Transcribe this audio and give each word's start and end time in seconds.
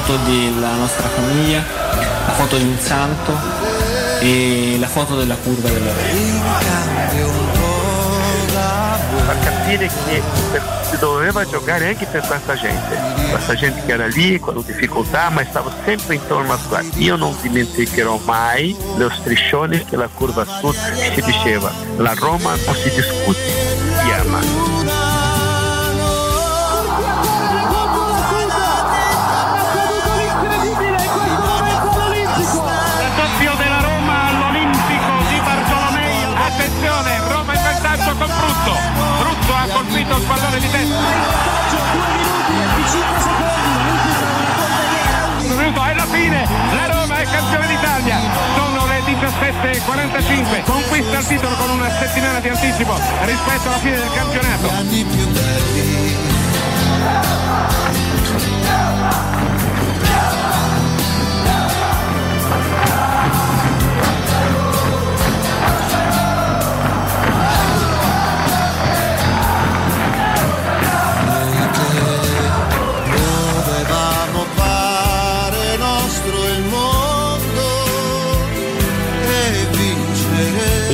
foto 0.00 0.16
della 0.30 0.74
nostra 0.74 1.08
famiglia, 1.08 1.64
la 2.26 2.32
foto 2.32 2.56
di 2.56 2.62
un 2.62 2.78
santo 2.78 3.36
e 4.20 4.76
la 4.78 4.86
foto 4.86 5.16
della 5.16 5.34
curva 5.34 5.68
della 5.68 5.92
fa 9.26 9.38
capire 9.40 9.88
che 9.88 10.22
si 10.88 10.96
doveva 10.98 11.44
giocare 11.44 11.88
anche 11.88 12.06
per 12.06 12.24
questa 12.26 12.54
gente, 12.54 12.96
questa 13.28 13.54
gente 13.54 13.82
che 13.84 13.92
era 13.92 14.06
lì 14.06 14.38
con 14.38 14.62
difficoltà 14.64 15.30
ma 15.30 15.44
stava 15.44 15.70
sempre 15.84 16.14
intorno 16.14 16.52
a 16.52 16.58
squadra. 16.58 16.88
Io 16.98 17.16
non 17.16 17.36
dimenticherò 17.42 18.20
mai 18.24 18.74
lo 18.96 19.10
striscione 19.10 19.84
che 19.84 19.96
la 19.96 20.08
curva 20.12 20.44
sud 20.44 20.76
si 21.12 21.20
diceva, 21.22 21.72
la 21.96 22.14
Roma 22.14 22.54
non 22.64 22.74
si 22.74 22.88
discute, 22.88 23.38
si 24.00 24.10
ama. 24.12 24.77
Brutto. 38.58 38.76
Brutto 39.18 39.54
ha 39.54 39.66
colpito 39.72 40.16
il 40.16 40.22
pallone 40.24 40.58
di 40.58 40.70
testa. 40.70 40.96
Un 45.38 45.74
è 45.86 45.94
la 45.94 46.06
fine, 46.06 46.48
la 46.72 46.86
Roma 46.86 47.18
è 47.18 47.24
campione 47.24 47.66
d'Italia. 47.68 48.18
Sono 48.56 48.86
le 48.86 49.00
17.45, 49.00 50.62
conquista 50.64 51.18
il 51.18 51.26
titolo 51.26 51.54
con 51.56 51.70
una 51.70 51.90
settimana 51.90 52.40
di 52.40 52.48
anticipo 52.48 52.98
rispetto 53.22 53.68
alla 53.68 53.78
fine 53.78 53.96
del 53.96 54.10
campionato. 54.12 56.07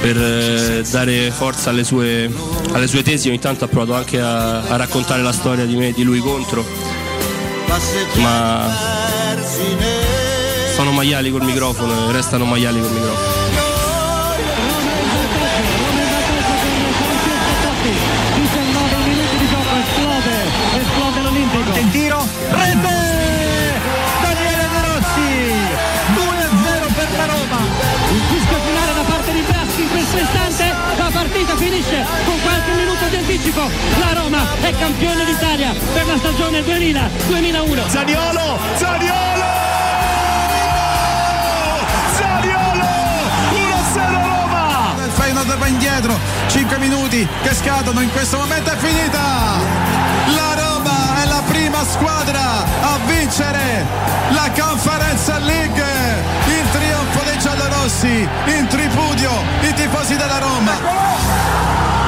per 0.00 0.16
eh, 0.16 0.82
dare 0.88 1.30
forza 1.30 1.70
alle 1.70 1.84
sue, 1.84 2.30
alle 2.72 2.86
sue 2.86 3.02
tesi 3.02 3.28
ogni 3.28 3.38
tanto 3.38 3.64
ha 3.64 3.68
provato 3.68 3.94
anche 3.94 4.20
a, 4.20 4.62
a 4.62 4.76
raccontare 4.76 5.22
la 5.22 5.32
storia 5.32 5.64
di 5.64 5.76
me 5.76 5.88
e 5.88 5.92
di 5.92 6.02
lui 6.02 6.20
contro, 6.20 6.64
ma 8.16 8.70
sono 10.74 10.92
maiali 10.92 11.30
col 11.30 11.42
microfono 11.42 12.08
e 12.08 12.12
restano 12.12 12.44
maiali 12.44 12.80
col 12.80 12.92
microfono. 12.92 13.37
Anticipo. 33.38 33.70
La 33.98 34.20
Roma 34.20 34.44
è 34.60 34.74
campione 34.76 35.24
d'Italia 35.24 35.72
per 35.92 36.06
la 36.06 36.16
stagione 36.18 36.60
2000-2001. 36.60 37.88
Zaniolo! 37.88 38.58
Zaniolo! 38.76 39.44
Zaniolo! 42.16 42.84
1-0 43.52 43.96
Roma! 43.96 44.94
Il 45.04 45.10
Feyenoord 45.12 45.56
va 45.56 45.66
indietro, 45.66 46.18
5 46.48 46.78
minuti 46.78 47.26
che 47.42 47.54
scadono, 47.54 48.00
in 48.00 48.10
questo 48.10 48.38
momento 48.38 48.70
è 48.70 48.76
finita! 48.76 49.20
La 50.34 50.54
Roma 50.54 51.22
è 51.22 51.26
la 51.26 51.42
prima 51.46 51.84
squadra 51.84 52.40
a 52.82 52.98
vincere 53.06 53.86
la 54.30 54.50
Conference 54.58 55.38
League! 55.40 55.84
Il 56.46 56.70
trionfo 56.72 57.22
dei 57.24 57.38
giallorossi, 57.38 58.28
in 58.46 58.66
tripudio 58.68 59.30
i 59.62 59.72
tifosi 59.74 60.16
della 60.16 60.38
Roma! 60.38 62.07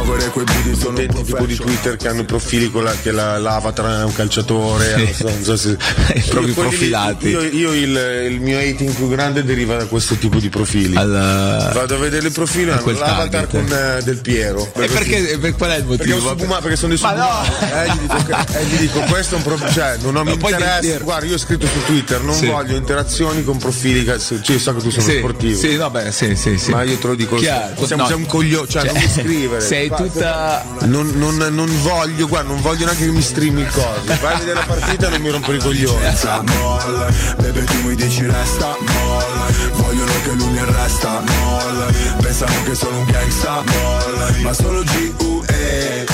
muovere 0.03 0.29
quei 0.29 0.45
budi 0.45 0.75
sono 0.79 0.99
un 0.99 1.23
tipo 1.23 1.45
di 1.45 1.55
Twitter 1.55 1.95
che 1.97 2.07
hanno 2.07 2.21
i 2.21 2.25
profili 2.25 2.69
con 2.71 2.83
la, 2.83 2.93
che 3.01 3.11
la, 3.11 3.37
l'avatar 3.37 3.99
è 4.01 4.03
un 4.03 4.13
calciatore, 4.13 4.95
non 4.97 5.13
so, 5.13 5.23
non 5.29 5.43
so 5.43 5.55
se 5.57 5.77
Proprio 6.29 6.53
profilati. 6.53 7.27
Io, 7.27 7.41
io 7.41 7.73
il, 7.73 8.27
il 8.31 8.39
mio 8.41 8.57
hating 8.59 8.93
più 8.93 9.09
grande 9.09 9.43
deriva 9.43 9.75
da 9.77 9.85
questo 9.85 10.15
tipo 10.15 10.39
di 10.39 10.49
profili. 10.49 10.95
Al- 10.95 11.69
Vado 11.73 11.95
a 11.95 11.97
vedere 11.97 12.27
il 12.27 12.33
profilo, 12.33 12.71
a 12.71 12.75
hanno 12.75 12.83
quel 12.83 12.95
l'avatar 12.97 13.45
target. 13.47 13.49
con 13.69 13.77
eh, 13.77 14.01
Del 14.03 14.17
Piero. 14.21 14.71
E 14.75 14.87
perché, 14.87 15.37
per 15.39 15.55
qual 15.55 15.71
è 15.71 15.77
il 15.77 15.83
Perché, 15.83 16.13
motivo? 16.13 16.29
un 16.31 16.37
subuma- 16.37 16.59
perché 16.61 16.75
sono 16.75 16.93
dei 16.93 17.01
Ma 17.01 17.13
no! 17.13 17.43
Eh, 17.59 17.87
gli 17.91 17.99
dico, 17.99 18.17
eh, 18.57 18.63
gli 18.65 18.75
dico, 18.77 18.99
questo 19.01 19.35
è 19.35 19.37
un 19.37 19.43
problema. 19.43 19.71
Cioè, 19.71 19.97
non 20.01 20.15
ho, 20.15 20.23
mi 20.23 20.33
interessa. 20.33 20.97
Guarda, 21.03 21.25
io 21.25 21.35
ho 21.35 21.37
scritto 21.39 21.65
su 21.67 21.83
Twitter, 21.85 22.21
non 22.21 22.35
Sì. 22.35 22.47
voglio 22.47 22.75
interazioni 22.75 23.43
con 23.43 23.57
profili. 23.57 24.03
Che, 24.03 24.19
cioè, 24.19 24.57
so 24.57 24.73
che 24.75 24.81
tu 24.81 24.89
sei 24.89 25.01
Sì, 25.03 25.17
sportivo. 25.17 25.57
sì, 25.59 25.75
vabbè, 25.75 26.11
sì, 26.11 26.35
sì, 26.35 26.57
sì. 26.57 26.71
Ma 26.71 26.83
io 26.83 26.97
te 26.97 27.07
lo 27.07 27.15
dico, 27.15 27.35
Chiaro. 27.37 27.85
siamo, 27.85 28.07
No. 28.07 28.15
un 28.15 28.25
coglione, 28.25 28.67
cioè, 28.67 28.83
Cioè, 28.83 28.91
non 28.93 29.01
mi 29.01 29.09
scrivere. 29.09 29.61
sei 29.61 29.89
tutta- 29.97 30.63
Non, 30.81 31.11
non- 31.15 31.47
non 31.51 31.81
voglio, 31.81 32.27
guarda, 32.27 32.49
non 32.51 32.61
voglio 32.61 32.85
neanche 32.85 33.05
che 33.05 33.11
mi 33.11 33.21
streami 33.21 33.61
il 33.61 33.67
coso. 33.69 34.01
Vai 34.21 34.33
a 34.33 34.37
vedere 34.37 34.59
la 34.59 34.65
partita 34.65 35.07
e 35.07 35.09
non 35.09 35.21
mi 35.21 35.29
rompere 35.29 35.57
i 35.57 35.59
coglioni. 35.61 36.05
molla 36.53 37.07
Bebe 37.37 37.63
tu 37.65 37.81
mi 37.87 37.95
dici 37.95 38.25
resta, 38.25 38.75
molla 38.79 39.45
Vogliono 39.73 40.11
che 40.23 40.31
lui 40.33 40.47
mi 40.49 40.59
arresta, 40.59 41.21
molla 41.21 41.85
Pensano 42.21 42.63
che 42.63 42.75
sono 42.75 42.97
un 42.99 43.05
gangsta, 43.05 43.63
molla 43.65 44.31
Ma 44.41 44.53
solo 44.53 44.81
G.U.E 44.83 46.05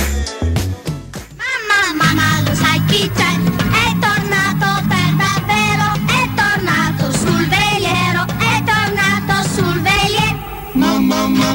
Mamma, 1.36 2.04
mamma, 2.14 2.50
lo 2.50 2.56
sai 2.56 2.84
chi 2.88 3.12
c'è? 3.16 3.47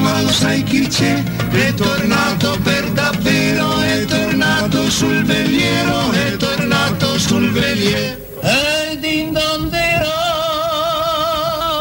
Mamma, 0.03 0.21
lo 0.21 0.31
sai 0.31 0.63
chi 0.63 0.85
c'è? 0.87 1.23
È 1.49 1.73
tornato 1.75 2.59
per 2.61 2.91
davvero, 2.91 3.79
è 3.79 4.03
tornato 4.03 4.89
sul 4.89 5.23
veliero, 5.23 6.11
è 6.11 6.35
tornato 6.35 7.17
sul 7.17 7.49
veliero. 7.51 8.19
È 8.41 8.89
il 8.91 8.99
din 8.99 9.31
don 9.31 9.69
dero. 9.69 10.11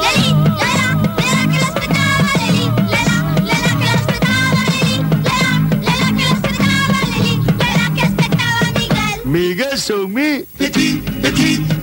Lelì, 0.02 0.30
Lela, 0.54 1.00
Lela 1.18 1.42
che 1.50 1.58
l'aspettava, 1.58 2.30
Lelì, 2.38 2.64
Lela, 2.92 3.18
Lela 3.42 3.72
che 3.80 3.86
l'aspettava, 3.90 4.60
Lelì, 4.70 4.94
Lela, 5.26 5.54
Lela 5.80 6.08
che 6.14 6.22
l'aspettava, 6.30 6.94
Lelì, 7.10 7.32
Lela 7.58 7.86
che 7.92 8.02
aspettava 8.06 8.70
Miguel. 8.78 9.18
Miguel 9.24 9.76
son 9.78 10.10
mi 10.12 10.46
petit, 10.56 11.02
petit, 11.20 11.81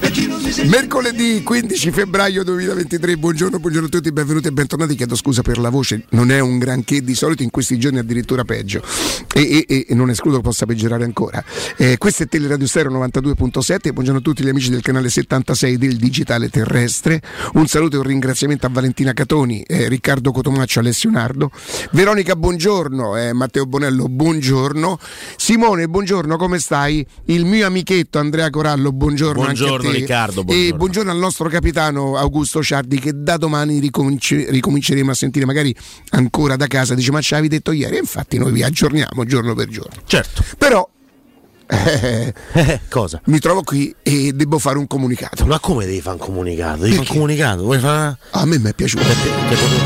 Mercoledì 0.50 1.44
15 1.44 1.92
febbraio 1.92 2.44
2023, 2.44 3.18
buongiorno, 3.18 3.60
buongiorno 3.60 3.86
a 3.86 3.90
tutti, 3.92 4.12
benvenuti 4.12 4.48
e 4.48 4.52
bentornati. 4.52 4.96
Chiedo 4.96 5.16
scusa 5.16 5.44
per 5.44 5.60
la 5.60 5.70
voce, 5.70 6.06
non 6.10 6.32
è 6.32 6.40
un 6.40 6.58
granché, 6.58 7.04
di 7.04 7.14
solito 7.14 7.44
in 7.44 7.52
questi 7.52 7.78
giorni 7.78 8.00
addirittura 8.00 8.44
peggio 8.44 8.82
e, 9.32 9.64
e- 9.68 9.86
e 9.88 9.94
non 9.94 10.10
escludo 10.10 10.38
che 10.38 10.42
possa 10.42 10.66
peggiorare 10.66 11.04
ancora. 11.04 11.44
Eh, 11.78 12.00
questo 12.00 12.24
è 12.24 12.28
Teleradio 12.28 12.66
Stereo 12.66 12.92
92.7, 12.92 13.92
buongiorno 13.94 14.20
a 14.20 14.24
tutti 14.24 14.44
gli 14.44 14.50
amici 14.50 14.72
del 14.72 14.82
canale 14.82 15.10
76 15.10 15.78
del 15.78 15.98
Digitale 15.98 16.50
Terrestre. 16.50 17.22
Un 17.54 17.68
saluto 17.68 17.98
e 17.98 18.00
un 18.00 18.06
ringraziamento 18.06 18.66
a 18.66 18.70
Valentina 18.72 19.14
Catoni, 19.14 19.62
eh, 19.62 19.88
Riccardo 19.88 20.32
Cotomaccio, 20.32 20.80
Alessio 20.80 21.12
Nardo. 21.12 21.52
Veronica, 21.92 22.36
buongiorno, 22.36 23.18
eh, 23.18 23.34
Matteo 23.34 23.68
Bonello, 23.68 24.08
buongiorno. 24.08 24.98
Simone, 25.38 25.88
buongiorno, 25.88 26.38
come 26.38 26.58
stai? 26.58 27.06
Il 27.26 27.46
mio 27.46 27.68
amichetto 27.68 28.18
Andrea 28.18 28.50
Corallo, 28.50 28.92
buongiorno. 28.92 29.44
Buongiorno, 29.44 29.92
te. 29.92 29.98
Riccardo, 30.42 30.52
E 30.52 30.56
buongiorno. 30.56 30.78
buongiorno 30.78 31.12
al 31.12 31.18
nostro 31.18 31.50
capitano 31.50 32.18
Augusto 32.18 32.62
Ciardi 32.64 33.00
che 33.00 33.12
da 33.16 33.38
domani 33.38 33.80
ricominci- 33.80 34.46
ricominceremo 34.50 35.12
a 35.12 35.14
sentire 35.14 35.46
magari 35.46 35.76
ancora 36.12 36.56
da 36.56 36.68
casa. 36.68 36.96
Dice 36.96 37.12
ma 37.12 37.22
ci 37.22 37.34
avevi 37.34 37.48
detto 37.50 37.72
ieri 37.72 37.96
e 37.96 38.00
infatti 38.00 38.38
noi 38.38 38.52
vi 38.52 38.64
aggiorniamo 38.64 39.24
giorno 39.26 39.54
per 39.54 39.68
giorno. 39.68 40.02
Certo. 40.06 40.44
Però 40.58 40.88
eh, 41.72 42.34
cosa? 42.90 43.22
mi 43.26 43.38
trovo 43.40 43.62
qui 43.62 43.94
e 44.02 44.32
devo 44.34 44.58
fare 44.58 44.78
un 44.80 44.88
comunicato. 44.88 45.46
Ma 45.46 45.60
come 45.60 45.86
devi 45.86 46.02
fare 46.02 46.18
un 46.20 46.22
comunicato? 46.26 46.82
Devi 46.82 46.96
fare 46.96 47.08
un 47.08 47.14
comunicato? 47.14 47.62
Vuoi 47.64 47.78
fare... 47.80 48.18
A 48.32 48.46
me 48.46 48.58
mi 48.58 48.70
è 48.70 48.74
piaciuto. 48.74 49.04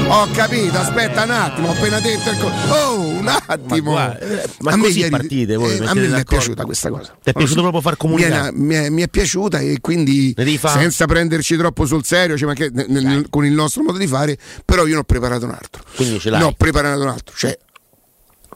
Ho 0.07 0.27
capito, 0.31 0.77
aspetta 0.77 1.23
un 1.23 1.31
attimo, 1.31 1.67
ho 1.67 1.71
appena 1.71 1.99
detto 1.99 2.29
il 2.29 2.37
co- 2.37 2.51
Oh, 2.73 2.99
un 2.99 3.27
attimo. 3.27 3.91
guarda, 3.91 4.19
eh, 4.19 4.49
ma 4.59 4.71
A 4.71 4.75
me 4.77 4.83
così 4.83 4.99
ieri- 4.99 5.09
partite 5.11 5.55
voi, 5.57 5.75
eh, 5.77 5.85
a 5.85 5.93
me 5.93 6.07
mi 6.07 6.19
è 6.19 6.23
piaciuta 6.23 6.63
questa 6.63 6.89
cosa. 6.89 7.15
Ti 7.21 7.29
è 7.31 7.33
piaciuto 7.33 7.61
proprio 7.61 7.81
far 7.81 7.91
Mi 7.93 7.97
è, 7.97 8.01
comunicato? 8.01 8.51
mi 8.55 8.75
è- 8.75 8.89
mi 8.89 9.01
è 9.01 9.07
piaciuta 9.09 9.59
e 9.59 9.77
quindi 9.81 10.33
senza 10.65 11.05
prenderci 11.05 11.57
troppo 11.57 11.85
sul 11.85 12.05
serio, 12.05 12.37
cioè, 12.37 12.47
ma 12.47 12.53
che- 12.53 12.69
nel- 12.73 12.87
nel- 13.03 13.27
con 13.29 13.45
il 13.45 13.51
nostro 13.51 13.83
modo 13.83 13.97
di 13.97 14.07
fare, 14.07 14.37
però 14.63 14.85
io 14.85 14.93
ne 14.93 14.99
ho 14.99 15.03
preparato 15.03 15.45
un 15.45 15.51
altro. 15.51 15.83
Quindi 15.95 16.19
ce 16.19 16.29
l'hai? 16.29 16.39
Ne 16.39 16.45
ho 16.45 16.53
preparato 16.55 17.01
un 17.01 17.07
altro, 17.09 17.35
cioè 17.35 17.57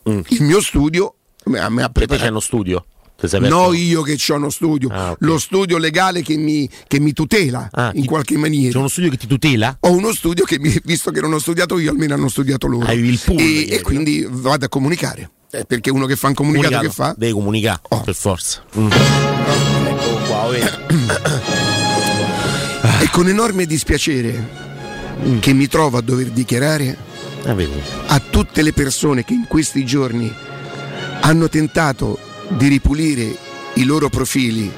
Mm. 0.10 0.20
il 0.30 0.44
mio 0.44 0.62
studio 0.62 1.16
me- 1.46 1.60
a 1.60 1.70
me 1.70 1.84
ha 1.84 1.90
Perché 1.90 2.00
c'è 2.00 2.06
preparato. 2.08 2.32
uno 2.32 2.40
studio? 2.40 2.86
No, 3.40 3.74
io 3.74 4.04
che 4.04 4.16
ho 4.30 4.36
uno 4.36 4.50
studio, 4.52 4.90
Ah, 4.92 5.12
ok. 5.12 5.18
lo 5.22 5.40
studio 5.40 5.78
legale 5.80 6.22
che 6.22 6.38
mi, 6.38 6.70
che 6.88 7.00
mi 7.00 7.14
tutela 7.14 7.68
Ah, 7.72 7.90
in 7.96 8.06
qualche 8.06 8.38
maniera. 8.38 8.72
C'è 8.72 8.78
uno 8.78 8.88
studio 8.90 9.10
che 9.10 9.18
ti 9.18 9.26
tutela? 9.26 9.76
Ho 9.80 9.92
uno 9.92 10.14
studio 10.14 10.46
che, 10.46 10.60
mi- 10.60 10.80
visto 10.84 11.10
che 11.10 11.20
non 11.20 11.34
ho 11.34 11.40
studiato 11.40 11.80
io, 11.80 11.90
almeno 11.90 12.14
hanno 12.14 12.30
studiato 12.30 12.68
loro. 12.68 12.86
Hai 12.86 13.00
il 13.00 13.20
pool 13.24 13.40
e, 13.40 13.68
e 13.72 13.82
quindi 13.82 14.26
vado 14.30 14.66
a 14.66 14.70
comunicare. 14.70 15.32
Eh, 15.50 15.66
perché 15.66 15.90
uno 15.90 16.06
che 16.06 16.16
fa 16.16 16.28
un 16.28 16.34
comunicato, 16.36 16.80
che 16.80 16.90
fa? 16.90 17.16
Devi 17.18 17.32
comunicare, 17.32 17.80
Oh. 17.90 18.02
per 18.02 18.14
forza. 18.16 18.62
Mm. 18.78 18.92
Eccolo 18.92 20.18
qua, 20.28 20.48
vedi? 20.50 20.68
E 23.02 23.10
con 23.12 23.28
enorme 23.28 23.66
dispiacere 23.66 24.66
che 25.40 25.54
mi 25.54 25.68
trovo 25.68 25.98
a 25.98 26.02
dover 26.02 26.30
dichiarare 26.30 26.98
Ah, 27.46 27.56
a 28.08 28.20
tutte 28.20 28.62
le 28.62 28.74
persone 28.74 29.24
che 29.24 29.34
in 29.34 29.46
questi 29.48 29.86
giorni 29.86 30.32
hanno 31.22 31.48
tentato 31.50 32.20
di 32.50 32.68
ripulire 32.68 33.36
i 33.76 33.84
loro 33.84 34.10
profili 34.10 34.72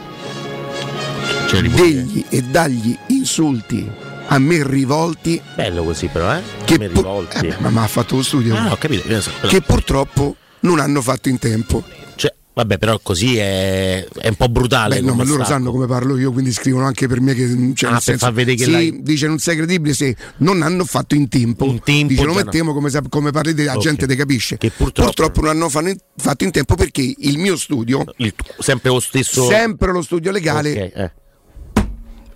ripulire. 1.51 2.03
degli 2.03 2.25
e 2.29 2.41
dagli 2.43 2.97
insulti 3.07 3.89
a 4.31 4.37
me 4.37 4.63
rivolti 4.67 5.41
Bello 5.55 5.83
così 5.83 6.07
però, 6.07 6.35
eh? 6.35 6.41
che 6.65 6.77
Mi 6.77 6.87
pu- 6.89 7.01
rivolti. 7.01 7.47
eh, 7.47 7.55
ma 7.59 7.83
ha 7.83 7.87
fatto 7.87 8.15
lo 8.17 8.23
studio 8.23 8.55
Ah, 8.55 8.71
ho 8.71 8.77
capito. 8.77 9.21
so, 9.21 9.31
che 9.47 9.61
purtroppo 9.61 10.35
non 10.61 10.79
hanno 10.79 11.01
fatto 11.01 11.29
in 11.29 11.39
tempo 11.39 11.83
Cioè, 12.15 12.33
vabbè, 12.59 12.77
però 12.77 12.99
così 13.01 13.37
è, 13.37 14.05
è 14.05 14.27
un 14.27 14.35
po' 14.35 14.49
brutale. 14.49 14.95
Beh, 14.99 15.05
no, 15.05 15.13
ma 15.15 15.23
loro 15.23 15.43
sanno 15.45 15.71
come 15.71 15.87
parlo 15.87 16.17
io, 16.17 16.31
quindi 16.31 16.51
scrivono 16.51 16.85
anche 16.85 17.07
per 17.07 17.21
me 17.21 17.33
che 17.33 17.47
cioè, 17.73 17.89
Ah, 17.89 17.93
per 17.93 18.01
senso, 18.03 18.25
far 18.25 18.33
vedere 18.33 18.57
che 18.57 18.63
sì, 18.65 18.71
l'hai- 18.71 19.01
dice 19.01 19.27
non 19.27 19.39
sei 19.39 19.55
credibile 19.55 19.93
se 19.93 20.15
non 20.37 20.61
hanno 20.61 20.83
fatto 20.85 21.15
in 21.15 21.27
tempo. 21.29 21.65
In 21.65 21.79
tempo 21.81 22.07
dice 22.09 22.23
lo 22.23 22.33
già 22.33 22.39
no. 22.39 22.43
mettiamo 22.43 22.73
come, 22.73 22.91
come 23.09 23.31
parli 23.31 23.53
te, 23.53 23.63
la 23.63 23.75
Ok. 23.75 23.81
gente 23.81 24.05
te 24.07 24.15
capisce. 24.15 24.57
Che 24.57 24.71
purtroppo- 24.71 25.41
non 25.41 25.49
hanno 25.51 25.69
fatto 25.69 26.43
in 26.43 26.51
tempo 26.51 26.75
perché 26.75 27.13
il 27.17 27.37
mio 27.37 27.55
studio, 27.55 28.03
Il 28.17 28.33
sempre 28.59 28.89
lo 28.91 28.99
stesso. 28.99 29.45
sempre 29.47 29.91
lo 29.91 30.01
studio 30.01 30.31
legale, 30.31 30.71
Ok, 30.71 30.77
eh. 30.97 31.11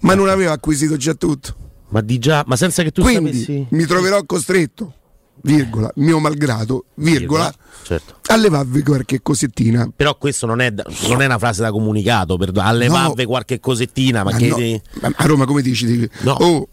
ma 0.01 0.15
non 0.15 0.29
aveva 0.29 0.51
acquisito 0.53 0.95
già 0.97 1.13
tutto. 1.13 1.55
Ma 1.89 2.01
di 2.01 2.17
già, 2.17 2.43
ma 2.47 2.55
senza 2.55 2.81
che 2.81 2.91
tu 2.91 3.01
quindi 3.03 3.31
sapessi. 3.33 3.67
mi 3.69 3.85
troverò 3.85 4.23
costretto, 4.25 4.93
virgola, 5.41 5.91
mio 5.95 6.19
malgrado, 6.19 6.85
virgola, 6.95 7.53
Certo. 7.83 8.15
a 8.27 8.35
levarvi 8.37 8.81
qualche 8.83 9.21
cosettina. 9.21 9.89
Però 9.95 10.17
questo 10.17 10.45
non 10.45 10.61
è, 10.61 10.71
da- 10.71 10.85
non 11.09 11.21
è 11.21 11.25
una 11.25 11.37
frase 11.37 11.61
da 11.61 11.71
comunicato, 11.71 12.37
per 12.37 12.51
allevarvi 12.55 13.25
qualche 13.25 13.59
cosettina, 13.59 14.23
ma, 14.23 14.31
Ma 14.31 14.37
no, 14.37 14.55
devi- 14.55 14.81
ma 15.01 15.11
a 15.15 15.25
Roma 15.25 15.45
come 15.45 15.61
dici? 15.61 15.85
Dici, 15.85 16.09
No. 16.21 16.31
Oh, 16.39 16.67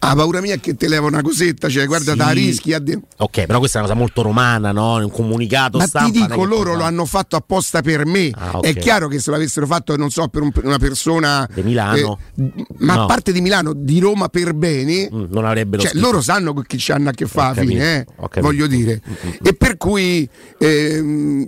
a 0.00 0.14
paura 0.14 0.40
mia 0.40 0.54
è 0.54 0.60
che 0.60 0.74
te 0.76 0.88
leva 0.88 1.06
una 1.06 1.22
cosetta, 1.22 1.68
cioè 1.68 1.86
guarda, 1.86 2.12
Sì. 2.12 2.18
da 2.18 2.30
rischi 2.30 2.74
de- 2.80 3.00
Ok, 3.16 3.46
però 3.46 3.58
questa 3.58 3.78
è 3.78 3.80
una 3.82 3.88
cosa 3.90 4.00
molto 4.00 4.22
romana, 4.22 4.70
no? 4.72 4.94
Un 4.94 5.10
comunicato 5.10 5.78
Ma 5.78 5.86
stampa. 5.86 6.10
ti 6.10 6.20
dico, 6.20 6.40
che 6.40 6.46
loro 6.46 6.74
lo 6.74 6.84
hanno 6.84 7.04
fatto 7.04 7.36
apposta 7.36 7.82
per 7.82 8.06
me. 8.06 8.30
Ah, 8.34 8.58
ok. 8.58 8.64
È 8.64 8.74
chiaro 8.76 9.08
che 9.08 9.18
se 9.18 9.30
l'avessero 9.30 9.66
fatto, 9.66 9.96
non 9.96 10.10
so, 10.10 10.28
per 10.28 10.42
un- 10.42 10.52
una 10.62 10.78
persona. 10.78 11.48
Di 11.52 11.62
Milano? 11.62 12.18
eh, 12.36 12.64
ma 12.78 12.94
No. 12.94 13.02
a 13.02 13.06
parte 13.06 13.32
di 13.32 13.40
Milano, 13.40 13.72
di 13.74 13.98
Roma 13.98 14.28
per 14.28 14.54
bene. 14.54 15.08
Mm, 15.12 15.24
non 15.30 15.44
avrebbero 15.44 15.82
Cioè, 15.82 15.92
loro 15.94 16.20
sanno 16.20 16.52
chi 16.54 16.78
ci 16.78 16.92
hanno 16.92 17.08
a 17.08 17.12
che 17.12 17.26
fare, 17.26 17.60
alla 17.60 17.68
fine, 17.70 18.06
eh, 18.32 18.40
voglio 18.40 18.66
dire. 18.66 19.00
E 19.42 19.54
per 19.54 19.76
cui, 19.76 20.28
ehm, 20.58 21.46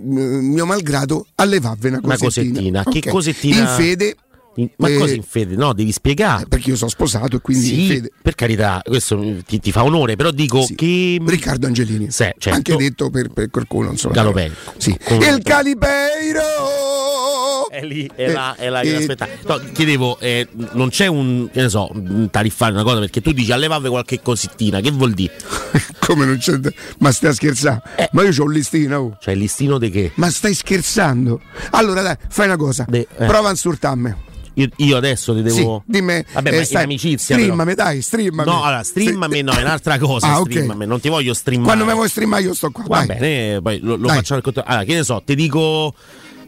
mio 0.51 0.65
malgrado, 0.65 1.25
allevarvi 1.35 1.87
una 1.87 1.99
Una 2.03 2.17
cosettina. 2.17 2.83
cosettina. 2.83 2.83
Che 2.83 3.09
cosettina? 3.09 3.59
In 3.61 3.67
fede, 3.67 4.15
In- 4.55 4.69
ma 4.77 4.89
eh, 4.89 4.97
cosa 4.97 5.13
in 5.13 5.23
fede? 5.23 5.55
No, 5.55 5.73
devi 5.73 5.91
spiegare. 5.93 6.45
perché 6.47 6.71
io 6.71 6.75
sono 6.75 6.89
sposato 6.89 7.37
e 7.37 7.39
quindi 7.41 7.69
in 7.69 7.75
Sì, 7.75 7.87
fede. 7.87 8.11
per 8.21 8.35
carità, 8.35 8.81
questo 8.83 9.17
ti, 9.45 9.59
ti 9.59 9.71
fa 9.71 9.83
onore, 9.83 10.15
però 10.17 10.31
dico 10.31 10.61
Sì. 10.63 10.75
che. 10.75 11.19
Riccardo 11.25 11.67
Angelini. 11.67 12.11
Sì, 12.11 12.29
certo. 12.37 12.49
Anche 12.49 12.75
detto 12.75 13.09
per, 13.09 13.29
per 13.29 13.49
qualcuno, 13.49 13.91
insomma. 13.91 14.13
Galopei. 14.13 14.51
Sì. 14.77 14.97
Con- 15.03 15.21
Il 15.21 15.41
Calibeiro! 15.43 16.41
È 17.69 17.81
lì, 17.85 18.09
è 18.13 18.29
là, 18.29 18.53
è 18.57 18.67
là 18.67 18.81
che 18.81 18.89
Eh, 18.91 18.95
aspetta. 18.95 19.27
No, 19.47 19.59
chiedevo, 19.71 20.19
eh, 20.19 20.45
non 20.73 20.89
c'è 20.89 21.07
un, 21.07 21.49
che 21.51 21.61
ne 21.61 21.69
so, 21.69 21.89
un 21.93 22.27
tariffare, 22.29 22.73
una 22.73 22.83
cosa, 22.83 22.99
perché 22.99 23.21
tu 23.21 23.31
dici 23.31 23.53
allevave 23.53 23.87
qualche 23.87 24.21
cosettina, 24.21 24.81
che 24.81 24.91
vuol 24.91 25.13
dire? 25.13 25.33
Come 25.99 26.25
non 26.25 26.37
c'è. 26.37 26.59
Ma 26.97 27.11
stai 27.13 27.29
a 27.29 27.33
scherzare? 27.33 27.81
Eh. 27.95 28.09
Ma 28.11 28.23
io 28.23 28.33
ho 28.37 28.43
un 28.45 28.51
listino. 28.51 28.97
oh. 28.97 29.17
Cioè 29.21 29.33
il 29.33 29.39
listino 29.39 29.77
di 29.77 29.89
che? 29.89 30.11
Ma 30.15 30.29
stai 30.29 30.53
scherzando? 30.53 31.39
Allora 31.71 32.01
dai, 32.01 32.15
fai 32.27 32.47
una 32.47 32.57
cosa. 32.57 32.85
De- 32.89 33.07
eh. 33.17 33.25
Prova 33.25 33.47
a 33.47 33.51
insultarmi. 33.51 34.15
Io, 34.55 34.67
io 34.77 34.97
adesso 34.97 35.33
ti 35.33 35.49
Sì, 35.49 35.57
devo. 35.59 35.83
dimmi. 35.85 36.23
Vabbè, 36.33 36.53
eh, 36.59 36.63
stai- 36.65 36.83
amicizia. 36.83 37.35
Streamami, 37.35 37.73
però. 37.73 37.87
dai, 37.87 38.01
streamami. 38.01 38.49
No, 38.49 38.63
allora, 38.63 38.83
streamami 38.83 39.41
no, 39.41 39.53
è 39.53 39.61
un'altra 39.61 39.97
cosa. 39.99 40.27
Ah, 40.27 40.39
ok. 40.41 40.49
streamami, 40.51 40.85
non 40.85 40.99
ti 40.99 41.07
voglio 41.09 41.33
streamare. 41.33 41.67
Quando 41.67 41.85
mi 41.85 41.93
vuoi 41.93 42.09
streamare 42.09 42.43
io 42.43 42.53
sto 42.53 42.69
qua. 42.71 42.83
Va 42.85 43.05
vai. 43.05 43.17
bene, 43.17 43.61
poi 43.61 43.79
lo, 43.81 43.95
lo 43.95 44.07
Dai. 44.07 44.17
facciamo 44.17 44.37
al 44.39 44.43
conto. 44.43 44.63
Allora, 44.65 44.83
che 44.83 44.93
ne 44.95 45.03
so, 45.03 45.21
ti 45.25 45.35
dico. 45.35 45.93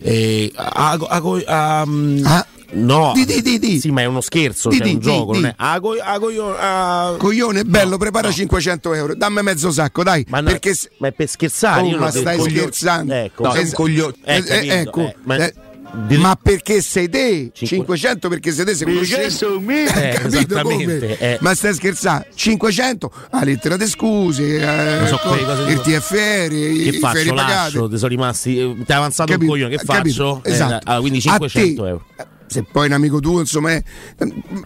Eh, 0.06 0.52
ago- 0.56 1.42
ah, 1.46 1.86
mm, 1.88 2.26
Ah. 2.26 2.46
no, 2.74 3.12
Di, 3.16 3.24
di, 3.24 3.42
di, 3.42 3.58
di. 3.58 3.80
sì, 3.80 3.90
ma 3.92 4.02
è 4.02 4.06
uno 4.06 4.20
scherzo, 4.20 4.68
Di, 4.68 4.78
cioè 4.80 4.88
di, 4.88 4.94
un 4.96 5.00
gioco. 5.00 5.32
Non 5.34 5.46
è. 5.46 5.54
Ago, 5.56 5.94
ago 5.94 6.30
io, 6.30 6.54
ah, 6.60 7.16
Coglione, 7.18 7.64
bello, 7.64 7.92
No, 7.92 7.98
prepara 7.98 8.28
no. 8.28 8.34
500 8.34 8.94
euro. 8.96 9.16
Dammi 9.16 9.42
mezzo 9.44 9.72
sacco, 9.72 10.04
dai. 10.04 10.26
ma, 10.28 10.42
no, 10.42 10.50
perché 10.50 10.76
ma 10.98 11.08
è 11.08 11.12
per 11.14 11.30
scherzare. 11.30 11.82
Oh, 11.94 11.98
ma 11.98 12.12
stai 12.12 12.38
coglio- 12.38 12.62
scherzando? 12.64 13.14
Ecco, 13.14 13.44
No, 13.44 13.54
coglio- 13.72 14.14
eh, 14.26 14.36
eh, 14.38 14.44
capito, 14.44 14.74
ecco, 14.74 15.00
eh, 15.08 15.16
ma, 15.24 15.36
eh, 15.38 15.54
di- 15.94 16.18
ma 16.18 16.36
perché 16.42 16.82
sei 16.82 17.08
te? 17.10 17.52
Cinque- 17.54 17.98
500 17.98 18.30
perché 18.30 18.52
sei 18.52 18.66
te, 18.66 18.74
sei 18.76 18.88
conoscente. 18.88 19.22
Eh, 20.04 20.10
Capito 20.14 20.38
esattamente, 20.38 21.00
come? 21.00 21.18
eh. 21.20 21.38
Ma 21.42 21.54
stai 21.54 21.74
scherzando? 21.74 22.26
500? 22.34 23.12
Ah, 23.32 23.44
lettera 23.44 23.78
di 23.78 23.88
scuse, 23.88 24.58
eh, 25.04 25.08
so 25.08 25.18
cose 25.18 25.72
il 25.72 25.82
TFR, 25.82 26.48
che 26.50 26.56
i 26.56 26.92
faccio? 27.00 27.16
ferie 27.18 27.34
pagate. 27.34 27.54
Lascio, 27.54 27.90
ti 27.90 27.98
sono 27.98 28.10
rimasti. 28.10 28.60
eh, 28.60 28.76
Ti 28.86 28.92
è 28.92 28.94
avanzato 28.94 29.32
Capito? 29.32 29.52
un 29.52 29.58
coglione, 29.58 29.78
che 29.78 29.84
Capito? 29.86 30.36
faccio? 30.42 30.50
Eh, 30.50 30.52
Esatto. 30.54 30.90
ah, 30.92 31.00
quindi 31.00 31.18
A 31.20 31.22
500 31.22 31.82
te, 31.84 31.88
euro. 31.90 32.06
Se 32.54 32.64
poi 32.64 32.86
un 32.88 32.94
amico 32.94 33.20
tuo, 33.20 33.40
insomma, 33.40 33.72
è, 33.72 33.84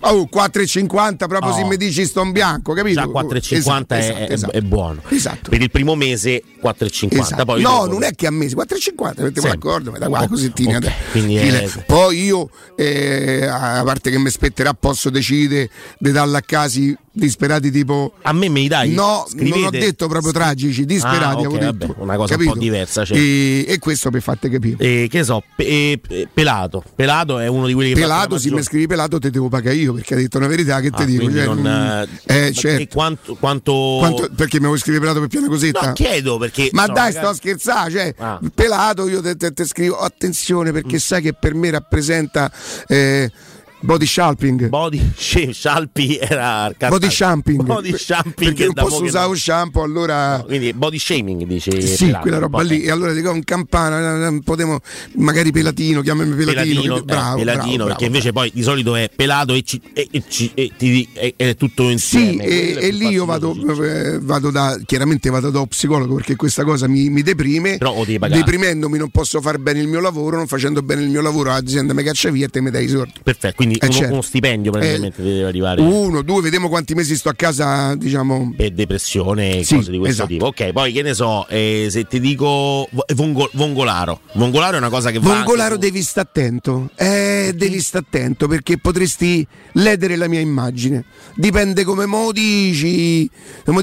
oh, 0.01 0.27
4,50 0.31 1.27
proprio 1.27 1.49
No. 1.51 1.55
se 1.55 1.63
mi 1.63 1.77
dici 1.77 2.05
sto 2.05 2.21
in 2.21 2.31
bianco, 2.31 2.73
capito? 2.73 2.99
Già 2.99 3.07
4,50 3.07 3.47
è, 3.49 3.55
Esatto, 3.57 3.93
è- 3.93 4.27
esatto. 4.31 4.53
è 4.53 4.61
buono. 4.61 5.01
Esatto. 5.09 5.49
Per 5.49 5.61
il 5.61 5.71
primo 5.71 5.95
mese 5.95 6.43
4,50. 6.61 7.19
Esatto. 7.21 7.45
Poi 7.45 7.61
no, 7.61 7.69
dopo- 7.69 7.87
non 7.87 8.03
è 8.03 8.11
che 8.13 8.27
a 8.27 8.31
mesi, 8.31 8.55
4,50, 8.55 9.23
mettiamo 9.23 9.47
Sempre. 9.47 9.49
d'accordo, 9.69 9.91
mi 9.91 9.99
dà 9.99 10.07
qua 10.07 10.21
Ok, 10.21 10.27
cosettina. 10.29 10.77
ok, 10.77 10.83
dai. 10.83 10.93
quindi 11.11 11.37
Fine. 11.37 11.63
è- 11.63 11.83
Poi 11.85 12.23
io, 12.23 12.49
eh, 12.75 13.45
a 13.45 13.81
parte 13.83 14.09
che 14.11 14.17
mi 14.19 14.29
spetterà, 14.29 14.73
posso 14.73 15.09
decidere 15.09 15.69
di 15.97 16.11
darla 16.11 16.39
a 16.39 16.41
casi 16.41 16.95
disperati 17.17 17.71
tipo... 17.71 18.13
A 18.21 18.31
me 18.33 18.47
li 18.47 18.67
dai? 18.67 18.91
No, 18.93 19.25
Scrivete- 19.27 19.55
non 19.57 19.65
ho 19.65 19.69
detto 19.69 20.07
proprio 20.07 20.31
tragici, 20.31 20.85
disperati. 20.85 21.43
Ah, 21.43 21.47
ok, 21.49 21.55
avevo 21.55 21.65
vabbè, 21.65 21.85
una 21.97 22.15
cosa 22.15 22.33
un 22.33 22.39
Capito? 22.39 22.53
po' 22.53 22.59
diversa, 22.59 23.03
certo. 23.05 23.21
E, 23.21 23.65
e 23.67 23.79
questo 23.79 24.09
per 24.09 24.21
fatte 24.21 24.49
capire. 24.49 24.77
Eh, 25.03 25.07
che 25.09 25.23
so, 25.23 25.43
pe- 25.55 25.63
eh, 25.65 26.01
eh, 26.09 26.27
Pelato. 26.33 26.83
Pelato 26.95 27.39
è 27.39 27.47
uno 27.47 27.67
di 27.67 27.73
quelli 27.73 27.93
che 27.93 27.99
Pelato, 27.99 28.35
la 28.35 28.39
se 28.39 28.51
mi 28.51 28.61
scrivi 28.63 28.87
pelato 28.87 29.19
te 29.19 29.29
devo 29.29 29.49
pagare 29.49 29.75
io 29.75 29.93
perché 29.93 30.13
ha 30.13 30.17
detto 30.17 30.37
una 30.37 30.47
verità 30.47 30.79
che 30.79 30.87
Ah, 30.91 30.97
te 30.97 31.05
dico. 31.05 31.31
cioè, 31.31 31.45
non, 31.45 31.59
mm, 31.59 31.65
eh, 31.65 32.47
eh, 32.47 32.53
certo. 32.53 32.81
e 32.81 32.87
quanto, 32.87 33.35
quanto... 33.35 33.71
Quanto- 33.99 34.29
perché 34.35 34.59
mi 34.59 34.67
vuoi 34.67 34.77
scrivere 34.77 35.01
pelato 35.03 35.19
per 35.21 35.29
piena 35.29 35.47
cosetta? 35.47 35.87
No, 35.87 35.93
chiedo 35.93 36.37
perché... 36.37 36.69
Ma 36.71 36.85
no, 36.85 36.93
dai, 36.93 37.11
magari- 37.11 37.15
sto 37.17 37.27
a 37.27 37.33
scherzare, 37.33 37.91
cioè, 37.91 38.13
Ah. 38.19 38.39
pelato 38.53 39.07
io 39.07 39.21
te, 39.21 39.35
te- 39.35 39.51
te 39.51 39.65
scrivo 39.65 39.97
attenzione 39.97 40.71
perché 40.71 40.99
sai 40.99 41.21
che 41.21 41.33
per 41.33 41.53
me 41.53 41.69
rappresenta 41.71 42.51
eh, 42.87 43.31
Body 43.79 44.05
sharping. 44.05 44.69
Body 44.69 45.11
sì, 45.15 45.51
Scialpi 45.53 46.17
era 46.17 46.71
Body 46.89 47.09
shamping. 47.11 47.61
Body 47.63 47.95
shamping 47.97 48.33
Perché 48.53 48.65
non 48.65 48.73
posso 48.73 49.03
usare 49.03 49.25
no. 49.25 49.31
un 49.31 49.37
shampoo, 49.37 49.83
allora. 49.83 50.43
Quindi 50.45 50.73
body 50.73 50.97
shaming 50.97 51.43
dice 51.45 51.79
Sì, 51.81 52.11
quella 52.21 52.39
roba 52.39 52.61
lì. 52.63 52.81
eh. 52.81 52.87
E 52.87 52.91
allora 52.91 53.13
dico 53.13 53.31
un 53.31 53.43
campana, 53.43 54.27
eh, 54.27 54.41
potremmo, 54.43 54.79
magari 55.17 55.51
pelatino, 55.51 56.01
chiamami 56.01 56.29
pelatino. 56.35 56.53
Pelatino, 56.81 56.93
che- 56.95 56.99
eh, 56.99 57.03
bravo, 57.03 57.37
pelatino, 57.37 57.75
bravo, 57.75 57.85
perché 57.85 57.85
bravo, 57.85 58.05
invece 58.05 58.31
poi 58.31 58.51
di 58.53 58.61
solito 58.63 58.95
è 58.95 59.09
pelato 59.15 59.53
e, 59.53 59.61
ci- 59.63 59.81
e- 59.93 60.07
e 60.11 60.23
ci- 60.27 60.51
e 60.55 60.71
ti- 60.75 61.07
e- 61.13 61.33
è 61.37 61.55
tutto 61.55 61.85
Sì, 61.85 61.91
insieme. 61.91 62.43
e, 62.45 62.73
è 62.75 62.85
e 62.85 62.89
più 62.89 62.97
lì 62.97 63.07
io 63.09 63.25
vado, 63.25 63.55
eh, 63.83 64.19
vado 64.19 64.49
da 64.49 64.77
chiaramente 64.85 65.29
vado 65.29 65.49
da 65.51 65.63
psicologo 65.67 66.15
perché 66.15 66.35
questa 66.35 66.63
cosa 66.63 66.87
mi, 66.87 67.09
mi 67.09 67.21
deprime. 67.21 67.77
Però 67.77 67.93
devi 68.03 68.17
pagare. 68.19 68.39
Deprimendomi 68.41 68.97
non 68.97 69.09
posso 69.09 69.39
fare 69.41 69.59
bene 69.59 69.79
il 69.81 69.87
mio 69.87 69.99
lavoro, 69.99 70.37
non 70.37 70.47
facendo 70.47 70.81
bene 70.81 71.03
il 71.03 71.09
mio 71.09 71.21
lavoro 71.21 71.49
l'azienda 71.49 71.93
mi 71.93 72.03
caccia 72.03 72.29
via 72.31 72.45
e 72.45 72.49
te 72.49 72.59
mi 72.61 72.71
dai 72.71 72.85
i 72.85 72.89
soldi. 72.89 73.13
Perfetto, 73.23 73.55
quindi 73.67 73.75
Eh, 73.79 73.85
uno, 73.87 73.93
certo. 73.95 74.13
uno 74.13 74.21
stipendio 74.21 74.71
praticamente 74.71 75.21
deve 75.21 75.43
arrivare 75.43 75.81
Uno, 75.81 76.21
due, 76.21 76.41
vediamo 76.41 76.69
quanti 76.69 76.93
mesi 76.93 77.15
sto 77.15 77.29
a 77.29 77.33
casa, 77.33 77.95
diciamo. 77.95 78.53
per 78.55 78.71
depressione 78.71 79.59
e 79.59 79.63
Sì, 79.63 79.75
cose 79.75 79.91
di 79.91 79.97
questo 79.97 80.23
esatto. 80.23 80.29
tipo. 80.33 80.45
Ok, 80.47 80.71
poi 80.71 80.91
che 80.91 81.01
ne 81.01 81.13
so, 81.13 81.47
eh, 81.49 81.87
se 81.89 82.05
ti 82.07 82.19
dico 82.19 82.87
vo- 82.91 83.05
vongo- 83.15 83.49
vongolaro. 83.53 84.21
Vongolaro 84.33 84.75
è 84.75 84.79
una 84.79 84.89
cosa 84.89 85.11
che 85.11 85.19
va 85.19 85.33
Vongolaro 85.33 85.77
devi 85.77 86.01
stare 86.01 86.27
attento, 86.29 86.89
eh, 86.95 87.53
devi 87.55 87.79
stare 87.81 88.05
attento 88.07 88.47
perché 88.47 88.77
potresti 88.77 89.45
ledere 89.73 90.15
la 90.15 90.27
mia 90.27 90.39
immagine. 90.39 91.05
Dipende 91.35 91.83
come 91.83 92.05
me 92.05 92.17
lo 92.23 92.31
dici. 92.31 93.29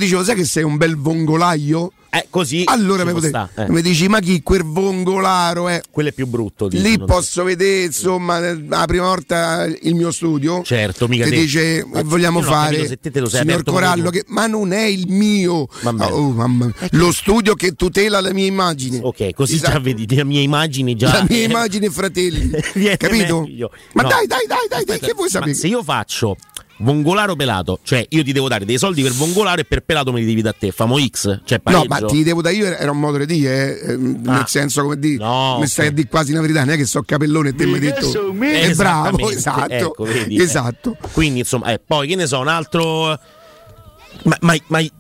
Dici, 0.05 0.13
lo 0.13 0.25
sai 0.25 0.35
che 0.35 0.45
sei 0.45 0.63
un 0.65 0.77
bel 0.77 0.97
vongolaio? 0.97 1.93
Eh, 2.15 2.27
così 2.31 2.63
Allora 2.67 3.05
mi, 3.05 3.13
potrei- 3.13 3.31
sta, 3.31 3.51
eh. 3.57 3.71
mi 3.71 3.83
dici, 3.83 4.07
ma 4.09 4.21
chi 4.21 4.41
quel 4.43 4.63
vongolaro 4.63 5.69
è? 5.69 5.81
Quello 5.91 6.11
è 6.11 6.13
più 6.13 6.27
brutto. 6.27 6.69
dici, 6.69 6.83
Lì 6.83 6.99
posso 6.99 7.43
vedere, 7.45 7.85
insomma, 7.87 8.39
la 8.39 8.85
prima 8.87 9.07
volta 9.07 9.65
il 9.65 9.95
mio 9.95 10.11
studio. 10.13 10.63
Certo, 10.63 11.09
mica 11.09 11.25
che 11.25 11.31
te. 11.31 11.37
dice 11.37 11.85
Ma 11.91 12.03
vogliamo 12.03 12.41
non 12.41 12.49
ho 12.49 12.53
fare 12.53 12.87
se 12.87 12.99
te 12.99 13.11
te 13.11 13.21
lo 13.21 13.29
sei 13.29 13.41
signor 13.41 13.63
Corallo 13.65 14.11
che, 14.11 14.25
ma 14.29 14.47
non 14.47 14.73
è 14.73 14.85
il 14.85 15.07
mio 15.09 15.67
bene. 15.83 16.05
Oh, 16.13 16.31
mamma 16.31 16.67
mia. 16.67 16.75
lo 16.93 17.11
studio 17.13 17.55
che 17.55 17.73
tutela 17.73 18.21
la 18.23 18.33
mia 18.33 18.47
immagine 18.47 19.01
Ok, 19.03 19.33
così 19.35 19.55
Esatto. 19.57 19.73
già 19.73 19.79
vedi 19.81 20.15
la 20.15 20.25
mia 20.25 20.41
immagine 20.41 20.95
già 20.95 21.13
la 21.13 21.27
mia 21.29 21.43
immagine 21.45 21.91
fratelli 21.91 22.51
capito? 22.97 23.41
meglio. 23.41 23.71
ma 23.95 24.03
No. 24.03 24.09
dai 24.09 24.27
dai 24.27 24.47
dai 24.47 24.67
dai, 24.69 24.79
Aspetta, 24.81 25.07
che 25.07 25.13
vuoi 25.15 25.29
sapere 25.29 25.55
se 25.55 25.67
io 25.67 25.83
faccio 25.83 26.37
vongolaro 26.79 27.37
pelato, 27.37 27.79
cioè 27.83 28.05
io 28.09 28.23
ti 28.25 28.33
devo 28.33 28.49
dare 28.49 28.65
dei 28.65 28.79
soldi 28.79 29.03
per 29.03 29.13
vongolaro 29.13 29.61
e 29.61 29.65
per 29.65 29.83
pelato 29.83 30.13
me 30.13 30.21
li 30.21 30.27
devi 30.27 30.43
da 30.43 30.53
te, 30.53 30.73
famo 30.73 30.99
X, 30.99 31.41
cioè 31.45 31.61
No, 31.65 31.85
pareggio. 31.85 31.87
ma 31.89 32.01
ti 32.13 32.23
devo 32.25 32.43
dare 32.43 32.55
io 32.57 32.67
era 32.67 32.91
un 32.91 32.99
modo 32.99 33.19
di 33.19 33.27
dire, 33.27 33.81
eh, 33.81 33.93
ehm, 33.93 34.23
Ah. 34.27 34.33
nel 34.33 34.45
senso 34.49 34.83
come 34.83 34.99
di 34.99 35.17
No, 35.17 35.59
mi 35.61 35.67
stai 35.67 35.87
ok. 35.87 35.93
a 35.93 35.95
dire 35.95 36.09
quasi 36.09 36.33
la 36.33 36.41
verità, 36.41 36.65
non 36.65 36.75
è 36.75 36.77
che 36.77 36.85
so 36.87 37.03
capellone 37.03 37.51
e 37.51 37.55
te 37.55 37.67
mi 37.67 37.75
hai 37.75 37.81
detto 37.81 38.35
Eh, 38.43 38.61
è 38.63 38.75
bravo, 38.75 39.31
esatto, 39.31 39.73
ecco, 39.73 40.05
vedi, 40.05 40.37
eh. 40.37 40.43
esatto. 40.43 40.97
Quindi 41.13 41.39
insomma, 41.41 41.73
eh, 41.73 41.79
poi 41.79 42.09
che 42.09 42.17
ne 42.17 42.27
so, 42.27 42.41
un 42.41 42.49
altro 42.49 43.19
ma 44.25 44.37
mai 44.41 44.63
mai 44.69 44.91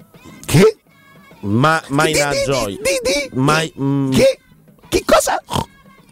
Che? 0.44 0.76
ma 1.40 1.82
mai 1.88 2.12
Di- 2.12 2.18
di- 2.18 2.42
gioia. 2.46 2.66
di- 2.66 2.76
di- 2.80 3.30
Mai 3.32 3.72
mm, 3.80 4.12
Che? 4.12 4.38
Che 4.88 5.02
cosa? 5.04 5.40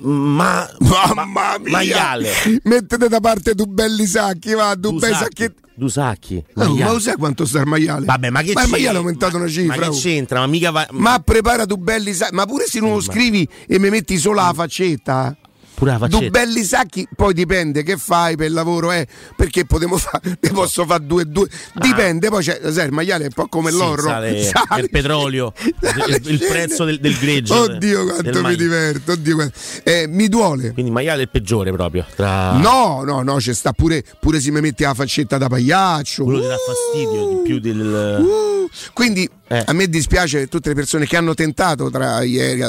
Ma 0.02 0.68
Mamma 0.80 1.58
mia! 1.58 1.70
maiale. 1.70 2.30
Mettete 2.64 3.08
da 3.08 3.20
parte 3.20 3.54
tu 3.54 3.66
belli 3.66 4.06
sacchi, 4.06 4.52
va, 4.54 4.72
tu 4.74 4.92
Dusacchi. 4.92 5.14
sacchetti. 5.14 5.60
Dusacchi. 5.74 6.36
Oh, 6.36 6.64
ma 6.64 6.68
maiale. 6.68 6.92
lo 6.92 6.98
sai 7.00 7.16
quanto 7.16 7.46
sta 7.46 7.60
il 7.60 7.66
maiale? 7.66 8.04
Vabbè, 8.04 8.30
ma 8.30 8.42
che 8.42 8.50
il 8.50 8.56
c'è- 8.56 8.66
maiale 8.66 8.96
è 8.96 9.00
aumentato 9.00 9.36
ma- 9.38 9.42
una 9.44 9.50
cifra. 9.50 9.76
Ma 9.76 9.82
che 9.82 9.88
oh. 9.88 9.92
c'entra? 9.98 10.38
Ma 10.40 10.46
mica 10.46 10.70
va 10.70 10.86
Ma 10.92 11.18
prepara 11.20 11.64
tu 11.64 11.76
belli 11.76 12.12
sacchi, 12.12 12.34
ma 12.34 12.44
pure 12.46 12.66
se 12.66 12.78
non 12.80 12.90
lo 12.92 13.00
scrivi 13.00 13.48
e 13.66 13.78
mi 13.78 13.88
metti 13.88 14.18
solo 14.18 14.34
la 14.36 14.52
faccetta. 14.54 15.36
Pure 15.82 15.90
la 15.92 15.98
faccetta. 15.98 16.30
belli 16.30 16.62
sacchi, 16.62 17.08
poi 17.14 17.34
dipende 17.34 17.82
che 17.82 17.96
fai 17.96 18.36
per 18.36 18.46
il 18.46 18.52
lavoro, 18.52 18.92
eh, 18.92 19.06
perché 19.34 19.64
fare, 19.66 20.36
ne 20.40 20.50
posso 20.50 20.86
fare 20.86 21.04
due 21.04 21.22
e 21.22 21.24
due. 21.24 21.48
Dipende, 21.74 22.28
poi 22.28 22.42
c'è, 22.44 22.60
sai, 22.70 22.86
il 22.86 22.92
maiale 22.92 23.24
è 23.24 23.26
un 23.26 23.32
po' 23.34 23.48
come 23.48 23.68
Ah. 23.68 23.72
Sì, 23.72 23.78
l'orro. 23.78 24.02
sale- 24.08 24.42
sale. 24.68 24.82
il 24.82 24.90
petrolio, 24.90 25.52
Sale, 25.80 26.20
il, 26.24 26.38
prezzo 26.38 26.84
del, 26.84 27.00
del 27.00 27.16
greggio. 27.18 27.54
Oddio 27.62 28.04
quanto 28.04 28.42
mi 28.42 28.56
diverto, 28.56 29.12
oddio 29.12 29.34
quanto- 29.34 29.58
eh, 29.82 30.06
mi 30.08 30.28
duole. 30.28 30.72
Quindi 30.72 30.86
il 30.90 30.92
maiale 30.92 31.20
è 31.20 31.22
il 31.24 31.30
peggiore 31.30 31.72
proprio. 31.72 32.06
Tra 32.14 32.52
No, 32.52 33.02
no, 33.04 33.22
no, 33.22 33.36
c'è 33.36 33.52
sta 33.54 33.72
pure, 33.72 34.04
pure 34.20 34.40
se 34.40 34.50
mi 34.52 34.60
metti 34.60 34.82
la 34.84 34.94
faccetta 34.94 35.36
da 35.38 35.48
pagliaccio. 35.48 36.24
quello 36.24 36.40
che 36.40 36.46
dà 36.48 36.56
fastidio 36.56 37.28
di 37.28 37.40
più 37.42 37.58
del. 37.58 38.20
Uh, 38.24 38.68
quindi 38.92 39.28
Eh. 39.48 39.62
a 39.66 39.72
me 39.72 39.88
dispiace 39.88 40.46
tutte 40.46 40.68
le 40.68 40.74
persone 40.74 41.06
che 41.06 41.16
hanno 41.16 41.34
tentato 41.34 41.90
tra 41.90 42.22
ieri 42.22 42.62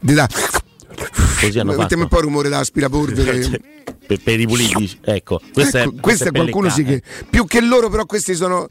di 0.00 0.12
da 0.14 0.28
Così 1.40 1.58
hanno 1.58 1.76
mettiamo 1.76 2.04
un 2.04 2.08
po' 2.08 2.18
il 2.18 2.24
rumore 2.24 2.48
d'aspirapolvere. 2.48 3.60
per, 4.08 4.20
per 4.22 4.40
i 4.40 4.46
puliti. 4.46 4.98
Ecco, 5.02 5.40
questa 5.52 5.82
Ecco, 5.82 5.96
è, 5.96 6.00
questo 6.00 6.28
è 6.28 6.30
qualcuno 6.30 6.70
sì 6.70 6.82
che 6.82 7.02
più 7.28 7.44
che 7.46 7.60
loro 7.60 7.88
però 7.90 8.06
questi 8.06 8.34
sono 8.34 8.68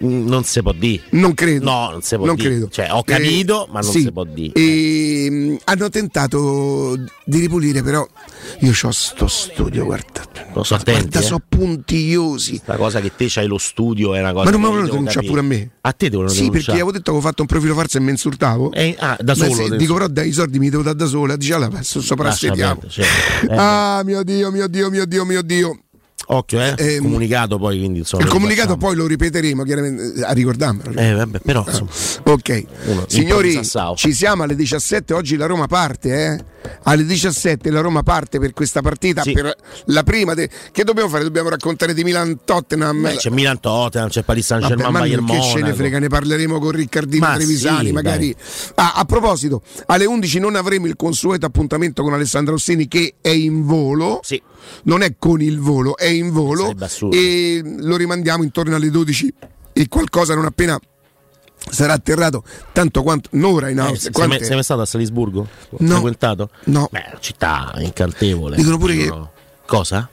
non 0.00 0.44
si 0.44 0.62
può 0.62 0.72
dire. 0.72 1.02
non 1.10 1.34
credo 1.34 1.64
No, 1.64 1.90
non 1.90 2.02
si 2.02 2.16
può 2.16 2.26
non 2.26 2.34
dire. 2.36 2.48
credo 2.48 2.68
Cioè, 2.68 2.88
ho 2.92 3.02
capito, 3.02 3.68
ma 3.70 3.80
non 3.80 3.90
sì. 3.90 4.00
si 4.02 4.12
può 4.12 4.24
dire. 4.24 4.52
E, 4.54 5.28
mh, 5.30 5.56
hanno 5.64 5.88
tentato 5.88 6.96
di 7.24 7.38
ripulire 7.40 7.82
però 7.82 8.06
io 8.60 8.72
ho 8.82 8.90
sto 8.90 9.26
studio 9.26 9.84
guarda 9.84 10.22
Lo 10.54 10.62
so 10.64 10.74
attenti. 10.76 11.00
guarda 11.00 11.18
eh. 11.20 11.22
sono 11.22 11.42
puntigliosi 11.48 12.60
La 12.64 12.76
cosa 12.76 13.00
che 13.00 13.12
te 13.14 13.26
c'hai 13.28 13.46
lo 13.46 13.58
studio 13.58 14.14
è 14.14 14.20
una 14.20 14.32
cosa. 14.32 14.44
ma 14.44 14.50
non 14.50 14.60
mi 14.60 14.66
devo 14.68 14.86
denunciare 14.86 15.26
capire. 15.26 15.28
pure 15.28 15.40
a 15.40 15.44
me 15.44 15.70
A 15.82 15.92
te 15.92 16.08
devono 16.08 16.28
sì 16.28 16.34
denunciare. 16.36 16.58
perché 16.64 16.72
avevo 16.80 16.90
detto 16.92 17.02
che 17.04 17.10
avevo 17.10 17.26
fatto 17.26 17.42
un 17.42 17.48
profilo 17.48 17.74
falso 17.74 17.98
e 17.98 18.00
mi 18.00 18.10
insultavo 18.10 18.72
Eh, 18.72 18.96
ah, 18.98 19.16
da 19.20 19.34
solo. 19.34 19.52
adesso. 19.52 19.76
dico 19.76 19.92
però 19.94 20.06
dai 20.08 20.28
i 20.28 20.32
soldi 20.32 20.58
mi 20.58 20.70
devo 20.70 20.82
dare 20.82 20.96
da 20.96 21.06
sola 21.06 21.36
dice 21.36 21.54
allora 21.54 21.82
so- 21.82 22.00
sopra 22.00 22.28
Lascia 22.28 22.46
assediamo 22.46 22.80
perdere, 22.80 22.92
certo. 23.04 23.52
Eh, 23.52 23.56
ah 23.58 24.02
mio 24.04 24.22
dio 24.22 24.50
mio 24.50 24.66
dio 24.68 24.88
mio 24.90 25.04
dio 25.04 25.24
mio 25.24 25.42
dio 25.42 25.78
Occhio, 26.30 26.60
eh. 26.60 26.74
Ehm, 26.76 27.02
comunicato 27.02 27.58
poi, 27.58 27.78
quindi 27.78 28.00
insomma. 28.00 28.24
il 28.24 28.28
comunicato 28.28 28.74
facciamo. 28.74 28.86
poi 28.86 28.96
lo 28.96 29.06
ripeteremo 29.06 29.62
chiaramente 29.62 30.20
eh, 30.20 30.24
a 30.24 30.32
ricordarmelo 30.32 30.92
cioè. 30.92 31.10
Eh, 31.10 31.14
vabbè, 31.14 31.38
però 31.40 31.64
insomma. 31.66 31.90
Ok, 32.24 32.64
Uno, 32.86 33.04
signori, 33.08 33.60
ci 33.94 34.12
siamo 34.12 34.42
alle 34.42 34.54
17. 34.54 35.14
Oggi 35.14 35.36
la 35.36 35.46
Roma 35.46 35.66
parte, 35.66 36.24
eh? 36.34 36.44
Alle 36.84 37.04
17 37.04 37.70
la 37.70 37.80
Roma 37.80 38.02
parte 38.02 38.38
per 38.38 38.52
questa 38.52 38.80
partita. 38.80 39.22
Sì. 39.22 39.32
Per 39.32 39.54
la 39.86 40.02
prima. 40.02 40.34
de- 40.34 40.48
Che 40.72 40.84
dobbiamo 40.84 41.08
fare? 41.08 41.24
Dobbiamo 41.24 41.48
raccontare 41.48 41.94
di 41.94 42.04
Milan-Tottenham. 42.04 43.00
Beh, 43.02 43.16
c'è 43.16 43.30
Milan 43.30 43.60
Tottenham, 43.60 44.08
c'è 44.08 44.22
Paris 44.22 44.46
Saint 44.46 44.62
Vabbè, 44.62 44.74
Germain, 44.76 44.92
ma 44.94 45.00
Bayern 45.00 45.26
che 45.26 45.32
ce 45.40 45.54
ne 45.54 45.60
Monaco. 45.60 45.76
frega, 45.76 45.98
ne 45.98 46.08
parleremo 46.08 46.58
con 46.58 46.70
Riccardino 46.70 47.26
Ma 47.26 47.34
Trevisani, 47.34 47.86
sì, 47.86 47.92
magari. 47.92 48.34
Ah, 48.76 48.92
a 48.96 49.04
proposito, 49.04 49.62
alle 49.86 50.04
11 50.06 50.38
non 50.38 50.54
avremo 50.56 50.86
il 50.86 50.96
consueto 50.96 51.46
appuntamento 51.46 52.02
con 52.02 52.12
Alessandro 52.12 52.54
Rossini 52.54 52.88
che 52.88 53.14
è 53.20 53.28
in 53.30 53.64
volo. 53.64 54.20
Sì. 54.22 54.40
Non 54.84 55.02
è 55.02 55.14
con 55.18 55.40
il 55.40 55.58
volo, 55.58 55.96
è 55.96 56.06
in 56.06 56.30
volo. 56.30 56.74
E 57.10 57.62
lo 57.80 57.96
rimandiamo 57.96 58.42
intorno 58.42 58.74
alle 58.76 58.90
12 58.90 59.32
e 59.72 59.88
qualcosa 59.88 60.34
non 60.34 60.44
appena 60.44 60.78
sarà 61.70 61.92
atterrato 61.94 62.42
tanto 62.72 63.02
quanto 63.02 63.28
un'ora 63.32 63.68
in 63.68 63.78
Eh, 63.78 63.80
Austria. 63.80 64.00
sei, 64.00 64.12
Quante- 64.12 64.36
mai, 64.36 64.44
sei 64.44 64.54
mai 64.54 64.64
stato 64.64 64.80
a 64.80 64.86
Salisburgo? 64.86 65.48
No. 65.78 65.88
Frequentato? 65.92 66.50
No. 66.64 66.88
Beh, 66.90 67.16
città 67.20 67.72
incantevole. 67.78 68.56
Dicono 68.56 68.78
pure 68.78 68.96
che- 68.96 69.12
Cosa? 69.66 70.08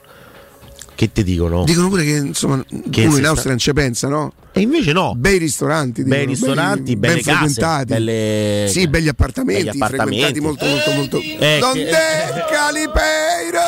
Che 0.96 1.12
ti 1.12 1.24
dicono? 1.24 1.64
Dicono 1.66 1.90
pure 1.90 2.04
che 2.06 2.12
insomma 2.12 2.64
Che 2.90 3.02
uno 3.02 3.12
in 3.12 3.18
sta- 3.18 3.28
Austria 3.30 3.50
non 3.50 3.60
ci 3.60 3.74
pensa, 3.74 4.08
no? 4.08 4.32
E 4.54 4.62
invece 4.62 4.94
no. 4.94 5.14
Bei 5.16 5.38
ristoranti, 5.38 6.04
Bei 6.04 6.26
dicono, 6.26 6.48
ristoranti, 6.54 6.96
ben 6.96 7.22
frequentati. 7.22 7.86
belle- 7.94 8.68
Sì, 8.70 8.88
belli 8.88 9.10
appartamenti, 9.10 9.64
belli 9.66 9.76
appartamenti. 9.76 10.22
frequentati 10.22 10.40
molto 10.40 10.66
molto 10.66 10.92
molto. 10.92 11.20
Eh, 11.44 11.58
Donde 11.60 11.84
che- 11.84 12.46
Calipeiro! 12.50 13.60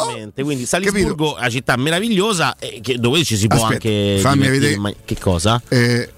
Esattamente. 0.00 0.42
Quindi 0.42 0.66
Salisburgo 0.66 1.36
è 1.36 1.40
una 1.40 1.50
città 1.50 1.76
meravigliosa 1.76 2.56
eh, 2.58 2.80
che- 2.82 2.98
dove 2.98 3.22
ci 3.24 3.36
si 3.36 3.46
può 3.46 3.56
Aspetta, 3.58 3.74
anche 3.88 4.18
fammi 4.20 4.48
vedere. 4.48 4.76
ma- 4.76 4.92
Che 5.04 5.16
cosa? 5.20 5.62
Eh, 5.68 6.08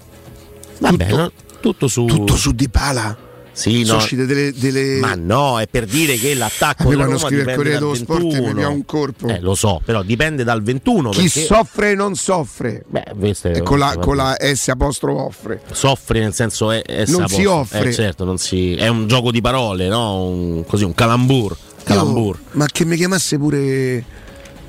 Vabbè, 0.79 1.05
tutto- 1.07 1.17
no? 1.17 1.31
tutto 1.59 1.87
su 1.87 2.05
tutto 2.05 2.35
su 2.35 2.51
Di 2.53 2.69
Pala. 2.69 3.25
Sì, 3.57 3.83
no. 3.85 3.95
uscite 3.95 4.27
delle, 4.27 4.53
delle- 4.53 4.99
Ma 4.99 5.15
no, 5.15 5.59
è 5.59 5.65
per 5.67 5.85
dire 5.85 6.15
che 6.17 6.35
l'attacco 6.35 6.89
della 6.89 7.05
Roma 7.05 7.17
scrive 7.17 7.41
il 7.41 7.47
dipende 7.47 7.55
Corriere 7.55 7.79
dello 7.79 7.93
Sport 7.95 8.21
mi 8.21 8.29
21. 8.33 8.53
via 8.53 8.67
un 8.69 8.85
corpo. 8.85 9.27
Eh, 9.29 9.39
lo 9.39 9.55
so, 9.55 9.81
però 9.83 10.03
dipende 10.03 10.43
dal 10.43 10.61
21 10.61 11.09
Chi 11.09 11.23
perché 11.23 11.41
soffre 11.45 11.95
non 11.95 12.13
soffre. 12.13 12.83
Beh, 12.87 13.01
è- 13.01 13.47
E 13.55 13.61
con 13.63 13.79
la, 13.79 13.97
con 13.99 14.15
la 14.15 14.35
S 14.39 14.67
apostrofo 14.67 15.23
offre. 15.25 15.61
soffre 15.71 16.19
nel 16.19 16.35
senso 16.35 16.69
è, 16.69 16.83
è 16.83 17.05
Non 17.07 17.27
si 17.27 17.35
posto. 17.41 17.51
offre. 17.51 17.89
Eh, 17.89 17.93
certo, 17.93 18.25
non 18.25 18.37
si- 18.37 18.75
è 18.75 18.87
un 18.89 19.07
gioco 19.07 19.31
di 19.31 19.41
parole, 19.41 19.87
no? 19.87 20.25
Un- 20.27 20.63
così 20.67 20.83
un 20.83 20.93
calambur. 20.93 21.57
calambur. 21.83 22.35
Io- 22.35 22.49
ma 22.51 22.65
che 22.71 22.85
mi 22.85 22.95
chiamasse 22.95 23.39
pure 23.39 24.03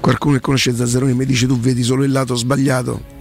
qualcuno 0.00 0.36
che 0.36 0.40
conosce 0.40 0.74
Zazzaroni 0.74 1.10
e 1.10 1.14
mi 1.14 1.26
dice 1.26 1.46
tu 1.46 1.58
vedi 1.60 1.82
solo 1.82 2.04
il 2.04 2.10
lato 2.12 2.34
sbagliato. 2.36 3.16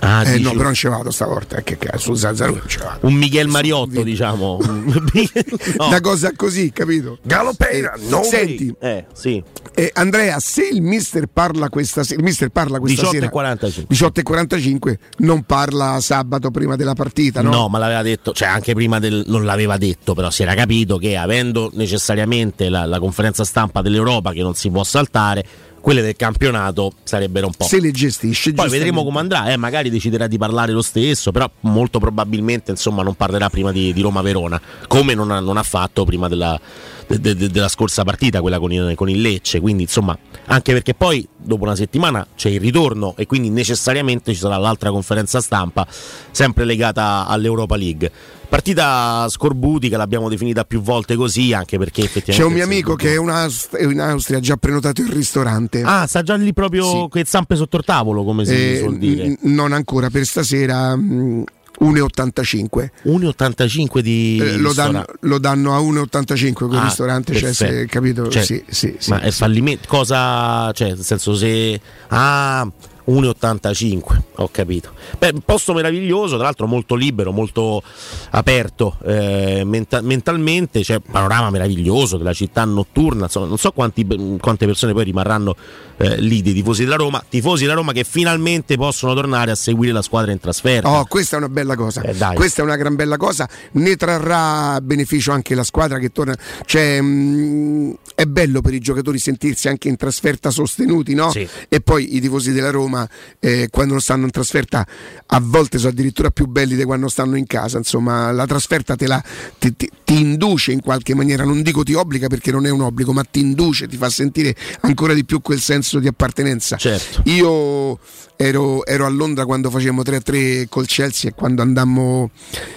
Ah, 0.00 0.22
eh 0.28 0.38
no, 0.38 0.50
però 0.50 0.64
non 0.64 0.74
ci 0.74 0.88
vado 0.88 1.10
stavolta. 1.10 1.56
eh, 1.56 1.62
Che 1.62 1.78
cazzo, 1.78 1.98
su 1.98 2.14
Zazzaroni 2.14 2.58
non 2.58 2.68
ci 2.68 2.78
vado. 2.78 3.06
Un 3.06 3.14
Miguel 3.14 3.48
Mariotto, 3.48 4.02
diciamo. 4.02 4.58
No. 5.76 5.86
Una 5.88 6.00
cosa 6.00 6.32
così, 6.36 6.70
capito? 6.72 7.18
Galopeira, 7.22 7.94
Eh, 7.94 8.24
Senti, 8.24 8.74
Eh, 8.80 9.06
sì. 9.12 9.42
eh, 9.74 9.90
Andrea, 9.94 10.38
se 10.38 10.66
il 10.68 10.82
mister 10.82 11.26
parla 11.26 11.68
questa 11.68 12.04
sera, 12.04 12.18
il 12.20 12.24
mister 12.24 12.48
parla 12.50 12.78
questa 12.78 13.00
18 13.02 13.14
sera 13.16 13.26
e 13.26 13.30
45. 13.30 13.94
18 13.94 14.20
e 14.20 14.22
45, 14.22 14.98
non 15.18 15.42
parla 15.44 15.98
sabato 16.00 16.50
prima 16.50 16.76
della 16.76 16.94
partita, 16.94 17.40
no? 17.42 17.50
No? 17.50 17.68
ma 17.68 17.78
l'aveva 17.78 18.02
detto, 18.02 18.32
cioè 18.32 18.48
anche 18.48 18.74
prima 18.74 18.98
del. 18.98 19.24
non 19.26 19.44
l'aveva 19.44 19.76
detto, 19.76 20.14
però 20.14 20.30
si 20.30 20.42
era 20.42 20.54
capito 20.54 20.96
che 20.98 21.16
avendo 21.16 21.70
necessariamente 21.74 22.68
la, 22.68 22.84
la 22.84 22.98
conferenza 22.98 23.44
stampa 23.44 23.80
dell'Europa 23.82 24.32
che 24.32 24.42
non 24.42 24.54
si 24.54 24.70
può 24.70 24.84
saltare, 24.84 25.44
quelle 25.84 26.00
del 26.00 26.16
campionato 26.16 26.94
sarebbero 27.02 27.44
un 27.46 27.52
po'. 27.52 27.66
Se 27.66 27.78
le 27.78 27.90
gestisce, 27.90 28.54
Poi 28.54 28.70
vedremo 28.70 29.04
come 29.04 29.18
andrà, 29.18 29.52
eh, 29.52 29.58
magari 29.58 29.90
deciderà 29.90 30.26
di 30.26 30.38
parlare 30.38 30.72
lo 30.72 30.80
stesso, 30.80 31.30
però 31.30 31.50
molto 31.60 31.98
probabilmente 31.98 32.70
insomma, 32.70 33.02
non 33.02 33.14
parlerà 33.16 33.50
prima 33.50 33.70
di, 33.70 33.92
di 33.92 34.00
Roma-Verona, 34.00 34.58
come 34.88 35.12
non 35.12 35.30
ha, 35.30 35.40
non 35.40 35.58
ha 35.58 35.62
fatto 35.62 36.06
prima 36.06 36.26
della, 36.26 36.58
de- 37.06 37.20
de- 37.20 37.34
de- 37.36 37.48
della 37.48 37.68
scorsa 37.68 38.02
partita, 38.04 38.40
quella 38.40 38.58
con 38.58 38.72
il, 38.72 38.92
con 38.94 39.08
il 39.08 39.20
Lecce. 39.20 39.60
Quindi 39.60 39.82
insomma, 39.84 40.16
anche 40.46 40.72
perché 40.72 40.94
poi 40.94 41.26
dopo 41.36 41.64
una 41.64 41.76
settimana 41.76 42.26
c'è 42.36 42.48
il 42.50 42.60
ritorno 42.60 43.14
e 43.16 43.26
quindi 43.26 43.50
necessariamente 43.50 44.32
ci 44.32 44.38
sarà 44.38 44.56
l'altra 44.56 44.90
conferenza 44.90 45.40
stampa, 45.40 45.86
sempre 46.30 46.64
legata 46.64 47.26
all'Europa 47.26 47.76
League. 47.76 48.10
Partita 48.48 49.26
scorbutica, 49.28 49.96
l'abbiamo 49.96 50.28
definita 50.28 50.64
più 50.64 50.80
volte 50.80 51.16
così, 51.16 51.52
anche 51.52 51.76
perché 51.76 52.02
effettivamente... 52.02 52.40
C'è 52.40 52.44
un 52.46 52.52
mio 52.52 52.62
amico 52.64 52.94
che 52.94 53.14
è 53.14 53.18
in 53.18 54.00
Austria, 54.00 54.38
ha 54.38 54.40
già 54.40 54.56
prenotato 54.56 55.00
il 55.00 55.08
ristorante. 55.08 55.82
Ah, 55.82 56.06
sta 56.06 56.22
già 56.22 56.36
lì 56.36 56.52
proprio 56.52 57.08
che 57.08 57.24
zampe 57.26 57.56
sotto 57.56 57.78
il 57.78 57.84
tavolo, 57.84 58.22
come 58.22 58.44
si 58.44 58.52
Eh, 58.54 58.78
suol 58.80 58.96
dire. 58.98 59.26
n- 59.26 59.36
non 59.54 59.72
ancora 59.72 60.08
per 60.08 60.24
stasera 60.24 60.94
mm, 60.94 61.42
1,85 61.80 62.90
1,85 63.06 63.98
di 64.00 64.38
Eh, 64.40 64.56
lo, 64.58 64.72
danno, 64.72 65.04
lo 65.20 65.38
danno 65.38 65.74
a 65.74 65.80
1,85 65.80 66.52
quel 66.52 66.78
Ah, 66.78 66.84
ristorante 66.84 67.34
cioè, 67.34 67.52
se- 67.52 67.86
capito? 67.86 68.28
Cioè, 68.28 68.44
sì, 68.44 68.62
sì, 68.68 68.96
sì, 68.98 69.10
ma 69.10 69.20
è 69.20 69.30
fallimento 69.30 69.88
cosa 69.88 70.70
cioè 70.72 70.88
nel 70.88 71.02
senso 71.04 71.34
se 71.34 71.80
ah 72.08 72.68
1,85 73.06 74.20
ho 74.36 74.48
capito 74.50 74.92
Beh, 75.18 75.30
un 75.34 75.40
posto 75.42 75.74
meraviglioso 75.74 76.36
tra 76.36 76.44
l'altro 76.44 76.66
molto 76.66 76.94
libero 76.94 77.32
molto 77.32 77.82
aperto 78.30 78.96
eh, 79.04 79.62
menta- 79.64 80.00
mentalmente 80.00 80.80
c'è 80.80 80.94
un 80.94 81.12
panorama 81.12 81.50
meraviglioso 81.50 82.16
della 82.16 82.32
città 82.32 82.64
notturna 82.64 83.24
insomma 83.24 83.46
non 83.46 83.58
so 83.58 83.72
quanti- 83.72 84.06
quante 84.40 84.66
persone 84.66 84.92
poi 84.92 85.04
rimarranno 85.04 85.54
eh, 85.96 86.20
lì 86.20 86.42
dei 86.42 86.54
tifosi 86.54 86.84
della 86.84 86.96
Roma 86.96 87.22
tifosi 87.28 87.62
della 87.64 87.74
Roma 87.74 87.92
che 87.92 88.04
finalmente 88.04 88.76
possono 88.76 89.14
tornare 89.14 89.50
a 89.50 89.54
seguire 89.54 89.92
la 89.92 90.02
squadra 90.02 90.32
in 90.32 90.40
trasferta 90.40 90.82
Oh, 90.84 91.06
questa 91.06 91.36
è 91.36 91.38
una 91.38 91.48
bella 91.48 91.76
cosa. 91.76 92.02
Eh. 92.02 92.14
Questa 92.34 92.62
è 92.62 92.64
una 92.64 92.76
gran 92.76 92.94
bella 92.94 93.16
cosa. 93.16 93.48
Ne 93.72 93.96
trarrà 93.96 94.80
beneficio 94.80 95.32
anche 95.32 95.54
la 95.54 95.64
squadra 95.64 95.98
che 95.98 96.10
torna. 96.10 96.36
Cioè, 96.64 97.00
mh, 97.00 97.96
è 98.14 98.24
bello 98.26 98.60
per 98.60 98.74
i 98.74 98.78
giocatori 98.78 99.18
sentirsi 99.18 99.68
anche 99.68 99.88
in 99.88 99.96
trasferta 99.96 100.50
sostenuti, 100.50 101.14
no? 101.14 101.30
Sì. 101.30 101.46
E 101.68 101.80
poi 101.80 102.16
i 102.16 102.20
tifosi 102.20 102.52
della 102.52 102.70
Roma, 102.70 102.93
eh, 103.40 103.68
quando 103.70 103.98
stanno 103.98 104.24
in 104.24 104.30
trasferta, 104.30 104.86
a 105.26 105.40
volte 105.42 105.78
sono 105.78 105.90
addirittura 105.90 106.30
più 106.30 106.46
belli 106.46 106.76
di 106.76 106.84
quando 106.84 107.08
stanno 107.08 107.36
in 107.36 107.46
casa. 107.46 107.78
Insomma, 107.78 108.30
la 108.32 108.46
trasferta 108.46 108.96
te 108.96 109.06
la, 109.06 109.22
ti, 109.58 109.74
ti- 109.76 109.90
ti 110.04 110.20
induce 110.20 110.72
in 110.72 110.80
qualche 110.80 111.14
maniera. 111.14 111.44
Non 111.44 111.62
dico 111.62 111.82
ti 111.82 111.94
obbliga 111.94 112.28
perché 112.28 112.50
non 112.50 112.66
è 112.66 112.70
un 112.70 112.82
obbligo, 112.82 113.12
ma 113.12 113.24
ti 113.24 113.40
induce, 113.40 113.88
ti 113.88 113.96
fa 113.96 114.08
sentire 114.08 114.54
ancora 114.80 115.14
di 115.14 115.24
più 115.24 115.40
quel 115.40 115.60
senso 115.60 115.98
di 115.98 116.06
appartenenza. 116.06 116.76
Certo. 116.76 117.22
Io 117.24 117.98
ero, 118.36 118.84
ero 118.84 119.06
a 119.06 119.08
Londra 119.08 119.44
quando 119.44 119.70
facevamo 119.70 120.02
3-3 120.02 120.66
col 120.68 120.86
Chelsea 120.86 121.30
e 121.30 121.34
quando 121.34 121.62
andammo 121.62 122.30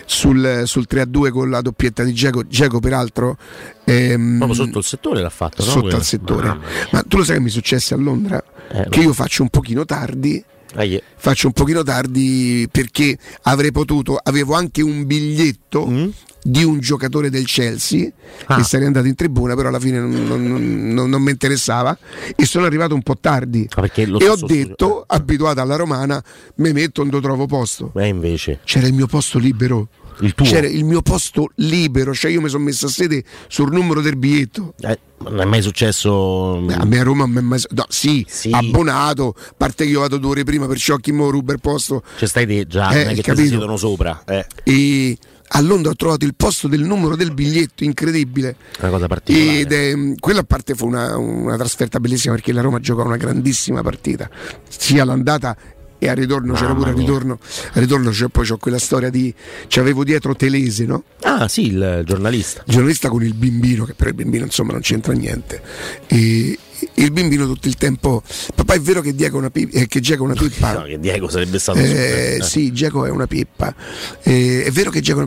sul, 0.05 0.63
sul 0.65 0.87
3-2 0.89 1.31
con 1.31 1.49
la 1.49 1.61
doppietta 1.61 2.03
di 2.03 2.13
Geco. 2.13 2.45
Geco, 2.47 2.79
peraltro, 2.79 3.37
ehm, 3.83 4.37
proprio 4.37 4.65
sotto 4.65 4.77
il 4.79 4.83
settore 4.83 5.21
l'ha 5.21 5.29
fatto 5.29 5.63
no? 5.63 5.69
sotto 5.69 5.95
al 5.95 6.03
settore. 6.03 6.47
Mia. 6.47 6.59
Ma 6.91 7.03
tu 7.07 7.17
lo 7.17 7.23
sai 7.23 7.37
che 7.37 7.41
mi 7.41 7.49
successe 7.49 7.93
a 7.93 7.97
Londra? 7.97 8.43
Eh, 8.69 8.87
che 8.89 8.99
io 8.99 9.13
faccio 9.13 9.41
un 9.41 9.49
pochino 9.49 9.85
tardi. 9.85 10.43
Ahie. 10.75 11.01
Faccio 11.15 11.47
un 11.47 11.53
pochino 11.53 11.83
tardi 11.83 12.67
perché 12.71 13.17
avrei 13.43 13.71
potuto, 13.71 14.19
avevo 14.21 14.53
anche 14.53 14.81
un 14.81 15.05
biglietto 15.05 15.85
Mm? 15.87 16.07
di 16.44 16.63
un 16.63 16.79
giocatore 16.79 17.29
del 17.29 17.46
Chelsea 17.46 18.09
Ah. 18.46 18.59
e 18.59 18.63
sarei 18.63 18.85
andato 18.87 19.07
in 19.07 19.15
tribuna, 19.15 19.53
però 19.55 19.68
alla 19.70 19.79
fine 19.79 20.00
non, 20.00 20.11
non- 20.25 20.94
non- 20.94 21.09
non 21.09 21.22
mi 21.22 21.31
interessava 21.31 21.98
e 22.35 22.46
sono 22.46 22.65
arrivato 22.65 22.94
un 22.94 23.01
po' 23.01 23.18
tardi. 23.20 23.68
Ah, 23.75 23.89
e 23.94 24.27
ho 24.29 24.35
detto, 24.46 25.03
abituato 25.05 25.59
alla 25.59 25.75
romana, 25.75 26.24
mi 26.55 26.72
metto 26.72 27.03
dove 27.03 27.22
trovo 27.22 27.48
posto. 27.48 27.92
Eh, 27.96 28.07
invece 28.07 28.59
C'era 28.63 28.87
il 28.87 28.94
mio 28.94 29.07
posto 29.07 29.39
libero. 29.39 29.89
Il 30.22 30.34
tuo 30.34 30.46
C'era 30.46 30.68
il 30.68 30.84
mio 30.84 31.01
posto 31.01 31.50
libero, 31.56 32.14
cioè 32.14 32.32
io 32.32 32.42
mi 32.42 32.50
sono 32.50 32.64
messo 32.64 32.88
a 32.88 32.90
sede 32.90 33.24
sul 33.48 33.72
numero 33.72 34.01
del 34.01 34.18
biglietto. 34.18 34.74
Eh, 34.80 35.00
non 35.20 35.42
è 35.42 35.46
mai 35.46 35.62
successo 35.62 36.62
Beh, 36.64 36.74
A 36.75 36.86
me 36.86 37.00
a 37.00 37.03
Roma 37.03 37.25
non 37.25 37.38
è 37.38 37.42
mai- 37.42 37.62
no, 37.72 37.86
sì, 37.90 38.25
Sì. 38.27 38.50
abbonato, 38.51 39.36
a 39.38 39.53
parte 39.58 39.86
che 39.86 39.92
io 39.92 40.00
vado 40.01 40.18
due 40.18 40.32
ore 40.32 40.44
prima 40.44 40.68
per 40.68 40.77
ciocchi 40.77 41.12
mo 41.12 41.30
ruba 41.30 41.53
il 41.53 41.60
posto. 41.60 42.03
Ci 42.18 42.27
stai 42.27 42.46
te 42.46 42.66
già, 42.68 42.90
Eh, 42.92 43.03
non 43.03 43.03
è 43.03 43.08
che 43.10 43.16
ti 43.16 43.22
capito. 43.22 43.48
siedono 43.48 43.77
sopra. 43.77 44.24
Eh, 44.25 44.46
E 44.64 45.18
a 45.51 45.62
Londra 45.62 45.92
ho 45.92 45.96
trovato 45.96 46.25
il 46.25 46.36
posto 46.36 46.68
del 46.68 46.82
numero 46.82 47.16
del 47.16 47.34
biglietto, 47.34 47.84
incredibile. 47.84 48.56
una 48.82 48.90
cosa 48.90 49.08
particolare. 49.08 49.60
Ed 49.60 49.72
è, 49.72 49.94
quella 50.20 50.42
a 50.42 50.44
parte 50.44 50.75
fu 50.75 50.86
una, 50.88 51.18
una 51.18 51.56
trasferta 51.56 52.00
bellissima 52.00 52.34
perché 52.34 52.51
la 52.51 52.62
Roma 52.62 52.80
giocò 52.80 53.06
una 53.06 53.16
grandissima 53.18 53.82
partita, 53.82 54.30
sia 54.68 55.06
l'andata 55.06 55.56
e 56.00 56.07
al 56.10 56.16
ritorno 56.16 56.53
c'era 56.53 56.68
Mamma 56.74 56.79
pure 56.79 56.90
al 56.92 56.98
ritorno, 56.98 57.40
al 57.74 57.81
ritorno 57.81 58.10
c'è, 58.12 58.27
poi 58.27 58.46
c'ho 58.48 58.57
quella 58.57 58.79
storia 58.79 59.10
di 59.10 59.33
c'avevo 59.68 60.03
dietro 60.03 60.36
Telese, 60.36 60.86
no? 60.86 61.03
Ah, 61.22 61.48
sì, 61.48 61.68
il 61.68 62.03
giornalista. 62.05 62.62
Il 62.66 62.74
giornalista 62.74 63.10
con 63.10 63.24
il 63.24 63.33
bimbino, 63.33 63.86
che 63.86 63.94
però 63.94 64.10
il 64.10 64.16
bimbino 64.16 64.46
insomma 64.46 64.72
non 64.74 64.81
c'entra 64.81 65.14
niente. 65.14 65.62
E 66.07 66.57
il 66.94 67.12
bimbino 67.12 67.48
tutto 67.48 67.68
il 67.68 67.75
tempo, 67.75 68.22
papà 68.53 68.75
è 68.75 68.79
vero 68.79 69.01
che 69.01 69.16
Diego 69.16 69.38
è 69.38 69.40
una, 69.40 69.50
pi- 69.50 69.68
eh, 69.72 69.88
che 69.88 70.00
Diego 70.00 70.24
è 70.25 70.27
una 70.31 70.36
pippa? 70.40 70.74
No, 70.74 70.83
che 70.83 71.00
Diego 71.00 71.27
sarebbe 71.27 71.57
stato 71.57 71.79
Eh, 71.79 72.38
eh. 72.40 72.44
sì, 72.44 72.72
Geco 72.72 73.05
è 73.05 73.10
una 73.10 73.25
pippa. 73.25 73.74
Eh, 74.22 74.64
è 74.66 74.70
vero 74.72 74.92
che 74.92 75.01
Geco, 75.01 75.25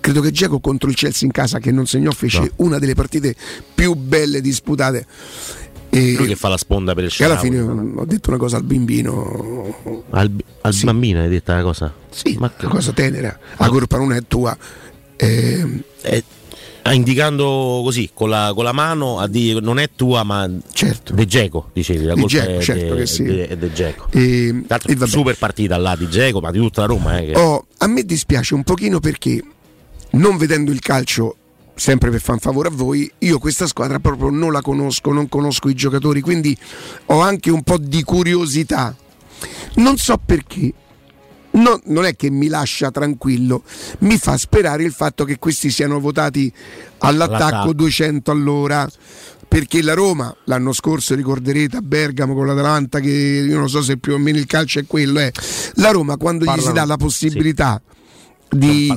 credo 0.00 0.20
che 0.20 0.30
Geco 0.30 0.60
contro 0.60 0.88
il 0.88 0.94
Chelsea 0.94 1.26
in 1.26 1.32
casa 1.32 1.58
che 1.58 1.72
non 1.72 1.86
segnò 1.86 2.12
fece 2.12 2.38
No. 2.38 2.48
una 2.56 2.78
delle 2.78 2.94
partite 2.94 3.34
più 3.74 3.94
belle 3.94 4.40
disputate. 4.40 5.06
E, 5.96 6.14
Lui 6.16 6.26
che 6.26 6.34
fa 6.34 6.48
la 6.48 6.56
sponda 6.56 6.92
per 6.94 7.04
il 7.04 7.14
e 7.16 7.24
alla 7.24 7.38
fine 7.38 7.60
ho 7.60 8.04
detto 8.04 8.30
una 8.30 8.38
cosa 8.38 8.56
al 8.56 8.64
bimbino, 8.64 10.02
Al, 10.10 10.30
al 10.62 10.72
Sì. 10.74 10.84
bambino 10.86 11.20
hai 11.20 11.28
detto 11.28 11.52
una 11.52 11.62
cosa? 11.62 11.92
sì, 12.10 12.36
Ma 12.38 12.52
una 12.60 12.68
cosa 12.70 12.92
tenera. 12.92 13.38
La 13.58 13.68
colpa 13.68 13.96
non 13.98 14.12
è 14.12 14.20
tua. 14.26 14.56
Eh, 15.16 15.82
Eh, 16.02 16.24
ah, 16.82 16.92
indicando 16.94 17.80
così 17.84 18.10
con 18.12 18.28
la, 18.28 18.50
con 18.54 18.64
la 18.64 18.72
mano 18.72 19.18
a 19.20 19.28
dire 19.28 19.60
non 19.60 19.78
è 19.78 19.88
tua 19.94 20.22
ma 20.24 20.50
certo. 20.72 21.14
De 21.14 21.26
Geco 21.26 21.70
dicevi 21.72 22.04
la 22.04 22.14
Di 22.14 22.20
colpa 22.22 22.38
Dzeko, 22.38 22.58
è 22.58 22.62
certo 22.62 22.94
de, 22.94 23.00
che 23.00 23.06
sì. 23.06 23.22
de- 23.22 23.48
è 23.48 23.56
De 23.56 23.72
Geco 23.72 24.06
E, 24.10 24.64
l'altro, 24.66 24.90
e 24.90 24.96
vabbè. 24.96 25.10
super 25.10 25.38
partita 25.38 25.76
là 25.78 25.94
di 25.96 26.08
Geco 26.08 26.40
ma 26.40 26.50
di 26.50 26.58
tutta 26.58 26.80
la 26.82 26.86
Roma 26.88 27.18
eh, 27.18 27.26
che- 27.26 27.38
Oh, 27.38 27.66
a 27.78 27.86
me 27.86 28.02
dispiace 28.04 28.54
un 28.54 28.64
pochino 28.64 28.98
perché 29.00 29.42
non 30.10 30.36
vedendo 30.36 30.72
il 30.72 30.80
calcio 30.80 31.36
sempre 31.74 32.10
per 32.10 32.20
far 32.20 32.34
un 32.34 32.40
favore 32.40 32.68
a 32.68 32.72
voi, 32.72 33.10
io 33.18 33.38
questa 33.38 33.66
squadra 33.66 33.98
proprio 33.98 34.30
non 34.30 34.52
la 34.52 34.60
conosco, 34.60 35.12
non 35.12 35.28
conosco 35.28 35.68
i 35.68 35.74
giocatori, 35.74 36.20
quindi 36.20 36.56
ho 37.06 37.20
anche 37.20 37.50
un 37.50 37.62
po' 37.62 37.78
di 37.78 38.02
curiosità. 38.02 38.94
Non 39.76 39.96
so 39.96 40.18
perché. 40.24 40.72
No, 41.52 41.80
non 41.84 42.04
è 42.04 42.16
che 42.16 42.30
mi 42.30 42.48
lascia 42.48 42.90
tranquillo, 42.90 43.62
mi 44.00 44.18
fa 44.18 44.36
sperare 44.36 44.82
il 44.82 44.92
fatto 44.92 45.24
che 45.24 45.38
questi 45.38 45.70
siano 45.70 46.00
votati 46.00 46.52
all'attacco 46.98 47.44
All'attacco. 47.44 47.72
200 47.74 48.30
all'ora. 48.30 48.90
Perché 49.46 49.82
la 49.82 49.94
Roma 49.94 50.34
l'anno 50.46 50.72
scorso 50.72 51.14
ricorderete 51.14 51.76
a 51.76 51.80
Bergamo 51.80 52.34
con 52.34 52.46
l'Atalanta 52.46 52.98
che 52.98 53.08
io 53.08 53.56
non 53.56 53.68
so 53.68 53.82
se 53.82 53.98
più 53.98 54.14
o 54.14 54.18
meno 54.18 54.38
il 54.38 54.46
calcio 54.46 54.80
è 54.80 54.84
quello, 54.84 55.20
eh. 55.20 55.30
la 55.74 55.90
Roma 55.92 56.16
quando 56.16 56.44
gli 56.44 56.48
si 56.48 56.54
Parlano- 56.54 56.74
dà 56.74 56.84
la 56.84 56.96
possibilità 56.96 57.80
C'è 57.84 57.94
di, 58.54 58.92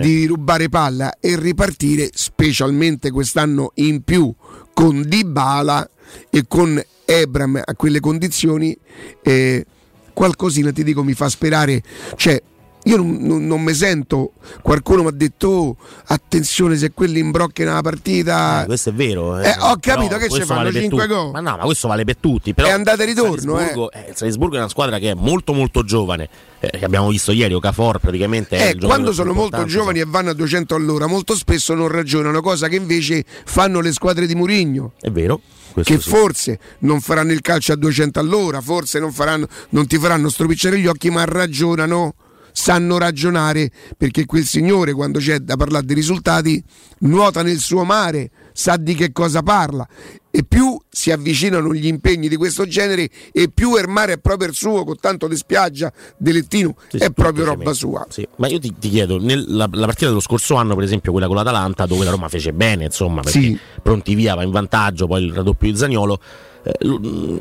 di 0.00 0.26
rubare 0.26 0.68
palla 0.68 1.14
e 1.20 1.38
ripartire, 1.38 2.10
specialmente 2.12 3.10
quest'anno 3.10 3.72
in 3.76 4.02
più 4.02 4.32
con 4.72 5.02
Dybala 5.06 5.88
e 6.30 6.44
con 6.48 6.82
Ebram 7.04 7.60
a 7.64 7.74
quelle 7.74 8.00
condizioni, 8.00 8.76
eh, 9.22 9.64
qualcosina 10.12 10.72
ti 10.72 10.84
dico 10.84 11.02
mi 11.02 11.14
fa 11.14 11.28
sperare. 11.28 11.82
Cioè, 12.16 12.42
io 12.84 12.96
non, 12.96 13.16
non- 13.20 13.46
non 13.46 13.62
mi 13.62 13.74
sento, 13.74 14.32
qualcuno 14.60 15.02
mi 15.02 15.08
ha 15.08 15.12
detto 15.12 15.48
"Oh, 15.48 15.76
attenzione 16.06 16.76
se 16.76 16.92
quelli 16.92 17.20
imbrocchiano 17.20 17.72
la 17.72 17.80
partita. 17.80 18.62
Eh, 18.62 18.66
questo 18.66 18.90
è 18.90 18.92
vero 18.92 19.38
eh. 19.38 19.48
Eh, 19.48 19.56
ho 19.60 19.76
capito 19.80 20.16
Però 20.16 20.18
che 20.18 20.28
ci 20.30 20.42
fanno 20.42 20.60
vale 20.60 20.72
per 20.72 20.80
5 20.82 21.02
tutti. 21.06 21.14
gol. 21.14 21.30
ma 21.30 21.40
no 21.40 21.56
ma 21.56 21.64
questo 21.64 21.88
vale 21.88 22.04
per 22.04 22.16
tutti 22.16 22.54
però 22.54 22.68
È 22.68 22.70
andata 22.72 23.02
e 23.02 23.06
ritorno, 23.06 23.56
Salisburgo, 23.56 23.90
eh, 23.92 24.12
Salisburgo 24.14 24.54
è 24.56 24.58
una 24.58 24.68
squadra 24.68 24.98
che 24.98 25.10
è 25.10 25.14
molto 25.14 25.52
molto 25.52 25.84
giovane 25.84 26.28
eh, 26.60 26.70
che 26.78 26.84
abbiamo 26.84 27.08
visto 27.08 27.32
ieri 27.32 27.54
Okafor 27.54 27.98
praticamente 27.98 28.56
è 28.56 28.68
Eh, 28.70 28.78
quando 28.78 29.12
sono 29.12 29.32
molto 29.32 29.64
giovani 29.64 30.00
e 30.00 30.04
vanno 30.06 30.30
a 30.30 30.34
200 30.34 30.74
all'ora, 30.74 31.06
molto 31.06 31.34
spesso 31.36 31.74
non 31.74 31.88
ragionano, 31.88 32.40
cosa 32.40 32.68
che 32.68 32.76
invece 32.76 33.24
fanno 33.44 33.80
le 33.80 33.92
squadre 33.92 34.26
di 34.26 34.34
Murigno. 34.34 34.92
è 35.00 35.10
vero 35.10 35.40
questo 35.72 35.94
che 35.94 36.00
sì. 36.00 36.08
forse 36.10 36.58
non 36.80 37.00
faranno 37.00 37.32
il 37.32 37.40
calcio 37.40 37.72
a 37.72 37.76
200 37.76 38.18
all'ora, 38.20 38.60
forse 38.60 38.98
non, 38.98 39.10
faranno, 39.10 39.46
non 39.70 39.86
ti 39.86 39.96
faranno 39.98 40.28
stropicciare 40.28 40.78
gli 40.78 40.86
occhi, 40.86 41.08
ma 41.08 41.24
ragionano, 41.24 42.14
sanno 42.52 42.98
ragionare, 42.98 43.70
perché 43.96 44.26
quel 44.26 44.44
signore 44.44 44.92
quando 44.92 45.18
c'è 45.18 45.38
da 45.38 45.56
parlare 45.56 45.84
di 45.86 45.94
risultati 45.94 46.62
nuota 47.00 47.42
nel 47.42 47.58
suo 47.58 47.84
mare, 47.84 48.30
sa 48.52 48.76
di 48.76 48.94
che 48.94 49.12
cosa 49.12 49.42
parla 49.42 49.86
e 50.34 50.44
più 50.44 50.78
si 50.88 51.10
avvicinano 51.10 51.74
gli 51.74 51.86
impegni 51.86 52.26
di 52.28 52.36
questo 52.36 52.66
genere 52.66 53.08
e 53.32 53.50
più 53.52 53.76
il 53.76 53.86
mare 53.88 54.14
è 54.14 54.18
proprio 54.18 54.48
il 54.48 54.54
suo, 54.54 54.82
con 54.84 54.96
tanto 54.98 55.28
di 55.28 55.36
spiaggia, 55.36 55.92
di 56.16 56.32
lettino, 56.32 56.74
Sì, 56.88 56.96
è 56.98 57.10
proprio 57.10 57.44
roba 57.44 57.72
sua. 57.74 58.06
Sì, 58.08 58.26
Ma 58.36 58.46
io 58.48 58.58
ti, 58.58 58.74
ti 58.78 58.88
chiedo, 58.88 59.18
nel- 59.18 59.44
la, 59.48 59.68
la 59.70 59.86
partita 59.86 60.06
dello 60.08 60.20
scorso 60.20 60.54
anno, 60.54 60.74
per 60.74 60.84
esempio, 60.84 61.12
quella 61.12 61.26
con 61.26 61.36
l'Atalanta, 61.36 61.84
dove 61.84 62.04
la 62.06 62.10
Roma 62.12 62.28
fece 62.28 62.52
bene, 62.54 62.84
insomma, 62.84 63.20
perché 63.20 63.40
Sì. 63.40 63.58
pronti 63.82 64.14
via, 64.14 64.34
va 64.34 64.42
in 64.42 64.50
vantaggio, 64.50 65.06
poi 65.06 65.22
il 65.24 65.32
raddoppio 65.34 65.70
di 65.70 65.76
Zagnolo. 65.76 66.18
eh, 66.64 67.40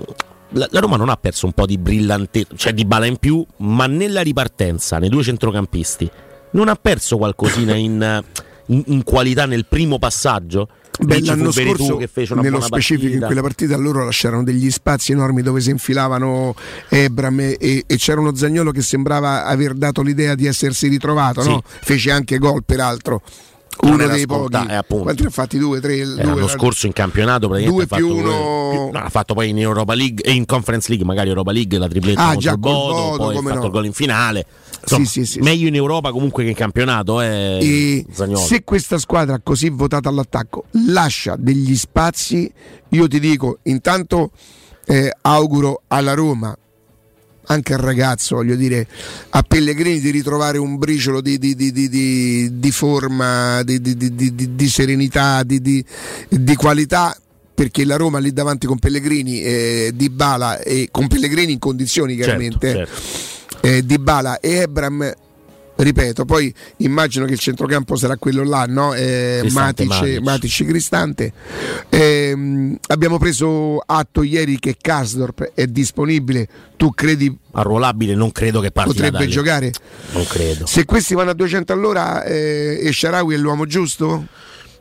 la, 0.51 0.67
la 0.71 0.79
Roma 0.79 0.97
non 0.97 1.09
ha 1.09 1.15
perso 1.15 1.45
un 1.45 1.53
po' 1.53 1.65
di 1.65 1.77
brillantezza, 1.77 2.55
cioè 2.55 2.73
di 2.73 2.85
bala 2.85 3.05
in 3.05 3.17
più, 3.17 3.45
ma 3.57 3.87
nella 3.87 4.21
ripartenza, 4.21 4.97
nei 4.99 5.09
due 5.09 5.23
centrocampisti, 5.23 6.09
non 6.51 6.67
ha 6.67 6.75
perso 6.75 7.17
qualcosina 7.17 7.75
in, 7.75 8.23
in- 8.67 8.83
in 8.87 9.03
qualità 9.03 9.45
nel 9.45 9.65
primo 9.65 9.97
passaggio? 9.99 10.67
Beh, 10.99 11.21
l'anno 11.21 11.51
scorso, 11.51 11.95
che 11.97 12.07
fece 12.07 12.33
una 12.33 12.41
nello 12.43 12.59
specifico, 12.59 13.01
partita. 13.03 13.19
in 13.19 13.25
quella 13.25 13.41
partita 13.41 13.77
loro 13.77 14.03
lasciarono 14.03 14.43
degli 14.43 14.69
spazi 14.69 15.13
enormi 15.13 15.41
dove 15.41 15.61
si 15.61 15.69
infilavano 15.71 16.53
Ebram 16.89 17.39
e, 17.39 17.57
e- 17.59 17.83
e 17.87 17.95
c'era 17.95 18.19
uno 18.19 18.35
Zagnolo 18.35 18.71
che 18.71 18.81
sembrava 18.81 19.45
aver 19.45 19.73
dato 19.73 20.01
l'idea 20.03 20.35
di 20.35 20.45
essersi 20.45 20.89
ritrovato, 20.89 21.41
Sì. 21.41 21.49
no? 21.49 21.63
fece 21.65 22.11
anche 22.11 22.37
gol 22.37 22.63
peraltro. 22.65 23.21
Uno 23.83 24.03
era 24.03 24.13
dei 24.13 24.25
pochi. 24.25 24.55
eh, 24.69 24.75
appunto. 24.75 25.03
Quanti 25.03 25.21
ne 25.23 25.27
ha 25.27 25.31
fatti? 25.31 25.57
Due, 25.57 25.79
tre? 25.79 25.95
Eh, 25.97 26.05
due, 26.05 26.23
l'anno 26.23 26.47
scorso 26.47 26.85
in 26.85 26.93
campionato 26.93 27.47
praticamente 27.47 27.85
Due 27.87 27.97
ha 27.97 27.99
fatto, 27.99 28.13
più 28.13 28.23
uno- 28.23 28.69
più- 28.69 28.89
no, 28.99 29.05
ha 29.05 29.09
fatto 29.09 29.33
poi 29.33 29.49
in 29.49 29.59
Europa 29.59 29.93
League 29.93 30.23
e 30.23 30.31
in 30.33 30.45
Conference 30.45 30.87
League, 30.89 31.05
magari 31.05 31.29
Europa 31.29 31.51
League 31.51 31.77
la 31.77 31.87
tripletta 31.87 32.27
Ah, 32.27 32.35
già 32.35 32.57
Bodo, 32.57 32.93
Bodo, 32.93 33.23
poi 33.23 33.37
ha 33.37 33.41
fatto 33.41 33.59
no. 33.59 33.65
il 33.65 33.71
gol 33.71 33.85
in 33.85 33.93
finale. 33.93 34.45
Insomma, 34.83 35.05
Sì, 35.05 35.11
sì, 35.11 35.25
sì, 35.33 35.39
meglio 35.41 35.67
in 35.67 35.75
Europa 35.75 36.11
comunque 36.11 36.43
che 36.43 36.49
in 36.49 36.55
campionato, 36.55 37.21
eh, 37.21 38.03
se 38.35 38.63
questa 38.63 38.97
squadra 38.97 39.39
così 39.43 39.69
votata 39.69 40.09
all'attacco 40.09 40.65
lascia 40.87 41.35
degli 41.37 41.75
spazi, 41.75 42.51
io 42.89 43.07
ti 43.07 43.19
dico, 43.19 43.59
intanto 43.63 44.31
eh, 44.85 45.11
auguro 45.21 45.83
alla 45.87 46.13
Roma, 46.13 46.55
anche 47.45 47.73
al 47.73 47.79
ragazzo, 47.79 48.35
voglio 48.35 48.55
dire, 48.55 48.87
a 49.31 49.41
Pellegrini 49.43 49.99
di 49.99 50.09
ritrovare 50.09 50.57
un 50.57 50.77
briciolo 50.77 51.21
di, 51.21 51.37
di- 51.37 51.55
di- 51.55 51.71
di- 52.59 52.71
forma, 52.71 53.61
di, 53.63 53.81
di- 53.81 53.95
di- 53.97 54.15
di- 54.15 54.55
di 54.55 54.67
serenità, 54.69 55.43
di, 55.43 55.61
di- 55.61 55.83
di 56.29 56.55
qualità. 56.55 57.15
Perché 57.53 57.85
la 57.85 57.95
Roma 57.95 58.17
lì 58.17 58.33
davanti 58.33 58.65
con 58.65 58.79
Pellegrini, 58.79 59.43
eh, 59.43 59.91
Di 59.93 60.09
Bala 60.09 60.59
e 60.61 60.87
con 60.89 61.07
Pellegrini 61.07 61.51
in 61.51 61.59
condizioni 61.59 62.15
Certo, 62.15 62.23
chiaramente, 62.25 62.71
certo. 62.71 63.67
eh, 63.67 63.85
Di 63.85 63.99
Bala 63.99 64.39
e 64.39 64.49
Ebram 64.61 65.13
ripeto 65.83 66.25
poi 66.25 66.53
immagino 66.77 67.25
che 67.25 67.33
il 67.33 67.39
centrocampo 67.39 67.95
sarà 67.95 68.17
quello 68.17 68.43
là 68.43 68.65
no? 68.67 68.93
Eh, 68.93 69.39
Cristante, 69.41 69.85
Matic, 69.85 70.19
Matic. 70.21 70.65
Cristante 70.65 71.33
Ehm, 71.89 72.77
abbiamo 72.87 73.17
preso 73.17 73.77
atto 73.85 74.23
ieri 74.23 74.59
che 74.59 74.77
Karsdorp 74.79 75.51
è 75.53 75.65
disponibile 75.67 76.47
tu 76.77 76.91
credi 76.91 77.35
Arruolabile 77.53 78.15
non 78.15 78.31
credo 78.31 78.59
che 78.61 78.71
partirà 78.71 79.09
potrebbe 79.09 79.29
giocare? 79.31 79.71
Non 80.13 80.25
credo. 80.25 80.65
se 80.65 80.85
questi 80.85 81.13
vanno 81.15 81.31
a 81.31 81.33
200 81.33 81.73
all'ora 81.73 82.23
eh, 82.23 82.79
e 82.81 82.91
Sharawi 82.93 83.33
è 83.35 83.37
l'uomo 83.37 83.65
giusto? 83.65 84.25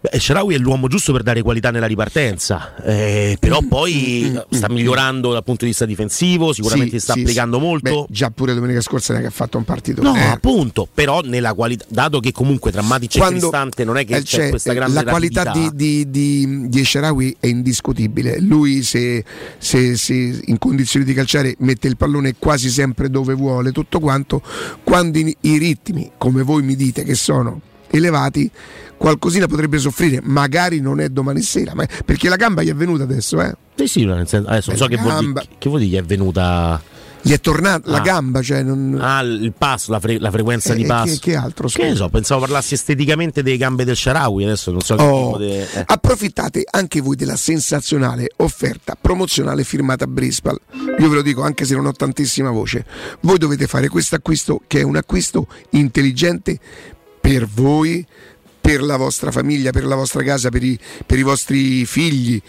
Beh, 0.03 0.19
Sharawi 0.19 0.55
è 0.55 0.59
l'uomo 0.59 0.89
giusto 0.89 1.13
per 1.13 1.23
dare 1.23 1.43
qualità 1.43 1.71
nella 1.71 1.85
ripartenza, 1.87 2.75
eh, 2.85 3.33
Mm, 3.33 3.39
però 3.39 3.61
poi 3.69 4.41
sta 4.49 4.71
migliorando 4.71 5.31
dal 5.33 5.45
punto 5.45 5.65
di 5.65 5.71
vista 5.71 5.85
difensivo, 5.85 6.55
sicuramente 6.55 6.93
Sì, 6.99 7.01
sta 7.05 7.13
sì, 7.13 7.21
applicando 7.21 7.59
sì. 7.59 7.63
molto. 7.63 8.01
Beh, 8.03 8.07
già 8.15 8.31
pure 8.31 8.55
domenica 8.55 8.81
scorsa 8.81 9.19
che 9.21 9.27
ha 9.27 9.31
fatto 9.31 9.59
un 9.59 9.65
partito 9.65 10.01
No, 10.01 10.17
eh. 10.17 10.21
appunto, 10.23 10.89
però 10.93 11.21
nella 11.21 11.53
qualità, 11.53 11.85
dato 11.89 12.19
che 12.21 12.33
comunque 12.33 12.71
tra 12.73 12.81
Matic 12.81 13.17
e 13.17 13.19
Quando- 13.19 13.39
Cristante 13.41 13.85
non 13.85 13.99
è 13.99 14.07
che 14.07 14.17
eh, 14.17 14.23
c'è 14.23 14.39
c'è, 14.39 14.49
questa 14.49 14.73
eh, 14.73 14.75
grande 14.75 15.03
la 15.05 15.11
qualità 15.11 15.43
rapidità. 15.43 15.75
di, 15.75 16.09
di, 16.11 16.47
di, 16.47 16.69
di 16.71 16.81
Esharawi 16.81 17.37
è 17.39 17.47
indiscutibile 17.49 18.41
lui 18.41 18.83
se, 18.83 19.23
se- 19.59 19.97
se 19.99 20.15
in 20.47 20.57
condizioni 20.59 21.05
di 21.05 21.13
calciare 21.13 21.57
mette 21.59 21.89
il 21.89 21.99
pallone 21.99 22.37
quasi 22.39 22.71
sempre 22.71 23.11
dove 23.11 23.35
vuole 23.35 23.71
tutto 23.71 24.01
quanto 24.01 24.41
quando 24.83 25.19
i, 25.19 25.37
i 25.43 25.59
ritmi 25.59 26.13
come 26.17 26.43
voi 26.43 26.63
mi 26.63 26.75
dite 26.75 27.03
che 27.05 27.15
sono 27.15 27.61
elevati 27.91 28.51
qualcosina 28.97 29.47
potrebbe 29.47 29.79
soffrire 29.79 30.21
magari 30.23 30.81
non 30.81 31.01
è 31.01 31.09
domani 31.09 31.43
sera 31.43 31.75
ma- 31.75 31.87
perché 32.05 32.29
la 32.29 32.37
gamba 32.37 32.63
gli 32.63 32.69
è 32.69 32.75
venuta 32.75 33.03
adesso 33.05 33.41
eh? 33.41 33.55
Sì, 33.75 33.87
sì, 33.87 34.01
senso- 34.03 34.37
adesso 34.47 34.71
non 34.71 34.79
so 34.79 34.87
che 34.87 34.97
vuol, 34.97 35.13
gamba. 35.15 35.41
dire, 35.41 35.55
che 35.59 35.69
vuol 35.69 35.81
dire 35.81 35.93
gli 35.93 35.99
è 35.99 36.05
venuta 36.05 36.83
gli 37.23 37.33
è 37.33 37.41
tornata 37.41 37.91
la 37.91 37.99
Ah. 37.99 38.01
gamba 38.01 38.41
cioè 38.43 38.63
non... 38.63 38.99
ah, 39.01 39.21
il 39.21 39.53
passo, 39.57 39.91
la, 39.93 40.01
fre- 40.01 40.19
la 40.19 40.31
frequenza 40.31 40.73
Eh, 40.73 40.77
di 40.77 40.83
che- 40.83 40.89
passo. 40.89 41.19
che 41.21 41.35
altro, 41.37 41.69
Che 41.69 41.83
ne 41.83 41.89
scusa? 41.91 42.05
so, 42.05 42.09
pensavo 42.09 42.41
parlassi 42.41 42.73
esteticamente 42.75 43.43
delle 43.43 43.57
gambe 43.59 43.85
del 43.85 43.95
Sharawi, 43.97 44.45
adesso 44.45 44.71
non 44.71 44.81
so 44.81 44.95
che 44.97 45.03
Oh, 45.03 45.25
tipo 45.33 45.39
di- 45.39 45.51
eh. 45.53 45.85
Approfittate 45.87 46.65
anche 46.71 47.01
voi 47.03 47.17
della 47.17 47.37
sensazionale 47.37 48.31
offerta 48.37 48.97
promozionale 48.99 49.65
firmata 49.65 50.07
Brispal. 50.07 50.59
Io 50.99 51.09
ve 51.11 51.15
lo 51.17 51.23
dico 51.23 51.43
anche 51.43 51.67
se 51.67 51.75
non 51.75 51.85
ho 51.87 51.93
tantissima 51.93 52.51
voce. 52.51 52.87
Voi 53.21 53.37
dovete 53.39 53.67
fare 53.67 53.89
questo 53.89 54.15
acquisto 54.15 54.63
che 54.67 54.81
è 54.81 54.83
un 54.83 54.97
acquisto 54.97 55.47
intelligente 55.73 56.59
per 57.31 57.47
voi, 57.47 58.05
per 58.61 58.83
la 58.83 58.97
vostra 58.97 59.31
famiglia, 59.31 59.71
per 59.71 59.85
la 59.85 59.95
vostra 59.95 60.25
casa, 60.25 60.49
per 60.49 60.65
i, 60.65 60.77
per 61.07 61.17
i 61.17 61.23
vostri 61.23 61.87
figli. 61.87 62.43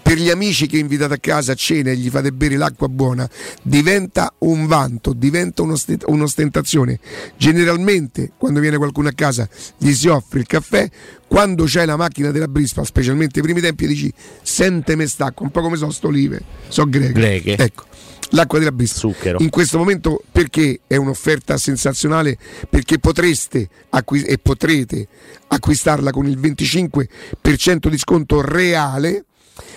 Per 0.00 0.16
gli 0.16 0.30
amici 0.30 0.68
che 0.68 0.78
invitate 0.78 1.14
a 1.14 1.18
casa 1.18 1.52
a 1.52 1.54
cena 1.56 1.90
e 1.90 1.96
gli 1.96 2.08
fate 2.08 2.30
bere 2.30 2.56
l'acqua 2.56 2.88
buona, 2.88 3.28
diventa 3.62 4.32
un 4.38 4.66
vanto, 4.66 5.12
diventa 5.12 5.62
un'ostent- 5.62 6.04
un'ostentazione. 6.06 7.00
Generalmente, 7.36 8.30
quando 8.38 8.60
viene 8.60 8.76
qualcuno 8.76 9.08
a 9.08 9.12
casa, 9.12 9.48
gli 9.76 9.92
si 9.92 10.06
offre 10.06 10.38
il 10.38 10.46
caffè. 10.46 10.88
Quando 11.28 11.64
c'è 11.64 11.84
la 11.84 11.96
macchina 11.96 12.30
della 12.30 12.48
Brispa, 12.48 12.82
specialmente 12.84 13.38
ai 13.38 13.44
primi 13.44 13.60
tempi, 13.60 13.86
dici: 13.86 14.12
Senteme 14.42 15.06
stacco, 15.06 15.42
un 15.42 15.50
po' 15.50 15.60
come 15.60 15.76
so 15.76 15.90
sto 15.90 16.08
olive, 16.08 16.40
so 16.68 16.88
greche. 16.88 17.12
Greche. 17.12 17.56
Ecco, 17.56 17.84
l'acqua 18.30 18.58
della 18.58 18.72
Brispa. 18.72 18.98
Zucchero. 18.98 19.38
In 19.40 19.50
questo 19.50 19.78
momento 19.78 20.22
perché 20.32 20.80
è 20.86 20.96
un'offerta 20.96 21.56
sensazionale? 21.58 22.38
Perché 22.68 22.98
potreste 22.98 23.68
acqui- 23.90 24.24
e 24.24 24.38
potrete 24.38 25.06
acquistarla 25.48 26.10
con 26.10 26.26
il 26.26 26.38
25% 26.38 27.88
di 27.88 27.98
sconto 27.98 28.40
reale 28.40 29.24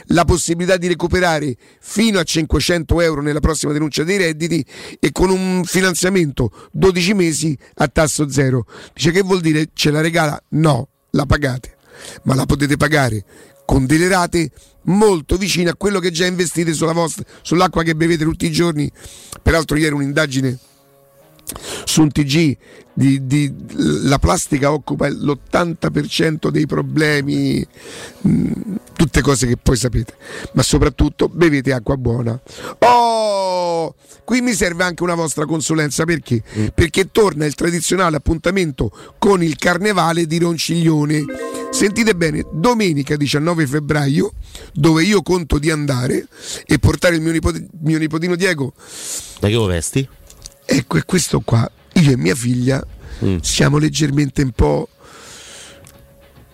la 0.07 0.25
possibilità 0.25 0.77
di 0.77 0.87
recuperare 0.87 1.55
fino 1.79 2.19
a 2.19 2.23
500 2.23 3.01
euro 3.01 3.21
nella 3.21 3.39
prossima 3.39 3.73
denuncia 3.73 4.03
dei 4.03 4.17
redditi 4.17 4.63
e 4.99 5.11
con 5.11 5.29
un 5.29 5.63
finanziamento 5.65 6.51
12 6.71 7.13
mesi 7.13 7.57
a 7.75 7.87
tasso 7.87 8.29
zero. 8.29 8.65
Dice 8.93 9.11
che 9.11 9.21
vuol 9.21 9.41
dire 9.41 9.69
ce 9.73 9.91
la 9.91 10.01
regala? 10.01 10.41
No, 10.49 10.89
la 11.11 11.25
pagate, 11.25 11.75
ma 12.23 12.35
la 12.35 12.45
potete 12.45 12.77
pagare 12.77 13.23
con 13.65 13.85
delle 13.85 14.07
rate 14.09 14.51
molto 14.83 15.37
vicine 15.37 15.69
a 15.69 15.75
quello 15.75 15.99
che 15.99 16.11
già 16.11 16.25
investite 16.25 16.73
sulla 16.73 16.91
vostra, 16.91 17.23
sull'acqua 17.41 17.83
che 17.83 17.95
bevete 17.95 18.23
tutti 18.23 18.45
i 18.45 18.51
giorni. 18.51 18.91
Peraltro 19.41 19.77
ieri 19.77 19.93
un'indagine 19.93 20.57
su 21.85 22.01
un 22.01 22.11
TG 22.11 22.57
di, 22.93 23.25
di- 23.25 23.53
la 24.03 24.19
plastica 24.19 24.71
occupa 24.71 25.07
l'80% 25.09 26.49
dei 26.49 26.65
problemi, 26.65 27.65
mh, 28.21 28.51
tutte 28.95 29.21
cose 29.21 29.47
che 29.47 29.57
poi 29.57 29.77
sapete, 29.77 30.15
ma 30.53 30.61
soprattutto 30.63 31.29
bevete 31.29 31.71
acqua 31.73 31.95
buona. 31.97 32.39
Oh, 32.79 33.95
qui 34.23 34.41
mi 34.41 34.53
serve 34.53 34.83
anche 34.83 35.03
una 35.03 35.15
vostra 35.15 35.45
consulenza 35.45 36.03
perché? 36.05 36.43
Perché 36.73 37.11
torna 37.11 37.45
il 37.45 37.55
tradizionale 37.55 38.17
appuntamento 38.17 38.91
con 39.17 39.41
il 39.43 39.55
carnevale 39.55 40.25
di 40.27 40.37
Ronciglione. 40.39 41.23
Sentite 41.71 42.15
bene, 42.15 42.45
domenica 42.51 43.15
19 43.15 43.65
febbraio, 43.65 44.33
dove 44.73 45.03
io 45.03 45.21
conto 45.21 45.57
di 45.57 45.71
andare 45.71 46.27
e 46.65 46.77
portare 46.79 47.15
il 47.15 47.21
mio, 47.21 47.31
nipote- 47.31 47.65
mio 47.81 47.97
nipotino 47.97 48.35
Diego 48.35 48.73
Da 49.39 49.47
che 49.47 49.53
lo 49.53 49.65
vesti? 49.65 50.05
Ecco, 50.65 50.97
e 50.97 51.03
questo 51.05 51.41
qua, 51.41 51.69
io 51.93 52.11
e 52.11 52.17
mia 52.17 52.35
figlia 52.35 52.83
Mm. 53.23 53.37
siamo 53.41 53.77
leggermente 53.77 54.41
un 54.41 54.51
po' 54.51 54.87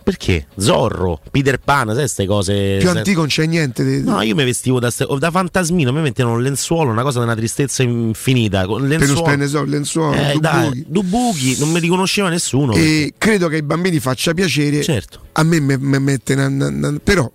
Perché? 0.04 0.48
Zorro, 0.58 1.20
Peter 1.32 1.60
Pan, 1.60 1.88
sai 1.88 1.96
queste 1.98 2.26
cose. 2.26 2.78
più 2.80 2.90
antico, 2.90 3.20
non 3.20 3.28
c'è 3.28 3.46
niente. 3.46 3.84
di- 3.84 4.04
No, 4.04 4.22
io 4.22 4.36
mi 4.36 4.46
vestivo 4.46 4.80
da, 4.80 4.90
ste- 4.90 5.06
da 5.20 5.30
fantasmino, 5.32 5.92
mi 5.92 6.00
mettevano 6.00 6.36
un 6.38 6.44
lenzuolo, 6.44 6.92
una 6.92 7.02
cosa 7.04 7.20
di 7.20 7.26
una 7.26 7.36
tristezza 7.36 7.84
infinita. 7.84 8.66
Con 8.66 8.80
per 8.88 8.90
non 8.90 9.00
lenzuolo, 9.00 9.26
spendere 9.26 9.50
soldi, 9.50 9.72
lenzuolo, 9.72 10.14
eh, 10.14 10.38
dai, 10.40 10.86
buchi. 10.88 11.58
non 11.60 11.72
mi 11.72 11.80
riconosceva 11.80 12.30
nessuno. 12.30 12.74
E 12.74 13.16
credo 13.18 13.50
che 13.50 13.56
ai 13.56 13.64
bambini 13.64 14.00
faccia 14.00 14.34
piacere. 14.34 14.82
Certo. 14.82 15.20
A 15.34 15.44
me 15.44 15.60
mi 15.60 16.00
mette 16.00 16.36
una- 16.36 16.48
una- 16.68 17.00
però 17.04 17.30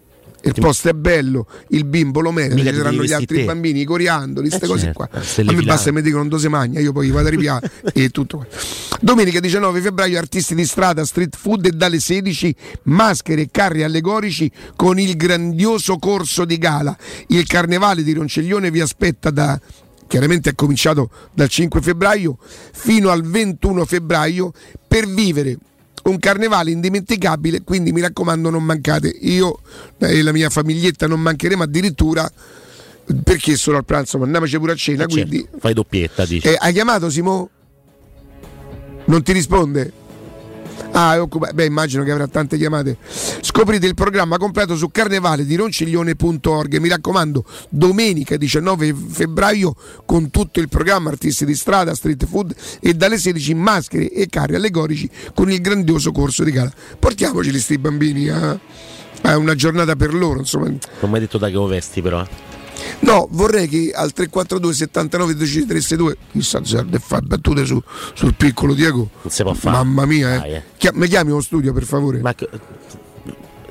il 0.44 0.55
posto 0.59 0.88
è 0.88 0.92
bello, 0.92 1.46
il 1.68 1.85
bimbo 1.85 2.20
lo 2.20 2.33
merita, 2.33 2.55
Mica 2.55 2.70
ci 2.70 2.76
saranno 2.76 3.05
gli 3.05 3.12
altri 3.12 3.37
te. 3.38 3.44
bambini, 3.44 3.81
i 3.81 3.85
coriandoli, 3.85 4.48
queste 4.48 4.64
Eh, 4.66 4.68
cose 4.68 4.85
certo, 4.87 5.09
qua. 5.09 5.20
eh, 5.20 5.40
A 5.48 5.52
me 5.52 5.62
basta 5.62 5.85
che 5.90 5.92
mi 5.92 6.02
dicono 6.02 6.26
dove 6.28 6.40
si 6.42 6.48
magna, 6.48 6.81
io 6.81 6.92
poi 6.92 7.11
vado 7.11 7.26
a 7.28 7.31
ripiare 7.31 7.70
e 7.92 8.09
tutto. 8.11 8.38
qua. 8.38 8.46
Domenica 9.00 9.40
19 9.40 9.81
febbraio 9.81 10.18
artisti 10.18 10.55
di 10.55 10.64
strada, 10.64 11.05
street 11.05 11.37
food 11.37 11.66
e 11.66 11.70
dalle 11.70 11.98
16 12.00 12.55
maschere 12.85 13.42
e 13.42 13.48
carri 13.50 13.83
allegorici 13.83 14.50
con 14.76 14.98
il 14.98 15.16
grandioso 15.16 15.96
corso 15.98 16.44
di 16.44 16.59
gala. 16.59 16.96
Il 17.28 17.46
carnevale 17.46 18.02
di 18.02 18.12
Ronceglione 18.12 18.70
vi 18.70 18.81
aspetta 18.81 19.31
da 19.31 19.61
chiaramente 20.07 20.50
è 20.50 20.55
cominciato 20.55 21.09
dal 21.33 21.48
5 21.48 21.81
febbraio 21.81 22.37
fino 22.72 23.09
al 23.11 23.22
21 23.22 23.85
febbraio 23.87 24.52
per 24.87 25.09
vivere 25.09 25.57
un 26.04 26.18
carnevale 26.18 26.70
indimenticabile, 26.70 27.62
quindi 27.62 27.92
mi 27.92 28.00
raccomando 28.00 28.50
non 28.50 28.64
mancate. 28.64 29.08
Io 29.20 29.60
e 29.98 30.22
la 30.22 30.32
mia 30.32 30.50
famiglietta 30.50 31.06
non 31.06 31.20
mancheremo 31.20 31.62
addirittura 31.62 32.30
perché 33.24 33.56
solo 33.56 33.76
al 33.78 33.84
pranzo, 33.84 34.18
ma 34.18 34.24
andiamoci 34.24 34.58
pure 34.58 34.72
a 34.72 34.74
cena, 34.76 35.04
Eh, 35.04 35.08
certo, 35.08 35.28
quindi 35.28 35.48
Fai 35.58 35.74
doppietta, 35.74 36.24
dici. 36.24 36.46
eh, 36.46 36.56
hai 36.58 36.72
chiamato 36.72 37.10
Simo? 37.10 37.50
Non 39.04 39.22
ti 39.22 39.32
risponde? 39.32 39.92
Ah, 40.92 41.14
è 41.14 41.20
occupato. 41.20 41.54
Beh, 41.54 41.64
immagino 41.64 42.04
che 42.04 42.11
avrà 42.11 42.26
tante 42.26 42.56
chiamate. 42.56 42.98
Scoprite 43.40 43.87
il 43.87 43.94
programma 43.94 44.37
completo 44.37 44.76
su 44.76 44.90
carnevale 44.90 45.44
di 45.44 45.56
ronciglione.org. 45.56 46.76
Mi 46.76 46.88
raccomando, 46.88 47.44
domenica 47.70 48.37
19 48.37 48.94
febbraio 49.08 49.74
con 50.04 50.30
tutto 50.30 50.61
il 50.61 50.68
programma 50.68 51.11
artisti 51.11 51.44
di 51.44 51.54
strada, 51.54 51.94
street 51.94 52.26
food 52.26 52.54
e 52.80 52.94
dalle 52.94 53.18
16 53.18 53.54
maschere 53.54 54.11
e 54.11 54.26
carri 54.28 54.54
allegorici 54.54 55.08
con 55.35 55.50
il 55.50 55.61
grandioso 55.61 56.12
corso 56.12 56.44
di 56.44 56.50
gala. 56.50 56.72
Portiamoceli 56.98 57.58
sti 57.58 57.78
bambini 57.78 58.28
a, 58.28 58.58
a 59.22 59.37
una 59.37 59.54
giornata 59.54 59.96
per 59.96 60.12
loro, 60.14 60.40
insomma. 60.40 60.66
Non 60.66 60.78
mi 61.00 61.14
hai 61.14 61.20
detto 61.20 61.38
da 61.38 61.46
che 61.48 61.54
lo 61.54 61.66
vesti, 61.66 62.02
però. 62.02 62.26
No, 63.00 63.28
vorrei 63.31 63.68
che 63.68 63.90
al 63.94 64.12
342 64.12 64.72
79 64.74 65.35
12 65.35 65.66
362 65.66 66.16
chissà 66.33 66.64
Zerda 66.64 66.96
e 66.96 67.00
fa 67.00 67.20
battute 67.20 67.64
su- 67.64 67.83
sul 68.14 68.35
piccolo 68.35 68.74
Diego. 68.74 69.09
Non 69.22 69.31
si 69.33 69.42
può 69.42 69.55
fare. 69.55 69.76
Mamma 69.76 70.05
mia, 70.07 70.38
Dai, 70.38 70.50
eh. 70.52 70.55
eh. 70.57 70.62
Chia- 70.76 70.92
mi 70.94 71.09
chiami 71.09 71.31
allo 71.31 71.40
studio 71.40 71.72
per 71.72 71.85
favore? 71.85 72.20
Ma 72.20 72.35
che- 72.35 72.48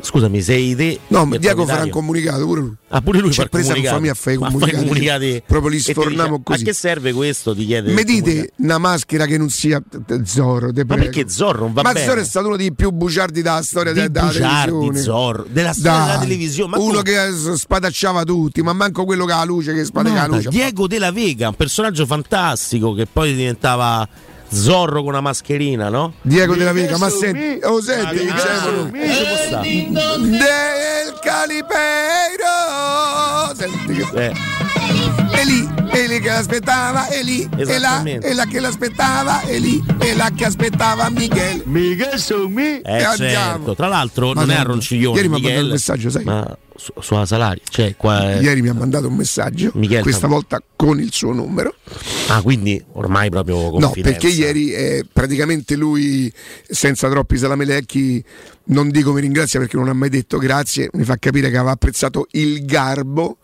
Scusami, 0.01 0.41
sei 0.41 0.75
te. 0.75 0.99
No, 1.07 1.25
ma 1.25 1.37
Diego 1.37 1.65
farà 1.65 1.83
un 1.83 1.89
comunicato 1.89 2.45
pure 2.45 2.61
lui. 2.61 2.73
Ah, 2.89 3.01
pure 3.01 3.19
lui 3.19 3.29
C'è 3.29 3.35
fa 3.35 3.41
il 3.43 3.49
presa 3.49 3.67
un 3.67 3.73
comunicato. 3.75 3.95
fammi 3.97 4.09
a 4.09 4.13
fare 4.15 4.35
i 4.35 4.39
Ma 4.39 4.45
comunicati. 4.51 4.83
comunicati. 4.83 5.43
Proprio 5.45 5.69
li 5.69 5.79
sforniamo 5.79 6.29
dice, 6.37 6.41
così. 6.43 6.61
A 6.61 6.65
che 6.65 6.73
serve 6.73 7.13
questo? 7.13 7.55
Ti 7.55 7.65
chiede. 7.65 7.93
Mi 7.93 7.99
il 8.01 8.05
comunicato. 8.05 8.29
dite 8.35 8.53
una 8.57 8.77
maschera 8.79 9.25
che 9.25 9.37
non 9.37 9.49
sia 9.49 9.79
t- 9.79 10.01
t- 10.05 10.21
Zorro, 10.23 10.73
te 10.73 10.83
Ma 10.85 10.95
prego. 10.95 11.11
perché 11.11 11.29
Zorro 11.29 11.59
non 11.61 11.73
va 11.73 11.81
Ma 11.83 11.91
bene? 11.93 12.05
Zorro 12.05 12.19
è 12.21 12.25
stato 12.25 12.47
uno 12.47 12.55
dei 12.57 12.73
più 12.73 12.91
bugiardi 12.91 13.41
della 13.41 13.61
storia 13.61 13.93
della 13.93 14.07
bugiardi, 14.09 14.71
televisione. 14.71 14.99
Zorro, 14.99 15.45
della 15.49 15.73
storia 15.73 15.91
della 15.91 16.05
Dai, 16.17 16.19
televisione, 16.27 16.69
ma 16.77 16.83
uno 16.83 16.97
tu- 16.97 17.03
che 17.03 17.31
s- 17.31 17.53
spadacciava 17.53 18.23
tutti, 18.23 18.61
ma 18.61 18.73
manco 18.73 19.05
quello 19.05 19.25
che 19.25 19.31
ha 19.33 19.37
la 19.37 19.43
luce 19.45 19.73
che 19.73 19.85
spadaccia 19.85 20.27
la 20.27 20.35
luce. 20.35 20.49
Diego 20.49 20.87
della 20.87 21.11
Vega, 21.11 21.47
un 21.49 21.55
personaggio 21.55 22.05
fantastico 22.05 22.93
che 22.93 23.05
poi 23.11 23.33
diventava 23.35 24.07
Zorro 24.53 24.99
con 24.99 25.07
una 25.09 25.21
mascherina, 25.21 25.89
no? 25.89 26.13
Diego 26.21 26.55
della 26.55 26.73
Vega, 26.73 26.97
ma 26.97 27.09
senti, 27.09 27.59
oh 27.63 27.81
senti, 27.81 28.27
Ah, 28.27 28.33
dicevano 28.33 28.89
del 30.21 31.19
Calipeiro. 31.21 32.49
Senti 33.55 33.93
che 33.93 34.25
Eh, 34.27 34.33
E 35.39 35.45
lì, 35.45 35.67
e 35.93 36.07
lì 36.07 36.19
che 36.19 36.29
l'aspettava, 36.29 37.07
e 37.09 37.23
lì, 37.23 37.47
e 37.57 37.77
là, 37.79 38.01
e 38.03 38.33
là 38.33 38.45
che 38.45 38.59
l'aspettava, 38.59 39.41
e 39.41 39.59
lì, 39.59 39.83
e 39.99 40.15
là 40.15 40.29
che 40.35 40.45
aspettava 40.45 41.09
Miguel. 41.09 41.63
Miguel 41.65 42.17
su 42.19 42.47
me. 42.47 42.81
eh, 42.81 42.99
E 42.99 43.03
andiamo. 43.03 43.55
certo. 43.55 43.75
Tra 43.75 43.87
l'altro 43.87 44.33
non 44.33 44.49
è 44.49 44.55
a 44.55 44.63
Ronciglione, 44.63 45.15
Ieri 45.17 45.27
mi 45.29 45.35
ha 45.35 45.37
mandato 45.37 45.49
Miguel, 45.53 45.65
un 45.65 45.71
messaggio, 45.71 46.09
sai? 46.09 46.23
ma 46.23 46.57
su, 46.75 46.93
sulla 46.99 47.25
Salari, 47.25 47.61
cioè 47.69 47.95
qua 47.97 48.31
è- 48.31 48.41
Ieri 48.41 48.61
mi 48.61 48.69
ha 48.69 48.73
mandato 48.73 49.07
un 49.07 49.15
messaggio, 49.15 49.71
Miguel 49.75 50.01
questa 50.01 50.21
Tam- 50.21 50.31
volta 50.31 50.61
con 50.75 50.99
il 50.99 51.11
suo 51.11 51.33
numero. 51.33 51.75
Ah, 52.29 52.41
quindi 52.41 52.81
ormai 52.93 53.29
proprio 53.29 53.55
No, 53.55 53.69
confidenza. 53.89 54.19
perché 54.19 54.27
ieri 54.35 54.71
eh, 54.71 55.05
praticamente 55.11 55.75
lui, 55.75 56.31
senza 56.67 57.09
troppi 57.09 57.37
salamelecchi, 57.37 58.23
non 58.63 58.89
dico 58.89 59.11
mi 59.11 59.19
ringrazia 59.21 59.59
perché 59.59 59.75
non 59.75 59.89
ha 59.89 59.93
mai 59.93 60.09
detto 60.09 60.37
grazie, 60.37 60.89
mi 60.93 61.03
fa 61.03 61.17
capire 61.17 61.49
che 61.49 61.57
aveva 61.57 61.71
apprezzato 61.73 62.27
il 62.31 62.63
garbo 62.65 63.37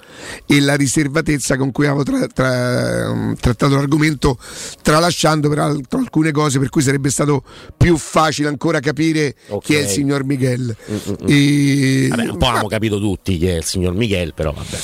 e 0.45 0.61
la 0.61 0.75
riservatezza 0.75 1.57
con 1.57 1.71
cui 1.71 1.85
avevo 1.85 2.03
tra- 2.03 2.27
tra- 2.37 3.33
trattato 3.39 3.73
l'argomento, 3.73 4.37
tralasciando 4.83 5.49
peraltro 5.49 5.97
alcune 5.97 6.29
cose 6.31 6.59
per 6.59 6.69
cui 6.69 6.83
sarebbe 6.83 7.09
stato 7.09 7.43
più 7.75 7.97
facile 7.97 8.47
ancora 8.47 8.79
capire 8.79 9.33
Ok. 9.47 9.65
chi 9.65 9.73
è 9.73 9.79
il 9.81 9.87
signor 9.87 10.23
Miguel. 10.23 10.75
Mm, 10.91 10.95
mm. 10.95 11.15
E- 11.25 12.07
Vabbè, 12.09 12.29
un 12.29 12.37
po' 12.37 12.47
abbiamo 12.47 12.67
capito 12.67 12.99
tutti 12.99 13.39
che 13.39 13.53
è 13.53 13.57
il 13.57 13.63
signor 13.63 13.93
Miguel, 13.95 14.35
però 14.35 14.51
vabbè. 14.51 14.77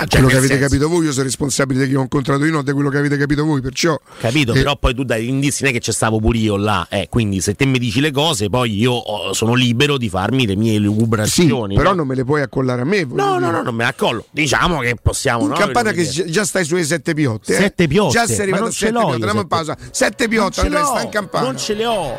Ma 0.00 0.06
Cioè, 0.06 0.20
quello 0.20 0.28
che 0.28 0.36
avete 0.36 0.52
senso- 0.54 0.68
capito 0.68 0.88
voi, 0.88 1.04
io 1.06 1.10
sono 1.12 1.24
responsabile 1.24 1.82
di 1.84 1.88
chi 1.90 1.96
ho 1.96 2.02
incontrato 2.02 2.44
io, 2.44 2.52
non 2.52 2.62
di 2.64 2.70
quello 2.72 2.88
che 2.88 2.98
avete 2.98 3.16
capito 3.16 3.44
voi, 3.44 3.60
perciò... 3.60 3.98
Capito, 4.20 4.52
eh, 4.52 4.58
però 4.58 4.76
poi 4.76 4.94
tu 4.94 5.02
dai 5.02 5.28
indizi, 5.28 5.62
non 5.64 5.72
è 5.72 5.74
che 5.74 5.80
c'è 5.80 5.90
stavo 5.92 6.20
pure 6.20 6.38
io 6.38 6.56
là, 6.56 6.86
eh, 6.88 7.08
quindi 7.10 7.40
se 7.40 7.54
te 7.54 7.64
mi 7.66 7.80
dici 7.80 8.00
le 8.00 8.12
cose, 8.12 8.48
poi 8.48 8.78
io 8.78 8.92
oh, 8.92 9.32
sono 9.32 9.54
libero 9.54 9.96
di 9.98 10.08
farmi 10.08 10.46
le 10.46 10.54
mie 10.54 10.74
Sì, 10.74 10.78
lucubrazioni. 10.78 11.74
però 11.74 11.90
no? 11.90 11.96
non 11.96 12.06
me 12.06 12.14
le 12.14 12.24
puoi 12.24 12.42
accollare 12.42 12.82
a 12.82 12.84
me. 12.84 13.04
No, 13.04 13.32
no, 13.32 13.38
dire. 13.38 13.50
no, 13.50 13.62
non 13.62 13.74
me 13.74 13.82
la 13.82 13.88
accollo. 13.90 14.24
Diciamo 14.30 14.78
che 14.78 14.94
possiamo. 15.02 15.42
In 15.42 15.48
no? 15.48 15.54
campana 15.56 15.90
che 15.90 16.06
dire. 16.08 16.30
già- 16.30 16.44
stai 16.44 16.64
sulle 16.64 16.84
sette 16.84 17.14
piotte. 17.14 17.54
eh? 17.56 17.58
Sette 17.60 17.88
piotte, 17.88 18.12
Già 18.12 18.26
sei 18.26 18.36
ma 18.36 18.42
arrivato 18.42 18.62
non 18.62 18.70
a 18.70 18.72
ce 18.74 18.78
sette 18.78 18.92
l'ho 18.92 18.98
piotte. 19.00 19.16
io 19.16 19.24
Andiamo 19.24 19.40
in 19.40 19.48
pausa. 19.48 19.76
Sette 19.90 20.26
Non 20.26 20.30
piotte, 20.30 20.60
Andrea, 20.60 20.84
sta 20.84 21.02
in 21.02 21.08
campana. 21.08 21.44
Non 21.46 21.58
ce 21.58 21.74
le 21.74 21.86
ho. 21.86 22.16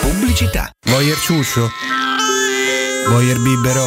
Pubblicità. 0.00 0.70
Voyer 0.86 1.16
ciuscio? 1.18 1.68
Voyer 3.08 3.38
biberò? 3.40 3.86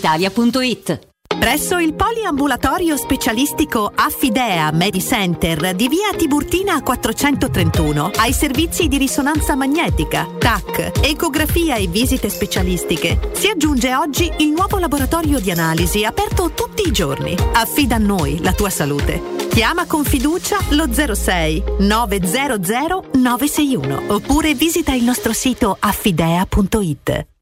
brispalitalia.it. 0.01 1.09
Presso 1.39 1.77
il 1.77 1.93
poliambulatorio 1.93 2.97
specialistico 2.97 3.91
Affidea 3.95 4.71
Medicenter 4.71 5.73
di 5.73 5.87
via 5.87 6.11
Tiburtina 6.15 6.81
431 6.81 8.11
hai 8.17 8.33
servizi 8.33 8.87
di 8.87 8.97
risonanza 8.97 9.55
magnetica, 9.55 10.27
TAC, 10.37 10.99
ecografia 11.01 11.75
e 11.75 11.87
visite 11.87 12.29
specialistiche. 12.29 13.31
Si 13.31 13.47
aggiunge 13.47 13.95
oggi 13.95 14.31
il 14.39 14.49
nuovo 14.49 14.77
laboratorio 14.77 15.39
di 15.39 15.51
analisi 15.51 16.03
aperto 16.03 16.51
tutti 16.51 16.87
i 16.87 16.91
giorni. 16.91 17.35
Affida 17.53 17.95
a 17.95 17.99
noi 17.99 18.41
la 18.43 18.53
tua 18.53 18.69
salute. 18.69 19.47
Chiama 19.49 19.85
con 19.85 20.03
fiducia 20.03 20.57
lo 20.69 20.91
06 20.91 21.63
900 21.79 23.09
961 23.13 24.13
oppure 24.13 24.53
visita 24.53 24.93
il 24.93 25.03
nostro 25.03 25.33
sito 25.33 25.75
affidea.it. 25.79 27.30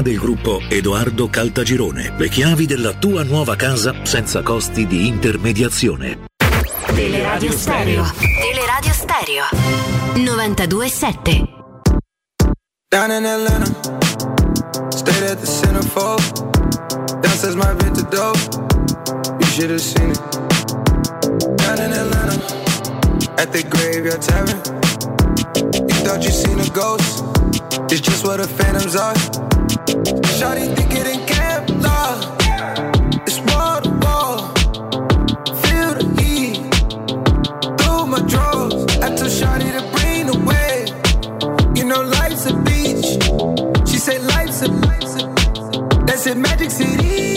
del 0.00 0.18
gruppo 0.18 0.60
Edoardo 0.68 1.28
Caltagirone. 1.28 2.14
Le 2.16 2.28
chiavi 2.28 2.64
della 2.64 2.94
tua 2.94 3.24
nuova 3.24 3.56
casa 3.56 3.94
senza 4.04 4.42
costi 4.42 4.86
di 4.86 5.06
intermediazione. 5.08 6.20
Teleradio 6.94 7.52
Stereo. 7.52 8.10
Teleradio 8.18 8.92
Stereo. 8.92 9.44
92.7. 10.14 11.60
Down 12.88 13.10
in 13.10 13.24
Atlanta, 13.24 13.70
stayed 14.90 15.24
at 15.24 15.40
the 15.40 15.46
centerfold. 15.46 16.20
Downstairs 17.22 17.56
my 17.56 17.72
vintage 17.74 18.08
dope, 18.10 18.36
you 19.40 19.46
should 19.46 19.70
have 19.70 19.80
seen 19.80 20.10
it. 20.10 20.20
Down 21.56 21.80
in 21.80 21.92
Atlanta, 21.92 22.36
at 23.38 23.50
the 23.52 23.62
graveyard 23.68 24.20
tavern. 24.22 25.11
You 25.74 25.98
thought 26.04 26.22
you 26.22 26.30
seen 26.30 26.60
a 26.60 26.68
ghost, 26.70 27.24
it's 27.90 28.00
just 28.00 28.24
what 28.24 28.38
the 28.38 28.48
phantoms 28.48 28.94
are. 28.96 29.14
Shawty 30.36 30.74
think 30.76 30.92
it 30.92 31.06
ain't 31.06 31.26
Kevlar, 31.28 32.12
it's 33.26 33.38
wall 33.48 33.80
to 33.80 33.90
wall. 34.04 34.38
Feel 35.62 35.94
the 35.98 36.04
heat 36.20 36.56
through 37.80 38.06
my 38.06 38.20
drawers. 38.28 38.74
I 38.98 39.14
told 39.16 39.32
Shawty 39.38 39.70
to 39.78 39.82
bring 39.96 40.26
the 40.26 40.38
wave. 40.48 41.76
You 41.76 41.84
know 41.84 42.02
life's 42.02 42.46
a 42.46 42.54
beach. 42.68 43.88
She 43.88 43.98
said 43.98 44.22
life's 44.22 44.62
a 44.62 44.68
That's 46.06 46.26
it, 46.26 46.36
Magic 46.36 46.70
City. 46.70 47.31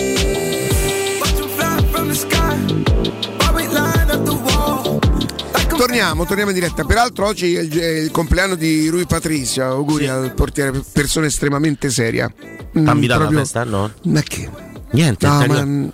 Torniamo, 5.78 6.26
torniamo 6.26 6.52
in 6.52 6.56
diretta. 6.56 6.84
Peraltro 6.86 7.26
oggi 7.28 7.54
è 7.56 7.60
il, 7.62 7.78
è 7.78 7.98
il 8.00 8.12
compleanno 8.12 8.56
di 8.56 8.88
Rui 8.88 9.06
Patricia. 9.06 9.66
Auguri 9.68 10.08
al 10.08 10.34
portiere, 10.34 10.82
persona 10.92 11.26
estremamente 11.26 11.90
seria. 11.90 12.28
T'ha 12.72 12.94
Mm, 12.94 13.06
proprio- 13.06 13.28
a 13.28 13.42
festa? 13.42 13.64
No? 13.64 13.92
Ma 14.04 14.22
che? 14.22 14.50
Niente, 14.92 15.28
No, 15.28 15.34
ma, 15.34 15.46
realtà- 15.46 15.94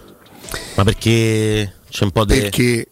ma 0.75 0.83
perché 0.83 1.73
c'è 1.89 2.03
un 2.03 2.11
po' 2.11 2.25
di... 2.25 2.39
perché, 2.39 2.87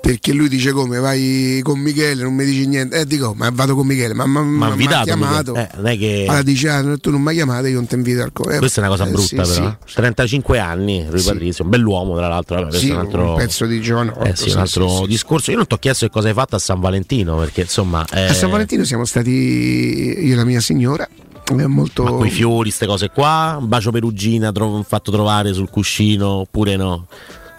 perché 0.00 0.32
lui 0.32 0.48
dice 0.48 0.72
come 0.72 0.98
vai 0.98 1.60
con 1.62 1.78
Michele, 1.78 2.22
non 2.22 2.34
mi 2.34 2.44
dici 2.44 2.66
niente. 2.66 3.00
Eh 3.00 3.06
dico, 3.06 3.34
ma 3.36 3.50
vado 3.52 3.74
con 3.74 3.86
Michele, 3.86 4.14
ma 4.14 4.24
ma- 4.26 4.40
Ma 4.42 4.74
ma- 4.74 4.98
ha 4.98 5.02
chiamato. 5.02 5.54
Eh, 5.54 5.68
non 5.76 5.86
è 5.86 5.98
che- 5.98 6.24
Allora 6.26 6.42
dice, 6.42 6.68
ah, 6.70 6.96
tu 6.98 7.10
non 7.10 7.20
mi 7.20 7.28
hai 7.28 7.34
chiamato, 7.36 7.66
io 7.66 7.74
non 7.74 7.86
ti 7.86 7.94
invito 7.94 8.22
al 8.22 8.32
co- 8.32 8.48
eh, 8.50 8.58
Questa 8.58 8.80
è 8.80 8.84
una 8.86 8.92
cosa 8.96 9.06
eh, 9.06 9.10
brutta, 9.12 9.44
sì, 9.44 9.60
però. 9.60 9.76
35 9.94 10.58
anni, 10.58 11.06
Rui 11.08 11.22
Patrizio, 11.22 11.64
un 11.64 11.70
bell'uomo, 11.70 12.16
tra 12.16 12.28
l'altro. 12.28 12.60
Questo 12.62 12.78
Sì, 12.80 12.88
è 12.88 12.92
un 12.92 12.98
altro, 12.98 13.30
un 13.30 13.36
pezzo 13.36 13.66
di 13.66 13.80
giovanotto, 13.80 14.20
eh, 14.24 14.34
sì, 14.36 14.48
sì, 14.48 14.54
un 14.54 14.60
altro 14.60 14.88
sì, 14.88 14.96
sì, 15.02 15.06
discorso. 15.06 15.50
Io 15.50 15.56
non 15.58 15.66
ti 15.66 15.74
ho 15.74 15.78
chiesto 15.78 16.06
che 16.06 16.12
cosa 16.12 16.28
hai 16.28 16.34
fatto 16.34 16.56
a 16.56 16.58
San 16.58 16.80
Valentino, 16.80 17.36
perché 17.36 17.60
insomma. 17.62 18.04
eh, 18.12 18.26
A 18.26 18.32
San 18.34 18.50
Valentino 18.50 18.84
siamo 18.84 19.04
stati 19.04 19.30
io 19.30 20.32
e 20.32 20.34
la 20.34 20.44
mia 20.44 20.60
signora. 20.60 21.06
È 21.44 21.66
molto. 21.66 22.04
Ma 22.04 22.12
quei 22.12 22.30
fiori, 22.30 22.68
queste 22.68 22.86
cose 22.86 23.10
qua, 23.10 23.56
un 23.60 23.66
bacio 23.68 23.90
perugina 23.90 24.52
tro- 24.52 24.84
fatto 24.86 25.10
trovare 25.10 25.52
sul 25.52 25.68
cuscino, 25.68 26.28
oppure 26.28 26.76
no? 26.76 27.06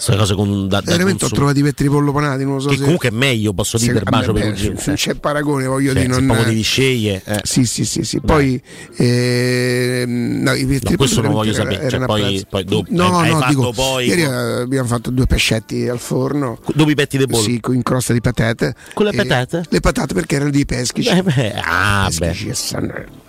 Queste 0.04 0.16
cose 0.18 0.34
con 0.34 0.68
da, 0.68 0.82
da 0.82 0.92
Veramente 0.92 1.26
ho 1.26 1.30
consum- 1.30 1.34
trovato 1.38 1.60
i 1.60 1.62
petti 1.62 1.84
di 1.84 1.90
pollo 1.90 2.12
panati, 2.12 2.44
non 2.44 2.56
lo 2.56 2.60
so 2.60 2.70
Che 2.70 2.78
se- 2.78 2.82
comunque 2.82 3.10
è 3.10 3.12
meglio, 3.12 3.54
posso 3.54 3.78
dire, 3.78 3.94
me- 3.94 4.02
bacio 4.02 4.34
beh, 4.34 4.40
perugina. 4.40 4.82
Non 4.84 4.96
c'è 4.96 5.14
paragone, 5.14 5.66
voglio 5.68 5.94
Cioè, 5.94 6.02
dire. 6.02 6.14
Non... 6.16 6.26
proprio 6.26 6.48
devi 6.48 6.62
scegliere. 6.64 7.22
eh. 7.24 7.40
Sì, 7.44 7.66
sì, 7.66 7.86
sì, 7.86 8.04
sì. 8.04 8.20
Poi 8.20 8.60
ehm, 8.96 10.42
no, 10.42 10.54
i 10.54 10.80
No, 10.82 10.96
questo 10.96 11.22
non 11.22 11.32
voglio 11.34 11.54
sapere, 11.54 11.88
cioè, 11.90 12.06
poi- 12.06 12.46
poi 12.50 12.64
dopo- 12.64 12.88
no, 12.90 13.18
hai 13.20 13.32
no, 13.32 13.46
dico, 13.48 13.72
poi 13.74 14.08
ieri 14.08 14.22
eh, 14.24 14.26
abbiamo 14.62 14.88
fatto 14.88 15.12
due 15.12 15.28
pescetti 15.28 15.88
al 15.88 16.00
forno. 16.00 16.60
Dove 16.74 16.92
i 16.92 16.96
petti 16.96 17.18
di 17.18 17.28
pollo? 17.28 17.44
Sì, 17.44 17.60
in 17.70 17.84
crosta 17.84 18.14
di 18.14 18.22
patate. 18.22 18.74
Con 18.94 19.06
le 19.06 19.12
patate? 19.14 19.64
Le 19.70 19.80
patate 19.80 20.14
perché 20.14 20.36
erano 20.36 20.50
dei 20.52 20.66
peschici. 20.66 21.10
Eh, 21.10 21.54
ah, 21.64 22.10
beh. 22.18 22.36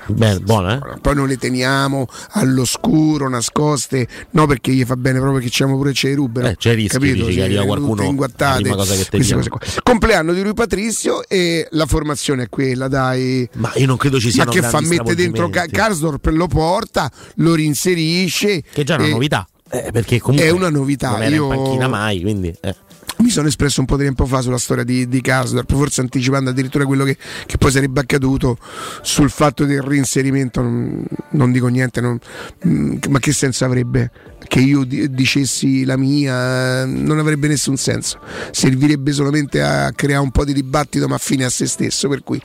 Beh, 0.07 0.41
buono, 0.41 0.73
eh? 0.75 0.99
Poi 1.01 1.15
non 1.15 1.29
le 1.29 1.37
teniamo 1.37 2.07
all'oscuro, 2.31 3.29
nascoste, 3.29 4.07
no 4.31 4.47
perché 4.47 4.72
gli 4.72 4.85
fa 4.85 4.97
bene 4.97 5.18
proprio 5.20 5.41
che 5.41 5.49
c'è 5.49 5.64
pure 5.66 5.93
c'è 5.93 6.11
i 6.11 6.14
rubero. 6.14 6.49
Eh, 6.49 6.57
c'è 6.57 6.70
il 6.70 6.76
rischio, 6.76 6.99
capito? 6.99 7.14
dici, 7.24 7.26
che 7.26 7.33
Sì, 7.35 7.41
arriva 7.41 7.64
qualcuno, 7.64 8.03
inguattate, 8.03 8.68
cosa 8.68 8.95
che 8.95 9.49
qua. 9.49 9.61
Compleanno 9.83 10.33
di 10.33 10.43
lui 10.43 10.55
Patrizio 10.55 11.26
e 11.29 11.66
la 11.70 11.87
formazione 11.87 12.45
è 12.45 12.49
quella, 12.49 12.89
dai. 12.89 13.49
Ma 13.55 13.70
io 13.76 13.87
non 13.87 13.97
credo 13.97 14.18
ci 14.18 14.26
Ma 14.26 14.33
siano 14.33 14.51
che 14.51 14.62
fa? 14.62 14.81
Mette 14.81 15.14
dentro 15.14 15.47
stravolgimenti. 15.49 15.70
Karsdorp, 15.76 16.26
lo 16.33 16.47
porta, 16.47 17.11
lo 17.37 17.55
rinserisce. 17.55 18.62
Che 18.62 18.81
è 18.81 18.85
già 18.85 18.97
una 18.97 19.07
e- 19.07 19.11
novità. 19.11 19.47
Eh, 19.70 19.91
perché 19.91 20.20
comunque 20.20 20.49
è 20.49 20.51
una 20.53 20.68
novità. 20.68 21.11
non 21.12 21.22
era 21.22 21.35
Io- 21.35 21.45
in 21.45 21.49
panchina 21.62 21.89
mai, 21.89 22.20
quindi 22.20 22.55
eh. 22.61 22.74
Mi 23.23 23.31
sono 23.31 23.49
espresso 23.49 23.81
un 23.81 23.87
po' 23.87 23.97
di 23.97 24.05
tempo 24.05 24.27
fa 24.27 24.41
sulla 24.41 24.59
storia 24.59 24.85
di, 24.85 25.09
di 25.09 25.20
Karsdorp, 25.20 25.73
forse 25.73 26.01
anticipando 26.01 26.51
addirittura 26.51 26.85
quello 26.85 27.05
che, 27.05 27.16
che 27.47 27.57
poi 27.57 27.70
sarebbe 27.70 28.01
accaduto 28.01 28.59
sul 29.01 29.31
fatto 29.31 29.64
del 29.64 29.81
reinserimento. 29.81 30.61
Non, 30.61 31.05
non 31.31 31.53
dico 31.53 31.68
niente, 31.68 32.01
non- 32.01 32.18
mm, 32.66 32.97
ma 33.09 33.18
che 33.18 33.33
senso 33.33 33.64
avrebbe? 33.64 34.11
Che 34.47 34.61
io 34.61 34.85
di- 34.85 35.12
dicessi 35.14 35.85
la 35.85 35.97
mia, 35.97 36.85
non 36.85 37.18
avrebbe 37.18 37.49
nessun 37.49 37.77
senso. 37.77 38.18
Servirebbe 38.51 39.12
solamente 39.12 39.62
a 39.62 39.93
creare 39.93 40.23
un 40.23 40.31
po' 40.31 40.45
di 40.45 40.53
dibattito, 40.53 41.07
ma 41.07 41.18
fine 41.18 41.45
a 41.45 41.51
se 41.51 41.66
stesso. 41.66 42.09
Per 42.09 42.23
cui 42.23 42.41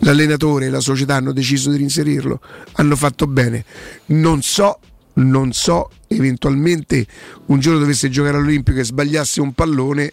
l'allenatore 0.00 0.66
e 0.66 0.70
la 0.70 0.80
società 0.80 1.14
hanno 1.14 1.32
deciso 1.32 1.70
di 1.70 1.76
reinserirlo, 1.78 2.40
hanno 2.72 2.96
fatto 2.96 3.26
bene. 3.26 3.64
Non 4.06 4.42
so 4.42 4.78
non 5.18 5.52
so, 5.52 5.90
eventualmente 6.08 7.06
un 7.46 7.58
giorno 7.60 7.78
dovesse 7.78 8.08
giocare 8.10 8.36
all'Olimpico 8.36 8.78
e 8.78 8.84
sbagliasse 8.84 9.40
un 9.40 9.52
pallone, 9.52 10.12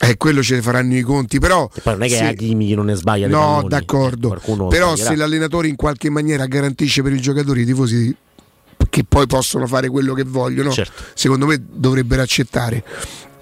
eh, 0.00 0.16
quello 0.16 0.42
ce 0.42 0.56
ne 0.56 0.62
faranno 0.62 0.94
i 0.96 1.02
conti. 1.02 1.38
Però, 1.38 1.68
Poi 1.82 1.92
non 1.94 2.02
è 2.04 2.08
che 2.08 2.16
se- 2.16 2.24
Hakimi 2.24 2.72
non 2.74 2.86
ne 2.86 2.94
sbaglia 2.94 3.26
no, 3.28 3.38
palloni. 3.38 3.68
d'accordo. 3.68 4.28
Qualcuno 4.28 4.68
Però 4.68 4.96
se 4.96 5.14
l'allenatore 5.16 5.68
in 5.68 5.76
qualche 5.76 6.10
maniera 6.10 6.46
garantisce 6.46 7.02
per 7.02 7.12
i 7.12 7.20
giocatori 7.20 7.62
i 7.62 7.64
tifosi 7.64 8.16
che 8.90 9.04
poi 9.04 9.26
possono 9.26 9.66
fare 9.66 9.88
quello 9.88 10.14
che 10.14 10.24
vogliono, 10.24 10.70
Certo. 10.70 11.02
secondo 11.14 11.46
me 11.46 11.62
dovrebbero 11.70 12.22
accettare. 12.22 12.82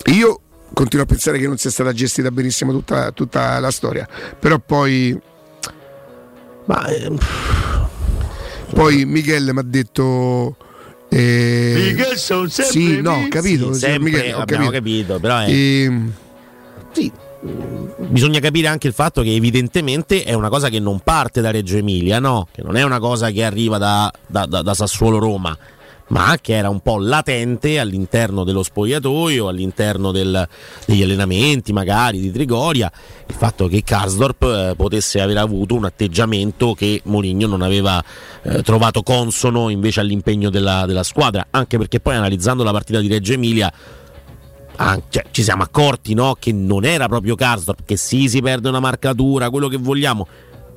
Io 0.06 0.40
continuo 0.72 1.04
a 1.04 1.08
pensare 1.08 1.38
che 1.38 1.46
non 1.46 1.56
sia 1.58 1.70
stata 1.70 1.92
gestita 1.92 2.30
benissimo 2.32 2.72
tutta, 2.72 3.12
tutta 3.12 3.58
la 3.60 3.70
storia, 3.70 4.08
però 4.38 4.58
poi... 4.58 5.16
Ma... 6.66 6.84
ehm, 6.86 7.18
Poi 8.74 9.04
Michele 9.04 9.52
mi 9.52 9.58
ha 9.60 9.64
detto... 9.64 10.56
eh, 11.08 11.74
Michele 11.94 12.16
sono 12.16 12.48
sempre 12.48 12.80
Sì, 12.80 13.00
no, 13.00 13.12
ho 13.12 13.28
capito, 13.28 13.72
Sì, 13.72 13.78
signor 13.78 13.92
sempre, 13.92 13.98
Michele, 14.10 14.32
ho 14.34 14.38
abbiamo 14.40 14.70
capito. 14.70 15.12
capito, 15.12 15.20
però 15.20 15.38
è- 15.40 15.50
Ehm, 15.50 16.12
bisogna 18.08 18.40
capire 18.40 18.66
anche 18.68 18.86
il 18.88 18.92
fatto 18.92 19.22
che 19.22 19.34
evidentemente 19.34 20.22
è 20.24 20.32
una 20.34 20.48
cosa 20.48 20.68
che 20.68 20.80
non 20.80 21.00
parte 21.00 21.40
da 21.40 21.50
Reggio 21.50 21.76
Emilia, 21.76 22.18
no? 22.18 22.48
Che 22.52 22.62
non 22.62 22.76
è 22.76 22.82
una 22.82 22.98
cosa 22.98 23.30
che 23.30 23.44
arriva 23.44 23.78
da, 23.78 24.10
da- 24.26 24.46
da- 24.46 24.62
da 24.62 24.74
Sassuolo 24.74 25.18
Roma, 25.18 25.56
ma 26.08 26.38
che 26.40 26.54
era 26.54 26.68
un 26.68 26.80
po' 26.80 26.98
latente 26.98 27.78
all'interno 27.78 28.44
dello 28.44 28.62
spogliatoio, 28.62 29.48
all'interno 29.48 30.12
del- 30.12 30.46
degli 30.84 31.02
allenamenti 31.02 31.72
magari 31.72 32.20
di 32.20 32.30
Trigoria, 32.30 32.90
il 33.26 33.34
fatto 33.34 33.66
che 33.66 33.82
Karsdorp 33.82 34.42
eh, 34.42 34.74
potesse 34.76 35.20
aver 35.20 35.38
avuto 35.38 35.74
un 35.74 35.84
atteggiamento 35.84 36.74
che 36.74 37.00
Mourinho 37.04 37.46
non 37.46 37.62
aveva 37.62 38.02
eh, 38.42 38.62
trovato 38.62 39.02
consono 39.02 39.68
invece 39.68 40.00
all'impegno 40.00 40.50
della, 40.50 40.86
della 40.86 41.02
squadra, 41.02 41.46
anche 41.50 41.78
perché 41.78 42.00
poi 42.00 42.14
analizzando 42.14 42.62
la 42.62 42.72
partita 42.72 43.00
di 43.00 43.08
Reggio 43.08 43.32
Emilia 43.32 43.72
Ah, 44.78 45.00
cioè, 45.08 45.24
ci 45.30 45.42
siamo 45.42 45.62
accorti 45.62 46.12
no, 46.12 46.36
che 46.38 46.52
non 46.52 46.84
era 46.84 47.08
proprio 47.08 47.34
Karsdorp, 47.34 47.80
che 47.86 47.96
sì 47.96 48.28
si 48.28 48.42
perde 48.42 48.68
una 48.68 48.80
marcatura, 48.80 49.48
quello 49.48 49.68
che 49.68 49.78
vogliamo. 49.78 50.26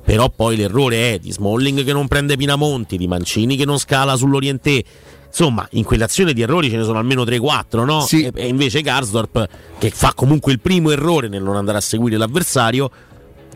Però 0.02 0.30
poi 0.30 0.56
l'errore 0.56 1.14
è 1.14 1.18
di 1.18 1.30
Smalling 1.30 1.84
che 1.84 1.92
non 1.92 2.08
prende 2.08 2.36
Pinamonti, 2.36 2.96
di 2.96 3.06
Mancini 3.06 3.56
che 3.56 3.66
non 3.66 3.78
scala 3.78 4.16
sull'Orientè. 4.16 4.82
Insomma, 5.30 5.66
in 5.72 5.84
quell'azione 5.84 6.32
di 6.32 6.42
errori 6.42 6.68
ce 6.68 6.76
ne 6.76 6.84
sono 6.84 6.98
almeno 6.98 7.22
3-4, 7.22 7.84
no? 7.84 8.06
E, 8.10 8.30
e 8.34 8.48
invece 8.48 8.82
Karsdorp, 8.82 9.48
che 9.78 9.90
fa 9.90 10.12
comunque 10.14 10.52
il 10.52 10.60
primo 10.60 10.90
errore 10.90 11.28
nel 11.28 11.42
non 11.42 11.56
andare 11.56 11.78
a 11.78 11.80
seguire 11.80 12.16
l'avversario, 12.16 12.90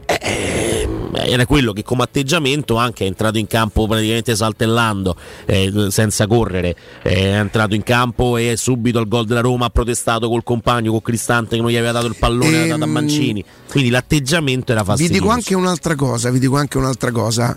eh, 0.06 0.88
era 1.12 1.46
quello 1.46 1.72
che 1.72 1.82
come 1.82 2.02
atteggiamento 2.02 2.76
anche 2.76 3.04
è 3.04 3.06
entrato 3.06 3.38
in 3.38 3.46
campo 3.46 3.86
praticamente 3.86 4.36
saltellando 4.36 5.16
eh, 5.46 5.86
senza 5.88 6.26
correre 6.26 6.76
è 7.00 7.38
entrato 7.38 7.74
in 7.74 7.82
campo 7.82 8.36
e 8.36 8.54
subito 8.58 8.98
al 8.98 9.08
gol 9.08 9.24
della 9.24 9.40
Roma 9.40 9.66
ha 9.66 9.70
protestato 9.70 10.28
col 10.28 10.42
compagno 10.42 10.90
con 10.90 11.00
Cristante 11.00 11.56
che 11.56 11.62
non 11.62 11.70
gli 11.70 11.76
aveva 11.76 11.92
dato 11.92 12.06
il 12.06 12.16
pallone 12.18 12.48
aveva 12.48 12.76
dato 12.76 12.82
a 12.82 12.86
Ehm, 12.86 12.92
Mancini 12.92 13.44
quindi 13.74 13.90
l'atteggiamento 13.90 14.72
era 14.72 14.82
Vi 14.82 14.86
fastidioso 14.86 15.20
dico 15.20 15.32
anche 15.32 15.54
un'altra 15.54 15.96
cosa, 15.96 16.30
vi 16.30 16.38
dico 16.38 16.56
anche 16.56 16.78
un'altra 16.78 17.10
cosa. 17.10 17.56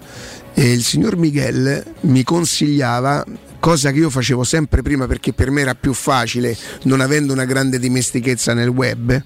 Eh, 0.56 0.72
il 0.72 0.82
signor 0.82 1.16
Miguel 1.16 1.84
mi 2.02 2.24
consigliava 2.24 3.24
cosa 3.68 3.92
che 3.92 4.00
io 4.00 4.10
facevo 4.10 4.46
sempre 4.46 4.82
prima 4.82 5.08
perché 5.08 5.34
per 5.34 5.52
me 5.52 5.60
era 5.60 5.76
più 5.76 5.92
facile 5.92 6.56
non 6.84 7.02
avendo 7.02 7.34
una 7.34 7.44
grande 7.44 7.80
dimestichezza 7.80 8.54
nel 8.54 8.70
web 8.70 9.22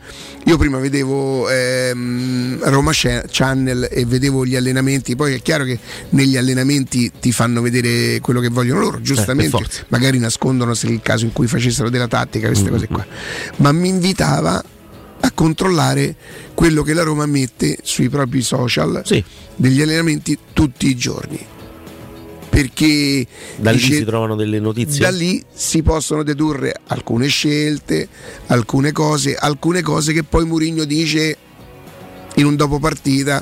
io 0.45 0.57
prima 0.57 0.79
vedevo 0.79 1.47
ehm, 1.47 2.57
Roma 2.63 2.89
Cha- 2.91 3.23
Channel 3.29 3.87
e 3.91 4.03
vedevo 4.05 4.43
gli 4.43 4.55
allenamenti 4.55 5.15
poi 5.15 5.35
è 5.35 5.41
chiaro 5.43 5.63
che 5.63 5.77
negli 6.09 6.37
allenamenti 6.37 7.11
ti 7.19 7.31
fanno 7.31 7.61
vedere 7.61 8.19
quello 8.19 8.39
che 8.39 8.47
vogliono 8.47 8.79
loro 8.79 8.99
giustamente 8.99 9.51
per 9.55 9.61
forza. 9.61 9.85
magari 9.89 10.17
nascondono 10.17 10.73
se 10.73 10.87
il 10.87 11.01
caso 11.03 11.25
in 11.25 11.33
cui 11.33 11.45
facessero 11.45 11.91
della 11.91 12.07
tattica 12.07 12.47
queste 12.47 12.71
cose 12.71 12.87
qua 12.87 13.05
ma 13.57 13.71
mi 13.71 13.89
invitava 13.89 14.63
a 15.19 15.31
controllare 15.35 16.15
quello 16.55 16.81
che 16.81 16.93
la 16.93 17.03
Roma 17.03 17.27
mette 17.27 17.77
sui 17.83 18.09
propri 18.09 18.41
social 18.41 19.03
degli 19.55 19.81
allenamenti 19.83 20.35
tutti 20.51 20.87
i 20.87 20.95
giorni. 20.95 21.59
Perché 22.51 23.25
da 23.55 23.71
lì 23.71 23.77
dice- 23.77 23.95
si 23.95 24.03
trovano 24.03 24.35
delle 24.35 24.59
notizie 24.59 24.99
da 24.99 25.09
lì 25.09 25.41
si 25.53 25.81
possono 25.83 26.21
dedurre 26.21 26.75
alcune 26.87 27.27
scelte, 27.27 28.09
alcune 28.47 28.91
cose, 28.91 29.35
alcune 29.35 29.81
cose 29.81 30.11
che 30.11 30.23
poi 30.23 30.45
Mourinho 30.45 30.83
dice 30.83 31.37
in 32.35 32.45
un 32.45 32.57
dopo 32.57 32.77
partita. 32.77 33.41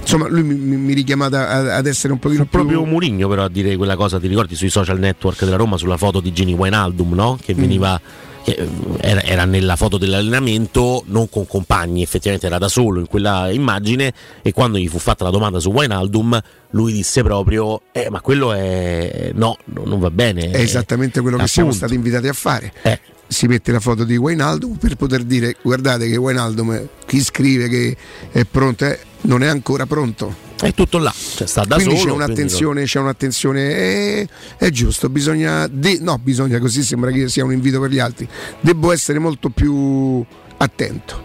Insomma, 0.00 0.26
lui 0.28 0.42
mi, 0.42 0.54
mi- 0.54 0.76
mi 0.76 0.92
richiama 0.92 1.26
ad, 1.26 1.86
essere 1.86 2.12
un 2.12 2.18
pochino 2.18 2.42
più 2.42 2.50
proprio 2.50 2.84
Mourinho 2.84 3.28
però 3.28 3.44
a 3.44 3.48
dire 3.48 3.76
quella 3.76 3.94
cosa 3.94 4.18
ti 4.18 4.26
ricordi 4.26 4.56
sui 4.56 4.68
social 4.70 4.98
network 4.98 5.44
della 5.44 5.56
Roma 5.56 5.76
sulla 5.76 5.96
foto 5.96 6.20
di 6.20 6.32
Gini 6.32 6.54
Wijnaldum 6.54 7.14
no? 7.14 7.34
Mm. 7.34 7.36
che 7.44 7.54
veniva 7.54 8.00
che, 8.00 8.04
eh, 8.04 8.21
era, 8.44 9.22
era 9.22 9.44
nella 9.44 9.76
foto 9.76 9.98
dell'allenamento 9.98 11.04
non 11.06 11.28
con 11.28 11.46
compagni 11.46 12.02
effettivamente 12.02 12.46
era 12.46 12.58
da 12.58 12.68
solo 12.68 12.98
in 13.00 13.06
quella 13.06 13.50
immagine 13.50 14.12
e 14.42 14.52
quando 14.52 14.78
gli 14.78 14.88
fu 14.88 14.98
fatta 14.98 15.24
la 15.24 15.30
domanda 15.30 15.60
su 15.60 15.70
Wijnaldum 15.70 16.40
lui 16.70 16.92
disse 16.92 17.22
proprio 17.22 17.82
eh, 17.92 18.08
ma 18.10 18.20
quello 18.20 18.52
è 18.52 19.30
no 19.34 19.56
no, 19.66 19.82
non 19.84 20.00
va 20.00 20.10
bene 20.10 20.50
È 20.50 20.58
esattamente 20.60 21.20
quello 21.20 21.36
che 21.36 21.46
siamo 21.46 21.68
appunto. 21.68 21.86
stati 21.86 21.98
invitati 21.98 22.28
a 22.28 22.32
fare. 22.32 22.72
Eh. 22.82 23.00
Si 23.26 23.46
mette 23.46 23.72
la 23.72 23.80
foto 23.80 24.04
di 24.04 24.16
Wijnaldum 24.16 24.76
per 24.76 24.96
poter 24.96 25.22
dire 25.22 25.56
guardate 25.62 26.08
che 26.08 26.16
Wijnaldum, 26.16 26.88
chi 27.06 27.20
scrive 27.22 27.68
che 27.68 27.96
è 28.30 28.44
pronto, 28.44 28.84
eh, 28.84 28.98
non 29.22 29.42
è 29.42 29.46
ancora 29.46 29.86
pronto. 29.86 30.50
È 30.68 30.74
tutto 30.74 30.98
là 30.98 31.12
cioè 31.34 31.46
sta 31.46 31.64
da 31.64 31.76
quindi 31.76 31.96
solo 31.96 32.16
c'è 32.16 32.24
un'attenzione, 32.24 32.84
c'è 32.84 33.00
un'attenzione. 33.00 33.76
Eh, 33.76 34.28
è 34.56 34.70
giusto, 34.70 35.08
bisogna, 35.08 35.66
de- 35.66 35.98
no 36.00 36.18
bisogna 36.18 36.58
così 36.58 36.82
sembra 36.82 37.10
che 37.10 37.28
sia 37.28 37.44
un 37.44 37.52
invito 37.52 37.80
per 37.80 37.90
gli 37.90 37.98
altri, 37.98 38.28
devo 38.60 38.92
essere 38.92 39.18
molto 39.18 39.48
più 39.48 40.24
attento, 40.58 41.24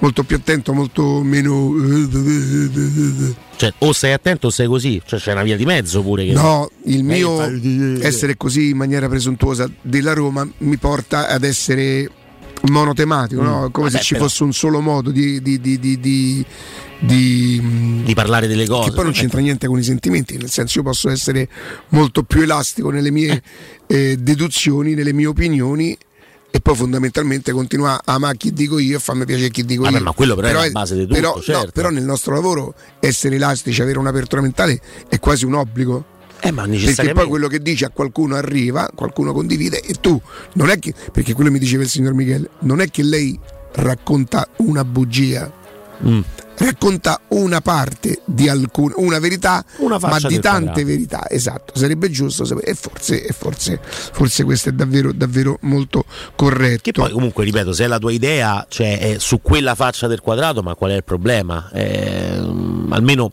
molto 0.00 0.22
più 0.24 0.36
attento, 0.36 0.72
molto 0.72 1.22
meno... 1.22 1.72
cioè, 3.56 3.72
o 3.78 3.92
sei 3.92 4.12
attento 4.12 4.48
o 4.48 4.50
sei 4.50 4.66
così 4.66 5.00
cioè, 5.04 5.18
c'è 5.18 5.32
una 5.32 5.42
via 5.44 5.56
di 5.56 5.64
mezzo 5.64 6.02
pure 6.02 6.26
che 6.26 6.32
No, 6.32 6.68
il 6.84 7.04
mio 7.04 7.42
Eh, 7.44 7.98
essere 8.02 8.36
così 8.36 8.70
in 8.70 8.76
maniera 8.76 9.08
presuntuosa 9.08 9.70
della 9.80 10.12
Roma 10.12 10.46
mi 10.58 10.76
porta 10.76 11.28
ad 11.28 11.44
essere 11.44 12.10
monotematico, 12.70 13.42
Mm. 13.42 13.44
no? 13.44 13.70
come 13.70 13.88
Vabbè, 13.88 13.98
se 13.98 14.04
ci 14.04 14.12
però- 14.14 14.26
fosse 14.26 14.42
un 14.44 14.52
solo 14.52 14.80
modo 14.80 15.10
di, 15.10 15.40
di, 15.42 15.60
di, 15.60 15.78
di, 15.78 15.98
di, 16.00 16.44
di- 17.00 18.14
parlare 18.14 18.46
delle 18.46 18.66
cose 18.66 18.88
che 18.88 18.94
poi 18.94 19.04
non 19.04 19.12
c'entra 19.12 19.40
niente 19.40 19.66
con 19.66 19.78
i 19.78 19.82
sentimenti, 19.82 20.36
nel 20.36 20.50
senso 20.50 20.78
io 20.78 20.84
posso 20.84 21.10
essere 21.10 21.48
molto 21.90 22.22
più 22.22 22.42
elastico 22.42 22.90
nelle 22.90 23.10
mie 23.10 23.42
eh, 23.86 24.16
deduzioni, 24.18 24.94
nelle 24.94 25.12
mie 25.12 25.26
opinioni 25.26 25.96
e 26.50 26.60
poi 26.60 26.76
fondamentalmente 26.76 27.50
continua 27.50 28.00
a 28.04 28.14
amare 28.14 28.36
chi 28.36 28.52
dico 28.52 28.78
io 28.78 28.96
e 28.98 29.00
fammi 29.00 29.24
piacere 29.24 29.50
chi 29.50 29.64
dico 29.64 29.82
Vabbè, 29.82 29.98
io. 29.98 30.04
ma 30.04 30.12
quello 30.12 30.36
però 30.36 30.60
è 30.60 30.66
la 30.66 30.70
base 30.70 30.94
di 30.94 31.00
tutto, 31.02 31.14
però, 31.14 31.34
no, 31.34 31.42
certo. 31.42 31.70
però 31.72 31.90
nel 31.90 32.04
nostro 32.04 32.32
lavoro 32.32 32.74
essere 33.00 33.34
elastici, 33.36 33.82
avere 33.82 33.98
un'apertura 33.98 34.40
mentale 34.40 34.80
è 35.08 35.18
quasi 35.18 35.44
un 35.44 35.54
obbligo. 35.54 36.12
Eh, 36.46 36.50
ma 36.50 36.62
Perché 36.62 36.76
necessariamente 36.78 37.20
poi 37.22 37.28
quello 37.30 37.48
che 37.48 37.60
dici 37.62 37.84
a 37.84 37.90
qualcuno 37.90 38.34
arriva, 38.36 38.90
qualcuno 38.94 39.32
condivide 39.32 39.80
e 39.80 39.94
tu 39.94 40.20
non 40.54 40.68
è 40.68 40.78
che, 40.78 40.92
perché 41.10 41.32
quello 41.32 41.50
mi 41.50 41.58
diceva 41.58 41.82
il 41.82 41.88
signor 41.88 42.12
Michele, 42.12 42.50
non 42.60 42.80
è 42.80 42.88
che 42.90 43.02
lei 43.02 43.38
racconta 43.72 44.46
una 44.58 44.84
bugia, 44.84 45.62
Mm. 46.04 46.20
racconta 46.58 47.20
una 47.28 47.60
parte 47.60 48.20
di 48.24 48.48
alcune, 48.48 48.94
una 48.96 49.20
verità, 49.20 49.64
Una 49.78 49.96
ma 50.00 50.18
di 50.18 50.38
tante 50.40 50.64
quadrato. 50.64 50.84
verità. 50.84 51.30
Esatto, 51.30 51.72
sarebbe 51.78 52.10
giusto 52.10 52.44
sapere, 52.44 52.66
e 52.72 52.74
forse, 52.74 53.24
e 53.24 53.32
forse, 53.32 53.80
forse 53.82 54.42
questo 54.42 54.68
è 54.70 54.72
davvero, 54.72 55.12
davvero 55.12 55.56
molto 55.62 56.04
corretto. 56.34 56.82
Che 56.82 56.92
poi 56.92 57.10
comunque, 57.12 57.44
ripeto, 57.44 57.72
se 57.72 57.84
è 57.84 57.86
la 57.86 57.98
tua 57.98 58.10
idea, 58.12 58.66
cioè 58.68 58.98
è 58.98 59.18
su 59.18 59.40
quella 59.40 59.74
faccia 59.76 60.08
del 60.08 60.20
quadrato, 60.20 60.62
ma 60.62 60.74
qual 60.74 60.90
è 60.90 60.96
il 60.96 61.04
problema? 61.04 61.70
Ehm, 61.72 62.88
almeno 62.90 63.30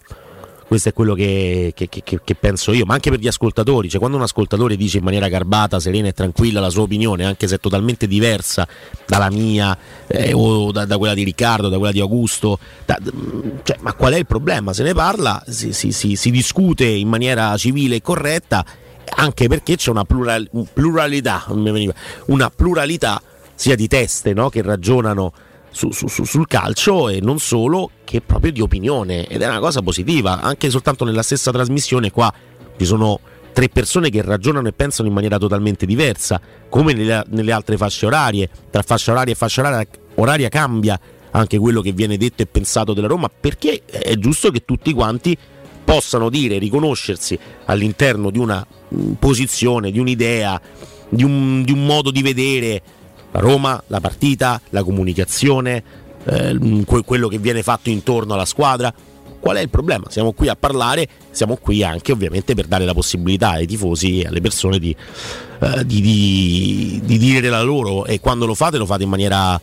questo 0.71 0.87
è 0.87 0.93
quello 0.93 1.15
che, 1.15 1.73
che- 1.75 1.89
che- 1.89 2.01
che- 2.23 2.35
penso 2.35 2.71
io, 2.71 2.85
ma 2.85 2.93
anche 2.93 3.09
per 3.09 3.19
gli 3.19 3.27
ascoltatori, 3.27 3.89
cioè 3.89 3.99
quando 3.99 4.15
un 4.15 4.23
ascoltatore 4.23 4.77
dice 4.77 4.99
in 4.99 5.03
maniera 5.03 5.27
garbata, 5.27 5.81
serena 5.81 6.07
e 6.07 6.13
tranquilla 6.13 6.61
la 6.61 6.69
sua 6.69 6.83
opinione, 6.83 7.25
anche 7.25 7.45
se 7.49 7.55
è 7.55 7.59
totalmente 7.59 8.07
diversa 8.07 8.65
dalla 9.05 9.29
mia 9.29 9.77
eh, 10.07 10.31
o 10.33 10.71
da, 10.71 10.85
da 10.85 10.97
quella 10.97 11.13
di 11.13 11.23
Riccardo, 11.23 11.67
da 11.67 11.75
quella 11.75 11.91
di 11.91 11.99
Augusto, 11.99 12.57
da- 12.85 12.97
cioè, 13.63 13.79
ma 13.81 13.91
qual 13.95 14.13
è 14.13 14.17
il 14.17 14.25
problema? 14.25 14.71
Se 14.71 14.83
ne 14.83 14.93
parla, 14.93 15.43
si, 15.45 15.73
si- 15.73 15.91
si- 15.91 16.15
si 16.15 16.31
discute 16.31 16.85
in 16.85 17.09
maniera 17.09 17.57
civile 17.57 17.95
e 17.97 18.01
corretta 18.01 18.63
anche 19.13 19.49
perché 19.49 19.75
c'è 19.75 19.89
una 19.89 20.05
plural- 20.05 20.49
pluralità, 20.71 21.47
una 22.27 22.49
pluralità 22.49 23.21
sia 23.55 23.75
di 23.75 23.89
teste 23.89 24.31
no? 24.31 24.47
che 24.47 24.61
ragionano 24.61 25.33
su- 25.71 25.91
su- 25.91 26.07
su- 26.07 26.25
sul 26.25 26.47
calcio 26.47 27.09
e 27.09 27.19
non 27.21 27.39
solo, 27.39 27.91
che 28.03 28.21
proprio 28.21 28.51
di 28.51 28.61
opinione 28.61 29.25
ed 29.25 29.41
è 29.41 29.47
una 29.47 29.59
cosa 29.59 29.81
positiva, 29.81 30.41
anche 30.41 30.69
soltanto 30.69 31.05
nella 31.05 31.23
stessa 31.23 31.51
trasmissione 31.51 32.11
qua 32.11 32.31
ci 32.77 32.85
sono 32.85 33.19
tre 33.53 33.69
persone 33.69 34.09
che 34.09 34.21
ragionano 34.21 34.67
e 34.67 34.73
pensano 34.73 35.07
in 35.07 35.13
maniera 35.13 35.37
totalmente 35.37 35.85
diversa, 35.85 36.39
come 36.69 36.93
nelle, 36.93 37.23
nelle 37.29 37.51
altre 37.51 37.77
fasce 37.77 38.05
orarie, 38.05 38.49
tra 38.69 38.81
fascia 38.81 39.11
oraria 39.11 39.33
e 39.33 39.35
fascia 39.35 39.61
oraria, 39.61 39.87
oraria 40.15 40.49
cambia 40.49 40.99
anche 41.31 41.57
quello 41.57 41.81
che 41.81 41.91
viene 41.91 42.17
detto 42.17 42.41
e 42.41 42.45
pensato 42.45 42.93
della 42.93 43.07
Roma, 43.07 43.29
perché 43.29 43.83
è 43.85 44.15
giusto 44.15 44.51
che 44.51 44.65
tutti 44.65 44.93
quanti 44.93 45.37
possano 45.83 46.29
dire, 46.29 46.57
riconoscersi 46.57 47.37
all'interno 47.65 48.29
di 48.29 48.37
una 48.37 48.65
mh, 48.87 49.11
posizione, 49.13 49.91
di 49.91 49.99
un'idea, 49.99 50.59
di 51.09 51.23
un, 51.23 51.63
di 51.63 51.71
un 51.71 51.85
modo 51.85 52.11
di 52.11 52.21
vedere 52.21 52.81
la 53.31 53.39
Roma, 53.39 53.81
la 53.87 53.99
partita, 53.99 54.61
la 54.69 54.83
comunicazione, 54.83 55.83
eh, 56.25 56.83
que- 56.85 57.03
quello 57.03 57.27
che 57.27 57.37
viene 57.37 57.63
fatto 57.63 57.89
intorno 57.89 58.33
alla 58.33 58.45
squadra. 58.45 58.93
Qual 59.39 59.55
è 59.57 59.59
il 59.61 59.69
problema? 59.69 60.05
Siamo 60.09 60.33
qui 60.33 60.49
a 60.49 60.55
parlare, 60.55 61.07
siamo 61.31 61.57
qui 61.57 61.83
anche 61.83 62.11
ovviamente 62.11 62.53
per 62.53 62.67
dare 62.67 62.85
la 62.85 62.93
possibilità 62.93 63.51
ai 63.51 63.65
tifosi 63.65 64.21
e 64.21 64.27
alle 64.27 64.39
persone 64.39 64.77
di, 64.77 64.95
eh, 65.59 65.85
di- 65.85 66.01
di- 66.01 67.01
di 67.03 67.17
dire 67.17 67.49
la 67.49 67.63
loro 67.63 68.05
e 68.05 68.19
quando 68.19 68.45
lo 68.45 68.53
fate 68.53 68.77
lo 68.77 68.85
fate 68.85 69.01
in 69.03 69.09
maniera 69.09 69.59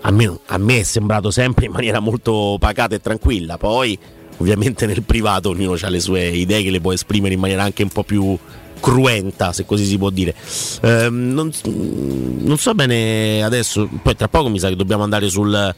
almeno 0.00 0.40
a 0.46 0.58
me 0.58 0.80
è 0.80 0.82
sembrato 0.82 1.30
sempre 1.30 1.66
in 1.66 1.72
maniera 1.72 2.00
molto 2.00 2.56
pacata 2.58 2.94
e 2.94 3.00
tranquilla. 3.00 3.58
Poi, 3.58 3.98
ovviamente, 4.38 4.86
nel 4.86 5.02
privato 5.02 5.50
ognuno 5.50 5.76
ha 5.80 5.88
le 5.88 6.00
sue 6.00 6.26
idee 6.28 6.62
che 6.62 6.70
le 6.70 6.80
può 6.80 6.92
esprimere 6.92 7.34
in 7.34 7.40
maniera 7.40 7.62
anche 7.64 7.82
un 7.82 7.88
po' 7.90 8.02
più 8.02 8.36
cruenta, 8.84 9.54
se 9.54 9.64
così 9.64 9.86
si 9.86 9.96
può 9.96 10.10
dire. 10.10 10.34
Ehm, 10.82 11.32
non, 11.32 11.50
non 11.64 12.58
so 12.58 12.74
bene 12.74 13.42
adesso, 13.42 13.88
poi 14.02 14.14
tra 14.14 14.28
poco 14.28 14.50
mi 14.50 14.58
sa 14.58 14.68
che 14.68 14.76
dobbiamo 14.76 15.02
andare 15.02 15.30
sul. 15.30 15.74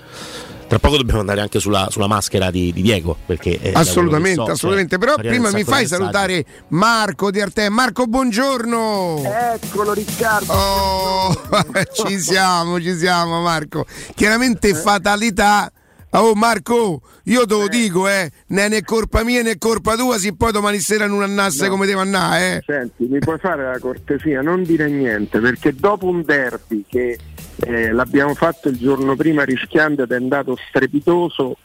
Tra 0.67 0.81
poco 0.81 0.97
dobbiamo 0.97 1.21
andare 1.21 1.41
anche 1.41 1.61
sulla, 1.61 1.87
sulla 1.93 2.09
maschera 2.09 2.51
di, 2.51 2.73
di 2.73 2.83
Diego. 2.83 3.17
Perché 3.25 3.61
eh, 3.61 3.71
Assolutamente, 3.73 4.43
so, 4.47 4.51
assolutamente. 4.51 4.97
cioè, 4.97 4.99
Però 4.99 5.15
arrivano 5.15 5.51
prima 5.51 5.57
mi 5.57 5.63
fai 5.63 5.87
salutare 5.87 6.45
Marco 6.71 7.31
di 7.31 7.41
Arte. 7.41 7.69
Marco, 7.69 8.07
buongiorno. 8.09 9.23
Eccolo 9.55 9.93
Riccardo. 9.93 10.53
Oh, 10.53 11.43
ci 12.09 12.19
siamo, 12.19 12.81
ci 12.81 12.97
siamo 12.97 13.41
Marco. 13.43 13.87
Chiaramente 14.17 14.75
fatalità. 14.75 15.71
Oh 16.11 16.35
Marco, 16.35 17.03
io 17.25 17.45
te 17.45 17.55
lo 17.55 17.69
dico, 17.69 18.09
eh, 18.09 18.31
né 18.49 18.67
è 18.69 18.83
colpa 18.83 19.23
mia 19.23 19.43
né 19.43 19.59
colpa 19.59 19.97
tua, 19.97 20.19
se 20.19 20.35
poi 20.35 20.51
domani 20.51 20.79
sera 20.79 21.07
non 21.07 21.23
annasse 21.23 21.65
No. 21.65 21.71
come 21.71 21.85
devo 21.87 22.01
andare, 22.01 22.57
eh. 22.57 22.63
Senti, 22.65 23.05
mi 23.05 23.19
puoi 23.19 23.39
fare 23.39 23.65
la 23.65 23.79
cortesia, 23.79 24.41
non 24.41 24.63
dire 24.63 24.89
niente, 24.89 25.41
perché 25.41 25.75
dopo 25.75 26.07
un 26.07 26.23
derby 26.25 26.85
che 26.89 27.19
eh, 27.67 27.91
l'abbiamo 27.93 28.35
fatto 28.35 28.69
il 28.69 28.79
giorno 28.79 29.15
prima 29.15 29.43
rischiando 29.43 30.05
ed 30.05 30.13
è 30.13 30.17
andato 30.17 30.57
strepitoso, 30.69 31.59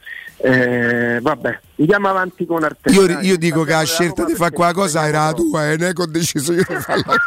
eh, 0.43 1.19
vabbè, 1.21 1.59
andiamo 1.77 2.09
avanti 2.09 2.45
con 2.45 2.63
Arteta. 2.63 2.99
Io, 2.99 3.19
io 3.19 3.37
dico 3.37 3.63
che 3.63 3.73
la 3.73 3.83
scelta 3.83 4.25
di 4.25 4.33
fare 4.33 4.51
quella 4.51 4.73
cosa 4.73 5.07
era 5.07 5.25
la 5.25 5.33
tua, 5.33 5.71
eh, 5.71 5.77
non 5.77 5.89
è 5.89 5.93
che 5.93 6.01
ho 6.01 6.07
deciso 6.07 6.53
io 6.53 6.65
di 6.67 6.75
farla. 6.75 7.13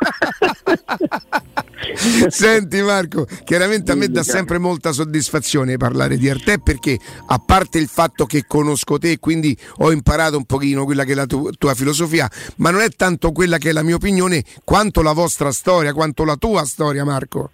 Senti 2.28 2.82
Marco, 2.82 3.26
chiaramente 3.44 3.92
a 3.92 3.94
me 3.94 4.08
dà 4.08 4.24
sempre 4.24 4.58
molta 4.58 4.90
soddisfazione 4.90 5.76
parlare 5.76 6.16
di 6.16 6.28
Arte 6.28 6.58
perché 6.58 6.98
a 7.26 7.38
parte 7.38 7.78
il 7.78 7.86
fatto 7.86 8.26
che 8.26 8.44
conosco 8.46 8.98
te, 8.98 9.18
quindi 9.20 9.56
ho 9.78 9.92
imparato 9.92 10.36
un 10.36 10.44
pochino 10.44 10.84
quella 10.84 11.04
che 11.04 11.12
è 11.12 11.14
la 11.14 11.26
tu- 11.26 11.50
tua 11.56 11.74
filosofia, 11.74 12.28
ma 12.56 12.70
non 12.70 12.80
è 12.80 12.88
tanto 12.88 13.30
quella 13.30 13.58
che 13.58 13.70
è 13.70 13.72
la 13.72 13.82
mia 13.82 13.94
opinione 13.94 14.42
quanto 14.64 15.02
la 15.02 15.12
vostra 15.12 15.52
storia, 15.52 15.92
quanto 15.92 16.24
la 16.24 16.36
tua 16.36 16.64
storia 16.64 17.04
Marco. 17.04 17.50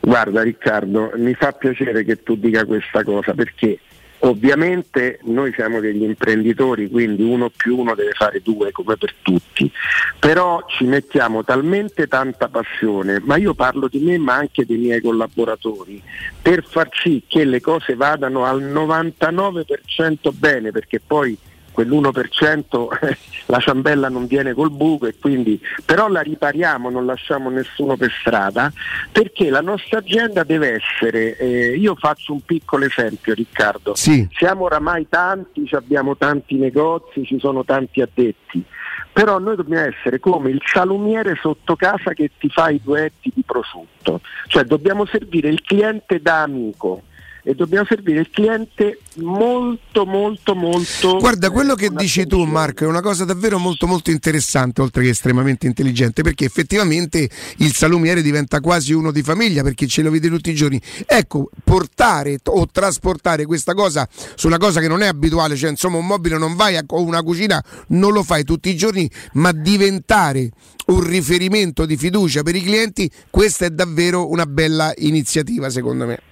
Guarda 0.00 0.42
Riccardo, 0.42 1.12
mi 1.16 1.34
fa 1.34 1.52
piacere 1.52 2.04
che 2.04 2.22
tu 2.22 2.36
dica 2.36 2.64
questa 2.64 3.02
cosa 3.02 3.34
perché 3.34 3.80
ovviamente 4.20 5.20
noi 5.24 5.52
siamo 5.52 5.80
degli 5.80 6.02
imprenditori, 6.02 6.88
quindi 6.88 7.22
uno 7.22 7.50
più 7.54 7.78
uno 7.78 7.94
deve 7.94 8.12
fare 8.12 8.40
due 8.42 8.72
come 8.72 8.96
per 8.96 9.14
tutti, 9.22 9.70
però 10.18 10.64
ci 10.66 10.84
mettiamo 10.84 11.44
talmente 11.44 12.06
tanta 12.06 12.48
passione, 12.48 13.20
ma 13.22 13.36
io 13.36 13.54
parlo 13.54 13.88
di 13.88 13.98
me 14.00 14.18
ma 14.18 14.34
anche 14.34 14.66
dei 14.66 14.78
miei 14.78 15.00
collaboratori, 15.00 16.02
per 16.40 16.64
far 16.64 16.88
sì 16.92 17.22
che 17.26 17.44
le 17.44 17.60
cose 17.60 17.94
vadano 17.94 18.44
al 18.44 18.62
99% 18.62 20.32
bene, 20.32 20.70
perché 20.70 21.00
poi 21.04 21.36
quell'1% 21.78 22.88
la 23.46 23.58
ciambella 23.60 24.08
non 24.08 24.26
viene 24.26 24.52
col 24.52 24.70
buco 24.72 25.06
e 25.06 25.14
quindi 25.18 25.60
però 25.84 26.08
la 26.08 26.20
ripariamo, 26.20 26.90
non 26.90 27.06
lasciamo 27.06 27.50
nessuno 27.50 27.96
per 27.96 28.12
strada 28.18 28.72
perché 29.12 29.48
la 29.48 29.60
nostra 29.60 29.98
azienda 29.98 30.42
deve 30.42 30.80
essere, 30.80 31.36
eh, 31.36 31.76
io 31.76 31.94
faccio 31.94 32.32
un 32.32 32.40
piccolo 32.40 32.84
esempio 32.84 33.32
Riccardo, 33.34 33.94
Sì. 33.94 34.26
siamo 34.32 34.64
oramai 34.64 35.06
tanti, 35.08 35.68
abbiamo 35.72 36.16
tanti 36.16 36.56
negozi, 36.56 37.24
ci 37.24 37.38
sono 37.38 37.64
tanti 37.64 38.00
addetti, 38.00 38.64
però 39.12 39.38
noi 39.38 39.56
dobbiamo 39.56 39.86
essere 39.86 40.18
come 40.18 40.50
il 40.50 40.60
salumiere 40.64 41.36
sotto 41.40 41.76
casa 41.76 42.12
che 42.12 42.32
ti 42.38 42.48
fa 42.48 42.70
i 42.70 42.80
duetti 42.82 43.30
di 43.34 43.42
prosciutto, 43.46 44.20
cioè 44.48 44.64
dobbiamo 44.64 45.06
servire 45.06 45.48
il 45.48 45.62
cliente 45.62 46.20
da 46.20 46.42
amico 46.42 47.02
e 47.42 47.54
dobbiamo 47.54 47.86
servire 47.86 48.20
il 48.20 48.30
cliente 48.30 49.00
molto 49.16 50.04
molto 50.04 50.54
molto 50.54 51.18
Guarda, 51.18 51.50
quello 51.50 51.74
che 51.74 51.90
dici 51.90 52.26
tu 52.26 52.44
Marco 52.44 52.84
è 52.84 52.86
una 52.86 53.00
cosa 53.00 53.24
davvero 53.24 53.58
molto 53.58 53.86
molto 53.86 54.10
interessante, 54.10 54.80
oltre 54.80 55.02
che 55.02 55.10
estremamente 55.10 55.66
intelligente, 55.66 56.22
perché 56.22 56.44
effettivamente 56.44 57.28
il 57.58 57.74
salumiere 57.74 58.22
diventa 58.22 58.60
quasi 58.60 58.92
uno 58.92 59.10
di 59.10 59.22
famiglia, 59.22 59.62
perché 59.62 59.86
ce 59.86 60.02
lo 60.02 60.10
vede 60.10 60.28
tutti 60.28 60.50
i 60.50 60.54
giorni. 60.54 60.80
Ecco, 61.06 61.50
portare 61.64 62.38
o 62.44 62.66
trasportare 62.70 63.46
questa 63.46 63.74
cosa 63.74 64.08
su 64.34 64.46
una 64.46 64.58
cosa 64.58 64.80
che 64.80 64.88
non 64.88 65.02
è 65.02 65.06
abituale, 65.06 65.56
cioè 65.56 65.70
insomma 65.70 65.98
un 65.98 66.06
mobile 66.06 66.38
non 66.38 66.54
vai 66.54 66.76
a, 66.76 66.84
una 66.88 67.22
cucina 67.22 67.62
non 67.88 68.12
lo 68.12 68.22
fai 68.22 68.44
tutti 68.44 68.68
i 68.68 68.76
giorni, 68.76 69.10
ma 69.34 69.52
diventare 69.52 70.50
un 70.86 71.00
riferimento 71.00 71.84
di 71.84 71.96
fiducia 71.96 72.42
per 72.42 72.54
i 72.54 72.62
clienti, 72.62 73.10
questa 73.30 73.66
è 73.66 73.70
davvero 73.70 74.30
una 74.30 74.46
bella 74.46 74.92
iniziativa 74.96 75.70
secondo 75.70 76.06
me. 76.06 76.27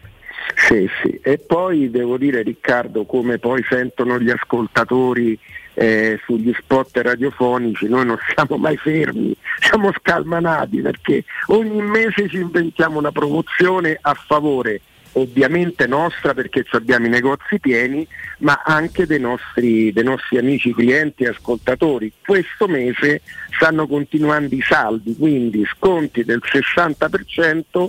Sì, 0.55 0.89
sì. 1.03 1.19
E 1.23 1.39
poi 1.39 1.91
devo 1.91 2.17
dire 2.17 2.43
Riccardo, 2.43 3.05
come 3.05 3.39
poi 3.39 3.65
sentono 3.69 4.19
gli 4.19 4.31
ascoltatori 4.31 5.39
eh, 5.75 6.19
sugli 6.25 6.55
spot 6.59 6.97
radiofonici, 6.99 7.89
noi 7.89 8.07
non 8.07 8.19
siamo 8.35 8.57
mai 8.57 8.77
fermi, 8.77 9.37
siamo 9.61 9.93
scalmanati 9.93 10.81
perché 10.81 11.25
ogni 11.47 11.83
mese 11.83 12.29
ci 12.29 12.37
inventiamo 12.37 12.99
una 12.99 13.13
promozione 13.13 13.99
a 14.01 14.15
favore 14.15 14.81
ovviamente 15.17 15.87
nostra 15.87 16.35
perché 16.35 16.65
abbiamo 16.73 17.07
i 17.07 17.11
negozi 17.11 17.59
pieni, 17.59 18.07
ma 18.39 18.63
anche 18.65 19.07
dei 19.07 19.21
nostri, 19.21 19.93
dei 19.93 20.05
nostri 20.05 20.39
amici 20.39 20.73
clienti 20.73 21.25
e 21.25 21.29
ascoltatori. 21.29 22.13
Questo 22.25 22.67
mese 22.69 23.23
stanno 23.51 23.87
continuando 23.87 24.55
i 24.55 24.61
saldi, 24.61 25.17
quindi 25.17 25.65
sconti 25.67 26.25
del 26.25 26.43
60% 26.45 27.87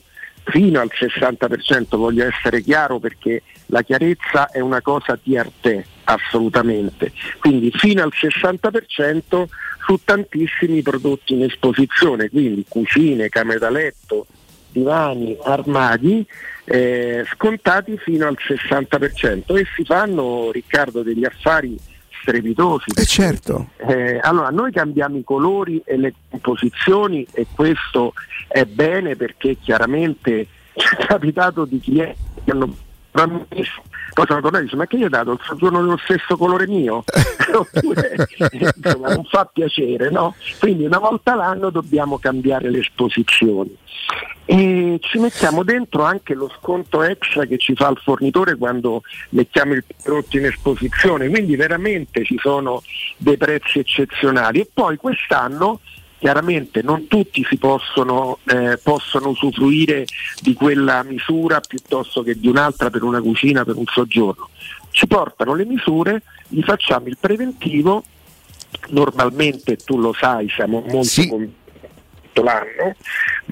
fino 0.49 0.79
al 0.79 0.89
60%, 0.93 1.97
voglio 1.97 2.25
essere 2.25 2.61
chiaro 2.61 2.99
perché 2.99 3.43
la 3.67 3.81
chiarezza 3.81 4.49
è 4.49 4.59
una 4.59 4.81
cosa 4.81 5.17
di 5.21 5.37
arte, 5.37 5.85
assolutamente. 6.05 7.11
Quindi 7.39 7.71
fino 7.71 8.03
al 8.03 8.11
60% 8.13 9.45
su 9.85 9.99
tantissimi 10.03 10.81
prodotti 10.81 11.33
in 11.33 11.43
esposizione, 11.43 12.29
quindi 12.29 12.65
cucine, 12.67 13.29
camere 13.29 13.59
da 13.59 13.69
letto, 13.69 14.27
divani, 14.71 15.37
armadi, 15.43 16.25
eh, 16.65 17.25
scontati 17.33 17.97
fino 17.97 18.27
al 18.27 18.37
60% 18.37 19.57
e 19.57 19.65
si 19.75 19.83
fanno, 19.85 20.51
Riccardo, 20.51 21.03
degli 21.03 21.23
affari 21.23 21.77
strepitosi. 22.27 22.91
Eh 22.95 23.05
certo. 23.05 23.69
Eh, 23.77 24.19
allora, 24.21 24.49
noi 24.49 24.71
cambiamo 24.71 25.17
i 25.17 25.23
colori 25.23 25.81
e 25.85 25.97
le 25.97 26.13
composizioni 26.29 27.25
e 27.31 27.47
questo 27.55 28.13
è 28.47 28.65
bene 28.65 29.15
perché 29.15 29.57
chiaramente 29.61 30.47
ci 30.75 30.95
è 30.99 31.05
capitato 31.05 31.63
di 31.63 31.79
clienti 31.79 32.19
che 32.43 32.51
hanno 32.51 32.75
poi 33.17 34.25
sono 34.27 34.41
tornati 34.41 34.57
e 34.57 34.61
dicono 34.65 34.81
ma 34.81 34.87
che 34.87 34.97
gli 34.97 35.03
hai 35.03 35.09
dato 35.09 35.31
il 35.31 35.39
soggiorno 35.41 35.79
dello 35.79 35.97
stesso 35.97 36.37
colore 36.37 36.67
mio? 36.67 37.03
Oppure, 37.51 38.27
insomma, 38.51 39.13
non 39.13 39.23
fa 39.23 39.49
piacere, 39.51 40.11
no? 40.11 40.35
Quindi 40.59 40.85
una 40.85 40.99
volta 40.99 41.33
l'anno 41.33 41.71
dobbiamo 41.71 42.19
cambiare 42.19 42.69
le 42.69 42.79
esposizioni. 42.79 43.75
E 44.49 44.97
ci 45.01 45.19
mettiamo 45.19 45.63
dentro 45.63 46.03
anche 46.03 46.33
lo 46.33 46.49
sconto 46.57 47.03
extra 47.03 47.45
che 47.45 47.57
ci 47.57 47.75
fa 47.75 47.89
il 47.89 47.97
fornitore 48.01 48.55
quando 48.55 49.01
mettiamo 49.31 49.73
il 49.73 49.83
prodotto 50.01 50.37
in 50.37 50.45
esposizione, 50.45 51.27
quindi 51.27 51.57
veramente 51.57 52.23
ci 52.23 52.37
sono 52.39 52.81
dei 53.17 53.35
prezzi 53.35 53.79
eccezionali. 53.79 54.61
E 54.61 54.69
poi 54.73 54.95
quest'anno 54.95 55.81
chiaramente 56.17 56.81
non 56.81 57.07
tutti 57.07 57.45
si 57.47 57.57
possono, 57.57 58.39
eh, 58.45 58.79
possono 58.81 59.29
usufruire 59.29 60.05
di 60.41 60.53
quella 60.53 61.03
misura 61.03 61.59
piuttosto 61.59 62.23
che 62.23 62.39
di 62.39 62.47
un'altra 62.47 62.89
per 62.89 63.03
una 63.03 63.19
cucina, 63.19 63.65
per 63.65 63.75
un 63.75 63.85
soggiorno. 63.85 64.47
Ci 64.91 65.07
portano 65.07 65.55
le 65.55 65.65
misure, 65.65 66.23
gli 66.47 66.61
facciamo 66.61 67.07
il 67.07 67.17
preventivo 67.19 68.01
normalmente 68.89 69.75
tu 69.75 69.97
lo 69.97 70.13
sai, 70.13 70.47
siamo 70.49 70.83
molto 70.87 71.27
convinti 71.27 71.65
tutto 72.37 72.43
l'anno, 72.43 72.95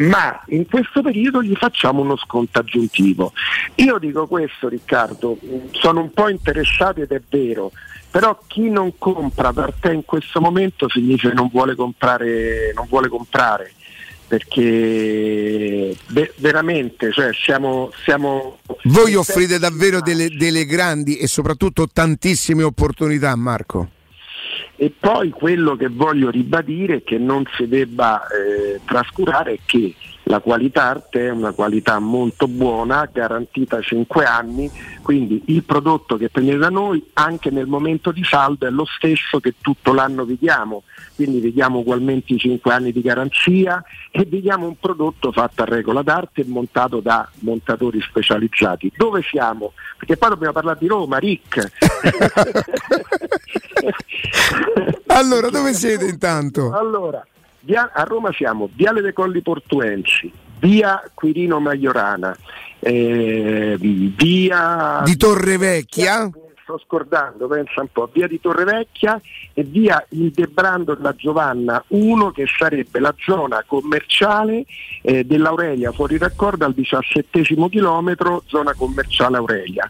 ma 0.09 0.41
in 0.47 0.65
questo 0.67 1.01
periodo 1.01 1.41
gli 1.41 1.55
facciamo 1.55 2.01
uno 2.01 2.17
sconto 2.17 2.59
aggiuntivo. 2.59 3.33
Io 3.75 3.97
dico 3.97 4.27
questo 4.27 4.67
Riccardo, 4.67 5.37
sono 5.71 6.01
un 6.01 6.11
po' 6.11 6.29
interessato 6.29 7.01
ed 7.01 7.11
è 7.11 7.21
vero, 7.27 7.71
però 8.11 8.37
chi 8.47 8.69
non 8.69 8.97
compra 8.97 9.51
per 9.51 9.73
te 9.79 9.93
in 9.93 10.05
questo 10.05 10.39
momento 10.39 10.87
significa 10.89 11.29
che 11.29 11.35
non 11.35 11.49
vuole 11.51 11.75
comprare, 11.75 12.71
non 12.75 12.85
vuole 12.87 13.07
comprare 13.07 13.73
perché 14.27 15.95
ve- 16.07 16.33
veramente 16.37 17.11
cioè, 17.11 17.29
siamo, 17.31 17.91
siamo 18.03 18.57
Voi 18.85 19.13
offrite 19.13 19.59
davvero 19.59 20.01
delle, 20.01 20.29
delle 20.29 20.65
grandi 20.65 21.17
e 21.17 21.27
soprattutto 21.27 21.87
tantissime 21.87 22.63
opportunità, 22.63 23.35
Marco. 23.35 23.89
E 24.77 24.91
poi 24.97 25.29
quello 25.29 25.75
che 25.75 25.87
voglio 25.87 26.29
ribadire 26.29 27.03
che 27.03 27.17
non 27.17 27.43
si 27.55 27.67
debba 27.67 28.27
eh, 28.27 28.81
trascurare 28.85 29.53
è 29.53 29.59
che 29.65 29.95
la 30.25 30.39
qualità 30.39 30.83
arte 30.85 31.27
è 31.27 31.29
una 31.29 31.51
qualità 31.51 31.99
molto 31.99 32.47
buona, 32.47 33.07
garantita 33.11 33.79
5 33.81 34.25
anni, 34.25 34.71
quindi 35.01 35.43
il 35.47 35.63
prodotto 35.63 36.17
che 36.17 36.29
prendete 36.29 36.57
da 36.57 36.69
noi 36.69 37.11
anche 37.13 37.51
nel 37.51 37.67
momento 37.67 38.11
di 38.11 38.23
saldo 38.23 38.65
è 38.65 38.69
lo 38.69 38.85
stesso 38.85 39.39
che 39.39 39.55
tutto 39.61 39.93
l'anno 39.93 40.25
vediamo, 40.25 40.83
quindi 41.15 41.39
vediamo 41.39 41.79
ugualmente 41.79 42.33
i 42.33 42.39
5 42.39 42.73
anni 42.73 42.91
di 42.91 43.01
garanzia 43.01 43.83
e 44.09 44.25
vediamo 44.25 44.65
un 44.65 44.77
prodotto 44.79 45.31
fatto 45.31 45.61
a 45.61 45.65
regola 45.65 46.01
d'arte 46.01 46.41
e 46.41 46.45
montato 46.47 47.01
da 47.01 47.29
montatori 47.39 48.01
specializzati. 48.01 48.91
Dove 48.95 49.21
siamo? 49.21 49.73
Perché 49.97 50.17
poi 50.17 50.29
dobbiamo 50.29 50.53
parlare 50.53 50.79
di 50.79 50.87
Roma, 50.87 51.17
Rick. 51.19 51.71
allora, 55.07 55.49
dove 55.49 55.73
siete 55.73 56.05
intanto? 56.05 56.71
Allora, 56.71 57.23
a 57.73 58.03
Roma 58.03 58.31
siamo 58.31 58.69
Viale 58.73 59.01
dei 59.01 59.13
Colli 59.13 59.41
Portuensi, 59.41 60.31
via 60.59 61.01
Quirino 61.13 61.59
Maiorana, 61.59 62.35
eh, 62.79 63.75
via 63.79 65.01
Di 65.03 65.17
Torrevecchia? 65.17 66.29
Sto 66.65 66.81
scordando, 66.83 67.47
pensa 67.47 67.81
un 67.81 67.89
po', 67.91 68.09
via 68.11 68.27
di 68.27 68.41
Torrevecchia 68.41 69.21
e 69.53 69.63
via 69.63 70.03
il 70.09 70.31
Debrando 70.31 70.95
della 70.95 71.13
Giovanna 71.15 71.81
1 71.89 72.31
che 72.31 72.45
sarebbe 72.47 72.99
la 72.99 73.13
zona 73.19 73.63
commerciale 73.65 74.65
eh, 75.03 75.23
dell'Aurelia 75.23 75.91
fuori 75.91 76.17
raccordo 76.17 76.65
al 76.65 76.73
diciassettesimo 76.73 77.69
chilometro, 77.69 78.43
zona 78.47 78.73
commerciale 78.73 79.37
Aurelia. 79.37 79.89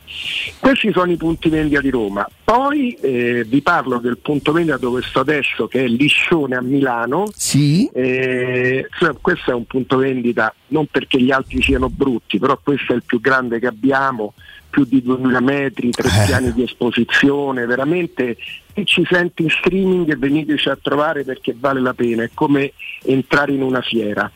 Questi 0.59 0.91
sono 0.91 1.11
i 1.11 1.15
punti 1.15 1.47
vendita 1.47 1.79
di 1.79 1.89
Roma. 1.89 2.27
Poi 2.43 2.91
eh, 2.95 3.45
vi 3.45 3.61
parlo 3.61 3.97
del 3.99 4.17
punto 4.17 4.51
vendita 4.51 4.77
dove 4.77 5.01
sto 5.01 5.21
adesso 5.21 5.67
che 5.67 5.85
è 5.85 5.87
Liscione 5.87 6.55
a 6.57 6.61
Milano. 6.61 7.25
Sì. 7.33 7.89
Eh, 7.93 8.87
cioè, 8.99 9.15
questo 9.21 9.51
è 9.51 9.53
un 9.53 9.65
punto 9.65 9.97
vendita 9.97 10.53
non 10.67 10.87
perché 10.87 11.21
gli 11.21 11.31
altri 11.31 11.61
siano 11.61 11.89
brutti, 11.89 12.37
però 12.37 12.59
questo 12.61 12.91
è 12.91 12.95
il 12.95 13.03
più 13.05 13.21
grande 13.21 13.59
che 13.59 13.67
abbiamo 13.67 14.33
più 14.75 14.83
di 14.83 15.01
2000 15.01 15.39
metri, 15.39 15.89
tre 15.91 16.09
Eh. 16.09 16.25
piani 16.25 16.51
di 16.51 16.63
esposizione, 16.63 17.65
veramente 17.65 18.35
se 18.73 18.83
ci 18.83 19.07
senti 19.09 19.43
in 19.43 19.49
streaming 19.49 20.17
veniteci 20.17 20.67
a 20.67 20.77
trovare 20.81 21.23
perché 21.23 21.55
vale 21.57 21.79
la 21.79 21.93
pena, 21.93 22.23
è 22.23 22.29
come 22.33 22.73
entrare 23.03 23.53
in 23.53 23.61
una 23.61 23.79
fiera. 23.79 24.29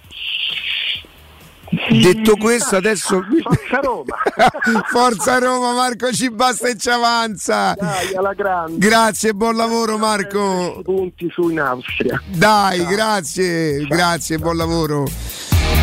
Detto 1.89 2.37
questo, 2.37 2.77
adesso. 2.77 3.21
Forza 3.43 3.79
Roma! 3.81 4.15
Forza 4.89 5.37
Roma, 5.39 5.73
Marco, 5.73 6.09
ci 6.13 6.31
basta 6.31 6.69
e 6.69 6.77
ci 6.77 6.89
avanza. 6.89 7.75
Dai, 7.77 8.15
alla 8.15 8.33
grande. 8.33 8.77
Grazie, 8.77 9.33
buon 9.33 9.57
lavoro, 9.57 9.97
Marco. 9.97 10.79
Punti 10.85 11.29
su 11.29 11.49
in 11.49 11.59
Austria. 11.59 12.19
Dai, 12.27 12.85
grazie, 12.85 13.85
grazie, 13.87 14.37
buon 14.37 14.55
lavoro. 14.55 15.03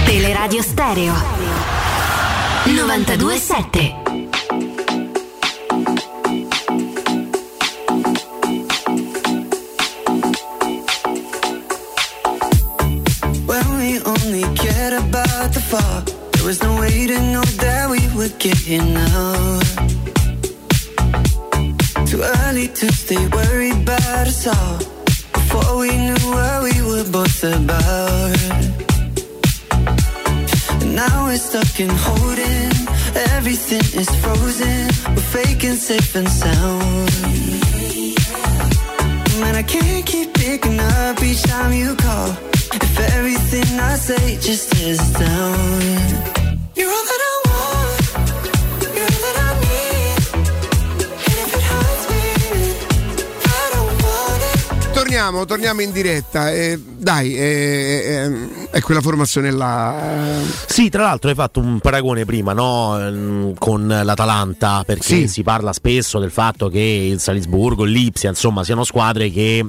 Teleradio 0.07 0.63
Stereo 0.63 1.13
927 2.65 4.26
fall, 15.71 16.03
there 16.33 16.45
was 16.45 16.63
no 16.63 16.79
way 16.81 17.07
to 17.07 17.19
know 17.33 17.47
that 17.65 17.91
we 17.91 18.01
would 18.17 18.39
get 18.39 18.57
here 18.57 18.83
now. 18.83 19.61
Too 22.07 22.23
early 22.23 22.69
to 22.69 22.87
stay 22.93 23.23
worried 23.29 23.83
about 23.83 24.27
us 24.33 24.47
all. 24.47 24.79
Before 25.33 25.79
we 25.83 25.91
knew 26.07 26.25
what 26.37 26.63
we 26.67 26.75
were 26.89 27.09
both 27.11 27.43
about. 27.43 28.39
And 30.83 30.95
now 30.95 31.27
we're 31.27 31.45
stuck 31.49 31.81
in 31.81 31.91
holding. 31.91 32.73
Everything 33.35 33.87
is 34.01 34.11
frozen. 34.23 34.87
We're 35.15 35.31
faking 35.37 35.77
safe 35.89 36.15
and 36.15 36.29
sound. 36.29 37.46
Man, 39.41 39.55
I 39.55 39.63
can't 39.63 40.07
keep 40.07 40.33
picking 40.33 40.81
up 40.81 41.23
each 41.23 41.43
time 41.43 41.73
you 41.75 41.95
call. 41.97 42.31
If 42.73 43.01
everything 43.17 43.79
I 43.79 43.95
say 43.97 44.37
just 44.41 44.75
is 44.81 44.99
down. 45.13 46.57
You're 46.75 46.89
all 46.89 47.05
that 47.11 47.21
I 47.21 47.26
Torniamo, 55.07 55.45
torniamo 55.45 55.83
in 55.83 55.93
diretta. 55.93 56.51
eh, 56.51 56.83
dai, 56.99 57.37
eh, 57.37 57.41
eh, 57.41 58.71
è 58.71 58.81
quella 58.81 59.01
formazione 59.01 59.53
là. 59.53 60.41
eh. 60.41 60.45
Sì, 60.67 60.89
tra 60.89 61.05
l'altro 61.05 61.29
hai 61.31 61.37
fatto 61.37 61.61
un 61.61 61.79
paragone 61.79 62.25
prima 62.25 62.53
no? 62.53 62.99
Ehm, 62.99 63.55
con 63.57 63.87
l'Atalanta, 63.87 64.83
perché 64.85 65.05
Sì. 65.05 65.29
si 65.29 65.43
parla 65.45 65.73
spesso 65.73 66.19
del 66.19 66.33
fatto 66.33 66.69
che 66.69 66.81
il 66.81 67.21
Salisburgo, 67.21 67.85
l'Ipsia, 67.85 68.31
insomma, 68.31 68.65
siano 68.65 68.83
squadre 68.83 69.31
che 69.31 69.59
eh, 69.59 69.67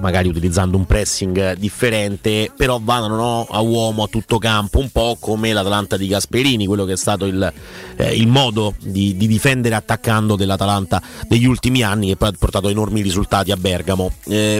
magari 0.00 0.28
utilizzando 0.28 0.76
un 0.76 0.86
pressing 0.86 1.54
differente, 1.54 2.52
però 2.56 2.78
vanno 2.80 3.16
no, 3.16 3.46
a 3.50 3.60
uomo 3.60 4.04
a 4.04 4.06
tutto 4.06 4.38
campo, 4.38 4.78
un 4.78 4.90
po' 4.92 5.16
come 5.18 5.52
l'Atalanta 5.52 5.96
di 5.96 6.06
Gasperini, 6.06 6.66
quello 6.66 6.84
che 6.84 6.92
è 6.92 6.96
stato 6.96 7.24
il, 7.26 7.52
eh, 7.96 8.14
il 8.14 8.28
modo 8.28 8.74
di, 8.80 9.16
di 9.16 9.26
difendere 9.26 9.74
attaccando 9.74 10.36
dell'Atalanta 10.36 11.02
degli 11.26 11.46
ultimi 11.46 11.82
anni 11.82 12.06
che 12.06 12.16
poi 12.16 12.28
ha 12.28 12.32
portato 12.38 12.68
enormi 12.68 13.00
risultati 13.00 13.50
a 13.50 13.56
Bergamo. 13.56 14.12
Eh, 14.26 14.50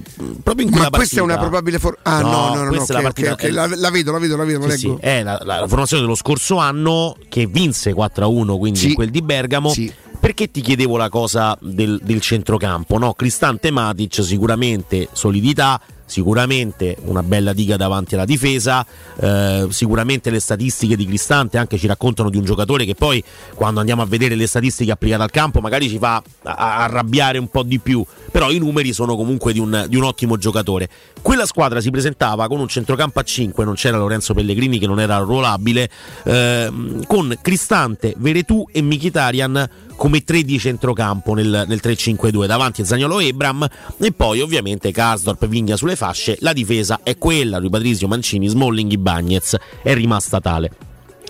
proprio 0.42 0.64
in 0.66 0.70
quella 0.72 0.88
Ma 0.90 0.96
questa 0.96 1.16
è 1.16 1.20
una 1.20 1.34
partita- 1.36 1.50
probabile 1.50 1.78
forma. 1.78 1.98
Ah, 2.02 2.20
no, 2.20 2.30
no, 2.30 2.54
no, 2.54 2.62
no, 2.64 2.68
questa 2.70 2.94
è 2.94 2.96
ok, 2.96 3.02
la 3.02 3.02
partita- 3.02 3.32
ok, 3.32 3.42
ok, 3.42 3.50
La, 3.50 3.66
la 3.76 3.90
vedo, 3.90 4.12
la 4.12 4.18
vedo, 4.18 4.36
la 4.36 4.44
vedo, 4.44 4.66
la 4.66 4.72
sì, 4.74 4.86
leggo. 4.86 4.98
sì, 5.00 5.04
è 5.06 5.22
la, 5.22 5.40
la- 5.44 5.66
formazione 5.68 6.02
dello 6.02 6.14
scorso 6.14 6.56
anno 6.56 7.16
che 7.28 7.46
vinse 7.46 7.92
4-1 7.94 8.58
quindi 8.58 8.78
Sì. 8.78 8.94
quel 8.94 9.10
di 9.10 9.20
Bergamo 9.22 9.74
perché 10.20 10.50
ti 10.52 10.60
chiedevo 10.60 10.96
la 10.96 11.08
cosa 11.08 11.58
del, 11.60 11.98
del 12.02 12.20
centrocampo 12.20 12.96
no? 12.96 13.12
Cristante 13.14 13.70
Matic 13.72 14.22
sicuramente 14.22 15.08
solidità 15.12 15.80
sicuramente 16.12 16.96
una 17.04 17.22
bella 17.22 17.54
diga 17.54 17.76
davanti 17.76 18.16
alla 18.16 18.26
difesa 18.26 18.84
eh, 19.18 19.66
sicuramente 19.70 20.28
le 20.28 20.40
statistiche 20.40 20.94
di 20.94 21.06
Cristante 21.06 21.56
anche 21.56 21.78
ci 21.78 21.86
raccontano 21.86 22.28
di 22.28 22.36
un 22.36 22.44
giocatore 22.44 22.84
che 22.84 22.94
poi 22.94 23.24
quando 23.54 23.80
andiamo 23.80 24.02
a 24.02 24.06
vedere 24.06 24.34
le 24.34 24.46
statistiche 24.46 24.90
applicate 24.90 25.22
al 25.22 25.30
campo 25.30 25.60
magari 25.60 25.88
ci 25.88 25.96
fa 25.96 26.22
arrabbiare 26.42 27.38
un 27.38 27.48
po' 27.48 27.62
di 27.62 27.78
più 27.78 28.04
però 28.30 28.50
i 28.50 28.58
numeri 28.58 28.92
sono 28.92 29.16
comunque 29.16 29.52
di 29.52 29.58
un, 29.58 29.86
di 29.88 29.96
un 29.96 30.04
ottimo 30.04 30.36
giocatore. 30.36 30.88
Quella 31.20 31.46
squadra 31.46 31.80
si 31.80 31.90
presentava 31.90 32.48
con 32.48 32.58
un 32.60 32.66
centrocampo 32.66 33.20
a 33.20 33.22
5 33.22 33.64
non 33.64 33.74
c'era 33.74 33.98
Lorenzo 33.98 34.34
Pellegrini 34.34 34.78
che 34.78 34.86
non 34.86 34.98
era 34.98 35.16
arruolabile 35.16 35.88
ehm, 36.24 37.06
con 37.06 37.36
Cristante, 37.40 38.14
Veretù 38.16 38.66
e 38.72 38.82
Mkhitaryan 38.82 39.68
come 40.02 40.24
tre 40.24 40.42
di 40.42 40.58
centrocampo 40.58 41.32
nel, 41.32 41.64
nel 41.68 41.80
3-5-2 41.80 42.46
davanti 42.46 42.80
a 42.80 42.84
Zagnolo 42.84 43.20
Ebram 43.20 43.64
e 44.00 44.10
poi 44.10 44.40
ovviamente 44.40 44.90
Karsdorp 44.90 45.46
Vigna 45.46 45.76
sulle 45.76 45.94
fasce 45.94 46.36
la 46.40 46.52
difesa 46.52 47.02
è 47.04 47.16
quella 47.16 47.58
Rui 47.58 47.70
Patrizio 47.70 48.08
Mancini 48.08 48.48
Smalling 48.48 48.90
Ibagnez 48.90 49.56
è 49.80 49.94
rimasta 49.94 50.40
tale 50.40 50.72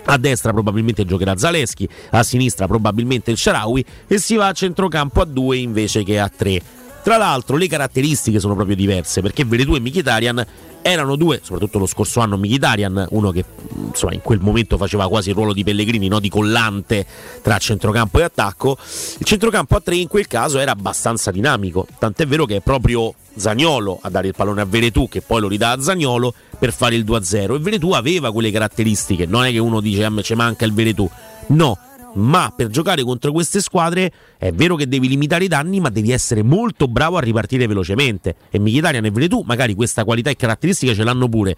a 0.04 0.16
destra 0.16 0.52
probabilmente 0.52 1.04
giocherà 1.04 1.36
Zaleschi, 1.36 1.86
a 2.12 2.22
sinistra 2.22 2.66
probabilmente 2.66 3.30
il 3.30 3.36
Sharawi 3.36 3.84
e 4.06 4.18
si 4.18 4.36
va 4.36 4.46
a 4.46 4.52
centrocampo 4.52 5.20
a 5.20 5.26
2 5.26 5.58
invece 5.58 6.02
che 6.02 6.18
a 6.18 6.30
3. 6.30 6.81
Tra 7.02 7.16
l'altro 7.16 7.56
le 7.56 7.66
caratteristiche 7.66 8.38
sono 8.38 8.54
proprio 8.54 8.76
diverse 8.76 9.20
perché 9.22 9.44
Veretù 9.44 9.74
e 9.74 9.80
Mkhitaryan 9.80 10.46
erano 10.82 11.16
due, 11.16 11.40
soprattutto 11.42 11.78
lo 11.78 11.86
scorso 11.86 12.20
anno 12.20 12.36
Mkhitaryan, 12.36 13.06
uno 13.10 13.30
che 13.30 13.44
mh, 13.44 13.86
insomma 13.86 14.12
in 14.14 14.20
quel 14.20 14.40
momento 14.40 14.76
faceva 14.76 15.08
quasi 15.08 15.30
il 15.30 15.34
ruolo 15.34 15.52
di 15.52 15.64
Pellegrini, 15.64 16.08
no? 16.08 16.20
di 16.20 16.28
collante 16.28 17.06
tra 17.40 17.58
centrocampo 17.58 18.18
e 18.18 18.22
attacco. 18.22 18.76
Il 19.18 19.24
centrocampo 19.24 19.76
a 19.76 19.80
3 19.80 19.96
in 19.96 20.08
quel 20.08 20.26
caso 20.26 20.58
era 20.58 20.72
abbastanza 20.72 21.30
dinamico, 21.30 21.86
tant'è 21.98 22.26
vero 22.26 22.44
che 22.44 22.56
è 22.56 22.60
proprio 22.60 23.14
Zagnolo 23.34 23.98
a 24.02 24.10
dare 24.10 24.28
il 24.28 24.34
pallone 24.36 24.60
a 24.60 24.64
Veretù 24.64 25.08
che 25.08 25.22
poi 25.22 25.40
lo 25.40 25.48
ridà 25.48 25.70
a 25.70 25.80
Zagnolo 25.80 26.34
per 26.58 26.72
fare 26.72 26.94
il 26.94 27.04
2-0 27.04 27.54
e 27.54 27.58
Veretù 27.58 27.92
aveva 27.92 28.30
quelle 28.30 28.50
caratteristiche, 28.50 29.26
non 29.26 29.44
è 29.44 29.50
che 29.50 29.58
uno 29.58 29.80
dice 29.80 30.04
a 30.04 30.10
me 30.10 30.22
ci 30.22 30.34
manca 30.34 30.64
il 30.64 30.72
Veretù, 30.72 31.08
no, 31.48 31.78
ma 32.14 32.52
per 32.54 32.68
giocare 32.68 33.02
contro 33.02 33.32
queste 33.32 33.60
squadre 33.60 34.12
è 34.38 34.52
vero 34.52 34.76
che 34.76 34.86
devi 34.86 35.08
limitare 35.08 35.44
i 35.44 35.48
danni, 35.48 35.80
ma 35.80 35.88
devi 35.88 36.12
essere 36.12 36.42
molto 36.42 36.88
bravo 36.88 37.16
a 37.16 37.20
ripartire 37.20 37.66
velocemente. 37.66 38.36
E 38.50 38.58
Mkhitaryan 38.58 39.04
e 39.04 39.10
Veretù 39.10 39.42
magari 39.46 39.74
questa 39.74 40.04
qualità 40.04 40.30
e 40.30 40.36
caratteristica 40.36 40.94
ce 40.94 41.04
l'hanno 41.04 41.28
pure. 41.28 41.56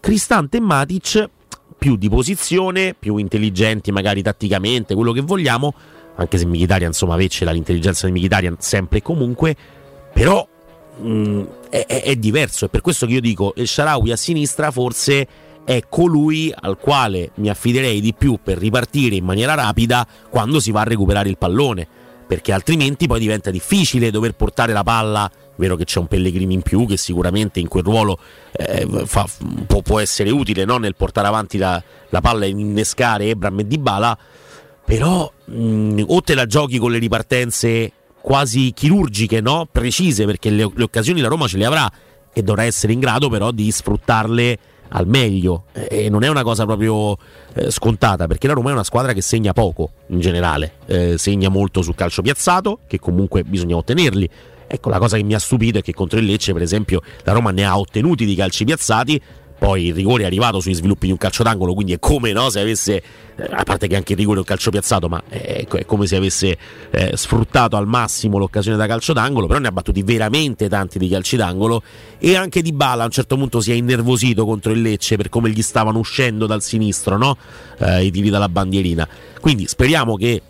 Cristante 0.00 0.58
e 0.58 0.60
Matic 0.60 1.28
più 1.78 1.96
di 1.96 2.08
posizione, 2.08 2.94
più 2.98 3.16
intelligenti 3.16 3.92
magari 3.92 4.22
tatticamente, 4.22 4.94
quello 4.94 5.12
che 5.12 5.20
vogliamo, 5.20 5.74
anche 6.16 6.38
se 6.38 6.46
Mkhitaryan 6.46 6.90
insomma 6.90 7.14
avesse 7.14 7.44
l'intelligenza 7.50 8.06
di 8.06 8.12
Mkhitaryan 8.12 8.56
sempre 8.58 8.98
e 8.98 9.02
comunque, 9.02 9.56
però 10.12 10.46
mh, 11.00 11.42
è, 11.70 11.84
è- 11.86 12.02
è 12.02 12.16
diverso, 12.16 12.66
è 12.66 12.68
per 12.68 12.80
questo 12.80 13.06
che 13.06 13.14
io 13.14 13.20
dico 13.20 13.52
il 13.56 13.66
Sharawi 13.66 14.12
a 14.12 14.16
sinistra 14.16 14.70
forse 14.70 15.26
è 15.64 15.82
colui 15.88 16.52
al 16.54 16.76
quale 16.78 17.30
mi 17.36 17.48
affiderei 17.48 18.00
di 18.00 18.14
più 18.14 18.38
per 18.42 18.58
ripartire 18.58 19.16
in 19.16 19.24
maniera 19.24 19.54
rapida 19.54 20.06
quando 20.28 20.60
si 20.60 20.70
va 20.70 20.82
a 20.82 20.84
recuperare 20.84 21.28
il 21.28 21.38
pallone, 21.38 21.86
perché 22.26 22.52
altrimenti 22.52 23.06
poi 23.06 23.18
diventa 23.18 23.50
difficile 23.50 24.10
dover 24.10 24.34
portare 24.34 24.72
la 24.72 24.82
palla. 24.82 25.30
Vero 25.56 25.76
che 25.76 25.84
c'è 25.84 26.00
un 26.00 26.08
Pellegrini 26.08 26.54
in 26.54 26.62
più 26.62 26.84
che 26.84 26.96
sicuramente 26.96 27.60
in 27.60 27.68
quel 27.68 27.84
ruolo 27.84 28.18
eh, 28.52 28.86
fa- 29.04 29.28
può, 29.66 29.82
può 29.82 30.00
essere 30.00 30.30
utile 30.30 30.64
no? 30.64 30.78
nel 30.78 30.96
portare 30.96 31.28
avanti 31.28 31.58
la, 31.58 31.80
la 32.08 32.20
palla 32.20 32.44
e 32.44 32.48
innescare 32.48 33.26
Ebram 33.26 33.60
e 33.60 33.66
Dybala, 33.66 34.18
però 34.84 35.32
mh, 35.44 36.02
o 36.06 36.20
te 36.22 36.34
la 36.34 36.46
giochi 36.46 36.78
con 36.78 36.90
le 36.90 36.98
ripartenze 36.98 37.92
quasi 38.20 38.72
chirurgiche, 38.74 39.40
no? 39.40 39.68
precise, 39.70 40.26
perché 40.26 40.50
le, 40.50 40.68
le 40.74 40.82
occasioni 40.82 41.20
la 41.20 41.28
Roma 41.28 41.46
ce 41.46 41.56
le 41.56 41.66
avrà 41.66 41.90
e 42.32 42.42
dovrà 42.42 42.64
essere 42.64 42.92
in 42.92 42.98
grado 42.98 43.28
però 43.28 43.52
di 43.52 43.70
sfruttarle 43.70 44.58
al 44.88 45.06
meglio 45.06 45.64
e 45.72 46.08
non 46.08 46.22
è 46.22 46.28
una 46.28 46.42
cosa 46.42 46.64
proprio 46.64 47.16
eh, 47.54 47.70
scontata 47.70 48.26
perché 48.26 48.46
la 48.46 48.54
Roma 48.54 48.70
è 48.70 48.72
una 48.72 48.84
squadra 48.84 49.12
che 49.12 49.22
segna 49.22 49.52
poco 49.52 49.90
in 50.08 50.20
generale, 50.20 50.74
eh, 50.86 51.18
segna 51.18 51.48
molto 51.48 51.82
sul 51.82 51.94
calcio 51.94 52.22
piazzato 52.22 52.80
che 52.86 52.98
comunque 52.98 53.42
bisogna 53.44 53.76
ottenerli. 53.76 54.28
Ecco, 54.66 54.88
la 54.88 54.98
cosa 54.98 55.16
che 55.16 55.22
mi 55.22 55.34
ha 55.34 55.38
stupito 55.38 55.78
è 55.78 55.82
che 55.82 55.92
contro 55.92 56.18
il 56.18 56.24
Lecce, 56.24 56.52
per 56.52 56.62
esempio, 56.62 57.00
la 57.22 57.32
Roma 57.32 57.50
ne 57.50 57.64
ha 57.64 57.78
ottenuti 57.78 58.24
di 58.24 58.34
calci 58.34 58.64
piazzati, 58.64 59.20
poi 59.64 59.86
il 59.86 59.94
rigore 59.94 60.24
è 60.24 60.26
arrivato 60.26 60.60
sui 60.60 60.74
sviluppi 60.74 61.06
di 61.06 61.12
un 61.12 61.16
calcio 61.16 61.42
d'angolo, 61.42 61.72
quindi 61.72 61.94
è 61.94 61.98
come 61.98 62.32
no, 62.32 62.50
se 62.50 62.60
avesse, 62.60 63.02
eh, 63.34 63.48
a 63.50 63.62
parte 63.62 63.86
che 63.86 63.96
anche 63.96 64.12
il 64.12 64.18
rigore 64.18 64.36
è 64.36 64.40
un 64.40 64.44
calcio 64.44 64.68
piazzato, 64.68 65.08
ma 65.08 65.22
è, 65.26 65.64
è 65.66 65.86
come 65.86 66.06
se 66.06 66.16
avesse 66.16 66.58
eh, 66.90 67.16
sfruttato 67.16 67.74
al 67.74 67.86
massimo 67.86 68.36
l'occasione 68.36 68.76
da 68.76 68.86
calcio 68.86 69.14
d'angolo, 69.14 69.46
però 69.46 69.58
ne 69.58 69.68
ha 69.68 69.72
battuti 69.72 70.02
veramente 70.02 70.68
tanti 70.68 70.98
di 70.98 71.08
calci 71.08 71.36
d'angolo 71.36 71.82
e 72.18 72.36
anche 72.36 72.60
Di 72.60 72.72
Bala 72.72 73.04
a 73.04 73.06
un 73.06 73.10
certo 73.10 73.36
punto 73.36 73.62
si 73.62 73.72
è 73.72 73.74
innervosito 73.74 74.44
contro 74.44 74.70
il 74.70 74.82
Lecce 74.82 75.16
per 75.16 75.30
come 75.30 75.48
gli 75.48 75.62
stavano 75.62 75.98
uscendo 75.98 76.44
dal 76.44 76.60
sinistro 76.60 77.16
no? 77.16 77.38
Eh, 77.78 78.04
i 78.04 78.10
tiri 78.10 78.28
dalla 78.28 78.50
bandierina. 78.50 79.08
Quindi 79.40 79.66
speriamo 79.66 80.16
che 80.16 80.42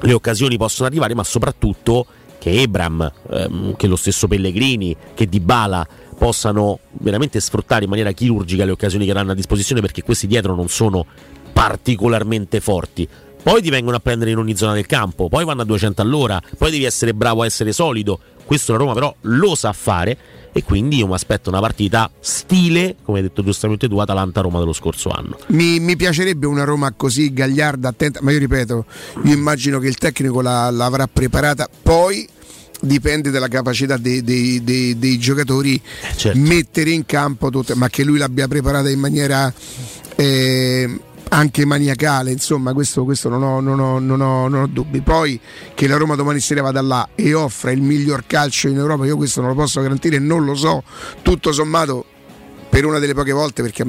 le 0.00 0.12
occasioni 0.14 0.56
possano 0.56 0.88
arrivare, 0.88 1.14
ma 1.14 1.22
soprattutto 1.22 2.06
che 2.38 2.62
Ebram, 2.62 3.12
ehm, 3.30 3.76
che 3.76 3.86
lo 3.86 3.96
stesso 3.96 4.26
Pellegrini, 4.26 4.96
che 5.12 5.26
Dybala 5.26 5.86
possano 6.18 6.80
veramente 7.00 7.40
sfruttare 7.40 7.84
in 7.84 7.90
maniera 7.90 8.12
chirurgica 8.12 8.64
le 8.64 8.72
occasioni 8.72 9.06
che 9.06 9.12
hanno 9.12 9.30
a 9.32 9.34
disposizione 9.34 9.80
perché 9.80 10.02
questi 10.02 10.26
dietro 10.26 10.54
non 10.54 10.68
sono 10.68 11.06
particolarmente 11.52 12.60
forti. 12.60 13.08
Poi 13.40 13.62
ti 13.62 13.70
vengono 13.70 13.96
a 13.96 14.00
prendere 14.00 14.32
in 14.32 14.38
ogni 14.38 14.56
zona 14.56 14.74
del 14.74 14.86
campo, 14.86 15.28
poi 15.28 15.44
vanno 15.44 15.62
a 15.62 15.64
200 15.64 16.02
all'ora, 16.02 16.40
poi 16.58 16.70
devi 16.70 16.84
essere 16.84 17.14
bravo 17.14 17.42
a 17.42 17.46
essere 17.46 17.72
solido. 17.72 18.18
Questo 18.44 18.72
la 18.72 18.78
Roma 18.78 18.94
però 18.94 19.14
lo 19.22 19.54
sa 19.54 19.72
fare 19.72 20.16
e 20.52 20.62
quindi 20.64 20.96
io 20.96 21.06
mi 21.06 21.14
aspetto 21.14 21.50
una 21.50 21.60
partita 21.60 22.10
stile, 22.18 22.96
come 23.02 23.18
hai 23.18 23.24
detto 23.24 23.42
giustamente 23.44 23.88
tu, 23.88 23.98
Atalanta-Roma 23.98 24.58
dello 24.58 24.72
scorso 24.72 25.10
anno. 25.10 25.38
Mi, 25.48 25.78
mi 25.80 25.96
piacerebbe 25.96 26.46
una 26.46 26.64
Roma 26.64 26.92
così 26.96 27.32
gagliarda, 27.32 27.88
attenta, 27.88 28.20
ma 28.22 28.32
io 28.32 28.38
ripeto, 28.38 28.84
io 29.24 29.32
immagino 29.34 29.78
che 29.78 29.86
il 29.88 29.96
tecnico 29.98 30.40
la- 30.40 30.70
l'avrà 30.70 31.06
preparata, 31.06 31.68
poi 31.82 32.26
dipende 32.80 33.30
dalla 33.30 33.48
capacità 33.48 33.96
dei, 33.96 34.22
dei- 34.22 34.62
dei- 34.62 34.98
dei 34.98 35.18
giocatori 35.18 35.80
mettere 36.34 36.90
in 36.90 37.04
campo 37.06 37.50
tutte, 37.50 37.74
ma 37.74 37.88
che 37.88 38.04
lui 38.04 38.18
l'abbia 38.18 38.46
preparata 38.48 38.88
in 38.90 38.98
maniera 39.00 39.52
eh, 40.16 40.98
anche 41.30 41.64
maniacale, 41.66 42.30
insomma 42.32 42.72
questo, 42.72 43.04
questo 43.04 43.28
non, 43.28 43.42
ho, 43.42 43.60
non 43.60 43.78
ho- 43.80 43.98
non 43.98 44.20
ho- 44.20 44.48
non 44.48 44.62
ho 44.62 44.66
dubbi. 44.66 45.00
Poi 45.02 45.38
che 45.74 45.86
la 45.86 45.96
Roma 45.96 46.14
domani 46.14 46.40
sera 46.40 46.62
vada 46.62 46.80
là 46.80 47.08
e 47.14 47.34
offra 47.34 47.70
il 47.70 47.82
miglior 47.82 48.24
calcio 48.26 48.68
in 48.68 48.76
Europa, 48.78 49.04
io 49.04 49.16
questo 49.16 49.40
non 49.40 49.50
lo 49.50 49.56
posso 49.56 49.80
garantire, 49.82 50.18
non 50.18 50.44
lo 50.44 50.54
so, 50.54 50.82
tutto 51.22 51.52
sommato 51.52 52.04
per 52.68 52.84
una 52.84 52.98
delle 52.98 53.14
poche 53.14 53.32
volte, 53.32 53.62
perché 53.62 53.84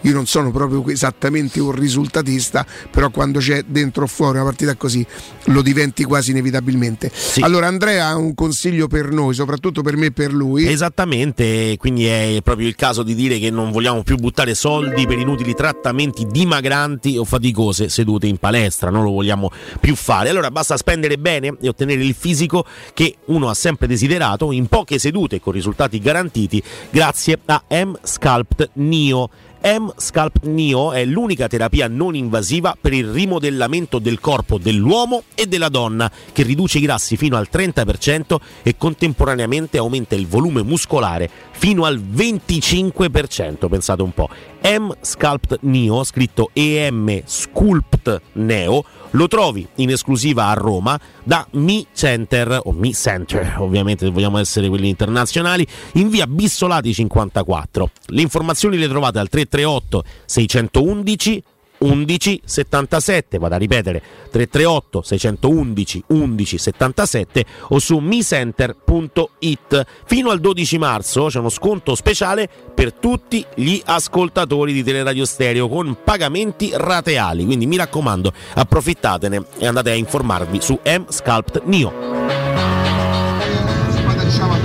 io 0.00 0.12
non 0.12 0.26
sono 0.26 0.50
proprio 0.50 0.86
esattamente 0.88 1.60
un 1.60 1.72
risultatista, 1.72 2.66
però 2.90 3.10
quando 3.10 3.38
c'è 3.38 3.62
dentro 3.66 4.04
o 4.04 4.06
fuori 4.06 4.36
una 4.36 4.44
partita 4.44 4.74
così 4.74 5.04
lo 5.46 5.62
diventi 5.62 6.04
quasi 6.04 6.30
inevitabilmente. 6.30 7.10
Allora 7.40 7.66
Andrea 7.66 8.08
ha 8.08 8.16
un 8.16 8.34
consiglio 8.34 8.86
per 8.86 9.10
noi, 9.10 9.34
soprattutto 9.34 9.82
per 9.82 9.96
me 9.96 10.06
e 10.06 10.12
per 10.12 10.32
lui. 10.32 10.66
Esattamente, 10.66 11.76
quindi 11.78 12.06
è 12.06 12.38
proprio 12.42 12.66
il 12.66 12.74
caso 12.74 13.02
di 13.02 13.14
dire 13.14 13.38
che 13.38 13.50
non 13.50 13.70
vogliamo 13.70 14.02
più 14.02 14.16
buttare 14.16 14.54
soldi 14.54 15.06
per 15.06 15.18
inutili 15.18 15.54
trattamenti 15.54 16.26
dimagranti 16.26 17.16
o 17.16 17.24
faticose 17.24 17.88
sedute 17.88 18.26
in 18.26 18.38
palestra, 18.38 18.90
non 18.90 19.04
lo 19.04 19.10
vogliamo 19.10 19.50
più 19.80 19.94
fare. 19.94 20.28
Allora 20.28 20.50
basta 20.50 20.76
spendere 20.76 21.18
bene 21.18 21.56
e 21.60 21.68
ottenere 21.68 22.02
il 22.02 22.14
fisico 22.14 22.64
che 22.92 23.16
uno 23.26 23.48
ha 23.48 23.54
sempre 23.54 23.86
desiderato 23.86 24.52
in 24.52 24.66
poche 24.66 24.98
sedute 24.98 25.40
con 25.40 25.52
risultati 25.52 25.98
garantiti 25.98 26.62
grazie 26.90 27.38
a 27.46 27.62
M 27.70 27.94
Sculpt 28.24 28.70
Neo. 28.76 29.28
M 29.62 29.92
Sculpt 29.94 30.46
Neo 30.46 30.92
è 30.92 31.04
l'unica 31.04 31.46
terapia 31.46 31.88
non 31.88 32.14
invasiva 32.14 32.74
per 32.80 32.94
il 32.94 33.08
rimodellamento 33.08 33.98
del 33.98 34.18
corpo 34.18 34.56
dell'uomo 34.56 35.24
e 35.34 35.44
della 35.44 35.68
donna 35.68 36.10
che 36.32 36.42
riduce 36.42 36.78
i 36.78 36.80
grassi 36.80 37.18
fino 37.18 37.36
al 37.36 37.48
30% 37.52 38.36
e 38.62 38.78
contemporaneamente 38.78 39.76
aumenta 39.76 40.14
il 40.14 40.26
volume 40.26 40.62
muscolare 40.62 41.28
fino 41.50 41.84
al 41.84 42.00
25%, 42.00 43.68
pensate 43.68 44.00
un 44.00 44.12
po'. 44.12 44.30
M 44.62 44.90
Sculpt 45.02 45.58
Neo, 45.60 46.02
scritto 46.02 46.48
EM 46.54 47.20
Sculpt 47.26 48.22
Neo, 48.32 48.84
lo 49.14 49.28
trovi 49.28 49.66
in 49.76 49.90
esclusiva 49.90 50.46
a 50.46 50.54
Roma 50.54 50.98
da 51.22 51.46
Mi 51.52 51.86
Center, 51.92 52.60
o 52.64 52.72
Mi 52.72 52.92
Center, 52.92 53.56
ovviamente 53.58 54.06
se 54.06 54.10
vogliamo 54.10 54.38
essere 54.38 54.68
quelli 54.68 54.88
internazionali, 54.88 55.66
in 55.94 56.08
via 56.08 56.26
Bissolati 56.26 56.92
54. 56.92 57.90
Le 58.06 58.20
informazioni 58.22 58.76
le 58.76 58.88
trovate 58.88 59.18
al 59.18 59.28
338 59.28 60.04
611 60.24 61.42
11 61.84 62.40
77, 62.44 63.38
vado 63.38 63.54
a 63.54 63.58
ripetere 63.58 64.00
338 64.30 65.02
611 65.02 66.04
11 66.08 66.58
77 66.58 67.44
o 67.68 67.78
su 67.78 67.98
micenter.it. 67.98 69.86
Fino 70.06 70.30
al 70.30 70.40
12 70.40 70.78
marzo 70.78 71.26
c'è 71.26 71.38
uno 71.38 71.50
sconto 71.50 71.94
speciale 71.94 72.48
per 72.74 72.94
tutti 72.94 73.44
gli 73.54 73.80
ascoltatori 73.84 74.72
di 74.72 74.82
Teleradio 74.82 75.26
Stereo 75.26 75.68
con 75.68 75.98
pagamenti 76.02 76.70
rateali, 76.74 77.44
quindi 77.44 77.66
mi 77.66 77.76
raccomando 77.76 78.32
approfittatene 78.54 79.44
e 79.58 79.66
andate 79.66 79.90
a 79.90 79.94
informarvi 79.94 80.60
su 80.60 80.78
M 80.84 81.04
Sculpt 81.08 81.62
Neo. 81.64 81.92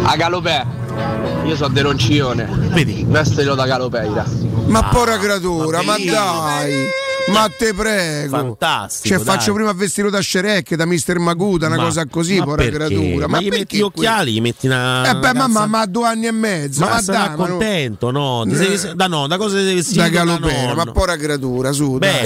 A 0.03 0.15
Galopè, 0.15 0.65
io 1.45 1.55
sono 1.55 1.74
De 1.74 1.82
Roncione. 1.82 2.47
Vedi? 2.72 3.05
Vestilo 3.07 3.55
da 3.55 3.65
Galopeira. 3.65 4.26
Ma 4.67 4.84
porra 4.84 5.17
creatura, 5.17 5.82
ma 5.84 5.97
dai! 5.97 7.07
Ma 7.32 7.50
te 7.58 7.74
prego, 7.74 8.36
Fantastico, 8.38 9.16
Cioè, 9.16 9.24
dai. 9.24 9.36
faccio 9.36 9.54
prima 9.54 9.72
vestito 9.74 10.10
da 10.10 10.22
Shrek, 10.22 10.76
da 10.76 10.86
Mr. 10.86 11.20
Maguta, 11.20 11.68
una 11.68 11.76
Ma- 11.78 11.84
cosa 11.84 12.06
così, 12.08 12.38
ma 12.40 12.46
porra 12.46 12.68
creatura. 12.70 13.28
Ma 13.28 13.40
gli 13.42 13.50
metti 13.50 13.78
gli 13.78 13.82
occhiali, 13.82 14.34
gli 14.34 14.42
metti 14.42 14.66
una. 14.68 15.10
Eh 15.10 15.16
beh, 15.16 15.30
una 15.30 15.48
mamma, 15.48 15.66
ma 15.66 15.80
a 15.82 15.86
due 15.86 16.08
anni 16.08 16.28
e 16.28 16.32
mezzo, 16.32 16.82
Ma 16.82 16.90
ma, 16.90 17.02
sarà 17.02 17.18
dai, 17.20 17.28
ma 17.30 17.36
no- 17.36 17.46
contento, 17.58 18.12
no? 18.12 18.44
Ti 18.48 18.56
sei- 18.56 18.74
Eh. 18.92 18.96
da 18.96 19.08
no, 19.08 19.28
da 19.28 19.38
cosa 19.38 19.58
sei 19.58 19.76
vestito? 19.76 20.02
da 20.02 20.10
galopera, 20.10 20.74
ma 20.76 20.86
porra 20.92 21.16
creatura, 21.18 21.72
su. 21.72 21.98
dai. 21.98 22.24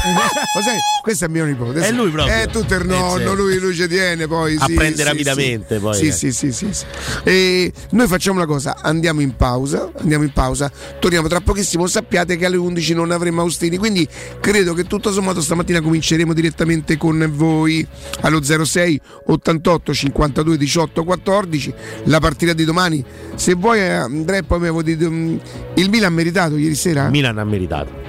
Sai, 0.64 0.78
questo 1.02 1.26
è 1.26 1.28
mio 1.28 1.44
nipote. 1.44 1.80
È 1.80 1.92
lui 1.92 2.10
proprio. 2.10 2.34
È 2.34 2.48
tutto 2.48 2.74
il 2.74 2.86
nonno, 2.86 3.16
Eh, 3.16 3.28
sì. 3.28 3.36
lui, 3.36 3.58
lui 3.58 3.74
ci 3.74 3.86
tiene 3.88 4.26
poi. 4.26 4.56
sì, 4.56 4.72
Apprende 4.72 4.96
sì, 4.96 5.02
rapidamente, 5.02 5.74
sì. 5.76 5.80
poi, 5.80 5.94
Sì, 5.94 6.06
eh. 6.06 6.12
sì, 6.12 6.32
sì, 6.32 6.52
sì, 6.52 6.68
sì. 6.72 6.84
E 7.24 7.72
noi 7.90 8.06
facciamo 8.06 8.36
una 8.36 8.46
cosa, 8.46 8.76
andiamo 8.80 9.20
in 9.20 9.36
pausa, 9.36 9.90
andiamo 9.98 10.24
in 10.24 10.32
pausa, 10.32 10.70
torniamo 10.98 11.28
tra 11.28 11.40
pochissimo, 11.40 11.86
sappiate 11.86 12.36
che 12.36 12.46
alle 12.46 12.56
11 12.56 12.94
non 12.94 13.10
avremo 13.10 13.40
Austini, 13.42 13.76
quindi 13.76 14.06
credo 14.40 14.74
che 14.74 14.84
tutto 14.84 15.12
sommato 15.12 15.40
stamattina 15.40 15.80
cominceremo 15.80 16.32
direttamente 16.32 16.96
con 16.96 17.30
voi 17.34 17.86
allo 18.20 18.42
06 18.42 19.00
88 19.26 19.94
52 19.94 20.56
18 20.56 21.04
14, 21.04 21.74
la 22.04 22.20
partita 22.20 22.52
di 22.52 22.64
domani. 22.64 23.04
Se 23.34 23.54
vuoi 23.54 23.80
Andrea 23.82 24.42
poi 24.42 24.58
mi 24.58 24.64
avevo 24.66 24.82
detto 24.82 25.10
mm, 25.10 25.36
il 25.74 25.88
Milan 25.90 26.12
ha 26.12 26.14
meritato 26.14 26.56
ieri 26.56 26.74
sera? 26.74 27.08
Milan 27.08 27.38
ha 27.38 27.44
meritato. 27.44 28.08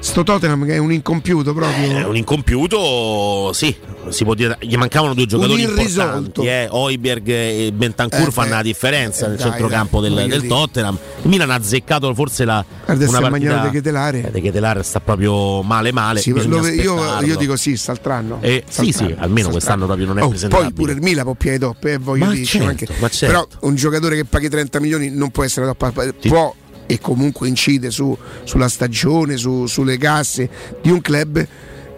Sto 0.00 0.22
Tottenham 0.22 0.66
che 0.66 0.74
è 0.74 0.78
un 0.78 0.92
incompiuto 0.92 1.54
proprio. 1.54 1.98
È 1.98 2.04
un 2.04 2.14
incompiuto, 2.16 3.50
sì, 3.54 3.74
si 4.10 4.24
può 4.24 4.34
dire. 4.34 4.58
Gli 4.60 4.76
mancavano 4.76 5.14
due 5.14 5.24
giocatori 5.24 5.62
importanti. 5.62 6.46
Eh. 6.46 6.68
Oiberg 6.70 7.26
e 7.26 7.72
Bentancur 7.72 8.28
Eh, 8.28 8.30
fanno 8.30 8.50
la 8.50 8.62
differenza 8.62 9.24
eh, 9.24 9.28
nel 9.28 9.38
dai, 9.38 9.48
centrocampo 9.48 10.00
dai, 10.00 10.10
del, 10.10 10.18
voglio 10.18 10.30
del 10.32 10.40
dire. 10.42 10.52
Tottenham. 10.54 10.98
Il 11.22 11.28
Milan 11.30 11.50
ha 11.50 11.54
azzeccato 11.54 12.12
forse 12.14 12.44
la 12.44 12.62
Guarda, 12.84 13.08
una 13.08 13.30
partita 13.30 13.58
De 13.62 13.70
Ketelare. 13.70 14.26
Eh, 14.26 14.30
De 14.30 14.40
Ketelare 14.42 14.82
sta 14.82 15.00
proprio 15.00 15.62
male 15.62 15.92
male. 15.92 16.20
Sì, 16.20 16.32
lo- 16.32 16.66
io, 16.66 17.20
io 17.22 17.36
dico 17.36 17.56
sì, 17.56 17.76
st'altro 17.76 18.38
Eh, 18.40 18.64
sì, 18.68 18.92
sì, 18.92 19.14
almeno 19.16 19.48
quest'anno 19.48 19.86
proprio 19.86 20.06
non 20.06 20.18
è 20.18 20.22
oh, 20.22 20.28
presentabile. 20.28 20.68
Poi 20.70 20.78
pure 20.78 20.92
il 20.92 21.00
Milan 21.00 21.24
può 21.24 21.34
piede 21.34 21.58
top, 21.58 21.84
eh, 21.84 21.96
voglio 21.96 22.26
Ma 22.26 22.32
dire, 22.32 22.44
certo, 22.44 22.84
certo. 22.86 23.26
però 23.26 23.46
un 23.60 23.74
giocatore 23.76 24.16
che 24.16 24.24
paghi 24.24 24.48
30 24.50 24.78
milioni 24.80 25.10
non 25.10 25.30
può 25.30 25.42
essere 25.44 25.66
top, 25.66 26.12
può 26.28 26.54
e 26.92 26.98
comunque 27.00 27.46
incide 27.48 27.90
su- 27.90 28.16
sulla 28.44 28.68
stagione, 28.68 29.36
su- 29.36 29.66
sulle 29.66 29.96
casse 29.98 30.48
di 30.82 30.90
un 30.90 31.00
club. 31.00 31.46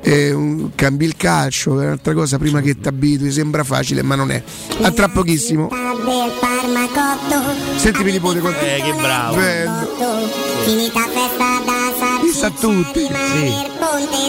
eh, 0.05 0.33
un- 0.33 0.71
cambi 0.75 1.05
il 1.05 1.17
calcio, 1.17 1.81
è 1.81 1.85
un'altra 1.85 2.13
cosa 2.13 2.37
prima 2.37 2.61
che 2.61 2.77
ti 2.81 2.89
abitui, 2.89 3.31
sembra 3.31 3.63
facile, 3.63 4.03
ma 4.03 4.17
non 4.17 4.33
è. 4.33 4.43
A 4.81 4.91
tra 4.91 5.09
pochissimo. 5.09 5.69
del 5.69 6.33
Parmacotto 6.41 7.55
Senti 7.77 8.03
mi 8.03 8.11
nipote 8.11 8.41
quanto 8.41 8.59
Eh, 8.65 8.83
che 8.83 8.93
bravo. 9.01 9.37
Bello. 9.37 9.71
Finita 10.65 11.01
festa 11.07 11.63
da 11.65 11.72
sa 12.33 12.51
tutti. 12.51 13.07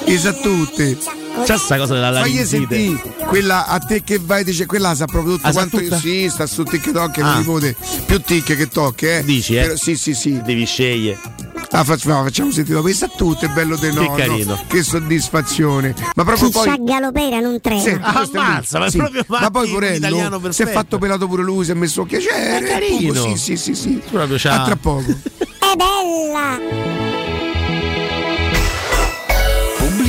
Li 0.05 0.17
sa 0.17 0.33
tutti. 0.33 0.97
C'è 1.45 1.57
sta 1.57 1.77
cosa 1.77 1.95
della 1.95 2.11
Fagli 2.13 2.35
larinzite. 2.35 2.75
sentì 2.75 3.01
quella 3.25 3.65
a 3.65 3.79
te 3.79 4.03
che 4.03 4.19
vai 4.21 4.43
dice 4.43 4.67
quella 4.67 4.89
la 4.89 4.95
sa 4.95 5.05
proprio 5.05 5.35
tutto 5.35 5.47
Ah, 5.47 5.51
quanto 5.51 5.77
tutta? 5.79 5.97
sì 5.97 6.27
sta 6.29 6.45
su 6.45 6.61
TikTok 6.63 7.17
Ah. 7.17 7.31
mi 7.31 7.37
nipote 7.39 7.75
più 8.05 8.21
tic 8.21 8.55
che 8.55 8.67
tocchi 8.67 9.07
eh 9.07 9.23
Dici, 9.23 9.55
eh? 9.55 9.61
Però- 9.63 9.75
sì 9.75 9.95
sì 9.95 10.13
sì 10.13 10.39
Devi 10.43 10.63
scegliere. 10.65 11.19
ah, 11.71 11.83
facciamo, 11.83 12.21
facciamo 12.23 12.51
sentire 12.51 12.93
sa 12.93 13.07
tutto 13.07 13.45
è 13.45 13.47
bello 13.47 13.75
de 13.77 13.91
nonno 13.91 14.13
carino. 14.13 14.63
che 14.67 14.83
soddisfazione 14.83 15.95
ma 16.15 16.23
proprio 16.23 16.49
Chi 16.49 16.53
poi 16.53 16.67
sa 16.67 16.77
galopera 16.79 17.39
non 17.39 17.59
trema 17.59 17.81
Sì, 17.81 17.89
lui. 17.93 18.01
Ammazza, 18.03 18.77
ma 18.79 18.89
Sì. 18.91 18.97
proprio 18.97 19.25
ma 19.27 19.49
poi 19.49 19.69
Porello 19.71 20.51
si 20.51 20.61
è 20.61 20.67
fatto 20.67 20.99
pelato 20.99 21.27
pure 21.27 21.41
lui 21.41 21.65
si 21.65 21.71
è 21.71 21.73
messo 21.73 22.03
a 22.03 22.05
piacere 22.05 22.59
È 22.59 22.63
carino. 22.69 23.23
Sì 23.35 23.37
sì 23.37 23.57
sì 23.57 23.73
sì 23.73 24.01
Proprio 24.07 24.37
c'ha- 24.37 24.61
a 24.61 24.65
tra 24.65 24.75
poco 24.75 25.01
è 25.09 25.75
bella 25.75 27.02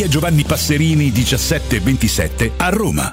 via 0.00 0.08
Giovanni 0.08 0.44
Passerini 0.44 1.12
1727 1.12 2.52
a 2.56 2.70
Roma. 2.70 3.12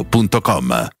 showroomdelmaterasso.com. 0.03 1.00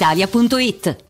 brispalitalia.it. 0.00 1.09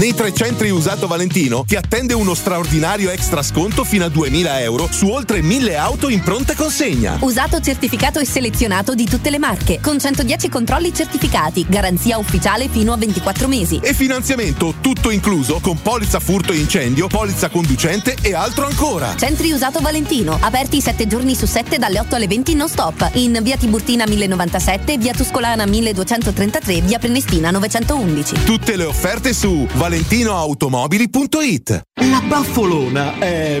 Nei 0.00 0.14
tre 0.14 0.32
centri 0.32 0.70
usato 0.70 1.06
Valentino 1.06 1.62
ti 1.66 1.76
attende 1.76 2.14
uno 2.14 2.32
straordinario 2.32 3.10
extra 3.10 3.42
sconto 3.42 3.84
fino 3.84 4.06
a 4.06 4.08
2000 4.08 4.62
euro 4.62 4.88
su 4.90 5.06
oltre 5.08 5.42
1000 5.42 5.76
auto 5.76 6.08
in 6.08 6.22
pronta 6.22 6.54
consegna. 6.54 7.18
Usato 7.20 7.60
certificato 7.60 8.18
e 8.18 8.24
selezionato 8.24 8.94
di 8.94 9.04
tutte 9.04 9.28
le 9.28 9.38
marche, 9.38 9.78
con 9.78 9.98
110 9.98 10.48
controlli 10.48 10.94
certificati, 10.94 11.66
garanzia 11.68 12.16
ufficiale 12.16 12.68
fino 12.68 12.94
a 12.94 12.96
24 12.96 13.46
mesi. 13.46 13.78
E 13.82 13.92
finanziamento 13.92 14.76
tutto 14.80 15.10
incluso 15.10 15.60
con 15.60 15.82
polizza 15.82 16.18
furto 16.18 16.54
e 16.54 16.56
incendio, 16.56 17.06
polizza 17.06 17.50
conducente 17.50 18.16
e 18.22 18.32
altro 18.32 18.64
ancora. 18.64 19.14
Centri 19.18 19.52
usato 19.52 19.80
Valentino, 19.80 20.38
aperti 20.40 20.80
7 20.80 21.06
giorni 21.08 21.34
su 21.34 21.44
7 21.44 21.76
dalle 21.76 22.00
8 22.00 22.14
alle 22.14 22.26
20 22.26 22.54
non 22.54 22.70
stop, 22.70 23.10
in 23.16 23.38
via 23.42 23.58
Tiburtina 23.58 24.06
1097, 24.06 24.96
via 24.96 25.12
Tuscolana 25.12 25.66
1233, 25.66 26.80
via 26.80 26.98
Prenestina 26.98 27.50
911. 27.50 28.44
Tutte 28.44 28.76
le 28.76 28.84
offerte 28.84 29.34
su 29.34 29.68
valentinoautomobili.it. 29.90 31.82
La 31.94 32.22
baffolona 32.28 33.18
è 33.18 33.60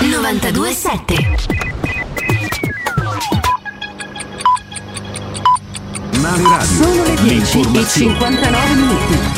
927 0.00 1.14
Male 6.20 6.42
Radio. 6.42 6.66
Sono 6.66 7.02
le 7.02 7.14
10 7.22 7.60
e 7.60 7.86
59 7.86 8.74
minuti. 8.74 9.35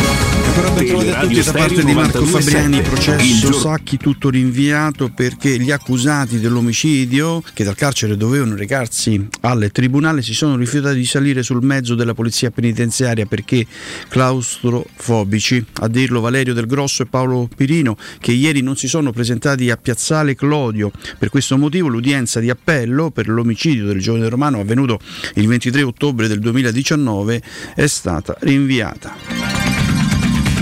Ancora 0.59 0.75
ben 0.75 0.87
trovati 0.89 1.11
a 1.11 1.21
tutti 1.21 1.43
da 1.45 1.53
parte 1.53 1.85
di 1.85 1.93
Marco 1.93 2.25
Fabriani, 2.25 2.83
processo 2.83 3.53
Sacchi 3.53 3.97
tutto 3.97 4.29
rinviato 4.29 5.09
perché 5.09 5.57
gli 5.57 5.71
accusati 5.71 6.41
dell'omicidio 6.41 7.45
che 7.55 7.63
dal 7.63 7.77
carcere 7.77 8.17
dovevano 8.17 8.57
recarsi 8.57 9.25
al 9.43 9.69
tribunale 9.71 10.21
si 10.21 10.35
sono 10.35 10.57
rifiutati 10.57 10.97
di 10.97 11.05
salire 11.05 11.45
sul 11.45 11.63
mezzo 11.63 11.95
della 11.95 12.13
polizia 12.13 12.51
penitenziaria 12.51 13.25
perché 13.27 13.65
claustrofobici, 14.09 15.65
a 15.75 15.87
dirlo 15.87 16.21
Valerio 16.21 16.55
Del 16.55 16.67
Grosso 16.67 17.05
e 17.05 17.07
Paolo 17.07 17.49
Pirino 17.55 17.97
che 18.19 18.33
ieri 18.33 18.61
non 18.61 18.75
si 18.75 18.89
sono 18.89 19.13
presentati 19.13 19.71
a 19.71 19.77
Piazzale 19.77 20.35
Clodio. 20.35 20.91
Per 21.19 21.31
questo 21.31 21.57
motivo 21.57 21.87
l'udienza 21.87 22.41
di 22.41 22.51
appello 22.51 23.13
per 23.13 23.29
l'omicidio 23.29 23.87
del 23.87 24.01
giovane 24.01 24.29
romano 24.29 24.59
avvenuto 24.59 24.99
il 25.35 25.47
23 25.47 25.83
ottobre 25.83 26.27
del 26.27 26.41
2019 26.41 27.43
è 27.77 27.87
stata 27.87 28.37
rinviata. 28.41 29.78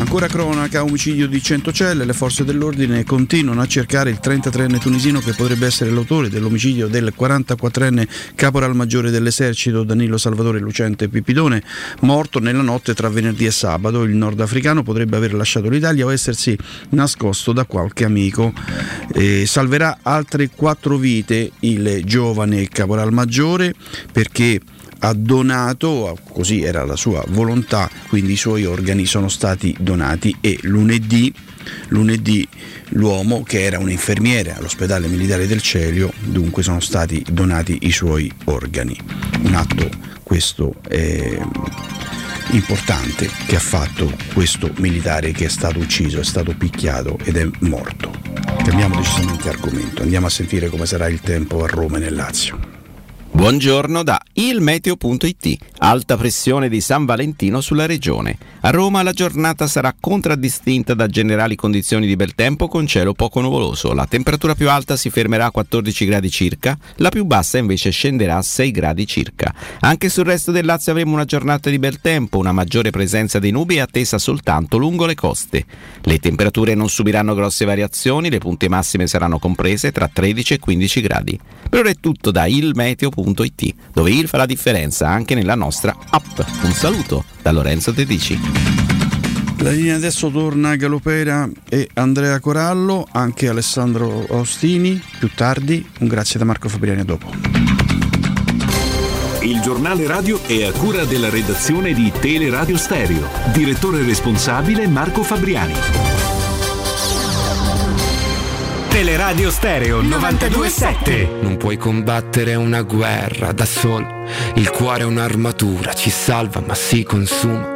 Ancora 0.06 0.28
cronaca, 0.28 0.84
omicidio 0.84 1.26
di 1.26 1.42
Centocelle, 1.42 2.04
le 2.04 2.12
forze 2.12 2.44
dell'ordine 2.44 3.02
continuano 3.02 3.60
a 3.60 3.66
cercare 3.66 4.08
il 4.08 4.20
33enne 4.22 4.78
tunisino 4.78 5.18
che 5.18 5.32
potrebbe 5.32 5.66
essere 5.66 5.90
l'autore 5.90 6.30
dell'omicidio 6.30 6.86
del 6.86 7.12
44enne 7.18 8.06
caporal 8.36 8.76
maggiore 8.76 9.10
dell'esercito 9.10 9.82
Danilo 9.82 10.16
Salvatore 10.16 10.60
Lucente 10.60 11.08
Pipidone, 11.08 11.60
morto 12.02 12.38
nella 12.38 12.62
notte 12.62 12.94
tra 12.94 13.08
venerdì 13.08 13.46
e 13.46 13.50
sabato. 13.50 14.04
Il 14.04 14.14
nordafricano 14.14 14.84
potrebbe 14.84 15.16
aver 15.16 15.34
lasciato 15.34 15.68
l'Italia 15.68 16.06
o 16.06 16.12
essersi 16.12 16.56
nascosto 16.90 17.52
da 17.52 17.64
qualche 17.64 18.04
amico. 18.04 18.52
Eh, 19.12 19.44
salverà 19.44 19.98
altre 20.02 20.50
quattro 20.50 20.98
vite 20.98 21.50
il 21.60 22.02
giovane 22.04 22.68
caporal 22.68 23.12
maggiore 23.12 23.74
perché 24.12 24.60
ha 25.00 25.12
donato, 25.12 26.16
così 26.30 26.62
era 26.62 26.84
la 26.84 26.96
sua 26.96 27.24
volontà, 27.28 27.90
quindi 28.08 28.32
i 28.32 28.36
suoi 28.36 28.64
organi 28.64 29.06
sono 29.06 29.28
stati 29.28 29.76
donati 29.78 30.36
e 30.40 30.58
lunedì, 30.62 31.32
lunedì 31.88 32.46
l'uomo 32.90 33.42
che 33.42 33.62
era 33.62 33.78
un 33.78 33.90
infermiere 33.90 34.54
all'ospedale 34.54 35.08
militare 35.08 35.46
del 35.46 35.62
Celio, 35.62 36.12
dunque 36.20 36.62
sono 36.62 36.80
stati 36.80 37.24
donati 37.30 37.78
i 37.82 37.92
suoi 37.92 38.32
organi. 38.44 38.98
Un 39.42 39.54
atto 39.54 39.88
questo 40.22 40.74
eh, 40.88 41.40
importante 42.50 43.30
che 43.46 43.56
ha 43.56 43.60
fatto 43.60 44.12
questo 44.32 44.70
militare 44.78 45.32
che 45.32 45.46
è 45.46 45.48
stato 45.48 45.78
ucciso, 45.78 46.20
è 46.20 46.24
stato 46.24 46.54
picchiato 46.56 47.18
ed 47.24 47.36
è 47.36 47.48
morto. 47.60 48.10
Cambiamo 48.64 48.96
decisamente 48.96 49.48
argomento, 49.48 50.02
andiamo 50.02 50.26
a 50.26 50.30
sentire 50.30 50.68
come 50.68 50.86
sarà 50.86 51.08
il 51.08 51.20
tempo 51.20 51.62
a 51.62 51.66
Roma 51.66 51.98
e 51.98 52.00
nel 52.00 52.14
Lazio. 52.14 52.75
Buongiorno 53.36 54.02
da 54.02 54.18
ilmeteo.it. 54.32 55.58
Alta 55.80 56.16
pressione 56.16 56.70
di 56.70 56.80
San 56.80 57.04
Valentino 57.04 57.60
sulla 57.60 57.84
regione. 57.84 58.38
A 58.60 58.70
Roma 58.70 59.02
la 59.02 59.12
giornata 59.12 59.66
sarà 59.66 59.94
contraddistinta 60.00 60.94
da 60.94 61.06
generali 61.06 61.54
condizioni 61.54 62.06
di 62.06 62.16
bel 62.16 62.34
tempo 62.34 62.66
con 62.66 62.86
cielo 62.86 63.12
poco 63.12 63.42
nuvoloso. 63.42 63.92
La 63.92 64.06
temperatura 64.06 64.54
più 64.54 64.70
alta 64.70 64.96
si 64.96 65.10
fermerà 65.10 65.44
a 65.44 65.50
14 65.50 66.06
gradi 66.06 66.30
circa, 66.30 66.78
la 66.96 67.10
più 67.10 67.26
bassa 67.26 67.58
invece 67.58 67.90
scenderà 67.90 68.38
a 68.38 68.42
6 68.42 68.70
gradi 68.70 69.06
circa. 69.06 69.54
Anche 69.80 70.08
sul 70.08 70.24
resto 70.24 70.50
del 70.50 70.64
Lazio 70.64 70.92
avremo 70.92 71.12
una 71.12 71.26
giornata 71.26 71.68
di 71.68 71.78
bel 71.78 72.00
tempo, 72.00 72.38
una 72.38 72.52
maggiore 72.52 72.88
presenza 72.88 73.38
di 73.38 73.50
nubi 73.50 73.76
è 73.76 73.80
attesa 73.80 74.16
soltanto 74.16 74.78
lungo 74.78 75.04
le 75.04 75.14
coste. 75.14 75.66
Le 76.00 76.18
temperature 76.18 76.74
non 76.74 76.88
subiranno 76.88 77.34
grosse 77.34 77.66
variazioni, 77.66 78.30
le 78.30 78.38
punte 78.38 78.70
massime 78.70 79.06
saranno 79.06 79.38
comprese 79.38 79.92
tra 79.92 80.08
13 80.10 80.54
e 80.54 80.58
15 80.58 81.00
gradi. 81.02 81.38
Per 81.68 81.80
ora 81.80 81.90
è 81.90 81.96
tutto 82.00 82.30
da 82.30 82.46
ilmeteo.it 82.46 83.24
dove 83.92 84.10
il 84.10 84.28
fa 84.28 84.36
la 84.36 84.46
differenza 84.46 85.08
anche 85.08 85.34
nella 85.34 85.54
nostra 85.54 85.96
app. 86.10 86.40
Un 86.62 86.72
saluto 86.72 87.24
da 87.42 87.52
Lorenzo 87.52 87.92
Tedici. 87.92 88.38
La 89.58 89.70
linea 89.70 89.96
adesso 89.96 90.30
torna 90.30 90.76
Galopera 90.76 91.48
e 91.68 91.88
Andrea 91.94 92.38
Corallo, 92.40 93.06
anche 93.10 93.48
Alessandro 93.48 94.26
Austini 94.30 95.02
più 95.18 95.30
tardi. 95.34 95.84
Un 96.00 96.08
grazie 96.08 96.38
da 96.38 96.44
Marco 96.44 96.68
Fabriani 96.68 97.00
a 97.00 97.04
dopo. 97.04 97.30
Il 99.40 99.60
giornale 99.60 100.06
radio 100.06 100.42
è 100.42 100.64
a 100.64 100.72
cura 100.72 101.04
della 101.04 101.30
redazione 101.30 101.94
di 101.94 102.12
Teleradio 102.18 102.76
Stereo. 102.76 103.28
Direttore 103.52 104.04
responsabile 104.04 104.86
Marco 104.88 105.22
Fabriani. 105.22 106.35
Teleradio 108.96 109.50
Stereo 109.50 110.00
927. 110.00 111.28
Non 111.42 111.58
puoi 111.58 111.76
combattere 111.76 112.54
una 112.54 112.80
guerra 112.80 113.52
da 113.52 113.66
solo. 113.66 114.24
Il 114.54 114.70
cuore 114.70 115.02
è 115.02 115.04
un'armatura, 115.04 115.92
ci 115.92 116.08
salva 116.08 116.62
ma 116.66 116.74
si 116.74 117.02
consuma. 117.02 117.75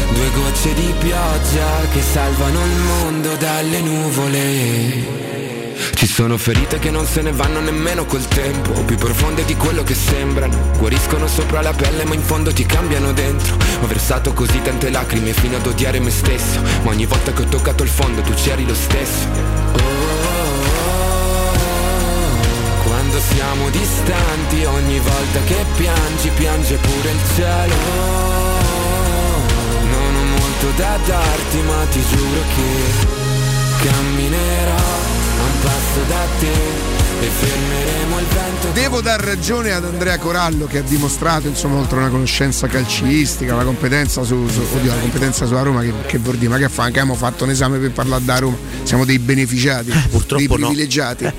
due 0.13 0.29
gocce 0.31 0.73
di 0.73 0.93
pioggia 0.99 1.87
che 1.91 2.01
salvano 2.01 2.65
il 2.65 2.75
mondo 2.81 3.35
dalle 3.35 3.79
nuvole. 3.81 5.29
Ci 5.95 6.07
sono 6.07 6.37
ferite 6.37 6.79
che 6.79 6.89
non 6.89 7.05
se 7.05 7.21
ne 7.21 7.31
vanno 7.31 7.59
nemmeno 7.59 8.05
col 8.05 8.27
tempo 8.27 8.71
Più 8.85 8.97
profonde 8.97 9.45
di 9.45 9.55
quello 9.55 9.83
che 9.83 9.93
sembrano 9.93 10.71
Guariscono 10.77 11.27
sopra 11.27 11.61
la 11.61 11.73
pelle 11.73 12.05
ma 12.05 12.13
in 12.15 12.21
fondo 12.21 12.51
ti 12.51 12.65
cambiano 12.65 13.13
dentro 13.13 13.55
Ho 13.81 13.87
versato 13.87 14.33
così 14.33 14.61
tante 14.61 14.89
lacrime 14.89 15.31
fino 15.33 15.57
ad 15.57 15.65
odiare 15.65 15.99
me 15.99 16.09
stesso 16.09 16.59
Ma 16.83 16.89
ogni 16.89 17.05
volta 17.05 17.31
che 17.33 17.43
ho 17.43 17.45
toccato 17.45 17.83
il 17.83 17.89
fondo 17.89 18.21
tu 18.21 18.33
c'eri 18.33 18.65
lo 18.65 18.75
stesso. 18.75 19.27
Quando 22.83 23.19
siamo 23.19 23.69
distanti 23.69 24.65
ogni 24.65 24.99
volta 24.99 25.39
che 25.45 25.65
piangi 25.77 26.29
piange 26.35 26.75
pure 26.77 27.11
il 27.11 27.19
cielo 27.35 28.40
molto 30.61 30.77
da 30.77 30.97
darti 31.07 31.61
ma 31.61 31.85
ti 31.89 32.03
giuro 32.07 32.41
che 32.55 33.87
camminerò 33.87 34.75
a 34.75 35.43
un 35.43 35.59
passo 35.61 35.99
da 36.07 36.25
te 36.39 36.51
e 37.19 37.29
fermeremo 37.29 38.19
il 38.19 38.25
vento 38.25 38.67
Devo 38.73 39.01
dar 39.01 39.21
ragione 39.21 39.71
ad 39.71 39.85
Andrea 39.85 40.19
Corallo 40.19 40.67
che 40.67 40.79
ha 40.79 40.81
dimostrato 40.81 41.47
insomma 41.47 41.79
oltre 41.79 41.97
una 41.97 42.09
conoscenza 42.09 42.67
calcistica, 42.67 43.55
una 43.55 43.63
competenza 43.63 44.23
su, 44.23 44.47
su 44.47 44.61
oddio, 44.75 44.93
la 44.93 44.99
competenza 44.99 45.47
sulla 45.47 45.63
Roma 45.63 45.81
che, 45.81 45.93
che 46.05 46.19
vuol 46.19 46.37
dire, 46.37 46.49
ma 46.49 46.57
che 46.57 46.69
fa? 46.69 46.83
Anche 46.83 46.99
abbiamo 46.99 47.17
fatto 47.17 47.43
un 47.43 47.49
esame 47.49 47.79
per 47.79 47.91
parlare 47.91 48.23
da 48.23 48.37
Roma, 48.37 48.57
siamo 48.83 49.03
dei 49.05 49.17
beneficiati, 49.17 49.91
dei 50.35 50.47
no. 50.47 50.55
privilegiati. 50.55 51.31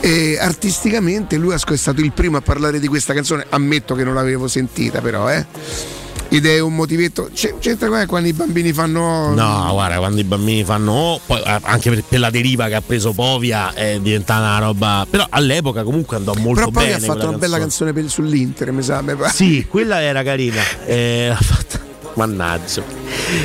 e 0.00 0.38
artisticamente 0.38 1.36
lui 1.36 1.54
è 1.54 1.76
stato 1.76 2.00
il 2.00 2.12
primo 2.12 2.36
a 2.36 2.42
parlare 2.42 2.78
di 2.78 2.88
questa 2.88 3.14
canzone, 3.14 3.46
ammetto 3.48 3.94
che 3.94 4.04
non 4.04 4.14
l'avevo 4.14 4.48
sentita 4.48 5.00
però, 5.00 5.30
eh. 5.30 5.98
Ed 6.32 6.46
è 6.46 6.60
un 6.60 6.74
motivetto. 6.76 7.28
c'è- 7.34 7.54
C'entra 7.58 7.88
qua 7.88 8.06
quando 8.06 8.28
i 8.28 8.32
bambini 8.32 8.72
fanno. 8.72 9.34
No, 9.34 9.68
guarda, 9.72 9.96
quando 9.98 10.20
i 10.20 10.24
bambini 10.24 10.62
fanno 10.64 11.18
poi 11.26 11.42
anche 11.44 11.90
per, 11.90 12.04
per 12.08 12.20
la 12.20 12.30
deriva 12.30 12.68
che 12.68 12.74
ha 12.76 12.80
preso 12.80 13.12
Povia 13.12 13.74
è 13.74 13.98
diventata 14.00 14.40
una 14.40 14.58
roba. 14.58 15.06
Però 15.10 15.26
all'epoca 15.28 15.82
comunque 15.82 16.16
andò 16.16 16.32
molto 16.34 16.60
Però 16.60 16.70
poi 16.70 16.84
bene. 16.84 16.94
ha 16.94 16.98
fatto 17.00 17.28
una 17.28 17.36
bella 17.36 17.58
canzone. 17.58 17.90
canzone 17.90 17.92
per- 17.92 18.08
sull'Inter, 18.08 18.70
mi 18.72 18.82
sa. 18.82 19.02
mi. 19.02 19.14
Sì, 19.32 19.66
quella 19.68 20.00
era 20.02 20.22
carina. 20.22 20.62
Eh, 20.86 21.26
l'ha 21.28 21.34
fatta- 21.36 21.78
Mannaggia. 22.14 22.82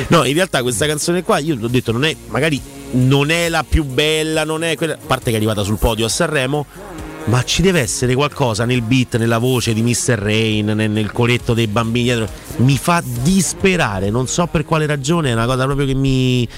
No, 0.08 0.24
in 0.24 0.34
realtà 0.34 0.62
questa 0.62 0.86
canzone 0.86 1.22
qua, 1.22 1.38
io 1.38 1.56
l'ho 1.58 1.68
detto, 1.68 1.90
non 1.92 2.04
è. 2.04 2.14
Magari 2.28 2.60
non 2.92 3.30
è 3.30 3.48
la 3.48 3.64
più 3.68 3.84
bella, 3.84 4.44
non 4.44 4.62
è 4.64 4.76
quella. 4.76 4.94
A 4.94 4.98
parte 5.04 5.26
che 5.26 5.32
è 5.32 5.36
arrivata 5.36 5.62
sul 5.62 5.78
podio 5.78 6.06
a 6.06 6.08
Sanremo. 6.08 6.66
Ma 7.26 7.42
ci 7.42 7.60
deve 7.60 7.80
essere 7.80 8.14
qualcosa 8.14 8.64
nel 8.64 8.82
beat, 8.82 9.16
nella 9.16 9.38
voce 9.38 9.74
di 9.74 9.82
Mr. 9.82 10.16
Rain, 10.16 10.66
nel, 10.66 10.90
nel 10.90 11.10
coretto 11.10 11.54
dei 11.54 11.66
bambini 11.66 12.04
dietro. 12.04 12.28
Mi 12.58 12.78
fa 12.78 13.02
disperare, 13.04 14.10
non 14.10 14.28
so 14.28 14.46
per 14.46 14.64
quale 14.64 14.86
ragione, 14.86 15.30
è 15.30 15.32
una 15.32 15.46
cosa 15.46 15.64
proprio 15.64 15.86
che 15.86 15.94
mi 15.94 16.48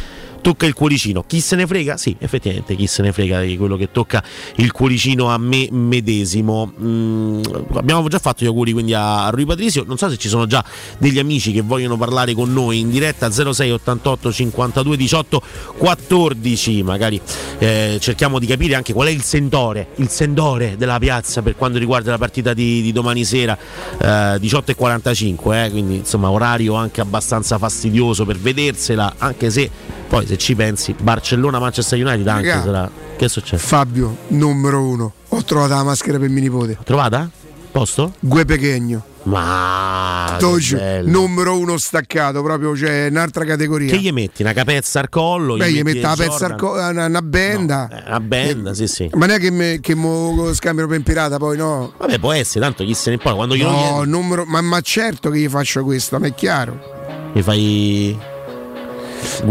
tocca 0.41 0.67
il 0.67 0.75
cuoricino. 0.75 1.25
Chi 1.27 1.41
se 1.41 1.57
ne 1.57 1.67
frega? 1.67 1.97
Sì, 1.97 2.17
effettivamente, 2.19 2.75
chi 2.77 2.87
se 2.87 3.03
ne 3.03 3.13
frega 3.13 3.41
di 3.41 3.57
quello 3.57 3.77
che 3.77 3.91
tocca 3.91 4.23
il 4.57 4.73
cuoricino 4.73 5.29
a 5.29 5.39
me 5.39 5.69
medesimo. 5.71 6.73
Mm, 6.81 7.43
abbiamo 7.75 8.07
già 8.09 8.19
fatto 8.19 8.45
gli 8.45 8.47
auguri 8.47 8.73
quindi 8.73 8.95
a 8.95 9.29
Rui 9.31 9.45
Patrizio. 9.45 9.85
Non 9.87 9.97
so 9.99 10.09
se 10.09 10.17
ci 10.17 10.29
sono 10.29 10.47
già 10.47 10.65
degli 10.99 11.19
amici 11.19 11.53
che 11.53 11.61
vogliono 11.61 11.97
parlare 11.97 12.35
con 12.35 12.53
noi 12.53 12.81
in 12.81 12.91
diretta 12.91 13.31
06 13.31 13.71
88 13.71 14.33
52 14.33 14.97
18 14.97 15.43
14. 15.77 16.83
Magari 16.83 17.21
eh, 17.59 17.99
cerchiamo 18.01 18.39
di 18.39 18.47
capire 18.47 18.75
anche 18.75 18.93
qual 18.93 19.09
è 19.09 19.11
il 19.11 19.23
sentore, 19.23 19.89
il 19.97 20.09
sentore 20.09 20.77
della 20.77 20.99
piazza 20.99 21.43
per 21.43 21.57
quanto 21.57 21.79
riguarda 21.79 22.11
la 22.11 22.19
partita 22.19 22.55
di, 22.55 22.83
di 22.83 22.93
domani 22.93 23.25
sera 23.25 23.57
eh, 24.01 24.37
18 24.39 24.71
e 24.71 24.75
45. 24.75 25.65
eh, 25.65 25.71
quindi 25.71 25.97
insomma 25.97 26.31
orario 26.31 26.75
anche 26.75 27.01
abbastanza 27.01 27.59
fastidioso 27.59 28.25
per 28.25 28.39
vedersela, 28.39 29.15
anche 29.19 29.51
se 29.51 29.71
poi 30.09 30.27
se 30.29 30.39
ci 30.39 30.55
pensi 30.55 30.95
Barcellona-Manchester 30.99 32.05
United 32.07 32.27
anche 32.29 32.49
Raga, 32.49 32.63
sarà. 32.63 32.91
Che 33.17 33.29
succede? 33.29 33.61
Fabio, 33.63 34.17
numero 34.29 34.83
uno. 34.83 35.13
Ho 35.29 35.43
trovato 35.43 35.75
la 35.75 35.83
maschera 35.83 36.19
per 36.19 36.29
mio 36.29 36.41
nipote. 36.41 36.79
Trovata? 36.85 37.29
Posto? 37.73 38.13
Gue 38.21 38.45
Pechegno. 38.45 39.05
Ma 39.25 40.39
bello. 40.41 41.11
numero 41.11 41.59
uno 41.59 41.77
staccato, 41.77 42.43
proprio 42.43 42.73
c'è 42.73 43.09
un'altra 43.09 43.45
categoria. 43.45 43.91
Che 43.91 43.99
gli 43.99 44.11
metti? 44.11 44.41
Una 44.43 44.55
capezza 44.55 45.01
al 45.01 45.11
collo? 45.11 45.57
Beh, 45.57 45.71
gli 45.71 45.83
metti 45.83 45.97
mette 45.97 46.01
la 46.01 46.15
pezza 46.17 46.47
al 46.47 46.55
Jordan? 46.55 46.57
co- 46.57 46.73
una, 46.73 47.05
una 47.07 47.23
benda. 47.23 47.89
Eh, 47.93 48.09
Una 48.09 48.21
benda, 48.21 48.73
sì, 48.75 48.87
sì. 48.87 49.11
Ma 49.13 49.27
non 49.27 49.37
è 49.37 49.39
che, 49.39 49.51
me, 49.51 49.79
che 49.83 49.95
mo 49.95 50.51
scambiano 50.55 50.89
per 50.89 51.03
pirata, 51.03 51.37
poi 51.37 51.59
no. 51.59 51.93
Vabbè, 51.99 52.19
può 52.19 52.33
essere, 52.33 52.61
tanto 52.61 52.85
chi 52.85 52.95
se 52.95 53.11
ne 53.11 53.17
importa. 53.17 53.37
Quando 53.37 53.55
glielo 53.57 53.71
No, 53.71 53.77
chiedi, 53.97 54.11
numero, 54.11 54.45
ma, 54.47 54.63
ma 54.63 54.81
certo 54.81 55.29
che 55.29 55.39
gli 55.41 55.49
faccio 55.49 55.85
questo, 55.85 56.19
ma 56.19 56.27
è 56.29 56.35
chiaro. 56.35 57.31
mi 57.35 57.43
fai. 57.43 58.19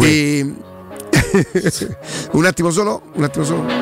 E... 0.02 0.56
un 2.34 2.46
attimo 2.46 2.72
solo, 2.72 3.02
un 3.14 3.24
attimo 3.24 3.46
solo. 3.46 3.77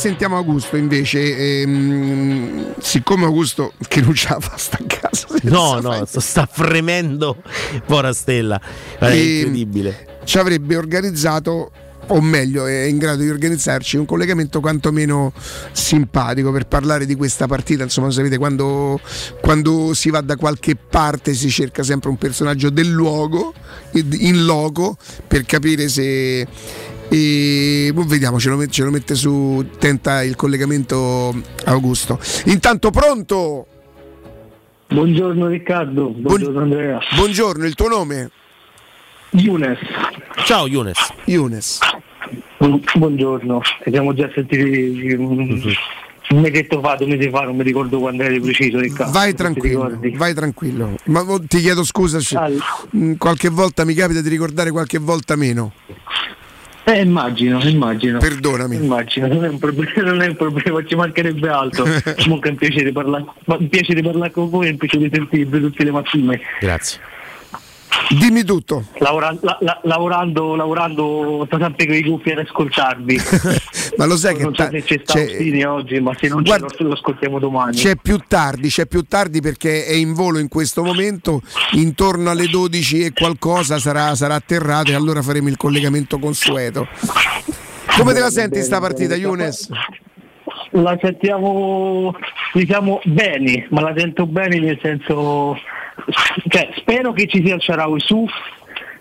Sentiamo 0.00 0.36
Augusto 0.38 0.76
invece, 0.76 1.60
ehm, 1.60 2.74
siccome 2.80 3.26
Augusto 3.26 3.74
che 3.86 4.00
non 4.00 4.14
ce 4.14 4.28
la 4.30 4.40
fa 4.40 4.56
sta 4.56 4.78
a 4.80 4.84
casa, 4.86 5.26
No, 5.42 5.78
no, 5.80 6.06
sto- 6.06 6.20
sta 6.20 6.48
fremendo. 6.50 7.36
Povera 7.84 8.12
stella. 8.14 8.58
È 8.98 9.04
E- 9.06 9.36
incredibile. 9.40 10.06
ci 10.24 10.38
avrebbe 10.38 10.76
organizzato 10.76 11.70
o 12.06 12.20
meglio 12.20 12.66
è 12.66 12.82
in 12.84 12.96
grado 12.98 13.22
di 13.22 13.28
organizzarci 13.28 13.96
un 13.96 14.04
collegamento 14.06 14.58
quantomeno 14.60 15.32
simpatico 15.72 16.50
per 16.50 16.66
parlare 16.66 17.06
di 17.06 17.14
questa 17.14 17.46
partita 17.46 17.84
insomma 17.84 18.10
sapete 18.10 18.36
quando, 18.36 18.98
quando 19.40 19.94
si 19.94 20.10
va 20.10 20.20
da 20.20 20.34
qualche 20.36 20.74
parte 20.74 21.34
si 21.34 21.50
cerca 21.50 21.84
sempre 21.84 22.08
un 22.10 22.16
personaggio 22.16 22.68
del 22.70 22.88
luogo 22.90 23.54
in 23.92 24.44
loco 24.44 24.96
per 25.28 25.44
capire 25.44 25.88
se 25.88 26.44
e 27.12 27.90
boh, 27.92 28.04
vediamo 28.04 28.38
ce 28.38 28.48
lo, 28.50 28.56
met- 28.56 28.70
ce 28.70 28.84
lo 28.84 28.90
mette 28.90 29.14
su 29.14 29.66
tenta 29.78 30.22
il 30.22 30.36
collegamento 30.36 31.34
Augusto 31.64 32.18
intanto 32.46 32.90
pronto 32.90 33.66
Buongiorno 34.88 35.46
Riccardo, 35.46 36.08
buongiorno 36.10 36.60
Andrea. 36.60 36.98
buongiorno 37.14 37.64
il 37.66 37.74
tuo 37.74 37.88
nome 37.88 38.30
Younes. 39.32 39.78
Ciao 40.44 40.66
Younes. 40.66 40.98
Younes. 41.26 41.78
Buongiorno, 42.96 43.60
ci 43.84 43.90
siamo 43.92 44.12
già 44.12 44.28
sentiti 44.34 45.12
un 45.12 45.62
un 46.30 46.40
mesetto 46.40 46.80
fa, 46.80 46.94
due 46.96 47.06
mesi 47.08 47.28
fa, 47.30 47.42
non 47.42 47.56
mi 47.56 47.62
ricordo 47.64 47.98
quando 48.00 48.22
eri 48.24 48.40
preciso 48.40 48.78
Riccardo. 48.78 49.12
Vai 49.12 49.34
tranquillo, 49.34 49.98
vai 50.14 50.32
tranquillo. 50.34 50.94
Ma 51.06 51.22
mo- 51.24 51.40
ti 51.44 51.60
chiedo 51.60 51.84
scusa, 51.84 52.18
se- 52.20 52.38
mh, 52.90 53.14
qualche 53.14 53.48
volta 53.48 53.84
mi 53.84 53.94
capita 53.94 54.20
di 54.20 54.28
ricordare, 54.28 54.70
qualche 54.72 54.98
volta 54.98 55.34
meno. 55.36 55.72
Eh, 56.90 57.00
immagino, 57.02 57.60
immagino. 57.60 58.18
Perdonami. 58.18 58.76
Immagino, 58.76 59.28
non 59.28 59.44
è 59.44 59.48
un 59.48 59.58
problema, 59.58 59.92
non 60.02 60.22
è 60.22 60.26
un 60.26 60.36
problema 60.36 60.84
ci 60.84 60.94
mancherebbe 60.96 61.48
altro. 61.48 61.84
Comunque 62.22 62.48
è 62.48 62.52
un 62.52 62.58
piacere 62.58 62.92
parlare, 62.92 63.24
ma 63.44 63.56
un 63.56 63.68
piacere 63.68 64.02
parlare 64.02 64.30
con 64.32 64.50
voi 64.50 64.66
e 64.66 64.70
un 64.70 64.76
piacere 64.76 65.08
sentirvi 65.12 65.60
tutte 65.60 65.84
le 65.84 65.90
mattine. 65.90 66.40
Grazie. 66.60 67.00
Dimmi 68.18 68.42
tutto. 68.44 68.84
Lavora- 68.98 69.36
la- 69.40 69.58
la- 69.60 69.80
lavorando, 69.84 70.54
lavorando, 70.56 71.44
sto 71.46 71.58
sempre 71.58 71.86
con 71.86 71.94
i 71.96 72.02
cuffie 72.04 72.32
ad 72.32 72.38
ascoltarvi. 72.38 73.20
Ma 73.96 74.04
lo 74.06 74.16
sai 74.16 74.36
che 74.36 74.42
non 74.42 74.54
so 74.54 74.62
ta- 74.64 74.70
se 74.70 74.82
c'è 74.82 75.00
sta 75.04 75.12
c'è- 75.14 75.24
Ostini 75.24 75.62
oggi, 75.64 76.00
ma 76.00 76.12
se 76.18 76.28
non 76.28 76.42
Guarda- 76.42 76.66
c'è 76.66 76.82
lo, 76.82 76.88
lo 76.88 76.94
ascoltiamo 76.94 77.38
domani. 77.38 77.76
C'è 77.76 77.96
più 77.96 78.18
tardi, 78.26 78.68
c'è 78.68 78.86
più 78.86 79.02
tardi 79.02 79.40
perché 79.40 79.84
è 79.84 79.92
in 79.92 80.14
volo 80.14 80.38
in 80.38 80.48
questo 80.48 80.82
momento, 80.82 81.42
intorno 81.72 82.30
alle 82.30 82.46
12 82.46 83.04
e 83.04 83.12
qualcosa 83.12 83.78
sarà, 83.78 84.14
sarà 84.14 84.34
atterrato 84.34 84.90
e 84.90 84.94
allora 84.94 85.22
faremo 85.22 85.48
il 85.48 85.56
collegamento 85.56 86.18
consueto. 86.18 86.88
Come 87.96 88.12
te 88.14 88.20
la 88.20 88.30
senti 88.30 88.50
Bene, 88.54 88.64
sta 88.64 88.80
partita, 88.80 89.10
bene. 89.10 89.20
Younes? 89.22 89.68
La 90.72 90.96
sentiamo, 91.00 92.14
diciamo, 92.52 93.00
bene, 93.04 93.66
ma 93.70 93.80
la 93.82 93.92
sento 93.96 94.26
bene 94.26 94.58
nel 94.60 94.78
senso, 94.80 95.56
cioè, 96.48 96.70
spero 96.76 97.12
che 97.12 97.26
ci 97.26 97.42
sia 97.44 97.54
il 97.56 97.60
Sharawi 97.62 98.00
su 98.00 98.26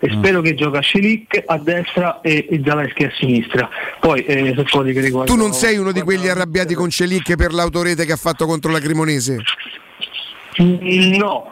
e 0.01 0.07
Mm. 0.15 0.17
spero 0.19 0.41
che 0.41 0.53
gioca 0.55 0.79
Scilik 0.79 1.43
a 1.45 1.57
destra 1.57 2.21
e, 2.21 2.47
e 2.49 2.61
Zaleschi 2.65 3.03
a 3.03 3.11
sinistra. 3.17 3.69
Poi, 3.99 4.23
eh, 4.23 4.55
cose 4.69 4.91
che 4.93 4.99
Tu 4.99 5.05
riguardano- 5.05 5.41
non 5.41 5.51
sei 5.53 5.77
uno 5.77 5.91
di 5.91 6.01
quelli 6.01 6.29
arrabbiati 6.29 6.73
con 6.73 6.89
Celic 6.89 7.35
per 7.35 7.51
l'autorete 7.51 8.05
che 8.05 8.13
ha 8.13 8.17
fatto 8.17 8.45
contro 8.45 8.71
la 8.71 8.79
Cremonese? 8.79 9.37
Mm, 10.61 11.15
No, 11.17 11.51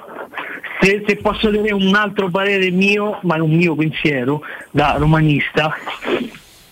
se, 0.80 1.04
se 1.06 1.16
posso 1.18 1.48
avere 1.50 1.74
un 1.74 1.94
altro 1.96 2.30
parere 2.30 2.70
mio, 2.72 3.20
ma 3.24 3.36
un 3.42 3.52
mio 3.54 3.76
pensiero 3.76 4.42
da 4.72 4.96
romanista, 4.98 5.74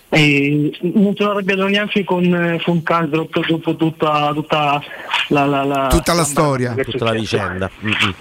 eh, 0.10 0.72
non 0.94 1.14
sono 1.16 1.32
arrabbiato 1.32 1.68
neanche 1.68 2.04
con, 2.06 2.24
eh, 2.34 2.62
con 2.64 2.84
Caldrop 2.84 3.46
dopo 3.48 3.76
tutta, 3.76 4.32
tutta 4.34 4.82
la, 5.30 5.46
la- 5.46 5.64
la- 5.64 5.88
Tutta 5.90 6.14
la 6.14 6.24
storia. 6.24 6.74
Tutta 6.74 7.04
la 7.06 7.12
vicenda. 7.12 7.70
Mm-mm. 7.84 8.14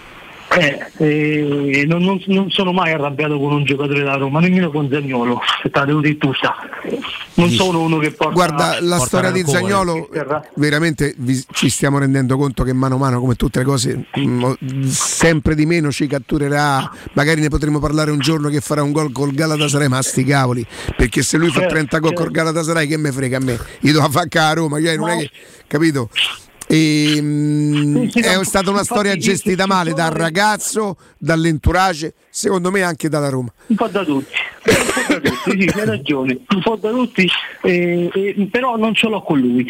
Eh, 0.56 0.86
eh, 0.98 1.84
non, 1.86 2.02
non- 2.02 2.22
non 2.26 2.50
sono 2.50 2.72
mai 2.72 2.92
arrabbiato 2.92 3.38
con 3.38 3.52
un 3.52 3.64
giocatore 3.64 3.98
della 3.98 4.16
Roma, 4.16 4.40
nemmeno 4.40 4.70
con 4.70 4.88
Zagnolo. 4.90 5.40
Aspettate, 5.40 5.90
lo 5.92 6.00
dico. 6.00 6.32
Non 7.34 7.50
sono 7.50 7.80
uno 7.80 7.98
che 7.98 8.12
porta. 8.12 8.32
Guarda, 8.32 8.76
la 8.80 8.96
porta 8.96 9.04
storia 9.06 9.30
di. 9.30 9.42
Zagnolo, 9.44 10.08
veramente 10.54 11.14
vi- 11.18 11.44
ci 11.52 11.68
stiamo 11.68 11.98
rendendo 11.98 12.36
conto 12.36 12.62
che 12.62 12.72
mano 12.72 12.94
a 12.94 12.98
mano, 12.98 13.20
come 13.20 13.34
tutte 13.34 13.58
le 13.58 13.64
cose, 13.64 14.04
mh, 14.14 14.86
sempre 14.86 15.54
di 15.54 15.66
meno 15.66 15.90
ci 15.90 16.06
catturerà. 16.06 16.88
Magari 17.12 17.40
ne 17.40 17.48
potremo 17.48 17.80
parlare 17.80 18.10
un 18.10 18.20
giorno 18.20 18.48
che 18.48 18.60
farà 18.60 18.82
un 18.82 18.92
gol 18.92 19.10
col 19.12 19.32
Galatasaray, 19.32 19.88
ma 19.88 20.00
sti 20.02 20.24
cavoli. 20.24 20.64
Perché 20.96 21.22
se 21.22 21.36
lui 21.36 21.48
fa 21.48 21.60
Certo, 21.60 21.74
30 21.74 21.98
gol 21.98 22.12
col 22.12 22.24
certo. 22.26 22.32
Galatasaray, 22.38 22.86
che 22.86 22.96
me 22.96 23.12
frega 23.12 23.36
a 23.38 23.40
me? 23.40 23.58
Io 23.80 23.92
devo 23.92 24.08
fare 24.10 24.28
a 24.30 24.52
Roma, 24.52 24.80
cioè, 24.80 24.96
non 24.96 25.08
è 25.08 25.18
che, 25.18 25.30
capito? 25.66 26.08
E, 26.74 27.20
mh, 27.22 28.08
Sì, 28.08 28.20
sì, 28.22 28.28
è 28.28 28.34
no, 28.36 28.42
stata 28.42 28.70
una 28.70 28.82
storia 28.84 29.16
gestita 29.16 29.66
male 29.66 29.92
dal 29.92 30.10
ragazzo, 30.10 30.96
dall'entourage, 31.18 32.14
secondo 32.28 32.70
me 32.70 32.82
anche 32.82 33.08
dalla 33.08 33.28
Roma. 33.28 33.52
Un 33.66 33.76
po' 33.76 33.86
da 33.86 34.04
tutti, 34.04 34.34
un 34.64 34.74
po' 35.06 35.12
da 35.14 35.20
tutti, 35.20 35.60
sì, 35.60 35.78
hai 35.78 35.84
ragione, 35.86 36.38
un 36.48 36.60
po' 36.62 36.76
da 36.76 36.90
tutti, 36.90 37.28
eh, 37.62 38.10
eh, 38.12 38.48
però 38.50 38.76
non 38.76 38.92
ce 38.94 39.08
l'ho 39.08 39.22
con 39.22 39.38
lui. 39.38 39.66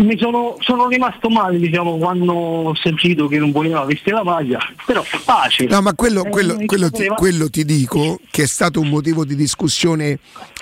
Mi 0.00 0.18
sono, 0.18 0.56
sono 0.60 0.88
rimasto 0.88 1.28
male 1.28 1.58
diciamo, 1.58 1.98
quando 1.98 2.32
ho 2.32 2.74
sentito 2.74 3.28
che 3.28 3.38
non 3.38 3.52
voleva 3.52 3.84
vestire 3.84 4.16
la 4.16 4.24
maglia, 4.24 4.58
però 4.86 5.04
pace. 5.24 5.64
No, 5.66 5.82
ma 5.82 5.94
quello, 5.94 6.24
Eh, 6.24 6.30
quello- 6.30 6.58
quello 6.64 6.90
ti, 6.90 7.06
quello 7.08 7.50
ti 7.50 7.64
dico 7.64 8.18
che 8.30 8.44
è 8.44 8.46
stato 8.46 8.80
un 8.80 8.88
motivo 8.88 9.24
di 9.24 9.34
discussione 9.36 10.18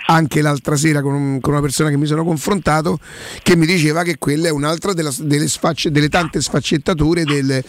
anche 0.06 0.42
l'altra 0.42 0.76
sera 0.76 1.00
con, 1.02 1.14
un- 1.14 1.40
con 1.40 1.52
una 1.52 1.62
persona 1.62 1.88
che 1.90 1.96
mi 1.96 2.06
sono 2.06 2.24
confrontato 2.24 2.98
che 3.42 3.56
mi 3.56 3.66
diceva 3.66 4.02
che 4.02 4.16
quella 4.18 4.48
è 4.48 4.50
un'altra 4.50 4.92
della- 4.92 5.12
delle, 5.18 5.48
sfacce- 5.48 5.90
delle 5.90 6.08
tante 6.08 6.40
sfaccettature 6.40 7.24
del, 7.24 7.62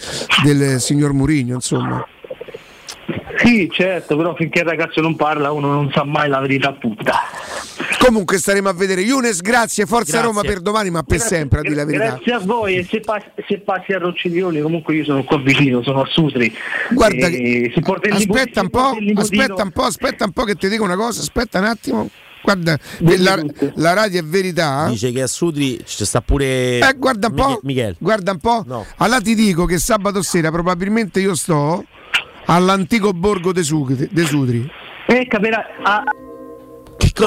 del 0.44 0.80
signor 0.80 1.12
Murigno, 1.12 1.54
insomma. 1.54 2.06
Sì, 3.38 3.68
certo, 3.70 4.16
però 4.16 4.34
finché 4.34 4.60
il 4.60 4.64
ragazzo 4.64 5.00
non 5.00 5.14
parla 5.14 5.52
uno 5.52 5.70
non 5.70 5.90
sa 5.92 6.04
mai 6.04 6.28
la 6.28 6.40
verità 6.40 6.72
tutta. 6.72 7.14
Comunque 7.98 8.38
staremo 8.38 8.68
a 8.68 8.72
vedere. 8.72 9.02
Younes, 9.02 9.40
grazie, 9.40 9.84
forza 9.84 10.12
Grazie. 10.12 10.26
Roma 10.26 10.40
per 10.42 10.60
domani, 10.60 10.90
ma 10.90 11.02
per 11.02 11.18
Grazie- 11.18 11.36
sempre, 11.36 11.58
a 11.58 11.62
dire 11.62 11.74
la 11.74 11.84
verità. 11.84 12.04
Grazie 12.14 12.32
a 12.32 12.38
voi 12.38 12.76
e 12.76 12.86
se, 12.88 13.00
pas- 13.00 13.30
se 13.46 13.58
passi 13.58 13.92
a 13.92 13.98
Rocciglione 13.98 14.60
comunque 14.62 14.94
io 14.94 15.04
sono 15.04 15.22
qua 15.24 15.38
vicino, 15.38 15.82
sono 15.82 16.00
a 16.02 16.06
Sutri. 16.06 16.52
Guarda, 16.90 17.26
E 17.26 17.70
se 17.74 17.80
porta 17.82 18.08
il 18.08 18.16
nipo- 18.16 18.34
aspetta 18.34 18.60
un 18.62 18.70
po', 18.70 18.92
nipotino- 18.98 19.20
aspetta 19.20 19.62
un 19.62 19.70
po', 19.70 19.82
aspetta 19.82 20.24
un 20.24 20.32
po' 20.32 20.44
che 20.44 20.54
ti 20.54 20.68
dico 20.68 20.84
una 20.84 20.96
cosa, 20.96 21.20
aspetta 21.20 21.58
un 21.58 21.64
attimo. 21.66 22.10
Guarda, 22.46 22.78
la, 23.00 23.44
la 23.74 23.92
radio 23.92 24.20
è 24.20 24.22
verità. 24.22 24.86
Dice 24.88 25.10
che 25.10 25.22
a 25.22 25.26
Sudri 25.26 25.82
ci 25.84 26.04
sta 26.04 26.20
pure. 26.20 26.78
Eh, 26.78 26.94
guarda 26.96 27.26
un 27.26 27.34
po', 27.34 27.58
Michele. 27.64 27.96
guarda 27.98 28.30
un 28.30 28.38
po'. 28.38 28.64
Allora 28.98 29.20
ti 29.20 29.34
dico 29.34 29.64
che 29.64 29.78
sabato 29.78 30.22
sera 30.22 30.52
probabilmente 30.52 31.18
io 31.18 31.34
sto 31.34 31.84
all'antico 32.44 33.12
borgo 33.12 33.52
de, 33.52 33.64
Sugri- 33.64 34.08
de 34.12 34.24
Sudri. 34.24 34.70
Eh, 35.08 35.26
capirà. 35.26 35.66
Ah, 35.82 36.04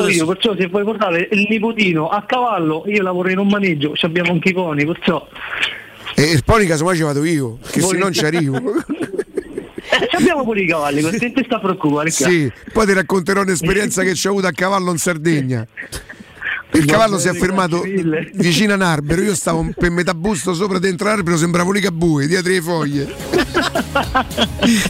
io, 0.08 0.26
perciò 0.26 0.56
se 0.58 0.68
vuoi 0.68 0.86
portare 0.86 1.28
il 1.32 1.48
nipotino 1.50 2.08
a 2.08 2.24
cavallo, 2.24 2.84
io 2.86 3.02
lavoro 3.02 3.30
in 3.30 3.40
un 3.40 3.48
maneggio, 3.48 3.96
ci 3.96 4.06
abbiamo 4.06 4.32
anche 4.32 4.50
i 4.50 4.54
pony, 4.54 4.86
perciò 4.86 5.28
E 6.16 6.24
il 6.32 6.44
poi 6.46 6.66
casomai 6.66 6.96
ci 6.96 7.02
vado 7.02 7.26
io, 7.26 7.58
che 7.70 7.82
se 7.82 7.98
non 7.98 8.14
ci 8.14 8.24
arrivo. 8.24 8.58
eh, 9.92 10.08
ci 10.10 10.16
abbiamo 10.16 10.44
pure 10.44 10.62
i 10.62 10.68
cavalli, 10.68 11.02
così 11.04 11.32
ti 11.32 11.44
sta 11.46 11.58
a 11.58 11.60
preoccupare. 11.60 12.10
sì, 12.12 12.52
poi 12.72 12.86
ti 12.86 12.94
racconterò 12.94 13.42
un'esperienza 13.42 14.04
che 14.04 14.16
ci 14.16 14.28
ho 14.28 14.32
avuto 14.32 14.48
a 14.48 14.52
cavallo 14.52 14.92
in 14.92 14.98
Sardegna. 14.98 15.66
Il 16.72 16.86
cavallo 16.86 17.18
si 17.18 17.28
è 17.28 17.34
fermato 17.34 17.82
vicino 18.36 18.74
a 18.74 18.76
un 18.76 18.82
albero, 18.84 19.22
io 19.22 19.36
stavo 19.36 19.68
per 19.76 19.90
metà 19.90 20.14
busto 20.14 20.54
sopra 20.54 20.78
dentro 20.80 21.08
l'albero, 21.08 21.36
sembravo 21.36 21.72
lì 21.72 21.82
Cabue, 21.82 22.28
dietro 22.28 22.52
le 22.52 22.62
foglie. 22.62 23.16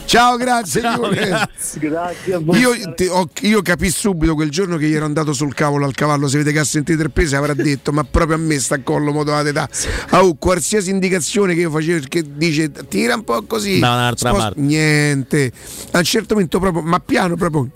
Ciao, 0.04 0.36
grazie. 0.36 0.82
Lione. 0.82 1.48
Grazie 1.78 2.34
a 2.34 2.38
voi. 2.38 2.58
Io, 2.58 2.94
ti- 2.94 3.06
ho- 3.06 3.28
io 3.42 3.62
capì 3.62 3.90
subito 3.90 4.34
quel 4.34 4.50
giorno 4.50 4.76
che 4.76 4.88
gli 4.88 4.94
ero 4.94 5.04
andato 5.06 5.32
sul 5.32 5.54
cavolo 5.54 5.84
al 5.86 5.94
cavallo. 5.94 6.28
Se 6.28 6.36
vede 6.38 6.52
che 6.52 6.58
ha 6.58 6.64
sentito 6.64 7.00
il 7.02 7.10
peso, 7.10 7.36
avrà 7.36 7.54
detto: 7.54 7.92
Ma 7.92 8.04
proprio 8.04 8.36
a 8.36 8.38
me 8.38 8.58
sta 8.58 8.74
a 8.76 8.80
collo 8.82 9.12
modo 9.12 9.40
d'età. 9.42 9.68
Oh, 10.10 10.34
qualsiasi 10.34 10.90
indicazione 10.90 11.54
che 11.54 11.60
io 11.60 11.70
facevo, 11.70 12.04
che 12.08 12.24
dice 12.36 12.70
tira 12.88 13.14
un 13.14 13.24
po' 13.24 13.42
così, 13.44 13.78
Da 13.78 13.92
un'altra 13.94 14.28
sposta- 14.28 14.48
parte. 14.48 14.60
niente. 14.60 15.52
A 15.92 15.98
un 15.98 16.04
certo 16.04 16.34
momento, 16.34 16.58
proprio, 16.58 16.82
ma 16.82 17.00
piano, 17.00 17.36
proprio. 17.36 17.68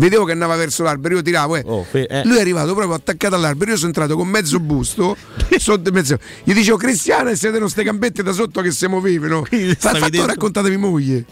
Vedevo 0.00 0.24
che 0.24 0.32
andava 0.32 0.56
verso 0.56 0.82
l'albero, 0.82 1.16
io 1.16 1.22
tiravo, 1.22 1.56
eh. 1.56 1.64
eh. 1.92 2.22
Lui 2.24 2.38
è 2.38 2.40
arrivato 2.40 2.74
proprio 2.74 2.94
attaccato 2.94 3.34
all'albero. 3.34 3.72
Io 3.72 3.76
sono 3.76 3.88
entrato 3.88 4.16
con 4.16 4.28
mezzo 4.28 4.58
busto. 4.58 5.14
sotto 5.58 5.92
mezzo. 5.92 6.16
Gli 6.42 6.54
dicevo, 6.54 6.78
Cristiano, 6.78 7.34
siete 7.34 7.58
queste 7.58 7.84
gambette 7.84 8.22
da 8.22 8.32
sotto 8.32 8.62
che 8.62 8.70
si 8.70 8.86
muovevano. 8.86 9.44
Fatto 9.76 10.26
raccontatevi 10.26 10.76
moglie. 10.78 11.24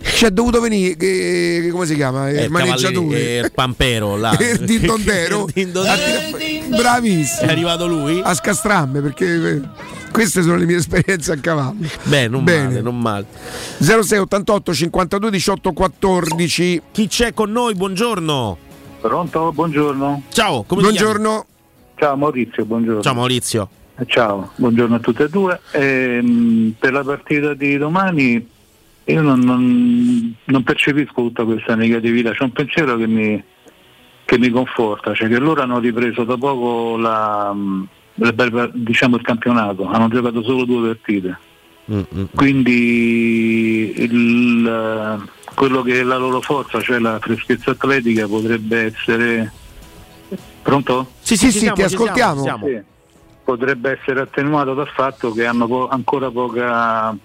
Ci 0.00 0.24
è 0.24 0.30
dovuto 0.30 0.60
venire, 0.60 0.96
che, 0.96 1.60
che- 1.62 1.70
come 1.70 1.86
si 1.86 1.94
chiama? 1.94 2.28
Eh, 2.30 2.44
Il 2.44 2.50
maneggiatore. 2.50 3.18
Eh, 3.18 3.38
il 3.44 3.52
pampero 3.52 4.16
là. 4.16 4.36
Il 4.38 4.64
dindondero. 4.64 5.46
Il 5.54 5.64
dindondero. 5.64 6.38
Bravissimo. 6.76 7.48
È 7.48 7.52
arrivato 7.52 7.86
lui? 7.86 8.20
A 8.22 8.34
scastramme 8.34 9.00
perché 9.00 9.26
eh, 9.26 9.60
queste 10.10 10.42
sono 10.42 10.56
le 10.56 10.64
mie 10.66 10.76
esperienze 10.76 11.32
a 11.32 11.36
cavallo. 11.36 11.76
Beh, 12.04 12.28
non 12.28 12.42
Bene. 12.44 12.64
male, 12.64 12.80
non 12.80 12.98
male. 13.00 13.26
06 13.78 14.18
88 14.18 14.74
52 14.74 15.30
18 15.30 15.72
14. 15.72 16.82
Chi 16.92 17.06
c'è 17.08 17.32
con 17.34 17.50
noi? 17.52 17.74
Buongiorno. 17.74 18.58
Pronto? 19.00 19.52
Buongiorno. 19.52 20.22
Ciao, 20.30 20.62
come? 20.64 20.82
Buongiorno. 20.82 21.46
Ciao 21.96 22.16
Maurizio, 22.16 22.64
buongiorno. 22.64 23.02
Ciao 23.02 23.14
Maurizio. 23.14 23.68
Eh, 23.98 24.04
Ciao, 24.06 24.52
buongiorno 24.56 24.96
a 24.96 24.98
tutte 25.00 25.24
e 25.24 25.28
due. 25.28 25.60
Ehm, 25.72 26.74
per 26.78 26.92
la 26.92 27.02
partita 27.02 27.54
di 27.54 27.76
domani 27.76 28.56
io 29.12 29.22
non, 29.22 29.40
non- 29.40 30.34
non 30.44 30.62
percepisco 30.62 31.14
tutta 31.22 31.44
questa 31.44 31.74
negatività, 31.74 32.32
c'è 32.32 32.42
un 32.44 32.52
pensiero 32.52 32.96
che 32.96 33.06
mi, 33.06 33.42
che 34.24 34.38
mi 34.38 34.50
conforta, 34.50 35.14
cioè 35.14 35.28
che 35.28 35.38
loro 35.38 35.62
hanno 35.62 35.78
ripreso 35.78 36.24
da 36.24 36.36
poco 36.36 36.96
la, 36.98 37.54
diciamo 38.72 39.16
il 39.16 39.22
campionato, 39.22 39.86
hanno 39.88 40.08
giocato 40.08 40.42
solo 40.42 40.64
due 40.64 40.88
partite. 40.94 41.38
Mm, 41.90 42.24
Quindi 42.34 43.94
il- 43.96 45.28
quello 45.54 45.80
che 45.82 46.00
è 46.00 46.02
la 46.02 46.18
loro 46.18 46.40
forza, 46.42 46.82
cioè 46.82 46.98
la 46.98 47.18
freschezza 47.18 47.70
atletica, 47.70 48.26
potrebbe 48.28 48.84
essere. 48.92 49.52
Pronto? 50.62 51.12
Sì, 51.20 51.36
sì, 51.38 51.50
sì, 51.50 51.70
ti 51.72 51.82
ascoltiamo. 51.82 52.42
Sì. 52.44 52.78
Potrebbe 53.42 53.98
essere 53.98 54.20
attenuato 54.20 54.74
dal 54.74 54.88
fatto 54.88 55.32
che 55.32 55.46
hanno 55.46 55.66
po- 55.66 55.88
ancora 55.88 56.30
poca, 56.30 57.16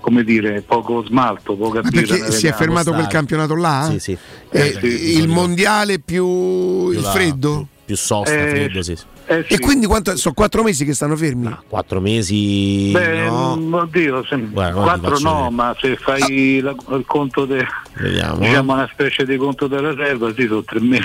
come 0.00 0.24
dire, 0.24 0.62
poco 0.62 1.04
smalto, 1.04 1.54
poca 1.56 1.80
birra 1.82 2.16
perché 2.16 2.32
si 2.32 2.46
è 2.46 2.52
fermato 2.52 2.92
quel 2.92 3.06
campionato 3.06 3.54
là? 3.54 3.88
Sì, 3.90 3.98
sì. 3.98 4.18
Eh, 4.50 4.78
sì, 4.80 5.16
il 5.18 5.28
mondiale 5.28 5.98
più, 6.00 6.90
il 6.90 7.00
la- 7.00 7.10
freddo? 7.10 7.66
Più 7.84 7.96
sosta, 7.96 8.32
Eh, 8.32 8.48
freddo, 8.50 8.82
sì. 8.82 8.92
eh, 9.26 9.44
sì. 9.48 9.54
E 9.54 9.58
quindi 9.58 9.86
quanto, 9.86 10.16
sono 10.16 10.32
quattro 10.34 10.62
mesi 10.62 10.84
che 10.84 10.94
stanno 10.94 11.16
fermi? 11.16 11.52
Quattro 11.68 12.00
mesi. 12.00 12.90
Beh, 12.92 13.24
no. 13.24 13.56
mm, 13.56 13.74
oddio, 13.74 14.24
se- 14.24 14.36
Guarda, 14.36 14.80
quattro 14.80 15.18
no, 15.18 15.34
vedere. 15.34 15.50
ma 15.50 15.76
se 15.80 15.96
fai 15.96 16.60
la- 16.60 16.74
il 16.96 17.04
conto 17.06 17.44
de, 17.46 17.66
Vediamo. 17.94 18.38
diciamo 18.38 18.72
una 18.74 18.88
specie 18.92 19.24
di 19.26 19.36
conto 19.36 19.66
della 19.66 19.90
riserva, 19.90 20.32
sì, 20.34 20.46
sono 20.46 20.62
tre 20.62 20.80
mesi. 20.80 21.04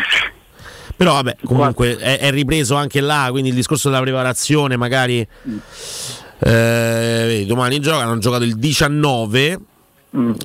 Però 0.95 1.13
vabbè, 1.13 1.37
comunque 1.43 1.97
è, 1.97 2.19
è 2.19 2.29
ripreso 2.31 2.75
anche 2.75 3.01
là, 3.01 3.27
quindi 3.31 3.49
il 3.49 3.55
discorso 3.55 3.89
della 3.89 4.01
preparazione 4.01 4.77
magari... 4.77 5.27
eh, 6.39 7.23
vedi, 7.27 7.45
domani 7.45 7.79
giocano, 7.79 8.11
hanno 8.11 8.19
giocato 8.19 8.43
il 8.43 8.55
19. 8.57 9.59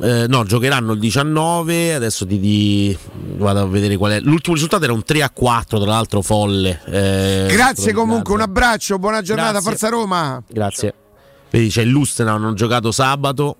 eh, 0.02 0.26
no, 0.28 0.44
giocheranno 0.44 0.92
il 0.92 0.98
19. 0.98 1.94
Adesso 1.94 2.26
ti, 2.26 2.40
ti- 2.40 2.98
vado 3.36 3.60
a 3.60 3.66
vedere 3.66 3.96
qual 3.96 4.12
è. 4.12 4.20
L'ultimo 4.20 4.54
risultato 4.54 4.84
era 4.84 4.92
un 4.92 5.02
3 5.04 5.22
a 5.22 5.30
4, 5.30 5.78
tra 5.80 5.90
l'altro 5.90 6.22
folle. 6.22 6.80
eh, 6.86 7.46
Grazie 7.50 7.92
comunque, 7.92 8.34
un 8.34 8.40
abbraccio, 8.40 8.98
buona 8.98 9.22
giornata, 9.22 9.52
Grazie. 9.52 9.70
Forza 9.70 9.88
Roma. 9.88 10.42
Grazie. 10.48 10.94
Vedi, 11.50 11.68
c'è 11.68 11.82
il 11.82 11.88
Lustenau, 11.90 12.36
hanno 12.36 12.54
giocato 12.54 12.92
sabato. 12.92 13.56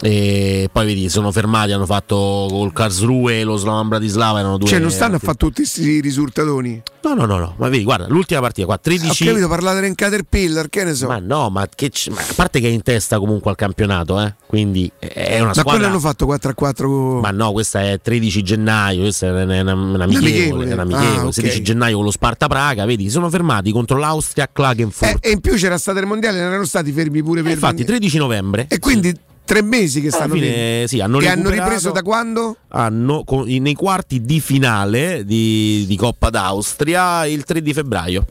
E 0.00 0.68
poi 0.70 0.86
vedi, 0.86 1.08
sono 1.08 1.32
fermati, 1.32 1.72
hanno 1.72 1.86
fatto 1.86 2.46
col 2.50 2.72
Karlsruhe 2.72 3.40
e 3.40 3.44
lo 3.44 3.56
Slovan 3.56 3.88
Bratislava. 3.88 4.38
Erano 4.38 4.58
due 4.58 4.68
Cioè, 4.68 4.78
non 4.78 4.90
stanno 4.90 5.16
a 5.16 5.18
fare 5.18 5.36
tutti 5.36 5.62
questi 5.62 6.00
risultatoni. 6.00 6.82
No, 7.02 7.14
no, 7.14 7.26
no, 7.26 7.38
no, 7.38 7.54
ma 7.56 7.68
vedi, 7.68 7.84
guarda, 7.84 8.06
l'ultima 8.08 8.40
partita 8.40 8.66
qua, 8.66 8.78
13. 8.78 9.22
Ho 9.22 9.26
capito, 9.30 9.48
parlate 9.48 9.86
in 9.86 9.94
Caterpillar, 9.94 10.68
che 10.68 10.84
ne 10.84 10.94
so. 10.94 11.06
Ma 11.06 11.18
no, 11.18 11.48
ma, 11.48 11.66
che 11.74 11.90
c- 11.90 12.10
ma 12.10 12.20
a 12.20 12.32
parte 12.34 12.60
che 12.60 12.68
è 12.68 12.70
in 12.70 12.82
testa 12.82 13.18
comunque 13.18 13.50
al 13.50 13.56
campionato, 13.56 14.20
eh? 14.20 14.34
quindi 14.46 14.90
è 14.98 15.36
una 15.36 15.46
Ma 15.46 15.52
squadra. 15.52 15.72
quello 15.72 15.86
hanno 15.86 16.00
fatto 16.00 16.26
4 16.26 16.50
a 16.50 16.54
4 16.54 16.88
con... 16.88 17.20
Ma 17.20 17.30
no, 17.30 17.52
questa 17.52 17.82
è 17.82 18.00
13 18.00 18.42
gennaio, 18.42 19.00
questa 19.02 19.26
è 19.26 19.30
una, 19.30 19.60
una, 19.60 19.74
una 19.74 20.04
amichevole, 20.04 20.72
una 20.72 20.82
amichevole. 20.82 21.18
Ah, 21.18 21.26
ok. 21.26 21.34
16 21.34 21.62
gennaio 21.62 21.96
con 21.96 22.04
lo 22.04 22.10
Sparta 22.10 22.46
Praga, 22.46 22.84
vedi, 22.84 23.04
si 23.04 23.10
sono 23.10 23.30
fermati 23.30 23.72
contro 23.72 23.96
l'Austria 23.96 24.44
a 24.44 24.50
Klagenfurt. 24.52 25.24
Eh, 25.24 25.30
e 25.30 25.32
in 25.32 25.40
più 25.40 25.54
c'era 25.54 25.78
stato 25.78 25.98
il 25.98 26.06
mondiale, 26.06 26.38
non 26.38 26.48
erano 26.48 26.64
stati 26.66 26.92
fermi 26.92 27.22
pure 27.22 27.42
per 27.42 27.52
Infatti, 27.52 27.84
13 27.84 28.18
novembre. 28.18 28.66
E 28.68 28.78
quindi 28.78 29.14
tre 29.48 29.62
mesi 29.62 30.02
che 30.02 30.10
stanno 30.10 30.34
fine, 30.34 30.84
sì, 30.86 31.00
hanno 31.00 31.20
e 31.20 31.26
hanno 31.28 31.48
ripreso 31.48 31.90
da 31.90 32.02
quando? 32.02 32.56
hanno 32.68 33.24
con- 33.24 33.46
nei 33.48 33.72
quarti 33.72 34.20
di 34.20 34.40
finale 34.40 35.24
di, 35.24 35.86
di 35.88 35.96
Coppa 35.96 36.28
d'Austria 36.28 37.24
il 37.24 37.44
3 37.44 37.62
di 37.62 37.72
febbraio. 37.72 38.26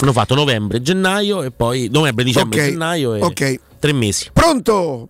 Hanno 0.00 0.12
fatto 0.12 0.34
novembre, 0.34 0.82
gennaio 0.82 1.42
e 1.44 1.52
poi 1.52 1.88
novembre, 1.90 2.24
dicembre, 2.24 2.60
Ok, 2.60 2.66
gennaio 2.66 3.14
e 3.14 3.22
ok. 3.22 3.60
tre 3.78 3.92
mesi. 3.92 4.28
Pronto? 4.32 5.08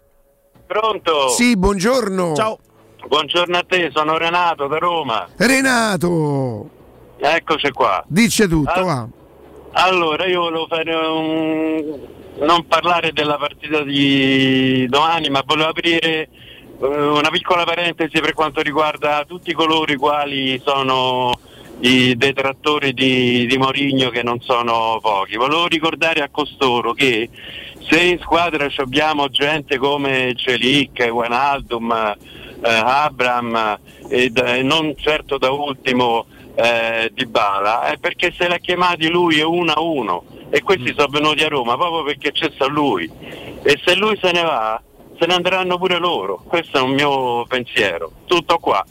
Pronto? 0.66 1.28
Sì, 1.30 1.56
buongiorno. 1.56 2.34
Ciao. 2.36 2.58
Buongiorno 3.08 3.56
a 3.56 3.64
te, 3.66 3.90
sono 3.94 4.18
Renato 4.18 4.66
da 4.66 4.76
Roma. 4.78 5.26
Renato, 5.36 6.68
Eccoci 7.18 7.70
qua. 7.70 8.04
dice 8.08 8.46
tutto, 8.46 8.70
Ah. 8.70 8.82
va. 8.82 9.08
Allora, 9.78 10.26
io 10.26 10.40
volevo 10.40 10.66
fare 10.68 10.94
un... 10.94 11.98
non 12.38 12.66
parlare 12.66 13.12
della 13.12 13.36
partita 13.36 13.82
di 13.82 14.86
domani, 14.88 15.28
ma 15.28 15.42
volevo 15.44 15.70
aprire 15.70 16.28
eh, 16.80 16.86
una 16.86 17.30
piccola 17.30 17.64
parentesi 17.64 18.20
per 18.20 18.34
quanto 18.34 18.60
riguarda 18.60 19.24
tutti 19.26 19.52
coloro 19.52 19.90
i 19.90 19.96
quali 19.96 20.60
sono 20.64 21.32
i 21.80 22.16
detrattori 22.16 22.92
di, 22.92 23.46
di 23.46 23.58
Mourinho 23.58 24.10
che 24.10 24.22
non 24.22 24.40
sono 24.40 24.98
pochi. 25.00 25.36
Volevo 25.36 25.66
ricordare 25.66 26.20
a 26.22 26.28
costoro 26.30 26.92
che 26.92 27.28
se 27.88 28.02
in 28.02 28.18
squadra 28.18 28.68
abbiamo 28.76 29.28
gente 29.28 29.78
come 29.78 30.34
Celic, 30.36 31.08
Wijnaldum, 31.10 31.92
eh, 31.92 32.68
Abram 32.68 33.78
e 34.08 34.30
da- 34.30 34.56
e 34.56 34.62
non 34.62 34.94
certo 34.96 35.38
da 35.38 35.50
ultimo 35.50 36.26
eh, 36.54 37.10
Di 37.12 37.26
Bala, 37.26 37.84
è 37.84 37.98
perché 37.98 38.32
se 38.36 38.48
l'ha 38.48 38.58
chiamati 38.58 39.08
lui 39.08 39.38
è 39.38 39.44
uno 39.44 39.72
a 39.72 39.80
uno 39.80 40.24
e 40.50 40.62
questi 40.62 40.94
sono 40.96 41.08
venuti 41.08 41.42
a 41.44 41.48
Roma 41.48 41.76
proprio 41.76 42.04
perché 42.04 42.32
c'è 42.32 42.50
sta 42.54 42.66
lui. 42.66 43.10
E 43.62 43.80
se 43.84 43.94
lui 43.94 44.18
se 44.20 44.30
ne 44.32 44.42
va 44.42 44.80
se 45.18 45.26
ne 45.26 45.34
andranno 45.34 45.78
pure 45.78 45.98
loro, 45.98 46.42
questo 46.46 46.78
è 46.78 46.80
un 46.80 46.92
mio 46.92 47.44
pensiero, 47.46 48.10
tutto 48.26 48.58
qua. 48.58 48.84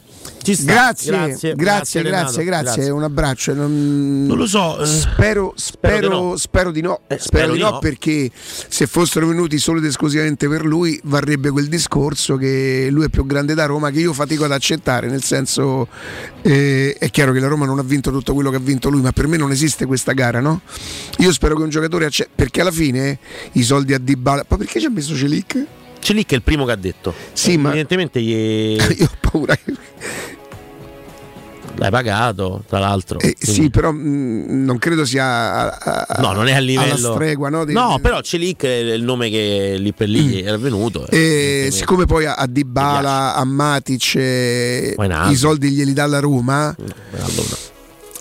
Grazie, 0.64 1.10
Grazie, 1.12 1.54
grazie, 1.54 2.02
grazie, 2.02 2.44
grazie, 2.44 2.90
un 2.90 3.02
abbraccio. 3.02 3.52
Non, 3.54 4.26
lo 4.36 4.46
so, 4.46 4.80
eh, 4.80 4.86
spero, 4.86 5.52
spero, 5.56 6.08
di 6.08 6.14
no. 6.14 6.36
spero 6.36 6.70
di 6.70 6.80
no, 6.80 7.00
Eh, 7.08 7.18
spero, 7.18 7.52
di 7.54 7.58
no. 7.58 7.78
perché 7.80 8.30
se 8.32 8.86
fossero 8.86 9.26
venuti 9.26 9.58
solo 9.58 9.78
ed 9.78 9.86
esclusivamente 9.86 10.48
per 10.48 10.64
lui 10.64 11.00
varrebbe 11.04 11.50
quel 11.50 11.66
discorso 11.68 12.36
che 12.36 12.88
lui 12.90 13.06
è 13.06 13.08
più 13.08 13.26
grande 13.26 13.54
da 13.54 13.66
Roma 13.66 13.90
che 13.90 14.00
io 14.00 14.12
fatico 14.12 14.44
ad 14.44 14.52
accettare, 14.52 15.08
nel 15.08 15.22
senso 15.22 15.88
eh, 16.42 16.94
è 16.98 17.10
chiaro 17.10 17.32
che 17.32 17.40
la 17.40 17.48
Roma 17.48 17.66
non 17.66 17.78
ha 17.78 17.82
vinto 17.82 18.10
tutto 18.10 18.32
quello 18.34 18.50
che 18.50 18.56
ha 18.56 18.60
vinto 18.60 18.88
lui, 18.88 19.00
ma 19.00 19.12
per 19.12 19.26
me 19.26 19.36
non 19.36 19.50
esiste 19.50 19.84
questa 19.86 20.12
gara, 20.12 20.40
no? 20.40 20.60
Io 21.18 21.32
spero 21.32 21.56
che 21.56 21.62
un 21.62 21.70
giocatore 21.70 22.04
accetti, 22.04 22.30
perché 22.34 22.60
alla 22.60 22.70
fine 22.70 23.18
i 23.52 23.62
soldi 23.62 23.94
a 23.94 23.98
Dybala, 23.98 24.44
ma 24.48 24.56
perché 24.56 24.78
ci 24.78 24.86
ha 24.86 24.90
messo 24.90 25.16
Celic? 25.16 25.66
Celic 26.06 26.30
è 26.30 26.34
il 26.36 26.42
primo 26.42 26.64
che 26.64 26.70
ha 26.70 26.76
detto. 26.76 27.12
Sì, 27.32 27.56
ma- 27.56 27.70
evidentemente 27.70 28.22
gli... 28.22 28.76
io 28.78 29.04
ho 29.10 29.28
paura 29.28 29.56
che 29.56 29.74
l'hai 31.78 31.90
pagato, 31.90 32.62
tra 32.68 32.78
l'altro. 32.78 33.18
Eh, 33.18 33.34
sì, 33.36 33.70
però 33.70 33.90
mh, 33.90 34.64
non 34.64 34.78
credo 34.78 35.04
sia 35.04 35.24
a- 35.78 36.06
a- 36.06 36.20
No, 36.20 36.30
non 36.32 36.46
è 36.46 36.52
a 36.54 36.60
livello. 36.60 37.14
stregua, 37.14 37.48
no? 37.48 37.64
di- 37.64 37.72
No, 37.72 37.98
però 38.00 38.20
Celic 38.20 38.62
è 38.62 38.68
il 38.94 39.02
nome 39.02 39.28
che 39.30 39.74
lì 39.80 39.92
per 39.92 40.08
lì 40.08 40.42
Mm. 40.42 40.46
era 40.46 40.56
venuto. 40.58 41.08
E 41.08 41.70
siccome 41.72 42.06
poi 42.06 42.24
a, 42.26 42.34
a 42.34 42.46
Dybala, 42.46 43.34
a 43.34 43.44
Matic 43.44 44.14
eh, 44.14 44.94
i 45.30 45.34
soldi 45.34 45.70
glieli 45.70 45.92
dà 45.92 46.06
la 46.06 46.20
Roma, 46.20 46.72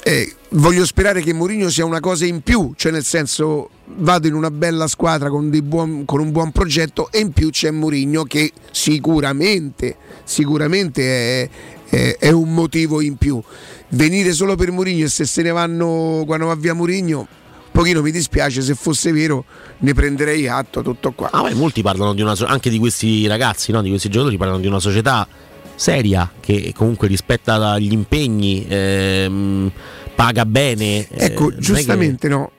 eh, 0.03 0.34
voglio 0.56 0.86
sperare 0.86 1.22
che 1.22 1.34
Mourinho 1.34 1.69
sia 1.69 1.86
una 1.86 1.99
cosa 1.99 2.26
in 2.26 2.41
più, 2.41 2.73
cioè 2.76 2.91
nel 2.91 3.03
senso 3.03 3.69
vado 3.98 4.27
in 4.27 4.34
una 4.34 4.52
bella 4.52 4.88
squadra 4.88 5.30
con, 5.30 5.49
buon- 5.64 6.06
con 6.06 6.19
un 6.19 6.32
buon 6.32 6.52
progetto 6.52 7.11
e 7.11 7.19
in 7.19 7.32
più 7.32 7.49
c'è 7.49 7.72
Mourinho 7.72 8.23
che 8.23 8.52
sicuramente, 8.72 9.95
sicuramente 10.23 11.41
è, 11.44 11.49
è- 11.90 12.18
è 12.19 12.32
un 12.32 12.53
motivo 12.53 13.02
in 13.02 13.15
più. 13.18 13.41
Venire 13.90 14.34
solo 14.34 14.56
per 14.56 14.72
Mourinho 14.72 15.06
e 15.06 15.10
se 15.10 15.26
se 15.26 15.41
ne 15.41 15.52
vanno 15.52 16.23
quando 16.26 16.48
va 16.48 16.56
via 16.56 16.73
Mourinho, 16.73 17.27
pochino 17.72 18.02
mi 18.02 18.11
dispiace, 18.11 18.61
se 18.61 18.73
fosse 18.76 19.11
vero 19.11 19.45
ne 19.80 19.94
prenderei 19.94 20.48
atto, 20.48 20.82
tutto 20.82 21.11
qua. 21.11 21.30
Ah, 21.32 21.44
beh, 21.44 21.53
molti 21.53 21.82
parlano 21.82 22.14
di 22.14 22.22
una 22.22 22.36
anche 22.45 22.69
di 22.69 22.80
questi 22.80 23.27
ragazzi, 23.27 23.72
no? 23.72 23.82
di 23.82 23.90
questi 23.90 24.10
giocatori, 24.10 24.38
parlano 24.38 24.61
di 24.61 24.68
una 24.68 24.80
società 24.80 25.27
seria 25.76 26.32
che 26.40 26.72
comunque 26.73 27.10
rispetta 27.10 27.77
gli 27.77 27.91
impegni, 27.91 28.65
ehm, 28.68 29.72
paga 30.16 30.46
bene. 30.46 31.08
eh, 31.10 31.26
Ecco, 31.26 31.44
non 31.44 31.52
è 31.52 31.56
che- 31.56 31.62
giustamente 31.62 32.28
no. 32.28 32.52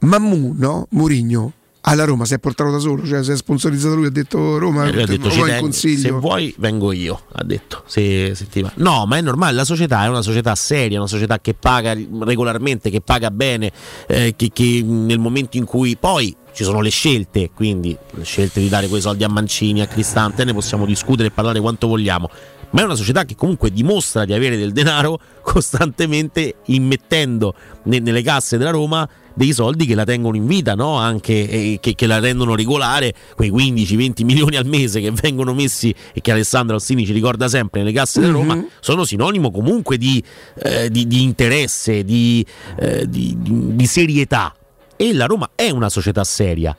Mammu, 0.00 0.54
no? 0.58 0.86
Murigno 0.90 1.52
alla 1.84 2.04
Roma 2.04 2.24
si 2.24 2.34
è 2.34 2.38
portato 2.38 2.70
da 2.70 2.78
solo, 2.78 3.04
cioè 3.06 3.24
si 3.24 3.32
è 3.32 3.36
sponsorizzato 3.36 3.94
lui, 3.96 4.06
ha 4.06 4.10
detto 4.10 4.58
Roma, 4.58 4.84
Eh, 4.86 5.02
ha 5.02 5.06
detto, 5.06 5.28
vuoi 5.28 5.32
"Ci 5.32 5.38
in 5.40 5.44
tengo, 5.46 5.60
consiglio. 5.62 6.00
se 6.00 6.10
vuoi 6.12 6.54
vengo 6.58 6.92
io, 6.92 7.20
ha 7.32 7.42
detto. 7.44 7.82
Se, 7.86 8.34
se 8.34 8.46
ti 8.48 8.62
va. 8.62 8.70
No, 8.76 9.04
ma 9.06 9.16
è 9.16 9.20
normale, 9.20 9.54
la 9.54 9.64
società 9.64 10.04
è 10.04 10.08
una 10.08 10.22
società 10.22 10.54
seria, 10.54 10.98
una 10.98 11.08
società 11.08 11.40
che 11.40 11.54
paga 11.54 11.92
regolarmente, 12.20 12.88
che 12.88 13.00
paga 13.00 13.30
bene, 13.30 13.72
eh, 14.06 14.34
che, 14.36 14.50
che 14.52 14.82
nel 14.84 15.18
momento 15.18 15.56
in 15.56 15.64
cui 15.64 15.96
poi 15.96 16.34
ci 16.54 16.64
sono 16.64 16.80
le 16.80 16.90
scelte, 16.90 17.50
quindi 17.54 17.96
le 18.10 18.24
scelte 18.24 18.60
di 18.60 18.68
dare 18.68 18.86
quei 18.86 19.00
soldi 19.00 19.24
a 19.24 19.28
Mancini, 19.28 19.80
a 19.80 19.86
Cristante, 19.86 20.44
ne 20.44 20.52
possiamo 20.52 20.86
discutere 20.86 21.28
e 21.28 21.30
parlare 21.32 21.60
quanto 21.60 21.86
vogliamo. 21.88 22.30
Ma 22.70 22.80
è 22.80 22.84
una 22.84 22.94
società 22.94 23.24
che 23.26 23.34
comunque 23.34 23.70
dimostra 23.70 24.24
di 24.24 24.32
avere 24.32 24.56
del 24.56 24.72
denaro 24.72 25.18
costantemente 25.42 26.56
immettendo 26.66 27.54
ne- 27.84 27.98
nelle 27.98 28.22
casse 28.22 28.56
della 28.56 28.70
Roma 28.70 29.06
dei 29.34 29.52
soldi 29.52 29.86
che 29.86 29.94
la 29.94 30.04
tengono 30.04 30.36
in 30.36 30.46
vita, 30.46 30.74
no? 30.74 30.96
Anche 30.96 31.48
eh, 31.48 31.78
che, 31.80 31.94
che 31.94 32.06
la 32.06 32.18
rendono 32.18 32.54
regolare, 32.54 33.12
quei 33.34 33.50
15-20 33.50 34.24
milioni 34.24 34.56
al 34.56 34.66
mese 34.66 35.00
che 35.00 35.10
vengono 35.10 35.54
messi 35.54 35.94
e 36.12 36.20
che 36.20 36.32
Alessandro 36.32 36.74
Alsini 36.76 37.04
ci 37.06 37.12
ricorda 37.12 37.48
sempre 37.48 37.80
nelle 37.80 37.92
casse 37.92 38.20
della 38.20 38.32
Roma, 38.32 38.54
Mhm. 38.54 38.66
sono 38.80 39.04
sinonimo 39.04 39.50
comunque 39.50 39.96
di, 39.98 40.22
eh, 40.62 40.90
di- 40.90 41.06
di 41.06 41.22
interesse, 41.22 42.04
di, 42.04 42.44
eh, 42.78 43.08
di- 43.08 43.36
di- 43.38 43.74
di 43.76 43.86
serietà. 43.86 44.54
E 44.96 45.12
la 45.12 45.26
Roma 45.26 45.50
è 45.54 45.70
una 45.70 45.88
società 45.88 46.22
seria. 46.24 46.76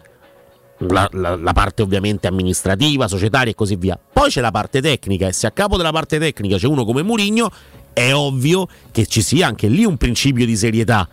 La, 0.89 1.07
la- 1.13 1.35
la 1.37 1.53
parte 1.53 1.81
ovviamente 1.81 2.27
amministrativa, 2.27 3.07
societaria 3.07 3.51
e 3.51 3.55
così 3.55 3.75
via. 3.75 3.97
Poi 4.11 4.29
c'è 4.29 4.41
la 4.41 4.51
parte 4.51 4.81
tecnica 4.81 5.27
e 5.27 5.31
se 5.31 5.47
a 5.47 5.51
capo 5.51 5.77
della 5.77 5.91
parte 5.91 6.19
tecnica 6.19 6.57
c'è 6.57 6.67
uno 6.67 6.83
come 6.83 7.03
Murigno, 7.03 7.49
è 7.93 8.11
ovvio 8.13 8.67
che 8.91 9.05
ci 9.05 9.21
sia 9.21 9.47
anche 9.47 9.67
lì 9.67 9.85
un 9.85 9.97
principio 9.97 10.45
di 10.45 10.55
serietà. 10.57 11.07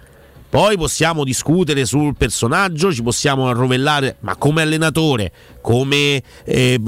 Poi 0.50 0.76
possiamo 0.76 1.22
discutere 1.22 1.84
sul 1.84 2.16
personaggio, 2.16 2.92
ci 2.92 3.04
possiamo 3.04 3.46
arrovellare, 3.48 4.16
ma 4.20 4.34
come 4.34 4.62
allenatore, 4.62 5.30
come 5.60 6.20
eh, 6.44 6.80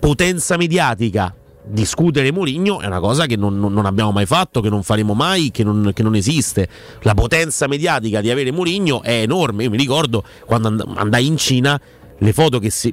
potenza 0.00 0.56
mediatica, 0.56 1.32
discutere 1.68 2.32
Mourinho 2.32 2.80
è 2.80 2.86
una 2.86 2.98
cosa 2.98 3.26
che 3.26 3.36
non, 3.36 3.58
non- 3.60 3.86
abbiamo 3.86 4.10
mai 4.10 4.26
fatto, 4.26 4.60
che 4.60 4.70
non 4.70 4.82
faremo 4.82 5.14
mai, 5.14 5.50
che 5.52 5.62
non, 5.62 5.92
che 5.94 6.02
non 6.02 6.16
esiste. 6.16 6.68
La 7.02 7.14
potenza 7.14 7.68
mediatica 7.68 8.20
di 8.20 8.30
avere 8.30 8.50
Mourinho 8.50 9.02
è 9.02 9.20
enorme. 9.22 9.64
Io 9.64 9.70
mi 9.70 9.76
ricordo 9.76 10.24
quando 10.44 10.68
and- 10.68 10.84
andai 10.96 11.26
in 11.26 11.36
Cina. 11.36 11.80
Le 12.18 12.32
foto 12.32 12.58
che 12.58 12.70
si, 12.70 12.92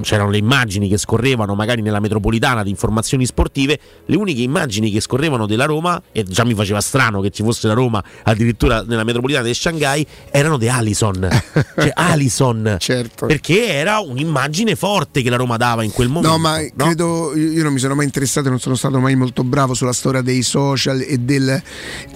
c'erano 0.00 0.30
le 0.30 0.38
immagini 0.38 0.88
che 0.88 0.96
scorrevano 0.96 1.54
magari 1.54 1.82
nella 1.82 2.00
metropolitana 2.00 2.62
di 2.62 2.70
informazioni 2.70 3.26
sportive, 3.26 3.78
le 4.06 4.16
uniche 4.16 4.42
immagini 4.42 4.90
che 4.90 5.00
scorrevano 5.00 5.46
della 5.46 5.64
Roma, 5.64 6.00
e 6.12 6.24
già 6.24 6.44
mi 6.44 6.54
faceva 6.54 6.80
strano 6.80 7.20
che 7.20 7.30
ci 7.30 7.42
fosse 7.42 7.66
la 7.66 7.74
Roma 7.74 8.02
addirittura 8.24 8.82
nella 8.82 9.04
metropolitana 9.04 9.46
di 9.46 9.54
Shanghai, 9.54 10.06
erano 10.30 10.56
di 10.56 10.68
Alison. 10.68 11.28
cioè 11.76 11.90
Alison. 11.94 12.76
Certo. 12.78 13.26
Perché 13.26 13.68
era 13.68 13.98
un'immagine 14.00 14.76
forte 14.76 15.22
che 15.22 15.30
la 15.30 15.36
Roma 15.36 15.56
dava 15.56 15.82
in 15.82 15.90
quel 15.90 16.08
momento. 16.08 16.30
No, 16.30 16.38
ma 16.38 16.58
credo, 16.76 17.36
io 17.36 17.50
io 17.60 17.62
non 17.62 17.72
mi 17.72 17.78
sono 17.78 17.94
mai 17.94 18.06
interessato, 18.06 18.48
non 18.48 18.58
sono 18.58 18.74
stato 18.74 18.98
mai 18.98 19.14
molto 19.16 19.44
bravo 19.44 19.74
sulla 19.74 19.92
storia 19.92 20.22
dei 20.22 20.42
social 20.42 21.00
e 21.00 21.18
del... 21.18 21.62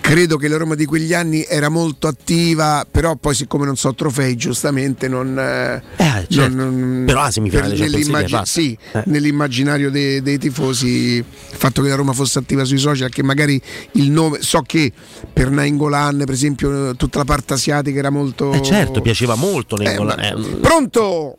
Credo 0.01 0.37
che 0.37 0.49
la 0.49 0.57
Roma 0.57 0.75
di 0.75 0.85
quegli 0.87 1.13
anni 1.13 1.45
era 1.45 1.69
molto 1.69 2.07
attiva, 2.07 2.87
però 2.91 3.17
poi 3.17 3.35
siccome 3.35 3.65
non 3.65 3.77
so 3.77 3.95
trofei, 3.95 4.37
giustamente 4.37 5.09
non... 5.09 5.39
eh, 5.39 5.83
certo. 5.97 6.37
non- 6.37 6.44
Però 6.49 7.23
la 7.23 7.31
semifinale 7.31 7.69
per- 7.69 7.77
di 7.77 7.81
Champions 7.81 7.81
League 7.81 7.99
nell'immagine- 7.99 8.27
è 8.27 8.31
fatta. 8.31 8.45
sì, 8.45 8.79
Eh. 8.93 9.03
nell'immaginario 9.07 9.91
dei, 9.91 10.23
dei 10.23 10.39
tifosi, 10.39 10.89
il 11.17 11.25
fatto 11.27 11.83
che 11.83 11.89
la 11.89 11.95
Roma 11.95 12.13
fosse 12.13 12.39
attiva 12.39 12.65
sui 12.65 12.79
social, 12.79 13.09
che 13.11 13.23
magari 13.23 13.61
il 13.93 14.11
nome... 14.11 14.39
So 14.41 14.63
che 14.63 14.93
per 15.33 15.51
Nainggolan, 15.51 16.19
per 16.19 16.31
esempio, 16.31 16.95
tutta 16.97 17.19
la 17.19 17.25
parte 17.25 17.55
asiatica 17.55 17.99
era 17.99 18.11
molto... 18.11 18.53
Eh 18.53 18.63
certo, 18.63 19.01
piaceva 19.01 19.35
molto 19.35 19.77
Eh, 19.79 19.85
Nengolan. 19.85 20.19
ma- 20.19 20.29
Eh, 20.29 20.57
Pronto? 20.61 21.37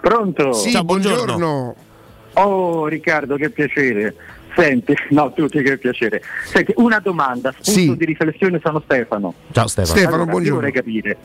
Pronto? 0.00 0.52
Sì, 0.52 0.70
Ciao, 0.70 0.84
buongiorno. 0.84 1.24
buongiorno. 1.36 1.74
Oh 2.34 2.86
Riccardo, 2.86 3.36
che 3.36 3.50
piacere. 3.50 4.14
Senti, 4.56 4.94
no, 5.10 5.32
tutti 5.34 5.60
che 5.62 5.78
piacere. 5.78 6.22
Senti, 6.44 6.72
una 6.76 6.98
domanda, 7.00 7.50
spunto 7.58 7.70
Sì. 7.92 7.96
di 7.96 8.04
riflessione 8.04 8.60
sono 8.62 8.80
Stefano. 8.84 9.34
Ciao 9.52 9.66
Stefano. 9.66 9.96
Stefano, 9.96 10.14
Allora, 10.16 10.30
buongiorno. 10.30 10.48
Io 10.48 10.54
vorrei 10.54 10.72
capire, 10.72 11.16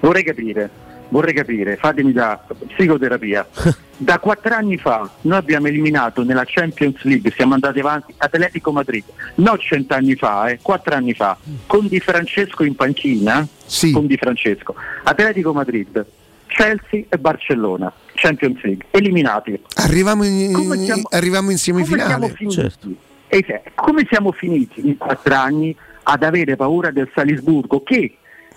vorrei 0.00 0.24
capire, 0.24 0.70
vorrei 1.12 1.34
capire, 1.34 1.76
fatemi 1.76 2.12
da 2.12 2.42
psicoterapia. 2.74 3.46
Da 4.02 4.18
quattro 4.18 4.52
anni 4.52 4.78
fa 4.78 5.08
noi 5.20 5.38
abbiamo 5.38 5.68
eliminato 5.68 6.24
nella 6.24 6.42
Champions 6.44 7.00
League, 7.02 7.30
siamo 7.36 7.54
andati 7.54 7.78
avanti, 7.78 8.12
Atletico 8.16 8.72
Madrid, 8.72 9.04
non 9.36 9.56
cent'anni 9.60 10.16
fa, 10.16 10.48
eh, 10.48 10.58
quattro 10.60 10.96
anni 10.96 11.14
fa, 11.14 11.36
con 11.68 11.86
Di 11.86 12.00
Francesco 12.00 12.64
in 12.64 12.74
panchina, 12.74 13.46
con 13.92 14.06
Di 14.08 14.16
Francesco, 14.16 14.74
Atletico 15.04 15.52
Madrid, 15.52 16.04
Chelsea 16.48 17.04
e 17.08 17.16
Barcellona, 17.16 17.92
Champions 18.14 18.60
League, 18.64 18.86
eliminati. 18.90 19.56
Arriviamo 19.76 20.24
in, 20.24 20.52
Come 20.52 20.76
siamo- 20.78 21.08
arriviamo 21.08 21.50
in 21.52 21.58
Come 21.62 21.84
siamo 21.84 21.84
semifinale. 21.84 22.28
finiti? 22.30 22.54
Certo. 22.56 22.88
E 23.28 23.44
se- 23.46 23.62
come 23.76 24.04
siamo 24.08 24.32
finiti 24.32 24.84
in 24.84 24.96
quattro 24.96 25.34
anni 25.34 25.76
ad 26.02 26.24
avere 26.24 26.56
paura 26.56 26.90
del 26.90 27.08
Salisburgo 27.14 27.84
che 27.84 28.16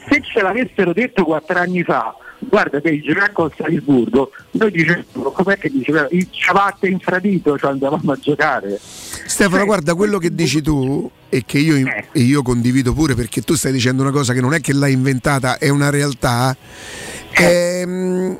se 0.10 0.22
ce 0.24 0.42
l'avessero 0.42 0.92
detto 0.92 1.24
quattro 1.24 1.60
anni 1.60 1.84
fa 1.84 2.16
guarda 2.48 2.82
che 2.82 3.00
giocare 3.02 3.32
con 3.32 3.50
Salisburgo, 3.56 4.32
noi 4.52 4.72
dicevamo, 4.72 5.32
com'è 5.32 5.58
che 5.58 5.70
diceva, 5.70 6.08
il 6.12 6.28
ciabatte 6.32 6.88
infradito, 6.88 7.58
cioè 7.58 7.72
andavamo 7.72 8.12
a 8.12 8.18
giocare. 8.20 8.80
Stefano, 8.80 9.66
guarda 9.66 9.96
quello 9.96 10.18
che 10.18 10.34
dici 10.34 10.62
tu 10.62 11.10
e 11.30 11.44
che 11.46 11.58
io, 11.58 11.76
e 11.76 12.20
io 12.20 12.42
condivido 12.42 12.94
pure 12.94 13.16
perché 13.16 13.42
tu 13.42 13.56
stai 13.56 13.72
dicendo 13.72 14.02
una 14.02 14.12
cosa 14.12 14.34
che 14.34 14.42
non 14.42 14.54
è 14.54 14.62
che 14.62 14.74
l'hai 14.74 14.94
inventata, 14.94 15.58
è 15.58 15.70
una 15.70 15.90
realtà. 15.90 16.56
È, 17.30 17.86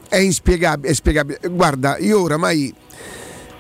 è 0.08 0.18
inspiegabile, 0.18 0.92
è 0.92 0.94
spiegabile. 0.94 1.40
Guarda, 1.50 1.98
io 1.98 2.22
oramai 2.22 2.74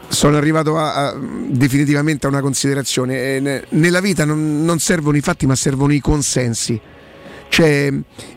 sono 0.07 0.37
arrivato 0.37 0.77
a, 0.77 1.07
a- 1.07 1.17
definitivamente 1.49 2.25
a 2.25 2.29
una 2.29 2.39
considerazione. 2.41 3.35
Eh, 3.35 3.39
ne- 3.41 3.65
Nella 3.69 3.99
vita 3.99 4.23
non, 4.23 4.63
non 4.63 4.79
servono 4.79 5.17
i 5.17 5.21
fatti, 5.21 5.45
ma 5.45 5.55
servono 5.55 5.91
i 5.93 5.99
consensi. 5.99 6.79
Cioè, 7.55 7.89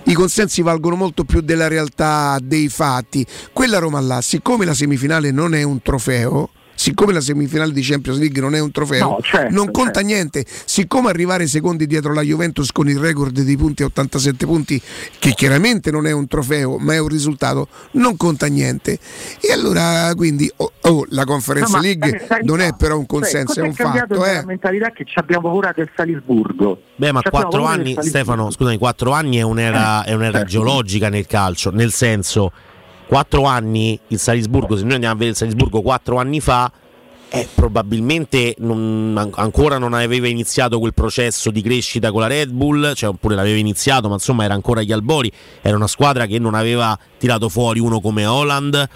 i 0.05 0.13
consensi 0.13 0.63
valgono 0.63 0.95
molto 0.95 1.25
più 1.25 1.41
della 1.41 1.67
realtà 1.67 2.39
dei 2.41 2.69
fatti. 2.69 3.27
Quella 3.53 3.81
Roma 3.81 3.99
là, 3.99 4.21
siccome 4.21 4.65
la 4.65 4.75
semifinale 4.75 5.33
non 5.33 5.57
è 5.57 5.65
un 5.65 5.83
trofeo, 5.83 6.51
siccome 6.79 7.13
la 7.13 7.21
semifinale 7.21 7.73
di 7.73 7.83
Champions 7.83 8.21
League 8.21 8.41
non 8.41 8.55
è 8.55 8.61
un 8.61 8.71
trofeo, 8.71 9.09
No, 9.09 9.19
certo, 9.21 9.53
non 9.53 9.73
conta 9.73 9.99
niente. 10.01 10.45
Siccome 10.65 11.11
arrivare 11.11 11.49
secondi 11.49 11.87
dietro 11.89 12.15
la 12.15 12.23
Juventus 12.23 12.71
con 12.71 12.89
il 12.89 12.99
record 12.99 13.41
di 13.41 13.57
punti 13.57 13.83
a 13.83 13.87
87 13.87 14.47
punti, 14.47 14.81
che 15.19 15.33
chiaramente 15.33 15.91
non 15.91 16.07
è 16.07 16.13
un 16.13 16.29
trofeo, 16.29 16.79
ma 16.79 16.95
è 16.95 16.99
un 17.01 17.09
risultato, 17.09 17.67
non 17.93 18.17
conta 18.17 18.47
niente. 18.47 18.97
E 19.41 19.53
allora, 19.53 20.13
quindi, 20.15 20.49
oh, 20.57 20.71
oh, 20.83 21.05
la 21.11 21.25
Conference 21.25 21.75
No, 21.75 21.83
League 21.83 22.11
carità, 22.11 22.39
non 22.43 22.61
è 22.61 22.73
però 22.79 22.95
un 22.95 23.01
cioè, 23.01 23.09
consenso, 23.09 23.47
cosa 23.47 23.61
è 23.61 23.67
un 23.67 23.75
fatto. 23.75 24.15
nella 24.15 24.41
Eh. 24.41 24.45
mentalità 24.45 24.91
che 24.93 25.05
ci 25.05 25.19
abbiamo 25.19 25.49
paura 25.49 25.73
del 25.75 25.91
Salisburgo. 25.97 26.81
Beh, 26.95 27.11
ma 27.13 27.23
quattro 27.23 27.65
anni. 27.65 27.97
Stefano, 27.99 28.51
scusami, 28.53 28.79
quattro 28.79 29.11
anni 29.11 29.39
è 29.39 29.43
un'era, 29.43 30.05
Eh, 30.05 30.11
è 30.11 30.13
un'era 30.15 30.39
certo. 30.39 30.47
geologica 30.53 31.09
nel 31.09 31.27
calcio, 31.27 31.71
nel 31.71 31.93
senso, 31.93 32.53
quattro 33.09 33.45
anni 33.45 33.99
il 34.09 34.19
Salisburgo, 34.19 34.77
se 34.77 34.83
noi 34.85 34.93
andiamo 34.93 35.15
a 35.15 35.17
vedere 35.17 35.33
il 35.33 35.39
Salisburgo 35.39 35.81
quattro 35.81 36.19
anni 36.19 36.41
fa, 36.41 36.71
eh, 37.31 37.47
probabilmente 37.55 38.55
non- 38.59 39.15
an- 39.17 39.31
ancora 39.35 39.79
non 39.79 39.93
aveva 39.93 40.29
iniziato 40.29 40.79
quel 40.79 40.95
processo 40.95 41.51
di 41.51 41.61
crescita 41.63 42.11
con 42.11 42.21
la 42.21 42.27
Red 42.27 42.51
Bull, 42.51 42.93
cioè 42.95 43.11
oppure 43.11 43.35
l'aveva 43.35 43.59
iniziato, 43.59 44.09
ma 44.09 44.15
insomma 44.15 44.45
era 44.45 44.55
ancora 44.55 44.81
agli 44.81 44.93
albori, 44.93 45.31
era 45.61 45.77
una 45.77 45.87
squadra 45.87 46.27
che 46.27 46.39
non 46.39 46.55
aveva 46.55 46.99
tirato 47.19 47.49
fuori 47.49 47.81
uno 47.81 48.01
come 48.01 48.25
Holland, 48.25 48.89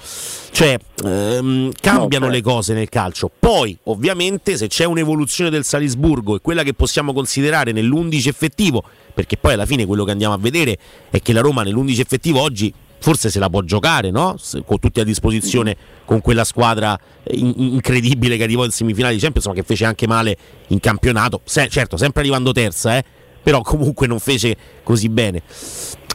cioè 0.50 0.78
ehm, 1.04 1.72
cambiano 1.80 2.26
No, 2.26 2.32
le 2.32 2.40
cose 2.40 2.74
nel 2.74 2.88
calcio. 2.88 3.30
Poi, 3.38 3.76
ovviamente, 3.84 4.56
se 4.56 4.66
c'è 4.66 4.84
un'evoluzione 4.84 5.50
del 5.50 5.64
Salisburgo 5.64 6.36
e 6.36 6.40
quella 6.40 6.62
che 6.62 6.74
possiamo 6.74 7.12
considerare 7.12 7.72
nell'11 7.72 8.28
effettivo, 8.28 8.82
perché 9.12 9.36
poi 9.36 9.54
alla 9.54 9.66
fine 9.66 9.84
quello 9.84 10.04
che 10.04 10.10
andiamo 10.10 10.34
a 10.34 10.38
vedere 10.38 10.78
è 11.10 11.20
che 11.20 11.32
la 11.32 11.40
Roma 11.40 11.62
nell'11 11.62 12.00
effettivo 12.00 12.40
oggi 12.40 12.72
forse 13.02 13.28
se 13.30 13.38
la 13.38 13.50
può 13.50 13.60
giocare, 13.62 14.10
no? 14.10 14.36
Con 14.64 14.78
tutti 14.78 15.00
a 15.00 15.04
disposizione 15.04 15.76
con 16.04 16.20
quella 16.20 16.44
squadra 16.44 16.98
eh, 17.22 17.36
in- 17.36 17.52
incredibile 17.56 18.36
che 18.36 18.44
arrivò 18.44 18.64
in 18.64 18.70
semifinale 18.70 19.14
di 19.14 19.20
Champions, 19.20 19.46
ma 19.48 19.52
che 19.52 19.62
fece 19.64 19.84
anche 19.84 20.06
male 20.06 20.36
in 20.68 20.80
campionato. 20.80 21.40
Se- 21.44 21.68
certo, 21.68 21.96
sempre 21.96 22.22
arrivando 22.22 22.52
terza, 22.52 22.96
eh, 22.96 23.04
però 23.42 23.60
comunque 23.62 24.06
non 24.06 24.18
fece 24.18 24.56
così 24.82 25.08
bene. 25.08 25.42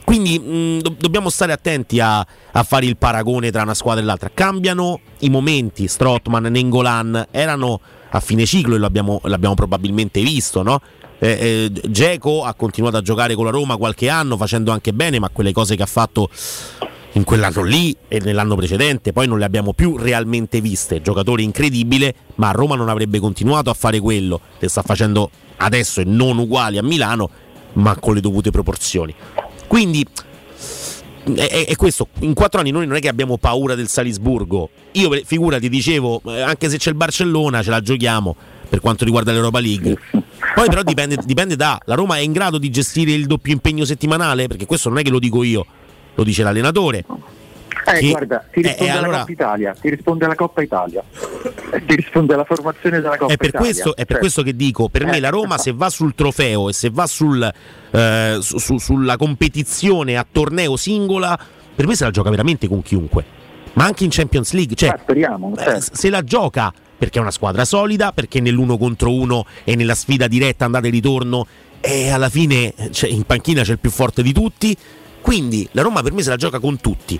Quindi 0.04 0.40
mh, 0.40 0.80
do- 0.80 0.96
dobbiamo 0.98 1.30
stare 1.30 1.52
attenti 1.52 2.00
a, 2.00 2.20
a 2.20 2.64
fare 2.64 2.86
il 2.86 2.96
paragone 2.96 3.52
tra 3.52 3.64
una 3.64 3.74
squadra 3.74 4.02
e 4.02 4.06
l'altra. 4.06 4.32
Cambiano 4.34 5.02
i 5.20 5.30
momenti, 5.30 5.88
Strottman, 5.88 6.44
Nengolan 6.46 7.28
erano 7.32 7.82
a 8.10 8.22
fine 8.22 8.46
ciclo 8.46 8.76
e 8.76 8.80
l'abbiamo, 8.80 9.20
l'abbiamo 9.26 9.54
probabilmente 9.54 10.22
visto, 10.22 10.64
no? 10.64 10.80
Eh, 11.20 11.72
eh, 11.72 12.20
ha 12.44 12.54
continuato 12.54 12.98
a 12.98 13.02
giocare 13.02 13.34
con 13.34 13.46
la 13.46 13.52
Roma 13.52 13.78
qualche 13.78 14.10
anno 14.10 14.38
facendo 14.38 14.72
anche 14.72 14.94
bene, 14.94 15.20
ma 15.20 15.30
quelle 15.30 15.52
cose 15.52 15.76
che 15.76 15.84
ha 15.84 15.88
fatto 15.88 16.30
in 17.14 17.24
quell'anno 17.24 17.64
lì 17.64 17.96
e 18.08 18.20
nell'anno 18.20 18.56
precedente 18.56 19.12
poi 19.12 19.28
non 19.28 19.40
le 19.40 19.46
abbiamo 19.46 19.74
più 19.74 19.98
realmente 19.98 20.62
viste. 20.62 21.02
Giocatore 21.02 21.42
incredibile, 21.42 22.14
ma 22.36 22.50
a 22.50 22.52
Roma 22.52 22.76
non 22.76 22.90
avrebbe 22.90 23.20
continuato 23.20 23.70
a 23.70 23.74
fare 23.74 24.00
quello 24.00 24.40
che 24.60 24.70
sta 24.70 24.84
facendo 24.84 25.30
adesso 25.58 26.02
e 26.02 26.04
non 26.06 26.38
uguali 26.38 26.78
a 26.78 26.84
Milano, 26.84 27.30
ma 27.74 27.96
con 27.98 28.14
le 28.14 28.22
dovute 28.22 28.52
proporzioni. 28.52 29.14
Quindi 29.68 30.06
è, 31.36 31.66
è- 31.68 31.76
questo, 31.76 32.08
in 32.20 32.34
quattro 32.34 32.60
anni 32.60 32.72
noi 32.72 32.88
non 32.88 32.96
è 32.96 33.00
che 33.00 33.10
abbiamo 33.10 33.38
paura 33.38 33.76
del 33.76 33.88
Salisburgo. 33.88 34.70
Io 34.94 35.10
figurati, 35.26 35.70
dicevo, 35.70 36.22
eh, 36.26 36.42
anche 36.42 36.70
se 36.70 36.78
c'è 36.78 36.90
il 36.90 36.96
Barcellona 36.96 37.64
ce 37.64 37.70
la 37.70 37.82
giochiamo 37.82 38.36
per 38.70 38.80
quanto 38.80 39.06
riguarda 39.06 39.32
l'Europa 39.32 39.60
League. 39.60 39.98
Poi 40.58 40.70
però 40.70 40.82
dipende, 40.82 41.18
dipende 41.24 41.56
da 41.56 41.80
la 41.86 41.94
Roma 41.94 42.18
è 42.18 42.22
in 42.22 42.32
grado 42.32 42.58
di 42.58 42.70
gestire 42.72 43.12
il 43.12 43.28
doppio 43.28 43.54
impegno 43.54 43.86
settimanale, 43.86 44.48
perché 44.48 44.66
questo 44.66 44.90
non 44.90 44.98
è 44.98 45.04
che 45.04 45.12
lo 45.12 45.20
dico 45.20 45.44
io, 45.44 45.64
lo 46.16 46.24
dice 46.24 46.42
l'allenatore. 46.42 47.06
Eh, 47.86 48.00
Che- 48.00 48.10
guarda, 48.10 48.44
ti 48.52 48.60
eh, 48.60 48.64
risponde 48.64 48.84
eh, 48.92 48.94
la 48.94 49.00
allora- 49.00 49.18
Coppa 49.20 49.32
Italia, 49.32 49.76
ti 49.80 49.90
risponde 49.90 50.28
la 50.28 50.36
Coppa 50.36 50.62
Italia, 50.64 51.04
eh, 51.72 51.86
ti 51.86 51.96
risponde 51.96 52.36
la 52.36 52.44
formazione 52.44 53.00
della 53.02 53.18
Coppa 53.18 53.34
È 53.34 53.38
per, 53.38 53.50
Italia. 53.50 53.66
questo, 53.68 53.92
è 53.92 53.96
per 53.98 54.08
Cioè, 54.08 54.18
questo 54.20 54.42
che 54.42 54.56
dico, 54.56 54.90
per 54.90 55.06
me 55.06 55.18
Eh, 55.18 55.20
la 55.20 55.30
Roma 55.30 55.58
se 55.60 55.72
va 55.74 55.90
sul 55.90 56.16
trofeo 56.16 56.70
e 56.70 56.74
se 56.74 56.90
va 56.90 57.06
sul, 57.06 57.54
eh, 57.92 58.38
su- 58.42 58.58
su- 58.58 58.78
sulla 58.80 59.16
competizione 59.16 60.18
a 60.18 60.26
torneo 60.30 60.76
singola, 60.76 61.38
per 61.76 61.86
me 61.88 61.96
se 61.96 62.04
la 62.04 62.10
gioca 62.12 62.30
veramente 62.32 62.68
con 62.68 62.82
chiunque. 62.82 63.24
Ma 63.74 63.86
anche 63.86 64.04
in 64.04 64.10
Champions 64.10 64.52
League, 64.54 64.76
cioè, 64.76 64.98
speriamo, 65.00 65.54
eh, 65.56 65.62
certo. 65.64 65.96
se 65.96 66.10
la 66.10 66.24
gioca 66.24 66.74
perché 66.98 67.20
è 67.20 67.22
una 67.22 67.32
squadra 67.32 67.64
solida, 67.66 68.12
perché 68.12 68.40
nell'uno 68.42 68.78
contro 68.78 69.14
uno 69.14 69.46
e 69.64 69.76
nella 69.76 69.96
sfida 69.96 70.28
diretta 70.28 70.66
andata 70.66 70.88
e 70.88 70.90
ritorno 70.90 71.46
e 71.80 72.10
alla 72.10 72.30
fine 72.30 72.74
cioè, 72.92 73.10
in 73.10 73.24
panchina 73.24 73.62
c'è 73.64 73.74
il 73.74 73.80
più 73.80 73.90
forte 73.92 74.24
di 74.24 74.34
tutti. 74.34 74.76
Quindi 75.22 75.68
la 75.72 75.82
Roma 75.82 76.02
per 76.02 76.14
me 76.14 76.22
se 76.24 76.30
la 76.30 76.36
gioca 76.38 76.60
con 76.60 76.80
tutti. 76.80 77.20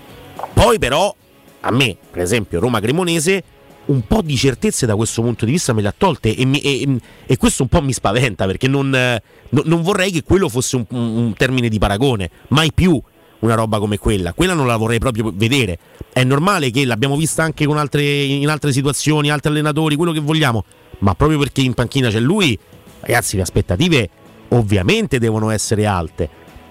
Poi 0.52 0.78
però 0.78 1.14
a 1.60 1.70
me, 1.70 1.96
per 2.10 2.22
esempio, 2.22 2.58
Roma 2.60 2.80
Cremonese 2.80 3.42
un 3.86 4.06
po' 4.06 4.20
di 4.22 4.36
certezze 4.36 4.84
da 4.84 4.96
questo 4.96 5.22
punto 5.22 5.44
di 5.46 5.52
vista 5.52 5.72
me 5.72 5.80
le 5.82 5.88
ha 5.88 5.94
tolte 5.96 6.34
e, 6.36 6.44
mi- 6.44 6.60
e- 6.60 6.86
e 7.26 7.36
questo 7.38 7.62
un 7.62 7.68
po' 7.70 7.80
mi 7.80 7.92
spaventa 7.94 8.44
perché 8.44 8.68
non, 8.68 8.94
eh, 8.94 9.22
no- 9.50 9.62
non 9.64 9.80
vorrei 9.82 10.10
che 10.10 10.22
quello 10.22 10.48
fosse 10.50 10.76
un- 10.76 10.84
un 10.90 11.32
termine 11.34 11.68
di 11.70 11.78
paragone, 11.78 12.30
mai 12.48 12.70
più 12.72 13.00
una 13.40 13.54
roba 13.54 13.78
come 13.78 13.98
quella, 13.98 14.32
quella 14.32 14.54
non 14.54 14.66
la 14.66 14.76
vorrei 14.76 14.98
proprio 14.98 15.32
vedere. 15.34 15.78
È 16.12 16.24
normale 16.24 16.70
che 16.70 16.84
l'abbiamo 16.84 17.16
vista 17.16 17.42
anche 17.42 17.66
con 17.66 17.78
altre, 17.78 18.02
in 18.02 18.48
altre 18.48 18.72
situazioni, 18.72 19.30
altri 19.30 19.50
allenatori, 19.50 19.94
quello 19.96 20.12
che 20.12 20.20
vogliamo, 20.20 20.64
ma 21.00 21.14
proprio 21.14 21.38
perché 21.38 21.60
in 21.60 21.74
panchina 21.74 22.08
c'è 22.10 22.20
lui, 22.20 22.58
ragazzi, 23.00 23.36
le 23.36 23.42
aspettative 23.42 24.10
ovviamente 24.48 25.18
devono 25.18 25.50
essere 25.50 25.86
alte, 25.86 26.28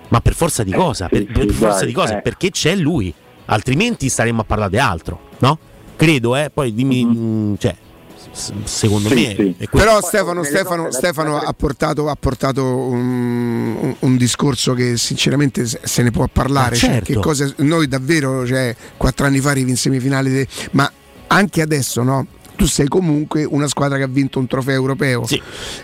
ma 0.10 0.20
per 0.20 0.34
forza 0.34 0.64
di 0.64 0.72
cosa? 0.72 1.08
Per, 1.08 1.26
per 1.26 1.50
forza 1.52 1.86
di 1.86 1.94
cosa? 1.94 2.18
eh. 2.18 2.22
Perché 2.22 2.50
c'è 2.50 2.76
lui, 2.76 3.14
altrimenti 3.46 4.10
staremmo 4.10 4.42
a 4.42 4.46
parlare 4.46 4.72
di 4.72 4.80
altro, 4.80 5.20
no? 5.40 5.58
Credo, 5.96 6.36
eh, 6.36 6.50
poi 6.54 6.74
dimmi, 6.74 7.06
Mm-hmm. 7.06 7.52
mh, 7.52 7.58
cioè, 7.58 7.76
secondo 8.64 9.10
me 9.10 9.32
è 9.32 9.36
questo. 9.36 9.78
Però 9.78 10.02
Stefano, 10.02 10.44
Stefano, 10.44 10.92
Stefano 10.92 11.38
ha 11.38 11.54
portato, 11.54 12.10
ha 12.10 12.16
portato 12.16 12.64
un, 12.64 13.96
un- 14.00 14.18
discorso 14.18 14.74
che 14.74 14.98
sinceramente 14.98 15.66
se 15.66 16.02
ne 16.04 16.12
può 16.12 16.28
parlare. 16.28 16.76
Ah, 16.76 16.78
cioè, 16.80 16.90
certo. 16.90 17.14
che 17.14 17.20
cosa- 17.20 17.54
noi 17.58 17.88
davvero, 17.88 18.46
cioè, 18.46 18.76
quattro 18.98 19.26
anni 19.26 19.40
fa 19.40 19.52
arrivi 19.52 19.70
in 19.70 19.78
semifinale, 19.78 20.30
de- 20.30 20.48
ma 20.72 20.92
anche 21.28 21.62
adesso 21.62 22.04
no? 22.04 22.26
tu 22.56 22.66
sei 22.66 22.88
comunque 22.88 23.44
una 23.44 23.68
squadra 23.68 23.98
che 23.98 24.04
ha 24.04 24.08
vinto 24.08 24.40
un 24.40 24.48
trofeo 24.48 24.74
europeo. 24.74 25.26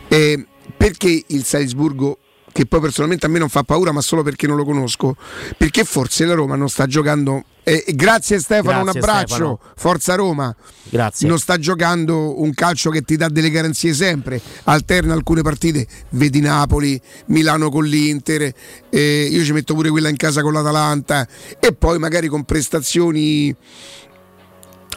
E 0.08 0.46
perché 0.76 1.24
il 1.28 1.44
Salisburgo, 1.46 2.18
che 2.54 2.66
poi 2.68 2.80
personalmente 2.80 3.26
a 3.26 3.30
me 3.30 3.40
non 3.40 3.50
fa 3.50 3.64
paura, 3.64 3.92
ma 3.92 4.00
solo 4.00 4.22
perché 4.24 4.48
non 4.48 4.56
lo 4.56 4.64
conosco, 4.64 5.16
perché 5.58 5.84
forse 5.84 6.24
la 6.26 6.36
Roma 6.36 6.56
non 6.56 6.70
sta 6.70 6.86
giocando. 6.86 7.44
eh, 7.64 7.84
grazie 7.96 8.40
Stefano, 8.40 8.84
Grazie, 8.84 9.00
un 9.00 9.06
abbraccio, 9.06 9.26
Stefano. 9.34 9.60
Forza 9.76 10.16
Roma. 10.16 10.56
Grazie. 10.84 11.28
Non 11.28 11.40
sta 11.40 11.58
giocando 11.58 12.40
un 12.42 12.54
calcio 12.54 12.92
che 12.92 13.02
ti 13.02 13.18
dà 13.18 13.28
delle 13.28 13.50
garanzie 13.50 13.94
sempre, 13.94 14.40
alterna 14.66 15.14
alcune 15.14 15.42
partite, 15.42 15.88
vedi 16.10 16.40
Napoli, 16.42 17.02
Milano 17.28 17.70
con 17.70 17.86
l'Inter, 17.86 18.54
eh, 18.90 19.28
io 19.32 19.44
ci 19.44 19.52
metto 19.52 19.74
pure 19.74 19.90
quella 19.90 20.10
in 20.10 20.18
casa 20.18 20.42
con 20.42 20.54
l'Atalanta 20.54 21.28
e 21.60 21.74
poi 21.74 21.98
magari 21.98 22.28
con 22.28 22.44
prestazioni 22.44 23.56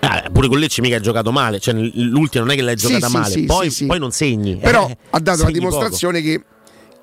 Ah, 0.00 0.28
pure 0.30 0.46
con 0.48 0.58
Lecce 0.58 0.82
mica 0.82 0.96
ha 0.96 1.00
giocato 1.00 1.32
male, 1.32 1.58
cioè 1.58 1.72
l'ultima 1.74 2.44
non 2.44 2.52
è 2.52 2.56
che 2.56 2.62
l'hai 2.62 2.76
giocata 2.76 3.06
sì, 3.06 3.12
male, 3.12 3.30
sì, 3.30 3.44
poi, 3.44 3.70
sì, 3.70 3.86
poi 3.86 3.98
non 3.98 4.10
segni. 4.12 4.56
però 4.56 4.86
eh, 4.88 4.96
ha 5.10 5.18
dato 5.20 5.44
la 5.44 5.50
dimostrazione 5.50 6.20
che, 6.20 6.42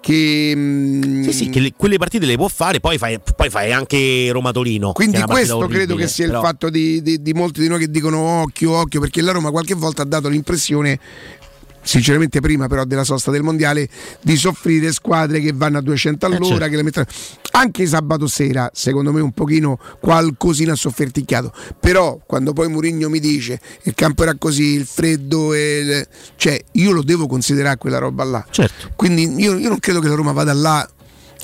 che 0.04 0.52
mm, 0.54 1.24
Sì, 1.24 1.32
sì, 1.32 1.50
che 1.50 1.62
le- 1.62 1.74
quelle 1.78 1.98
partite 1.98 2.26
le 2.26 2.36
può 2.36 2.50
fare, 2.50 2.82
poi 2.82 2.98
fai, 2.98 3.18
poi 3.36 3.50
fai 3.50 3.72
anche 3.72 4.30
Roma-Torino. 4.34 4.92
Quindi 4.92 5.22
questo 5.22 5.58
credo 5.60 5.76
orribile, 5.94 6.02
che 6.02 6.08
sia 6.10 6.26
però- 6.26 6.40
il 6.42 6.46
fatto 6.46 6.70
di, 6.70 7.02
di- 7.02 7.22
di 7.22 7.34
molti 7.34 7.62
di 7.62 7.70
noi 7.70 7.80
che 7.80 7.90
dicono 7.90 8.20
occhio, 8.42 8.72
occhio, 8.72 9.00
perché 9.00 9.22
la 9.22 9.32
Roma 9.32 9.50
qualche 9.50 9.74
volta 9.76 10.02
ha 10.02 10.06
dato 10.06 10.28
l'impressione, 10.28 11.00
sinceramente 11.84 12.40
prima 12.40 12.68
però 12.68 12.86
della 12.86 13.04
sosta 13.04 13.30
del 13.32 13.44
mondiale, 13.44 13.88
di 14.22 14.36
soffrire 14.36 14.92
squadre 14.92 15.40
che 15.40 15.52
vanno 15.54 15.78
a 15.78 15.82
200 15.82 16.26
all'ora, 16.26 16.46
certo. 16.46 16.70
che 16.70 16.76
le 16.76 16.84
mettono... 16.84 17.06
Anche 17.52 17.86
sabato 17.86 18.26
sera, 18.26 18.70
secondo 18.74 19.12
me 19.12 19.22
un 19.22 19.32
pochino 19.32 19.78
qualcosina 20.00 20.74
ha 20.74 20.76
sofferticchiato, 20.76 21.54
però 21.80 22.20
quando 22.26 22.52
poi 22.54 22.68
Mourinho 22.68 23.10
mi 23.10 23.20
dice 23.20 23.60
il 23.84 23.94
campo 23.94 24.24
era 24.24 24.34
così, 24.36 24.74
il 24.74 24.86
freddo, 24.86 25.54
e 25.54 25.80
il- 25.80 26.08
cioè 26.36 26.60
io 26.72 26.92
lo 26.92 27.04
devo 27.04 27.28
considerare 27.28 27.78
quella 27.78 28.00
roba 28.00 28.24
là. 28.24 28.46
Certo. 28.50 28.90
Quindi 28.96 29.36
io, 29.38 29.56
io 29.58 29.70
non 29.70 29.80
credo 29.80 30.00
che 30.00 30.08
la 30.08 30.16
Roma 30.16 30.32
vada 30.32 30.54
là 30.54 30.88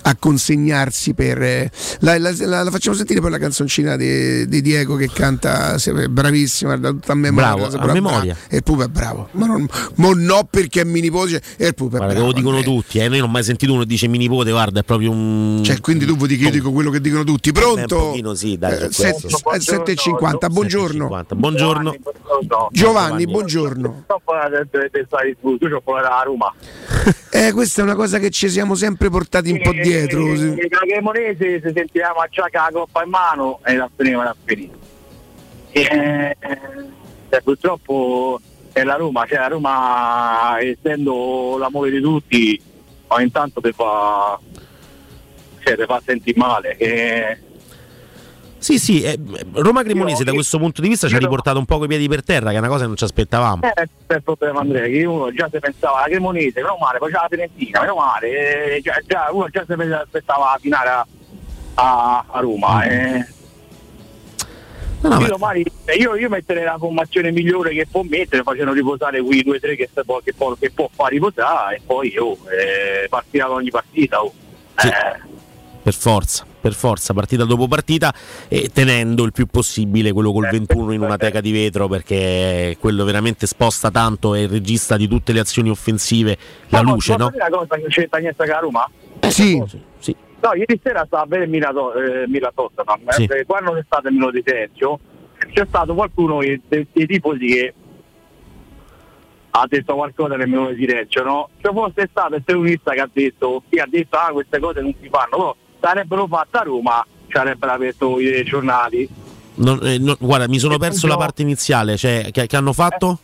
a 0.03 0.15
consegnarsi 0.17 1.13
per... 1.13 1.41
eh, 1.41 1.71
La, 1.99 2.17
la- 2.17 2.33
la- 2.37 2.63
la 2.63 2.71
facciamo 2.71 2.95
sentire 2.95 3.19
poi 3.21 3.29
la 3.31 3.37
canzoncina 3.37 3.95
di, 3.95 4.47
di 4.47 4.61
Diego 4.61 4.95
che 4.95 5.09
canta, 5.13 5.75
bravissima, 6.09 6.77
da 6.77 6.89
tutta 6.89 7.11
a 7.13 7.15
memoria. 7.15 7.55
Bravo, 7.55 7.65
a 7.65 7.69
bravo, 7.77 7.93
memoria. 7.93 8.33
bravo. 8.33 8.39
E 8.49 8.55
il 8.57 8.63
Pupa 8.63 8.83
è 8.83 8.87
bravo, 8.87 9.29
ma, 9.31 9.45
non, 9.45 9.67
ma 9.95 10.11
no 10.15 10.47
perché 10.49 10.81
è 10.81 10.83
mio 10.83 11.01
nipote, 11.01 11.41
e 11.57 11.67
il 11.67 11.75
Pupa 11.75 11.95
è 11.95 11.97
Guarda, 11.99 12.13
bravo. 12.15 12.27
lo 12.27 12.33
dicono 12.33 12.55
Andrea. 12.57 12.73
tutti, 12.75 12.99
eh. 12.99 13.07
Noi 13.07 13.19
non 13.19 13.29
ho 13.29 13.31
mai 13.31 13.43
sentito 13.43 13.71
uno 13.71 13.81
che 13.81 13.87
dice 13.87 14.07
mi 14.07 14.17
nipote, 14.17 14.51
guarda, 14.51 14.79
è 14.79 14.83
proprio 14.83 15.11
un. 15.11 15.61
Cioè, 15.63 15.79
quindi 15.81 16.05
tu 16.05 16.15
vuoi 16.15 16.29
che 16.29 16.35
io 16.43 16.51
dico 16.51 16.71
quello 16.71 16.89
che 16.89 17.01
dicono 17.01 17.23
tutti. 17.23 17.49
Un 17.49 17.53
Pronto? 17.55 17.95
pochino 17.97 18.33
sì, 18.33 18.57
dai, 18.57 18.73
Eh, 18.73 18.91
su 18.91 19.01
questo. 19.01 19.29
set- 19.29 19.87
eh, 19.89 19.93
7.50, 19.95 20.49
buongiorno. 20.51 21.25
Buongiorno. 21.35 21.95
Giovanni, 22.71 23.25
buongiorno. 23.25 24.05
Salisburgo, 25.09 25.67
io 25.67 25.81
ho 25.83 25.95
a 25.95 26.23
Roma. 26.23 26.53
Eh, 27.31 27.51
questa 27.51 27.81
è 27.81 27.83
una 27.83 27.93
cosa 27.93 28.17
che 28.17 28.31
ci 28.31 28.49
siamo 28.49 28.73
sempre 28.73 29.09
portati 29.11 29.51
un 29.51 29.61
po' 29.61 29.71
dietro. 29.89 30.33
E 30.33 30.67
da 30.67 30.79
Cremonese 30.79 31.61
se 31.61 31.71
sentivamo 31.73 32.19
a 32.19 32.29
con 32.31 32.49
la 32.51 32.69
coppa 32.71 33.03
in 33.03 33.09
mano 33.09 33.59
e 33.65 33.75
la 33.75 33.89
tenevano 33.95 34.29
a 34.29 34.35
finire. 34.43 34.73
E, 35.71 36.35
eh, 37.29 37.41
purtroppo 37.41 38.39
è 38.71 38.83
la 38.83 38.95
Roma, 38.95 39.25
cioè 39.25 39.39
la 39.39 39.47
Roma 39.47 40.57
essendo 40.59 41.57
l'amore 41.57 41.91
di 41.91 42.01
tutti, 42.01 42.61
ogni 43.07 43.31
tanto 43.31 43.61
ti 43.61 43.71
fa, 43.71 44.39
cioè, 45.59 45.75
ti 45.75 45.83
fa 45.85 46.01
sentire 46.05 46.37
male. 46.37 46.77
E, 46.77 47.37
Sì, 48.59 48.77
sì, 48.77 49.01
eh, 49.01 49.17
Roma 49.53 49.83
Cremonese 49.83 50.25
da 50.25 50.33
questo 50.33 50.57
punto 50.59 50.81
di 50.81 50.89
vista 50.89 51.07
ci 51.07 51.15
ha 51.15 51.17
riportato 51.17 51.57
un 51.59 51.65
po' 51.65 51.81
i 51.83 51.87
piedi 51.87 52.07
per 52.09 52.23
terra, 52.23 52.49
che 52.49 52.57
è 52.57 52.59
una 52.59 52.67
cosa 52.67 52.81
che 52.81 52.87
non 52.87 52.97
ci 52.97 53.05
aspettavamo. 53.05 53.63
Eh, 53.63 53.73
è 54.07 54.13
il 54.13 54.21
problema 54.23 54.59
Andrea, 54.59 54.85
che 54.85 55.05
uno 55.05 55.31
già 55.31 55.49
si 55.51 55.59
pensava 55.59 55.97
alla 55.99 56.07
Cremonese, 56.07 56.61
meno 56.61 56.77
male, 56.79 56.97
poi 56.97 57.09
c'è 57.09 57.17
la 57.21 57.27
Fiorentina, 57.29 57.79
meno 57.79 57.95
male, 57.95 58.75
eh, 58.75 58.81
già, 58.81 58.99
già- 59.07 59.29
uno 59.31 59.47
già 59.49 59.63
si 59.65 59.71
aspettava 59.73 60.51
la 60.51 60.57
finale 60.59 60.89
a, 60.89 61.07
a- 61.75 62.25
a 62.27 62.39
Roma. 62.41 62.83
eh. 62.83 63.25
io, 65.01 65.27
domani- 65.27 65.63
eh, 65.85 65.95
io, 65.95 66.15
io 66.15 66.27
metterei 66.27 66.65
la 66.65 66.77
formazione 66.77 67.31
migliore 67.31 67.71
che 67.73 67.87
può 67.89 68.01
mettere, 68.03 68.43
facendo 68.43 68.73
riposare 68.73 69.21
quei 69.21 69.41
due 69.41 69.55
o 69.55 69.59
tre 69.61 69.77
che, 69.77 69.89
può, 70.05 70.19
che, 70.21 70.33
può, 70.33 70.53
che 70.59 70.69
può 70.71 70.89
far 70.93 71.11
riposare 71.11 71.77
e 71.77 71.81
poi 71.85 72.13
oh, 72.17 72.37
eh, 72.49 73.07
partita 73.07 73.45
con 73.45 73.55
ogni 73.55 73.69
partita. 73.69 74.21
oh. 74.21 74.33
Eh, 74.83 75.27
Per 75.81 75.93
forza, 75.93 76.45
per 76.59 76.73
forza, 76.73 77.13
partita 77.13 77.45
dopo 77.45 77.67
partita 77.67 78.13
e 78.47 78.69
tenendo 78.71 79.23
il 79.23 79.31
più 79.31 79.45
possibile 79.45 80.11
quello 80.11 80.31
col 80.33 80.47
21 80.49 80.91
in 80.91 81.01
una 81.01 81.17
teca 81.17 81.39
di 81.39 81.51
vetro 81.51 81.87
perché 81.87 82.75
quello 82.79 83.05
veramente 83.05 83.47
sposta 83.47 83.89
tanto, 83.89 84.35
è 84.35 84.41
il 84.41 84.49
regista 84.49 84.97
di 84.97 85.07
tutte 85.07 85.31
le 85.31 85.39
azioni 85.39 85.69
offensive, 85.69 86.37
la 86.67 86.83
ma 86.83 86.91
luce, 86.91 87.15
no? 87.15 87.31
una 87.33 87.49
cosa 87.49 87.75
che 87.75 87.81
non 87.81 87.89
c'entra 87.89 88.19
niente 88.19 88.37
con 88.37 88.47
la 88.47 88.59
Roma? 88.59 88.89
Sì. 89.29 89.63
sì. 89.99 90.15
No, 90.41 90.53
ieri 90.53 90.79
sera 90.83 91.03
stava 91.05 91.23
a 91.23 91.25
vedere 91.25 91.47
Milato- 91.47 91.93
eh, 91.93 92.27
Milan-Tottenham. 92.27 93.09
Sì. 93.09 93.23
Eh, 93.23 93.45
Quando 93.45 93.73
c'è 93.73 93.83
stato 93.85 94.07
il 94.07 94.13
minuto 94.13 94.31
di 94.31 94.43
silenzio, 94.45 94.99
c'è 95.53 95.65
stato 95.67 95.93
qualcuno 95.93 96.37
che- 96.39 96.61
dei, 96.67 96.87
dei 96.91 97.05
tifosi 97.07 97.45
che 97.45 97.73
ha 99.51 99.65
detto 99.67 99.95
qualcosa 99.95 100.35
nel 100.37 100.47
minuto 100.47 100.71
di 100.71 100.85
silenzio, 100.85 101.23
no? 101.23 101.49
Se 101.61 101.69
fosse 101.73 102.07
stato 102.09 102.35
il 102.35 102.43
terrorista 102.45 102.91
che 102.91 103.01
ha 103.01 103.09
detto, 103.11 103.63
chi 103.69 103.79
ha 103.79 103.87
detto 103.89 104.15
ah 104.17 104.29
queste 104.31 104.59
cose 104.59 104.81
non 104.81 104.93
si 105.01 105.09
fanno, 105.09 105.29
però 105.29 105.55
sarebbero 105.79 106.27
fatte 106.27 106.57
a 106.57 106.61
Roma, 106.63 107.05
ci 107.27 107.37
avrebbero 107.37 107.71
aperto 107.73 108.19
i 108.19 108.43
giornali. 108.43 109.07
Non- 109.55 109.79
eh, 109.83 109.97
no, 109.97 110.15
guarda, 110.19 110.47
mi 110.47 110.59
sono 110.59 110.77
perso 110.77 111.07
la 111.07 111.17
parte 111.17 111.41
iniziale, 111.41 111.97
cioè 111.97 112.29
che, 112.31 112.47
che 112.47 112.55
hanno 112.55 112.73
fatto? 112.73 113.19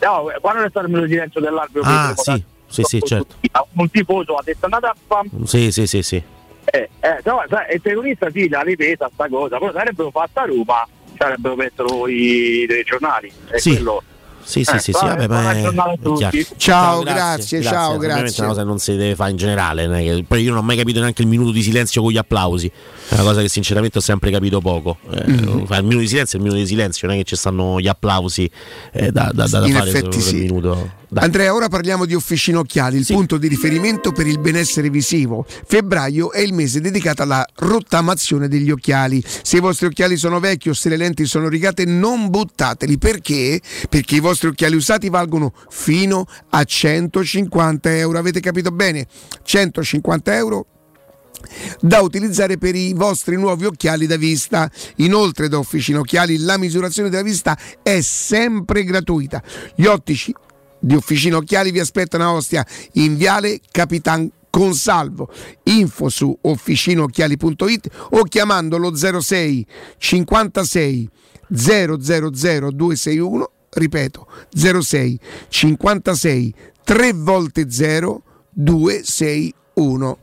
No, 0.00 0.30
quando 0.40 0.62
c'è 0.62 0.70
stato 0.70 0.86
il 0.86 1.08
silenzio 1.08 1.40
dell'arbitro, 1.40 1.82
Ah, 1.90 2.12
sì, 2.16 2.42
sì, 2.66 2.82
sì, 2.82 3.00
certo. 3.02 3.36
un 3.72 3.90
tifoso 3.90 4.34
ha 4.34 4.42
detto 4.44 4.64
andate 4.64 4.86
a 4.86 4.94
fam 5.06 5.44
Sì, 5.44 5.70
sì, 5.70 5.86
sì, 5.86 6.02
sì. 6.02 6.22
Eh, 6.66 6.88
eh, 7.00 7.20
no, 7.24 7.42
il 7.72 7.80
terrorista 7.82 8.30
sì, 8.30 8.48
la 8.48 8.62
ripeta 8.62 9.10
sta 9.12 9.28
cosa, 9.28 9.58
però 9.58 9.72
sarebbero 9.72 10.10
fatta 10.10 10.42
a 10.42 10.46
Roma, 10.46 10.86
ci 11.14 11.22
avrebbero 11.22 11.54
messo 11.56 12.08
i 12.08 12.66
giornali. 12.84 13.30
E 13.50 13.58
Sì. 13.58 13.74
quello. 13.74 14.02
Sì, 14.44 14.62
sì, 14.62 14.74
Eh, 14.74 14.78
sì, 14.78 14.92
sì, 14.92 15.04
vabbè, 15.04 15.26
vabbè, 15.26 15.72
tutti. 16.02 16.18
chiaro. 16.18 16.36
Ciao, 16.56 17.02
grazie, 17.02 17.62
ciao, 17.62 17.94
Ovviamente 17.94 18.20
grazie. 18.22 18.36
è 18.36 18.40
una 18.40 18.48
cosa 18.48 18.60
che 18.62 18.66
non 18.68 18.78
si 18.78 18.96
deve 18.96 19.14
fare 19.14 19.30
in 19.30 19.36
generale. 19.36 19.84
io 19.84 20.48
non 20.50 20.58
ho 20.58 20.62
mai 20.62 20.76
capito 20.76 21.00
neanche 21.00 21.22
il 21.22 21.28
minuto 21.28 21.50
di 21.50 21.62
silenzio 21.62 22.02
con 22.02 22.12
gli 22.12 22.18
applausi. 22.18 22.70
È 23.08 23.14
una 23.14 23.22
cosa 23.22 23.40
che 23.40 23.48
sinceramente 23.48 23.98
ho 23.98 24.00
sempre 24.00 24.30
capito 24.30 24.60
poco. 24.60 24.98
Eh, 25.10 25.32
Mm. 25.34 25.64
Il 25.68 25.82
minuto 25.82 25.98
di 25.98 26.08
silenzio 26.08 26.38
è 26.38 26.40
il 26.40 26.46
minuto 26.46 26.62
di 26.62 26.66
silenzio, 26.66 27.06
non 27.06 27.16
è 27.16 27.18
che 27.20 27.24
ci 27.24 27.36
stanno 27.36 27.80
gli 27.80 27.88
applausi 27.88 28.50
eh, 28.92 29.10
da, 29.10 29.30
da, 29.32 29.46
da 29.46 29.66
In 29.66 29.72
fare 29.74 30.12
sì. 30.20 30.36
minuto. 30.36 31.02
Dai. 31.08 31.24
Andrea, 31.24 31.54
ora 31.54 31.68
parliamo 31.68 32.06
di 32.06 32.14
Officina 32.14 32.58
Occhiali, 32.58 32.96
il 32.98 33.06
punto 33.06 33.36
di 33.36 33.46
riferimento 33.46 34.10
per 34.12 34.26
il 34.26 34.40
benessere 34.40 34.90
visivo. 34.90 35.46
Febbraio 35.46 36.32
è 36.32 36.40
il 36.40 36.52
mese 36.52 36.80
dedicato 36.80 37.22
alla 37.22 37.46
rottamazione 37.56 38.48
degli 38.48 38.70
occhiali. 38.70 39.22
Se 39.42 39.58
i 39.58 39.60
vostri 39.60 39.86
occhiali 39.86 40.16
sono 40.16 40.40
vecchi 40.40 40.70
o 40.70 40.72
se 40.72 40.88
le 40.88 40.96
lenti 40.96 41.24
sono 41.26 41.48
rigate, 41.48 41.84
non 41.84 42.30
buttateli. 42.30 42.98
Perché? 42.98 43.60
Perché 43.88 44.16
i 44.16 44.20
vostri 44.20 44.48
occhiali 44.48 44.74
usati 44.74 45.08
valgono 45.08 45.52
fino 45.68 46.26
a 46.50 46.64
150 46.64 47.96
euro. 47.96 48.18
Avete 48.18 48.40
capito 48.40 48.70
bene? 48.70 49.06
150 49.42 50.36
euro 50.36 50.66
da 51.80 52.00
utilizzare 52.00 52.58
per 52.58 52.74
i 52.74 52.92
vostri 52.94 53.36
nuovi 53.36 53.64
occhiali 53.64 54.06
da 54.06 54.16
vista. 54.16 54.70
Inoltre 54.96 55.48
da 55.48 55.58
Officina 55.58 56.00
Occhiali 56.00 56.38
la 56.38 56.58
misurazione 56.58 57.08
della 57.08 57.22
vista 57.22 57.58
è 57.82 58.00
sempre 58.00 58.84
gratuita. 58.84 59.42
Gli 59.74 59.86
ottici 59.86 60.34
di 60.78 60.94
Officina 60.94 61.36
Occhiali 61.36 61.70
vi 61.70 61.80
aspettano 61.80 62.24
a 62.24 62.32
Ostia 62.32 62.66
in 62.92 63.16
Viale 63.16 63.60
Capitan 63.70 64.30
Consalvo. 64.50 65.32
Info 65.64 66.08
su 66.08 66.36
officinaocchiali.it 66.40 67.88
o 68.10 68.22
chiamando 68.22 68.76
lo 68.76 68.94
06 68.94 69.66
56 69.98 71.10
000 71.48 71.96
261, 71.96 73.50
ripeto 73.70 74.26
06 74.52 75.20
56 75.48 76.54
3 76.84 77.12
volte 77.14 77.70
0 77.70 78.22
261. 78.50 80.18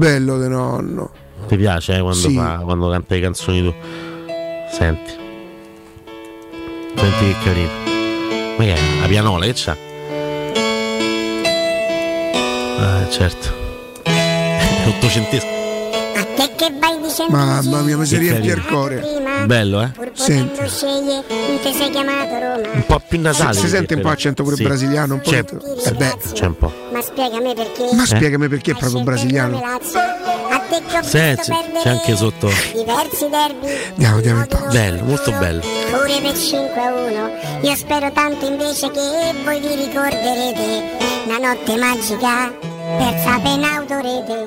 Bello 0.00 0.38
de 0.38 0.48
nonno. 0.48 1.10
Ti 1.46 1.56
piace 1.58 1.96
eh, 1.96 2.00
quando, 2.00 2.16
Sì. 2.28 2.34
fa, 2.34 2.60
quando 2.64 2.88
canta 2.88 3.14
le 3.16 3.20
canzoni 3.20 3.62
tu? 3.62 3.74
Senti. 4.72 5.10
Senti 6.96 7.24
che 7.26 7.34
carino. 7.44 7.70
Ma 8.56 8.64
che 8.64 8.72
è? 8.72 8.78
La 9.02 9.06
pianola 9.08 9.44
che 9.44 9.52
c'ha? 9.54 9.76
Ah, 12.78 13.06
certo. 13.10 13.48
Ottocentesco. 14.88 15.46
A 16.16 16.24
te 16.34 16.50
che 16.56 16.72
vai 16.80 16.98
Mamma 17.28 17.80
mia, 17.82 17.96
mi 17.96 18.06
si 18.06 18.16
riempie 18.16 18.54
il 18.54 18.64
cuore. 18.64 19.04
Bello, 19.44 19.82
eh? 19.82 19.90
Senti. 20.12 20.60
Un 20.60 22.84
po' 22.86 23.00
più 23.06 23.20
nasale. 23.20 23.54
Si, 23.54 23.60
si 23.60 23.68
sente 23.68 23.94
un 23.94 24.00
po' 24.00 24.08
accento 24.08 24.42
pure 24.42 24.56
Sì. 24.56 24.62
brasiliano, 24.62 25.14
un 25.14 25.20
po'. 25.20 25.30
C'è, 25.30 25.44
Eh 25.86 25.92
beh. 25.92 26.16
c'è 26.32 26.46
un 26.46 26.56
po'. 26.56 26.72
Ma 26.92 27.00
spiegami 27.00 27.54
perché. 27.54 27.88
Ma 27.94 28.06
spiegami 28.06 28.48
perché 28.48 28.72
è 28.72 28.76
proprio 28.76 29.02
brasiliano. 29.02 29.60
Visto 29.80 29.98
c'è, 31.08 31.36
anche 31.84 32.16
sotto. 32.16 32.48
diversi 32.74 33.28
derby. 33.28 33.68
Andiamo, 33.92 34.16
andiamo 34.16 34.40
in 34.40 34.46
pausa. 34.46 34.66
Bello, 34.68 35.04
molto 35.04 35.30
bello. 35.32 35.60
Pure 35.90 36.20
per 36.20 36.36
5 36.36 36.80
a 36.80 36.92
1. 36.92 37.30
Io 37.62 37.76
spero 37.76 38.10
tanto 38.12 38.46
invece 38.46 38.90
che 38.90 39.00
voi 39.44 39.60
vi 39.60 39.74
ricorderete. 39.86 40.98
Una 41.26 41.38
notte 41.38 41.76
magica, 41.76 42.52
persa 42.98 43.38
per 43.38 43.52
un'autorete. 43.58 44.46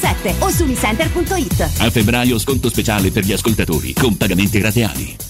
1177 0.00 0.34
o 0.38 0.50
su 0.50 0.64
unicenter.it. 0.64 1.60
A 1.80 1.90
febbraio 1.90 2.38
sconto 2.38 2.68
speciale 2.68 3.10
per 3.10 3.24
gli 3.24 3.32
ascoltatori 3.32 3.92
con 3.92 4.16
pagamenti 4.16 4.60
rateali. 4.60 5.29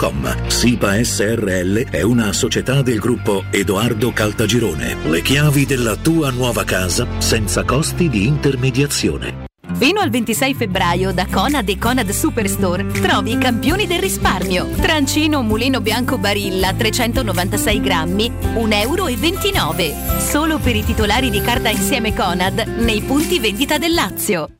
www.keicalt.com. 0.00 0.48
SIPA 0.48 1.04
SRL 1.04 1.90
è 1.90 2.02
una 2.02 2.32
società 2.32 2.80
del 2.82 2.98
gruppo 2.98 3.44
Edoardo 3.50 4.12
Caltagirone. 4.12 4.96
Le 5.04 5.20
chiavi 5.20 5.66
della 5.66 5.96
tua 5.96 6.30
nuova 6.30 6.64
casa 6.64 7.06
senza 7.18 7.64
costi 7.64 8.08
di 8.08 8.26
intermediazione. 8.26 9.48
Fino 9.72 10.00
al 10.00 10.10
26 10.10 10.54
febbraio 10.54 11.12
da 11.12 11.26
Conad 11.30 11.68
e 11.68 11.78
Conad 11.78 12.10
Superstore 12.10 12.88
trovi 12.88 13.32
i 13.32 13.38
campioni 13.38 13.86
del 13.86 14.00
risparmio. 14.00 14.66
Trancino 14.80 15.42
mulino 15.42 15.80
bianco 15.80 16.18
Barilla 16.18 16.72
396 16.74 17.80
grammi, 17.80 18.32
1,29 18.54 19.80
euro. 19.80 20.18
Solo 20.18 20.58
per 20.58 20.74
i 20.74 20.84
titolari 20.84 21.30
di 21.30 21.40
carta 21.40 21.68
insieme 21.68 22.12
Conad 22.14 22.58
nei 22.78 23.00
punti 23.02 23.38
vendita 23.38 23.78
del 23.78 23.94
Lazio. 23.94 24.59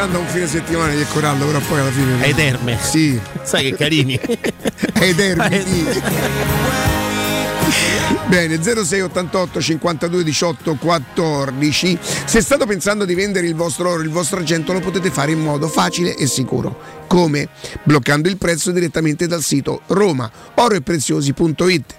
Pensando 0.00 0.16
a 0.16 0.20
un 0.22 0.28
fine 0.28 0.46
settimana 0.46 0.94
di 0.94 1.04
Corallo, 1.04 1.44
però 1.44 1.58
poi 1.58 1.80
alla 1.80 1.90
fine. 1.90 2.22
Ai 2.22 2.34
terme. 2.34 2.78
Sì. 2.80 3.20
Sai 3.42 3.64
che 3.64 3.74
carini. 3.76 4.18
Ai 4.94 5.14
termi. 5.14 5.62
sì. 5.92 6.02
Bene, 8.26 8.62
0688 8.62 9.60
52 9.60 10.24
18 10.24 10.76
14. 10.76 11.98
Se 12.24 12.40
state 12.40 12.64
pensando 12.64 13.04
di 13.04 13.14
vendere 13.14 13.46
il 13.46 13.54
vostro 13.54 13.90
oro, 13.90 14.00
il 14.00 14.08
vostro 14.08 14.38
argento, 14.38 14.72
lo 14.72 14.80
potete 14.80 15.10
fare 15.10 15.32
in 15.32 15.40
modo 15.40 15.68
facile 15.68 16.16
e 16.16 16.26
sicuro. 16.26 17.04
Come? 17.06 17.50
Bloccando 17.82 18.28
il 18.28 18.38
prezzo 18.38 18.70
direttamente 18.70 19.26
dal 19.26 19.42
sito 19.42 19.82
romaoroepreziosi.it 19.86 21.94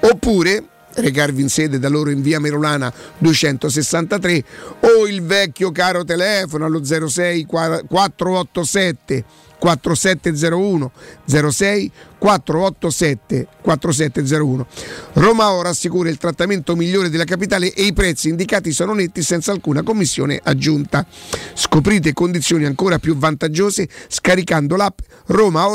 oppure 0.00 0.62
recarvi 0.96 1.42
in 1.42 1.48
sede 1.48 1.78
da 1.78 1.88
loro 1.88 2.10
in 2.10 2.22
via 2.22 2.40
Merolana 2.40 2.92
263 3.18 4.44
o 4.80 5.06
il 5.06 5.22
vecchio 5.22 5.72
caro 5.72 6.04
telefono 6.04 6.64
allo 6.64 6.82
06 6.84 7.46
487 7.46 9.24
4701 9.58 10.90
06 11.24 11.90
487 12.18 13.46
4701 13.62 14.66
Roma 15.14 15.52
Ora 15.52 15.70
assicura 15.70 16.08
il 16.08 16.18
trattamento 16.18 16.76
migliore 16.76 17.08
della 17.08 17.24
capitale 17.24 17.72
e 17.72 17.84
i 17.84 17.92
prezzi 17.92 18.28
indicati 18.28 18.72
sono 18.72 18.92
netti 18.92 19.22
senza 19.22 19.52
alcuna 19.52 19.82
commissione 19.82 20.40
aggiunta. 20.42 21.06
Scoprite 21.54 22.12
condizioni 22.12 22.64
ancora 22.64 22.98
più 22.98 23.16
vantaggiose 23.16 23.88
scaricando 24.08 24.76
l'app 24.76 24.98
Roma 25.26 25.66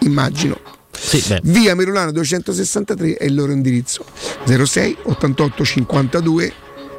immagino. 0.00 0.83
Via 1.42 1.74
Merulano 1.74 2.12
263 2.12 3.16
è 3.16 3.24
il 3.24 3.34
loro 3.34 3.52
indirizzo. 3.52 4.04
06 4.44 4.96
88 5.04 5.64
52 5.64 6.52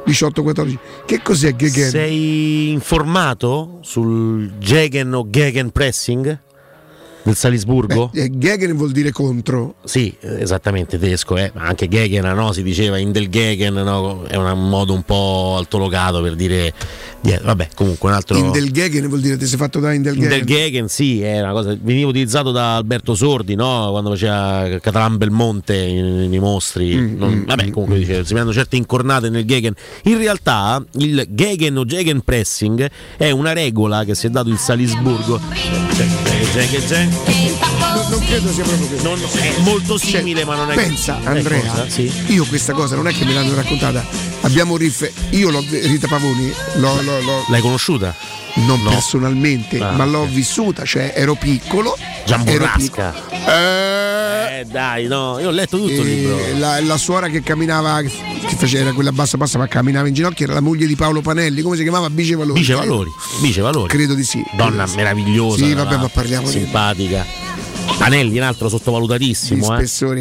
18 0.06 0.42
14 0.42 0.78
che 1.04 1.20
cos'è 1.20 1.56
Gegen? 1.56 1.90
Sei 1.90 2.70
informato 2.70 3.78
sul 3.82 4.56
Gegen 4.58 5.12
o 5.14 5.28
Gegen 5.28 5.70
pressing 5.70 6.44
del 7.26 7.34
Salisburgo? 7.34 8.10
Eh, 8.14 8.30
Gegen 8.32 8.76
vuol 8.76 8.92
dire 8.92 9.10
contro 9.10 9.74
Sì, 9.84 10.14
eh, 10.20 10.40
esattamente 10.42 10.96
tedesco, 10.96 11.36
eh. 11.36 11.50
ma 11.54 11.62
anche 11.64 11.88
Gegen 11.88 12.24
no? 12.24 12.52
si 12.52 12.62
diceva 12.62 12.98
in 12.98 13.10
del 13.10 13.28
Gegen, 13.28 13.74
no? 13.74 14.22
è 14.26 14.36
un 14.36 14.68
modo 14.68 14.92
un 14.94 15.02
po' 15.02 15.56
altolocato 15.58 16.22
per 16.22 16.36
dire 16.36 16.72
dietro. 17.20 17.46
Vabbè, 17.46 17.70
comunque 17.74 18.08
un 18.08 18.14
altro. 18.14 18.38
Indelgegen 18.38 19.08
vuol 19.08 19.20
dire 19.20 19.36
ti 19.36 19.46
sei 19.46 19.58
fatto 19.58 19.80
da 19.80 19.92
Indelgegen 19.92 20.28
Del 20.28 20.44
Gegen 20.44 20.88
sì, 20.88 21.20
è 21.20 21.40
una 21.40 21.50
cosa, 21.50 21.76
veniva 21.80 22.08
utilizzato 22.08 22.52
da 22.52 22.76
Alberto 22.76 23.16
Sordi 23.16 23.56
no? 23.56 23.88
quando 23.90 24.10
faceva 24.10 24.78
Catalan 24.80 25.16
Belmonte 25.16 25.74
nei 25.74 26.38
mostri. 26.38 26.94
Mm, 26.96 27.18
Non- 27.18 27.44
vabbè, 27.44 27.70
comunque 27.70 27.98
dice, 27.98 28.24
si 28.24 28.32
prendono 28.32 28.52
certe 28.54 28.76
incornate 28.76 29.30
nel 29.30 29.44
Gegen. 29.44 29.74
In 30.04 30.18
realtà 30.18 30.80
il 30.92 31.26
Gegen 31.30 31.76
o 31.76 31.84
Gegen 31.84 32.20
pressing 32.20 32.88
è 33.16 33.30
una 33.30 33.52
regola 33.52 34.04
che 34.04 34.14
si 34.14 34.26
è 34.26 34.30
dato 34.30 34.48
il 34.48 34.58
Salisburgo. 34.58 35.40
non, 35.40 37.15
non 38.10 38.20
credo 38.24 38.52
sia 38.52 38.64
proprio 38.64 38.86
così 38.88 39.02
Non- 39.02 39.18
è 39.20 39.58
molto 39.60 39.98
simile, 39.98 40.44
ma 40.44 40.54
non 40.54 40.70
è 40.70 40.74
pensa 40.74 41.18
Eh, 41.22 41.26
Andrea 41.26 41.60
cosa? 41.60 41.88
Sì. 41.88 42.10
io 42.28 42.44
questa 42.44 42.72
cosa 42.72 42.94
non 42.96 43.08
è 43.08 43.12
che 43.12 43.24
me 43.24 43.32
l'hanno 43.32 43.54
raccontata 43.54 44.04
abbiamo 44.42 44.76
riff 44.76 45.08
io 45.30 45.50
l'ho 45.50 45.64
Rita 45.68 46.06
Pavoni 46.06 46.52
l'ho, 46.76 47.00
l'ho- 47.02 47.20
l'ho- 47.20 47.44
L'hai 47.48 47.60
conosciuta? 47.60 48.14
non 48.66 48.80
No. 48.82 48.90
personalmente 48.90 49.78
Ah, 49.80 49.92
ma 49.92 50.04
l'ho 50.04 50.20
ok. 50.20 50.28
vissuta 50.28 50.84
cioè 50.84 51.12
ero 51.14 51.34
piccolo 51.34 51.96
Giamburrasca. 52.24 53.14
Eh, 53.30 54.60
Eh 54.60 54.64
dai, 54.64 55.06
no, 55.06 55.38
io 55.38 55.48
ho 55.48 55.50
letto 55.50 55.76
tutto 55.76 55.92
il 56.00 56.02
libro. 56.06 56.38
la, 56.58 56.80
la 56.80 56.96
suora 56.96 57.28
che 57.28 57.42
camminava 57.42 58.00
che 58.00 58.56
faceva 58.56 58.92
quella 58.94 59.12
bassa 59.12 59.36
bassa 59.36 59.58
ma 59.58 59.66
camminava 59.68 60.08
in 60.08 60.14
ginocchio 60.14 60.46
era 60.46 60.54
la 60.54 60.60
moglie 60.60 60.86
di 60.86 60.96
Paolo 60.96 61.20
Panelli 61.20 61.60
come 61.60 61.76
si 61.76 61.82
chiamava 61.82 62.08
Bice 62.08 62.34
Valori 62.36 62.58
Bice 62.60 62.72
Valori, 62.74 63.10
Bice 63.42 63.60
Valori. 63.60 63.88
credo 63.88 64.14
di 64.14 64.24
sì 64.24 64.42
Donna 64.56 64.86
meravigliosa. 64.94 65.62
sì 65.64 65.74
vabbè 65.74 65.96
ma 65.98 66.08
parliamo 66.08 66.48
di 66.50 66.64
simpatica. 67.06 67.44
Panelli, 67.98 68.36
un 68.38 68.44
altro 68.44 68.68
sottovalutatissimo, 68.68 69.62
eh. 69.62 69.76
spessore 69.76 70.20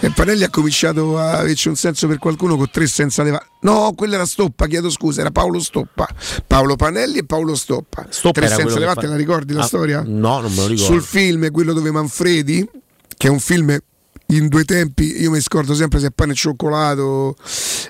e 0.00 0.10
Panelli 0.14 0.42
ha 0.42 0.50
cominciato 0.50 1.16
a 1.16 1.38
averci 1.38 1.68
un 1.68 1.76
senso 1.76 2.08
per 2.08 2.18
qualcuno 2.18 2.56
con 2.56 2.68
tre 2.70 2.86
senza 2.88 3.22
leva 3.22 3.40
no 3.60 3.92
quello 3.96 4.14
era 4.14 4.26
Stoppa 4.26 4.66
chiedo 4.66 4.90
scusa 4.90 5.20
era 5.20 5.30
Paolo 5.30 5.60
Stoppa 5.60 6.08
Paolo 6.44 6.74
Panelli 6.74 7.18
e 7.18 7.24
Paolo 7.24 7.54
Stoppa, 7.54 8.06
Stoppa 8.10 8.40
tre 8.40 8.48
senza 8.48 8.80
levate 8.80 9.02
fa- 9.02 9.06
la 9.08 9.16
ricordi 9.16 9.52
la 9.52 9.62
Ah, 9.62 9.66
storia? 9.66 10.02
No, 10.04 10.40
non 10.40 10.50
me 10.50 10.56
lo 10.62 10.66
ricordo. 10.66 10.92
sul 10.92 11.02
film 11.02 11.50
quello 11.52 11.72
dove 11.72 11.92
Manfredi 11.92 12.68
che 13.16 13.28
è 13.28 13.30
un 13.30 13.38
film 13.38 13.78
in 14.26 14.48
due 14.48 14.64
tempi 14.64 15.20
io 15.20 15.30
mi 15.30 15.40
scordo 15.40 15.74
sempre 15.74 16.00
se 16.00 16.06
è 16.08 16.10
pane 16.10 16.32
e 16.32 16.34
cioccolato 16.34 17.36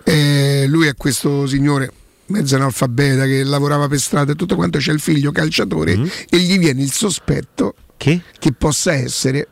eh, 0.04 0.66
lui 0.68 0.86
è 0.86 0.94
questo 0.94 1.46
signore 1.46 1.90
mezzo 2.26 2.54
analfabeta 2.56 3.24
che 3.24 3.42
lavorava 3.42 3.88
per 3.88 3.98
strada 3.98 4.32
e 4.32 4.34
tutto 4.34 4.54
quanto 4.54 4.78
c'è 4.78 4.92
il 4.92 5.00
figlio 5.00 5.32
calciatore 5.32 5.98
e 6.28 6.38
gli 6.38 6.58
viene 6.58 6.82
il 6.82 6.92
sospetto 6.92 7.74
Mm-hmm. 8.10 8.18
che, 8.38 8.52
possa 8.52 8.92
essere 8.94 9.48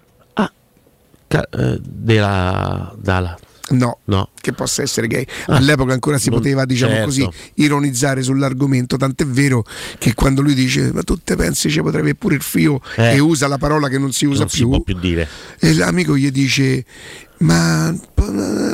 Ca- 1.29 1.49
eh, 1.49 1.79
della, 1.81 2.93
dalla. 3.01 3.39
no, 3.71 3.99
No. 4.07 4.31
che 4.41 4.53
possa 4.53 4.83
essere 4.83 5.07
gay 5.07 5.25
Ah. 5.47 5.57
all'epoca 5.59 5.93
ancora 5.93 6.19
si 6.19 6.29
Non- 6.29 6.39
poteva 6.41 6.65
diciamo 6.65 6.91
certo. 6.91 7.07
così 7.07 7.29
ironizzare 7.55 8.21
sull'argomento 8.25 8.97
tant'è 8.97 9.25
vero 9.27 9.65
che 9.99 10.13
quando 10.15 10.43
lui 10.43 10.55
dice 10.55 10.91
ma 10.93 11.03
tu 11.05 11.19
te 11.23 11.37
pensi 11.37 11.71
ci 11.71 11.81
potrebbe 11.83 12.17
pure 12.17 12.35
il 12.35 12.43
fio 12.43 12.81
Eh. 12.97 13.15
e 13.15 13.19
usa 13.21 13.47
la 13.47 13.59
parola 13.59 13.87
che 13.89 13.99
non 13.99 14.11
si 14.11 14.27
usa 14.27 14.41
non 14.41 14.49
si 14.49 14.57
più 14.57 14.69
può 14.71 14.81
più 14.81 14.99
dire. 14.99 15.29
E 15.61 15.73
l'amico 15.75 16.17
gli 16.17 16.31
dice: 16.33 16.85
Ma, 17.43 17.91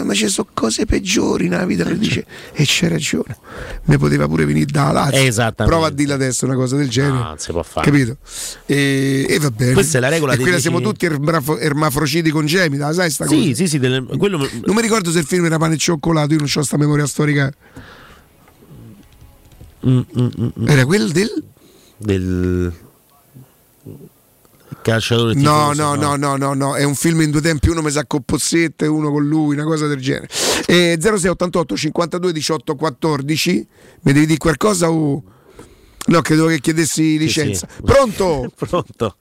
ma 0.02 0.12
ci 0.12 0.26
sono 0.26 0.48
cose 0.52 0.86
peggiori 0.86 1.47
nella 1.47 1.64
vita. 1.64 1.84
Lui 1.84 1.98
dice: 1.98 2.26
E 2.52 2.64
c'è 2.64 2.88
ragione, 2.88 3.36
mi 3.84 3.97
poteva 3.97 4.26
pure 4.26 4.44
venire 4.44 4.66
da 4.66 4.90
Lazio. 4.90 5.52
Prova 5.55 5.86
a 5.86 5.90
dirla 5.90 6.14
adesso 6.14 6.47
una 6.47 6.56
cosa 6.56 6.74
del 6.74 6.88
genere. 6.88 7.14
No, 7.14 7.22
non 7.22 7.38
si 7.38 7.52
può 7.52 7.62
fare. 7.62 7.88
Capito? 7.88 8.16
E, 8.66 9.24
e 9.28 9.38
va 9.38 9.52
bene. 9.52 9.72
Questa 9.72 9.98
è 9.98 10.01
la 10.01 10.09
regola 10.09 10.32
E 10.32 10.38
quella 10.38 10.59
siamo 10.59 10.80
tutti 10.80 11.06
ermafro- 11.06 11.59
ermafrociti 11.59 12.30
congenita, 12.30 12.93
sai 12.93 13.09
sta 13.10 13.24
Sì, 13.28 13.36
cosa? 13.36 13.55
sì, 13.55 13.68
sì, 13.68 13.78
delle- 13.78 14.02
quello 14.02 14.36
Non 14.38 14.74
mi 14.74 14.82
ricordo 14.82 15.12
se 15.12 15.20
il 15.20 15.26
film 15.26 15.44
era 15.44 15.59
pane 15.59 15.74
e 15.74 15.78
cioccolato, 15.78 16.32
io 16.34 16.40
non 16.40 16.48
ho 16.52 16.62
sta 16.62 16.76
memoria 16.76 17.06
storica. 17.06 17.52
Mm, 19.86 19.98
mm, 19.98 20.02
mm, 20.40 20.48
mm. 20.59 20.68
Era 20.68 20.84
quello 20.84 21.06
del. 21.06 21.44
del 21.98 22.72
calciatore 24.82 25.34
No, 25.34 25.70
tifoso, 25.70 25.82
no, 25.82 25.94
no, 25.94 26.16
no, 26.16 26.36
no, 26.36 26.55
no, 26.55 26.76
è 26.76 26.84
un 26.84 26.94
film 26.94 27.20
in 27.22 27.30
due 27.30 27.40
tempi, 27.40 27.68
uno 27.68 27.82
mi 27.82 27.90
sa 27.90 28.05
con 28.06 28.22
Pozzetto 28.22 28.84
e 28.84 28.88
uno 28.88 29.10
con 29.10 29.26
lui, 29.26 29.55
una 29.55 29.64
cosa 29.64 29.86
del 29.86 30.01
genere. 30.01 30.28
Eh, 30.66 30.97
0688 31.01 31.76
52 31.76 32.32
18 32.32 32.74
14, 32.74 33.68
mi 34.02 34.12
devi 34.12 34.26
dire 34.26 34.38
qualcosa 34.38 34.90
o... 34.90 35.22
No, 36.09 36.20
credo 36.20 36.47
che 36.47 36.60
chiedessi 36.60 37.18
licenza. 37.18 37.66
sì. 37.68 37.82
Pronto? 37.82 38.51
Pronto? 38.55 39.16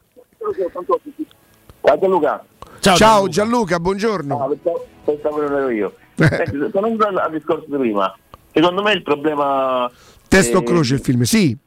Ciao 1.82 2.00
Gianluca. 2.00 2.46
Ciao, 2.80 2.96
Ciao 2.96 3.28
Gianluca, 3.28 3.80
buongiorno. 3.80 4.44
Ah, 4.44 4.48
pensavo- 4.48 4.86
pensavo 5.04 5.38
che 5.38 5.46
ero 5.46 5.70
io. 5.70 5.96
Eh. 6.18 6.28
Senti, 6.28 6.72
tornando 6.72 7.08
al, 7.08 7.30
discorso 7.30 7.66
di 7.68 7.76
prima, 7.76 8.18
secondo 8.54 8.82
me 8.82 8.94
il 8.94 9.02
problema... 9.02 9.92
Testo 10.30 10.60
o 10.60 10.62
eh, 10.62 10.64
croce 10.64 10.94
il 10.94 11.02
film, 11.02 11.24
sì. 11.24 11.58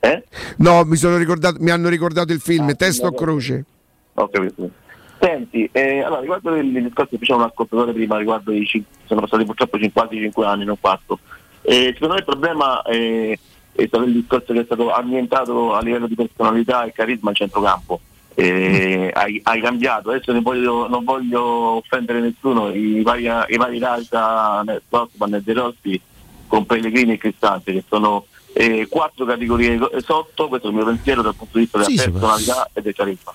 Eh? 0.00 0.24
No, 0.58 0.84
mi, 0.84 0.96
sono 0.96 1.16
ricordato, 1.16 1.56
mi 1.60 1.70
hanno 1.70 1.88
ricordato 1.88 2.32
il 2.32 2.38
Ah, 2.38 2.44
film, 2.44 2.76
testo 2.76 3.06
o 3.08 3.12
croce. 3.12 3.64
Ho 4.14 4.28
capito. 4.28 4.70
Senti, 5.20 5.68
eh, 5.72 6.00
allora 6.02 6.20
riguardo 6.20 6.54
il, 6.54 6.70
discorso 6.70 7.10
che 7.10 7.18
faceva 7.18 7.38
un 7.40 7.44
ascoltatore 7.46 7.92
prima, 7.92 8.18
riguardo 8.18 8.52
i 8.52 8.84
sono 9.04 9.20
passati 9.20 9.44
purtroppo 9.44 9.78
55 9.78 10.46
anni, 10.46 10.64
non 10.64 10.78
4. 10.78 11.18
Eh, 11.62 11.90
secondo 11.92 12.14
me 12.14 12.20
il 12.20 12.24
problema 12.24 12.82
è, 12.82 13.36
è 13.72 13.86
stato 13.86 14.04
il 14.04 14.12
discorso 14.12 14.52
che 14.52 14.60
è 14.60 14.64
stato 14.64 14.92
annientato 14.92 15.74
a 15.74 15.82
livello 15.82 16.06
di 16.06 16.14
personalità 16.14 16.84
e 16.84 16.92
carisma 16.92 17.30
al 17.30 17.36
centrocampo. 17.36 18.00
Eh, 18.34 19.10
hai, 19.14 19.40
hai 19.42 19.60
cambiato, 19.60 20.10
adesso 20.10 20.40
voglio- 20.40 20.86
non 20.86 21.02
voglio 21.02 21.42
offendere 21.42 22.20
nessuno, 22.20 22.72
i 22.72 23.02
vari, 23.02 23.24
i 23.24 23.56
vari 23.56 23.78
Raisa, 23.80 24.62
Stockman 24.86 25.34
e 25.34 25.42
De 25.42 25.52
Rossi 25.52 26.00
con 26.46 26.64
Pellegrini 26.64 27.14
e 27.14 27.18
Cristante 27.18 27.72
che 27.72 27.84
sono 27.88 28.26
eh, 28.52 28.86
quattro 28.88 29.24
categorie 29.24 29.78
sotto, 30.04 30.48
questo 30.48 30.68
è 30.68 30.70
il 30.70 30.76
mio 30.76 30.84
pensiero 30.84 31.22
dal 31.22 31.34
punto 31.34 31.58
di 31.58 31.64
vista 31.64 31.78
della 31.78 31.90
Sì, 31.90 32.10
personalità 32.10 32.70
e 32.72 32.82
del 32.82 32.94
carisma. 32.94 33.32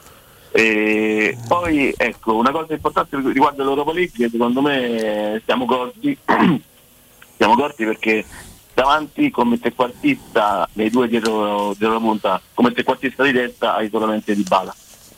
E 0.52 1.38
poi 1.48 1.94
ecco, 1.98 2.36
una 2.36 2.52
cosa 2.52 2.74
importante 2.74 3.18
riguardo 3.18 3.64
l'Europa 3.64 3.92
League 3.92 4.30
secondo 4.30 4.62
me 4.62 5.42
siamo 5.46 5.66
corti, 5.66 6.16
siamo 7.38 7.56
corti 7.56 7.86
perché 7.86 8.24
davanti 8.74 9.32
come 9.32 9.60
trequartista, 9.60 10.68
nei 10.74 10.90
due 10.90 11.08
dietro, 11.08 11.74
dietro 11.78 11.94
la 11.94 12.00
punta, 12.00 12.42
come 12.54 12.72
trequartista 12.72 13.24
di 13.24 13.32
destra 13.32 13.76
hai 13.76 13.90
solamente 13.90 14.36
Di 14.36 14.44
Bala. 14.44 14.76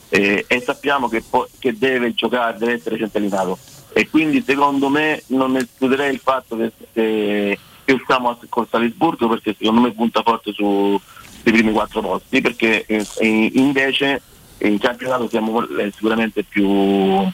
E, 0.07 0.45
e 0.47 0.61
sappiamo 0.61 1.09
che, 1.09 1.23
po- 1.27 1.49
che 1.59 1.77
deve 1.77 2.13
giocare, 2.13 2.57
deve 2.57 2.73
essere 2.73 2.97
centralinato 2.97 3.57
e 3.97 4.09
quindi 4.09 4.43
secondo 4.45 4.89
me 4.89 5.23
non 5.27 5.55
escluderei 5.55 6.13
il 6.13 6.19
fatto 6.19 6.57
che, 6.57 6.73
che, 6.91 7.57
che 7.86 7.94
usciamo 7.94 8.30
a- 8.30 8.38
con 8.49 8.66
Salisburgo 8.70 9.30
perché 9.30 9.56
secondo 9.57 9.82
me 9.82 9.91
punta 9.94 10.22
forte 10.24 10.52
su- 10.52 10.99
sui 11.41 11.52
primi 11.52 11.72
quattro 11.72 12.02
posti 12.02 12.41
perché 12.41 12.86
eh, 12.86 13.06
invece 13.53 14.22
in 14.60 14.78
campionato 14.80 15.30
siamo 15.30 15.66
eh, 15.78 15.91
sicuramente 15.94 16.44
più 16.44 17.32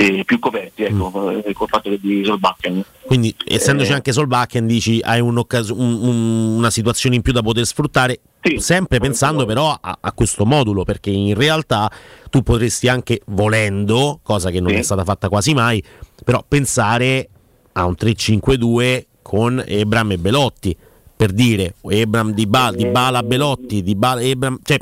eh, 0.00 0.22
più 0.24 0.38
coperti, 0.38 0.84
ecco, 0.84 1.42
eh, 1.44 1.52
col 1.54 1.66
fatto 1.66 1.90
che 1.90 1.98
di 2.00 2.24
Solbakken. 2.24 2.84
Quindi, 3.04 3.34
essendoci 3.44 3.90
Eh. 3.90 3.94
anche 3.94 4.12
Solbakken, 4.12 4.64
dici 4.64 5.00
hai 5.02 5.18
un- 5.20 5.36
un- 5.36 6.54
una 6.56 6.70
situazione 6.70 7.16
in 7.16 7.22
più 7.22 7.32
da 7.32 7.42
poter 7.42 7.66
sfruttare, 7.66 8.20
sempre 8.58 9.00
pensando 9.00 9.44
però 9.44 9.76
a, 9.80 9.98
a 10.00 10.12
questo 10.12 10.46
modulo, 10.46 10.84
perché 10.84 11.10
in 11.10 11.34
realtà 11.34 11.90
tu 12.30 12.42
potresti 12.44 12.86
anche 12.86 13.22
volendo, 13.26 14.20
cosa 14.22 14.50
che 14.50 14.60
non 14.60 14.70
Sì. 14.70 14.76
è 14.76 14.82
stata 14.82 15.02
fatta 15.02 15.28
quasi 15.28 15.52
mai, 15.52 15.82
però 16.24 16.44
pensare 16.46 17.28
a 17.72 17.84
un 17.84 17.94
3-5-2 17.98 19.07
con 19.28 19.62
Ebram 19.66 20.12
e 20.12 20.16
Belotti. 20.16 20.74
Per 21.14 21.32
dire 21.32 21.74
Ebram 21.82 22.32
di, 22.32 22.46
ba- 22.46 22.72
di 22.74 22.86
Bala 22.86 23.22
Belotti, 23.22 23.82
di 23.82 23.94
Bala 23.94 24.22
Ebram, 24.22 24.58
cioè 24.62 24.78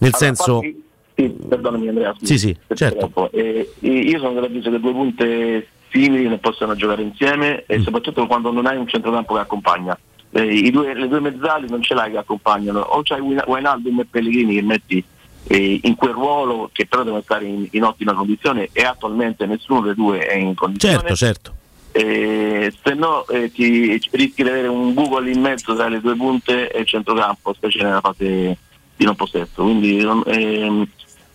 nel 0.00 0.12
Allora, 0.12 0.16
senso. 0.18 0.52
infatti- 0.62 0.82
sì, 1.14 1.28
perdonami 1.48 1.88
Andrea. 1.88 2.14
Sì, 2.20 2.36
sì, 2.38 2.54
certo. 2.74 2.98
troppo. 2.98 3.30
Eh, 3.32 3.72
io 3.80 4.18
sono 4.18 4.34
dell'avviso 4.34 4.70
che 4.70 4.78
due 4.78 4.92
punte 4.92 5.68
simili 5.90 6.28
non 6.28 6.38
possono 6.38 6.74
giocare 6.76 7.00
insieme 7.02 7.62
Mm. 7.62 7.64
e 7.66 7.80
soprattutto 7.80 8.26
quando 8.26 8.52
non 8.52 8.66
hai 8.66 8.76
un 8.76 8.86
centrocampo 8.86 9.34
che 9.34 9.40
accompagna. 9.40 9.98
Eh, 10.32 10.44
i 10.44 10.70
due- 10.70 10.94
le 10.94 11.08
due 11.08 11.20
mezzali 11.20 11.66
non 11.70 11.80
ce 11.82 11.94
l'hai 11.94 12.10
che 12.10 12.18
accompagnano, 12.18 12.80
o 12.80 13.00
c'hai 13.02 13.20
Wijnaldum 13.20 14.00
e 14.00 14.04
Pellegrini 14.04 14.54
che 14.56 14.62
metti 14.62 15.02
eh, 15.46 15.80
in 15.82 15.94
quel 15.94 16.12
ruolo 16.12 16.68
che 16.72 16.84
però 16.86 17.04
devono 17.04 17.22
stare 17.22 17.46
in, 17.46 17.66
in 17.70 17.82
ottima 17.84 18.12
condizione 18.12 18.68
e 18.72 18.82
attualmente 18.82 19.46
nessuno 19.46 19.80
dei 19.80 19.94
due 19.94 20.18
è 20.18 20.36
in 20.36 20.54
condizione. 20.54 20.94
Certo, 20.98 21.14
certo. 21.16 21.52
Eh, 21.98 22.72
se 22.84 22.94
no 22.94 23.26
eh, 23.26 23.50
ti 23.50 24.00
rischi 24.12 24.42
di 24.44 24.48
avere 24.48 24.68
un 24.68 24.94
Google 24.94 25.30
in 25.32 25.40
mezzo 25.40 25.74
tra 25.74 25.88
le 25.88 26.00
due 26.00 26.14
punte 26.14 26.70
e 26.70 26.80
il 26.80 26.86
centrocampo, 26.86 27.52
specie 27.54 27.82
nella 27.82 28.00
fase 28.00 28.56
di 28.96 29.04
non 29.04 29.16
possesso. 29.16 29.62
Quindi 29.64 29.98
ehm, 29.98 30.88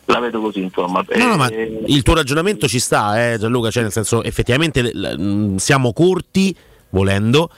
la 0.05 0.19
vedo 0.19 0.39
così, 0.39 0.61
insomma. 0.61 1.03
No, 1.15 1.35
no, 1.35 1.49
Eh, 1.49 1.81
il 1.87 2.01
tuo 2.01 2.13
ragionamento 2.15 2.67
ci 2.67 2.79
sta, 2.79 3.33
eh, 3.33 3.37
Gianluca, 3.37 3.69
cioè 3.71 3.83
nel 3.83 3.91
senso 3.91 4.23
effettivamente 4.23 4.81
l- 4.83 5.15
mh, 5.19 5.55
siamo 5.57 5.91
corti 5.91 6.55
volendo, 6.91 7.49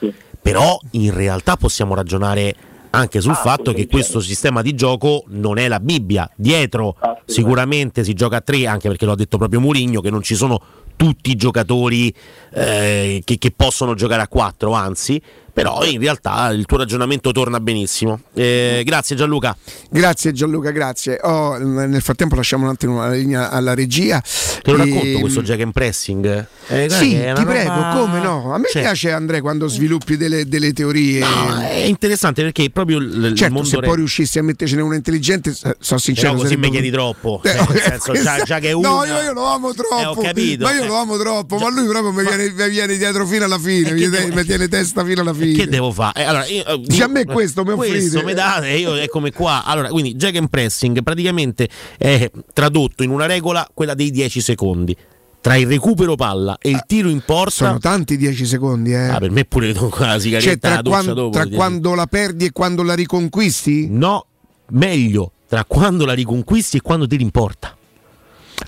però 0.42 0.76
in 0.92 1.14
realtà 1.14 1.56
possiamo 1.56 1.94
ragionare 1.94 2.54
anche 2.90 3.18
Ah, 3.18 3.20
sul 3.20 3.34
fatto 3.34 3.72
che 3.72 3.86
questo 3.86 4.18
sistema 4.20 4.62
di 4.62 4.74
gioco 4.74 5.22
non 5.28 5.58
è 5.58 5.68
la 5.68 5.78
Bibbia. 5.78 6.28
Dietro 6.34 6.96
sicuramente 7.26 8.04
si 8.04 8.14
gioca 8.14 8.36
a 8.36 8.40
tre, 8.40 8.66
anche 8.66 8.88
perché 8.88 9.04
lo 9.04 9.12
ha 9.12 9.16
detto 9.16 9.36
proprio 9.36 9.60
Mourinho, 9.60 10.00
che 10.00 10.10
non 10.10 10.22
ci 10.22 10.34
sono 10.34 10.60
tutti 10.96 11.30
i 11.30 11.36
giocatori 11.36 12.12
eh, 12.52 13.20
che, 13.24 13.38
che 13.38 13.52
possono 13.54 13.94
giocare 13.94 14.22
a 14.22 14.28
quattro, 14.28 14.72
anzi, 14.72 15.20
però 15.56 15.82
in 15.86 15.98
realtà 16.00 16.50
il 16.50 16.66
tuo 16.66 16.76
ragionamento 16.76 17.32
torna 17.32 17.60
benissimo. 17.60 18.20
Eh, 18.34 18.82
grazie 18.84 19.16
Gianluca. 19.16 19.56
Grazie 19.88 20.32
Gianluca, 20.32 20.70
grazie. 20.70 21.18
Oh, 21.22 21.56
nel 21.56 22.02
frattempo 22.02 22.34
lasciamo 22.34 22.64
un 22.64 22.72
attimo 22.72 22.98
la 23.00 23.12
linea 23.12 23.48
alla 23.50 23.72
regia. 23.72 24.20
Te 24.20 24.70
lo 24.70 24.76
E- 24.76 24.84
racconto 24.84 25.18
questo 25.20 25.40
jack 25.40 25.62
and 25.62 25.72
pressing? 25.72 26.46
Eh, 26.66 26.90
Sì, 26.90 27.14
è 27.14 27.32
ti 27.34 27.44
prego, 27.46 27.70
roba- 27.70 27.94
come 27.96 28.20
no? 28.20 28.52
A 28.52 28.58
me 28.58 28.68
Cioè, 28.70 28.82
piace 28.82 29.12
Andrea 29.12 29.40
quando 29.40 29.66
sviluppi 29.66 30.18
delle, 30.18 30.46
delle 30.46 30.74
teorie. 30.74 31.24
È 31.70 31.84
interessante 31.84 32.42
perché 32.42 32.68
proprio 32.68 32.98
il, 32.98 33.06
il 33.30 33.34
certo, 33.34 33.54
mondo 33.54 33.68
se 33.70 33.80
re- 33.80 33.86
poi 33.86 33.96
riuscissi 33.96 34.38
a 34.38 34.42
mettercene 34.42 34.82
una 34.82 34.96
intelligente, 34.96 35.54
eh, 35.64 35.76
sono 35.78 35.98
sincero. 36.00 36.32
Però 36.32 36.42
così 36.42 36.48
sarebbe 36.48 36.66
mi 36.66 36.72
chiedi 36.72 36.90
troppo. 36.90 37.40
Eh, 37.42 37.48
Cioè, 37.48 37.66
nel 37.70 37.80
senso, 37.80 38.12
già, 38.12 38.42
già 38.42 38.58
che 38.58 38.72
No, 38.72 38.96
una- 38.98 39.06
io, 39.06 39.22
io 39.22 39.32
lo 39.32 39.46
amo 39.46 39.72
troppo. 39.72 39.98
Eh, 40.00 40.04
ho 40.04 40.16
capito. 40.16 40.64
Ma 40.64 40.74
io 40.74 40.82
Eh. 40.82 40.86
lo 40.86 40.96
amo 40.96 41.16
troppo. 41.16 41.56
Ma 41.56 41.70
lui 41.70 41.86
proprio 41.86 42.12
mi 42.12 42.22
viene, 42.22 42.50
mi 42.50 42.68
viene 42.68 42.96
dietro 42.98 43.24
fino 43.26 43.44
alla 43.46 43.58
fine. 43.58 43.92
Mi, 43.92 44.06
mi 44.08 44.44
tiene 44.44 44.68
testa 44.68 45.02
fino 45.02 45.22
alla 45.22 45.32
fine. 45.32 45.44
Che 45.54 45.66
devo 45.68 45.92
fare? 45.92 46.20
Eh, 46.20 46.24
allora, 46.24 46.46
io, 46.46 46.64
eh, 46.66 46.78
Dici, 46.80 47.02
a 47.02 47.06
me 47.08 47.24
questo 47.24 47.64
mi 47.64 47.72
offrite. 47.72 47.92
Questo 47.98 48.22
mi 48.24 48.34
date, 48.34 48.68
e 48.68 48.78
io 48.78 48.94
eccomi 48.94 49.30
qua. 49.32 49.64
Allora, 49.64 49.88
quindi 49.88 50.14
jack 50.14 50.36
and 50.36 50.48
pressing 50.48 51.02
praticamente 51.02 51.68
è 51.96 52.30
tradotto 52.52 53.02
in 53.02 53.10
una 53.10 53.26
regola 53.26 53.68
quella 53.72 53.94
dei 53.94 54.10
10 54.10 54.40
secondi. 54.40 54.96
Tra 55.40 55.54
il 55.54 55.68
recupero 55.68 56.16
palla 56.16 56.58
e 56.60 56.70
il 56.70 56.82
tiro 56.88 57.08
in 57.08 57.22
porta. 57.24 57.50
Sono 57.66 57.78
tanti 57.78 58.16
10 58.16 58.44
secondi, 58.46 58.92
eh. 58.92 59.06
Ah, 59.08 59.18
per 59.18 59.30
me 59.30 59.44
pure 59.44 59.72
la 59.72 60.18
sigaretta 60.18 60.40
Cioè, 60.50 60.58
tra, 60.58 60.74
la 60.74 60.82
doccia 60.82 61.02
quan- 61.02 61.14
dopo. 61.14 61.30
tra 61.30 61.42
dieci- 61.44 61.56
quando 61.56 61.94
la 61.94 62.06
perdi 62.06 62.44
e 62.46 62.50
quando 62.52 62.82
la 62.82 62.94
riconquisti? 62.94 63.86
No, 63.88 64.26
meglio, 64.70 65.30
tra 65.48 65.64
quando 65.64 66.04
la 66.04 66.14
riconquisti 66.14 66.78
e 66.78 66.80
quando 66.80 67.06
tiri 67.06 67.22
in 67.22 67.30
porta. 67.30 67.75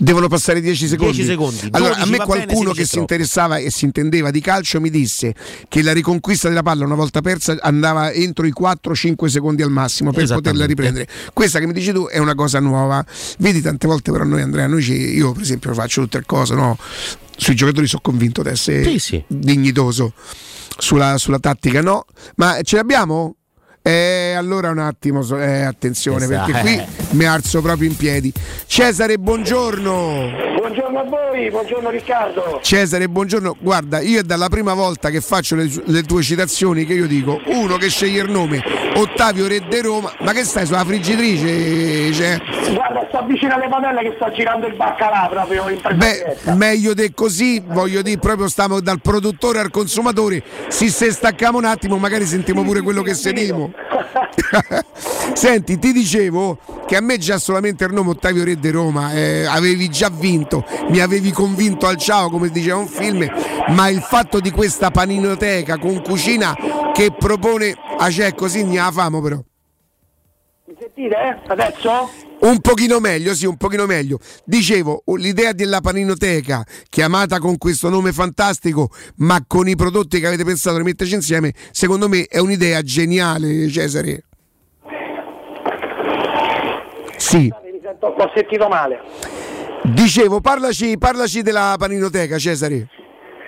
Devono 0.00 0.28
passare 0.28 0.60
10 0.60 0.86
secondi. 0.86 1.12
10 1.16 1.28
secondi. 1.28 1.68
Allora, 1.72 1.94
a 1.94 2.04
12 2.04 2.10
me 2.12 2.24
qualcuno 2.24 2.70
che 2.70 2.84
16 2.84 2.84
si 2.84 2.90
troppo. 2.90 3.00
interessava 3.00 3.56
e 3.56 3.70
si 3.70 3.84
intendeva 3.84 4.30
di 4.30 4.40
calcio 4.40 4.80
mi 4.80 4.90
disse 4.90 5.34
che 5.68 5.82
la 5.82 5.92
riconquista 5.92 6.48
della 6.48 6.62
palla 6.62 6.84
una 6.84 6.94
volta 6.94 7.20
persa 7.20 7.56
andava 7.60 8.12
entro 8.12 8.46
i 8.46 8.52
4-5 8.58 9.26
secondi 9.26 9.62
al 9.62 9.70
massimo 9.70 10.12
per 10.12 10.26
poterla 10.28 10.66
riprendere. 10.66 11.08
Questa 11.32 11.58
che 11.58 11.66
mi 11.66 11.72
dici 11.72 11.92
tu 11.92 12.06
è 12.06 12.18
una 12.18 12.34
cosa 12.34 12.60
nuova. 12.60 13.04
Vedi 13.38 13.60
tante 13.60 13.86
volte 13.88 14.12
però 14.12 14.24
noi 14.24 14.42
Andrea, 14.42 14.66
noi 14.68 14.82
ci- 14.82 14.92
io 15.16 15.32
per 15.32 15.42
esempio 15.42 15.74
faccio 15.74 16.02
tutte 16.02 16.18
le 16.18 16.24
cose, 16.26 16.54
no? 16.54 16.78
Sui 17.36 17.54
giocatori 17.56 17.86
sono 17.86 18.02
convinto 18.02 18.42
di 18.42 18.48
essere 18.50 18.84
Sì, 18.84 18.98
sì. 18.98 19.24
dignitoso. 19.26 20.12
Sulla, 20.80 21.18
sulla 21.18 21.40
tattica 21.40 21.82
no, 21.82 22.04
ma 22.36 22.60
ce 22.62 22.76
l'abbiamo? 22.76 23.34
Eh, 23.88 24.34
allora 24.36 24.68
un 24.68 24.80
attimo, 24.80 25.26
eh, 25.38 25.62
attenzione 25.62 26.24
Esatto. 26.24 26.52
perché 26.52 26.60
qui 26.60 27.16
mi 27.16 27.24
alzo 27.24 27.62
proprio 27.62 27.88
in 27.88 27.96
piedi. 27.96 28.30
Cesare, 28.66 29.16
buongiorno. 29.16 30.46
Buongiorno 30.58 30.98
a 30.98 31.04
voi, 31.04 31.48
buongiorno 31.48 31.88
Riccardo. 31.88 32.60
Cesare, 32.62 33.08
buongiorno. 33.08 33.56
Guarda, 33.58 34.00
io 34.00 34.20
è 34.20 34.22
dalla 34.22 34.48
prima 34.50 34.74
volta 34.74 35.08
che 35.08 35.22
faccio 35.22 35.56
le, 35.56 35.70
le 35.86 36.02
tue 36.02 36.22
citazioni 36.22 36.84
che 36.84 36.92
io 36.92 37.06
dico, 37.06 37.40
uno 37.46 37.76
che 37.76 37.88
sceglie 37.88 38.20
il 38.20 38.30
nome, 38.30 38.62
Ottavio 38.94 39.48
Re 39.48 39.62
de 39.66 39.80
Roma, 39.80 40.12
ma 40.20 40.32
che 40.32 40.44
stai 40.44 40.66
sulla 40.66 40.84
friggitrice? 40.84 42.12
Cioè, 42.12 42.38
Guarda, 42.74 43.06
sto 43.08 43.24
vicino 43.26 43.54
alle 43.54 43.68
padelle 43.70 44.02
che 44.02 44.12
sta 44.16 44.30
girando 44.32 44.66
il 44.66 44.74
baccalà 44.74 45.28
proprio 45.30 45.66
in 45.70 45.80
beh, 45.96 46.36
meglio 46.56 46.92
di 46.92 47.10
così, 47.14 47.62
voglio 47.64 48.02
dire, 48.02 48.18
proprio 48.18 48.48
stiamo 48.48 48.80
dal 48.80 49.00
produttore 49.00 49.60
al 49.60 49.70
consumatore, 49.70 50.42
se 50.68 50.90
se 50.90 51.10
stacchiamo 51.10 51.56
un 51.56 51.64
attimo 51.64 51.96
magari 51.96 52.26
sentiamo 52.26 52.62
pure 52.62 52.82
quello 52.82 53.00
che 53.02 53.14
sentiamo. 53.14 53.72
Senti, 55.34 55.78
ti 55.78 55.92
dicevo 55.92 56.58
che 56.86 56.96
a 56.96 57.00
me 57.00 57.18
già 57.18 57.38
solamente 57.38 57.84
il 57.84 57.92
nome 57.92 58.10
Ottavio 58.10 58.44
Re 58.44 58.58
de 58.58 58.70
Roma 58.70 59.12
eh, 59.12 59.44
avevi 59.44 59.88
già 59.88 60.10
vinto, 60.10 60.64
mi 60.88 61.00
avevi 61.00 61.30
convinto 61.30 61.86
al 61.86 61.96
ciao 61.96 62.30
come 62.30 62.48
diceva 62.48 62.76
un 62.76 62.88
film, 62.88 63.26
ma 63.68 63.88
il 63.88 64.00
fatto 64.00 64.40
di 64.40 64.50
questa 64.50 64.90
paninoteca 64.90 65.78
con 65.78 66.02
cucina 66.02 66.54
che 66.92 67.12
propone, 67.16 67.74
ah 67.98 68.08
c'è 68.08 68.34
così 68.34 68.64
ne 68.64 68.76
la 68.76 68.90
famo 68.90 69.20
però. 69.20 69.36
Mi 70.64 70.74
sentite? 70.78 71.14
eh? 71.14 71.36
Adesso? 71.46 72.26
Un 72.40 72.60
pochino 72.60 73.00
meglio, 73.00 73.34
sì, 73.34 73.46
un 73.46 73.56
pochino 73.56 73.86
meglio. 73.86 74.18
Dicevo, 74.44 75.02
l'idea 75.16 75.52
della 75.52 75.80
paninoteca, 75.80 76.64
chiamata 76.88 77.38
con 77.38 77.58
questo 77.58 77.88
nome 77.88 78.12
fantastico, 78.12 78.90
ma 79.16 79.42
con 79.46 79.68
i 79.68 79.74
prodotti 79.74 80.20
che 80.20 80.26
avete 80.26 80.44
pensato 80.44 80.76
di 80.76 80.84
metterci 80.84 81.14
insieme, 81.14 81.52
secondo 81.72 82.08
me 82.08 82.26
è 82.26 82.38
un'idea 82.38 82.80
geniale, 82.82 83.68
Cesare. 83.68 84.24
Sì. 87.16 87.38
Mi 87.38 87.80
sento, 87.82 88.06
ho 88.06 88.30
sentito 88.34 88.68
male. 88.68 89.00
Dicevo, 89.82 90.40
parlaci, 90.40 90.96
parlaci 90.96 91.42
della 91.42 91.74
paninoteca, 91.76 92.38
Cesare. 92.38 92.88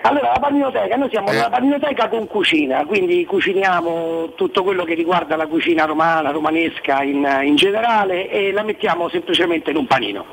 Allora, 0.03 0.31
la 0.33 0.39
paninoteca, 0.39 0.95
noi 0.95 1.07
Eh. 1.07 1.11
siamo 1.11 1.29
una 1.29 1.49
paninoteca 1.49 2.09
con 2.09 2.25
cucina, 2.27 2.85
quindi 2.85 3.23
cuciniamo 3.25 4.33
tutto 4.35 4.63
quello 4.63 4.83
che 4.83 4.95
riguarda 4.95 5.35
la 5.35 5.45
cucina 5.47 5.85
romana, 5.85 6.31
romanesca 6.31 7.03
in, 7.03 7.27
in 7.43 7.55
generale 7.55 8.29
e 8.29 8.51
la 8.51 8.63
mettiamo 8.63 9.09
semplicemente 9.09 9.69
in 9.69 9.77
un 9.77 9.85
panino. 9.87 10.25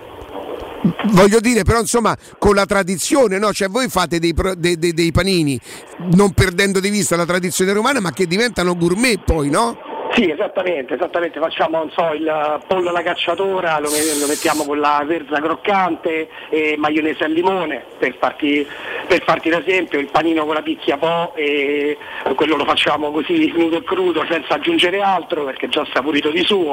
Voglio 1.11 1.41
dire, 1.41 1.65
però, 1.65 1.81
insomma, 1.81 2.17
con 2.39 2.55
la 2.55 2.65
tradizione, 2.65 3.39
no? 3.39 3.53
Cioè, 3.53 3.69
voi 3.69 3.89
fate 3.89 4.19
dei, 4.19 4.33
pro- 4.33 4.55
dei- 4.55 4.79
dei- 4.79 4.95
dei 4.95 5.11
panini, 5.13 5.59
non 6.15 6.33
perdendo 6.33 6.81
di 6.81 6.89
vista 6.89 7.17
la 7.17 7.27
tradizione 7.27 7.73
romana, 7.73 8.01
ma 8.01 8.11
che 8.13 8.27
diventano 8.27 8.77
gourmet 8.77 9.21
poi, 9.23 9.51
no? 9.51 9.77
Sì, 10.15 10.31
esattamente, 10.31 10.95
esattamente, 10.95 11.39
facciamo 11.39 11.89
so, 11.95 12.13
il 12.13 12.61
pollo 12.67 12.89
alla 12.89 13.03
cacciatora, 13.03 13.79
lo, 13.79 13.91
me- 13.91 14.19
lo 14.21 14.27
mettiamo 14.27 14.65
con 14.65 14.81
la 14.81 15.03
verza 15.07 15.41
croccante 15.41 16.29
e 16.51 16.77
maionese 16.77 17.25
al 17.25 17.33
limone, 17.33 17.85
per 17.99 18.17
farti, 18.19 18.67
per 19.07 19.23
farti 19.23 19.49
l'esempio, 19.51 19.99
il 19.99 20.09
panino 20.11 20.45
con 20.45 20.55
la 20.55 20.63
picchia 20.63 20.97
po' 20.97 21.35
e 21.35 21.97
quello 22.35 22.57
lo 22.57 22.65
facciamo 22.65 23.11
così 23.11 23.53
nudo 23.55 23.79
e 23.79 23.85
crudo 23.85 24.25
senza 24.29 24.55
aggiungere 24.55 25.01
altro 25.01 25.45
perché 25.45 25.67
è 25.67 25.69
già 25.69 25.87
saporito 25.93 26.31
di 26.31 26.43
suo 26.45 26.73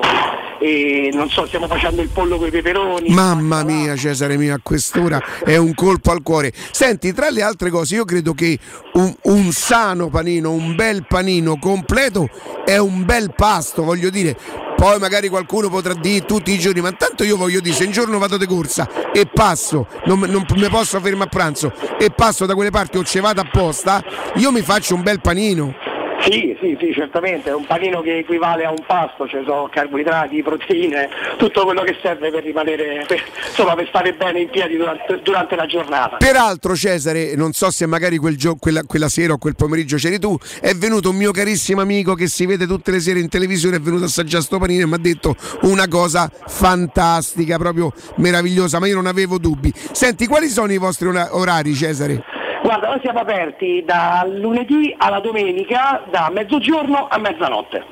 e 0.59 1.09
non 1.13 1.29
so, 1.29 1.45
stiamo 1.45 1.67
facendo 1.67 2.01
il 2.01 2.09
pollo 2.09 2.37
con 2.37 2.47
i 2.47 2.51
peperoni. 2.51 3.09
Mamma 3.09 3.63
mia, 3.63 3.95
Cesare 3.95 4.37
mio, 4.37 4.55
a 4.55 4.59
quest'ora 4.61 5.21
è 5.43 5.57
un 5.57 5.73
colpo 5.73 6.11
al 6.11 6.23
cuore. 6.23 6.51
Senti, 6.53 7.13
tra 7.13 7.29
le 7.29 7.41
altre 7.41 7.69
cose, 7.69 7.95
io 7.95 8.05
credo 8.05 8.33
che 8.33 8.57
un, 8.93 9.13
un 9.23 9.51
sano 9.51 10.09
panino, 10.09 10.51
un 10.51 10.75
bel 10.75 11.05
panino 11.07 11.57
completo 11.59 12.29
è 12.65 12.77
un 12.77 13.03
bel 13.05 13.24
pasto, 13.33 13.83
voglio 13.83 14.09
dire. 14.09 14.37
Poi 14.75 14.99
magari 14.99 15.29
qualcuno 15.29 15.69
potrà 15.69 15.93
dire 15.93 16.25
tutti 16.25 16.51
i 16.51 16.59
giorni, 16.59 16.81
ma 16.81 16.91
tanto 16.91 17.23
io 17.23 17.37
voglio 17.37 17.61
dire, 17.61 17.73
se 17.73 17.85
un 17.85 17.91
giorno 17.91 18.17
vado 18.17 18.37
di 18.37 18.45
corsa 18.45 19.11
e 19.13 19.25
passo, 19.25 19.87
non, 20.05 20.19
non 20.19 20.45
mi 20.55 20.69
posso 20.69 20.99
fermare 20.99 21.29
a 21.29 21.31
pranzo 21.31 21.71
e 21.97 22.09
passo 22.11 22.45
da 22.45 22.53
quelle 22.55 22.71
parti 22.71 22.97
o 22.97 23.03
ce 23.03 23.21
vado 23.21 23.41
apposta, 23.41 24.03
io 24.35 24.51
mi 24.51 24.61
faccio 24.61 24.95
un 24.95 25.01
bel 25.01 25.21
panino. 25.21 25.84
Sì, 26.21 26.57
sì, 26.59 26.75
sì, 26.79 26.91
certamente, 26.93 27.49
è 27.49 27.53
un 27.53 27.65
panino 27.65 28.01
che 28.01 28.17
equivale 28.19 28.65
a 28.65 28.71
un 28.71 28.83
pasto, 28.85 29.27
ci 29.27 29.37
sono 29.45 29.69
carboidrati, 29.71 30.41
proteine, 30.41 31.09
tutto 31.37 31.63
quello 31.63 31.83
che 31.83 31.97
serve 32.01 32.31
per 32.31 32.43
rimanere, 32.43 33.03
per, 33.07 33.21
insomma, 33.47 33.75
per 33.75 33.87
stare 33.87 34.13
bene 34.13 34.41
in 34.41 34.49
piedi 34.49 34.75
durante, 34.75 35.19
durante 35.21 35.55
la 35.55 35.65
giornata. 35.65 36.17
Peraltro 36.17 36.75
Cesare, 36.75 37.35
non 37.35 37.53
so 37.53 37.69
se 37.69 37.85
magari 37.85 38.17
quel 38.17 38.37
gio- 38.37 38.55
quella, 38.55 38.81
quella 38.83 39.09
sera 39.09 39.33
o 39.33 39.37
quel 39.37 39.55
pomeriggio 39.55 39.97
c'eri 39.97 40.17
tu, 40.17 40.35
è 40.61 40.73
venuto 40.73 41.09
un 41.09 41.15
mio 41.15 41.31
carissimo 41.31 41.81
amico 41.81 42.15
che 42.15 42.27
si 42.27 42.45
vede 42.45 42.65
tutte 42.65 42.91
le 42.91 42.99
sere 42.99 43.19
in 43.19 43.29
televisione, 43.29 43.77
è 43.77 43.79
venuto 43.79 44.03
a 44.03 44.07
assaggiare 44.07 44.43
sto 44.43 44.57
panino 44.57 44.83
e 44.83 44.87
mi 44.87 44.93
ha 44.95 44.99
detto 44.99 45.35
una 45.61 45.87
cosa 45.87 46.31
fantastica, 46.47 47.57
proprio 47.57 47.91
meravigliosa, 48.15 48.79
ma 48.79 48.87
io 48.87 48.95
non 48.95 49.05
avevo 49.05 49.37
dubbi. 49.37 49.71
Senti, 49.91 50.25
quali 50.25 50.47
sono 50.47 50.71
i 50.71 50.77
vostri 50.77 51.07
ora- 51.07 51.35
orari 51.35 51.73
Cesare? 51.73 52.34
Guarda, 52.65 52.87
noi 52.87 52.99
siamo 53.03 53.19
aperti 53.19 53.83
dal 53.85 54.39
lunedì 54.39 54.91
alla 54.97 55.19
domenica, 55.19 56.03
da 56.09 56.31
mezzogiorno 56.33 57.07
a 57.07 57.19
mezzanotte. 57.19 57.85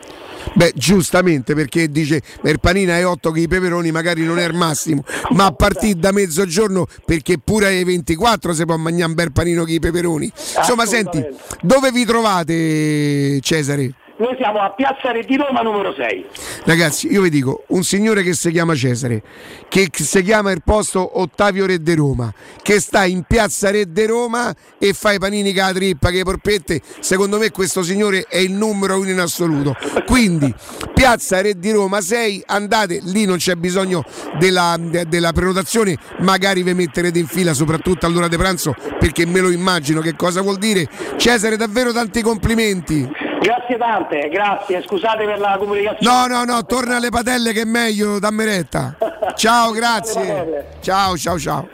Beh, 0.54 0.72
giustamente 0.74 1.54
perché 1.54 1.90
dice 1.90 2.24
per 2.42 2.58
panina 2.58 2.98
e 2.98 3.04
8 3.04 3.30
che 3.30 3.42
i 3.42 3.48
peperoni 3.48 3.92
magari 3.92 4.26
non 4.26 4.40
è 4.40 4.48
il 4.48 4.56
massimo, 4.56 5.04
ma 5.30 5.46
a 5.46 5.52
partire 5.52 6.00
da 6.00 6.12
mezzogiorno 6.12 6.88
perché 7.06 7.38
pure 7.38 7.68
alle 7.68 7.84
24 7.84 8.52
si 8.54 8.66
può 8.66 8.76
mangiare 8.78 9.10
un 9.10 9.14
bel 9.14 9.32
panino 9.32 9.64
che 9.64 9.74
i 9.74 9.80
peperoni. 9.80 10.32
Insomma, 10.58 10.88
senti, 10.88 11.24
dove 11.62 11.92
vi 11.92 12.04
trovate 12.04 13.40
Cesare? 13.42 13.94
Noi 14.24 14.38
siamo 14.38 14.60
a 14.60 14.70
Piazza 14.70 15.12
Re 15.12 15.26
di 15.26 15.36
Roma 15.36 15.60
numero 15.60 15.94
6. 15.94 16.26
Ragazzi, 16.64 17.12
io 17.12 17.24
vi 17.24 17.30
dico, 17.30 17.66
un 17.68 17.84
signore 17.84 18.24
che 18.24 18.32
si 18.32 18.52
chiama 18.52 18.74
Cesare, 18.74 19.22
che 19.68 19.90
si 19.92 20.24
chiama 20.24 20.52
il 20.52 20.62
posto 20.64 21.20
Ottavio 21.20 21.66
Re 21.66 21.84
de 21.84 21.94
Roma, 21.94 22.34
che 22.62 22.80
sta 22.80 23.04
in 23.04 23.24
piazza 23.24 23.70
Re 23.70 23.92
de 23.92 24.06
Roma 24.08 24.56
e 24.78 24.94
fa 24.94 25.12
i 25.12 25.20
panini 25.20 25.54
con 25.54 25.66
la 25.66 25.74
trippa, 25.74 26.10
che 26.10 26.16
le 26.16 26.24
porpette, 26.24 26.80
secondo 27.02 27.38
me 27.38 27.52
questo 27.52 27.84
signore 27.84 28.26
è 28.30 28.38
il 28.38 28.54
numero 28.54 28.98
uno 28.98 29.10
in 29.10 29.20
assoluto. 29.20 29.76
Quindi, 30.06 30.56
piazza 30.94 31.42
Re 31.42 31.60
di 31.60 31.72
Roma 31.72 32.00
6, 32.00 32.44
andate, 32.46 33.02
lì 33.04 33.26
non 33.26 33.36
c'è 33.36 33.56
bisogno 33.56 34.06
della, 34.40 34.78
de- 34.80 35.06
della 35.06 35.34
prenotazione, 35.34 35.98
magari 36.20 36.64
vi 36.64 36.74
metterete 36.74 37.20
in 37.20 37.28
fila 37.28 37.54
soprattutto 37.54 38.06
all'ora 38.06 38.30
di 38.30 38.38
pranzo, 38.38 38.74
perché 38.98 39.26
me 39.26 39.42
lo 39.42 39.50
immagino 39.50 40.00
che 40.00 40.16
cosa 40.16 40.40
vuol 40.40 40.60
dire. 40.60 40.88
Cesare, 41.18 41.58
davvero 41.58 41.92
tanti 41.92 42.22
complimenti. 42.22 43.32
Grazie 43.44 43.78
tante, 43.78 44.30
grazie, 44.30 44.82
scusate 44.84 45.26
per 45.26 45.38
la 45.38 45.58
comunicazione. 45.60 46.28
No, 46.28 46.28
no, 46.28 46.46
no, 46.46 46.66
torna 46.66 46.96
alle 46.96 47.10
patelle 47.10 47.52
che 47.52 47.64
è 47.64 47.66
meglio, 47.66 48.18
dammi 48.18 48.46
retta. 48.46 48.96
Ciao, 49.36 49.72
grazie. 49.72 50.78
Ciao, 50.80 51.18
ciao, 51.18 51.38
ciao. 51.38 51.68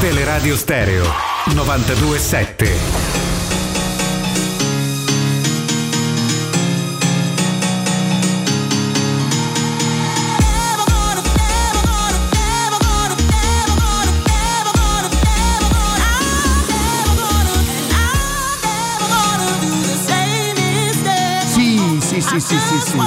Teleradio 0.00 0.56
Stereo 0.56 1.04
927. 1.54 3.27
Sì, 22.40 22.46
sì, 22.46 22.56
sì, 22.56 22.90
sì. 22.90 22.96
Ma 22.96 23.06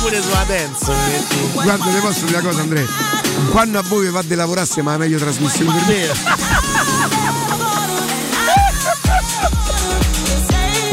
pure 0.00 0.22
sulla 0.22 0.44
dance. 0.46 0.92
Guarda, 1.52 1.90
le 1.90 2.00
posso 2.00 2.24
dire 2.24 2.38
una 2.38 2.48
cosa, 2.48 2.62
Andrea. 2.62 2.86
Quando 3.50 3.78
a 3.78 3.82
voi 3.82 4.06
vi 4.06 4.10
va 4.10 4.22
di 4.22 4.34
lavorare, 4.34 4.66
ma 4.80 4.92
la 4.92 4.98
meglio 4.98 5.18
trasmissione 5.18 5.70
per 5.72 5.86
me. 5.86 7.63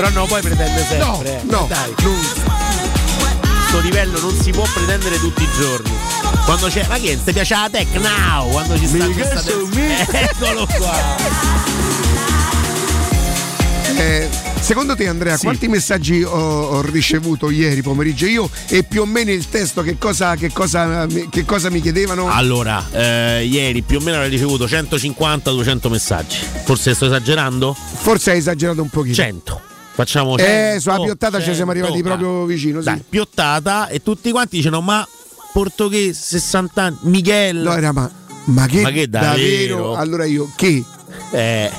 Però 0.02 0.14
non 0.14 0.26
puoi 0.26 0.41
pretendere 0.41 0.84
sempre. 0.84 1.41
eh. 1.41 1.44
no, 1.44 1.68
Dai, 1.69 1.94
Questo 1.94 3.80
livello 3.82 4.19
non 4.19 4.36
si 4.36 4.49
può 4.49 4.64
pretendere 4.73 5.19
tutti 5.19 5.44
i 5.44 5.48
giorni. 5.60 5.91
Quando 6.44 6.69
c'è. 6.69 6.88
Ma 6.88 6.98
che 6.98 7.19
ti 7.23 7.32
piace 7.32 7.53
la 7.53 7.69
tech 7.72 7.94
now? 7.98 8.49
Quando 8.49 8.80
ci 8.80 8.88
sta 8.88 9.06
Mi 9.06 9.14
questa 9.14 9.44
me. 9.72 10.07
Eccolo 10.10 10.65
qua. 10.65 10.98
Eh, 13.95 14.28
secondo 14.60 14.95
te, 14.95 15.07
Andrea, 15.07 15.38
quanti 15.38 15.68
messaggi 15.68 16.23
ho, 16.23 16.32
ho 16.32 16.82
ricevuto 16.82 17.52
ieri 17.52 17.84
pomeriggio 17.84 18.26
io 18.26 18.49
e 18.69 18.82
più 18.82 19.02
o 19.02 19.06
meno 19.06 19.30
il 19.30 19.48
testo 19.49 19.84
che 19.84 19.99
cosa, 19.99 20.36
che 20.36 20.52
cosa, 20.52 21.06
che 21.30 21.45
cosa 21.45 21.69
mi 21.69 21.80
chiedevano? 21.80 22.28
Allora, 22.28 22.84
eh, 22.91 23.45
ieri 23.45 23.84
più 23.84 23.99
o 23.99 24.02
meno 24.02 24.15
avrei 24.15 24.32
ricevuto 24.32 24.65
150-200 24.65 25.90
messaggi. 25.90 26.40
Forse 26.64 26.95
sto 26.95 27.06
esagerando? 27.06 27.76
Forse 27.76 28.32
hai 28.32 28.40
esagerato 28.40 28.82
un 28.82 28.90
pochino. 28.90 29.14
100. 29.14 29.69
Facciamo 29.93 30.38
Eh, 30.38 30.43
100, 30.77 30.80
sulla 30.80 30.99
piottata 31.03 31.39
ci 31.41 31.53
siamo 31.53 31.73
100, 31.73 31.88
arrivati 31.88 32.01
proprio 32.03 32.45
vicino, 32.45 32.80
sì. 32.80 32.85
Dai, 32.85 33.03
piottata 33.07 33.88
e 33.88 34.01
tutti 34.01 34.31
quanti 34.31 34.57
dicono 34.57 34.81
ma 34.81 35.05
portoghese 35.53 36.38
60 36.39 36.81
anni 36.81 36.97
Miguel 37.01 37.57
No, 37.57 37.73
era 37.76 37.91
ma, 37.91 38.09
ma 38.45 38.65
che, 38.68 38.81
Ma 38.81 38.91
che 38.91 39.07
davvero? 39.09 39.95
Allora 39.95 40.26
io 40.26 40.49
che? 40.55 40.84
Eh. 41.31 41.72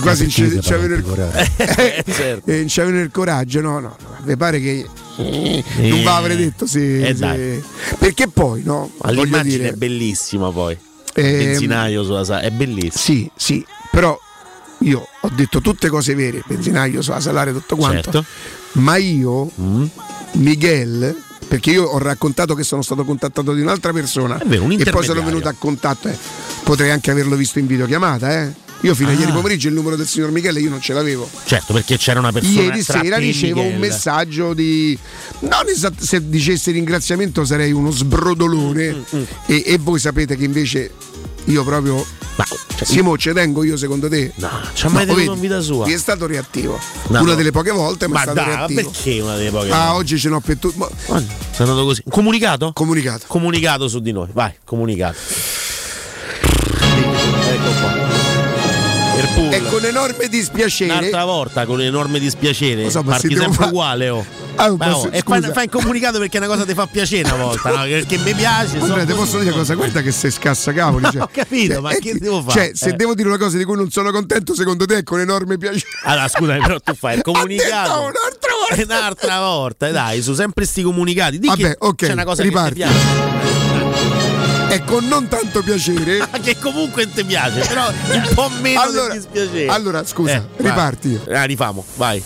Quasi 0.00 0.32
non 0.48 0.58
c'avevo 0.62 0.94
il 0.94 1.32
Eh, 1.66 2.04
certo. 2.12 2.50
Eh, 2.50 2.56
non 2.58 2.64
c'avevo 2.68 2.98
il 2.98 3.10
coraggio, 3.10 3.60
no, 3.60 3.78
no, 3.78 3.96
no. 4.00 4.16
Mi 4.24 4.36
pare 4.36 4.58
che 4.60 4.86
eh, 5.16 5.64
non 5.76 5.90
ve 5.98 6.02
l'avrei 6.02 6.36
detto 6.36 6.66
se, 6.66 7.08
Eh, 7.08 7.14
dai. 7.14 7.62
perché 7.98 8.28
poi 8.28 8.62
no 8.64 8.90
Ma 9.02 9.08
voglio 9.08 9.24
l'immagine 9.24 9.56
dire 9.56 9.68
è 9.70 9.72
bellissima 9.72 10.50
poi. 10.50 10.72
Il 11.16 11.22
benzinaio 11.22 12.04
sulla 12.04 12.24
sa- 12.24 12.40
è 12.40 12.50
bellissimo. 12.50 12.92
sì 12.96 13.30
sì 13.34 13.64
però 13.90 14.18
io 14.80 15.06
ho 15.20 15.30
detto 15.34 15.60
tutte 15.60 15.88
cose 15.88 16.14
vere 16.14 16.42
benzinaio 16.46 17.02
salare 17.02 17.52
tutto 17.52 17.76
quanto 17.76 18.10
Certo. 18.10 18.24
ma 18.72 18.96
io 18.96 19.50
Mm. 19.60 19.84
Miguel 20.32 21.14
perché 21.48 21.70
io 21.70 21.84
ho 21.84 21.98
raccontato 21.98 22.54
che 22.54 22.62
sono 22.62 22.82
stato 22.82 23.04
contattato 23.04 23.52
di 23.54 23.60
un'altra 23.60 23.92
persona 23.92 24.40
vero, 24.46 24.62
un 24.64 24.72
e 24.72 24.84
poi 24.84 25.04
sono 25.04 25.22
venuto 25.22 25.48
a 25.48 25.54
contatto 25.58 26.08
eh. 26.08 26.16
potrei 26.62 26.90
anche 26.90 27.10
averlo 27.10 27.34
visto 27.36 27.58
in 27.58 27.66
videochiamata 27.66 28.32
eh. 28.42 28.52
io 28.82 28.94
fino 28.94 29.10
a 29.10 29.12
Ah. 29.12 29.16
ieri 29.16 29.32
pomeriggio 29.32 29.66
il 29.68 29.74
numero 29.74 29.96
del 29.96 30.06
signor 30.06 30.30
Michele 30.30 30.60
io 30.60 30.70
non 30.70 30.80
ce 30.80 30.92
l'avevo 30.92 31.28
Certo, 31.44 31.72
perché 31.74 31.96
c'era 31.98 32.20
una 32.20 32.30
persona 32.32 32.62
Ieri 32.62 32.82
sera 32.82 33.16
ricevo 33.18 33.60
un 33.60 33.64
Miguel. 33.72 33.80
messaggio 33.80 34.54
di. 34.54 34.96
Non 35.40 35.68
esatt- 35.68 36.00
se 36.00 36.28
dicessi 36.28 36.70
ringraziamento 36.70 37.44
sarei 37.44 37.72
uno 37.72 37.90
sbrodolone. 37.90 39.02
Mm, 39.14 39.22
E, 39.46 39.62
e 39.66 39.78
voi 39.78 39.98
sapete 39.98 40.36
che 40.36 40.44
invece 40.44 40.92
io 41.44 41.64
proprio. 41.64 42.04
Simo, 42.82 43.18
ci 43.18 43.30
tengo 43.34 43.62
io 43.64 43.76
secondo 43.76 44.08
te? 44.08 44.32
No, 44.36 44.48
ci 44.72 44.86
ha 44.86 44.88
mai 44.88 45.04
tenuto 45.04 45.32
in 45.34 45.40
vita 45.40 45.60
sua. 45.60 45.84
Chi 45.84 45.92
è 45.92 45.98
stato 45.98 46.26
reattivo? 46.26 46.78
No, 47.08 47.20
una 47.20 47.30
no. 47.30 47.34
delle 47.34 47.50
poche 47.50 47.70
volte, 47.70 48.06
ma, 48.06 48.14
Ma 48.14 48.20
è 48.20 48.22
stato 48.22 48.40
ma 48.40 48.46
reattivo. 48.56 48.80
perché 48.90 49.20
una 49.20 49.36
delle 49.36 49.50
poche 49.50 49.70
Ah, 49.70 49.76
volte? 49.78 49.96
oggi 49.98 50.18
ce 50.18 50.28
n'ho 50.30 50.40
per 50.40 50.56
tutti. 50.56 50.78
Sei 50.78 51.26
andato 51.58 51.84
così. 51.84 52.02
Comunicato? 52.08 52.72
Comunicato. 52.72 53.24
Comunicato 53.26 53.88
su 53.88 53.98
di 54.00 54.12
noi. 54.12 54.28
Vai, 54.32 54.52
comunicato. 54.64 55.18
Ecco 56.40 57.70
qua. 57.80 58.08
E 59.50 59.62
con 59.68 59.84
enorme 59.84 60.28
dispiacere. 60.28 60.92
Un'altra 60.92 61.24
volta 61.24 61.66
con 61.66 61.80
enorme 61.82 62.18
dispiacere. 62.18 62.84
Lo 62.84 62.90
so, 62.90 63.02
ma 63.02 63.10
Parti 63.12 63.34
sempre 63.36 63.52
fa- 63.52 63.66
uguale, 63.66 64.08
oh. 64.08 64.24
Ah, 64.62 64.70
Ma, 64.76 64.88
posso- 64.90 65.06
oh, 65.06 65.10
e 65.10 65.22
fai, 65.26 65.40
fai 65.52 65.64
il 65.64 65.70
comunicato 65.70 66.18
perché 66.18 66.36
è 66.36 66.40
una 66.40 66.48
cosa 66.48 66.64
che 66.64 66.68
ti 66.68 66.74
fa 66.74 66.86
piacere 66.86 67.28
una 67.32 67.42
volta, 67.44 67.70
no? 67.70 67.82
Perché 67.84 68.18
mi 68.18 68.34
piace. 68.34 68.78
Andrea, 68.78 69.04
ti 69.06 69.12
posso 69.14 69.38
dire 69.38 69.52
cosa? 69.52 69.74
Guarda 69.74 70.02
che 70.02 70.10
sei 70.12 70.30
scassa-cavoli. 70.30 71.02
No, 71.04 71.10
cioè. 71.12 71.22
ho 71.22 71.28
capito, 71.32 71.80
ma 71.80 71.90
è 71.90 71.98
che 71.98 72.14
devo 72.18 72.42
fare? 72.42 72.66
Cioè, 72.66 72.76
se 72.76 72.88
Eh. 72.90 72.92
devo 72.92 73.14
dire 73.14 73.28
una 73.28 73.38
cosa 73.38 73.56
di 73.56 73.64
cui 73.64 73.76
non 73.76 73.90
sono 73.90 74.10
contento, 74.10 74.54
secondo 74.54 74.84
te 74.84 74.98
è 74.98 75.02
con 75.02 75.18
enorme 75.20 75.56
piacere. 75.56 75.84
Allora, 76.04 76.28
scusami, 76.28 76.60
però 76.60 76.78
tu 76.80 76.94
fai 76.94 77.16
il 77.16 77.22
comunicato. 77.22 77.90
un'altra 78.00 78.50
volta. 78.68 78.68
Un'altra 79.00 79.38
volta, 79.40 79.90
dai, 79.90 80.20
su 80.22 80.34
sempre 80.34 80.64
sti 80.64 80.82
comunicati. 80.82 81.38
Di 81.38 81.46
Vabbè, 81.48 81.62
che 81.62 81.76
ok, 81.78 81.94
c'è 82.06 82.12
una 82.12 82.24
cosa 82.24 82.42
riparti. 82.42 82.80
che 82.80 82.86
ti 82.86 82.92
piace. 82.92 84.74
E 84.74 84.84
con 84.84 85.04
non 85.08 85.26
tanto 85.26 85.62
piacere. 85.62 86.28
che 86.42 86.56
comunque 86.60 87.10
ti 87.10 87.24
piace, 87.24 87.60
però 87.66 87.88
un 87.88 88.28
po' 88.34 88.48
meno 88.60 88.80
Allora- 88.80 89.12
di 89.14 89.18
dispiacere. 89.18 89.66
allora, 89.66 90.04
scusa, 90.04 90.34
Eh, 90.34 90.42
vai. 90.58 90.70
riparti. 90.70 91.20
Ah, 91.32 91.44
rifamo, 91.44 91.84
vai. 91.96 92.22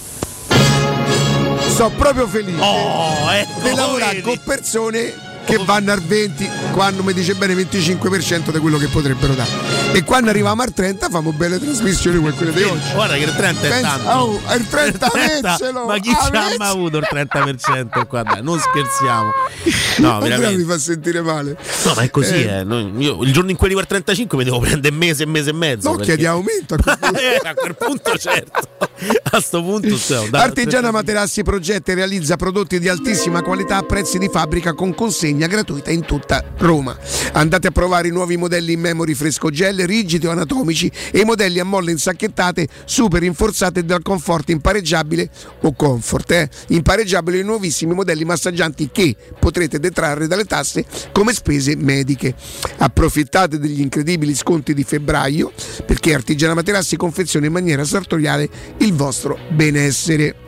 Sto 1.75 1.91
proprio 1.91 2.29
felice 2.29 2.61
Oh, 2.63 3.33
ecco, 3.33 3.61
di 3.69 3.75
lavorare 3.75 4.15
vedi. 4.15 4.23
con 4.23 4.39
persone 4.45 5.13
che 5.45 5.59
vanno 5.65 5.93
al 5.93 6.01
20, 6.01 6.49
quando 6.73 7.03
mi 7.03 7.13
dice 7.13 7.35
bene 7.35 7.55
25% 7.55 8.51
di 8.51 8.59
quello 8.59 8.79
che 8.79 8.87
potrebbero 8.89 9.35
dare. 9.35 9.51
E 9.93 10.03
quando 10.03 10.31
arriviamo 10.31 10.63
al 10.63 10.73
30 10.73 11.09
famo 11.09 11.33
belle 11.33 11.59
trasmissioni 11.61 12.17
come 12.19 12.33
quelle 12.33 12.53
di 12.53 12.63
oggi. 12.63 12.93
Guarda 12.95 13.15
che 13.15 13.23
il 13.25 13.35
30 13.35 13.61
è 13.61 13.69
Pensa- 13.69 13.89
tanto. 13.99 14.11
oh, 14.11 14.41
il 14.57 14.67
30 14.69 15.07
avezzelo, 15.13 15.85
ma 15.87 15.99
chi 15.99 16.11
ci 16.11 16.37
ha 16.37 16.55
mai 16.59 16.69
avuto 16.69 16.97
il 16.99 17.09
30% 17.11 18.07
qua? 18.07 18.23
Dai, 18.23 18.43
non 18.43 18.59
scherziamo. 18.59 19.31
No, 19.99 20.19
veramente. 20.25 20.57
mi 20.57 20.65
fa 20.65 20.79
sentire 20.79 21.21
male. 21.23 21.57
No, 21.85 21.93
ma 21.95 22.03
è 22.03 22.11
così, 22.11 22.35
Eh, 22.35 22.59
eh. 22.59 22.65
Noi- 22.65 22.93
io 22.99 23.23
il 23.23 23.33
giorno 23.33 23.51
in 23.51 23.57
cui 23.57 23.67
arrivo 23.67 23.81
al 23.81 23.87
35 23.87 24.39
mi 24.39 24.45
devo 24.45 24.59
prendere 24.61 24.95
mese 24.95 25.23
e 25.25 25.27
mese 25.27 25.51
e 25.51 25.55
mezzo. 25.55 25.91
No, 25.91 25.97
perché- 25.97 26.13
chiedi 26.15 26.27
aumento. 26.27 26.75
a 26.75 26.79
quel 26.79 26.97
punto. 26.99 27.19
Eh, 27.21 27.41
a 27.49 27.55
quel 27.55 27.77
punto 27.77 28.19
certo. 28.19 28.69
A 29.33 29.41
sto 29.41 29.63
punto 29.63 29.97
stiamo. 29.97 30.29
dai, 30.31 30.43
Artigiana 30.43 30.91
Materassi 30.91 31.43
progetta 31.43 31.93
e 31.93 31.95
realizza 31.95 32.37
prodotti 32.37 32.79
di 32.79 32.89
altissima 32.89 33.43
qualità 33.43 33.77
a 33.77 33.83
prezzi 33.83 34.19
di 34.19 34.29
fabbrica 34.33 34.73
con 34.73 34.95
consegna 35.35 35.47
gratuita 35.49 35.91
in 35.91 36.05
tutta 36.05 36.43
Roma. 36.59 36.97
Andate 37.33 37.69
a 37.69 37.71
provare 37.71 38.09
i 38.09 38.11
nuovi 38.11 38.37
modelli 38.37 38.73
in 38.73 38.81
memory 38.81 39.15
fresco 39.15 39.51
gel, 39.51 39.85
rigidi 39.87 40.27
o 40.27 40.31
anatomici 40.31 40.91
e 41.11 41.21
i 41.21 41.25
modelli 41.25 41.59
a 41.59 41.65
molle 41.65 41.91
insacchettate 41.91 42.69
super 42.85 43.21
rinforzate 43.21 43.85
dal 43.85 44.03
comfort 44.03 44.51
impareggiabile 44.51 45.29
o 45.63 45.75
comfort, 45.75 46.31
eh? 46.31 46.49
impareggiabile 46.69 47.39
i 47.39 47.43
nuovissimi 47.43 47.95
modelli 47.95 48.25
massaggianti 48.25 48.91
che 48.93 49.17
potrete 49.39 49.81
detrarre 49.81 50.27
dalle 50.27 50.45
tasse 50.45 50.85
come 51.13 51.33
spese 51.33 51.77
mediche. 51.77 52.35
Approfittate 52.79 53.59
degli 53.59 53.81
incredibili 53.81 54.35
sconti 54.35 54.73
di 54.73 54.85
febbraio 54.85 55.53
perché 55.85 56.15
Artigiana 56.15 56.55
Materassi 56.55 56.97
confeziona 56.97 57.47
in 57.47 57.53
maniera 57.53 57.85
sartoriale 57.85 58.49
il 58.79 58.93
vostro 58.95 59.39
benessere. 59.51 60.44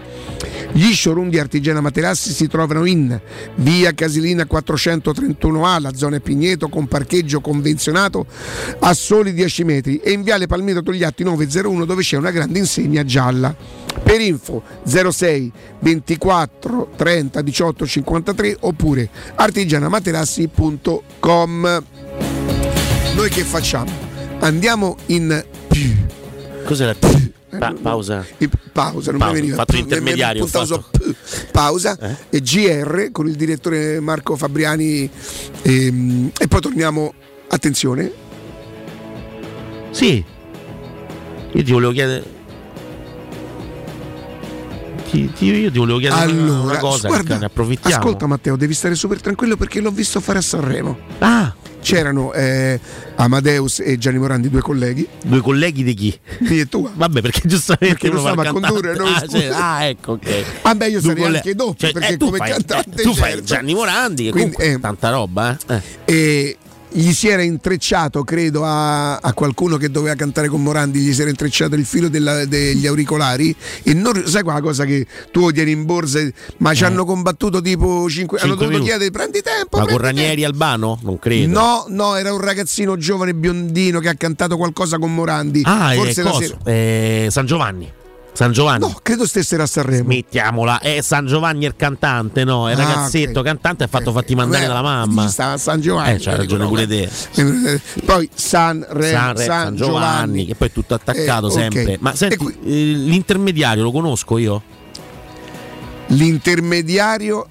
Gli 0.77 0.93
showroom 0.93 1.31
di 1.31 1.39
Artigiana 1.39 1.81
Materassi 1.81 2.32
si 2.32 2.48
trovano 2.48 2.85
in 2.85 3.19
via 3.55 3.94
Casilina 3.94 4.44
431A, 4.44 5.81
la 5.81 5.94
zona 5.94 6.20
Pigneto 6.20 6.69
con 6.69 6.86
parcheggio 6.86 7.40
convenzionato 7.40 8.27
a 8.81 8.93
soli 8.93 9.32
10 9.32 9.65
metri 9.65 9.97
e 9.97 10.11
in 10.11 10.23
viale 10.23 10.47
Palmiro 10.47 10.82
Togliatti 10.82 11.24
901 11.24 11.86
dove 11.86 12.03
c'è 12.03 12.19
una 12.19 12.31
grande 12.31 12.59
insegna 12.59 13.03
gialla. 13.05 13.57
Per 14.03 14.20
info 14.20 14.62
06 14.85 15.51
24 15.78 16.90
30 16.94 17.40
18 17.40 17.86
53 17.86 18.57
oppure 18.61 19.09
artigianamaterassi.com. 19.35 21.85
Noi 23.15 23.31
che 23.31 23.44
facciamo? 23.44 23.90
Andiamo 24.40 24.98
in 25.07 25.43
Cos'era? 26.66 27.26
Pa- 27.59 27.74
pausa. 27.81 28.27
in 28.39 28.51
pausa, 28.73 29.10
non 29.12 29.20
Pausa, 29.20 29.35
mi 29.35 29.40
veniva. 29.40 29.56
fatto 29.56 29.73
mi 29.74 29.78
intermediario, 29.81 30.47
fatto. 30.47 30.85
p- 30.90 31.14
pausa 31.52 31.97
e 32.28 32.40
GR 32.40 33.09
con 33.12 33.28
il 33.28 33.35
direttore 33.36 34.01
Marco 34.01 34.36
Fabriani 34.36 35.09
ehm, 35.62 36.31
e, 36.39 36.48
poi 36.48 36.60
torniamo. 36.60 37.14
Attenzione, 37.48 38.10
Sì. 39.93 40.23
Io 41.52 41.62
ti 41.62 41.73
volevo 41.73 41.93
chiedere. 41.93 42.35
Ti, 45.10 45.32
ti- 45.32 45.44
io 45.47 45.70
ti 45.70 45.78
volevo 45.78 45.98
chiedere 45.98 46.32
una- 46.32 46.43
allora, 46.43 46.60
una 46.73 46.78
cosa, 46.78 47.06
guarda, 47.09 47.39
ne 47.39 47.44
approfittiamo. 47.47 47.97
ascolta 47.97 48.27
Matteo, 48.27 48.56
devi 48.56 48.74
stare 48.74 48.94
super 48.97 49.20
tranquillo 49.20 49.56
perché 49.56 49.81
l'ho 49.81 49.93
visto 49.93 50.20
fare 50.20 50.39
a 50.39 50.43
Sanremo. 50.43 50.98
Ah. 51.20 51.55
C'erano 51.86 52.32
eh, 52.32 52.80
Amadeus 53.14 53.78
e 53.78 53.96
Gianni 53.96 54.18
Morandi, 54.18 54.50
due 54.50 54.60
colleghi. 54.60 55.06
Due 55.22 55.40
colleghi 55.40 55.84
di 55.84 55.94
chi? 55.94 56.18
Mio 56.40 56.62
e 56.62 56.68
tua. 56.68 56.90
Vabbè, 56.92 57.20
perché 57.20 57.42
giustamente 57.46 57.96
Perché 57.96 58.08
il 58.08 58.18
stavo 58.18 58.40
a 58.40 58.46
condurre, 58.46 58.96
noi, 58.96 59.14
ah, 59.14 59.24
cioè, 59.24 59.46
ah, 59.52 59.84
ecco, 59.84 60.12
ok. 60.12 60.62
Vabbè, 60.62 60.86
io 60.86 61.00
Due 61.00 61.14
sarei 61.14 61.36
anche 61.36 61.54
doppio 61.54 61.74
cioè, 61.76 61.92
perché 61.92 62.14
eh, 62.14 62.16
come 62.16 62.38
fai- 62.38 62.50
cantante 62.50 63.00
eh, 63.00 63.04
tu 63.04 63.14
fai 63.14 63.30
certo. 63.30 63.44
Gianni 63.44 63.74
Morandi, 63.74 64.24
che 64.24 64.30
Quindi, 64.30 64.54
comunque 64.54 64.76
eh, 64.76 64.80
tanta 64.80 65.10
roba, 65.10 65.56
eh. 65.68 65.74
Eh. 65.76 65.82
e 66.04 66.56
gli 66.90 67.12
si 67.12 67.28
era 67.28 67.42
intrecciato, 67.42 68.24
credo, 68.24 68.64
a, 68.64 69.16
a 69.16 69.32
qualcuno 69.32 69.76
che 69.76 69.90
doveva 69.90 70.14
cantare 70.14 70.48
con 70.48 70.62
Morandi, 70.62 71.00
gli 71.00 71.12
si 71.12 71.20
era 71.20 71.30
intrecciato 71.30 71.74
il 71.74 71.84
filo 71.84 72.08
della- 72.08 72.44
degli 72.46 72.86
auricolari 72.86 73.54
e 73.82 73.92
non, 73.92 74.22
sai 74.26 74.42
quella 74.42 74.60
cosa 74.60 74.84
che 74.84 75.06
tu 75.30 75.50
tieni 75.50 75.72
in 75.72 75.84
borsa, 75.84 76.20
ma 76.58 76.72
ci 76.74 76.84
hanno 76.84 77.04
combattuto 77.04 77.60
tipo 77.60 78.08
5 78.08 78.38
hanno 78.40 78.54
dovuto 78.54 78.68
minuti. 78.70 78.88
chiedere 78.88 79.10
prendi 79.10 79.42
tempo. 79.42 79.78
Ma 79.78 79.84
prendi 79.84 79.92
con 79.92 80.00
Ranieri 80.02 80.44
Albano? 80.44 80.98
Non 81.02 81.18
credo. 81.18 81.52
No, 81.52 81.84
no, 81.88 82.14
era 82.16 82.32
un 82.32 82.40
ragazzino 82.40 82.96
giovane 82.96 83.34
biondino 83.34 84.00
che 84.00 84.08
ha 84.08 84.14
cantato 84.14 84.56
qualcosa 84.56 84.98
con 84.98 85.12
Morandi. 85.14 85.62
Ah, 85.64 85.92
Forse 85.94 86.20
è 86.20 86.24
la 86.24 86.32
sera. 86.32 86.56
Eh, 86.64 87.28
San 87.30 87.46
Giovanni. 87.46 87.92
San 88.36 88.52
Giovanni. 88.52 88.80
No, 88.80 88.98
credo 89.02 89.26
stessero 89.26 89.62
a 89.62 89.66
Sanremo. 89.66 90.08
Mettiamola, 90.08 90.78
è 90.80 91.00
San 91.00 91.26
Giovanni 91.26 91.64
il 91.64 91.74
cantante, 91.74 92.44
no? 92.44 92.68
È 92.68 92.74
il 92.74 92.80
Ah, 92.80 92.84
ragazzetto 92.84 93.38
ok. 93.40 93.44
cantante 93.46 93.84
ha 93.84 93.86
fatto 93.86 94.12
fatti 94.12 94.34
mandare 94.34 94.62
Beh, 94.62 94.68
dalla 94.68 94.82
mamma. 94.82 95.26
sta 95.28 95.52
a 95.52 95.56
San 95.56 95.80
Giovanni. 95.80 96.16
Eh, 96.16 96.18
c'ha 96.18 96.36
ragione 96.36 96.66
pure 96.66 96.86
te. 96.86 97.08
Eh, 97.34 97.80
Poi 98.04 98.28
San, 98.34 98.84
Re, 98.90 99.10
San, 99.10 99.36
Re- 99.36 99.44
San 99.44 99.74
Giovanni, 99.76 100.44
che 100.44 100.54
poi 100.54 100.68
è 100.68 100.72
tutto 100.72 100.92
attaccato 100.92 101.48
Eh, 101.48 101.50
sempre. 101.50 101.96
Ma 102.00 102.14
senti, 102.14 102.36
qui- 102.36 102.54
eh, 102.64 102.92
l'intermediario 102.98 103.82
lo 103.82 103.90
conosco 103.90 104.36
io? 104.36 104.62
L'intermediario. 106.08 107.46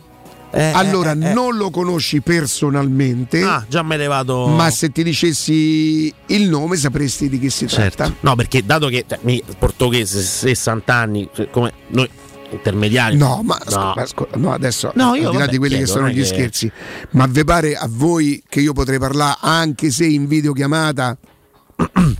Eh, 0.58 0.72
allora, 0.74 1.12
eh, 1.12 1.18
eh, 1.22 1.30
eh. 1.32 1.34
non 1.34 1.58
lo 1.58 1.70
conosci 1.70 2.22
personalmente. 2.22 3.44
Ah, 3.44 3.66
già 3.68 3.84
mi 3.84 3.92
hai 3.94 3.98
levato. 3.98 4.48
Ma 4.48 4.70
se 4.70 4.90
ti 4.90 5.04
dicessi 5.04 6.14
il 6.28 6.48
nome 6.50 6.78
sapresti 6.78 7.28
di 7.28 7.40
chi 7.40 7.50
si 7.50 7.68
Certo. 7.68 7.98
tratta. 7.98 8.16
No, 8.22 8.36
perché 8.36 8.66
dato 8.66 8.88
che 8.88 9.04
cioè, 9.08 9.20
mi- 9.24 9.44
portoghese 9.60 10.22
60 10.22 10.94
anni, 10.94 11.30
come 11.52 11.74
noi 11.88 12.10
intermediari. 12.52 13.18
No, 13.18 13.42
ma 13.44 13.58
no. 13.58 13.64
ascolta, 13.66 14.02
ascolta, 14.02 14.38
no, 14.38 14.54
adesso 14.54 14.92
No, 14.96 15.14
io, 15.16 15.26
al 15.28 15.32
di 15.34 15.38
là 15.40 15.48
di 15.48 15.58
quelli 15.58 15.76
chiedo, 15.76 15.92
che 15.92 15.98
sono 15.98 16.10
gli 16.10 16.20
che- 16.20 16.26
scherzi, 16.26 16.72
ma 17.12 17.26
vi 17.28 17.44
pare 17.44 17.76
a 17.76 17.88
voi 17.90 18.42
che 18.48 18.62
io 18.62 18.72
potrei 18.72 18.98
parlare 18.98 19.36
anche 19.42 19.92
se 19.92 20.06
in 20.06 20.26
videochiamata 20.26 21.18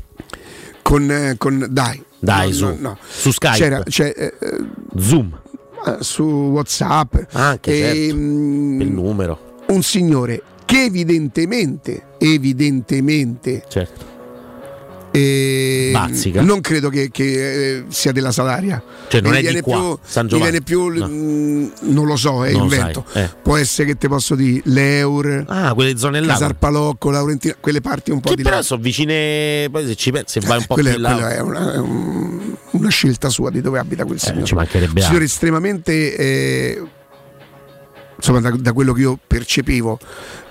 con, 0.82 1.10
eh, 1.12 1.36
con 1.38 1.66
dai, 1.70 2.04
Dai, 2.20 2.50
no, 2.50 2.54
su, 2.54 2.76
no, 2.80 2.98
su 3.08 3.32
Skype. 3.32 3.58
C'era, 3.58 3.84
c'è, 3.84 4.14
eh, 4.16 4.34
eh, 4.40 4.58
Zoom. 4.98 5.40
Su 6.00 6.24
WhatsApp 6.24 7.16
Anche 7.32 7.76
certo. 7.76 7.98
ehm, 8.16 8.82
il 8.82 8.92
numero. 8.92 9.40
un 9.68 9.82
signore 9.84 10.42
che 10.66 10.84
evidentemente, 10.86 12.04
evidentemente 12.18 13.64
Certo. 13.68 14.14
Eh, 15.18 15.90
Bazzica. 15.92 16.42
non 16.42 16.62
credo 16.62 16.90
che, 16.90 17.10
che, 17.12 17.78
eh, 17.78 17.84
sia 17.90 18.12
della 18.12 18.32
Salaria. 18.32 18.82
Cioè, 19.08 19.22
non 19.22 19.32
Mi 19.32 19.38
è 19.38 19.40
di 19.42 19.46
viene 19.48 19.62
qua, 19.62 19.78
più- 19.80 19.98
San 20.04 20.28
Giovanni. 20.28 20.50
viene 20.52 20.64
più, 20.64 20.88
No. 20.88 21.08
mm, 21.08 21.68
non 21.94 22.06
lo 22.06 22.16
so, 22.16 22.46
è 22.46 22.52
Non 22.52 22.64
invento. 22.64 23.06
eh. 23.14 23.30
Può 23.42 23.56
essere 23.58 23.88
che 23.90 23.98
te 23.98 24.08
posso 24.08 24.36
dire 24.36 24.62
l'Eur, 24.66 25.46
Ah, 25.48 25.74
quelle 25.74 25.98
zone 25.98 26.20
là. 26.22 26.34
Casarpalocco, 26.34 27.10
Laurentina, 27.10 27.56
quelle 27.60 27.82
parti 27.82 28.12
un 28.12 28.20
po' 28.20 28.30
Che 28.30 28.36
di 28.36 28.44
però 28.44 28.58
là. 28.58 28.62
sono 28.62 28.82
vicine. 28.82 29.68
Poi 29.72 29.86
se 29.88 29.96
ci 29.96 30.12
pensi, 30.12 30.40
se 30.40 30.48
vai 30.48 30.58
un 30.60 30.66
po' 30.66 30.74
Quella, 30.76 30.92
più 30.92 31.00
là. 31.02 31.12
quella 31.14 31.34
è 31.36 31.40
una, 31.42 31.74
è 31.74 31.78
un- 31.78 32.56
una 32.72 32.90
scelta 32.90 33.30
sua 33.30 33.50
di 33.52 33.62
dove 33.62 33.80
abita 33.80 34.04
quel 34.06 34.20
signore. 34.20 34.42
Eh, 34.42 34.46
ci 34.46 34.54
mancherebbe 34.56 35.00
Un 35.00 35.06
signore 35.08 35.26
estremamente 35.26 36.16
eh, 36.16 36.84
insomma 38.26 38.40
da, 38.40 38.50
da 38.58 38.74
quello 38.74 38.94
che 38.94 39.02
io 39.02 39.20
percepivo. 39.26 40.00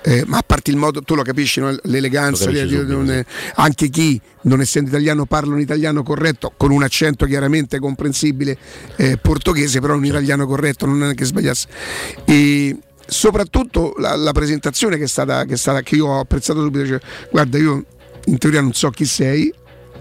Eh, 0.07 0.23
ma 0.27 0.39
a 0.39 0.43
parte 0.47 0.71
il 0.71 0.77
modo 0.77 1.01
tu 1.03 1.15
lo 1.15 1.23
capisci 1.23 1.61
no? 1.61 1.75
l'eleganza 1.85 2.45
Lo 2.45 2.53
capisci 2.53 2.85
di- 2.85 3.05
di- 3.05 3.11
è- 3.11 3.25
anche 3.55 3.89
chi 3.89 4.21
non 4.43 4.61
essendo 4.61 4.91
italiano 4.91 5.25
parla 5.25 5.55
un 5.55 5.61
italiano 5.61 6.03
corretto 6.03 6.53
con 6.59 6.71
un 6.71 6.83
accento 6.83 7.25
chiaramente 7.25 7.79
comprensibile 7.79 8.59
eh, 8.97 9.17
portoghese 9.17 9.81
però 9.81 9.95
un 9.95 10.05
italiano 10.05 10.47
corretto 10.47 10.85
non 10.85 11.03
è 11.05 11.15
che 11.15 11.25
sbagliasse. 11.25 11.69
E 12.27 12.77
soprattutto 13.07 13.95
la, 13.99 14.15
la 14.15 14.33
presentazione 14.33 14.97
che 14.99 15.05
è 15.05 15.09
stata 15.09 15.45
che, 15.47 15.55
è 15.55 15.57
stata, 15.57 15.81
che 15.83 15.97
io 15.97 16.07
ho 16.07 16.21
apprezzato 16.21 16.61
subito 16.63 16.87
cioè, 16.87 17.01
guarda 17.31 17.59
io 17.59 17.85
in 18.27 18.39
teoria 18.39 18.61
non 18.61 18.73
so 18.73 18.91
chi 18.91 19.05
sei 19.07 19.53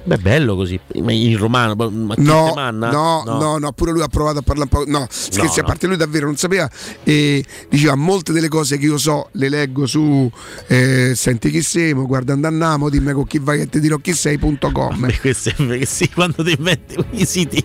Beh, 0.06 0.18
bello 0.18 0.56
così. 0.56 0.78
In 0.94 1.38
romano, 1.38 1.76
ma 1.76 2.14
No, 2.18 2.52
manna? 2.54 2.92
no, 2.92 3.24
no, 3.26 3.58
no, 3.58 3.72
pure 3.72 3.92
lui 3.92 4.02
ha 4.02 4.08
provato 4.08 4.40
a 4.40 4.42
parlare 4.42 4.70
un 4.72 4.84
po'. 4.84 4.90
No, 4.90 5.08
scherzi, 5.10 5.60
a 5.60 5.62
no. 5.62 5.68
parte 5.70 5.88
lui 5.88 5.96
davvero 5.96 6.26
non 6.26 6.36
sapeva. 6.36 6.70
E 7.04 7.44
diceva 7.70 7.96
molte 7.96 8.34
delle 8.34 8.50
cose 8.50 8.78
che 8.78 8.86
io 8.86 8.98
so 8.98 9.30
le 9.34 9.50
leggo 9.50 9.86
su 9.86 10.30
eh, 10.68 11.14
Senti 11.16 11.50
chi 11.50 11.62
siamo, 11.62 12.06
guarda 12.06 12.34
andiamo, 12.34 12.90
dimmi 12.90 13.14
con 13.14 13.26
chi 13.26 13.40
vai 13.40 13.60
che 13.60 13.68
ti 13.70 13.80
dirò 13.80 13.98
chi 13.98 14.14
sei.com. 14.14 15.20
Questo 15.22 15.50
è 15.50 15.54
perché 15.56 15.86
sì, 15.86 16.10
quando 16.10 16.44
ti 16.44 16.54
inventi 16.58 16.96
quei 16.96 17.26
siti 17.26 17.64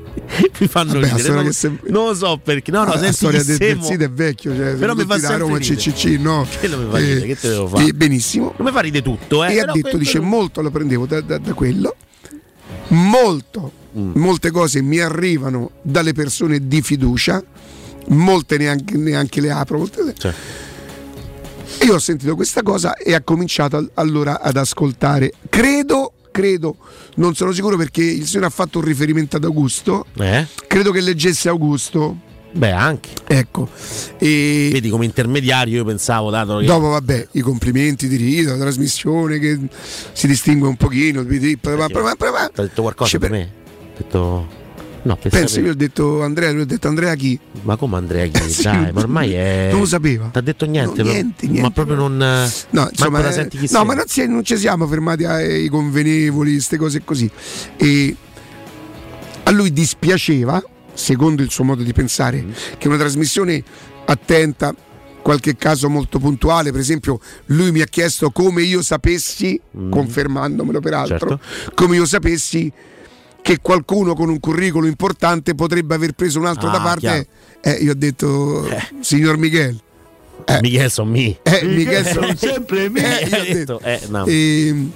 mi 0.61 0.67
fanno 0.69 0.93
Vabbè, 0.93 1.13
ridere. 1.15 1.35
Non, 1.35 1.53
se- 1.53 1.79
non 1.89 2.07
lo 2.07 2.15
so 2.15 2.39
perché. 2.43 2.71
No, 2.71 2.85
no, 2.85 2.93
Ah, 2.93 3.01
la 3.01 3.13
storia 3.13 3.43
del, 3.43 3.79
sito 3.83 4.05
è 4.05 4.11
vecchio, 4.11 4.55
cioè, 4.55 4.75
Però 4.75 4.95
mi 4.95 5.05
fa 5.05 5.19
sempre 5.19 5.39
Roma 5.39 5.59
ridere. 5.59 5.75
CCC, 5.81 6.05
no? 6.21 6.47
Che 6.61 6.69
non 6.69 6.85
mi 6.85 6.91
fa 6.91 6.99
ridere, 6.99 7.27
che 7.27 7.37
te 7.37 7.49
devo 7.49 7.67
fare? 7.69 7.85
eh, 7.87 7.93
benissimo. 7.93 8.55
Non 8.57 8.67
mi 8.69 8.73
fa 8.73 8.81
ridere 8.81 9.03
tutto, 9.03 9.45
eh. 9.45 9.55
e 9.55 9.61
ha 9.61 9.71
detto, 9.73 9.97
dice, 9.97 10.21
molto 10.21 10.63
lo 10.63 10.71
prendevo 10.71 11.07
da, 11.07 11.21
da- 11.21 11.39
da 11.39 11.53
quello, 11.55 11.97
molto, 12.89 13.73
Mm. 13.97 14.13
molte 14.17 14.51
cose 14.51 14.83
mi 14.83 14.99
arrivano 15.01 15.71
dalle 15.83 16.13
persone 16.13 16.69
di 16.69 16.83
fiducia, 16.83 17.43
molte 18.09 18.59
neanche, 18.59 18.97
neanche 18.97 19.41
le 19.41 19.51
apro. 19.51 19.79
molte- 19.79 20.15
Cioè. 20.17 20.35
Io 21.85 21.95
ho 21.95 21.99
sentito 21.99 22.35
questa 22.35 22.63
cosa 22.63 22.95
e 22.97 23.15
ha 23.15 23.23
cominciato 23.23 23.77
al- 23.77 23.91
allora 23.95 24.41
ad 24.41 24.57
ascoltare. 24.57 25.33
Credo, 25.49 26.13
credo, 26.31 26.77
non 27.17 27.35
sono 27.35 27.53
sicuro 27.53 27.77
perché 27.77 28.03
il 28.03 28.27
signore 28.27 28.47
ha 28.47 28.51
fatto 28.51 28.79
un 28.79 28.85
riferimento 28.85 29.37
ad 29.37 29.45
Augusto, 29.45 30.07
Eh? 30.19 30.47
credo 30.67 30.91
che 30.91 31.01
leggesse 31.01 31.49
Augusto. 31.49 32.19
Beh, 32.51 32.71
anche. 32.73 33.11
Ecco. 33.27 33.69
E 34.19 34.71
Vedi 34.73 34.89
come 34.89 35.05
intermediario 35.05 35.77
io 35.77 35.85
pensavo, 35.85 36.31
dato 36.31 36.59
che... 36.59 36.67
dopo, 36.67 36.89
vabbè, 36.89 37.29
i 37.33 37.41
complimenti 37.41 38.09
di 38.09 38.17
Rita, 38.17 38.53
la 38.53 38.59
trasmissione 38.59 39.39
che 39.39 39.59
si 40.13 40.27
distingue 40.27 40.69
un 40.69 40.77
pochino. 40.77 41.25
Ti 41.27 41.37
ha 41.37 41.39
detto 41.39 42.83
qualcosa 42.83 43.19
per 43.19 43.31
me? 43.31 43.41
Ha 43.43 43.97
detto... 43.97 44.67
No, 45.01 45.17
Penso, 45.17 45.61
io 45.61 45.71
ho 45.71 45.75
detto 45.75 46.23
Andrea, 46.23 46.51
lui 46.51 46.63
ha 46.63 46.67
detto 46.67 46.89
Andrea 46.89 47.15
chi? 47.15 47.39
Ma 47.63 47.77
come 47.77 47.97
Andrea 47.97 48.27
Chi? 48.27 48.43
Sì, 48.51 48.63
Dai, 48.65 48.93
ma 48.93 49.01
ormai 49.01 49.33
è... 49.33 49.69
Non 49.71 49.81
lo 49.81 49.87
sapeva. 49.87 50.29
Ti 50.33 50.39
ha 50.39 50.41
detto 50.43 50.67
niente, 50.67 50.89
No, 50.89 50.95
però? 50.97 51.09
niente, 51.11 51.47
Ma 51.47 51.53
niente. 51.53 51.71
proprio 51.71 51.97
non... 51.97 52.17
No, 52.71 52.89
insomma, 52.91 53.21
la 53.21 53.29
eh, 53.29 53.33
senti 53.33 53.59
chi 53.59 53.69
no 53.71 53.85
ma 53.85 53.95
non, 53.95 54.05
si- 54.07 54.27
non 54.27 54.43
ci 54.45 54.57
siamo 54.59 54.87
fermati 54.87 55.25
ai 55.25 55.69
convenevoli, 55.69 56.53
queste 56.53 56.77
cose 56.77 57.03
così. 57.05 57.31
E 57.77 58.17
a 59.45 59.51
lui 59.51 59.73
dispiaceva, 59.73 60.63
secondo 60.99 61.43
il 61.43 61.51
suo 61.51 61.65
modo 61.65 61.83
di 61.83 61.93
pensare, 61.93 62.43
Mm. 62.43 62.51
che 62.79 62.89
una 62.89 62.97
trasmissione 62.97 63.63
attenta, 64.07 64.75
qualche 65.23 65.57
caso 65.57 65.89
molto 65.89 66.19
puntuale, 66.19 66.71
per 66.73 66.81
esempio, 66.81 67.21
lui 67.47 67.71
mi 67.71 67.81
ha 67.83 67.87
chiesto 67.87 68.31
come 68.31 68.63
io 68.63 68.83
sapessi, 68.83 69.61
confermandomelo 69.91 70.81
peraltro, 70.81 71.19
Certo. 71.19 71.41
come 71.75 71.97
io 71.97 72.05
sapessi 72.07 72.73
che 73.43 73.59
qualcuno 73.63 74.15
con 74.15 74.29
un 74.29 74.41
curriculum 74.41 74.89
importante 74.89 75.55
potrebbe 75.55 75.95
aver 75.95 76.13
preso 76.13 76.39
un 76.39 76.47
altro 76.47 76.69
Ah, 76.69 76.73
da 76.73 76.81
parte. 76.81 77.27
Eh, 77.61 77.71
io 77.83 77.93
ho 77.93 77.95
detto, 77.97 78.69
signor 79.01 79.37
Michel. 79.39 79.79
Michel 80.63 80.91
son 80.91 81.09
me. 81.11 81.39
Eh, 81.43 81.65
Michel 81.65 82.07
son 82.07 82.37
sempre 82.37 82.89
me. 82.89 83.21
Eh, 83.21 83.27
io 83.29 83.37
ho 83.41 83.55
detto. 83.55 83.81
eh, 83.83 84.01
no. 84.09 84.25
E, 84.27 84.87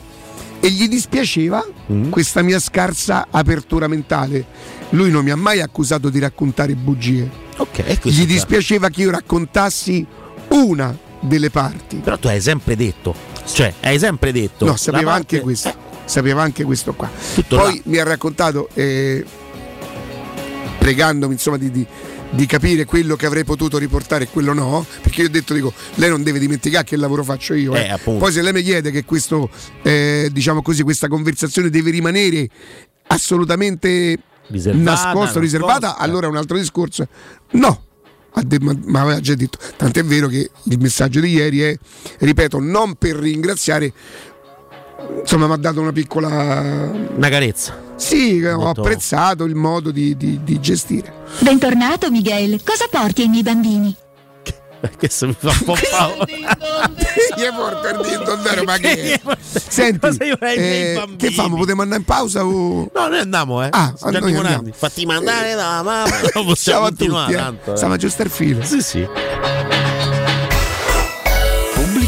e 0.60 0.70
gli 0.70 0.88
dispiaceva 0.88 1.64
Mm. 1.92 2.10
questa 2.10 2.42
mia 2.42 2.58
scarsa 2.58 3.26
apertura 3.30 3.86
mentale. 3.88 4.44
Lui 4.92 5.10
non 5.10 5.24
mi 5.24 5.30
ha 5.30 5.36
mai 5.36 5.60
accusato 5.60 6.08
di 6.10 6.18
raccontare 6.18 6.74
bugie. 6.74 7.28
Ok, 7.56 7.98
Gli 8.08 8.26
dispiaceva 8.26 8.88
che 8.88 9.02
io 9.02 9.10
raccontassi 9.10 10.04
una 10.48 10.96
delle 11.20 11.50
parti. 11.50 11.96
Però 11.96 12.18
tu 12.18 12.26
hai 12.28 12.40
sempre 12.40 12.76
detto, 12.76 13.14
cioè 13.46 13.72
hai 13.82 13.98
sempre 13.98 14.32
detto... 14.32 14.64
No, 14.66 14.76
sapeva 14.76 15.12
parte- 15.12 15.36
anche 15.36 15.40
questo. 15.40 15.74
Sapeva 16.04 16.42
anche 16.42 16.64
questo 16.64 16.92
qua. 16.94 17.08
Tutto 17.34 17.56
Poi 17.56 17.76
là. 17.76 17.82
mi 17.84 17.98
ha 17.98 18.04
raccontato, 18.04 18.68
eh, 18.74 19.24
pregandomi 20.78 21.32
insomma 21.34 21.56
di, 21.56 21.70
di- 21.70 21.86
di 22.30 22.46
capire 22.46 22.86
quello 22.86 23.14
che 23.14 23.26
avrei 23.26 23.44
potuto 23.44 23.76
riportare 23.78 24.24
e 24.24 24.28
quello 24.28 24.52
no, 24.54 24.84
perché 25.02 25.20
io 25.22 25.26
ho 25.28 25.30
detto, 25.30 25.52
dico, 25.54 25.72
lei 25.96 26.08
non 26.08 26.22
deve 26.22 26.38
dimenticare 26.38 26.84
che 26.84 26.96
lavoro 26.96 27.22
faccio 27.22 27.52
io. 27.54 27.74
eh. 27.74 27.82
Eh, 27.84 27.90
appunto. 27.90 28.20
Poi 28.24 28.32
se 28.32 28.40
lei 28.42 28.52
mi 28.54 28.62
chiede 28.62 28.90
che 28.90 29.04
questo, 29.04 29.50
eh, 29.82 30.28
diciamo 30.32 30.62
così, 30.62 30.82
questa 30.82 31.08
conversazione 31.08 31.68
deve 31.70 31.90
rimanere 31.90 32.48
assolutamente 33.08 34.18
Riservata, 34.52 34.84
nascosta, 34.90 35.18
nascosta. 35.18 35.40
riservata, 35.40 35.96
allora 35.96 36.26
è 36.26 36.30
un 36.30 36.36
altro 36.36 36.56
discorso. 36.56 37.06
No. 37.52 37.82
ma 38.86 39.00
aveva 39.02 39.20
già 39.20 39.34
detto, 39.34 39.58
tant'è 39.76 40.04
vero 40.04 40.28
che 40.28 40.50
il 40.64 40.78
messaggio 40.78 41.20
di 41.20 41.28
ieri 41.30 41.60
è, 41.60 41.76
ripeto, 42.18 42.58
non 42.60 42.94
per 42.94 43.16
ringraziare, 43.16 43.92
insomma 45.20 45.46
mi 45.46 45.52
ha 45.52 45.56
dato 45.56 45.80
una 45.80 45.92
piccola... 45.92 46.90
Una 47.14 47.28
carezza. 47.28 47.90
Sì, 47.96 48.42
ho 48.42 48.56
Molto- 48.58 48.80
apprezzato 48.80 49.44
il 49.44 49.54
modo 49.54 49.90
di, 49.90 50.16
di- 50.16 50.40
di 50.42 50.60
gestire. 50.60 51.12
Bentornato 51.40 52.10
Miguel, 52.10 52.62
cosa 52.64 52.86
porti 52.90 53.22
ai 53.22 53.28
miei 53.28 53.42
bambini? 53.42 53.94
Questo 54.98 55.26
mi 55.28 55.36
fa 55.38 55.48
un 55.50 55.62
po' 55.64 55.76
paura. 55.90 56.24
Gli 57.36 57.46
porto 57.56 57.88
il 57.88 58.08
dindondero, 58.08 58.64
ma 58.64 58.76
che 58.78 59.20
Senti, 59.68 60.06
eh, 60.40 61.04
che 61.16 61.30
famo? 61.30 61.56
Potevamo 61.56 61.82
andare 61.82 62.00
in 62.00 62.06
pausa 62.06 62.44
o... 62.44 62.90
No, 62.92 63.08
noi 63.08 63.18
andiamo, 63.18 63.64
eh. 63.64 63.68
Ah, 63.70 63.94
noi 64.02 64.34
andiamo. 64.34 64.68
Fatti 64.72 65.06
mandare 65.06 65.54
da 65.54 65.82
mamma. 65.82 66.10
No, 66.22 66.28
Ciao 66.30 66.44
possiamo 66.44 66.84
a 66.84 66.88
continuare 66.88 67.26
tutti, 67.26 67.38
eh. 67.38 67.42
tanto. 67.44 67.72
eh. 67.72 67.76
Stiamo 67.76 67.94
aggiustare 67.94 68.28
il 68.28 68.34
filo. 68.34 68.64
Sì, 68.64 68.80
sì. 68.82 69.08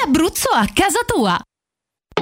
l'Abruzzo 0.00 0.48
a 0.48 0.66
casa 0.72 1.00
tua. 1.06 1.38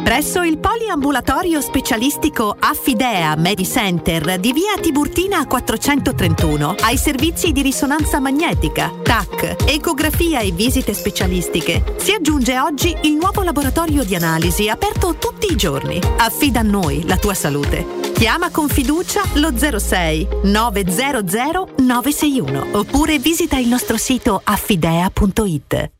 Presso 0.02 0.42
il 0.42 0.58
poliambulatorio 0.58 1.60
specialistico 1.60 2.56
Affidea 2.58 3.36
Medicenter 3.36 4.38
di 4.38 4.52
via 4.52 4.76
Tiburtina 4.80 5.46
431 5.46 6.76
ai 6.80 6.96
servizi 6.96 7.52
di 7.52 7.62
risonanza 7.62 8.18
magnetica, 8.18 8.92
TAC, 9.02 9.56
ecografia 9.66 10.40
e 10.40 10.52
visite 10.52 10.94
specialistiche 10.94 11.94
si 11.98 12.12
aggiunge 12.12 12.58
oggi 12.58 12.96
il 13.02 13.14
nuovo 13.14 13.42
laboratorio 13.42 14.04
di 14.04 14.14
analisi 14.14 14.68
aperto 14.68 15.16
tutti 15.16 15.52
i 15.52 15.56
giorni. 15.56 16.00
Affida 16.16 16.60
a 16.60 16.64
noi 16.64 17.06
la 17.06 17.16
tua 17.16 17.34
salute. 17.34 18.12
Chiama 18.14 18.50
con 18.50 18.68
fiducia 18.68 19.22
lo 19.34 19.52
06 19.56 20.28
900 20.44 21.74
961 21.76 22.66
oppure 22.72 23.18
visita 23.18 23.56
il 23.56 23.68
nostro 23.68 23.96
sito 23.96 24.40
affidea.it. 24.42 25.99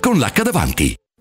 con 0.00 0.18
l'H 0.18 0.42
davanti. 0.42 1.05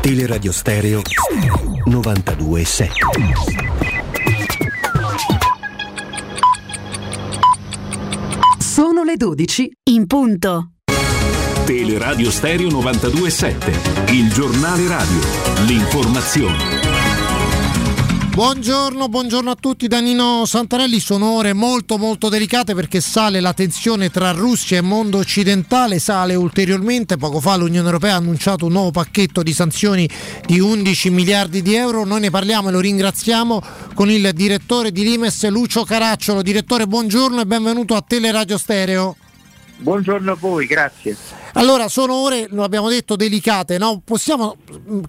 Teleradio 0.00 0.50
Stereo 0.50 1.02
92.7 1.86 2.88
Sono 8.58 9.02
le 9.02 9.16
12 9.16 9.70
in 9.90 10.06
punto. 10.06 10.70
Teleradio 11.66 12.30
Stereo 12.30 12.68
92.7, 12.68 14.12
il 14.14 14.32
giornale 14.32 14.86
radio, 14.86 15.18
l'informazione. 15.66 16.95
Buongiorno, 18.36 19.08
buongiorno 19.08 19.50
a 19.50 19.56
tutti 19.58 19.88
da 19.88 19.98
Nino 19.98 20.44
Santarelli. 20.44 21.00
Sono 21.00 21.30
ore 21.36 21.54
molto 21.54 21.96
molto 21.96 22.28
delicate 22.28 22.74
perché 22.74 23.00
sale 23.00 23.40
la 23.40 23.54
tensione 23.54 24.10
tra 24.10 24.32
Russia 24.32 24.76
e 24.76 24.82
mondo 24.82 25.16
occidentale, 25.16 25.98
sale 25.98 26.34
ulteriormente. 26.34 27.16
Poco 27.16 27.40
fa 27.40 27.56
l'Unione 27.56 27.86
Europea 27.86 28.12
ha 28.12 28.16
annunciato 28.18 28.66
un 28.66 28.72
nuovo 28.72 28.90
pacchetto 28.90 29.42
di 29.42 29.54
sanzioni 29.54 30.06
di 30.44 30.60
11 30.60 31.08
miliardi 31.08 31.62
di 31.62 31.76
euro. 31.76 32.04
Noi 32.04 32.20
ne 32.20 32.30
parliamo 32.30 32.68
e 32.68 32.72
lo 32.72 32.80
ringraziamo 32.80 33.62
con 33.94 34.10
il 34.10 34.30
direttore 34.34 34.92
di 34.92 35.02
Limes 35.02 35.48
Lucio 35.48 35.84
Caracciolo. 35.84 36.42
Direttore, 36.42 36.86
buongiorno 36.86 37.40
e 37.40 37.46
benvenuto 37.46 37.94
a 37.94 38.04
Teleradio 38.06 38.58
Stereo. 38.58 39.16
Buongiorno 39.78 40.32
a 40.32 40.36
voi, 40.36 40.66
grazie. 40.66 41.14
Allora, 41.52 41.88
sono 41.88 42.14
ore, 42.14 42.46
lo 42.50 42.64
abbiamo 42.64 42.88
detto, 42.88 43.14
delicate, 43.14 43.76
no? 43.76 44.00
Possiamo, 44.02 44.56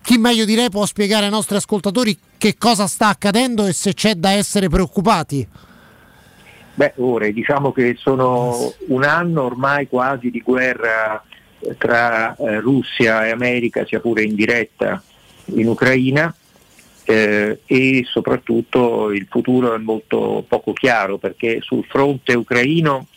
chi 0.02 0.18
meglio 0.18 0.44
di 0.44 0.56
lei 0.56 0.70
può 0.70 0.86
spiegare 0.86 1.26
ai 1.26 1.32
nostri 1.32 1.56
ascoltatori 1.56 2.18
che 2.38 2.56
cosa 2.58 2.86
sta 2.86 3.08
accadendo 3.08 3.66
e 3.66 3.74
se 3.74 3.94
c'è 3.94 4.16
da 4.16 4.32
essere 4.32 4.68
preoccupati? 4.68 5.48
Beh, 6.74 6.94
ore, 6.98 7.32
diciamo 7.32 7.72
che 7.72 7.96
sono 7.98 8.74
un 8.88 9.04
anno 9.04 9.44
ormai 9.44 9.88
quasi 9.88 10.30
di 10.30 10.42
guerra 10.42 11.24
tra 11.78 12.36
eh, 12.36 12.60
Russia 12.60 13.26
e 13.26 13.32
America, 13.32 13.86
sia 13.86 14.00
pure 14.00 14.24
in 14.24 14.36
diretta 14.36 15.02
in 15.46 15.68
Ucraina. 15.68 16.34
Eh, 17.10 17.62
e 17.66 18.06
soprattutto 18.06 19.12
il 19.12 19.28
futuro 19.30 19.74
è 19.74 19.78
molto 19.78 20.44
poco 20.46 20.74
chiaro 20.74 21.18
perché 21.18 21.60
sul 21.62 21.86
fronte 21.86 22.34
ucraino 22.34 23.08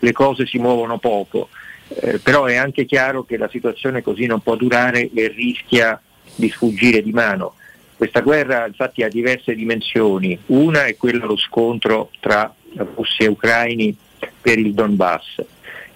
le 0.00 0.12
cose 0.12 0.46
si 0.46 0.58
muovono 0.58 0.98
poco, 0.98 1.48
eh, 1.88 2.18
però 2.18 2.44
è 2.44 2.56
anche 2.56 2.84
chiaro 2.84 3.24
che 3.24 3.36
la 3.36 3.48
situazione 3.48 4.02
così 4.02 4.26
non 4.26 4.40
può 4.40 4.56
durare 4.56 5.10
e 5.12 5.28
rischia 5.28 6.00
di 6.34 6.48
sfuggire 6.48 7.02
di 7.02 7.12
mano. 7.12 7.54
Questa 7.96 8.20
guerra 8.20 8.66
infatti 8.66 9.02
ha 9.02 9.08
diverse 9.08 9.54
dimensioni, 9.54 10.38
una 10.46 10.84
è 10.84 10.96
quella 10.96 11.20
dello 11.20 11.36
scontro 11.36 12.10
tra 12.20 12.52
russi 12.94 13.22
e 13.22 13.28
ucraini 13.28 13.96
per 14.40 14.58
il 14.58 14.74
Donbass 14.74 15.42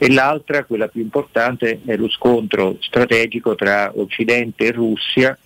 e 0.03 0.11
l'altra, 0.11 0.65
quella 0.65 0.89
più 0.89 1.03
importante, 1.03 1.83
è 1.85 1.95
lo 1.95 2.09
scontro 2.09 2.79
strategico 2.81 3.55
tra 3.55 3.93
Occidente 3.95 4.65
e 4.65 4.73
Russia 4.73 5.37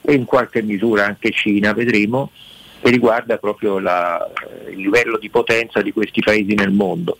e 0.00 0.14
in 0.14 0.24
qualche 0.24 0.62
misura 0.62 1.06
anche 1.06 1.30
Cina, 1.30 1.72
vedremo, 1.72 2.32
che 2.80 2.90
riguarda 2.90 3.38
proprio 3.38 3.78
la, 3.78 4.28
il 4.68 4.78
livello 4.78 5.16
di 5.16 5.30
potenza 5.30 5.80
di 5.80 5.92
questi 5.92 6.22
paesi 6.22 6.54
nel 6.54 6.72
mondo. 6.72 7.18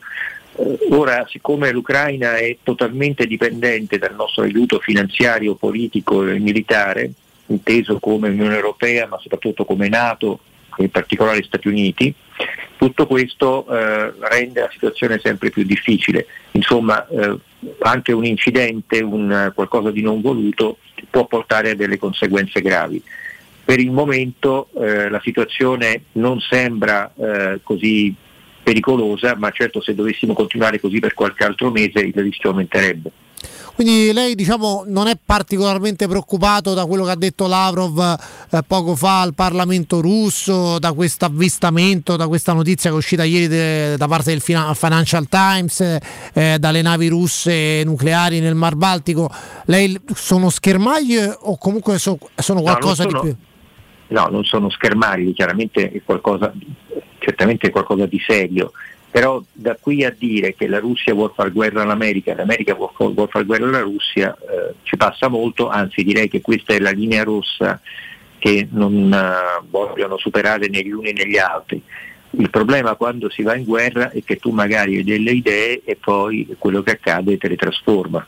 Eh, 0.61 0.79
Ora, 0.91 1.27
siccome 1.29 1.71
l'Ucraina 1.71 2.37
è 2.37 2.59
totalmente 2.63 3.27
dipendente 3.27 3.99
dal 3.99 4.15
nostro 4.15 4.43
aiuto 4.43 4.79
finanziario, 4.79 5.55
politico 5.55 6.27
e 6.27 6.39
militare, 6.39 7.11
inteso 7.47 7.99
come 7.99 8.29
Unione 8.29 8.57
Europea, 8.57 9.07
ma 9.07 9.19
soprattutto 9.19 9.65
come 9.65 9.89
Nato 9.89 10.41
e 10.77 10.85
in 10.85 10.91
particolare 10.91 11.43
Stati 11.43 11.69
Uniti, 11.69 12.15
tutto 12.77 13.07
questo 13.07 13.67
eh, 13.69 14.13
rende 14.21 14.61
la 14.61 14.71
situazione 14.71 15.19
sempre 15.23 15.51
più 15.51 15.65
difficile. 15.65 16.27
Insomma, 16.53 17.07
eh, 17.09 17.37
anche 17.81 18.13
un 18.13 18.25
incidente, 18.25 19.01
un, 19.01 19.53
qualcosa 19.55 19.91
di 19.91 20.03
non 20.03 20.21
voluto, 20.21 20.79
può 21.09 21.27
portare 21.27 21.71
a 21.71 21.75
delle 21.75 21.99
conseguenze 21.99 22.61
gravi. 22.61 23.03
Per 23.65 23.79
il 23.79 23.91
momento 23.91 24.69
eh, 24.79 25.09
la 25.09 25.21
situazione 25.23 26.03
non 26.13 26.41
sembra 26.41 27.13
eh, 27.15 27.61
così 27.63 28.15
pericolosa, 28.63 29.35
ma 29.37 29.51
certo 29.51 29.81
se 29.81 29.95
dovessimo 29.95 30.33
continuare 30.33 30.81
così 30.81 30.99
per 30.99 31.15
qualche 31.15 31.45
altro 31.45 31.71
mese 31.71 32.01
il 32.01 32.15
rischio 32.15 32.51
aumenterebbe. 32.51 33.13
Quindi 33.75 34.13
lei 34.13 34.35
diciamo, 34.35 34.85
non 34.87 35.07
è 35.07 35.17
particolarmente 35.25 36.07
preoccupato 36.07 36.75
da 36.75 36.85
quello 36.85 37.05
che 37.05 37.13
ha 37.13 37.17
detto 37.17 37.47
Lavrov 37.47 37.99
eh, 38.51 38.63
poco 38.67 38.95
fa 38.95 39.23
al 39.23 39.33
Parlamento 39.33 40.03
russo, 40.03 40.79
da 40.79 40.93
questo 40.93 41.25
avvistamento, 41.25 42.17
da 42.17 42.29
questa 42.29 42.53
notizia 42.53 42.91
che 42.91 42.97
è 42.97 42.99
uscita 42.99 43.25
ieri 43.25 43.49
de- 43.49 43.97
da 43.97 44.07
parte 44.07 44.33
del 44.33 44.43
Fina- 44.43 44.75
Financial 44.75 45.27
Times, 45.29 45.99
eh, 46.35 46.59
dalle 46.59 46.83
navi 46.83 47.09
russe 47.09 47.83
nucleari 47.85 48.41
nel 48.41 48.55
Mar 48.55 48.75
Baltico. 48.75 49.31
Lei 49.65 49.99
sono 50.15 50.51
schermaglie 50.51 51.35
o 51.41 51.57
comunque 51.57 51.99
so- 51.99 52.19
sono 52.37 52.61
qualcosa 52.61 53.05
no, 53.05 53.11
sono, 53.11 53.23
di 53.23 53.29
più? 53.29 53.37
No, 54.11 54.27
non 54.27 54.45
sono 54.45 54.71
schermagli, 54.71 55.33
chiaramente 55.33 55.91
è 55.91 56.03
qualcosa, 56.05 56.53
certamente 57.19 57.69
è 57.69 57.71
qualcosa 57.71 58.07
di 58.07 58.21
serio. 58.21 58.73
Però 59.11 59.43
da 59.53 59.77
qui 59.81 60.05
a 60.05 60.15
dire 60.17 60.55
che 60.55 60.69
la 60.69 60.79
Russia 60.79 61.15
vuole 61.15 61.33
fare 61.35 61.51
guerra 61.51 61.83
all'America 61.83 62.35
l'America 62.35 62.75
vuole, 62.75 63.27
fare 63.29 63.45
guerra 63.45 63.67
alla 63.67 63.81
Russia 63.81 64.37
eh, 64.37 64.75
ci 64.83 64.97
passa 64.97 65.27
molto, 65.27 65.69
anzi 65.69 66.05
direi 66.05 66.29
che 66.29 66.41
questa 66.41 66.75
è 66.75 66.79
la 66.79 66.93
linea 66.93 67.25
rossa 67.25 67.81
che 68.39 68.69
non 68.71 69.13
eh, 69.13 69.65
vogliono 69.69 70.17
superare 70.17 70.69
né 70.69 70.83
gli 70.83 70.91
uni 70.91 71.13
né 71.13 71.27
gli 71.27 71.39
altri. 71.39 71.83
Il 72.33 72.51
problema 72.51 72.95
quando 72.95 73.29
si 73.29 73.43
va 73.43 73.57
in 73.57 73.65
guerra 73.65 74.11
è 74.11 74.23
che 74.25 74.37
tu 74.37 74.51
magari 74.51 74.97
hai 74.97 75.05
delle 75.05 75.33
idee 75.33 75.83
e 75.85 75.97
poi 75.97 76.55
quello 76.59 76.83
che 76.83 76.93
accade 76.93 77.37
te 77.37 77.49
le 77.49 77.57
trasforma. 77.57 78.25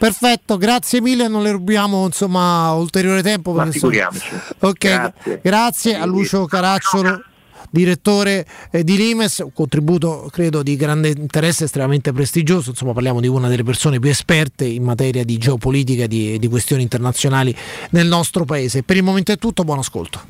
Perfetto, 0.00 0.56
grazie 0.56 1.02
mille, 1.02 1.28
non 1.28 1.42
le 1.42 1.50
rubiamo 1.50 2.06
insomma 2.06 2.72
ulteriore 2.72 3.22
tempo. 3.22 3.52
Ma 3.52 3.70
figuriamoci. 3.70 4.30
Ok, 4.60 4.78
Grazie. 4.78 5.40
grazie 5.42 5.94
a 5.96 6.06
Lucio 6.06 6.46
Caracciolo. 6.46 7.22
Direttore 7.68 8.46
eh, 8.70 8.82
di 8.82 8.96
Limes, 8.96 9.40
un 9.44 9.52
contributo 9.52 10.30
credo 10.32 10.62
di 10.62 10.74
grande 10.74 11.10
interesse, 11.10 11.64
estremamente 11.64 12.12
prestigioso. 12.14 12.70
Insomma, 12.70 12.94
parliamo 12.94 13.20
di 13.20 13.28
una 13.28 13.48
delle 13.48 13.62
persone 13.62 13.98
più 14.00 14.08
esperte 14.08 14.64
in 14.64 14.84
materia 14.84 15.22
di 15.22 15.36
geopolitica 15.36 16.04
e 16.04 16.08
di, 16.08 16.38
di 16.38 16.48
questioni 16.48 16.80
internazionali 16.80 17.54
nel 17.90 18.06
nostro 18.06 18.46
paese. 18.46 18.82
Per 18.82 18.96
il 18.96 19.02
momento 19.02 19.32
è 19.32 19.36
tutto, 19.36 19.64
buon 19.64 19.80
ascolto. 19.80 20.22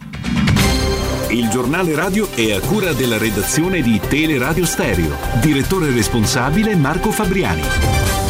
Il 1.28 1.48
giornale 1.48 1.94
radio 1.94 2.28
è 2.34 2.50
a 2.50 2.58
cura 2.58 2.92
della 2.92 3.18
redazione 3.18 3.82
di 3.82 4.00
Teleradio 4.08 4.66
Stereo. 4.66 5.16
Direttore 5.40 5.92
responsabile 5.92 6.74
Marco 6.74 7.12
Fabriani. 7.12 8.29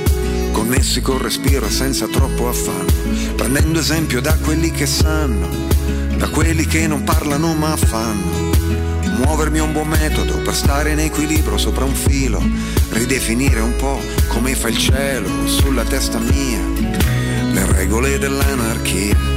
connessi 0.51 1.01
col 1.01 1.19
respiro 1.19 1.69
senza 1.69 2.07
troppo 2.07 2.47
affanno, 2.47 3.33
prendendo 3.35 3.79
esempio 3.79 4.21
da 4.21 4.35
quelli 4.35 4.71
che 4.71 4.85
sanno, 4.85 5.47
da 6.17 6.29
quelli 6.29 6.65
che 6.65 6.87
non 6.87 7.03
parlano 7.03 7.53
ma 7.53 7.75
fanno. 7.75 8.49
Muovermi 9.23 9.59
è 9.59 9.61
un 9.61 9.71
buon 9.71 9.87
metodo 9.87 10.37
per 10.39 10.55
stare 10.55 10.91
in 10.91 10.99
equilibrio 10.99 11.57
sopra 11.57 11.85
un 11.85 11.93
filo, 11.93 12.41
ridefinire 12.89 13.59
un 13.59 13.75
po' 13.75 13.99
come 14.27 14.55
fa 14.55 14.67
il 14.67 14.77
cielo 14.77 15.47
sulla 15.47 15.83
testa 15.83 16.19
mia, 16.19 16.59
le 17.51 17.65
regole 17.73 18.17
dell'anarchia. 18.17 19.29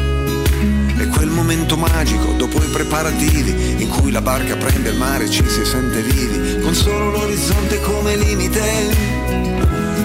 E 0.97 1.07
quel 1.09 1.29
momento 1.29 1.77
magico 1.77 2.33
dopo 2.33 2.63
i 2.63 2.69
preparativi 2.69 3.83
in 3.83 3.89
cui 3.89 4.11
la 4.11 4.23
barca 4.23 4.57
prende 4.57 4.91
il 4.91 4.97
mare 4.97 5.25
e 5.25 5.31
ci 5.31 5.45
si 5.49 5.65
sente 5.65 6.03
vivi 6.03 6.61
con 6.61 6.75
solo 6.75 7.11
l'orizzonte 7.11 7.81
come 7.81 8.17
limite. 8.17 9.64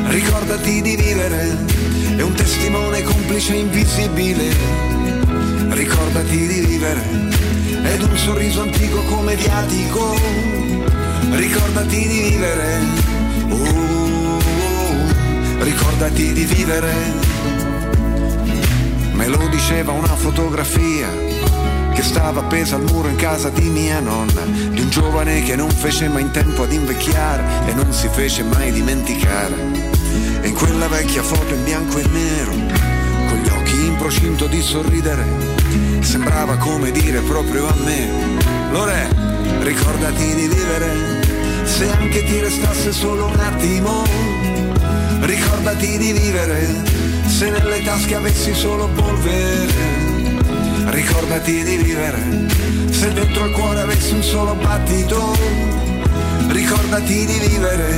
Ricordati 0.10 0.81
di 0.81 0.95
vivere, 0.95 1.56
è 2.18 2.22
un 2.22 2.34
testimone 2.34 3.03
complice 3.03 3.53
invisibile. 3.53 4.49
Ricordati 5.69 6.48
di 6.48 6.60
vivere, 6.65 7.02
ed 7.84 8.02
un 8.02 8.18
sorriso 8.18 8.61
antico 8.64 9.03
come 9.03 9.36
viatico. 9.36 10.15
Ricordati 11.30 12.07
di 12.07 12.22
vivere, 12.22 12.80
uh, 13.49 14.40
ricordati 15.60 16.34
di 16.34 16.44
vivere. 16.44 16.94
Me 19.11 19.27
lo 19.27 19.48
diceva 19.49 19.91
una 19.91 20.15
fotografia 20.15 21.07
che 21.94 22.02
stava 22.02 22.40
appesa 22.40 22.77
al 22.77 22.84
muro 22.84 23.10
in 23.10 23.15
casa 23.15 23.49
di 23.49 23.69
mia 23.69 23.99
nonna, 23.99 24.41
di 24.41 24.81
un 24.81 24.90
giovane 24.90 25.44
che 25.44 25.56
non 25.56 25.69
fece 25.69 26.07
mai 26.10 26.23
in 26.23 26.31
tempo 26.31 26.64
ad 26.64 26.73
invecchiare 26.73 27.68
e 27.68 27.73
non 27.73 27.94
si 27.94 28.07
fece 28.07 28.41
mai 28.41 28.72
dimenticare. 28.72 29.78
E 30.41 30.48
in 30.48 30.53
quella 30.53 30.88
vecchia 30.88 31.23
foto 31.23 31.53
in 31.53 31.64
bianco 31.64 31.98
e 31.98 32.07
nero, 32.07 32.52
con 33.27 33.38
gli 33.38 33.49
occhi 33.49 33.86
in 33.86 33.95
procinto 33.98 34.48
di 34.48 34.61
sorridere, 34.61 35.26
sembrava 36.02 36.57
come 36.57 36.91
dire 36.91 37.22
proprio 37.22 37.68
a 37.68 37.76
me, 37.84 38.10
Lore, 38.72 39.10
ricordati 39.61 40.36
di 40.36 40.48
vivere, 40.48 41.22
se 41.64 41.90
anche 41.91 42.23
ti 42.23 42.40
restasse 42.40 42.91
solo 42.91 43.26
un 43.27 43.40
attimo, 43.40 44.03
ricordati 45.22 45.98
di 45.98 46.11
vivere 46.11 46.98
se 47.30 47.49
nelle 47.49 47.81
tasche 47.84 48.15
avessi 48.15 48.53
solo 48.53 48.90
polvere. 48.90 50.18
Ricordati 50.88 51.64
di 51.64 51.77
vivere, 51.77 52.48
se 52.90 53.14
dentro 53.14 53.44
al 53.44 53.52
cuore 53.52 53.81
avessi 53.81 54.14
un 54.14 54.23
solo 54.23 54.56
battito. 54.56 55.38
Ricordati 56.48 57.26
di 57.26 57.40
vivere, 57.48 57.98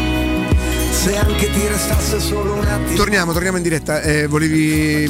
Se 0.91 1.17
anche 1.17 1.49
ti 1.49 1.65
restasse 1.67 2.19
solo 2.19 2.53
un 2.53 2.65
attimo. 2.65 2.95
Torniamo, 2.95 3.31
torniamo 3.33 3.57
in 3.57 3.63
diretta. 3.63 4.01
Eh, 4.01 4.27
volevi 4.27 5.03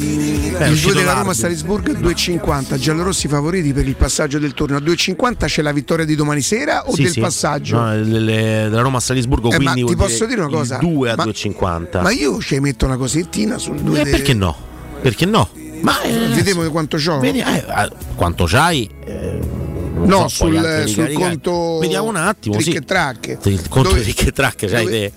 è 0.56 0.64
il 0.66 0.72
uscito 0.72 0.92
2 0.92 1.00
della. 1.02 1.12
Roma 1.14 1.34
Salisburgo 1.34 1.92
2,50. 1.92 2.76
Giallorossi 2.78 3.28
favoriti 3.28 3.72
per 3.74 3.86
il 3.86 3.96
passaggio 3.96 4.38
del 4.38 4.54
turno. 4.54 4.76
A 4.76 4.80
2,50 4.80 5.46
c'è 5.46 5.60
la 5.60 5.72
vittoria 5.72 6.04
di 6.06 6.14
domani 6.14 6.40
sera 6.40 6.88
o 6.88 6.94
Sì, 6.94 7.02
del 7.02 7.12
sì. 7.12 7.20
passaggio? 7.20 7.78
No, 7.78 7.94
le- 7.94 8.04
le- 8.20 8.32
della 8.70 8.80
Roma 8.80 8.98
a 8.98 9.00
Salisburgo, 9.00 9.48
Eh, 9.50 9.58
ma 9.58 9.72
quindi 9.72 9.90
ti 9.90 9.94
vuol 9.96 10.08
posso 10.08 10.24
dire 10.24 10.40
una 10.40 10.48
cosa? 10.50 10.78
2 10.78 11.10
a 11.10 11.16
Ma- 11.16 11.24
2,50. 11.24 12.00
Ma 12.00 12.10
io 12.10 12.40
ci 12.40 12.58
metto 12.60 12.86
una 12.86 12.96
cosettina 12.96 13.58
sul 13.58 13.76
2 13.80 14.00
Eh, 14.00 14.04
perché 14.08 14.32
no? 14.32 14.56
Perché 15.02 15.26
no? 15.26 15.50
Ma 15.82 16.00
eh, 16.02 16.28
Vediamo 16.28 16.62
quanto 16.70 16.96
c'ho. 16.96 17.18
Vedi, 17.18 17.40
eh, 17.40 17.56
eh, 17.56 17.90
quanto 18.14 18.44
c'hai? 18.46 18.88
eh, 19.04 19.60
No, 20.04 20.26
so, 20.28 20.46
sul, 20.46 20.84
sul 20.86 21.12
conto 21.12 21.78
Vediamo 21.80 22.08
un 22.08 22.16
attimo. 22.16 22.54
Trick 22.56 22.70
sì. 22.70 22.76
e 22.76 22.80
track. 22.84 23.38
Il 23.44 23.68
conto 23.68 23.90
Dove- 23.90 24.02
di 24.02 24.12
che 24.14 24.32
track 24.32 24.66
c'hai 24.66 24.84
dove- 24.84 24.90
te? 24.90 25.12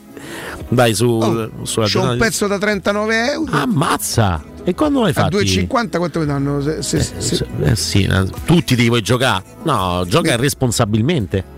Dai 0.67 0.93
su, 0.95 1.05
Oh, 1.05 1.49
sulla 1.63 1.87
C'ho 1.87 2.01
un 2.11 2.17
pezzo 2.17 2.47
da 2.47 2.57
39 2.57 3.31
euro. 3.31 3.51
Ammazza! 3.51 4.43
E 4.63 4.73
quando 4.73 5.01
l'hai 5.01 5.11
a 5.11 5.13
fatto? 5.13 5.37
2,50 5.37 5.97
quanto 5.97 6.19
mi 6.19 6.25
danno? 6.25 6.59
Se- 6.61 6.81
se- 6.81 6.99
se- 7.19 7.45
Eh 7.61 7.75
sì, 7.75 8.03
eh, 8.03 8.25
tutti 8.45 8.75
ti 8.75 8.87
vuoi 8.87 9.01
giocare? 9.01 9.43
No, 9.63 10.03
gioca 10.07 10.35
responsabilmente. 10.35 11.53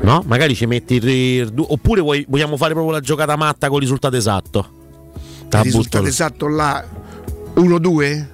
No? 0.00 0.22
Magari 0.26 0.54
ci 0.56 0.66
metti 0.66 0.94
il, 0.96 1.52
oppure 1.56 2.00
vuoi- 2.00 2.26
vogliamo 2.28 2.56
fare 2.56 2.72
proprio 2.72 2.92
la 2.92 3.00
giocata 3.00 3.36
matta 3.36 3.68
con 3.68 3.76
il 3.76 3.82
risultato 3.82 4.16
esatto. 4.16 4.70
Il 5.52 5.60
risultato 5.62 5.98
butto- 5.98 6.08
esatto 6.10 6.48
là 6.48 6.84
1-2? 7.54 8.26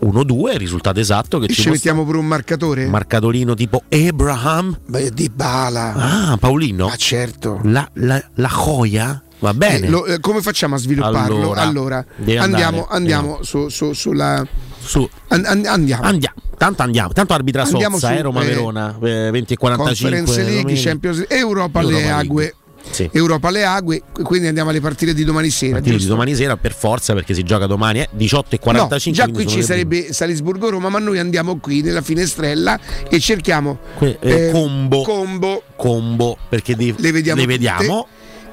1-2, 0.00 0.52
il 0.52 0.58
risultato 0.58 1.00
esatto 1.00 1.38
che 1.38 1.46
E 1.46 1.52
ci 1.52 1.62
ci 1.62 1.68
mettiamo 1.70 2.04
pure 2.04 2.18
un 2.18 2.26
marcatore? 2.26 2.84
Un 2.84 2.90
marcatorino 2.90 3.54
tipo 3.54 3.82
Abraham. 3.90 4.78
Beh, 4.86 5.10
di 5.12 5.30
bala. 5.34 5.92
Ah, 5.94 6.36
Paolino. 6.38 6.86
Ah, 6.86 6.96
certo. 6.96 7.60
La, 7.64 7.88
la, 7.94 8.22
la 8.34 8.48
joia. 8.48 9.22
Va 9.40 9.54
bene. 9.54 9.86
Eh, 9.86 9.90
lo- 9.90 10.04
eh, 10.06 10.20
come 10.20 10.40
facciamo 10.42 10.74
a 10.74 10.78
svilupparlo? 10.78 11.36
Allora, 11.36 11.60
Allora, 11.62 12.04
andiamo, 12.38 12.86
andare, 12.86 12.86
andiamo 12.90 13.38
su, 13.42 13.68
su- 13.68 13.92
sulla. 13.92 14.46
Su. 14.78 15.08
an- 15.28 15.44
an- 15.46 15.64
andiamo. 15.66 16.02
Andiamo. 16.04 16.36
Tanto 16.56 16.82
andiamo. 16.82 17.12
Tanto 17.12 17.32
arbitra 17.32 17.62
Andiamo 17.62 17.98
Sozza, 17.98 18.12
su, 18.12 18.18
eh, 18.18 18.22
Roma 18.22 18.42
eh, 18.42 18.46
Verona, 18.46 18.98
eh, 19.02 19.30
20 19.30 19.54
e 19.54 19.56
45. 19.56 20.16
Conference 20.18 20.36
League, 20.42 20.62
domenica. 20.62 20.88
Champions 20.88 21.16
League, 21.18 21.36
Europa, 21.38 21.80
Europa 21.80 21.98
le. 21.98 22.10
Ague. 22.10 22.54
Sì. 22.90 23.08
Europa 23.12 23.50
le 23.50 23.64
Ague, 23.64 24.02
quindi 24.22 24.46
andiamo 24.48 24.70
alle 24.70 24.80
partite 24.80 25.12
di 25.14 25.22
domani 25.24 25.50
sera. 25.50 25.72
Partita 25.74 25.92
di 25.92 25.98
giusto? 25.98 26.14
domani 26.14 26.34
sera 26.34 26.56
per 26.56 26.72
forza 26.74 27.12
perché 27.14 27.34
si 27.34 27.42
gioca 27.42 27.66
domani, 27.66 28.00
eh, 28.00 28.08
18 28.12 28.54
e 28.54 28.58
No, 28.58 28.64
45. 28.64 29.12
già 29.12 29.30
quindi 29.30 29.44
qui 29.44 29.52
ci 29.60 29.62
sarebbe 29.66 30.12
Salisburgo 30.14 30.70
Roma, 30.70 30.88
ma 30.88 30.98
noi 30.98 31.18
andiamo 31.18 31.58
qui 31.58 31.82
nella 31.82 32.00
finestrella 32.02 32.78
e 33.08 33.20
cerchiamo 33.20 33.78
Que- 33.98 34.16
eh, 34.20 34.46
eh, 34.48 34.50
combo. 34.50 35.02
combo 35.02 35.62
combo 35.76 36.36
perché 36.48 36.74
di- 36.74 36.94
le 36.98 37.12
vediamo, 37.12 37.40
le 37.40 37.46
vediamo. 37.46 38.06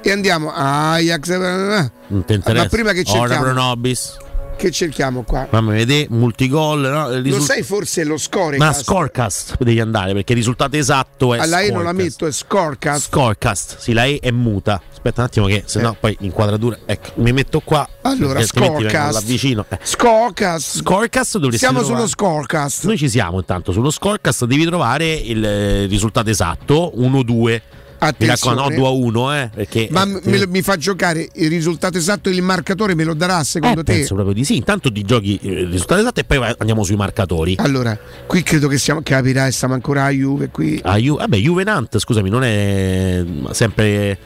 E 0.08 0.12
andiamo 0.14 0.52
a 0.54 0.94
Ajax. 0.94 1.30
eh, 1.30 1.92
ti 2.26 2.34
interessa. 2.34 2.64
Ma 2.64 2.70
prima 2.70 2.92
che 2.94 3.04
cerchiamo 3.04 3.52
nobis. 3.52 4.18
che 4.58 4.72
cerchiamo 4.72 5.24
qua? 5.24 5.48
Fammi 5.50 5.72
vedere, 5.74 6.08
multigol. 6.10 6.80
No? 6.80 7.08
Il 7.10 7.18
Lo 7.18 7.22
risul- 7.22 7.42
sai 7.42 7.62
forse 7.64 8.04
lo 8.06 8.18
score? 8.18 8.58
Ma 8.58 8.72
Scorecast 8.74 9.58
devi 9.60 9.80
andare 9.80 10.14
perché 10.14 10.32
il 10.32 10.38
risultato 10.40 10.78
esatto 10.78 11.36
è 11.36 11.40
Alla 11.40 11.60
E 11.60 11.72
non 11.72 11.84
la 11.84 11.92
metto, 11.92 12.26
è 12.26 12.32
Scorecast. 12.32 13.08
Scorecast, 13.10 13.78
sì, 13.80 13.92
la 13.94 14.06
E 14.06 14.20
è 14.22 14.32
muta. 14.32 14.82
Aspetta 14.90 15.22
un 15.22 15.28
attimo 15.28 15.46
che 15.46 15.64
se 15.66 15.80
no 15.82 15.96
poi 16.00 16.16
l'inquadratura. 16.22 16.78
Ecco, 16.86 17.10
mi 17.16 17.32
metto 17.34 17.60
qua. 17.60 17.88
Allora, 18.02 18.42
Scorecast. 18.42 19.14
l'avvicino. 19.14 19.66
Eh. 19.70 19.78
Scorecast. 19.84 20.78
Scorecast 20.78 21.34
dovresti 21.38 21.58
Siamo 21.60 21.80
trovare- 21.80 22.08
sullo 22.08 22.10
Scorecast. 22.10 22.86
Noi 22.86 22.98
ci 22.98 23.10
siamo 23.10 23.38
intanto 23.38 23.72
sullo 23.74 23.92
Scorecast, 23.92 24.46
devi 24.46 24.66
trovare 24.66 25.14
il 25.14 25.44
eh, 25.46 25.86
risultato 25.86 26.30
esatto 26.30 26.94
1-2. 26.98 27.62
Mi 27.99 28.07
Attenzione. 28.10 28.56
raccomando, 28.57 28.69
no 28.69 28.76
2 28.76 28.88
a 28.88 28.91
1, 29.07 29.34
eh, 29.36 29.49
perché 29.56 29.88
Ma 29.90 30.03
eh, 30.03 30.19
me 30.24 30.48
mi 30.48 30.61
fa 30.61 30.78
giocare 30.78 31.28
il 31.34 31.49
risultato 31.49 31.98
esatto 31.98 32.30
il 32.30 32.41
marcatore 32.44 32.94
me 32.94 33.03
lo 33.03 33.15
darà 33.15 33.44
secondo 33.44 33.82
eh, 33.82 33.84
te? 33.84 33.94
penso 33.94 34.14
proprio 34.14 34.36
di 34.36 34.44
sì. 34.44 34.56
Intanto 34.57 34.91
ti 34.91 35.02
giochi 35.03 35.40
eh, 35.41 35.49
il 35.61 35.68
risultato 35.69 36.02
esatto 36.02 36.19
e 36.19 36.24
poi 36.24 36.53
andiamo 36.60 36.84
sui 36.84 36.95
marcatori. 36.95 37.56
Allora, 37.57 37.98
qui 38.28 38.44
credo 38.44 38.68
che 38.68 38.78
siamo, 38.78 39.02
capirai, 39.02 39.52
stiamo 39.52 39.74
ancora 39.74 40.03
a 40.06 40.10
Juve 40.11 40.49
qui. 40.49 40.80
Ah, 40.84 40.98
Ju- 40.98 41.18
vabbè, 41.18 41.38
Juve 41.38 41.64
Nantes, 41.64 42.02
scusami, 42.03 42.30
non 42.30 42.44
è 42.44 43.24
sempre 43.52 44.18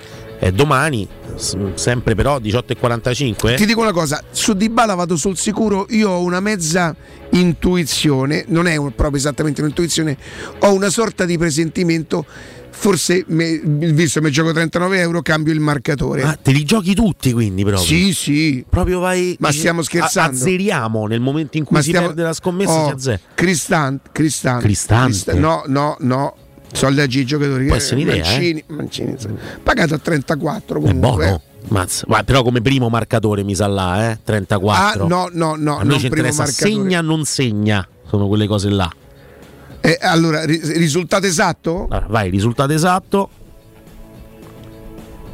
è 0.41 0.51
domani, 0.51 1.07
sempre 1.75 2.15
però 2.15 2.39
18.45. 2.39 3.55
Ti 3.57 3.65
dico 3.65 3.79
una 3.81 3.91
cosa, 3.91 4.21
su 4.31 4.53
Dybala 4.53 4.95
vado 4.95 5.15
sul 5.15 5.37
sicuro, 5.37 5.85
io 5.91 6.09
ho 6.09 6.23
una 6.23 6.39
mezza 6.39 6.95
intuizione, 7.29 8.45
non 8.47 8.67
è 8.67 8.75
un- 8.75 8.93
proprio 8.95 9.17
esattamente 9.19 9.61
un'intuizione, 9.61 10.17
ho 10.59 10.73
una 10.73 10.89
sorta 10.89 11.25
di 11.25 11.37
presentimento, 11.37 12.25
forse 12.81 13.23
me- 13.27 13.59
visto 13.63 14.19
che 14.19 14.25
mi 14.25 14.31
gioco 14.31 14.51
39 14.51 14.99
euro 14.99 15.21
cambio 15.21 15.53
il 15.53 15.59
marcatore. 15.59 16.23
Ah, 16.23 16.35
te 16.41 16.51
li 16.51 16.63
giochi 16.63 16.95
tutti 16.95 17.31
quindi 17.31 17.63
proprio? 17.63 17.85
Sì, 17.85 18.11
sì. 18.11 18.65
Proprio 18.67 18.99
vai. 18.99 19.35
Ma 19.39 19.49
dici- 19.49 19.59
stiamo 19.59 19.83
scherzando? 19.83 20.35
Azzeriamo 20.35 21.05
nel 21.05 21.19
momento 21.19 21.57
in 21.57 21.63
cui 21.63 21.75
Ma 21.75 21.81
si 21.83 21.89
stiamo- 21.89 22.07
perde 22.07 22.23
la 22.23 22.33
scommessa. 22.33 22.71
Oh, 22.85 22.97
si 22.97 23.15
Cristante, 23.35 24.09
Cristante. 24.11 24.63
Cristante? 24.63 25.11
Crista- 25.11 25.33
no, 25.35 25.63
no, 25.67 25.95
no. 25.99 26.35
Soldi 26.73 27.01
ai 27.01 27.07
giocatori. 27.25 27.67
Può 27.67 27.75
essere 27.75 27.95
un'idea, 28.01 28.23
Mancini, 28.23 28.63
Mancini, 28.67 29.15
pagato 29.61 29.93
a 29.93 29.97
34 29.99 30.79
È 30.79 30.81
comunque. 30.81 30.99
buono. 31.25 31.41
Mazza. 31.67 32.05
Guarda, 32.07 32.25
però 32.25 32.41
come 32.41 32.61
primo 32.61 32.89
marcatore 32.89 33.43
mi 33.43 33.53
sa 33.53 33.67
là, 33.67 34.09
eh? 34.09 34.19
34. 34.23 35.03
Ah, 35.03 35.07
no, 35.07 35.29
no, 35.31 35.55
no, 35.55 35.75
A 35.75 35.77
non 35.79 35.87
noi 35.89 35.99
ci 35.99 36.09
primo 36.09 36.27
marcatore. 36.29 36.51
segna, 36.51 37.01
non 37.01 37.23
segna. 37.25 37.87
Sono 38.07 38.27
quelle 38.27 38.47
cose 38.47 38.69
là. 38.69 38.89
Eh, 39.81 39.97
allora, 40.01 40.45
ri- 40.45 40.61
risultato 40.77 41.25
esatto? 41.25 41.87
Allora, 41.89 42.05
vai, 42.07 42.29
risultato 42.29 42.71
esatto. 42.71 43.29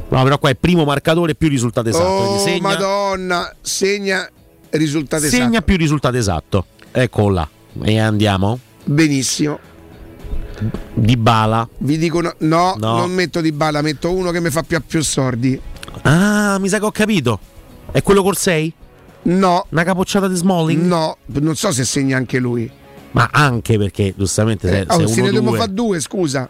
No, 0.09 0.23
però 0.23 0.39
qua 0.39 0.49
è 0.49 0.55
primo 0.55 0.85
marcatore 0.85 1.35
più 1.35 1.49
risultato 1.49 1.89
esatto. 1.89 2.05
oh, 2.05 2.39
segna, 2.39 2.61
madonna, 2.61 3.53
segna 3.59 4.27
risultato 4.69 5.25
segna 5.27 5.47
esatto. 5.49 5.61
più 5.63 5.77
risultato 5.77 6.15
esatto. 6.17 6.65
Ecco 6.91 7.29
là. 7.29 7.47
E 7.83 7.99
andiamo. 7.99 8.57
Benissimo. 8.85 9.59
Di 10.93 11.17
bala. 11.17 11.67
Vi 11.79 11.97
dico 11.97 12.21
no, 12.21 12.33
no, 12.39 12.75
No. 12.77 12.97
non 12.97 13.11
metto 13.11 13.41
di 13.41 13.51
balla, 13.51 13.81
metto 13.81 14.11
uno 14.13 14.31
che 14.31 14.39
mi 14.39 14.49
fa 14.49 14.63
più, 14.63 14.81
più 14.85 15.01
sordi. 15.03 15.59
Ah, 16.03 16.57
mi 16.59 16.69
sa 16.69 16.79
che 16.79 16.85
ho 16.85 16.91
capito. 16.91 17.39
È 17.91 18.01
quello 18.01 18.23
col 18.23 18.37
6? 18.37 18.73
No. 19.23 19.65
Una 19.69 19.83
capocciata 19.83 20.27
di 20.29 20.35
Smalling? 20.35 20.83
No, 20.85 21.17
non 21.25 21.55
so 21.55 21.71
se 21.71 21.83
segna 21.83 22.15
anche 22.15 22.39
lui. 22.39 22.69
Ma 23.11 23.29
anche 23.31 23.77
perché 23.77 24.13
giustamente 24.15 24.67
se, 24.67 24.79
Eh, 24.79 24.85
oh, 24.87 24.99
se 24.99 25.13
se 25.13 25.21
ne 25.21 25.31
dobbiamo 25.31 25.53
fare 25.53 25.73
due, 25.73 25.99
scusa. 25.99 26.49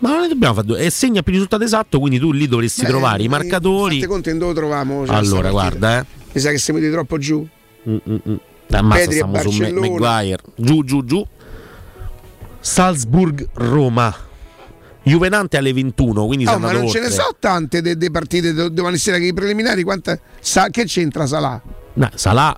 Ma 0.00 0.10
non 0.10 0.20
ne 0.22 0.28
dobbiamo 0.28 0.54
fare 0.54 0.66
due. 0.66 0.78
E 0.80 0.90
segna 0.90 1.22
più 1.22 1.32
risultato 1.32 1.62
esatto, 1.64 1.98
quindi 1.98 2.18
tu 2.18 2.30
lì 2.32 2.46
dovresti 2.46 2.82
Beh, 2.82 2.88
trovare 2.88 3.22
i 3.22 3.26
eh, 3.26 3.28
marcatori. 3.28 3.94
Fate 3.96 4.06
conto 4.06 4.36
dove 4.36 4.54
troviamo. 4.54 5.06
cioè, 5.06 5.16
allora, 5.16 5.50
guarda, 5.50 6.00
eh. 6.00 6.04
Mi 6.32 6.40
sa 6.40 6.50
che 6.50 6.58
siamo 6.58 6.78
di 6.80 6.90
troppo 6.90 7.16
giù. 7.18 7.46
Mm, 7.88 7.96
mm, 8.10 8.16
mm. 8.28 8.34
Ammazza, 8.70 9.10
stiamo 9.10 9.38
su. 9.40 9.50
Maguire. 9.62 10.38
Giù, 10.56 10.84
giù, 10.84 11.04
giù. 11.04 11.24
Salzburg, 12.60 13.48
Roma. 13.54 14.14
Juvenante 15.06 15.58
alle 15.58 15.72
21, 15.74 16.24
quindi 16.26 16.46
Oh, 16.46 16.58
ma 16.58 16.72
non 16.72 16.88
ce 16.88 16.98
ne 16.98 17.06
oltre. 17.06 17.20
so 17.22 17.36
tante 17.38 17.82
delle 17.82 18.10
partite 18.10 18.54
do- 18.54 18.70
domani 18.70 18.96
sera 18.96 19.18
che 19.18 19.26
i 19.26 19.34
preliminari. 19.34 19.82
Quanta, 19.82 20.18
sa, 20.40 20.68
che 20.70 20.84
c'entra 20.84 21.26
Salà? 21.26 21.60
No, 21.94 22.10
Salà. 22.14 22.56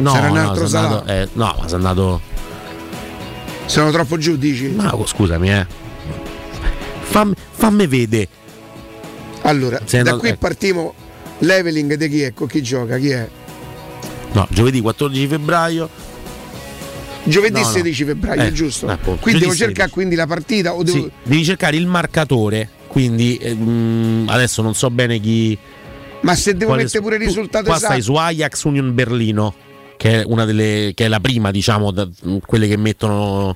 No, 0.00 0.12
Sarà 0.12 0.28
un 0.30 0.34
no, 0.36 0.48
altro 0.50 0.66
sei 0.66 0.80
andato- 0.84 1.06
eh, 1.10 1.28
no, 1.34 1.56
ma 1.58 1.68
sei 1.68 1.76
andato. 1.76 2.20
Sono 3.66 3.90
troppo 3.90 4.16
giù, 4.18 4.36
dici? 4.36 4.68
Ma 4.68 4.96
scusami, 5.04 5.50
eh. 5.50 5.66
Fammi, 7.02 7.34
fammi 7.50 7.86
vedere. 7.86 8.28
Allora, 9.42 9.78
Sei 9.84 10.02
da 10.02 10.10
andato- 10.10 10.18
qui 10.18 10.28
ecco. 10.28 10.38
partiamo. 10.38 10.94
Leveling 11.42 11.94
di 11.94 12.08
chi 12.08 12.22
è? 12.22 12.34
Con 12.34 12.46
chi 12.46 12.62
gioca? 12.62 12.98
Chi 12.98 13.08
è? 13.10 13.28
No, 14.32 14.46
giovedì 14.50 14.80
14 14.80 15.26
febbraio. 15.26 15.88
Giovedì 17.24 17.60
No, 17.60 17.66
no. 17.66 17.72
16 17.72 18.04
febbraio, 18.04 18.42
Eh, 18.42 18.52
giusto? 18.52 18.86
appunto, 18.88 19.20
Quindi 19.20 19.40
devo 19.40 19.54
cercare 19.54 19.90
quindi 19.90 20.14
la 20.14 20.26
partita 20.26 20.74
o 20.74 20.82
devo... 20.82 20.98
Sì, 20.98 21.10
devi 21.22 21.44
cercare 21.44 21.76
il 21.76 21.86
marcatore. 21.86 22.68
Quindi 22.88 23.36
eh, 23.36 23.54
mm, 23.54 24.28
adesso 24.28 24.62
non 24.62 24.74
so 24.74 24.90
bene 24.90 25.18
chi. 25.20 25.56
Ma 26.22 26.34
se 26.34 26.54
devo 26.56 26.74
mettere 26.74 27.00
pure 27.02 27.16
il 27.16 27.22
risultato 27.22 27.64
Qua 27.66 27.76
esatto. 27.76 27.92
stai 27.92 28.02
su 28.02 28.14
Ajax 28.14 28.64
Union 28.64 28.92
Berlino, 28.94 29.54
che 30.00 30.22
è 30.22 30.24
una 30.26 30.46
delle. 30.46 30.92
che 30.94 31.04
è 31.04 31.08
la 31.08 31.20
prima, 31.20 31.50
diciamo, 31.50 31.90
da- 31.90 32.08
quelle 32.46 32.66
che 32.66 32.78
mettono 32.78 33.54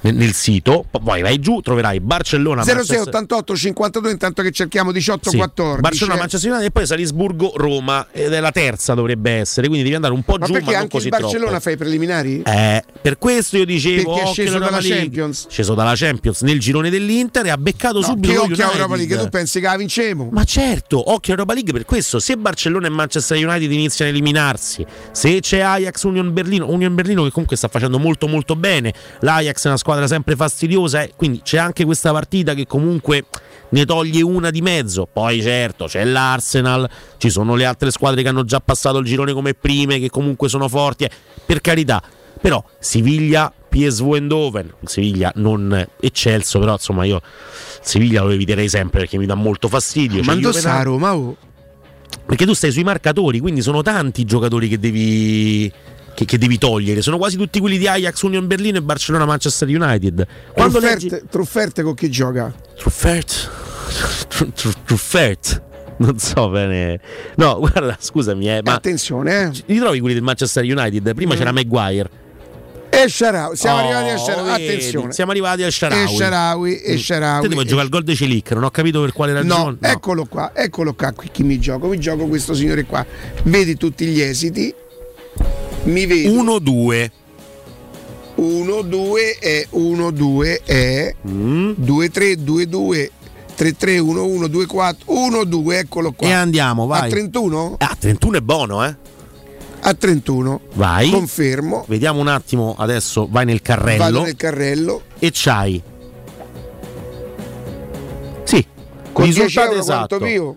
nel, 0.00 0.14
nel 0.14 0.32
sito. 0.32 0.86
Poi 0.90 1.20
vai 1.20 1.38
giù, 1.40 1.60
troverai 1.60 2.00
Barcellona 2.00 2.62
06 2.62 2.74
Manchester- 2.74 3.06
88 3.08 3.54
52 3.56 4.10
intanto 4.10 4.40
che 4.42 4.50
cerchiamo 4.50 4.92
18 4.92 5.28
Sì, 5.28 5.36
14 5.36 5.80
Barcellona, 5.82 6.14
eh. 6.16 6.20
Manchester 6.20 6.50
United 6.50 6.68
e 6.68 6.72
poi 6.72 6.86
Salisburgo, 6.86 7.52
Roma 7.56 8.06
ed 8.12 8.32
è 8.32 8.40
la 8.40 8.50
terza 8.50 8.94
dovrebbe 8.94 9.30
essere, 9.32 9.66
quindi 9.66 9.82
devi 9.84 9.94
andare 9.96 10.14
un 10.14 10.22
po' 10.22 10.36
ma 10.38 10.46
giù 10.46 10.52
perché 10.54 10.72
ma 10.72 10.78
anche 10.78 10.96
il 10.96 11.08
Barcellona 11.10 11.44
troppo. 11.50 11.60
fa 11.60 11.70
i 11.70 11.76
preliminari? 11.76 12.42
Eh, 12.46 12.82
per 13.02 13.18
questo 13.18 13.58
io 13.58 13.66
dicevo 13.66 14.14
Perché 14.14 14.30
è 14.30 14.32
sceso 14.32 14.58
dalla 14.58 14.78
League. 14.80 14.96
Champions. 15.00 15.46
sceso 15.50 15.74
dalla 15.74 15.92
Champions 15.94 16.40
nel 16.42 16.58
girone 16.60 16.88
dell'Inter 16.88 17.44
e 17.44 17.50
ha 17.50 17.58
beccato 17.58 18.00
subito 18.00 18.32
che 18.32 18.38
occhio 18.38 18.64
a. 18.66 18.72
Europa 18.72 18.96
League, 18.96 19.18
tu 19.18 19.28
pensi 19.28 19.60
che 19.60 19.66
la 19.66 19.76
vincemo? 19.76 20.30
Ma 20.32 20.44
certo, 20.44 21.12
occhio 21.12 21.32
Europa 21.34 21.52
League 21.52 21.72
per 21.74 21.84
questo. 21.84 22.18
Se 22.20 22.36
Barcellona 22.38 22.86
e 22.86 22.90
Manchester 22.90 23.36
United 23.46 23.70
iniziano 23.70 24.10
a 24.10 24.14
eliminarsi, 24.14 24.86
se 25.12 25.40
c'è 25.40 25.57
Ajax 25.62 26.02
Union 26.02 26.32
Berlino, 26.32 26.70
Union 26.70 26.94
Berlino 26.94 27.24
che 27.24 27.30
comunque 27.30 27.56
sta 27.56 27.68
facendo 27.68 27.98
molto 27.98 28.26
molto 28.28 28.56
bene, 28.56 28.92
l'Ajax 29.20 29.64
è 29.64 29.68
una 29.68 29.76
squadra 29.76 30.06
sempre 30.06 30.36
fastidiosa, 30.36 31.02
eh, 31.02 31.12
quindi 31.16 31.40
c'è 31.42 31.58
anche 31.58 31.84
questa 31.84 32.12
partita 32.12 32.54
che 32.54 32.66
comunque 32.66 33.24
ne 33.70 33.84
toglie 33.84 34.22
una 34.22 34.50
di 34.50 34.62
mezzo. 34.62 35.08
Poi 35.10 35.42
certo, 35.42 35.86
c'è 35.86 36.04
l'Arsenal, 36.04 36.88
ci 37.18 37.30
sono 37.30 37.54
le 37.54 37.64
altre 37.64 37.90
squadre 37.90 38.22
che 38.22 38.28
hanno 38.28 38.44
già 38.44 38.60
passato 38.60 38.98
il 38.98 39.06
girone 39.06 39.32
come 39.32 39.54
prime, 39.54 39.98
che 39.98 40.10
comunque 40.10 40.48
sono 40.48 40.68
forti, 40.68 41.04
eh, 41.04 41.10
per 41.44 41.60
carità. 41.60 42.02
Però 42.40 42.62
Siviglia, 42.78 43.52
PSV 43.68 44.14
Eindhoven, 44.14 44.72
Siviglia 44.84 45.32
non 45.36 45.86
eccelso, 46.00 46.60
però 46.60 46.72
insomma 46.72 47.04
io 47.04 47.20
Siviglia 47.80 48.22
lo 48.22 48.30
eviterei 48.30 48.68
sempre 48.68 49.00
perché 49.00 49.18
mi 49.18 49.26
dà 49.26 49.34
molto 49.34 49.66
fastidio. 49.68 50.22
Ma 50.22 50.32
C'è 50.34 50.38
Juventus- 50.38 50.58
sta 50.60 50.76
a 50.76 50.82
Roma? 50.82 51.14
oh? 51.16 51.36
Perché 52.26 52.44
tu 52.44 52.52
stai 52.54 52.70
sui 52.70 52.84
marcatori, 52.84 53.40
quindi 53.40 53.62
sono 53.62 53.82
tanti 53.82 54.20
i 54.22 54.24
giocatori 54.24 54.68
che 54.68 54.78
devi, 54.78 55.70
che, 56.14 56.24
che 56.24 56.38
devi 56.38 56.58
togliere. 56.58 57.00
Sono 57.02 57.16
quasi 57.18 57.36
tutti 57.36 57.58
quelli 57.60 57.78
di 57.78 57.86
Ajax, 57.86 58.22
Union 58.22 58.46
Berlino 58.46 58.78
e 58.78 58.82
Barcellona 58.82 59.24
Manchester 59.24 59.68
United. 59.68 60.26
Quando 60.52 60.78
Trufferte, 60.78 61.08
leggi 61.10 61.26
Trufferte 61.30 61.82
con 61.82 61.94
chi 61.94 62.10
gioca? 62.10 62.52
Truffert, 62.76 63.50
Tru- 64.28 64.52
Tru- 64.52 64.74
Truffert, 64.84 65.62
non 65.98 66.18
so 66.18 66.48
bene. 66.50 67.00
No, 67.36 67.56
guarda, 67.60 67.96
scusami, 67.98 68.48
eh, 68.50 68.60
ma 68.62 68.74
attenzione, 68.74 69.42
eh. 69.44 69.62
li 69.66 69.78
trovi 69.78 70.00
quelli 70.00 70.14
del 70.14 70.22
Manchester 70.24 70.64
United? 70.64 71.14
Prima 71.14 71.34
Mm. 71.34 71.38
c'era 71.38 71.52
Maguire. 71.52 72.10
E 72.90 73.08
Sharawi, 73.08 73.56
siamo 73.56 73.76
Oh, 73.76 73.80
arrivati 73.80 74.08
a 74.10 74.16
Sharawi. 74.18 74.50
vedi, 74.50 74.66
Attenzione. 74.66 75.12
Siamo 75.12 75.30
arrivati 75.30 75.62
a 75.62 75.70
Sharawi. 75.70 76.02
E 76.04 76.16
Sharawi, 76.16 76.80
e 76.80 76.92
Mm. 76.94 76.96
Sharawi. 76.96 77.48
Devo 77.48 77.60
e- 77.60 77.64
giocare 77.64 77.82
al 77.82 77.88
gol 77.90 78.02
di 78.04 78.16
Celic, 78.16 78.52
non 78.52 78.64
ho 78.64 78.70
capito 78.70 79.00
per 79.00 79.12
quale 79.12 79.32
ragione. 79.34 79.76
No, 79.80 79.88
eccolo 79.88 80.24
qua, 80.24 80.52
eccolo 80.54 80.94
qua 80.94 81.12
qui 81.12 81.28
chi 81.30 81.42
mi 81.42 81.58
gioco. 81.58 81.86
Mi 81.88 81.98
gioco 81.98 82.26
questo 82.26 82.54
signore 82.54 82.84
qua. 82.84 83.04
Vedi 83.44 83.76
tutti 83.76 84.06
gli 84.06 84.20
esiti. 84.20 84.74
Mi 85.84 86.06
vedi 86.06 86.26
1-2. 86.28 87.10
1 88.36 88.82
2 88.82 89.38
e 89.40 89.66
1 89.70 90.10
2 90.12 90.60
e 90.64 91.14
2 91.22 92.08
3 92.10 92.36
2 92.44 92.68
2 92.68 93.10
3 93.56 93.76
3 93.76 93.98
1 93.98 94.24
1 94.24 94.46
2 94.46 94.66
4 94.66 95.04
1 95.12 95.44
2 95.44 95.78
eccolo 95.78 96.12
qua. 96.12 96.26
E 96.28 96.32
andiamo, 96.32 96.86
vai. 96.86 97.06
A 97.06 97.08
31? 97.10 97.74
Ah, 97.78 97.96
31 97.98 98.36
è 98.38 98.40
buono, 98.40 98.84
eh? 98.84 98.94
A 99.80 99.94
31. 99.94 100.60
Vai. 100.74 101.10
Confermo. 101.10 101.84
Vediamo 101.88 102.20
un 102.20 102.28
attimo 102.28 102.74
adesso, 102.78 103.26
vai 103.30 103.44
nel 103.44 103.62
carrello. 103.62 103.98
Vado 103.98 104.22
nel 104.22 104.36
carrello. 104.36 105.02
E 105.18 105.30
c'hai. 105.32 105.82
Sì. 108.44 108.66
Con 109.12 109.24
10 109.24 109.40
risultato 109.42 109.68
euro 109.70 109.80
esatto. 109.80 110.06
quanto 110.18 110.24
pio? 110.24 110.56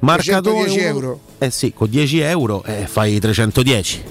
Marcatore 0.00 0.64
310 0.64 0.78
uno- 0.78 0.88
euro. 0.88 1.20
Eh 1.38 1.50
sì, 1.50 1.72
con 1.72 1.88
10 1.88 2.18
euro 2.20 2.62
eh, 2.64 2.86
fai 2.86 3.18
310. 3.18 4.02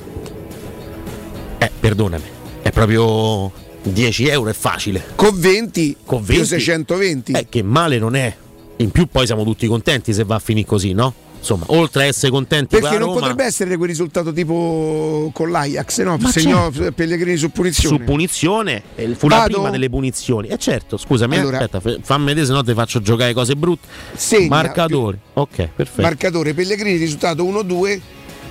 Eh, 1.60 1.72
perdonami. 1.80 2.24
È 2.62 2.72
proprio 2.72 3.52
10 3.84 4.28
euro, 4.28 4.50
è 4.50 4.54
facile. 4.54 5.04
Con 5.16 5.40
20, 5.40 5.98
Con 6.06 6.24
più 6.24 6.36
20. 6.36 6.48
620. 6.48 7.32
Eh, 7.34 7.46
che 7.50 7.64
male 7.64 8.00
non 8.00 8.16
è. 8.16 8.36
In 8.78 8.92
più 8.92 9.08
poi 9.08 9.26
siamo 9.26 9.44
tutti 9.44 9.66
contenti 9.68 10.14
se 10.14 10.24
va 10.24 10.36
a 10.36 10.40
finire 10.40 10.68
così, 10.68 10.94
no? 10.94 11.14
Insomma, 11.40 11.66
oltre 11.68 12.04
a 12.04 12.06
essere 12.06 12.32
contenti 12.32 12.76
Perché 12.76 12.94
la 12.94 13.00
non 13.00 13.08
Roma, 13.10 13.20
potrebbe 13.20 13.44
essere 13.46 13.78
quel 13.78 13.90
risultato 13.90 14.32
tipo 14.34 15.30
con 15.34 15.50
l'Ajax, 15.52 16.02
no? 16.04 16.18
Segnò 16.28 16.72
certo. 16.72 16.92
Pellegrini 16.92 17.38
su 17.38 17.50
punizione. 17.52 17.98
su 17.98 18.04
punizione 18.04 18.84
e 18.96 19.16
fu 19.16 19.28
la 19.28 19.38
Vado? 19.38 19.54
prima 19.54 19.70
delle 19.70 19.90
punizioni. 19.90 20.48
E 20.48 20.58
certo, 20.58 20.98
scusami, 20.98 21.36
eh, 21.36 21.40
Allora- 21.40 21.60
aspetta, 21.60 22.00
fammi 22.02 22.26
vedere 22.26 22.46
se 22.46 22.52
no 22.52 22.64
ti 22.64 22.74
faccio 22.74 23.02
giocare 23.02 23.34
cose 23.34 23.56
brutte. 23.56 23.88
Segna. 24.16 24.48
Marcatori. 24.50 25.18
Ok, 25.34 25.70
perfetto. 25.76 26.02
Marcatore 26.02 26.54
Pellegrini, 26.54 26.98
risultato 26.98 27.44
1-2, 27.46 28.00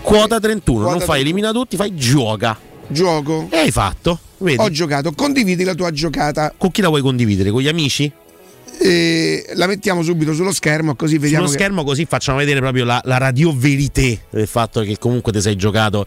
Quota 0.03 0.39
31, 0.39 0.79
Quota 0.79 0.91
non 0.99 1.01
fai 1.07 1.21
31. 1.21 1.21
elimina 1.21 1.53
tutti, 1.53 1.77
fai 1.77 1.95
gioca. 1.95 2.57
gioco. 2.89 3.49
E 3.51 3.57
hai 3.59 3.71
fatto? 3.73 4.19
Vedi? 4.39 4.61
Ho 4.63 4.71
giocato, 4.71 5.13
condividi 5.13 5.65
la 5.65 5.75
tua 5.75 5.91
giocata. 5.91 6.53
Con 6.57 6.71
chi 6.71 6.81
la 6.83 6.89
vuoi 6.89 7.01
condividere? 7.03 7.51
Con 7.51 7.61
gli 7.63 7.69
amici? 7.69 8.13
E 8.79 9.47
la 9.55 9.67
mettiamo 9.67 10.03
subito 10.03 10.35
sullo 10.35 10.53
schermo 10.53 10.95
così 10.95 11.19
vediamo 11.19 11.47
Sullo 11.47 11.57
che- 11.57 11.65
schermo 11.65 11.85
così 11.85 12.05
facciamo 12.05 12.39
vedere 12.39 12.61
proprio 12.61 12.85
la, 12.85 13.01
la 13.05 13.17
radioverité 13.19 14.21
del 14.31 14.47
fatto 14.47 14.83
che 14.83 14.99
comunque 14.99 15.33
ti 15.33 15.41
sei 15.41 15.57
giocato 15.57 16.07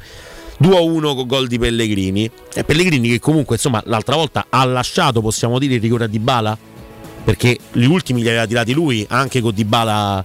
2-1 0.61 1.15
con 1.15 1.25
gol 1.27 1.47
di 1.47 1.57
Pellegrini. 1.57 2.29
E 2.53 2.63
Pellegrini 2.63 3.09
che 3.09 3.19
comunque 3.19 3.55
insomma 3.55 3.81
l'altra 3.85 4.15
volta 4.15 4.45
ha 4.49 4.63
lasciato, 4.65 5.21
possiamo 5.21 5.57
dire, 5.57 5.75
il 5.75 5.81
rigore 5.81 6.05
a 6.05 6.07
Dybala 6.07 6.57
perché 7.23 7.57
gli 7.73 7.85
ultimi 7.85 8.21
li 8.21 8.27
aveva 8.29 8.45
tirati 8.47 8.73
lui 8.73 9.05
anche 9.09 9.41
con 9.41 9.53
Dybala 9.53 10.23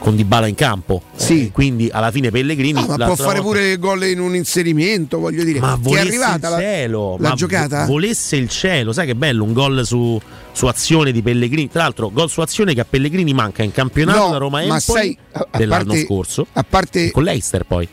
con 0.00 0.16
Dybala 0.16 0.46
in 0.48 0.54
campo. 0.56 1.02
Sì. 1.14 1.46
Eh, 1.46 1.50
quindi 1.52 1.88
alla 1.92 2.10
fine 2.10 2.30
Pellegrini 2.30 2.80
No, 2.80 2.96
ma 2.96 3.06
può 3.06 3.14
fare 3.14 3.38
volta- 3.40 3.42
pure 3.60 3.76
gol 3.76 4.04
in 4.06 4.18
un 4.18 4.34
inserimento, 4.34 5.18
voglio 5.20 5.44
dire. 5.44 5.60
ma 5.60 5.74
Ti 5.74 5.78
è 5.78 5.82
volesse 5.82 6.06
arrivata 6.08 6.46
il 6.48 6.52
la, 6.54 6.58
cielo, 6.58 7.16
la 7.20 7.28
ma 7.28 7.34
giocata? 7.34 7.80
vo- 7.84 7.92
volesse 7.92 8.36
il 8.36 8.48
cielo, 8.48 8.92
sai 8.92 9.06
che 9.06 9.14
bello, 9.14 9.44
un 9.44 9.52
gol 9.52 9.84
su, 9.86 10.18
su 10.52 10.66
azione 10.66 11.12
di 11.12 11.22
Pellegrini. 11.22 11.68
Tra 11.70 11.82
l'altro, 11.82 12.10
gol 12.10 12.28
su 12.30 12.40
azione 12.40 12.74
che 12.74 12.80
a 12.80 12.86
Pellegrini 12.88 13.32
manca 13.34 13.62
in 13.62 13.70
campionato 13.72 14.18
No, 14.26 14.30
da 14.30 14.38
Roma 14.38 14.56
ma 14.58 14.62
Empoli 14.76 14.80
sai, 14.80 15.18
a- 15.32 15.46
a 15.50 15.58
dell'anno 15.58 15.84
parte- 15.84 16.04
scorso. 16.04 16.46
a 16.52 16.64
parte 16.68 17.10
con 17.10 17.22
l'Eister 17.22 17.64
poi. 17.64 17.88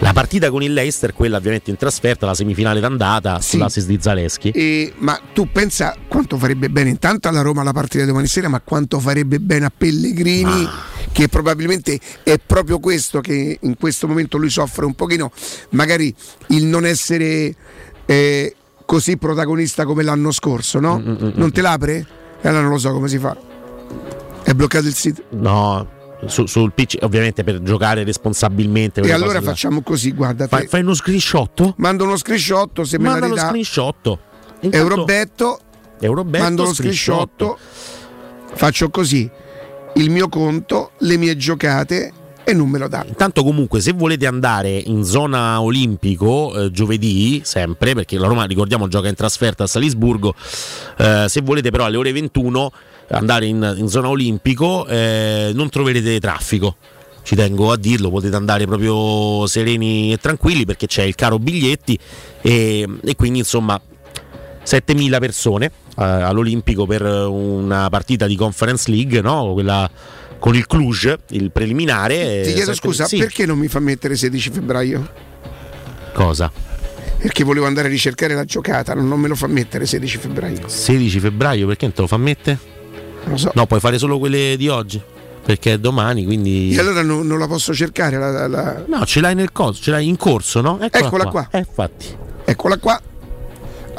La 0.00 0.12
partita 0.12 0.48
con 0.50 0.62
il 0.62 0.72
Leicester, 0.72 1.12
quella 1.12 1.38
ovviamente 1.38 1.70
in 1.70 1.76
trasferta, 1.76 2.24
la 2.24 2.34
semifinale 2.34 2.78
d'andata 2.78 3.40
Sì. 3.40 3.50
sull'assist 3.56 3.86
di 3.88 3.98
Zaleschi. 4.00 4.50
E- 4.50 4.92
ma 4.98 5.18
tu 5.34 5.48
pensa 5.50 5.94
quanto 6.06 6.36
farebbe 6.38 6.70
bene 6.70 6.88
intanto 6.90 7.26
alla 7.28 7.40
Roma 7.42 7.64
la 7.64 7.72
partita 7.72 8.04
di 8.04 8.08
domani 8.08 8.28
sera, 8.28 8.48
ma 8.48 8.60
quanto 8.60 9.00
farebbe 9.00 9.40
bene 9.40 9.64
a 9.66 9.72
Pellegrini, 9.76 10.68
che 11.10 11.26
probabilmente 11.28 11.98
è 12.22 12.38
proprio 12.44 12.78
questo 12.78 13.20
che 13.20 13.58
in 13.60 13.76
questo 13.76 14.06
momento 14.06 14.38
lui 14.38 14.50
soffre 14.50 14.84
un 14.84 14.94
pochino, 14.94 15.32
magari 15.70 16.14
il 16.48 16.64
non 16.64 16.86
essere 16.86 17.54
eh, 18.06 18.54
così 18.86 19.16
protagonista 19.16 19.84
come 19.84 20.04
l'anno 20.04 20.30
scorso, 20.30 20.78
Mm, 20.78 20.82
no? 20.82 21.02
non 21.34 21.50
te 21.50 21.60
l'apre? 21.60 22.06
E 22.40 22.46
allora 22.48 22.62
non 22.62 22.70
lo 22.72 22.78
so 22.78 22.92
come 22.92 23.08
si 23.08 23.18
fa. 23.18 23.36
È 24.44 24.52
bloccato 24.54 24.86
il 24.86 24.94
sito. 24.94 25.24
No, 25.30 25.86
su- 26.26 26.46
sul 26.46 26.72
PC, 26.72 26.98
ovviamente 27.02 27.44
per 27.44 27.62
giocare 27.62 28.04
responsabilmente. 28.04 29.00
E 29.00 29.12
allora 29.12 29.40
facciamo 29.40 29.82
così, 29.82 30.12
guarda. 30.12 30.46
Fai, 30.48 30.66
fai 30.66 30.80
uno 30.82 30.94
screenshot? 30.94 31.74
Mando 31.76 32.04
uno 32.04 32.16
screenshot 32.16 32.82
se 32.82 32.98
me 32.98 33.04
la 33.04 33.10
Manda 33.10 33.26
lo 33.28 33.34
ridà. 33.34 33.46
screenshot. 33.48 34.18
Intanto- 34.60 34.76
Eurobetto, 34.76 35.60
Eurobetto, 36.00 36.42
mando 36.44 36.62
lo 36.64 36.74
screenshot, 36.74 37.56
faccio 38.54 38.90
così, 38.90 39.28
il 39.94 40.10
mio 40.10 40.28
conto, 40.28 40.92
le 40.98 41.16
mie 41.16 41.36
giocate 41.36 42.12
e 42.44 42.52
non 42.54 42.68
me 42.68 42.78
lo 42.78 42.88
dà. 42.88 43.04
Intanto 43.06 43.42
comunque 43.44 43.80
se 43.80 43.92
volete 43.92 44.26
andare 44.26 44.70
in 44.70 45.04
zona 45.04 45.60
olimpico 45.60 46.54
eh, 46.64 46.70
giovedì, 46.70 47.42
sempre, 47.44 47.94
perché 47.94 48.18
la 48.18 48.26
Roma 48.26 48.44
ricordiamo 48.44 48.88
gioca 48.88 49.08
in 49.08 49.14
trasferta 49.14 49.64
a 49.64 49.66
Salisburgo, 49.66 50.34
eh, 50.96 51.26
se 51.28 51.40
volete 51.42 51.70
però 51.70 51.84
alle 51.84 51.96
ore 51.98 52.10
21 52.12 52.72
andare 53.10 53.46
in, 53.46 53.74
in 53.78 53.88
zona 53.88 54.08
olimpico 54.08 54.86
eh, 54.86 55.50
non 55.54 55.68
troverete 55.68 56.20
traffico. 56.20 56.76
Ci 57.22 57.34
tengo 57.34 57.72
a 57.72 57.76
dirlo, 57.76 58.08
potete 58.10 58.36
andare 58.36 58.66
proprio 58.66 59.46
sereni 59.46 60.12
e 60.12 60.16
tranquilli 60.16 60.64
perché 60.64 60.86
c'è 60.86 61.02
il 61.02 61.14
caro 61.14 61.38
biglietti 61.38 61.98
e, 62.40 62.88
e 63.04 63.16
quindi 63.16 63.40
insomma 63.40 63.78
7.000 64.64 65.18
persone 65.18 65.66
eh, 65.66 66.02
all'Olimpico 66.04 66.86
per 66.86 67.02
una 67.02 67.88
partita 67.90 68.26
di 68.26 68.34
Conference 68.34 68.90
League, 68.90 69.20
no? 69.20 69.52
quella 69.52 69.90
con 70.38 70.54
il 70.54 70.66
Cluj, 70.66 71.14
il 71.30 71.50
preliminare. 71.50 72.42
Ti 72.42 72.50
eh, 72.50 72.52
chiedo 72.52 72.72
sette- 72.72 72.88
scusa, 72.88 73.06
sì. 73.06 73.18
perché 73.18 73.44
non 73.44 73.58
mi 73.58 73.68
fa 73.68 73.80
mettere 73.80 74.16
16 74.16 74.50
febbraio? 74.50 75.10
Cosa? 76.14 76.50
Perché 77.18 77.44
volevo 77.44 77.66
andare 77.66 77.88
a 77.88 77.90
ricercare 77.90 78.34
la 78.34 78.44
giocata, 78.44 78.94
non 78.94 79.08
non 79.08 79.20
me 79.20 79.28
lo 79.28 79.34
fa 79.34 79.48
mettere 79.48 79.84
16 79.84 80.18
febbraio. 80.18 80.68
16 80.68 81.18
febbraio, 81.18 81.66
perché 81.66 81.84
non 81.84 81.94
te 81.94 82.00
lo 82.00 82.06
fa 82.06 82.16
mettere? 82.16 82.76
So. 83.34 83.50
No, 83.54 83.66
puoi 83.66 83.80
fare 83.80 83.98
solo 83.98 84.18
quelle 84.18 84.56
di 84.56 84.68
oggi, 84.68 85.00
perché 85.44 85.74
è 85.74 85.78
domani, 85.78 86.24
quindi... 86.24 86.74
E 86.74 86.78
allora 86.78 87.02
non, 87.02 87.26
non 87.26 87.38
la 87.38 87.46
posso 87.46 87.74
cercare 87.74 88.16
la- 88.18 88.46
la- 88.48 88.84
No, 88.86 89.04
ce 89.04 89.20
l'hai 89.20 89.34
nel 89.34 89.52
coso, 89.52 89.82
ce 89.82 89.90
l'hai 89.90 90.06
in 90.08 90.16
corso, 90.16 90.60
no? 90.60 90.78
Eccola 90.80 91.26
qua. 91.26 91.48
Eh, 91.50 91.58
infatti. 91.58 92.06
Eccola 92.44 92.78
qua. 92.78 93.00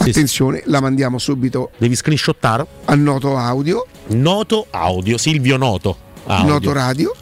Attenzione, 0.02 0.62
la 0.66 0.80
mandiamo 0.80 1.18
subito 1.18 1.72
Devi 1.78 1.94
screenshottare. 1.96 2.66
a 2.86 2.96
Noto 2.96 3.36
Audio, 3.38 3.86
Noto 4.08 4.66
audio, 4.72 5.18
Silvio 5.18 5.58
Noto. 5.58 5.98
Audio. 6.26 6.52
Noto 6.54 6.72
Radio. 6.72 7.14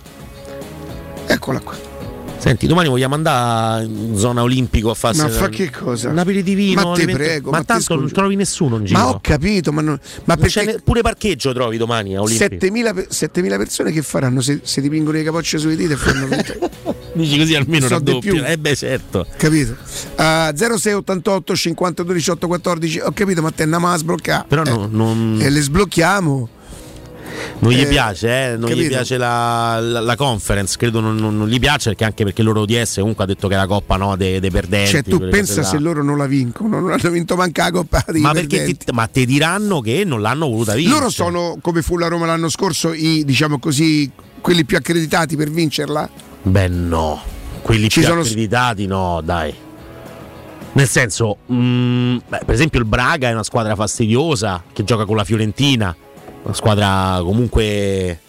Eccola 1.25 1.59
qua. 1.59 1.73
Senti, 2.39 2.67
domani 2.67 2.87
vogliamo 2.87 3.15
andare 3.15 3.83
in 3.85 4.15
zona 4.17 4.41
olimpico 4.43 4.89
a 4.91 4.93
farsi 4.93 5.21
Ma 5.21 5.29
fa 5.29 5.49
che 5.49 5.69
cosa? 5.71 6.09
un 6.09 6.17
aperitivino. 6.19 6.81
Ma 6.81 6.93
te 6.95 7.05
20 7.05 7.13
prego, 7.13 7.49
ma, 7.51 7.57
ma 7.57 7.63
tanto 7.63 7.95
non 7.95 8.11
trovi 8.11 8.35
nessuno 8.35 8.77
in 8.77 8.85
giro. 8.85 8.99
Ma 8.99 9.09
ho 9.09 9.19
capito, 9.21 9.71
ma, 9.71 9.81
non, 9.81 9.99
ma 10.25 10.35
Non 10.35 10.45
c'è 10.47 10.53
perché 10.63 10.71
ne- 10.73 10.81
pure 10.83 11.01
parcheggio 11.01 11.51
trovi 11.53 11.77
domani 11.77 12.15
a 12.15 12.21
Olimpico. 12.21 12.49
7000, 12.51 12.93
pe- 12.93 13.07
7000 13.09 13.57
persone 13.57 13.91
che 13.91 14.01
faranno 14.03 14.41
se, 14.41 14.59
se 14.63 14.81
dipingono 14.81 15.17
le 15.17 15.23
capocce 15.23 15.57
sulle 15.57 15.75
dita 15.75 15.93
e 15.93 15.97
fanno? 15.97 16.27
Dici 17.13 17.37
così 17.39 17.55
almeno 17.55 17.87
So 17.87 17.99
di 17.99 18.11
raddoppia. 18.11 18.31
più. 18.33 18.43
Eh 18.45 18.57
beh, 18.57 18.75
certo. 18.75 19.25
capito? 19.35 19.75
Uh, 20.17 20.53
0688 20.55 21.55
52 21.55 22.13
18 22.13 22.47
14 22.47 22.99
ho 22.99 23.11
capito 23.13 23.41
ma 23.41 23.49
te 23.51 23.63
andiamo 23.63 23.87
a 23.91 23.97
sbloccare 23.97 24.45
Però 24.47 24.63
no- 24.63 24.87
non, 24.89 25.39
e 25.41 25.49
le 25.49 25.61
sblocchiamo 25.61 26.49
non 27.59 27.71
gli 27.71 27.81
Eh, 27.81 27.87
piace, 27.87 28.27
eh? 28.51 28.57
non 28.57 28.67
gli 28.69 28.73
capito? 28.73 28.87
piace 28.89 29.17
la, 29.17 29.79
la- 29.79 29.99
la 29.99 30.15
conference. 30.15 30.77
Credo 30.77 30.99
non, 30.99 31.15
non- 31.15 31.37
non 31.37 31.47
gli 31.47 31.59
piace 31.59 31.89
perché 31.89 32.03
anche 32.05 32.23
perché 32.23 32.41
loro 32.43 32.61
ODS 32.61 32.95
comunque 32.99 33.23
ha 33.23 33.27
detto 33.27 33.47
che 33.47 33.53
è 33.55 33.57
la 33.57 33.67
coppa 33.67 33.95
no, 33.97 34.15
dei, 34.15 34.39
dei 34.39 34.51
perdenti. 34.51 34.89
cioè 34.91 35.03
tu 35.03 35.19
pensa 35.29 35.63
se 35.63 35.75
là. 35.75 35.81
loro 35.81 36.03
non 36.03 36.17
la 36.17 36.27
vincono 36.27 36.79
non 36.79 36.91
hanno 36.91 37.09
vinto 37.09 37.35
manca 37.35 37.63
la 37.65 37.71
coppa 37.71 38.03
dei 38.09 38.21
Ma 38.21 38.31
perdenti. 38.31 38.77
ti, 38.77 38.91
ma 38.93 39.07
ti 39.07 39.25
diranno 39.25 39.81
che 39.81 40.03
non 40.05 40.21
l'hanno 40.21 40.47
voluta 40.47 40.73
vincere? 40.73 40.97
loro 40.99 41.09
sono 41.09 41.57
come 41.61 41.81
fu 41.81 41.97
la 41.97 42.07
Roma 42.07 42.25
l'anno 42.25 42.49
scorso 42.49 42.93
i 42.93 43.23
diciamo 43.25 43.59
così 43.59 44.09
quelli 44.41 44.65
più 44.65 44.77
accreditati 44.77 45.35
per 45.35 45.49
vincerla 45.49 46.09
Beh, 46.43 46.67
no, 46.69 47.21
quelli 47.61 47.89
Ci 47.89 47.99
più 47.99 48.07
sono- 48.07 48.21
accreditati, 48.21 48.85
no, 48.85 49.19
dai. 49.23 49.53
Nel 50.73 50.87
senso, 50.87 51.37
mm, 51.51 52.17
beh, 52.27 52.39
per 52.45 52.53
esempio, 52.53 52.79
il 52.79 52.85
Braga 52.85 53.29
è 53.29 53.31
una 53.33 53.43
squadra 53.43 53.75
fastidiosa 53.75 54.63
che 54.71 54.83
gioca 54.83 55.05
con 55.05 55.15
la 55.15 55.23
Fiorentina, 55.23 55.93
una 56.47 56.55
squadra 56.55 57.19
comunque 57.23 58.19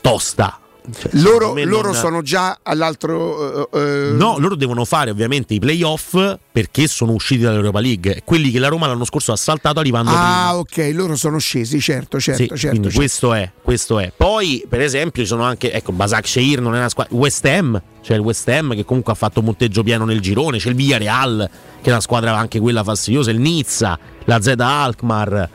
tosta. 0.00 0.54
Cioè, 0.98 1.10
loro, 1.20 1.52
loro 1.66 1.88
non- 1.92 1.94
sono 1.94 2.22
già 2.22 2.58
all'altro 2.62 3.70
eh, 3.70 4.10
No, 4.12 4.38
loro 4.38 4.56
devono 4.56 4.86
fare 4.86 5.10
ovviamente 5.10 5.52
i 5.52 5.58
playoff 5.60 6.16
perché 6.50 6.88
sono 6.88 7.12
usciti 7.12 7.42
dall'Europa 7.42 7.80
League, 7.80 8.22
quelli 8.24 8.50
che 8.50 8.58
la 8.58 8.68
Roma 8.68 8.86
l'anno 8.86 9.04
scorso 9.04 9.30
ha 9.30 9.36
saltato 9.36 9.78
arrivando 9.78 10.10
prima. 10.10 10.46
ah 10.46 10.56
ok 10.56 10.90
loro 10.94 11.16
sono 11.16 11.38
scesi 11.38 11.80
certo 11.80 12.18
certo 12.18 12.42
Sì, 12.42 12.48
certo, 12.48 12.68
quindi 12.68 12.88
certo. 12.88 12.98
questo 12.98 13.34
è, 13.34 13.50
questo 13.62 13.98
è. 14.00 14.10
Poi, 14.16 14.64
per 14.68 14.80
esempio, 14.80 15.22
ci 15.22 15.28
sono 15.28 15.42
anche, 15.44 15.70
ecco, 15.70 15.92
Basak 15.92 16.26
Sheir 16.26 16.60
non 16.62 16.74
è 16.74 16.78
una 16.78 16.88
squadra. 16.88 17.14
West 17.14 17.44
Ham, 17.44 17.80
c'è 18.02 18.14
il 18.14 18.20
West 18.20 18.48
Ham 18.48 18.74
che 18.74 18.84
comunque 18.84 19.12
ha 19.12 19.16
fatto 19.16 19.42
monteggio 19.42 19.82
pieno 19.82 20.06
nel 20.06 20.20
girone, 20.20 20.58
c'è 20.58 20.70
il 20.70 20.74
Villarreal, 20.76 21.48
che 21.82 21.88
è 21.88 21.92
una 21.92 22.00
squadra 22.00 22.36
anche 22.36 22.58
quella 22.58 22.82
fastidiosa, 22.82 23.30
il 23.30 23.38
Nizza, 23.38 23.96
la 24.24 24.40
Z 24.40 24.54
Alkmaar, 24.58 25.48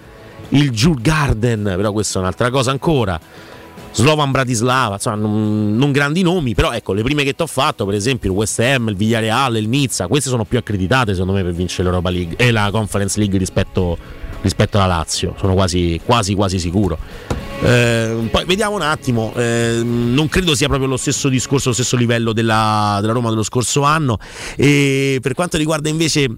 il 0.49 0.72
Garden, 1.01 1.64
però 1.64 1.91
questa 1.91 2.19
è 2.19 2.22
un'altra 2.22 2.49
cosa 2.49 2.72
ancora. 2.72 3.19
Slovan 3.95 4.32
Bratislava, 4.32 4.95
insomma, 4.95 5.15
non, 5.15 5.77
non 5.77 5.91
grandi 5.93 6.22
nomi, 6.22 6.53
però 6.53 6.74
ecco, 6.74 6.91
le 6.91 7.01
prime 7.01 7.24
che 7.24 7.33
ti 7.33 7.41
ho 7.41 7.48
fatto, 7.48 7.85
per 7.85 7.95
esempio 7.95 8.30
il 8.30 8.35
West 8.35 8.59
Ham, 8.59 8.90
il 8.90 8.95
Villarreal, 8.95 9.56
il 9.56 9.69
Nizza, 9.69 10.07
queste 10.07 10.30
sono 10.30 10.43
più 10.43 10.57
accreditate 10.57 11.14
secondo 11.14 11.32
me 11.32 11.43
per 11.43 11.53
vincere 11.53 11.83
l'Europa 11.83 12.09
League 12.09 12.35
e 12.35 12.51
la 12.51 12.67
Conference 12.72 13.17
League 13.17 13.38
rispetto, 13.38 13.98
rispetto 14.41 14.77
alla 14.77 14.98
Lazio, 14.98 15.33
sono 15.40 15.53
quasi 15.53 15.99
quasi 16.03 16.35
quasi 16.35 16.59
sicuro. 16.59 16.98
Eh, 17.61 18.27
poi 18.30 18.43
vediamo 18.43 18.75
un 18.75 18.82
attimo, 18.82 19.32
eh, 19.38 19.80
non 19.82 20.27
credo 20.27 20.56
sia 20.56 20.67
proprio 20.67 20.90
lo 20.90 20.98
stesso 20.98 21.30
discorso, 21.30 21.69
lo 21.69 21.74
stesso 21.74 21.95
livello 21.95 22.33
della, 22.33 22.98
della 22.99 23.14
Roma 23.14 23.30
dello 23.30 23.43
scorso 23.43 23.83
anno. 23.83 24.17
E 24.57 25.19
per 25.22 25.33
quanto 25.35 25.56
riguarda 25.56 25.88
invece 25.88 26.30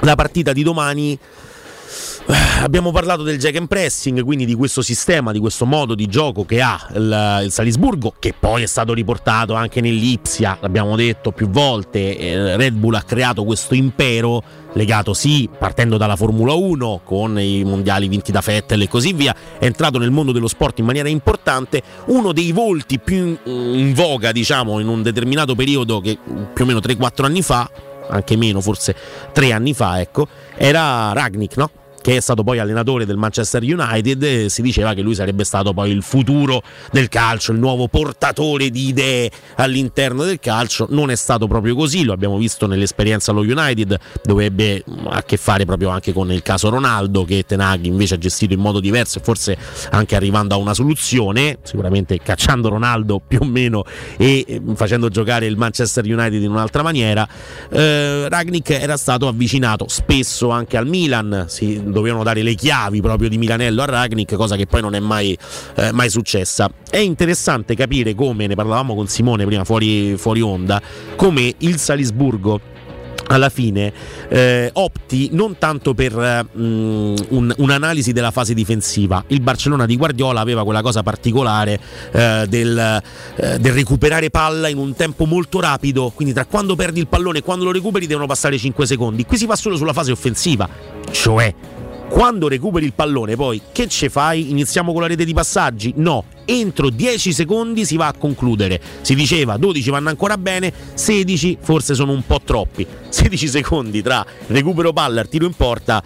la 0.00 0.14
partita 0.14 0.52
di 0.52 0.62
domani, 0.62 1.18
Abbiamo 2.62 2.92
parlato 2.92 3.22
del 3.22 3.38
jack 3.38 3.56
and 3.56 3.66
pressing, 3.66 4.22
quindi 4.22 4.44
di 4.44 4.54
questo 4.54 4.82
sistema, 4.82 5.32
di 5.32 5.38
questo 5.40 5.66
modo 5.66 5.94
di 5.94 6.06
gioco 6.06 6.44
che 6.44 6.60
ha 6.60 6.88
il, 6.94 7.40
il 7.44 7.50
Salisburgo, 7.50 8.14
che 8.18 8.34
poi 8.38 8.62
è 8.62 8.66
stato 8.66 8.94
riportato 8.94 9.54
anche 9.54 9.80
nell'Ipsia, 9.80 10.58
l'abbiamo 10.60 10.94
detto 10.94 11.32
più 11.32 11.48
volte. 11.48 12.16
eh, 12.16 12.56
Red 12.56 12.74
Bull 12.74 12.94
ha 12.94 13.02
creato 13.02 13.44
questo 13.44 13.74
impero 13.74 14.42
legato 14.74 15.12
sì, 15.12 15.50
partendo 15.58 15.96
dalla 15.96 16.16
Formula 16.16 16.54
1 16.54 17.00
con 17.04 17.38
i 17.38 17.62
mondiali 17.64 18.08
vinti 18.08 18.32
da 18.32 18.40
Vettel 18.40 18.82
e 18.82 18.88
così 18.88 19.12
via, 19.12 19.34
è 19.58 19.64
entrato 19.64 19.98
nel 19.98 20.10
mondo 20.10 20.32
dello 20.32 20.48
sport 20.48 20.78
in 20.78 20.84
maniera 20.84 21.08
importante, 21.08 21.82
uno 22.06 22.32
dei 22.32 22.52
volti 22.52 22.98
più 22.98 23.36
in, 23.44 23.92
voga, 23.94 24.32
diciamo, 24.32 24.78
in 24.78 24.88
un 24.88 25.02
determinato 25.02 25.54
periodo 25.54 26.00
che 26.00 26.16
più 26.52 26.64
o 26.64 26.66
meno 26.66 26.78
3-4 26.78 27.24
anni 27.24 27.42
fa, 27.42 27.68
anche 28.08 28.36
meno, 28.36 28.60
forse 28.60 28.94
3 29.32 29.52
anni 29.52 29.74
fa, 29.74 30.00
ecco, 30.00 30.28
era 30.56 31.12
Ragnick, 31.12 31.56
no? 31.56 31.70
Che 32.02 32.16
è 32.16 32.20
stato 32.20 32.42
poi 32.42 32.58
allenatore 32.58 33.06
del 33.06 33.16
Manchester 33.16 33.62
United, 33.62 34.22
eh, 34.22 34.48
si 34.48 34.60
diceva 34.60 34.92
che 34.92 35.00
lui 35.00 35.14
sarebbe 35.14 35.44
stato 35.44 35.72
poi 35.72 35.90
il 35.90 36.02
futuro 36.02 36.62
del 36.90 37.08
calcio, 37.08 37.52
il 37.52 37.58
nuovo 37.58 37.88
portatore 37.88 38.68
di 38.70 38.88
idee 38.88 39.30
all'interno 39.56 40.24
del 40.24 40.40
calcio. 40.40 40.86
Non 40.90 41.10
è 41.10 41.14
stato 41.14 41.46
proprio 41.46 41.74
così, 41.74 42.04
lo 42.04 42.12
abbiamo 42.12 42.36
visto 42.36 42.66
nell'esperienza 42.66 43.30
allo 43.30 43.40
United, 43.40 43.96
dove 44.24 44.44
ebbe 44.44 44.82
mh, 44.84 45.06
a 45.10 45.22
che 45.22 45.36
fare 45.36 45.64
proprio 45.64 45.88
anche 45.90 46.12
con 46.12 46.30
il 46.32 46.42
caso 46.42 46.68
Ronaldo, 46.68 47.24
che 47.24 47.44
Tenaghi 47.46 47.88
invece 47.88 48.14
ha 48.14 48.18
gestito 48.18 48.52
in 48.52 48.60
modo 48.60 48.80
diverso 48.80 49.18
e 49.18 49.22
forse 49.22 49.56
anche 49.90 50.16
arrivando 50.16 50.54
a 50.54 50.58
una 50.58 50.74
soluzione, 50.74 51.58
sicuramente 51.62 52.18
cacciando 52.18 52.68
Ronaldo 52.68 53.20
più 53.26 53.38
o 53.40 53.44
meno 53.44 53.84
e 54.16 54.44
eh, 54.46 54.60
facendo 54.74 55.08
giocare 55.08 55.46
il 55.46 55.56
Manchester 55.56 56.04
United 56.04 56.42
in 56.42 56.50
un'altra 56.50 56.82
maniera. 56.82 57.26
Eh, 57.70 58.28
Ragnick 58.28 58.70
era 58.70 58.96
stato 58.96 59.28
avvicinato 59.28 59.86
spesso 59.88 60.50
anche 60.50 60.76
al 60.76 60.88
Milan, 60.88 61.44
si 61.48 61.80
dovevano 61.92 62.22
dare 62.22 62.42
le 62.42 62.54
chiavi 62.54 63.00
proprio 63.00 63.28
di 63.28 63.38
Milanello 63.38 63.82
a 63.82 63.86
Ragnick, 63.86 64.34
cosa 64.34 64.56
che 64.56 64.66
poi 64.66 64.80
non 64.80 64.94
è 64.94 65.00
mai, 65.00 65.36
eh, 65.76 65.92
mai 65.92 66.10
successa. 66.10 66.70
È 66.88 66.98
interessante 66.98 67.74
capire 67.74 68.14
come, 68.14 68.46
ne 68.46 68.54
parlavamo 68.54 68.94
con 68.94 69.06
Simone 69.06 69.44
prima 69.44 69.64
fuori, 69.64 70.16
fuori 70.16 70.40
onda, 70.40 70.80
come 71.16 71.54
il 71.58 71.78
Salisburgo 71.78 72.60
alla 73.26 73.48
fine 73.48 73.92
eh, 74.28 74.70
opti 74.72 75.30
non 75.32 75.58
tanto 75.58 75.94
per 75.94 76.12
eh, 76.18 76.58
mh, 76.58 77.14
un- 77.28 77.54
un'analisi 77.56 78.12
della 78.12 78.30
fase 78.30 78.54
difensiva. 78.54 79.24
Il 79.28 79.40
Barcellona 79.40 79.86
di 79.86 79.96
Guardiola 79.96 80.40
aveva 80.40 80.64
quella 80.64 80.82
cosa 80.82 81.02
particolare 81.02 81.78
eh, 82.12 82.46
del, 82.48 83.02
eh, 83.36 83.58
del 83.58 83.72
recuperare 83.72 84.30
palla 84.30 84.68
in 84.68 84.78
un 84.78 84.94
tempo 84.94 85.24
molto 85.24 85.60
rapido, 85.60 86.12
quindi 86.14 86.34
tra 86.34 86.44
quando 86.44 86.74
perdi 86.76 87.00
il 87.00 87.08
pallone 87.08 87.38
e 87.38 87.42
quando 87.42 87.64
lo 87.64 87.72
recuperi 87.72 88.06
devono 88.06 88.26
passare 88.26 88.58
5 88.58 88.86
secondi. 88.86 89.24
Qui 89.24 89.36
si 89.36 89.46
va 89.46 89.56
solo 89.56 89.76
sulla 89.76 89.92
fase 89.92 90.12
offensiva, 90.12 90.68
cioè 91.10 91.54
quando 92.12 92.46
recuperi 92.46 92.84
il 92.84 92.92
pallone, 92.92 93.36
poi 93.36 93.62
che 93.72 93.88
ce 93.88 94.10
fai? 94.10 94.50
Iniziamo 94.50 94.92
con 94.92 95.00
la 95.00 95.08
rete 95.08 95.24
di 95.24 95.32
passaggi? 95.32 95.94
No, 95.96 96.24
entro 96.44 96.90
10 96.90 97.32
secondi 97.32 97.86
si 97.86 97.96
va 97.96 98.08
a 98.08 98.12
concludere. 98.12 98.78
Si 99.00 99.14
diceva 99.14 99.56
12 99.56 99.88
vanno 99.88 100.10
ancora 100.10 100.36
bene, 100.36 100.70
16 100.92 101.56
forse 101.62 101.94
sono 101.94 102.12
un 102.12 102.22
po' 102.26 102.42
troppi. 102.44 102.86
16 103.08 103.48
secondi 103.48 104.02
tra 104.02 104.24
recupero 104.48 104.92
palla 104.92 105.24
tiro 105.24 105.46
in 105.46 105.54
porta 105.54 106.02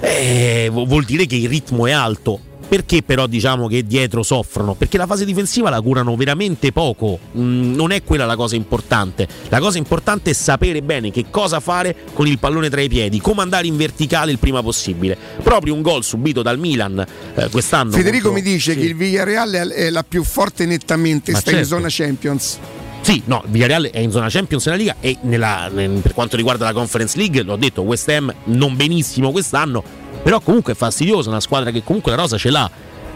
eh, 0.00 0.68
vu- 0.70 0.86
vuol 0.86 1.02
dire 1.02 1.26
che 1.26 1.34
il 1.34 1.48
ritmo 1.48 1.88
è 1.88 1.90
alto. 1.90 2.52
Perché 2.66 3.02
però 3.02 3.26
diciamo 3.26 3.68
che 3.68 3.84
dietro 3.84 4.22
soffrono? 4.22 4.74
Perché 4.74 4.96
la 4.98 5.06
fase 5.06 5.24
difensiva 5.24 5.70
la 5.70 5.80
curano 5.80 6.16
veramente 6.16 6.72
poco, 6.72 7.18
Mm, 7.36 7.74
non 7.74 7.90
è 7.92 8.02
quella 8.04 8.24
la 8.26 8.36
cosa 8.36 8.54
importante. 8.56 9.26
La 9.48 9.58
cosa 9.58 9.76
importante 9.78 10.30
è 10.30 10.32
sapere 10.32 10.82
bene 10.82 11.10
che 11.10 11.26
cosa 11.30 11.58
fare 11.60 11.94
con 12.14 12.26
il 12.26 12.38
pallone 12.38 12.70
tra 12.70 12.80
i 12.80 12.88
piedi, 12.88 13.20
come 13.20 13.42
andare 13.42 13.66
in 13.66 13.76
verticale 13.76 14.30
il 14.32 14.38
prima 14.38 14.62
possibile. 14.62 15.16
Proprio 15.42 15.74
un 15.74 15.82
gol 15.82 16.02
subito 16.04 16.42
dal 16.42 16.58
Milan 16.58 17.04
eh, 17.34 17.48
quest'anno. 17.50 17.90
Federico 17.92 18.28
contro- 18.30 18.42
mi 18.44 18.52
dice 18.54 18.72
sì. 18.72 18.78
che 18.78 18.84
il 18.86 18.94
Villarreal 18.96 19.50
è 19.70 19.90
la 19.90 20.04
più 20.04 20.22
forte 20.24 20.64
nettamente, 20.66 21.32
Ma 21.32 21.38
sta 21.38 21.50
in 21.50 21.56
certo. 21.58 21.74
zona 21.74 21.86
Champions. 21.90 22.58
Sì, 23.00 23.20
no, 23.26 23.42
il 23.44 23.50
Villarreal 23.50 23.84
è 23.92 23.98
in 23.98 24.10
zona 24.10 24.28
Champions 24.30 24.64
nella 24.66 24.78
Liga 24.78 24.96
e 25.00 25.16
nella- 25.22 25.68
nel- 25.72 26.00
per 26.00 26.14
quanto 26.14 26.36
riguarda 26.36 26.64
la 26.64 26.72
Conference 26.72 27.16
League, 27.18 27.42
l'ho 27.42 27.56
detto, 27.56 27.82
West 27.82 28.08
Ham 28.08 28.32
non 28.44 28.76
benissimo 28.76 29.30
quest'anno, 29.30 29.82
però 30.24 30.40
comunque 30.40 30.72
è 30.72 30.76
fastidiosa, 30.76 31.28
una 31.28 31.40
squadra 31.40 31.70
che 31.70 31.84
comunque 31.84 32.10
la 32.10 32.16
rosa 32.16 32.38
ce 32.38 32.50
l'ha. 32.50 32.70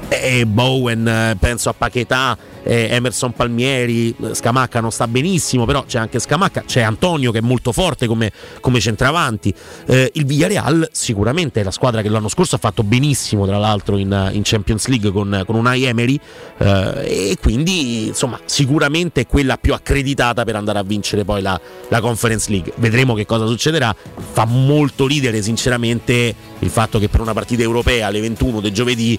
E 0.09 0.45
Bowen, 0.47 1.09
eh, 1.09 1.37
penso 1.41 1.71
a 1.71 1.73
Paquetà, 1.73 2.37
eh, 2.69 2.89
Emerson 2.91 3.33
Palmieri, 3.33 4.15
eh, 4.23 4.35
Scamacca 4.35 4.81
non 4.81 4.93
sta 4.93 5.09
benissimo, 5.09 5.65
però 5.65 5.85
c'è 5.85 5.99
anche 5.99 6.19
Scamacca, 6.19 6.65
c'è 6.67 6.83
Antonio 6.83 7.33
che 7.33 7.39
è 7.39 7.41
molto 7.41 7.73
forte 7.73 8.07
come, 8.07 8.31
come 8.61 8.79
centravanti. 8.79 9.55
Eh, 9.87 10.11
il 10.15 10.27
Villarreal 10.27 10.89
sicuramente 10.93 11.63
è 11.63 11.65
la 11.65 11.71
squadra 11.71 12.03
che 12.03 12.11
l'anno 12.11 12.29
scorso 12.29 12.57
ha 12.57 12.59
fatto 12.59 12.83
benissimo, 12.83 13.47
tra 13.47 13.57
l'altro 13.57 13.97
in, 13.97 14.31
in 14.33 14.43
Champions 14.45 14.87
League 14.89 15.11
con, 15.11 15.43
con 15.47 15.55
Unai 15.57 15.85
Emery 15.85 16.21
eh, 16.59 17.31
e 17.31 17.37
quindi 17.41 18.09
insomma 18.09 18.39
sicuramente 18.45 19.23
è 19.23 19.27
quella 19.27 19.57
più 19.57 19.73
accreditata 19.73 20.45
per 20.45 20.57
andare 20.57 20.79
a 20.79 20.83
vincere 20.83 21.25
poi 21.25 21.41
la, 21.41 21.59
la 21.89 22.01
Conference 22.01 22.51
League. 22.51 22.75
Vedremo 22.77 23.15
che 23.15 23.25
cosa 23.25 23.47
succederà. 23.47 23.97
Fa 24.33 24.45
molto 24.45 25.07
ridere 25.07 25.41
sinceramente 25.41 26.35
il 26.59 26.69
fatto 26.69 26.99
che 26.99 27.09
per 27.09 27.21
una 27.21 27.33
partita 27.33 27.63
europea 27.63 28.09
alle 28.09 28.21
21 28.21 28.61
del 28.61 28.73
giovedì 28.73 29.19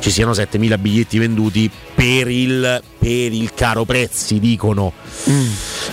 ci 0.00 0.10
siano 0.10 0.32
7.000 0.32 0.78
biglietti 0.78 1.18
venduti 1.18 1.70
per 1.94 2.28
il, 2.28 2.80
per 2.98 3.32
il 3.32 3.52
caro 3.54 3.84
prezzi, 3.84 4.38
dicono. 4.38 4.92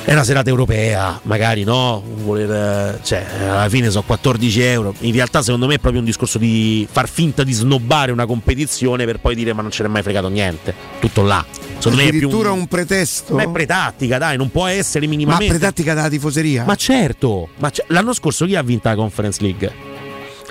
È 0.03 0.11
una 0.11 0.23
serata 0.23 0.49
europea, 0.49 1.19
magari 1.23 1.63
no? 1.63 2.03
Voler, 2.23 2.99
cioè, 3.03 3.25
alla 3.41 3.67
fine 3.69 3.89
sono 3.89 4.03
14 4.05 4.61
euro. 4.61 4.93
In 4.99 5.11
realtà, 5.13 5.41
secondo 5.41 5.65
me, 5.67 5.75
è 5.75 5.79
proprio 5.79 6.01
un 6.01 6.05
discorso 6.05 6.37
di 6.37 6.87
far 6.89 7.09
finta 7.09 7.43
di 7.43 7.51
snobbare 7.53 8.11
una 8.11 8.25
competizione 8.25 9.05
per 9.05 9.19
poi 9.19 9.33
dire 9.35 9.53
ma 9.53 9.61
non 9.63 9.71
ce 9.71 9.83
n'è 9.83 9.89
mai 9.89 10.03
fregato 10.03 10.27
niente. 10.29 10.73
Tutto 10.99 11.23
là. 11.23 11.43
Secondo 11.77 11.97
me 11.97 12.03
è 12.03 12.09
più 12.09 12.17
Addirittura 12.19 12.51
un 12.51 12.67
pretesto. 12.67 13.33
ma 13.35 13.43
è 13.43 13.49
pretattica, 13.49 14.17
dai, 14.17 14.37
non 14.37 14.49
può 14.51 14.67
essere 14.67 15.05
Ma 15.05 15.11
minimamente. 15.11 15.53
pretattica 15.57 15.93
dalla 15.93 16.09
tifoseria? 16.09 16.63
Ma 16.63 16.75
certo, 16.75 17.49
ma 17.57 17.69
c- 17.71 17.83
l'anno 17.87 18.13
scorso 18.13 18.45
chi 18.45 18.55
ha 18.55 18.61
vinto 18.61 18.87
la 18.87 18.95
Conference 18.95 19.41
League? 19.41 19.93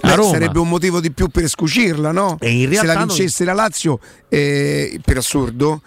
Beh, 0.05 0.23
sarebbe 0.23 0.58
un 0.58 0.68
motivo 0.68 1.00
di 1.00 1.10
più 1.10 1.28
per 1.28 1.49
scucirla, 1.49 2.12
no? 2.12 2.36
Se 2.41 2.86
la 2.86 2.94
non- 2.94 3.07
vincesse 3.07 3.44
la 3.44 3.52
Lazio, 3.52 3.99
eh, 4.28 5.00
per 5.05 5.18
assurdo, 5.18 5.83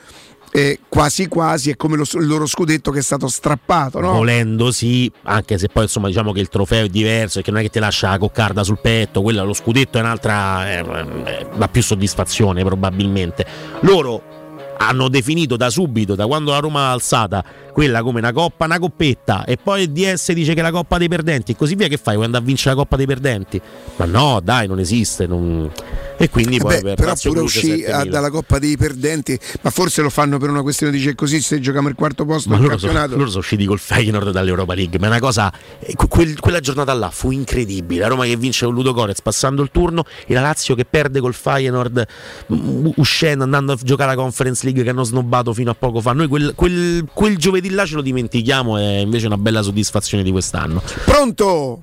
eh, 0.52 0.80
quasi 0.88 1.28
quasi 1.28 1.70
è 1.70 1.76
come 1.76 1.98
lo, 1.98 2.04
il 2.14 2.26
loro 2.26 2.46
scudetto 2.46 2.90
che 2.92 3.00
è 3.00 3.04
stato 3.04 3.28
strappato, 3.28 4.00
no? 4.00 4.14
Volendo 4.14 4.72
sì, 4.72 5.12
anche 5.24 5.58
se 5.58 5.68
poi 5.68 5.84
insomma 5.84 6.08
diciamo 6.08 6.32
che 6.32 6.40
il 6.40 6.50
trofeo 6.50 6.86
è 6.86 6.90
diverso 6.90 7.40
e 7.40 7.42
che 7.44 7.52
non 7.52 7.60
è 7.60 7.64
che 7.64 7.70
ti 7.70 7.80
lascia 7.80 8.10
la 8.10 8.18
coccarda 8.18 8.64
sul 8.64 8.80
petto, 8.80 9.22
quella, 9.22 9.44
lo 9.44 9.54
scudetto 9.54 9.98
è 9.98 10.02
un'altra, 10.02 10.70
eh, 10.72 10.80
eh, 11.26 11.48
dà 11.56 11.68
più 11.68 11.84
soddisfazione 11.84 12.64
probabilmente. 12.64 13.46
Loro 13.82 14.36
hanno 14.80 15.10
definito 15.10 15.58
da 15.58 15.70
subito, 15.70 16.16
da 16.16 16.26
quando 16.28 16.52
la 16.52 16.60
Roma 16.60 16.82
l'ha 16.82 16.92
alzata, 16.92 17.44
quella 17.78 18.02
come 18.02 18.18
una 18.18 18.32
coppa, 18.34 18.66
una 18.66 18.80
coppetta 18.80 19.46
e 19.46 19.56
poi 19.56 19.84
il 19.84 19.92
DS 19.92 20.32
dice 20.32 20.56
che 20.56 20.62
è 20.62 20.64
la 20.64 20.72
coppa 20.72 20.98
dei 20.98 21.08
perdenti 21.08 21.52
e 21.52 21.56
così 21.56 21.76
via, 21.76 21.88
che 21.88 21.98
fai? 21.98 22.16
Vuoi 22.16 22.26
andare 22.26 22.44
a 22.44 22.48
vincere 22.48 22.72
la 22.72 22.82
coppa 22.82 22.96
dei 22.96 23.06
perdenti? 23.06 23.62
Ma 23.98 24.06
no, 24.06 24.40
dai, 24.44 24.66
non 24.66 24.80
esiste. 24.80 25.28
non- 25.28 25.70
E 26.18 26.28
quindi 26.32 26.58
poi 26.58 26.78
Beh, 26.78 26.82
per 26.82 26.96
però 26.96 27.14
pure 27.22 27.42
uscì 27.42 27.68
7000. 27.68 27.96
a- 28.00 28.06
dalla 28.06 28.32
Coppa 28.32 28.58
dei 28.58 28.76
Perdenti, 28.76 29.38
ma 29.62 29.70
forse 29.70 30.02
lo 30.02 30.10
fanno 30.10 30.40
per 30.40 30.50
una 30.50 30.64
questione 30.64 30.92
di 30.92 30.98
dice 30.98 31.14
così 31.14 31.40
se 31.40 31.60
giochiamo 31.60 31.88
il 31.90 31.94
quarto 31.94 32.26
posto 32.26 32.50
Ma 32.50 32.58
loro 32.58 32.76
sono, 32.80 32.94
loro 33.06 33.28
sono 33.28 33.38
usciti 33.38 33.66
col 33.66 33.78
Feyenoord 33.78 34.32
dall'Europa 34.32 34.74
League, 34.74 34.98
ma 34.98 35.06
è 35.06 35.10
una 35.10 35.20
cosa. 35.20 35.54
eh, 35.80 35.94
que- 35.94 36.08
quel- 36.08 36.40
quella 36.40 36.60
giornata 36.60 36.92
là 36.96 37.12
fu 37.12 37.30
incredibile. 37.30 38.02
La 38.02 38.08
Roma 38.08 38.26
che 38.26 38.36
vince 38.36 38.66
con 38.66 38.74
Ludo 38.74 38.96
Corez 38.96 39.22
passando 39.22 39.62
il 39.62 39.70
turno 39.72 40.06
e 40.26 40.34
la 40.34 40.42
Lazio 40.42 40.74
che 40.74 40.86
perde 40.86 41.20
col 41.20 41.36
Feyenoord 41.36 42.08
mm, 42.52 42.88
uscendo, 42.96 43.44
andando 43.44 43.74
a 43.74 43.78
giocare 43.80 44.16
la 44.16 44.20
Conference 44.20 44.64
League 44.66 44.82
che 44.82 44.90
hanno 44.90 45.04
snobbato 45.04 45.54
fino 45.54 45.70
a 45.70 45.76
poco 45.76 46.02
fa. 46.02 46.14
Noi 46.14 46.28
quel, 46.28 46.54
quel- 46.56 47.06
quel 47.14 47.38
giovedì 47.38 47.67
là 47.70 47.86
ce 47.86 47.96
lo 47.96 48.02
dimentichiamo, 48.02 48.78
è 48.78 48.98
invece 48.98 49.28
una 49.28 49.38
bella 49.38 49.62
soddisfazione 49.62 50.24
di 50.24 50.32
quest'anno. 50.32 50.82
Pronto? 51.06 51.82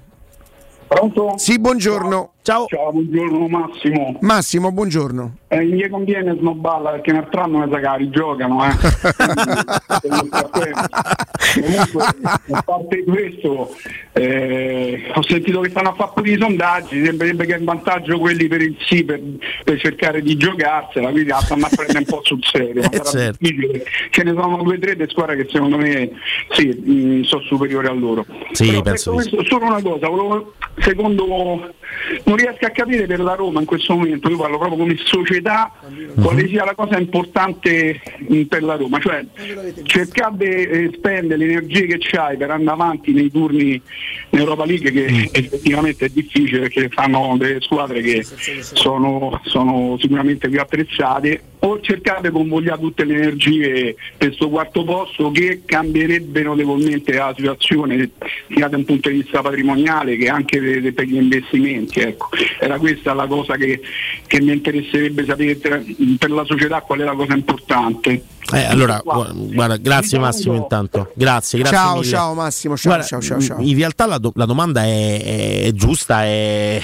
Pronto? 0.87 1.35
Sì, 1.37 1.59
buongiorno. 1.59 2.34
Ciao. 2.45 2.67
Ciao, 2.67 2.93
buongiorno 2.93 3.49
Massimo. 3.49 4.19
Massimo, 4.21 4.71
buongiorno. 4.71 5.37
Eh, 5.49 5.65
mi 5.65 5.89
conviene 5.89 6.37
snobballa 6.39 6.91
perché 6.91 7.13
nel 7.13 7.27
tram 7.31 7.57
mi 7.57 7.71
sa 7.71 7.77
che 7.77 7.83
la 7.83 7.95
rigiocano, 7.95 8.67
eh. 8.67 8.73
Comunque, 11.55 12.03
a 12.51 12.63
parte 12.63 13.05
questo, 13.05 13.75
eh, 14.13 15.11
ho 15.15 15.23
sentito 15.23 15.61
che 15.61 15.71
stanno 15.71 15.91
a 15.91 15.95
fare 15.95 16.11
pochi 16.15 16.37
sondaggi, 16.39 17.03
sembrerebbe 17.03 17.47
che 17.47 17.55
è 17.55 17.59
in 17.59 17.65
vantaggio 17.65 18.19
quelli 18.19 18.47
per 18.47 18.61
il 18.61 18.77
sì, 18.87 19.05
per, 19.05 19.23
per 19.65 19.81
cercare 19.81 20.21
di 20.21 20.37
giocarsela, 20.37 21.11
quindi 21.11 21.31
la 21.31 21.41
stanno 21.41 21.65
a 21.65 21.71
prendere 21.75 21.99
un 22.01 22.05
po' 22.05 22.21
sul 22.25 22.45
serio. 22.45 22.83
Sarà 22.93 23.05
certo. 23.05 23.39
Ce 24.11 24.23
ne 24.23 24.35
sono 24.35 24.63
due 24.63 24.77
o 24.77 24.79
tre 24.79 24.97
di 24.97 25.07
squadre 25.09 25.37
che 25.37 25.47
secondo 25.51 25.79
me 25.79 26.11
sì, 26.51 26.67
mh, 26.67 27.23
sono 27.23 27.43
superiori 27.45 27.87
a 27.87 27.93
loro. 27.93 28.27
Sì, 28.53 28.67
Però 28.69 28.83
penso 28.83 29.13
questo, 29.13 29.43
solo 29.45 29.65
una 29.65 29.81
cosa, 29.81 30.09
volevo- 30.09 30.53
secondo 30.79 31.73
non 32.35 32.37
riesco 32.37 32.67
a 32.67 32.71
capire 32.71 33.07
per 33.07 33.21
la 33.21 33.35
Roma 33.35 33.61
in 33.61 33.67
questo 33.67 33.95
momento, 33.95 34.29
io 34.29 34.37
parlo 34.37 34.59
proprio 34.59 34.79
come 34.79 34.97
società, 35.05 35.73
quale 36.21 36.49
sia 36.49 36.65
la 36.65 36.75
cosa 36.75 36.99
importante 36.99 38.01
mh, 38.27 38.43
per 38.43 38.63
la 38.65 38.75
Roma, 38.75 38.99
cioè 38.99 39.25
cercare 39.85 40.37
di 40.37 40.45
eh, 40.45 40.91
spendere 40.95 41.37
le 41.39 41.53
energie 41.53 41.87
che 41.87 41.99
c'hai 42.01 42.37
per 42.37 42.51
andare 42.51 42.73
avanti 42.81 43.13
nei 43.13 43.31
turni 43.31 43.81
in 44.31 44.39
Europa 44.39 44.65
League 44.65 44.91
che 44.91 45.03
Mm. 45.05 45.25
effettivamente 45.33 46.07
è 46.07 46.09
difficile 46.09 46.61
perché 46.61 46.89
fanno 46.89 47.37
delle 47.39 47.61
squadre 47.61 48.01
che 48.01 48.25
sono, 48.25 49.41
sono 49.45 49.97
sicuramente 50.01 50.49
più 50.49 50.61
attrezzate 50.61 51.43
o 51.61 51.81
cercare 51.81 52.23
di 52.23 52.31
convogliare 52.31 52.81
tutte 52.81 53.05
le 53.05 53.15
energie 53.17 53.95
per 54.17 54.29
questo 54.29 54.49
quarto 54.49 54.83
posto 54.85 55.31
che 55.31 55.63
cambierebbe 55.65 56.43
notevolmente 56.43 57.13
la 57.13 57.33
situazione 57.37 58.11
sia 58.49 58.69
da 58.69 58.77
un 58.77 58.85
punto 58.85 59.09
di 59.09 59.17
vista 59.21 59.41
patrimoniale 59.43 60.17
che 60.17 60.29
anche 60.29 60.61
per, 60.61 60.93
per 60.95 61.05
gli 61.05 61.17
investimenti. 61.17 62.01
Ecco. 62.01 62.24
Era 62.59 62.79
questa 62.79 63.15
la 63.15 63.27
cosa 63.27 63.57
che, 63.57 63.81
che 64.27 64.41
mi 64.41 64.53
interesserebbe 64.53 65.25
sapere 65.25 65.57
per, 65.57 65.85
per 66.19 66.31
la 66.31 66.45
società 66.45 66.81
qual 66.81 67.01
è 67.01 67.05
la 67.05 67.15
cosa 67.15 67.35
importante. 67.35 68.23
Eh, 68.53 68.65
allora, 68.65 69.01
gu- 69.03 69.55
guarda, 69.55 69.77
grazie 69.79 70.19
Massimo 70.19 70.55
intanto. 70.55 71.11
Grazie, 71.15 71.59
grazie 71.59 71.77
Ciao, 71.77 71.95
mille. 71.97 72.07
ciao 72.09 72.35
Massimo, 72.35 72.77
ciao, 72.77 72.93
Guarda, 72.93 73.07
ciao, 73.09 73.21
ciao, 73.23 73.41
ciao. 73.41 73.61
In 73.61 73.75
realtà 73.77 74.07
la, 74.07 74.19
do- 74.19 74.33
la 74.35 74.45
domanda 74.45 74.83
è, 74.85 75.65
è 75.65 75.73
giusta, 75.73 76.25
è 76.25 76.81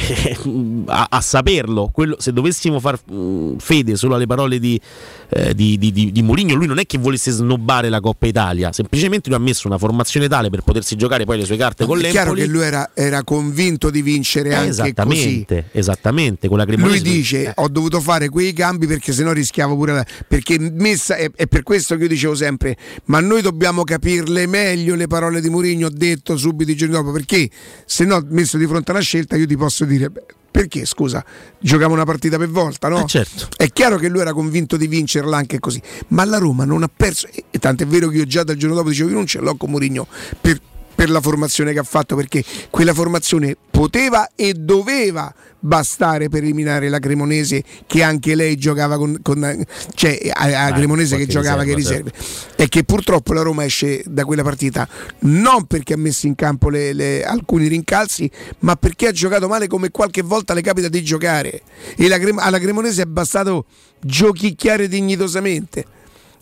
a, 0.87 1.07
a 1.11 1.21
saperlo. 1.21 1.91
Quello- 1.93 2.17
se 2.19 2.33
dovessimo 2.33 2.81
far 2.81 2.99
mm, 3.13 3.57
fede 3.59 3.97
solo 3.97 4.15
alle 4.15 4.27
parole 4.27 4.59
di, 4.59 4.81
eh, 5.29 5.55
di, 5.55 5.77
di, 5.79 5.93
di- 5.93 6.13
di 6.13 6.23
Mourinho, 6.23 6.55
lui 6.55 6.67
non 6.67 6.79
è 6.79 6.87
che 6.87 6.99
volesse 6.99 7.31
snobbare 7.31 7.89
la 7.89 8.01
Coppa 8.01 8.27
Italia, 8.27 8.73
semplicemente 8.73 9.29
lui 9.29 9.39
ha 9.39 9.43
messo 9.43 9.67
una 9.67 9.79
formazione 9.79 10.29
tale 10.29 10.49
per 10.51 10.63
potersi 10.63 10.97
giocare 10.97 11.25
poi 11.25 11.39
le 11.39 11.45
sue 11.45 11.57
carte 11.57 11.85
con 11.85 11.99
È 11.99 12.09
chiaro 12.09 12.33
l'Empoli. 12.33 12.41
che 12.41 12.47
lui 12.47 12.63
era, 12.65 12.91
era 12.95 13.23
convinto 13.23 13.91
di 13.91 14.03
vincere 14.03 14.49
Eh, 14.51 14.55
anche 14.55 14.69
così. 14.69 14.81
esattamente, 14.81 15.65
esattamente, 15.73 16.49
con 16.49 16.57
la 16.59 16.65
Lui 16.65 17.01
dice: 17.03 17.45
Eh. 17.49 17.53
Ho 17.57 17.69
dovuto 17.69 18.01
fare 18.01 18.29
quei 18.29 18.53
cambi 18.53 18.87
perché 18.87 19.13
sennò 19.13 19.33
rischiavo 19.33 19.77
pure 19.77 19.93
la. 19.93 20.05
Perché 20.27 20.59
messa, 20.59 21.17
è, 21.17 21.31
è 21.35 21.47
per 21.51 21.65
questo 21.65 21.97
che 21.97 22.03
io 22.05 22.09
dicevo 22.09 22.35
sempre: 22.35 22.77
ma 23.07 23.21
noi 23.21 23.43
dobbiamo 23.43 23.83
capirle 23.83 24.47
meglio 24.47 24.95
le 24.95 25.09
parole 25.09 25.41
di 25.41 25.51
Mourinho. 25.51 25.89
Ho 25.89 25.93
detto 25.93 26.37
subito 26.37 26.71
i 26.71 26.77
giorni 26.77 26.95
dopo 26.95 27.11
perché 27.11 27.51
se 27.85 28.05
no, 28.05 28.25
messo 28.31 28.57
di 28.57 28.67
fronte 28.67 28.93
a 28.93 28.95
una 28.95 29.03
scelta, 29.03 29.37
io 29.37 29.47
ti 29.47 29.57
posso 29.57 29.85
dire. 29.85 30.09
beh, 30.09 30.25
Perché 30.51 30.85
scusa, 30.85 31.25
giochiamo 31.61 31.95
una 31.95 32.05
partita 32.05 32.37
per 32.37 32.49
volta, 32.49 32.89
no? 32.89 33.05
Eh, 33.05 33.07
certo. 33.07 33.49
È 33.57 33.69
chiaro 33.69 33.99
che 33.99 34.09
lui 34.09 34.21
era 34.21 34.33
convinto 34.33 34.77
di 34.77 34.89
vincerla 34.89 35.37
anche 35.37 35.61
così, 35.61 35.81
ma 36.09 36.25
la 36.25 36.39
Roma 36.39 36.65
non 36.65 36.83
ha 36.83 36.91
perso. 36.95 37.29
E 37.29 37.45
e 37.51 37.59
tanto 37.59 37.83
è 37.83 37.87
vero 37.87 38.09
che 38.09 38.17
io 38.19 38.25
già 38.27 38.43
dal 38.43 38.57
giorno 38.57 38.75
dopo 38.77 38.89
dicevo: 38.89 39.11
Io 39.11 39.17
non 39.17 39.27
ce 39.27 39.41
l'ho 39.41 39.57
con 39.57 39.71
Mourinho 39.71 40.07
per, 40.41 40.61
per 41.01 41.09
la 41.09 41.23
formazione 41.23 41.73
che 41.73 41.79
ha 41.79 41.83
fatto, 41.83 42.15
perché 42.15 42.45
quella 42.69 42.93
formazione 42.93 43.57
poteva 43.71 44.29
e 44.35 44.53
doveva 44.53 45.33
bastare 45.59 46.29
per 46.29 46.43
eliminare 46.43 46.91
la 46.91 46.99
Cremonese 46.99 47.65
che 47.87 48.03
anche 48.03 48.35
lei 48.35 48.57
giocava 48.57 48.99
con, 48.99 49.19
con- 49.23 49.65
cioè 49.95 50.19
a, 50.31 50.67
a 50.67 50.71
Beh, 50.73 50.77
Cremonese 50.77 51.17
che 51.17 51.25
giocava 51.25 51.65
che 51.65 51.75
riserva, 51.75 52.11
riserve 52.11 52.55
e 52.55 52.69
che 52.69 52.85
purtroppo 52.85 53.33
la 53.33 53.41
Roma 53.41 53.65
esce 53.65 54.03
da 54.05 54.27
quella 54.27 54.43
partita 54.43 54.87
non 55.21 55.65
perché 55.65 55.95
ha 55.95 55.97
messo 55.97 56.27
in 56.27 56.35
campo 56.35 56.69
le- 56.69 56.93
le- 56.93 57.25
alcuni 57.25 57.67
rincalzi 57.67 58.31
ma 58.59 58.77
perché 58.77 59.07
ha 59.07 59.13
giocato 59.13 59.49
male 59.49 59.69
come 59.69 59.91
qualche 59.91 60.21
volta 60.21 60.53
le 60.53 60.61
capita 60.61 60.89
di 60.89 61.03
giocare. 61.03 61.63
E 61.97 62.09
la 62.09 62.19
alla 62.37 62.59
Cremonese 62.59 63.03
è 63.03 63.07
bastato 63.07 63.65
giochicchiare 64.01 64.87
dignitosamente 64.87 65.83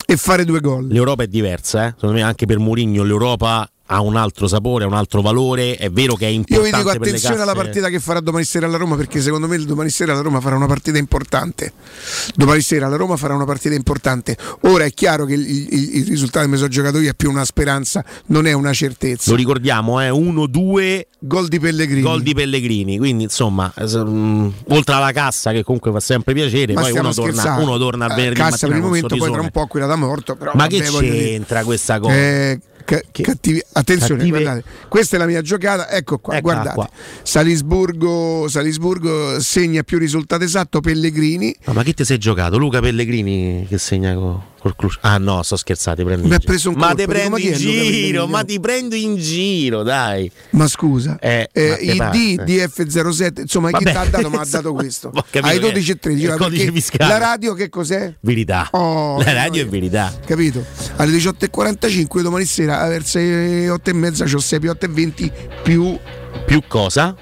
e 0.05 0.17
fare 0.17 0.43
due 0.43 0.59
gol. 0.59 0.87
L'Europa 0.87 1.23
è 1.23 1.27
diversa, 1.27 1.87
eh? 1.87 1.91
secondo 1.91 2.15
me 2.15 2.23
anche 2.23 2.45
per 2.45 2.59
Mourinho 2.59 3.03
l'Europa 3.03 3.69
ha 3.91 4.01
un 4.01 4.15
altro 4.15 4.47
sapore, 4.47 4.83
ha 4.83 4.87
un 4.87 4.93
altro 4.93 5.21
valore, 5.21 5.75
è 5.75 5.89
vero 5.89 6.13
che 6.15 6.25
è 6.25 6.29
Io 6.29 6.35
importante 6.35 6.69
vi 6.69 6.77
dico 6.77 6.89
attenzione 6.91 7.41
alla 7.41 7.55
partita 7.55 7.89
che 7.89 7.99
farà 7.99 8.19
domani 8.19 8.43
sera 8.43 8.67
alla 8.67 8.77
Roma 8.77 8.95
perché 8.95 9.19
secondo 9.19 9.47
me 9.47 9.57
domani 9.65 9.89
sera 9.89 10.13
la 10.13 10.21
Roma 10.21 10.39
farà 10.41 10.55
una 10.55 10.67
partita 10.67 10.99
importante. 10.99 11.73
Domani 12.35 12.61
sera 12.61 12.87
la 12.87 12.95
Roma 12.97 13.17
farà 13.17 13.33
una 13.33 13.45
partita 13.45 13.73
importante. 13.73 14.37
Ora 14.61 14.83
è 14.85 14.91
chiaro 14.91 15.25
che 15.25 15.33
il, 15.33 15.49
il- 15.49 15.95
il 15.97 16.05
risultato 16.05 16.45
che 16.45 16.51
mi 16.51 16.57
sono 16.57 16.69
giocato 16.69 16.99
io 16.99 17.09
è 17.09 17.15
più 17.15 17.31
una 17.31 17.45
speranza, 17.45 18.03
non 18.27 18.45
è 18.45 18.53
una 18.53 18.73
certezza. 18.73 19.31
Lo 19.31 19.35
ricordiamo, 19.37 19.99
è 19.99 20.09
1-2 20.11 21.01
gol 21.21 21.47
di 21.47 21.59
Pellegrini. 21.59 22.01
Gol 22.01 22.21
di 22.21 22.33
Pellegrini, 22.35 22.97
quindi 22.99 23.23
insomma, 23.23 23.73
eh, 23.75 23.87
mm, 23.97 24.47
oltre 24.69 24.95
alla 24.95 25.11
cassa 25.11 25.51
che 25.51 25.63
comunque 25.63 25.91
fa 25.91 25.99
sempre 25.99 26.33
piacere, 26.33 26.73
Ma 26.73 26.81
poi 26.81 26.91
uno 26.91 27.11
torna, 27.13 27.57
uno 27.57 27.77
torna 27.77 28.05
al 28.05 28.11
Eh, 28.11 28.15
venerdì 28.15 28.35
Cassa 28.39 28.49
mattina 28.51 28.67
per 28.69 28.77
il 28.77 28.83
momento, 28.83 29.15
poi 29.17 29.31
tra 29.31 29.41
un 29.41 29.49
po' 29.49 29.65
quella 29.67 29.85
da 29.87 29.95
morto. 29.95 30.35
Però, 30.35 30.51
Ma 30.53 30.67
vabbè, 30.67 30.81
che 30.81 30.89
voglio 30.91 31.11
dire. 31.11 31.23
c'entra 31.23 31.63
questa 31.63 31.99
cosa? 31.99 32.13
Eh, 32.15 32.59
ca- 32.85 33.01
cattivi- 33.11 33.63
attenzione, 33.79 34.21
cattive- 34.21 34.41
guardate, 34.43 34.63
questa 34.87 35.15
è 35.15 35.19
la 35.19 35.25
mia 35.25 35.41
giocata. 35.41 35.89
Ecco 35.89 36.17
qua, 36.19 36.35
Eccola 36.37 36.53
guardate. 36.53 36.75
qua. 36.75 36.89
Salisburgo, 37.23 38.47
Salisburgo 38.47 39.39
segna 39.39 39.83
più 39.83 39.97
risultato 39.97 40.43
esatto. 40.43 40.81
Pellegrini 40.81 41.55
No, 41.65 41.73
ma 41.73 41.83
che 41.83 41.93
ti 41.93 42.03
sei 42.05 42.17
giocato? 42.17 42.57
Luca 42.57 42.79
Pellegrini 42.79 43.65
che 43.67 43.77
segna 43.77 44.13
co- 44.13 44.19
col 44.19 44.58
Cluj. 44.58 44.58
Ah 45.01 45.17
no, 45.17 45.41
sto 45.43 45.55
scherzando, 45.57 46.01
ti 46.01 46.05
prendo 46.07 46.27
Mi 46.27 46.33
ha 46.33 46.37
giro. 46.37 46.51
preso 46.51 46.69
un 46.69 46.75
Ma 46.75 46.87
colpo, 46.87 47.01
ti 47.01 47.05
dico, 47.07 47.17
prendo 47.17 47.35
chi 47.37 47.47
in 47.47 47.53
giro, 47.53 48.27
ma 48.27 48.43
ti 48.43 48.59
prendo 48.59 48.95
in 48.95 49.15
giro, 49.17 49.83
dai. 49.83 50.31
Ma 50.51 50.67
scusa, 50.67 51.17
Eh, 51.19 51.49
eh, 51.51 51.77
il 51.81 51.97
D 52.11 52.39
eh. 52.39 52.43
di 52.43 52.57
F07, 52.57 53.41
insomma, 53.41 53.71
chi 53.71 53.83
Vabbè, 53.83 53.91
ti 53.91 53.97
ha 53.97 54.05
dato? 54.09 54.29
Mi 54.31 54.35
ha 54.37 54.45
dato 54.49 54.73
questo. 54.73 55.11
Ai 55.41 55.53
che 55.53 55.59
12 55.59 55.91
e 55.91 55.93
è 55.93 55.97
13. 55.99 56.21
il 56.23 56.27
perché 56.29 56.43
codice 56.43 56.71
fiscale. 56.71 57.11
La 57.13 57.17
radio 57.19 57.53
che 57.53 57.69
cos'è? 57.69 58.13
Verità. 58.19 58.67
Oh, 58.71 59.21
la 59.21 59.33
radio 59.33 59.63
è 59.63 59.67
verità. 59.67 60.13
Capito? 60.25 60.63
Alle 60.97 61.17
18.45 61.17 62.21
domani 62.21 62.45
sera 62.45 62.87
verso 62.87 63.17
le 63.19 63.69
8 63.69 63.89
e 63.89 63.93
mezza 63.93 64.25
c'ho 64.25 64.39
6 64.39 64.59
più 64.59 64.69
8 64.69 64.85
e 64.85 64.89
20 64.89 65.31
più 65.63 65.97
Più 66.45 66.61
cosa? 66.67 67.15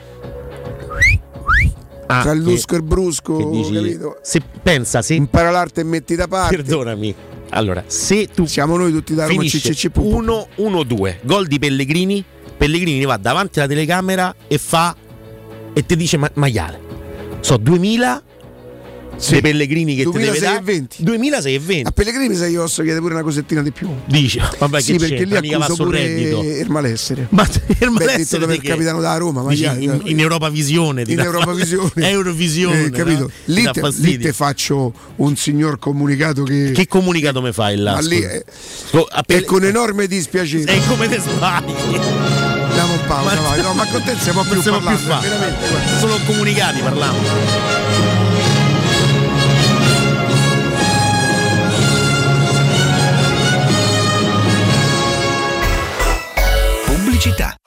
Ah, 2.07 2.21
tra 2.21 2.31
il 2.31 2.41
lusco 2.41 2.73
e 2.73 2.77
il 2.77 2.83
brusco, 2.83 3.37
che 3.37 3.49
dici- 3.49 3.73
capito? 3.73 4.17
Se 4.21 4.41
pensa, 4.63 5.01
se 5.01 5.13
Impara 5.13 5.51
l'arte 5.51 5.81
e 5.81 5.83
metti 5.83 6.15
da 6.15 6.27
parte. 6.27 6.55
Perdonami. 6.55 7.15
Allora, 7.49 7.83
se 7.87 8.27
tu 8.27 8.45
Siamo 8.45 8.75
noi 8.77 8.91
tutti 8.91 9.13
da 9.13 9.25
Roma 9.27 9.41
CCC. 9.43 9.89
1-1-2, 9.93 11.17
gol 11.23 11.47
di 11.47 11.59
Pellegrini, 11.59 12.23
Pellegrini 12.57 13.05
va 13.05 13.17
davanti 13.17 13.59
alla 13.59 13.67
telecamera 13.67 14.35
e 14.47 14.57
fa 14.57 14.95
e 15.73 15.85
ti 15.85 15.95
dice 15.95 16.17
ma, 16.17 16.29
maiale. 16.33 16.79
So 17.41 17.57
2000 17.57 18.23
dei 19.29 19.41
Pellegrini 19.41 19.95
che 19.95 20.03
ti 20.03 20.11
deve 20.11 20.25
2006 20.25 20.39
dare 20.41 20.57
e 20.59 20.61
20. 20.61 21.03
2006 21.03 21.53
e 21.55 21.59
20. 21.59 21.87
A 21.87 21.91
Pellegrini 21.91 22.37
che 22.37 22.47
io 22.47 22.61
posso 22.61 22.81
chiedere 22.81 23.01
pure 23.01 23.13
una 23.15 23.23
cosettina 23.23 23.61
di 23.61 23.71
più. 23.71 23.89
Dici, 24.05 24.39
vabbè 24.59 24.81
sì, 24.81 24.91
che 24.93 24.97
perché 24.99 25.15
c'entra, 25.15 25.39
lì 25.39 25.53
accuso 25.53 25.83
pure 25.83 25.99
reddito. 26.01 26.41
Ma 27.29 27.43
Beh, 28.05 28.15
detto 28.17 28.37
per 28.37 28.47
di 28.47 28.53
il 28.55 28.61
che? 28.61 28.67
capitano 28.69 28.99
della 28.99 29.17
Roma, 29.17 29.41
ma 29.41 29.49
Dici, 29.49 29.63
in, 29.65 30.01
in 30.05 30.19
Europavisione 30.19 31.03
ti 31.03 31.11
in 31.11 31.17
dà- 31.17 31.23
Europavisione. 31.23 31.91
Eurovisione, 32.09 32.85
Eh, 32.85 32.89
capito? 32.91 33.19
no? 33.21 33.29
Lì, 33.45 33.63
te, 33.71 33.81
lì 33.97 34.17
te 34.17 34.33
faccio 34.33 34.93
un 35.17 35.35
signor 35.35 35.79
comunicato 35.79 36.43
che, 36.43 36.71
Che 36.73 36.87
comunicato 36.87 37.41
mi 37.41 37.51
fai 37.51 37.75
là? 37.77 37.93
Ma 37.93 37.99
lì 38.01 38.19
è- 38.21 38.43
è 39.25 39.43
con 39.43 39.63
enorme 39.63 40.07
dispiacere. 40.07 40.71
E 40.75 40.81
come 40.87 41.07
te 41.09 41.19
sbagli? 41.19 41.73
Andiamo 42.67 42.93
in 42.93 43.01
pausa, 43.07 43.35
Ma- 43.35 43.41
vai. 43.41 43.61
No, 43.61 43.73
ma 43.73 43.85
con 43.87 44.03
te 44.03 44.11
non 44.13 44.21
si 44.21 44.29
può 44.31 44.43
più 44.43 44.61
parlare, 44.61 44.95
più 44.97 45.29
veramente. 45.29 45.65
Solo 45.99 46.17
comunicati 46.25 46.79
parliamo. 46.81 48.16
Pubblicità. 57.17 57.66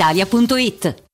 brispalitalia.it. 0.00 1.09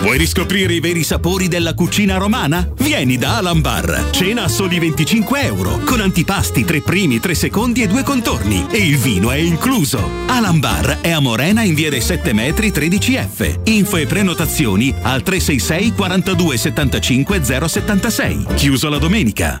Vuoi 0.00 0.16
riscoprire 0.16 0.72
i 0.72 0.80
veri 0.80 1.04
sapori 1.04 1.46
della 1.46 1.74
cucina 1.74 2.16
romana? 2.16 2.66
Vieni 2.78 3.18
da 3.18 3.36
Alan 3.36 3.60
Bar. 3.60 4.08
Cena 4.10 4.44
a 4.44 4.48
soli 4.48 4.78
25 4.78 5.42
euro, 5.42 5.80
con 5.84 6.00
antipasti, 6.00 6.64
tre 6.64 6.80
primi, 6.80 7.20
tre 7.20 7.34
secondi 7.34 7.82
e 7.82 7.86
due 7.86 8.02
contorni. 8.02 8.66
E 8.70 8.78
il 8.78 8.96
vino 8.96 9.30
è 9.30 9.36
incluso. 9.36 10.02
Alan 10.26 10.58
Bar 10.58 11.00
è 11.02 11.10
a 11.10 11.20
Morena 11.20 11.62
in 11.62 11.74
via 11.74 11.90
dei 11.90 12.00
7 12.00 12.32
metri 12.32 12.70
13F. 12.70 13.60
Info 13.64 13.98
e 13.98 14.06
prenotazioni 14.06 14.94
al 15.02 15.22
366 15.22 15.92
42 15.92 16.56
75 16.56 17.44
076. 17.68 18.46
Chiuso 18.54 18.88
la 18.88 18.98
domenica. 18.98 19.60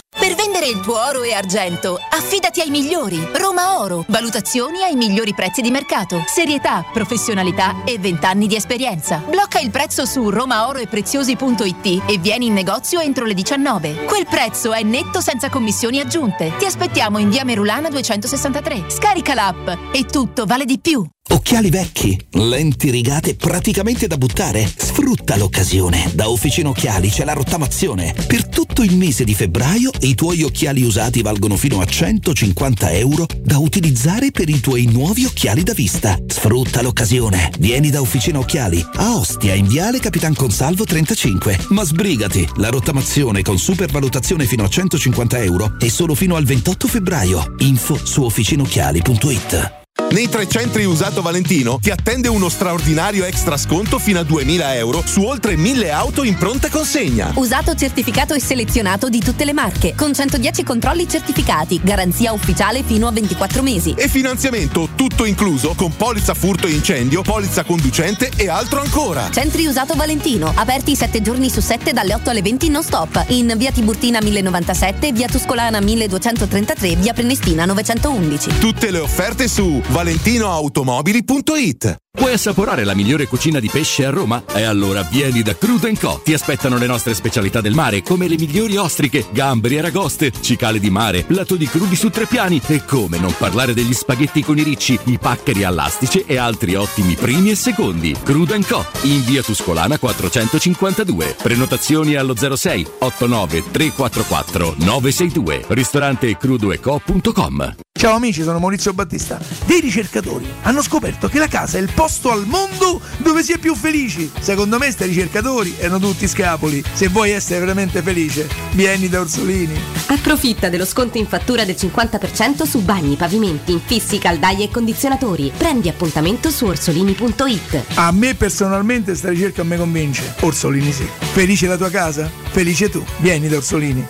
Vendere 0.61 0.77
il 0.77 0.79
tuo 0.81 1.03
oro 1.03 1.23
e 1.23 1.33
argento, 1.33 1.99
affidati 2.11 2.61
ai 2.61 2.69
migliori. 2.69 3.19
Roma 3.33 3.79
Oro. 3.79 4.05
Valutazioni 4.07 4.83
ai 4.83 4.95
migliori 4.95 5.33
prezzi 5.33 5.61
di 5.61 5.71
mercato. 5.71 6.23
Serietà, 6.27 6.85
professionalità 6.93 7.83
e 7.83 7.97
20 7.97 8.25
anni 8.25 8.45
di 8.45 8.55
esperienza. 8.55 9.23
Blocca 9.27 9.59
il 9.59 9.71
prezzo 9.71 10.05
su 10.05 10.29
romaoroepreziosi.it 10.29 12.03
e 12.05 12.17
vieni 12.19 12.45
in 12.45 12.53
negozio 12.53 12.99
entro 12.99 13.25
le 13.25 13.33
19. 13.33 14.05
Quel 14.05 14.27
prezzo 14.27 14.71
è 14.71 14.83
netto 14.83 15.19
senza 15.19 15.49
commissioni 15.49 15.99
aggiunte. 15.99 16.53
Ti 16.59 16.65
aspettiamo 16.65 17.17
in 17.17 17.31
via 17.31 17.43
Merulana 17.43 17.89
263. 17.89 18.83
Scarica 18.87 19.33
l'app 19.33 19.67
e 19.91 20.05
tutto 20.05 20.45
vale 20.45 20.65
di 20.65 20.79
più. 20.79 21.03
Occhiali 21.29 21.69
vecchi, 21.69 22.19
lenti 22.31 22.89
rigate 22.89 23.35
praticamente 23.35 24.05
da 24.05 24.17
buttare? 24.17 24.69
Sfrutta 24.75 25.37
l'occasione. 25.37 26.11
Da 26.13 26.29
Officina 26.29 26.69
Occhiali 26.69 27.09
c'è 27.09 27.23
la 27.23 27.33
rottamazione. 27.33 28.13
Per 28.27 28.49
tutto 28.49 28.83
il 28.83 28.97
mese 28.97 29.23
di 29.23 29.33
febbraio 29.33 29.91
i 30.01 30.13
tuoi 30.13 30.43
occhiali 30.43 30.50
usati 30.83 31.21
valgono 31.21 31.57
fino 31.57 31.81
a 31.81 31.85
150 31.85 32.91
euro 32.91 33.25
da 33.41 33.57
utilizzare 33.57 34.31
per 34.31 34.49
i 34.49 34.59
tuoi 34.59 34.85
nuovi 34.85 35.25
occhiali 35.25 35.63
da 35.63 35.73
vista. 35.73 36.17
Sfrutta 36.27 36.81
l'occasione. 36.81 37.51
Vieni 37.59 37.89
da 37.89 38.01
Officina 38.01 38.39
Occhiali 38.39 38.85
a 38.95 39.15
Ostia 39.15 39.53
in 39.53 39.67
Viale 39.67 39.99
Capitan 39.99 40.33
Consalvo 40.33 40.85
35. 40.85 41.65
Ma 41.69 41.83
sbrigati, 41.83 42.47
la 42.55 42.69
rottamazione 42.69 43.41
con 43.41 43.57
supervalutazione 43.57 44.45
fino 44.45 44.63
a 44.63 44.69
150 44.69 45.41
euro 45.43 45.75
è 45.79 45.87
solo 45.87 46.15
fino 46.15 46.35
al 46.35 46.45
28 46.45 46.87
febbraio. 46.87 47.55
Info 47.59 47.99
su 48.03 48.23
officinocchiali.it. 48.23 49.80
Nei 50.11 50.27
tre 50.27 50.45
centri 50.45 50.83
usato 50.83 51.21
Valentino 51.21 51.79
ti 51.81 51.89
attende 51.89 52.27
uno 52.27 52.49
straordinario 52.49 53.23
extra 53.23 53.55
sconto 53.55 53.97
fino 53.97 54.19
a 54.19 54.23
2000 54.23 54.75
euro 54.75 55.01
su 55.05 55.23
oltre 55.23 55.55
1000 55.55 55.89
auto 55.89 56.23
in 56.23 56.35
pronta 56.35 56.67
consegna. 56.67 57.31
Usato 57.35 57.73
certificato 57.75 58.33
e 58.33 58.41
selezionato 58.41 59.07
di 59.07 59.19
tutte 59.19 59.45
le 59.45 59.53
marche, 59.53 59.95
con 59.95 60.13
110 60.13 60.63
controlli 60.63 61.07
certificati, 61.07 61.79
garanzia 61.81 62.33
ufficiale 62.33 62.83
fino 62.83 63.07
a 63.07 63.11
24 63.11 63.61
mesi. 63.61 63.93
E 63.95 64.09
finanziamento 64.09 64.89
tutto 64.95 65.23
incluso 65.23 65.75
con 65.75 65.95
polizza 65.95 66.33
furto 66.33 66.67
e 66.67 66.71
incendio, 66.71 67.21
polizza 67.21 67.63
conducente 67.63 68.31
e 68.35 68.49
altro 68.49 68.81
ancora. 68.81 69.31
Centri 69.31 69.65
usato 69.65 69.93
Valentino, 69.95 70.51
aperti 70.53 70.93
7 70.93 71.21
giorni 71.21 71.49
su 71.49 71.61
7 71.61 71.93
dalle 71.93 72.15
8 72.15 72.31
alle 72.31 72.41
20 72.41 72.67
non 72.67 72.83
stop, 72.83 73.23
in 73.27 73.53
via 73.55 73.71
Tiburtina 73.71 74.19
1097, 74.21 75.13
via 75.13 75.29
Tuscolana 75.29 75.79
1233, 75.79 76.97
via 76.97 77.13
Prenestina 77.13 77.63
911. 77.63 78.59
Tutte 78.59 78.91
le 78.91 78.99
offerte 78.99 79.47
su 79.47 79.81
valentinoautomobili.it. 80.01 81.95
Puoi 82.13 82.33
assaporare 82.33 82.83
la 82.83 82.93
migliore 82.93 83.25
cucina 83.25 83.61
di 83.61 83.69
pesce 83.69 84.05
a 84.05 84.09
Roma? 84.09 84.43
E 84.53 84.63
allora 84.63 85.01
vieni 85.01 85.41
da 85.41 85.55
Crudo 85.55 85.89
Co. 85.97 86.19
Ti 86.21 86.33
aspettano 86.33 86.77
le 86.77 86.85
nostre 86.85 87.13
specialità 87.13 87.61
del 87.61 87.73
mare, 87.73 88.03
come 88.03 88.27
le 88.27 88.35
migliori 88.37 88.75
ostriche, 88.75 89.27
gamberi 89.31 89.75
e 89.75 89.79
aragoste, 89.79 90.31
cicale 90.41 90.79
di 90.79 90.89
mare, 90.89 91.23
lato 91.29 91.55
di 91.55 91.65
crudi 91.67 91.95
su 91.95 92.09
tre 92.09 92.25
piani 92.25 92.61
e 92.67 92.83
come 92.83 93.17
non 93.17 93.33
parlare 93.37 93.73
degli 93.73 93.93
spaghetti 93.93 94.43
con 94.43 94.57
i 94.57 94.63
ricci, 94.63 94.99
i 95.05 95.17
paccheri 95.17 95.63
all'astice 95.63 96.25
e 96.25 96.37
altri 96.37 96.75
ottimi 96.75 97.15
primi 97.15 97.51
e 97.51 97.55
secondi. 97.55 98.13
Crudo 98.21 98.59
Co. 98.67 98.85
in 99.03 99.23
via 99.23 99.41
Tuscolana 99.41 99.97
452. 99.97 101.37
Prenotazioni 101.41 102.15
allo 102.15 102.35
06 102.35 102.87
89 102.99 103.63
344 103.71 104.75
962. 104.79 105.65
Ristorante 105.69 106.35
crudoeco.com. 106.35 107.75
Ciao 108.01 108.15
amici, 108.15 108.41
sono 108.41 108.57
Maurizio 108.57 108.93
Battista. 108.93 109.39
Dei 109.65 109.79
ricercatori 109.79 110.51
hanno 110.63 110.81
scoperto 110.81 111.27
che 111.27 111.37
la 111.37 111.47
casa 111.47 111.77
è 111.77 111.81
il 111.81 111.91
posto 112.01 112.31
al 112.31 112.47
mondo 112.47 112.99
dove 113.17 113.43
si 113.43 113.53
è 113.53 113.59
più 113.59 113.75
felici. 113.75 114.31
Secondo 114.39 114.79
me 114.79 114.89
sti 114.89 115.05
ricercatori 115.05 115.75
erano 115.77 115.99
tutti 115.99 116.27
scapoli. 116.27 116.83
Se 116.93 117.09
vuoi 117.09 117.29
essere 117.29 117.59
veramente 117.59 118.01
felice, 118.01 118.49
vieni 118.71 119.07
da 119.07 119.19
Orsolini. 119.19 119.79
Approfitta 120.07 120.69
dello 120.69 120.85
sconto 120.85 121.19
in 121.19 121.27
fattura 121.27 121.63
del 121.63 121.75
50% 121.77 122.63
su 122.63 122.81
bagni, 122.81 123.17
pavimenti, 123.17 123.73
infissi, 123.73 124.17
caldaie 124.17 124.63
e 124.63 124.71
condizionatori. 124.71 125.51
Prendi 125.55 125.89
appuntamento 125.89 126.49
su 126.49 126.65
orsolini.it. 126.65 127.83
A 127.93 128.11
me 128.11 128.33
personalmente 128.33 129.13
sta 129.13 129.29
ricerca 129.29 129.63
mi 129.63 129.77
convince. 129.77 130.33
Orsolini 130.39 130.91
sì. 130.91 131.07
Felice 131.33 131.67
la 131.67 131.77
tua 131.77 131.91
casa? 131.91 132.31
Felice 132.49 132.89
tu. 132.89 133.05
Vieni 133.17 133.47
da 133.47 133.57
Orsolini. 133.57 134.07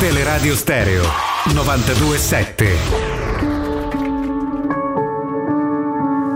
Teleradio 0.00 0.56
Stereo 0.56 1.04
927. 1.52 3.07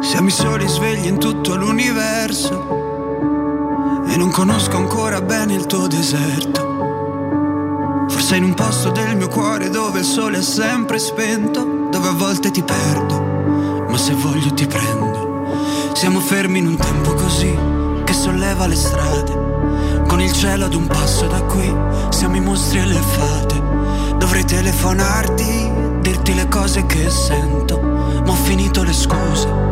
Siamo 0.02 0.26
i 0.26 0.32
soli 0.32 0.66
svegli 0.66 1.06
in 1.06 1.18
tutto 1.18 1.54
l'universo 1.54 2.50
e 4.04 4.16
non 4.16 4.32
conosco 4.32 4.76
ancora 4.76 5.22
bene 5.22 5.54
il 5.54 5.66
tuo 5.66 5.86
deserto. 5.86 8.06
Forse 8.08 8.34
in 8.34 8.42
un 8.42 8.54
posto 8.54 8.90
del 8.90 9.16
mio 9.16 9.28
cuore 9.28 9.70
dove 9.70 10.00
il 10.00 10.04
sole 10.04 10.38
è 10.38 10.42
sempre 10.42 10.98
spento, 10.98 11.86
dove 11.88 12.08
a 12.08 12.12
volte 12.12 12.50
ti 12.50 12.64
perdo, 12.64 13.86
ma 13.88 13.96
se 13.96 14.14
voglio 14.14 14.52
ti 14.52 14.66
prendo. 14.66 15.46
Siamo 15.92 16.18
fermi 16.18 16.58
in 16.58 16.66
un 16.66 16.76
tempo 16.76 17.14
così 17.14 17.56
che 18.02 18.12
solleva 18.12 18.66
le 18.66 18.76
strade, 18.76 20.02
con 20.08 20.20
il 20.20 20.32
cielo 20.32 20.64
ad 20.64 20.74
un 20.74 20.88
passo 20.88 21.28
da 21.28 21.42
qui, 21.42 21.72
siamo 22.10 22.34
i 22.34 22.40
mostri 22.40 22.80
e 22.80 22.86
le 22.86 23.00
fate. 23.00 23.62
Dovrei 24.18 24.44
telefonarti, 24.44 25.70
dirti 26.00 26.34
le 26.34 26.48
cose 26.48 26.86
che 26.86 27.08
sento, 27.08 27.80
ma 27.80 28.30
ho 28.30 28.34
finito 28.34 28.82
le 28.82 28.92
scuse 28.92 29.71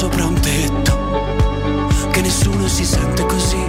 sopra 0.00 0.24
un 0.24 0.40
tetto. 0.40 0.98
Che 2.10 2.22
nessuno 2.22 2.66
si 2.68 2.86
sente 2.86 3.22
così, 3.26 3.62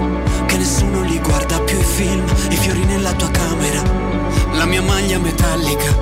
che 0.46 0.56
nessuno 0.56 1.02
li 1.02 1.20
guarda 1.20 1.60
più 1.60 1.78
i 1.78 1.84
film, 1.84 2.24
i 2.50 2.56
fiori 2.56 2.86
nella 2.86 3.12
tua 3.12 3.30
camera, 3.32 3.82
la 4.54 4.64
mia 4.64 4.82
maglia 4.82 5.20
metallica. 5.20 5.94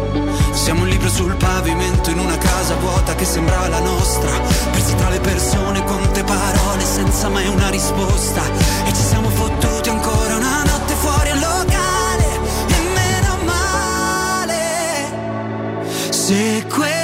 Siamo 0.51 0.81
un 0.81 0.87
libro 0.87 1.09
sul 1.09 1.35
pavimento 1.35 2.11
in 2.11 2.19
una 2.19 2.37
casa 2.37 2.75
vuota 2.75 3.15
che 3.15 3.25
sembrava 3.25 3.69
la 3.69 3.79
nostra, 3.79 4.29
persi 4.69 4.93
tra 4.97 5.09
le 5.09 5.19
persone, 5.19 5.81
quante 5.81 6.23
parole 6.23 6.83
senza 6.85 7.27
mai 7.29 7.47
una 7.47 7.69
risposta. 7.69 8.43
E 8.85 8.93
ci 8.93 9.01
siamo 9.01 9.29
fottuti 9.29 9.89
ancora 9.89 10.35
una 10.35 10.61
notte 10.63 10.93
fuori 10.93 11.29
al 11.31 11.39
locale, 11.39 12.39
e 12.67 12.79
meno 12.93 13.37
male. 13.45 14.61
Se 16.11 16.65
questa 16.67 16.98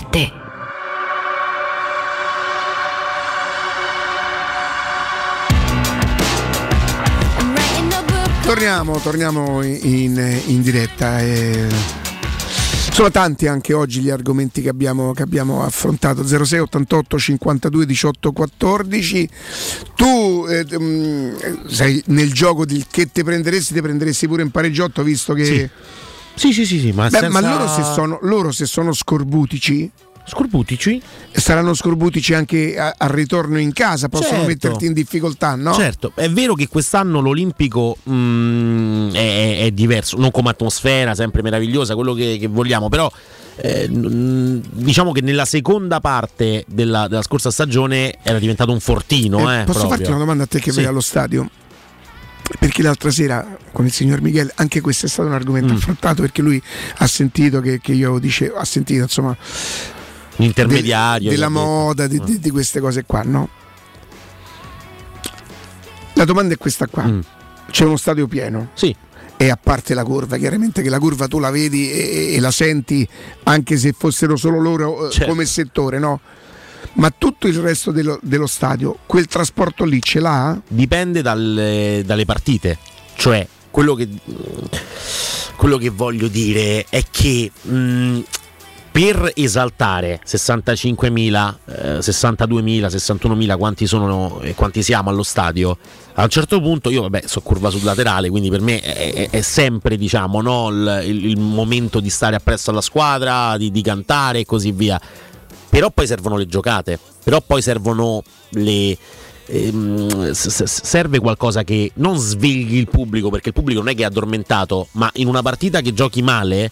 92.7. 0.00 0.38
Torniamo, 8.42 8.98
torniamo 8.98 9.62
in, 9.62 10.40
in 10.46 10.62
diretta. 10.62 11.20
eh. 11.20 11.68
Sono 12.92 13.10
tanti 13.10 13.46
anche 13.46 13.72
oggi 13.72 14.00
gli 14.00 14.10
argomenti 14.10 14.60
che 14.60 14.68
abbiamo, 14.68 15.12
che 15.12 15.22
abbiamo 15.22 15.62
affrontato 15.64 16.26
06 16.26 16.58
88 16.58 17.18
52 17.18 17.86
18 17.86 18.32
14 18.32 19.28
tu 19.94 20.44
eh, 20.48 20.66
mm, 20.78 21.34
sei 21.68 22.02
nel 22.06 22.32
gioco 22.32 22.66
del 22.66 22.86
che 22.90 23.10
te 23.12 23.22
prenderesti 23.22 23.72
te 23.74 23.80
prenderesti 23.80 24.26
pure 24.26 24.42
in 24.42 24.50
pareggiotto 24.50 25.02
visto 25.04 25.32
che 25.34 25.44
Sì. 25.44 25.68
Sì, 26.34 26.52
sì, 26.52 26.64
sì, 26.64 26.78
sì, 26.80 26.92
ma, 26.92 27.08
Beh, 27.08 27.18
senza- 27.18 27.40
ma 27.40 27.48
loro, 27.48 27.68
se 27.68 27.82
sono, 27.84 28.18
loro 28.22 28.50
se 28.52 28.66
sono 28.66 28.92
scorbutici 28.92 29.90
Scorbutici? 30.22 31.00
saranno 31.32 31.74
scorbutici 31.74 32.34
anche 32.34 32.76
al 32.78 33.08
ritorno 33.08 33.58
in 33.58 33.72
casa 33.72 34.08
possono 34.08 34.44
Certo. 34.44 34.46
metterti 34.46 34.86
in 34.86 34.92
difficoltà 34.92 35.56
no? 35.56 35.72
Certo, 35.72 36.12
è 36.14 36.28
vero 36.30 36.54
che 36.54 36.68
quest'anno 36.68 37.20
l'Olimpico 37.20 37.96
mm, 38.08 39.10
è, 39.12 39.58
è 39.64 39.70
diverso, 39.72 40.16
non 40.18 40.30
come 40.30 40.50
atmosfera, 40.50 41.14
sempre 41.16 41.42
meravigliosa, 41.42 41.94
quello 41.96 42.14
che, 42.14 42.36
che 42.38 42.46
vogliamo, 42.46 42.88
però 42.88 43.10
eh, 43.56 43.88
n- 43.88 44.62
diciamo 44.70 45.10
che 45.10 45.20
nella 45.20 45.46
seconda 45.46 45.98
parte 46.00 46.64
della, 46.68 47.08
della 47.08 47.22
scorsa 47.22 47.50
stagione 47.50 48.14
era 48.22 48.38
diventato 48.38 48.70
un 48.70 48.80
fortino. 48.80 49.38
Eh, 49.52 49.60
eh, 49.62 49.64
posso 49.64 49.78
proprio. 49.80 49.88
farti 49.88 50.10
una 50.10 50.18
domanda 50.18 50.44
a 50.44 50.46
te 50.46 50.60
che 50.60 50.70
Sì. 50.70 50.76
vai 50.76 50.86
allo 50.86 51.00
stadio? 51.00 51.48
Perché 52.58 52.82
l'altra 52.82 53.10
sera 53.10 53.56
con 53.72 53.84
il 53.86 53.92
signor 53.92 54.20
Michele, 54.20 54.52
anche 54.56 54.80
questo 54.80 55.06
è 55.06 55.08
stato 55.08 55.28
un 55.28 55.34
Mm. 55.34 55.38
argomento 55.38 55.72
affrontato 55.74 56.22
perché 56.22 56.42
lui 56.42 56.60
ha 56.98 57.06
sentito 57.06 57.60
che, 57.60 57.80
che 57.80 57.92
io 57.92 58.18
dicevo, 58.18 58.56
ha 58.56 58.64
sentito 58.64 59.02
insomma 59.02 59.36
L'intermediario. 60.36 61.28
del- 61.28 61.38
della 61.38 61.48
moda, 61.48 62.06
di, 62.06 62.18
di- 62.24 62.38
di 62.40 62.50
queste 62.50 62.80
cose 62.80 63.04
qua, 63.04 63.22
no? 63.22 63.48
La 66.14 66.24
domanda 66.24 66.54
è 66.54 66.56
questa 66.58 66.86
qua: 66.86 67.08
c'è 67.70 67.84
uno 67.84 67.96
stadio 67.96 68.26
pieno? 68.26 68.60
Mm. 68.62 68.74
Sì. 68.74 68.94
E 69.36 69.48
a 69.48 69.56
parte 69.56 69.94
la 69.94 70.02
curva, 70.04 70.36
chiaramente 70.36 70.82
che 70.82 70.90
la 70.90 70.98
curva 70.98 71.26
tu 71.26 71.38
la 71.38 71.50
vedi 71.50 71.90
e, 71.90 72.34
e 72.34 72.40
la 72.40 72.50
senti 72.50 73.08
anche 73.44 73.78
se 73.78 73.94
fossero 73.96 74.36
solo 74.36 74.58
loro 74.60 75.08
eh, 75.08 75.10
Certo. 75.12 75.30
come 75.30 75.46
settore, 75.46 75.98
no? 75.98 76.20
Ma 76.94 77.12
tutto 77.16 77.46
il 77.46 77.58
resto 77.58 77.92
dello, 77.92 78.18
dello 78.22 78.46
stadio, 78.46 78.98
quel 79.06 79.26
trasporto 79.26 79.84
lì 79.84 80.00
ce 80.02 80.20
l'ha? 80.20 80.58
Dipende 80.66 81.22
dalle, 81.22 82.02
dalle 82.04 82.24
partite. 82.24 82.78
Cioè, 83.14 83.46
quello 83.70 83.94
che, 83.94 84.08
quello 85.56 85.76
che 85.76 85.88
voglio 85.90 86.26
dire 86.28 86.84
è 86.88 87.04
che 87.10 87.50
mh, 87.62 88.20
per 88.90 89.30
esaltare 89.36 90.20
65.000, 90.26 91.54
eh, 91.66 91.98
62.000, 91.98 92.86
61.000, 92.86 93.56
quanti 93.56 93.86
sono 93.86 94.40
e 94.42 94.54
quanti 94.56 94.82
siamo 94.82 95.10
allo 95.10 95.22
stadio, 95.22 95.78
a 96.14 96.24
un 96.24 96.28
certo 96.28 96.60
punto 96.60 96.90
io 96.90 97.02
vabbè 97.02 97.22
sono 97.26 97.44
curva 97.44 97.70
sul 97.70 97.84
laterale, 97.84 98.28
quindi 98.30 98.50
per 98.50 98.60
me 98.62 98.80
è, 98.80 99.12
è- 99.12 99.30
è 99.30 99.40
sempre 99.42 99.96
diciamo, 99.96 100.42
no, 100.42 100.68
il, 100.70 101.02
il- 101.06 101.24
il 101.26 101.38
momento 101.38 102.00
di 102.00 102.10
stare 102.10 102.34
appresso 102.34 102.70
alla 102.70 102.80
squadra, 102.80 103.56
di, 103.56 103.70
di 103.70 103.80
cantare 103.80 104.40
e 104.40 104.44
così 104.44 104.72
via. 104.72 105.00
Però 105.70 105.90
poi 105.90 106.06
servono 106.06 106.36
le 106.36 106.46
giocate, 106.46 106.98
però 107.24 107.40
poi 107.40 107.62
servono 107.62 108.22
le, 108.50 108.98
ehm, 109.46 110.30
s- 110.32 110.48
s- 110.64 110.82
serve 110.82 111.18
qualcosa 111.20 111.62
che 111.64 111.92
non 111.94 112.16
svegli 112.18 112.76
il 112.76 112.88
pubblico 112.88 113.30
perché 113.30 113.48
il 113.48 113.54
pubblico 113.54 113.80
non 113.80 113.88
è 113.88 113.94
che 113.94 114.02
è 114.02 114.06
addormentato 114.06 114.88
ma 114.92 115.10
in 115.14 115.28
una 115.28 115.42
partita 115.42 115.80
che 115.80 115.92
giochi 115.92 116.22
male 116.22 116.70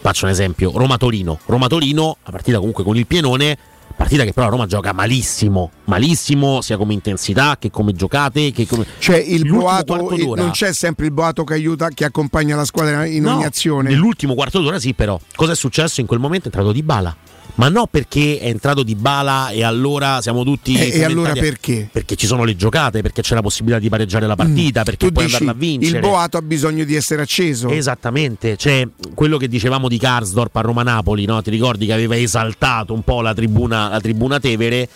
faccio 0.00 0.24
un 0.26 0.30
esempio 0.30 0.72
Roma-Torino 0.74 1.38
Roma-Torino 1.46 2.16
la 2.24 2.30
partita 2.30 2.58
comunque 2.58 2.84
con 2.84 2.96
il 2.96 3.06
pienone 3.06 3.56
partita 3.96 4.24
che 4.24 4.32
però 4.32 4.48
Roma 4.48 4.66
gioca 4.66 4.92
malissimo 4.92 5.70
malissimo 5.84 6.60
sia 6.60 6.76
come 6.76 6.92
intensità 6.92 7.56
che 7.58 7.70
come 7.70 7.92
giocate 7.92 8.50
che 8.52 8.66
come 8.66 8.84
Cioè 8.98 9.16
il 9.16 9.46
boato, 9.50 10.10
il- 10.14 10.24
d'ora. 10.24 10.42
non 10.42 10.50
c'è 10.50 10.72
sempre 10.72 11.06
il 11.06 11.12
boato 11.12 11.44
che 11.44 11.54
aiuta, 11.54 11.88
che 11.88 12.04
accompagna 12.04 12.56
la 12.56 12.64
squadra 12.64 13.06
in 13.06 13.22
No, 13.22 13.36
ogni 13.36 13.44
azione. 13.44 13.88
Nell'ultimo 13.90 14.34
quarto 14.34 14.60
d'ora 14.60 14.78
sì, 14.78 14.92
però. 14.92 15.18
Cosa 15.34 15.52
è 15.52 15.56
successo 15.56 16.00
in 16.00 16.06
quel 16.06 16.18
momento? 16.20 16.44
È 16.44 16.46
entrato 16.48 16.72
Di 16.72 16.82
Bala. 16.82 17.16
Ma 17.54 17.68
no 17.70 17.86
perché 17.86 18.38
è 18.38 18.48
entrato 18.48 18.82
Di 18.82 18.94
Bala 18.94 19.48
e 19.48 19.64
allora 19.64 20.20
siamo 20.20 20.44
tutti. 20.44 20.74
E- 20.74 20.74
e 20.74 20.78
fomentati- 20.90 21.04
allora 21.04 21.32
perché? 21.32 21.88
Perché 21.90 22.14
ci 22.16 22.26
sono 22.26 22.44
le 22.44 22.54
giocate, 22.54 23.00
perché 23.00 23.22
c'è 23.22 23.34
la 23.34 23.40
possibilità 23.40 23.78
di 23.80 23.88
pareggiare 23.88 24.26
la 24.26 24.36
partita, 24.36 24.82
perché 24.82 25.06
Mm. 25.06 25.08
Tu 25.08 25.14
puoi 25.14 25.24
dici, 25.24 25.36
andarla 25.38 25.58
a 25.58 25.60
vincere. 25.66 25.96
il 25.98 26.02
boato 26.02 26.36
ha 26.36 26.42
bisogno 26.42 26.84
di 26.84 26.94
essere 26.94 27.22
acceso. 27.22 27.70
Esattamente, 27.70 28.56
cioè 28.58 28.86
quello 29.14 29.38
che 29.38 29.48
dicevamo 29.48 29.88
di 29.88 29.96
Karsdorp 29.98 30.54
a 30.56 30.60
Roma-Napoli, 30.60 31.24
no? 31.24 31.40
ti 31.40 31.48
ricordi 31.50 31.86
che 31.86 31.92
aveva 31.94 32.16
esaltato 32.16 32.92
un 32.92 33.02
po' 33.02 33.22
la 33.22 33.32
tribuna, 33.32 33.88
la 33.88 34.00
tribuna 34.00 34.38
Tevere? 34.38 34.88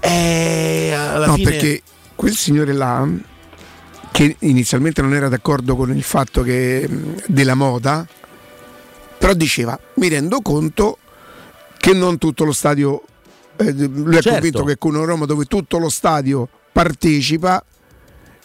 E 0.00 0.92
alla 0.96 1.26
no, 1.26 1.34
fine... 1.34 1.50
perché 1.50 1.82
quel 2.14 2.34
signore 2.34 2.72
là, 2.72 3.06
che 4.10 4.36
inizialmente 4.40 5.02
non 5.02 5.12
era 5.12 5.28
d'accordo 5.28 5.76
con 5.76 5.94
il 5.94 6.02
fatto 6.02 6.42
che 6.42 6.88
della 7.26 7.54
moda, 7.54 8.06
però 9.18 9.34
diceva: 9.34 9.78
Mi 9.96 10.08
rendo 10.08 10.40
conto 10.40 10.98
che 11.78 11.92
non 11.92 12.18
tutto 12.18 12.44
lo 12.44 12.52
stadio. 12.52 13.02
eh, 13.56 13.72
lui 13.72 14.10
è 14.16 14.20
Certo. 14.20 14.30
convinto 14.30 14.64
che 14.64 14.76
con 14.78 15.02
Roma 15.04 15.24
dove 15.26 15.44
tutto 15.46 15.78
lo 15.78 15.88
stadio 15.88 16.48
partecipa. 16.72 17.62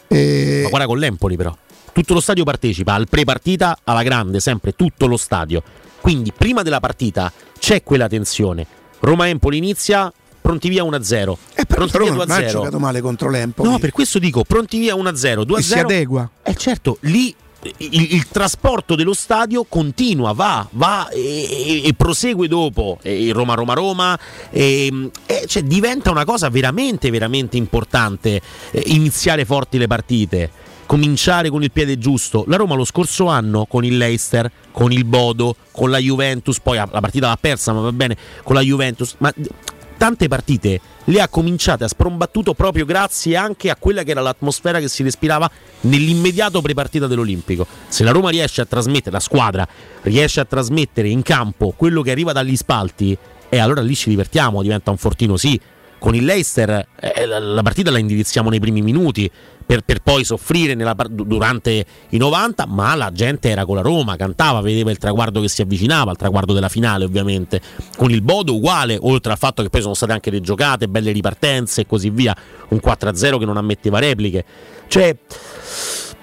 eh, 0.08 0.60
Ma 0.64 0.70
guarda 0.70 0.88
con 0.88 0.98
l'Empoli 0.98 1.36
però. 1.36 1.56
Tutto 1.94 2.14
lo 2.14 2.22
stadio 2.22 2.44
partecipa 2.46 2.94
al 2.94 3.08
pre-partita 3.10 3.80
alla 3.84 4.04
grande, 4.04 4.40
sempre 4.40 4.74
tutto 4.74 5.08
lo 5.08 5.18
stadio. 5.18 5.62
Quindi 6.00 6.32
prima 6.32 6.62
della 6.62 6.80
partita 6.80 7.32
c'è 7.60 7.84
quella 7.84 8.08
tensione. 8.08 8.66
Roma-Empoli 9.00 9.58
inizia, 9.58 10.12
pronti 10.42 10.70
via 10.70 10.84
1-0. 10.84 11.38
pronti 11.68 11.92
però 11.92 12.04
via 12.06 12.14
non 12.14 12.32
ha 12.32 12.38
2-0. 12.40 12.48
giocato 12.50 12.80
male 12.80 13.02
contro 13.02 13.30
l'Empoli. 13.30 13.70
No, 13.70 13.80
per 13.80 13.92
questo 13.92 14.18
dico, 14.20 14.44
pronti 14.46 14.80
via 14.80 14.96
1-0, 14.96 15.44
2-0. 15.44 15.58
E 15.58 15.62
si 15.62 15.78
adegua. 15.80 16.30
Eh 16.44 16.56
certo, 16.56 16.98
lì 17.02 17.36
il, 17.78 18.14
il 18.14 18.28
trasporto 18.28 18.96
dello 18.96 19.14
stadio 19.14 19.66
continua, 19.68 20.34
va, 20.34 20.68
va 20.72 21.10
e, 21.10 21.82
e- 21.86 21.94
prosegue 21.94 22.48
dopo 22.48 22.98
e 23.02 23.26
il 23.26 23.34
Roma-Roma-Roma 23.34 24.18
e, 24.50 25.10
e, 25.26 25.44
cioè, 25.48 25.64
diventa 25.64 26.12
una 26.12 26.26
cosa 26.26 26.50
veramente, 26.50 27.10
veramente 27.10 27.58
importante 27.58 28.42
eh, 28.72 28.84
iniziare 28.88 29.46
forti 29.46 29.78
le 29.78 29.88
partite. 29.88 30.52
Cominciare 30.86 31.50
con 31.50 31.64
il 31.64 31.72
piede 31.72 31.98
giusto. 31.98 32.44
La 32.48 32.58
Roma 32.58 32.76
lo 32.76 32.84
scorso 32.84 33.28
anno 33.28 33.66
con 33.66 33.86
il 33.86 33.96
Leicester, 33.96 34.52
con 34.72 34.92
il 34.92 35.06
Bodo, 35.06 35.56
con 35.72 35.90
la 35.90 36.00
Juventus, 36.00 36.60
poi 36.60 36.76
la 36.76 36.88
partita 36.88 37.28
l'ha 37.28 37.38
persa, 37.40 37.72
ma 37.72 37.80
va 37.80 37.94
bene, 37.94 38.18
con 38.44 38.56
la 38.56 38.62
Juventus, 38.62 39.16
ma 39.20 39.34
tante 39.96 40.28
partite 40.28 40.82
le 41.06 41.22
ha 41.22 41.28
cominciate 41.28 41.84
a 41.84 41.88
sprombattuto 41.88 42.54
proprio 42.54 42.86
grazie 42.86 43.36
anche 43.36 43.70
a 43.70 43.76
quella 43.76 44.04
che 44.04 44.12
era 44.12 44.22
l'atmosfera 44.22 44.80
che 44.80 44.88
si 44.88 45.04
respirava 45.04 45.50
nell'immediato 45.82 46.62
prepartita 46.62 47.08
dell'Olimpico. 47.08 47.66
Se 47.88 48.04
la 48.04 48.12
Roma 48.12 48.30
riesce 48.30 48.62
a 48.62 48.66
trasmettere, 48.66 49.12
la 49.12 49.20
squadra 49.20 49.68
riesce 50.04 50.40
a 50.40 50.46
trasmettere 50.46 51.10
in 51.10 51.22
campo 51.22 51.74
quello 51.76 52.02
che 52.02 52.12
arriva 52.12 52.32
dagli 52.32 52.56
spalti, 52.56 53.18
e 53.50 53.58
allora 53.58 53.82
lì 53.82 53.96
ci 53.96 54.10
divertiamo, 54.10 54.62
diventa 54.62 54.92
un 54.92 54.98
fortino 54.98 55.38
sì. 55.38 55.60
Con 56.02 56.16
il 56.16 56.26
Leicester 56.26 56.88
eh, 57.00 57.28
la, 57.28 57.38
la 57.38 57.62
partita 57.62 57.92
la 57.92 58.00
indirizziamo 58.00 58.50
nei 58.50 58.60
primi 58.60 58.82
minuti 58.82 59.30
per, 59.64 59.82
per 59.82 60.00
poi 60.00 60.24
soffrire 60.24 60.74
nella 60.74 60.96
durante 61.08 61.86
i 62.10 62.18
90, 62.18 62.66
ma 62.66 62.96
la 62.96 63.12
gente 63.14 63.50
era 63.50 63.66
con 63.66 63.76
la 63.76 63.84
Roma, 63.84 64.16
cantava, 64.16 64.62
vedeva 64.62 64.90
il 64.90 64.98
traguardo 64.98 65.42
che 65.42 65.48
si 65.48 65.62
avvicinava, 65.62 66.10
il 66.10 66.18
traguardo 66.18 66.54
della 66.54 66.70
finale 66.70 67.06
ovviamente. 67.06 67.62
Con 67.96 68.10
il 68.10 68.24
Bodo 68.24 68.56
uguale, 68.56 68.98
oltre 69.00 69.32
al 69.32 69.38
fatto 69.38 69.62
che 69.62 69.70
poi 69.70 69.82
sono 69.82 69.94
state 69.94 70.12
anche 70.12 70.32
le 70.32 70.42
giocate, 70.42 70.88
belle 70.88 71.12
ripartenze 71.12 71.82
e 71.82 71.86
così 71.86 72.10
via, 72.10 72.36
un 72.70 72.80
4-0 72.84 73.38
che 73.38 73.46
non 73.46 73.58
ammetteva 73.58 74.00
repliche. 74.00 74.44
Cioè, 74.88 75.16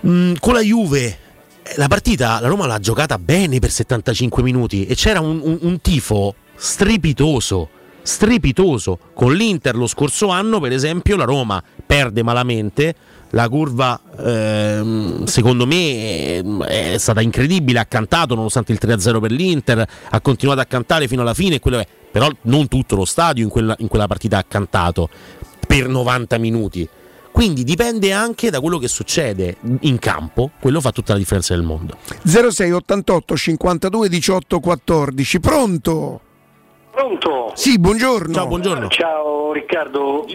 mh, 0.01 0.33
con 0.41 0.55
la 0.55 0.61
Juve 0.61 1.07
eh, 1.63 1.75
la 1.77 1.87
partita 1.87 2.41
la 2.41 2.49
Roma 2.49 2.67
l'ha 2.67 2.81
giocata 2.81 3.17
bene 3.17 3.61
per 3.61 3.71
75 3.71 4.43
minuti 4.43 4.87
e 4.87 4.97
c'era 4.97 5.21
un, 5.21 5.41
un- 5.41 5.59
un 5.61 5.81
tifo 5.81 6.35
strepitoso, 6.57 7.69
strepitoso. 8.09 8.99
Con 9.13 9.35
l'Inter 9.35 9.77
lo 9.77 9.87
scorso 9.87 10.29
anno, 10.29 10.61
per 10.61 10.73
esempio, 10.73 11.17
la 11.17 11.25
Roma 11.25 11.63
perde 11.87 12.23
malamente. 12.23 12.95
La 13.33 13.47
curva, 13.51 14.01
ehm, 14.19 15.25
secondo 15.25 15.67
me, 15.67 16.37
ehm, 16.37 16.65
è 16.65 16.97
stata 16.97 17.21
incredibile. 17.21 17.79
Ha 17.81 17.85
cantato 17.85 18.35
nonostante 18.35 18.73
il 18.73 18.79
3-0 18.79 19.21
per 19.21 19.31
l'Inter, 19.31 19.87
ha 20.09 20.21
continuato 20.23 20.61
a 20.61 20.65
cantare 20.65 21.07
fino 21.07 21.21
alla 21.21 21.35
fine. 21.35 21.61
quello 21.61 21.79
è- 21.79 21.87
Però 22.11 22.27
non 22.43 22.69
tutto 22.69 22.97
lo 22.97 23.05
stadio 23.05 23.45
in 23.45 23.51
quella, 23.51 23.75
in 23.81 23.89
quella 23.89 24.07
partita 24.07 24.39
ha 24.39 24.45
cantato 24.49 25.11
per 25.67 25.89
90 25.89 26.39
minuti. 26.39 26.89
Quindi 27.31 27.63
dipende 27.63 28.13
anche 28.13 28.49
da 28.49 28.61
quello 28.61 28.79
che 28.79 28.89
succede 28.89 29.59
in 29.81 29.99
campo, 29.99 30.51
quello 30.59 30.81
fa 30.81 30.91
tutta 30.91 31.13
la 31.13 31.19
differenza 31.19 31.55
del 31.55 31.63
mondo. 31.63 31.99
06 32.25 32.73
88 32.73 33.37
52 33.37 34.09
18 34.09 34.59
14. 34.59 35.39
Pronto? 35.39 36.21
Pronto? 37.03 37.53
Sì, 37.55 37.79
buongiorno. 37.79 38.35
Ciao, 38.35 38.49
buongiorno. 38.49 38.89
Ciao 38.89 39.53
Riccardo, 39.53 40.27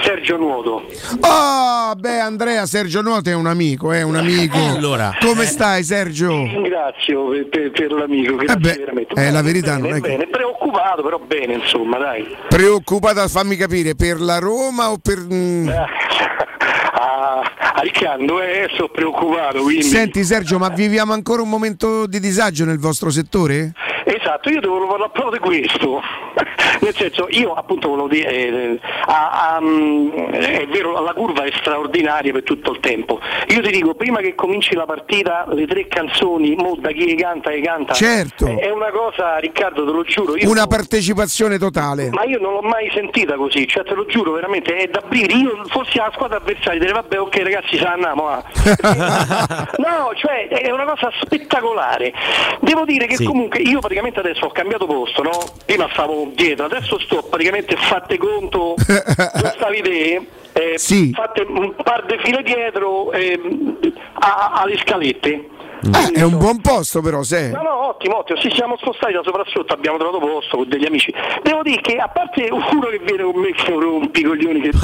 Sergio 0.00 0.36
Nuoto. 0.36 0.84
Ah, 1.22 1.92
beh, 1.98 2.20
Andrea 2.20 2.66
Sergio 2.66 3.02
Nuoto 3.02 3.30
è 3.30 3.34
un 3.34 3.48
amico, 3.48 3.90
è 3.90 4.02
un 4.02 4.14
amico. 4.14 4.58
allora. 4.58 5.10
Come 5.20 5.44
stai, 5.44 5.82
Sergio? 5.82 6.28
Ringrazio 6.28 7.30
per, 7.30 7.48
per- 7.48 7.70
per 7.72 7.90
l'amico, 7.90 8.36
grazie 8.36 8.60
beh, 8.60 8.76
veramente. 8.78 9.14
eh, 9.26 9.30
la 9.32 9.42
verità 9.42 9.74
bene, 9.74 9.88
non 9.88 9.96
è 9.96 10.00
che- 10.00 10.08
bene, 10.08 10.26
preoccupato, 10.28 11.02
però 11.02 11.18
bene, 11.18 11.54
insomma, 11.54 11.98
dai. 11.98 12.28
Preoccupata, 12.48 13.26
fammi 13.26 13.56
capire, 13.56 13.96
per 13.96 14.20
la 14.20 14.38
Roma 14.38 14.88
o 14.92 14.98
per... 15.02 15.18
mm? 15.18 15.68
A, 15.68 17.40
a 17.74 17.80
Riccardo, 17.80 18.40
eh, 18.40 18.68
sono 18.76 18.88
preoccupato, 18.88 19.62
quindi... 19.62 19.82
Senti 19.82 20.22
Sergio, 20.22 20.58
ma 20.58 20.68
viviamo 20.68 21.12
ancora 21.12 21.42
un 21.42 21.48
momento 21.48 22.06
di 22.06 22.20
disagio 22.20 22.64
nel 22.64 22.78
vostro 22.78 23.10
settore? 23.10 23.72
Esatto, 24.04 24.50
io 24.50 24.60
devo 24.60 24.86
parlare 24.88 25.10
proprio 25.12 25.30
di 25.30 25.38
questo. 25.78 26.02
Nel 26.80 26.94
senso, 26.94 27.26
io 27.30 27.52
appunto 27.54 27.88
volevo 27.88 28.08
dire, 28.08 28.30
eh, 28.30 28.80
a- 29.06 29.54
a- 29.56 29.60
mm, 29.60 30.10
è 30.12 30.66
vero, 30.66 31.00
la 31.02 31.12
curva 31.12 31.44
è 31.44 31.52
straordinaria 31.58 32.32
per 32.32 32.42
tutto 32.42 32.72
il 32.72 32.80
tempo. 32.80 33.20
Io 33.48 33.60
ti 33.62 33.70
dico, 33.70 33.94
prima 33.94 34.18
che 34.20 34.34
cominci 34.34 34.74
la 34.74 34.84
partita, 34.86 35.44
le 35.50 35.66
tre 35.66 35.86
canzoni, 35.86 36.54
mo 36.56 36.74
da 36.78 36.90
chi 36.90 37.06
le 37.06 37.14
canta 37.14 37.50
e 37.50 37.60
canta, 37.60 37.92
Certo. 37.94 38.46
è 38.46 38.70
una 38.70 38.90
cosa, 38.90 39.36
Riccardo, 39.38 39.84
te 39.84 39.92
lo 39.92 40.02
giuro. 40.04 40.36
Io 40.36 40.50
Una 40.50 40.66
partecipazione 40.66 41.58
totale. 41.58 42.10
ma 42.10 42.24
io 42.24 42.38
non 42.40 42.52
l'ho 42.54 42.62
mai 42.62 42.90
sentita 42.92 43.34
così, 43.36 43.66
cioè 43.68 43.84
te 43.84 43.94
lo 43.94 44.06
giuro 44.06 44.32
veramente, 44.32 44.74
è 44.76 44.88
da 44.88 45.02
brividi. 45.06 45.40
Io 45.42 45.62
fossi 45.68 45.98
alla 45.98 46.10
squadra 46.12 46.38
avversaria 46.38 46.78
direi 46.80 46.94
vabbè 46.94 47.18
ok 47.20 47.36
ragazzi 47.42 47.76
se 47.76 47.82
ne 47.84 47.88
andiamo 47.90 48.28
ah. 48.28 48.42
No, 49.78 50.12
cioè 50.14 50.48
è 50.48 50.70
una 50.70 50.84
cosa 50.84 51.10
spettacolare. 51.20 52.12
Devo 52.60 52.84
dire 52.84 53.06
che 53.06 53.16
Sì. 53.16 53.24
comunque 53.24 53.60
io 53.60 53.78
praticamente 53.80 54.18
adesso 54.20 54.46
ho 54.46 54.50
cambiato 54.50 54.86
posto, 54.86 55.22
no? 55.22 55.30
Prima 55.64 55.88
stavo 55.92 56.30
dietro, 56.34 56.66
adesso 56.66 56.98
sto 57.00 57.22
praticamente 57.22 57.76
fatte 57.76 58.18
conto 58.18 58.74
dove 58.76 59.52
stavi 59.56 59.80
te. 59.82 60.26
eh, 60.52 60.78
Sì. 60.78 61.10
Fate 61.14 61.42
un 61.48 61.74
par 61.82 62.04
di 62.04 62.18
file 62.22 62.42
dietro 62.42 63.10
a- 63.10 64.50
alle 64.54 64.76
scalette. 64.78 65.48
Eh, 65.84 66.12
è 66.20 66.22
un 66.22 66.38
buon 66.38 66.60
posto 66.60 67.00
però, 67.00 67.22
se. 67.22 67.48
No, 67.50 67.62
no, 67.62 67.88
ottimo, 67.88 68.18
ottimo. 68.18 68.38
Ci 68.38 68.52
siamo 68.54 68.76
spostati 68.76 69.12
da 69.12 69.22
sopra 69.24 69.42
a 69.42 69.46
sotto, 69.48 69.72
abbiamo 69.74 69.98
trovato 69.98 70.18
posto 70.20 70.58
con 70.58 70.68
degli 70.68 70.84
amici. 70.84 71.12
Devo 71.42 71.62
dire 71.62 71.80
che 71.80 71.96
a 71.96 72.08
parte 72.08 72.48
uno 72.50 72.86
che 72.88 73.00
viene 73.04 73.22
con 73.24 73.40
me 73.40 73.52
che 73.52 73.70
rompi 73.72 74.20
i 74.20 74.22
coglioni 74.22 74.60
che. 74.60 74.70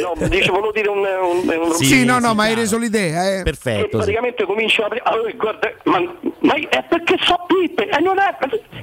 no, 0.00 0.28
dice, 0.28 0.50
volevo 0.50 0.70
dire 0.72 0.88
un. 0.88 0.98
un, 0.98 1.48
un 1.66 1.72
Sì, 1.74 2.04
no, 2.04 2.18
no, 2.18 2.34
ma 2.34 2.44
hai 2.44 2.54
reso 2.54 2.78
l'idea, 2.78 3.24
eh. 3.28 3.38
e 3.40 3.42
Perfetto. 3.42 3.84
sì. 3.84 3.96
praticamente 3.96 4.44
comincia 4.44 4.82
a 4.82 4.86
aprire. 4.86 5.04
Allora, 5.04 5.30
guarda, 5.32 5.72
ma, 5.84 6.00
ma 6.40 6.54
è 6.54 6.84
perché 6.88 7.16
so 7.22 7.44
pippe 7.46 7.88
e 7.88 8.00
non 8.00 8.18
è. 8.18 8.36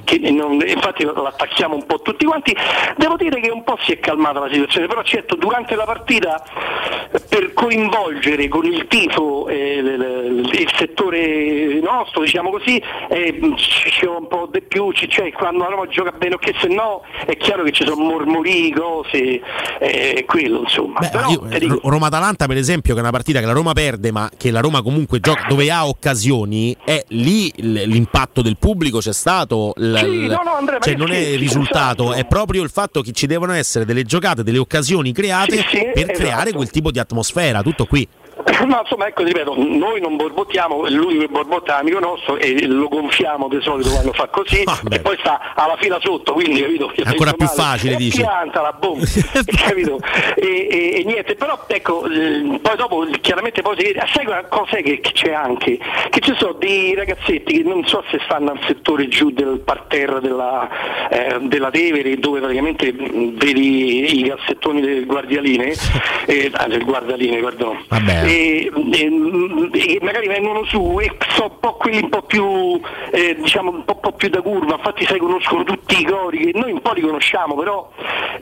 Che 0.04 0.18
non- 0.30 0.62
infatti 0.66 1.04
l'attacchiamo 1.04 1.74
un 1.74 1.86
po' 1.86 2.00
tutti 2.02 2.24
quanti. 2.26 2.54
Devo 2.96 3.16
dire 3.16 3.40
che 3.40 3.50
un 3.50 3.62
po' 3.64 3.78
si 3.82 3.92
è 3.92 3.98
calmata 4.00 4.40
la 4.40 4.48
situazione, 4.52 4.86
però 4.86 5.02
certo 5.02 5.34
durante 5.36 5.74
la 5.74 5.84
partita 5.84 6.42
per 7.28 7.52
coinvolgere 7.54 8.48
con 8.48 8.64
il 8.64 8.86
tifo 8.88 9.48
eh, 9.48 9.80
l- 9.80 9.96
l- 9.96 10.40
il 10.42 10.70
settore 10.76 11.80
nostro, 11.80 12.22
diciamo 12.22 12.50
così, 12.50 12.82
eh, 13.08 13.38
c'è 13.56 14.06
un 14.06 14.26
po' 14.28 14.48
di 14.50 14.60
più, 14.62 14.92
ci- 14.92 15.08
cioè 15.08 15.30
quando 15.32 15.64
la 15.64 15.70
Roma 15.70 15.86
gioca 15.88 16.10
bene, 16.12 16.34
ok, 16.34 16.52
se 16.60 16.68
no 16.68 17.02
è 17.26 17.36
chiaro 17.36 17.62
che 17.62 17.72
ci 17.72 17.84
sono 17.84 18.02
mormori, 18.02 18.72
cose, 18.72 19.40
eh, 19.80 20.24
quello 20.26 20.60
insomma. 20.60 20.98
Beh, 21.00 21.08
Però, 21.08 21.28
io- 21.30 21.58
dico- 21.58 21.80
Roma-Atalanta, 21.88 22.46
per 22.46 22.56
esempio, 22.56 22.92
che 22.94 22.98
è 23.00 23.02
una 23.02 23.10
partita 23.12 23.40
che 23.40 23.46
la 23.46 23.52
Roma 23.52 23.72
perde, 23.72 24.10
ma 24.12 24.28
che 24.36 24.50
la 24.50 24.60
Roma 24.60 24.82
comunque 24.82 25.20
gioca 25.20 25.44
dove 25.48 25.70
ha 25.70 25.86
occasioni, 25.86 26.76
è 26.84 27.02
lì 27.08 27.50
l'impatto 27.56 28.42
del 28.42 28.56
pubblico 28.58 28.98
c'è 28.98 29.12
stato. 29.12 29.72
l- 29.76 29.96
Sì, 29.98 30.26
no, 30.26 30.40
no, 30.44 30.54
Andrea, 30.54 30.78
cioè, 30.80 30.92
io 30.92 30.98
non 30.98 31.10
è 31.12 31.18
il 31.18 31.24
sì, 31.32 31.36
risultato, 31.36 32.04
esatto. 32.04 32.18
è 32.20 32.24
proprio 32.26 32.62
il 32.62 32.70
fatto 32.70 33.00
che 33.02 33.12
ci 33.12 33.26
devono 33.26 33.52
essere 33.52 33.84
delle 33.84 34.04
giocate, 34.04 34.42
delle 34.42 34.58
occasioni 34.58 35.12
create 35.12 35.64
per 35.72 36.10
esatto. 36.10 36.18
creare 36.18 36.52
quel 36.52 36.70
tipo 36.70 36.90
di 36.90 36.98
atmosfera. 36.98 37.62
Tutto 37.62 37.86
qui. 37.86 38.06
No, 38.72 38.78
insomma, 38.82 39.06
ecco, 39.08 39.24
ripeto, 39.24 39.54
noi 39.56 40.00
non 40.00 40.16
borbottiamo, 40.16 40.88
lui 40.88 41.18
che 41.18 41.26
borbotta 41.28 41.76
è 41.76 41.80
amico 41.80 41.98
nostro 41.98 42.36
e 42.38 42.64
lo 42.66 42.86
gonfiamo 42.88 43.48
di 43.48 43.58
solito 43.60 43.90
quando 43.90 44.12
fa 44.12 44.28
così 44.28 44.62
e 44.90 45.00
poi 45.00 45.16
sta 45.18 45.52
alla 45.54 45.76
fila 45.78 45.98
sotto, 46.00 46.32
quindi 46.34 46.60
capito? 46.62 46.86
Che 46.86 47.02
Ancora 47.02 47.32
più 47.32 47.46
facile, 47.48 47.94
E 47.94 47.96
dici. 47.96 48.18
pianta 48.18 48.60
la 48.62 48.72
bomba, 48.72 49.04
capito? 49.66 49.98
E, 50.36 50.68
e- 50.70 51.00
e 51.00 51.04
niente, 51.04 51.34
però 51.34 51.58
ecco, 51.66 52.04
eh, 52.06 52.58
poi 52.62 52.76
dopo 52.76 53.06
chiaramente 53.20 53.62
poi 53.62 53.76
si 53.78 53.84
vede, 53.84 54.04
sai 54.12 54.24
cosa- 54.24 54.44
cos'è 54.44 54.82
che, 54.82 55.00
c'è 55.00 55.32
anche? 55.32 55.78
Che 56.10 56.20
ci 56.20 56.32
sono 56.38 56.52
dei 56.52 56.94
ragazzetti 56.94 57.62
che 57.62 57.68
non 57.68 57.84
so 57.86 58.04
se 58.10 58.20
stanno 58.24 58.52
al 58.52 58.60
settore 58.66 59.08
giù 59.08 59.30
del 59.32 59.60
parterre 59.64 60.20
della, 60.20 60.68
eh, 61.10 61.38
della 61.42 61.70
Tevere 61.70 62.16
dove 62.18 62.38
praticamente 62.40 62.92
mh, 62.92 63.34
vedi 63.38 64.20
i 64.20 64.28
cassettoni 64.28 64.80
del 64.80 65.04
guardialine, 65.06 65.72
eh, 66.26 66.50
ah, 66.52 66.66
del 66.68 66.84
guardaline, 66.84 67.38
perdono. 67.40 67.82
Vabbè, 67.88 68.24
e, 68.32 68.70
e- 69.72 69.98
magari 70.02 70.26
vengono 70.28 70.64
su 70.64 70.98
e 71.00 71.16
sono 71.34 71.50
un 71.52 71.58
po' 71.60 71.74
quelli 71.74 72.00
un 72.02 72.08
po' 72.08 72.22
più 72.22 72.80
eh, 73.10 73.36
diciamo 73.40 73.70
un 73.70 73.84
po', 73.84 73.96
po' 73.96 74.12
più 74.12 74.28
da 74.28 74.40
curva, 74.40 74.76
infatti 74.76 75.04
sai 75.06 75.18
conoscono 75.18 75.64
tutti 75.64 76.00
i 76.00 76.04
cori 76.04 76.38
che 76.38 76.58
noi 76.58 76.72
un 76.72 76.80
po' 76.80 76.92
li 76.92 77.00
conosciamo, 77.00 77.54
però 77.54 77.90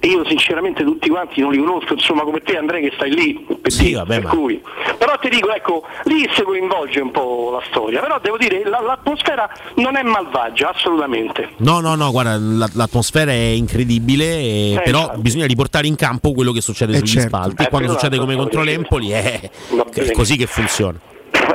io 0.02 0.24
sinceramente 0.26 0.84
tutti 0.84 1.08
quanti 1.08 1.40
non 1.40 1.52
li 1.52 1.58
conosco, 1.58 1.94
insomma 1.94 2.22
come 2.22 2.40
te 2.40 2.56
Andrea 2.56 2.80
che 2.80 2.92
stai 2.94 3.10
lì, 3.10 3.46
per, 3.60 3.70
Sì, 3.72 3.84
dire, 3.84 3.96
vabbè, 3.98 4.14
per 4.14 4.22
ma- 4.24 4.30
cui. 4.30 4.62
Però 4.98 5.18
ti 5.18 5.28
dico, 5.28 5.52
ecco, 5.52 5.82
lì 6.04 6.28
si 6.34 6.42
coinvolge 6.42 7.00
un 7.00 7.10
po' 7.10 7.50
la 7.52 7.62
storia, 7.70 8.00
però 8.00 8.18
devo 8.20 8.36
dire 8.36 8.62
la- 8.64 8.80
l'atmosfera 8.80 9.48
non 9.76 9.96
è 9.96 10.02
malvagia, 10.02 10.70
assolutamente. 10.70 11.50
No, 11.58 11.80
no, 11.80 11.94
no, 11.94 12.10
guarda, 12.10 12.36
la- 12.38 12.68
l'atmosfera 12.74 13.30
è 13.32 13.34
incredibile, 13.34 14.24
e- 14.38 14.74
Eh, 14.74 14.80
però 14.82 15.00
infatti. 15.00 15.20
bisogna 15.20 15.46
riportare 15.46 15.86
in 15.86 15.96
campo 15.96 16.32
quello 16.32 16.52
che 16.52 16.60
succede 16.60 16.92
Eh, 16.92 16.98
sugli 16.98 17.06
certo. 17.08 17.28
spalti. 17.28 17.62
Eh, 17.62 17.66
E 17.66 17.68
quando 17.68 17.92
succede 17.92 18.18
come 18.18 18.36
contro 18.36 18.62
l'Empoli 18.62 19.10
è, 19.10 19.50
Va 19.70 19.79
è 19.92 20.10
così 20.12 20.36
che 20.36 20.46
funziona. 20.46 20.98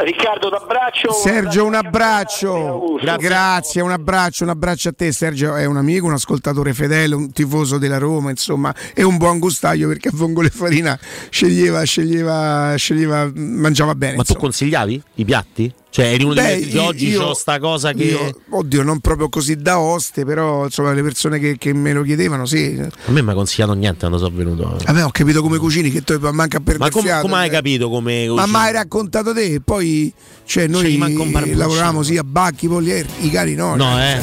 Riccardo 0.03 0.49
d'abbraccio. 0.49 1.11
Sergio, 1.11 1.65
un 1.65 1.73
abbraccio. 1.73 2.97
Grazie, 3.17 3.81
un 3.81 3.91
abbraccio, 3.91 4.43
un 4.43 4.49
abbraccio 4.49 4.89
a 4.89 4.93
te. 4.93 5.11
Sergio 5.11 5.55
è 5.55 5.65
un 5.65 5.77
amico, 5.77 6.05
un 6.05 6.13
ascoltatore 6.13 6.73
fedele, 6.73 7.15
un 7.15 7.31
tifoso 7.31 7.77
della 7.77 7.97
Roma, 7.97 8.29
insomma, 8.29 8.73
è 8.93 9.03
un 9.03 9.17
buon 9.17 9.39
gustaio 9.39 9.87
perché 9.87 10.09
a 10.09 10.11
Vongole 10.13 10.49
Farina 10.49 10.99
sceglieva, 11.29 11.83
sceglieva, 11.83 12.75
sceglieva, 12.75 13.31
mangiava 13.33 13.95
bene. 13.95 14.17
Ma 14.17 14.23
tu 14.23 14.35
consigliavi 14.35 15.01
i 15.15 15.25
piatti? 15.25 15.73
Cioè, 15.95 16.07
eri 16.11 16.25
uno 16.25 16.33
di 16.33 16.41
Beh, 16.41 16.67
che 16.67 16.77
oggi 16.79 17.07
io- 17.07 17.21
c'ho 17.27 17.33
sta 17.33 17.57
cosa 17.57 17.93
che. 17.93 18.03
io- 18.03 18.37
oddio, 18.49 18.83
non 18.83 18.99
proprio 18.99 19.29
così 19.29 19.55
da 19.55 19.79
oste, 19.79 20.25
però 20.25 20.65
insomma 20.65 20.91
le 20.91 21.01
persone 21.01 21.39
che, 21.39 21.55
che 21.57 21.73
me 21.73 21.93
lo 21.93 22.01
chiedevano, 22.03 22.45
sì. 22.45 22.77
A 22.77 23.11
me 23.11 23.21
mi 23.21 23.29
ha 23.29 23.33
consigliato 23.33 23.71
niente 23.75 23.99
quando 23.99 24.17
sono 24.17 24.35
venuto. 24.35 24.77
Vabbè, 24.83 25.05
ho 25.05 25.09
capito 25.11 25.41
come 25.41 25.57
cucini, 25.57 25.89
che 25.91 26.01
tu 26.01 26.19
manca 26.33 26.59
per 26.59 26.79
Ma 26.79 26.89
com- 26.89 27.21
come 27.21 27.35
hai 27.37 27.49
capito 27.49 27.87
come. 27.89 28.27
Ma 28.27 28.45
mai 28.45 28.73
raccontato 28.73 29.33
te? 29.33 29.61
Poi 29.63 30.11
cioè, 30.43 30.67
noi 30.67 30.91
Ci 30.91 30.97
manca 30.97 31.21
un 31.21 31.31
barboncino. 31.31 31.59
lavoravamo 31.61 32.03
sì 32.03 32.17
a 32.17 32.23
Bacchi, 32.25 32.67
Polier, 32.67 33.05
i 33.21 33.29
cani 33.29 33.53
no. 33.55 33.75
No, 33.77 33.97
eh. 33.97 34.21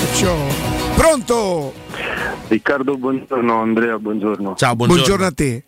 Perciò- 0.00 0.36
Pronto? 0.96 1.72
Riccardo, 2.48 2.96
buongiorno, 2.96 3.60
Andrea, 3.60 3.98
buongiorno. 4.00 4.54
Ciao, 4.56 4.74
Buongiorno 4.74 5.26
a 5.26 5.30
te. 5.30 5.62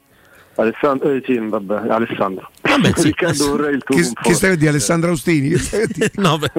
Alessandro, 0.56 1.10
eh, 1.10 1.22
sì, 1.24 1.38
vabbè, 1.38 1.88
Alessandro. 1.88 2.50
Vabbè, 2.62 2.92
sì. 2.96 3.08
Riccardo 3.08 3.48
vorrei 3.50 3.74
il 3.74 3.82
tuo 3.84 3.96
Che, 3.96 4.10
che 4.22 4.34
stai 4.34 4.52
a 4.52 4.56
dire 4.56 4.70
Alessandro 4.70 5.10
Austini? 5.10 5.50
Che 5.56 5.86
dire? 5.92 6.10
no. 6.16 6.38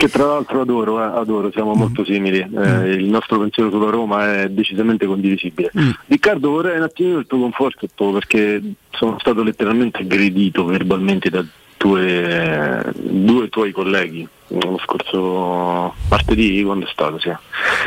Che 0.00 0.08
tra 0.08 0.24
l'altro 0.24 0.62
adoro, 0.62 0.98
eh, 0.98 1.18
adoro, 1.18 1.48
Mm. 1.48 1.50
siamo 1.50 1.74
molto 1.74 2.04
simili. 2.04 2.38
Eh, 2.38 2.92
il 2.92 3.04
nostro 3.04 3.38
pensiero 3.38 3.70
sulla 3.70 3.90
Roma 3.90 4.40
è 4.40 4.48
decisamente 4.48 5.04
condivisibile. 5.04 5.70
Mm. 5.78 5.90
Riccardo, 6.06 6.50
vorrei 6.50 6.78
un 6.78 6.84
attimino 6.84 7.18
il 7.18 7.26
tuo 7.26 7.38
conforto 7.38 7.86
perché 8.12 8.62
sono 8.92 9.18
stato 9.18 9.42
letteralmente 9.42 9.98
aggredito 9.98 10.64
verbalmente 10.64 11.28
da 11.28 11.44
due, 11.76 12.82
due 12.94 13.48
tuoi 13.50 13.72
colleghi 13.72 14.26
lo 14.52 14.78
scorso 14.84 15.94
martedì, 16.08 16.62
quando 16.64 16.84
è 16.86 16.88
stato? 16.90 17.18
Sì. 17.20 17.30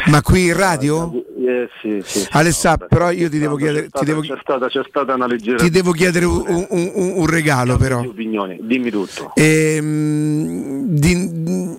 Ma 0.10 0.22
qui 0.22 0.46
in 0.46 0.56
radio? 0.56 1.12
Eh, 1.46 1.70
sì, 1.82 2.02
sì, 2.06 2.20
sì. 2.22 2.28
Alessà, 2.32 2.78
però 2.78 3.12
io 3.12 3.30
ti 3.30 3.38
devo 3.38 3.56
chiedere, 3.58 3.90
ti 3.90 4.06
devo, 4.06 4.22
C'è 4.22 4.38
stata, 4.42 4.68
c'è 4.68 4.82
stata 4.88 5.14
una 5.16 5.28
leggera 5.28 5.58
ti 5.58 5.70
devo 5.70 5.92
chiedere 5.92 6.26
un, 6.26 6.42
un- 6.48 6.68
un- 6.70 7.12
un 7.18 7.26
regalo 7.28 7.76
però. 7.78 8.00
opinioni, 8.00 8.58
dimmi 8.62 8.90
tutto. 8.90 9.32
Ehm, 9.36 10.86
di- 10.88 11.78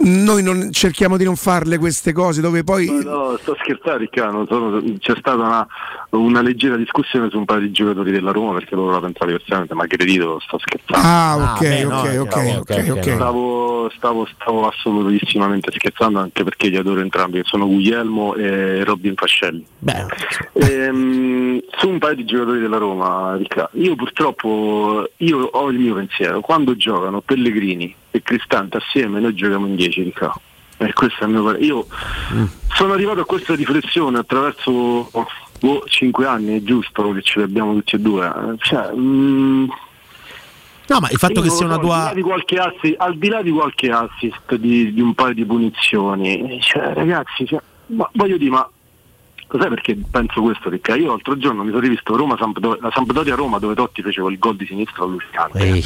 noi 0.00 0.42
non, 0.42 0.72
cerchiamo 0.72 1.16
di 1.16 1.24
non 1.24 1.36
farle 1.36 1.78
queste 1.78 2.12
cose 2.12 2.40
dove 2.40 2.64
poi 2.64 2.86
No, 3.04 3.36
sto 3.40 3.56
scherzando 3.60 3.98
Riccardo, 3.98 4.46
sono- 4.48 4.82
c'è 4.98 5.14
stata 5.18 5.34
una, 5.42 5.66
una 6.10 6.40
leggera 6.42 6.76
discussione 6.76 7.28
su 7.30 7.36
un 7.38 7.44
paio 7.44 7.60
di 7.60 7.70
giocatori 7.72 8.10
della 8.10 8.30
Roma 8.32 8.54
perché 8.54 8.74
loro 8.74 8.92
la 8.92 9.00
pensano 9.00 9.30
diversamente, 9.30 9.74
ma 9.74 9.82
aggredito 9.84 10.40
sto 10.40 10.58
scherzando. 10.58 11.06
Ah, 11.06 11.36
ok, 11.54 11.60
beh, 11.60 11.84
ok, 11.84 11.90
no, 11.92 12.20
ok, 12.20 12.28
stavo- 12.28 12.58
ok, 12.58 12.90
ok. 12.90 13.14
Stavo, 13.14 13.90
stavo, 13.96 14.28
stavo 14.34 14.66
assolutissimamente 14.68 15.70
scherzando 15.72 16.18
anche 16.20 16.42
perché 16.44 16.68
li 16.68 16.76
adoro 16.76 17.00
entrambi, 17.00 17.38
che 17.42 17.44
sono 17.46 17.66
Guglielmo 17.66 18.34
e 18.34 18.84
Robin 18.84 19.14
Fascelli. 19.14 19.64
Ehm, 20.54 21.60
su 21.76 21.88
un 21.88 21.98
paio 21.98 22.14
di 22.16 22.24
giocatori 22.24 22.60
della 22.60 22.78
Roma, 22.78 23.36
Riccardo, 23.36 23.70
io 23.78 23.94
purtroppo 23.96 25.08
io 25.18 25.38
ho 25.38 25.70
il 25.70 25.78
mio 25.78 25.94
pensiero, 25.94 26.40
quando 26.40 26.76
giocano 26.76 27.20
Pellegrini 27.20 27.94
e 28.10 28.22
Cristante 28.22 28.76
assieme 28.76 29.20
noi 29.20 29.34
giochiamo 29.34 29.66
in 29.66 29.74
10 29.82 30.02
Riccardo. 30.02 30.40
E 30.78 30.92
questo 30.92 31.22
è 31.22 31.26
il 31.26 31.32
mio 31.32 31.44
parere. 31.44 31.64
Io 31.64 31.86
sono 32.74 32.92
arrivato 32.92 33.20
a 33.20 33.24
questa 33.24 33.54
riflessione 33.54 34.18
attraverso 34.18 35.10
5 35.84 36.26
anni, 36.26 36.58
è 36.58 36.62
giusto 36.62 37.12
che 37.12 37.22
ce 37.22 37.38
li 37.38 37.44
abbiamo 37.44 37.72
tutti 37.74 37.96
e 37.96 37.98
due. 37.98 38.26
eh. 38.26 38.56
Cioè, 38.58 38.90
mm, 38.94 39.68
No, 40.88 40.98
ma 40.98 41.08
il 41.10 41.16
fatto 41.16 41.34
io 41.34 41.42
che 41.42 41.50
sia 41.50 41.66
una 41.66 41.78
tua. 41.78 41.94
Al 41.94 42.02
di 42.02 42.08
là 42.08 42.14
di 42.14 42.22
qualche 42.22 42.58
assist, 42.58 42.94
al 42.98 43.16
di 43.16 43.28
là 43.28 43.42
di 43.42 43.50
qualche 43.50 43.90
assist 43.90 44.54
di, 44.56 44.92
di 44.92 45.00
un 45.00 45.14
paio 45.14 45.32
di 45.32 45.44
punizioni, 45.44 46.58
cioè, 46.60 46.92
ragazzi, 46.92 47.46
cioè, 47.46 47.60
ma 47.86 48.08
voglio 48.14 48.36
dire, 48.36 48.50
ma 48.50 48.68
cos'è 49.46 49.68
perché 49.68 49.96
penso 50.10 50.42
questo? 50.42 50.68
Perché 50.68 50.96
io 50.96 51.08
l'altro 51.08 51.38
giorno 51.38 51.62
mi 51.62 51.68
sono 51.70 51.80
rivisto 51.80 52.16
Roma 52.16 52.36
la 52.38 52.90
Sampdoria 52.92 53.34
Roma 53.34 53.58
dove 53.58 53.74
Totti 53.74 54.02
fece 54.02 54.20
il 54.20 54.38
gol 54.38 54.56
di 54.56 54.66
sinistra 54.66 55.04
allucinante. 55.04 55.82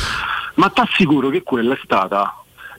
Ma 0.55 0.69
ti 0.71 0.81
assicuro 0.81 1.29
che 1.29 1.43
quella 1.43 1.75
è 1.75 1.79
stata 1.85 2.35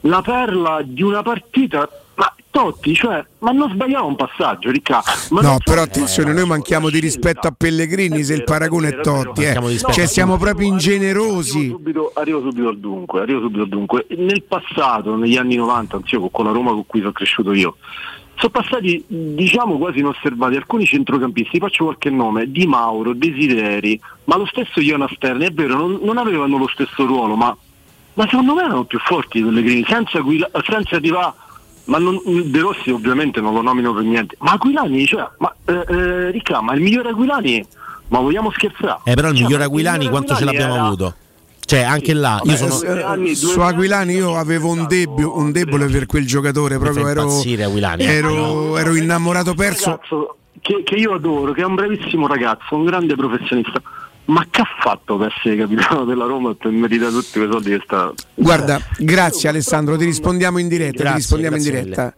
la 0.07 0.21
perla 0.21 0.81
di 0.83 1.03
una 1.03 1.21
partita. 1.21 1.87
Ma 2.15 2.33
Totti, 2.49 2.95
cioè, 2.95 3.23
ma 3.39 3.51
non 3.51 3.69
sbagliava 3.69 4.05
un 4.05 4.15
passaggio, 4.15 4.71
Ricca. 4.71 5.03
Ma 5.29 5.41
No, 5.41 5.51
so- 5.51 5.57
però 5.63 5.83
attenzione, 5.83 6.33
noi 6.33 6.47
manchiamo 6.47 6.89
di 6.89 6.99
rispetto 6.99 7.47
a 7.47 7.53
Pellegrini 7.55 8.23
se 8.23 8.33
il 8.33 8.43
paragone 8.43 8.89
è 8.89 8.99
Totti, 9.01 9.43
eh. 9.43 9.53
Cioè 9.91 10.07
siamo 10.07 10.33
io 10.33 10.39
proprio 10.39 10.67
arrivo- 10.67 10.73
ingenerosi. 10.73 11.67
subito, 11.67 12.11
arrivo 12.15 12.41
subito 12.41 12.67
al 12.69 12.79
dunque, 12.79 13.21
arrivo 13.21 13.41
subito 13.41 13.61
al 13.61 13.69
dunque. 13.69 14.07
Nel 14.17 14.41
passato, 14.43 15.15
negli 15.15 15.37
anni 15.37 15.55
90, 15.55 15.97
anzi 15.97 16.15
io 16.15 16.27
con 16.29 16.45
la 16.45 16.51
Roma 16.51 16.71
con 16.71 16.85
cui 16.87 16.99
sono 17.01 17.11
cresciuto 17.11 17.53
io, 17.53 17.75
sono 18.37 18.51
passati 18.51 19.03
diciamo 19.07 19.77
quasi 19.77 19.99
inosservati 19.99 20.55
alcuni 20.55 20.85
centrocampisti, 20.85 21.59
faccio 21.59 21.83
qualche 21.83 22.09
nome, 22.09 22.49
Di 22.51 22.65
Mauro, 22.65 23.13
Desideri, 23.13 23.99
ma 24.23 24.35
lo 24.37 24.47
stesso 24.47 24.81
Jonas 24.81 25.11
Sterni, 25.13 25.45
è 25.45 25.51
vero, 25.51 25.75
non, 25.77 25.99
non 26.01 26.17
avevano 26.17 26.57
lo 26.57 26.67
stesso 26.67 27.05
ruolo, 27.05 27.35
ma, 27.35 27.55
ma 28.17 28.25
secondo 28.27 28.53
me 28.55 28.63
erano 28.63 28.83
più 28.85 28.97
forti 28.99 29.39
di 29.41 29.47
Pellegrini, 29.47 29.85
senza, 29.87 30.19
Guila- 30.19 30.49
senza 30.65 30.99
Di 30.99 31.09
Va, 31.09 31.33
ma 31.85 31.99
non, 31.99 32.19
De 32.25 32.59
Rossi 32.59 32.89
ovviamente 32.89 33.39
non 33.39 33.53
lo 33.53 33.61
nomino 33.61 33.93
per 33.93 34.03
niente, 34.03 34.35
ma 34.39 34.51
Aquilani, 34.53 35.05
cioè, 35.05 35.27
ma 35.37 35.53
eh, 35.65 35.85
eh, 35.87 36.31
Ricca, 36.31 36.61
ma 36.61 36.73
il 36.73 36.81
migliore 36.81 37.09
Aquilani, 37.09 37.65
ma 38.09 38.19
vogliamo 38.19 38.49
scherzare? 38.51 38.99
Eh, 39.05 39.13
però 39.13 39.29
il 39.29 39.35
Cioè, 39.35 39.43
migliore 39.43 39.63
Aquilani 39.65 39.97
migliore 39.99 40.15
quanto 40.15 40.35
ce 40.35 40.43
Aquilani 40.43 40.57
l'abbiamo 40.57 40.73
era- 40.75 40.85
avuto? 40.87 41.15
Cioè, 41.67 41.81
anche 41.81 42.13
là, 42.13 42.39
io 42.43 42.51
Beh, 42.51 42.57
sono. 42.57 43.13
eh, 43.23 43.35
su 43.35 43.59
Aquilani 43.59 44.13
io 44.13 44.37
avevo 44.37 44.69
un, 44.69 44.85
debbio- 44.87 45.37
un 45.37 45.51
debole 45.51 45.87
per 45.87 46.05
quel 46.05 46.25
giocatore, 46.25 46.77
proprio 46.79 47.05
ero, 47.07 47.21
impazzire 47.23 47.65
Aquilani. 47.65 48.03
ero, 48.05 48.77
ero 48.77 48.95
innamorato 48.95 49.53
perso. 49.53 49.89
ragazzo 49.89 50.37
che, 50.61 50.83
che 50.83 50.95
io 50.95 51.13
adoro, 51.13 51.51
che 51.51 51.61
è 51.61 51.65
un 51.65 51.75
bravissimo 51.75 52.25
ragazzo, 52.25 52.73
un 52.75 52.85
grande 52.85 53.15
professionista. 53.15 53.81
Ma 54.27 54.45
che 54.49 54.61
ha 54.61 54.67
fatto 54.81 55.17
per 55.17 55.33
essere 55.35 55.55
capitano 55.55 56.03
della 56.03 56.25
Roma 56.25 56.51
e 56.51 56.55
per 56.55 56.71
meritare 56.71 57.11
tutti 57.11 57.39
quei 57.39 57.49
soldi 57.49 57.69
che 57.69 57.81
sta. 57.83 58.13
Guarda, 58.35 58.81
grazie 58.97 59.47
Alessandro, 59.49 59.95
ti 59.95 60.05
rispondiamo 60.05 60.57
in 60.57 60.67
diretta. 60.67 60.91
ti 60.91 60.97
Grazie, 60.97 61.17
rispondiamo 61.17 61.55
in 61.55 61.63
diretta. 61.63 62.13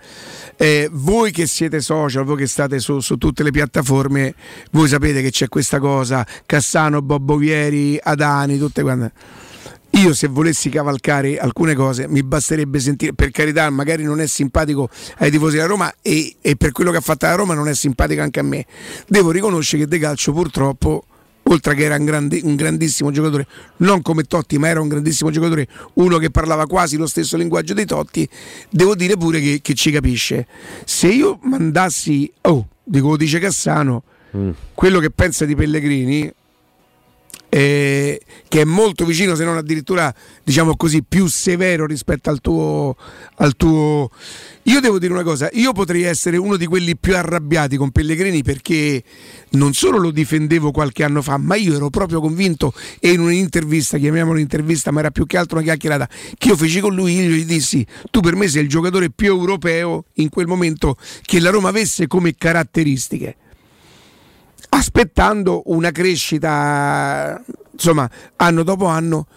Eh, 0.58 0.90
voi 0.92 1.32
che 1.32 1.46
siete 1.46 1.82
social, 1.82 2.24
voi 2.24 2.38
che 2.38 2.48
state 2.48 2.80
su, 2.80 3.00
su 3.00 3.18
tutte 3.18 3.44
le 3.44 3.52
piattaforme, 3.52 4.34
voi 4.72 4.88
sapete 4.88 5.22
che 5.22 5.30
c'è 5.30 5.48
questa 5.48 5.80
cosa, 5.80 6.26
Cassano, 6.46 7.02
Bobbo 7.02 7.38
Vieri, 7.38 8.00
Adani, 8.02 8.58
tutte 8.58 8.82
quante. 8.82 9.12
Io 9.92 10.14
se 10.14 10.28
volessi 10.28 10.70
cavalcare 10.70 11.38
alcune 11.40 11.74
cose 11.74 12.08
mi 12.08 12.24
basterebbe 12.24 12.80
sentire, 12.80 13.14
per 13.14 13.32
carità, 13.32 13.70
magari 13.70 14.04
non 14.04 14.22
è 14.22 14.28
simpatico 14.28 14.90
ai 15.18 15.32
tifosi 15.32 15.56
della 15.56 15.68
Roma 15.68 15.94
e, 16.02 16.36
e 16.42 16.56
per 16.56 16.72
quello 16.72 16.92
che 16.92 16.98
ha 16.98 17.02
fatto 17.02 17.26
la 17.26 17.36
Roma 17.36 17.54
non 17.54 17.68
è 17.68 17.74
simpatico 17.74 18.22
anche 18.22 18.40
a 18.40 18.44
me. 18.44 18.66
Devo 19.08 19.32
riconoscere 19.32 19.84
che 19.84 19.90
De 19.90 19.98
Calcio 19.98 20.32
purtroppo, 20.32 21.06
oltre 21.50 21.76
che 21.76 21.84
era 21.84 21.96
un, 21.96 22.06
grandi- 22.06 22.42
un 22.44 22.56
grandissimo 22.56 23.12
giocatore, 23.12 23.48
non 23.78 24.02
come 24.02 24.24
Totti, 24.24 24.58
ma 24.58 24.68
era 24.68 24.82
un 24.82 24.88
grandissimo 24.88 25.30
giocatore, 25.30 25.68
uno 25.94 26.18
che 26.18 26.30
parlava 26.30 26.66
quasi 26.66 26.98
lo 26.98 27.08
stesso 27.08 27.38
linguaggio 27.38 27.74
dei 27.74 27.86
Totti, 27.86 28.28
devo 28.70 28.96
dire 28.96 29.18
pure 29.18 29.40
che, 29.40 29.60
che 29.62 29.74
ci 29.74 29.92
capisce. 29.92 30.48
Se 30.86 31.08
io 31.08 31.40
mandassi, 31.44 32.32
oh, 32.42 32.68
dico, 32.84 33.18
dice 33.18 33.40
Cassano, 33.40 34.04
quello 34.74 35.00
che 35.00 35.10
pensa 35.10 35.46
di 35.46 35.56
Pellegrini, 35.56 36.32
eh, 37.50 38.22
che 38.48 38.62
è 38.62 38.64
molto 38.64 39.06
vicino, 39.06 39.36
se 39.36 39.44
non 39.44 39.58
addirittura 39.58 40.14
diciamo 40.44 40.76
così, 40.76 41.04
più 41.04 41.28
severo 41.28 41.86
rispetto 41.86 42.30
al 42.30 42.40
tuo, 42.40 42.96
al 43.36 43.56
tuo. 43.56 44.10
Io 44.64 44.80
devo 44.80 45.00
dire 45.00 45.12
una 45.12 45.24
cosa: 45.24 45.50
io 45.54 45.72
potrei 45.74 46.04
essere 46.04 46.38
uno 46.38 46.58
di 46.58 46.68
quelli 46.68 46.96
più 46.96 47.16
arrabbiati 47.16 47.76
con 47.76 47.90
Pellegrini 47.90 48.44
perché 48.44 49.04
non 49.52 49.74
solo 49.74 49.98
lo 49.98 50.12
difendevo 50.12 50.72
qualche 50.72 51.04
anno 51.04 51.24
fa, 51.24 51.38
ma 51.38 51.56
io 51.56 51.76
ero 51.76 51.90
proprio 51.90 52.22
convinto 52.22 52.74
e 53.00 53.12
in 53.12 53.20
un'intervista, 53.20 53.98
chiamiamola 53.98 54.36
un'intervista, 54.36 54.92
ma 54.92 55.00
era 55.00 55.12
più 55.12 55.26
che 55.26 55.38
altro 55.38 55.58
una 55.58 55.66
chiacchierata 55.66 56.08
che 56.38 56.50
io 56.50 56.56
feci 56.56 56.80
con 56.80 56.94
lui, 56.94 57.16
io 57.16 57.30
gli 57.30 57.46
dissi: 57.46 57.86
Tu 58.12 58.20
per 58.20 58.36
me 58.36 58.48
sei 58.48 58.64
il 58.64 58.70
giocatore 58.70 59.10
più 59.10 59.28
europeo 59.28 60.06
in 60.16 60.30
quel 60.30 60.46
momento 60.46 60.98
che 61.24 61.40
la 61.40 61.50
Roma 61.50 61.70
avesse 61.70 62.06
come 62.06 62.36
caratteristiche 62.38 63.36
aspettando 64.70 65.64
una 65.66 65.92
crescita 65.92 67.42
insomma, 67.72 68.10
anno 68.36 68.64
dopo 68.64 68.86
anno, 68.86 69.28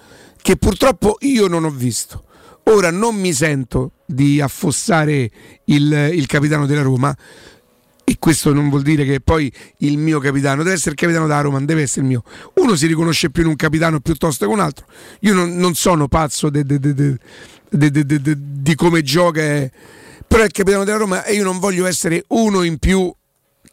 che 0.41 0.57
purtroppo 0.57 1.17
io 1.21 1.47
non 1.47 1.65
ho 1.65 1.71
visto. 1.71 2.25
Ora 2.65 2.91
non 2.91 3.17
mi 3.17 3.33
sento 3.33 3.93
di 4.05 4.41
affossare 4.41 5.31
il, 5.65 6.11
il 6.13 6.27
capitano 6.27 6.67
della 6.67 6.83
Roma, 6.83 7.17
e 8.05 8.17
questo 8.19 8.53
non 8.53 8.69
vuol 8.69 8.83
dire 8.83 9.05
che 9.05 9.21
poi 9.21 9.53
il 9.79 9.97
mio 9.97 10.19
capitano 10.19 10.63
deve 10.63 10.75
essere 10.75 10.91
il 10.91 10.97
capitano 10.97 11.27
della 11.27 11.41
Roma, 11.41 11.61
deve 11.61 11.83
essere 11.83 12.03
il 12.03 12.09
mio. 12.09 12.25
Uno 12.55 12.75
si 12.75 12.87
riconosce 12.87 13.31
più 13.31 13.43
in 13.43 13.49
un 13.49 13.57
capitano 13.57 14.01
piuttosto 14.01 14.45
che 14.45 14.53
un 14.53 14.61
altro. 14.61 14.87
Io 15.21 15.35
non, 15.35 15.57
non 15.57 15.75
sono 15.75 16.09
pazzo 16.09 16.51
di 16.51 17.19
come 18.75 19.03
gioca, 19.03 19.41
eh. 19.41 19.71
però 20.27 20.43
è 20.43 20.47
il 20.47 20.53
capitano 20.53 20.85
della 20.85 20.99
Roma 20.99 21.25
e 21.25 21.35
io 21.35 21.45
non 21.45 21.59
voglio 21.59 21.87
essere 21.87 22.25
uno 22.29 22.63
in 22.65 22.79
più 22.79 23.13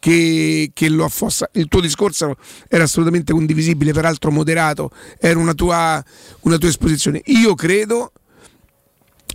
che, 0.00 0.72
che, 0.74 0.88
lo 0.88 1.04
affossa. 1.04 1.48
Il 1.52 1.68
tuo 1.68 1.80
discorso 1.80 2.34
era 2.66 2.82
assolutamente 2.82 3.32
condivisibile, 3.32 3.92
peraltro 3.92 4.32
moderato, 4.32 4.90
era 5.20 5.38
una 5.38 5.54
tua, 5.54 6.02
una 6.40 6.58
tua 6.58 6.68
esposizione. 6.68 7.20
Io 7.26 7.54
credo 7.54 8.10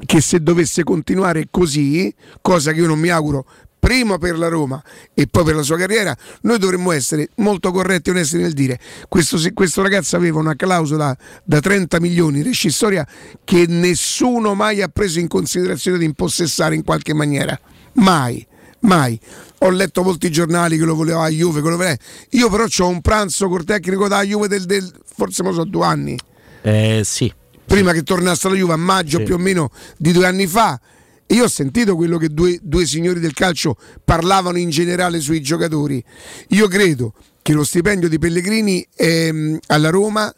che 0.06 0.19
se 0.19 0.42
dovesse 0.42 0.84
continuare 0.84 1.48
così, 1.50 2.14
cosa 2.42 2.74
che 2.74 2.80
io 2.80 2.88
non 2.88 3.00
mi 3.00 3.10
auguro 3.10 3.45
prima 3.85 4.18
per 4.18 4.35
la 4.35 4.48
Roma 4.48 4.82
e 5.14 5.27
poi 5.27 5.44
per 5.44 5.53
la 5.53 5.61
sua 5.61 5.77
carriera, 5.77 6.18
noi 6.42 6.58
dovremmo 6.58 6.92
essere 6.92 7.30
molto 7.35 7.72
corretti 7.72 8.10
e 8.10 8.14
onesti 8.14 8.38
nel 8.38 8.53
dire 8.53 8.80
questo, 9.08 9.38
questo 9.53 9.84
ragazzo 9.84 10.16
aveva 10.16 10.40
una 10.40 10.56
clausola 10.56 11.16
da 11.44 11.60
30 11.60 12.00
milioni 12.00 12.42
rescissoria 12.42 13.08
che 13.44 13.66
nessuno 13.68 14.56
mai 14.56 14.82
ha 14.82 14.88
preso 14.88 15.19
in 15.19 15.27
considerazione 15.27 16.00
di 16.00 16.06
impossessare 16.06 16.74
in 16.74 16.84
qualche 16.84 17.14
maniera. 17.14 17.58
Mai, 17.94 18.45
mai. 18.85 19.19
Ho 19.59 19.69
letto 19.69 20.03
molti 20.03 20.31
giornali 20.31 20.77
che 20.77 20.85
lo 20.85 20.95
voleva 20.95 21.23
a 21.23 21.30
Juve, 21.30 21.61
che 21.61 21.69
lo 21.69 21.75
voleva. 21.75 21.95
Io 22.31 22.49
però 22.49 22.65
ho 22.65 22.88
un 22.88 23.01
pranzo 23.01 23.47
col 23.49 23.64
tecnico 23.64 24.07
da 24.07 24.22
Juve 24.23 24.47
del, 24.47 24.65
del 24.65 24.91
forse 25.03 25.43
mo 25.43 25.51
so 25.51 25.64
due 25.64 25.85
anni. 25.85 26.17
Eh, 26.61 27.01
sì. 27.03 27.31
Prima 27.65 27.91
che 27.91 28.03
tornasse 28.03 28.47
alla 28.47 28.55
Juve 28.55 28.73
a 28.73 28.77
maggio 28.77 29.17
sì. 29.19 29.23
più 29.23 29.35
o 29.35 29.38
meno 29.38 29.72
di 29.97 30.11
due 30.11 30.25
anni 30.25 30.47
fa 30.47 30.80
io 31.27 31.45
ho 31.45 31.47
sentito 31.47 31.95
quello 31.95 32.17
che 32.17 32.30
due, 32.30 32.59
due 32.61 32.85
signori 32.85 33.19
del 33.19 33.33
calcio 33.33 33.77
parlavano 34.03 34.59
in 34.59 34.69
generale 34.69 35.19
sui 35.19 35.41
giocatori. 35.41 36.03
Io 36.49 36.67
credo 36.67 37.14
che 37.41 37.53
lo 37.53 37.64
stipendio 37.64 38.07
di 38.07 38.19
Pellegrini 38.19 38.85
ehm, 38.95 39.57
alla 39.67 39.89
Roma 39.89 40.33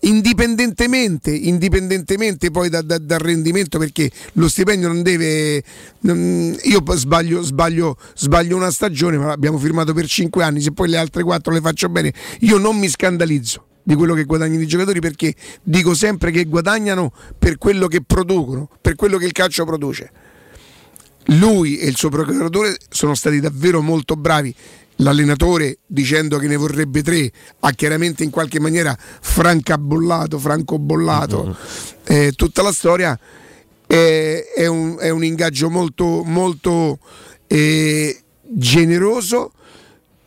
indipendentemente, 0.00 1.30
indipendentemente 1.30 2.50
poi 2.50 2.68
da, 2.68 2.82
da, 2.82 2.98
dal 2.98 3.18
rendimento 3.18 3.78
perché 3.78 4.10
lo 4.34 4.48
stipendio 4.48 4.88
non 4.88 5.02
deve 5.02 5.62
io 6.02 6.82
sbaglio, 6.94 7.42
sbaglio, 7.42 7.96
sbaglio 8.14 8.56
una 8.56 8.70
stagione 8.70 9.16
ma 9.16 9.26
l'abbiamo 9.26 9.58
firmato 9.58 9.92
per 9.94 10.06
5 10.06 10.44
anni 10.44 10.60
se 10.60 10.72
poi 10.72 10.88
le 10.88 10.98
altre 10.98 11.22
4 11.22 11.52
le 11.52 11.60
faccio 11.60 11.88
bene 11.88 12.12
io 12.40 12.58
non 12.58 12.76
mi 12.78 12.88
scandalizzo 12.88 13.64
di 13.86 13.94
quello 13.94 14.14
che 14.14 14.24
guadagnano 14.24 14.62
i 14.62 14.66
giocatori 14.66 14.98
perché 14.98 15.32
dico 15.62 15.94
sempre 15.94 16.32
che 16.32 16.44
guadagnano 16.46 17.12
per 17.38 17.56
quello 17.56 17.86
che 17.86 18.02
producono, 18.02 18.68
per 18.80 18.96
quello 18.96 19.16
che 19.16 19.26
il 19.26 19.32
calcio 19.32 19.64
produce. 19.64 20.10
Lui 21.26 21.78
e 21.78 21.86
il 21.86 21.94
suo 21.94 22.08
procuratore 22.08 22.76
sono 22.88 23.14
stati 23.14 23.38
davvero 23.38 23.80
molto 23.82 24.16
bravi. 24.16 24.52
L'allenatore 24.96 25.78
dicendo 25.86 26.38
che 26.38 26.46
ne 26.46 26.56
vorrebbe 26.56 27.02
tre 27.02 27.30
ha 27.60 27.70
chiaramente 27.72 28.24
in 28.24 28.30
qualche 28.30 28.60
maniera 28.60 28.96
francabollato, 28.98 30.38
francobollato 30.38 31.44
mm-hmm. 31.44 31.54
eh, 32.04 32.32
tutta 32.32 32.62
la 32.62 32.72
storia. 32.72 33.18
Eh, 33.88 34.52
è, 34.54 34.66
un, 34.66 34.96
è, 34.98 35.10
un, 35.10 35.22
ingaggio 35.22 35.70
molto, 35.70 36.22
molto 36.24 36.98
eh, 37.46 38.20
generoso 38.42 39.52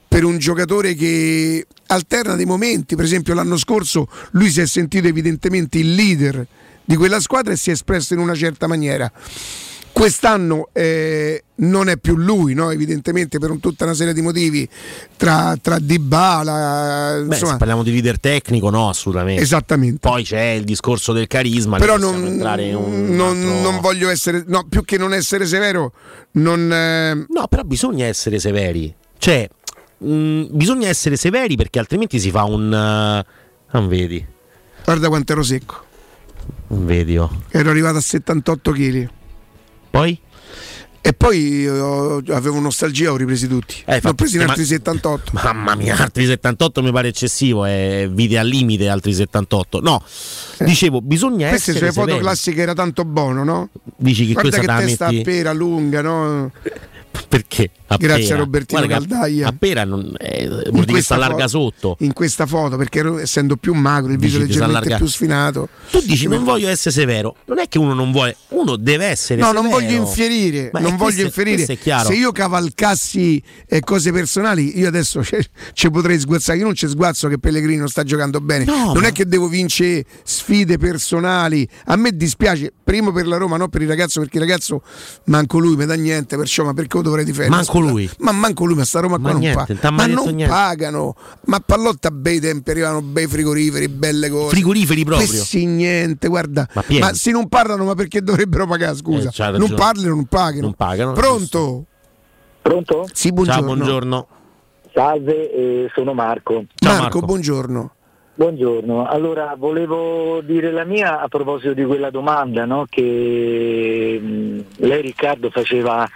per 0.07 0.23
un 0.23 0.37
giocatore 0.37 0.95
che 0.95 1.65
alterna 1.87 2.35
dei 2.35 2.45
momenti, 2.45 2.95
per 2.95 3.05
esempio 3.05 3.33
l'anno 3.33 3.57
scorso 3.57 4.07
lui 4.31 4.49
si 4.49 4.61
è 4.61 4.65
sentito 4.65 5.07
evidentemente 5.07 5.77
il 5.77 5.93
leader 5.93 6.47
di 6.83 6.95
quella 6.95 7.19
squadra 7.19 7.53
e 7.53 7.55
si 7.55 7.69
è 7.69 7.73
espresso 7.73 8.13
in 8.13 8.19
una 8.19 8.33
certa 8.33 8.65
maniera. 8.65 9.11
Quest'anno 9.99 10.69
eh, 10.71 11.43
non 11.55 11.89
è 11.89 11.97
più 11.97 12.15
lui, 12.15 12.53
no? 12.53 12.71
evidentemente 12.71 13.37
per 13.37 13.51
un, 13.51 13.59
tutta 13.59 13.83
una 13.83 13.93
serie 13.93 14.13
di 14.13 14.21
motivi 14.21 14.65
tra, 15.17 15.57
tra 15.61 15.77
Dybala. 15.77 17.21
Beh, 17.25 17.35
se 17.35 17.45
parliamo 17.57 17.83
di 17.83 17.91
leader 17.91 18.17
tecnico, 18.17 18.69
no, 18.69 18.87
assolutamente. 18.87 19.41
Esattamente. 19.41 19.99
Poi 19.99 20.23
c'è 20.23 20.51
il 20.51 20.63
discorso 20.63 21.11
del 21.11 21.27
carisma. 21.27 21.79
Però 21.79 21.97
non, 21.97 22.37
non, 22.37 22.47
altro... 22.47 23.61
non, 23.61 23.79
voglio 23.81 24.07
essere, 24.07 24.45
no, 24.47 24.65
più 24.69 24.85
che 24.85 24.97
non 24.97 25.13
essere 25.13 25.45
severo, 25.45 25.91
non. 26.31 26.71
Eh... 26.71 27.25
No, 27.27 27.47
però 27.49 27.63
bisogna 27.63 28.05
essere 28.05 28.39
severi. 28.39 28.95
Cioè, 29.17 29.49
mh, 29.97 30.13
mm, 30.13 30.43
bisogna 30.51 30.87
essere 30.87 31.17
severi 31.17 31.57
perché 31.57 31.77
altrimenti 31.77 32.21
si 32.21 32.31
fa 32.31 32.45
un... 32.45 32.67
Uh, 32.71 33.77
non 33.77 33.87
vedi. 33.89 34.25
Guarda 34.85 35.09
quanto 35.09 35.33
ero 35.33 35.43
secco. 35.43 35.83
Non 36.67 36.85
vedi. 36.85 37.17
Oh. 37.17 37.29
Ero 37.49 37.69
arrivato 37.69 37.97
a 37.97 38.01
78 38.01 38.71
kg. 38.71 39.09
Poi? 39.89 40.19
E 41.01 41.13
poi 41.13 41.65
oh, 41.65 42.21
avevo 42.29 42.59
nostalgia, 42.59 43.11
ho 43.11 43.15
ripresi 43.15 43.47
tutti. 43.47 43.81
Eh, 43.85 44.01
ho 44.03 44.13
presi 44.13 44.35
in 44.35 44.41
altri 44.41 44.61
ma... 44.61 44.67
78. 44.67 45.31
Mamma 45.33 45.75
mia, 45.75 45.95
altri 45.97 46.25
78 46.25 46.83
mi 46.83 46.91
pare 46.91 47.07
eccessivo. 47.07 47.63
È 47.63 48.07
vide 48.11 48.37
al 48.37 48.47
limite 48.47 48.89
altri 48.89 49.13
78. 49.13 49.79
No, 49.79 50.03
eh. 50.57 50.65
dicevo, 50.65 51.01
bisogna 51.01 51.47
Queste 51.49 51.71
essere. 51.71 51.85
Queste 51.85 52.01
le 52.01 52.07
foto 52.07 52.21
classiche, 52.21 52.61
era 52.61 52.73
tanto 52.73 53.05
buono, 53.05 53.45
no? 53.45 53.69
Dici 53.95 54.27
che 54.27 54.33
Guarda 54.33 54.49
questa 54.49 54.75
che 54.75 54.85
testa 54.85 55.05
metti... 55.05 55.19
a 55.19 55.23
pera 55.23 55.53
lunga, 55.53 56.01
no? 56.01 56.51
Perché? 57.27 57.69
A 57.87 57.97
Grazie 57.97 58.23
pera. 58.23 58.35
a 58.35 58.37
Robertino 58.37 58.85
Guarda, 58.85 59.07
Caldaia. 59.07 59.47
A 59.47 59.53
pera 59.57 59.83
non, 59.83 60.13
eh, 60.19 60.47
vuol 60.69 60.85
dire 60.85 60.99
che 60.99 61.03
si 61.03 61.13
allarga 61.13 61.47
sotto. 61.47 61.95
In 61.99 62.13
questa 62.13 62.45
foto, 62.45 62.77
perché 62.77 63.21
essendo 63.21 63.55
più 63.55 63.73
magro, 63.73 64.11
il 64.11 64.19
viso 64.19 64.37
leggermente 64.37 64.95
più 64.95 65.07
sfinato. 65.07 65.69
Tu 65.89 66.01
dici 66.01 66.27
non 66.27 66.43
voglio 66.43 66.69
essere 66.69 66.91
severo. 66.91 67.35
Non 67.45 67.57
è 67.57 67.67
che 67.67 67.79
uno 67.79 67.93
non 67.93 68.11
vuole, 68.11 68.35
uno 68.49 68.75
deve 68.75 69.05
essere 69.05 69.39
no, 69.39 69.47
severo. 69.47 69.61
non 69.63 69.71
voglio 69.71 69.95
infierire. 69.95 70.69
non 70.73 70.97
voglio 70.97 71.23
infierire. 71.23 71.65
Se 71.65 72.13
io 72.13 72.31
cavalcassi 72.31 73.41
eh, 73.67 73.79
cose 73.79 74.11
personali, 74.11 74.77
io 74.77 74.87
adesso 74.87 75.21
ci 75.73 75.89
potrei 75.89 76.19
sguazzare. 76.19 76.59
Io 76.59 76.65
non 76.65 76.75
ci 76.75 76.87
sguazzo 76.87 77.27
che 77.27 77.39
Pellegrino 77.39 77.87
sta 77.87 78.03
giocando 78.03 78.39
bene. 78.39 78.65
No, 78.65 78.93
non 78.93 79.01
ma... 79.01 79.07
è 79.07 79.11
che 79.11 79.25
devo 79.25 79.47
vincere 79.47 80.05
sfide 80.23 80.77
personali. 80.77 81.67
A 81.85 81.95
me 81.95 82.15
dispiace, 82.15 82.71
primo 82.83 83.11
per 83.11 83.25
la 83.25 83.37
Roma, 83.37 83.57
non 83.57 83.69
per 83.69 83.81
il 83.81 83.87
ragazzo, 83.87 84.19
perché 84.19 84.37
il 84.37 84.43
ragazzo 84.43 84.83
manco 85.25 85.57
lui 85.57 85.75
mi 85.75 85.85
dà 85.85 85.95
niente, 85.95 86.37
perciò 86.37 86.63
ma 86.63 86.73
perché 86.73 86.97
lo 86.97 87.08
dovrei 87.09 87.25
difendere? 87.25 87.55
Manco 87.55 87.79
manco 87.79 87.91
lui. 87.91 88.09
Ma 88.19 88.31
manco 88.31 88.65
lui, 88.65 88.75
ma 88.75 88.85
sta 88.85 88.99
Roma 88.99 89.17
ma 89.17 89.29
qua 89.29 89.39
niente, 89.39 89.65
non, 89.67 89.79
pa- 89.79 89.91
ma 89.91 90.05
non 90.05 90.45
pagano. 90.47 91.15
Ma 91.45 91.59
Pallotta 91.59 92.11
bei 92.11 92.39
tempi 92.39 92.71
arrivano 92.71 93.01
bei 93.01 93.27
frigoriferi, 93.27 93.87
belle 93.89 94.29
cose. 94.29 94.49
Frigoriferi 94.49 95.03
proprio. 95.03 95.27
Questi 95.27 95.65
niente, 95.65 96.27
guarda. 96.27 96.67
Ma, 96.73 96.83
ma 96.99 97.13
se 97.13 97.31
non 97.31 97.47
parlano, 97.47 97.83
ma 97.83 97.95
perché 97.95 98.21
dovrebbero 98.21 98.65
pagare? 98.67 98.95
Scusa. 98.95 99.29
Eh, 99.29 99.57
non 99.57 99.73
parlino, 99.75 100.15
non 100.15 100.25
pagano. 100.25 100.61
Non 100.61 100.73
pagano. 100.73 101.13
Pronto? 101.13 101.85
Pronto? 102.61 103.07
Sì, 103.11 103.31
buongiorno. 103.31 103.61
Ciao, 103.67 103.75
buongiorno. 103.75 104.27
Salve, 104.93 105.53
eh, 105.53 105.91
sono 105.93 106.13
Marco. 106.13 106.65
Ciao, 106.75 106.91
Marco, 106.91 107.01
Marco, 107.01 107.19
buongiorno. 107.21 107.91
Buongiorno, 108.39 109.05
allora 109.05 109.53
volevo 109.57 110.39
dire 110.41 110.71
la 110.71 110.85
mia 110.85 111.19
a 111.19 111.27
proposito 111.27 111.73
di 111.73 111.83
quella 111.83 112.09
domanda 112.09 112.63
no, 112.63 112.85
che 112.89 114.17
mh, 114.17 114.63
lei 114.77 115.01
Riccardo 115.01 115.49
faceva 115.49 116.07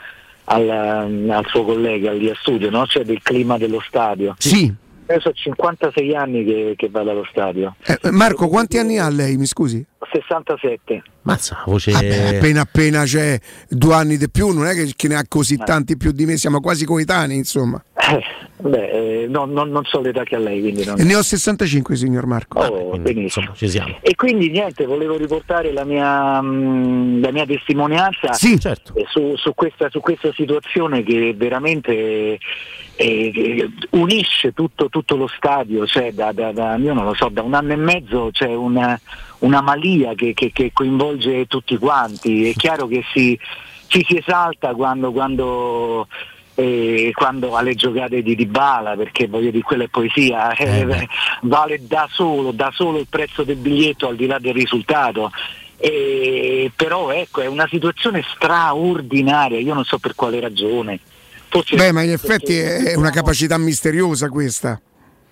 al, 0.45 1.30
al 1.30 1.45
suo 1.47 1.63
collega 1.63 2.11
lì 2.11 2.30
a 2.30 2.35
studio, 2.35 2.69
no? 2.69 2.85
cioè 2.85 3.03
del 3.03 3.22
clima 3.22 3.57
dello 3.57 3.81
stadio. 3.85 4.35
Sì. 4.38 4.81
Io 5.09 5.19
sono 5.19 5.33
56 5.33 6.15
anni 6.15 6.45
che, 6.45 6.73
che 6.77 6.89
vado 6.89 7.11
allo 7.11 7.27
stadio. 7.30 7.75
Eh, 7.85 8.11
Marco, 8.11 8.47
quanti 8.47 8.77
anni 8.77 8.97
ha 8.97 9.09
lei, 9.09 9.35
mi 9.35 9.45
scusi? 9.45 9.85
67. 10.11 11.03
Mazza, 11.23 11.63
voce... 11.65 11.91
Vabbè, 11.91 12.35
appena 12.35 12.61
appena 12.61 13.03
c'è 13.03 13.38
due 13.67 13.95
anni 13.95 14.17
di 14.17 14.30
più, 14.30 14.49
non 14.49 14.65
è 14.65 14.73
che, 14.73 14.93
che 14.95 15.07
ne 15.09 15.15
ha 15.15 15.23
così 15.27 15.55
eh. 15.55 15.63
tanti 15.63 15.97
più 15.97 16.11
di 16.11 16.25
me, 16.25 16.38
siamo 16.38 16.61
quasi 16.61 16.85
coetanei, 16.85 17.35
insomma. 17.35 17.83
Eh, 18.11 18.23
beh, 18.57 18.90
eh, 19.23 19.27
no, 19.27 19.45
no, 19.45 19.64
non 19.64 19.85
so 19.85 20.01
l'età 20.01 20.23
che 20.23 20.35
ha 20.35 20.40
lei, 20.40 20.59
quindi 20.59 20.83
non... 20.83 20.99
E 20.99 21.03
ne 21.03 21.15
ho 21.15 21.22
65, 21.22 21.95
signor 21.95 22.25
Marco. 22.25 22.59
Oh, 22.59 22.90
quindi, 22.90 23.14
benissimo. 23.14 23.45
Insomma, 23.45 23.53
ci 23.56 23.69
siamo. 23.69 23.98
E 24.01 24.15
quindi 24.15 24.49
niente, 24.49 24.85
volevo 24.85 25.15
riportare 25.15 25.72
la 25.72 25.85
mia, 25.85 26.41
mh, 26.41 26.48
mm, 26.48 27.22
la 27.22 27.32
mia 27.32 27.45
testimonianza 27.45 28.33
sì, 28.33 28.59
certo. 28.59 28.93
su, 29.07 29.35
su, 29.38 29.53
questa, 29.53 29.90
su, 29.90 30.01
questa, 30.01 30.32
situazione 30.33 31.03
che 31.03 31.33
veramente 31.35 32.40
eh, 32.95 33.69
unisce 33.91 34.53
tutto, 34.53 34.90
tutto, 34.90 35.15
lo 35.15 35.27
stadio, 35.27 35.85
cioè 35.85 36.11
da, 36.11 36.32
da, 36.33 36.51
da, 36.51 36.75
io 36.75 36.93
non 36.93 37.06
lo 37.06 37.14
so, 37.14 37.30
da 37.30 37.41
un 37.41 37.53
anno 37.53 37.73
e 37.73 37.77
mezzo 37.77 38.30
c'è 38.32 38.53
una, 38.53 38.99
una 39.40 39.61
malia 39.61 40.14
che, 40.14 40.33
che, 40.33 40.51
che, 40.51 40.72
coinvolge 40.73 41.45
tutti 41.48 41.77
quanti. 41.77 42.49
È 42.49 42.53
chiaro 42.53 42.88
che 42.88 43.03
si, 43.14 43.40
ci 43.88 44.03
si 44.06 44.17
esalta 44.17 44.73
quando, 44.73 45.11
quando, 45.11 46.07
eh, 46.56 47.11
quando 47.14 47.56
alle 47.56 47.75
giocate 47.75 48.22
di 48.22 48.35
Dybala, 48.35 48.95
perché 48.95 49.27
voglio 49.27 49.51
dire 49.51 49.64
quella 49.64 49.85
è 49.85 49.88
poesia, 49.88 50.53
eh, 50.53 50.82
eh 50.82 51.07
vale 51.41 51.80
da 51.85 52.07
solo, 52.11 52.51
da 52.51 52.72
solo 52.73 52.99
il 52.99 53.07
prezzo 53.09 53.43
del 53.43 53.57
biglietto 53.57 54.07
al 54.07 54.15
di 54.15 54.27
là 54.27 54.40
del 54.40 54.53
risultato. 54.53 55.32
Eh, 55.77 56.72
però 56.75 57.11
ecco, 57.11 57.41
è 57.41 57.48
una 57.48 57.67
situazione 57.69 58.23
straordinaria, 58.35 59.59
io 59.59 59.73
non 59.73 59.83
so 59.83 59.98
per 59.98 60.15
quale 60.15 60.40
ragione. 60.40 60.99
Forse 61.49 61.75
Beh, 61.75 61.91
ma 61.91 62.01
in 62.01 62.11
effetti 62.11 62.57
è 62.57 62.95
una 62.95 63.11
capacità 63.11 63.57
misteriosa 63.57 64.30
questa. 64.30 64.80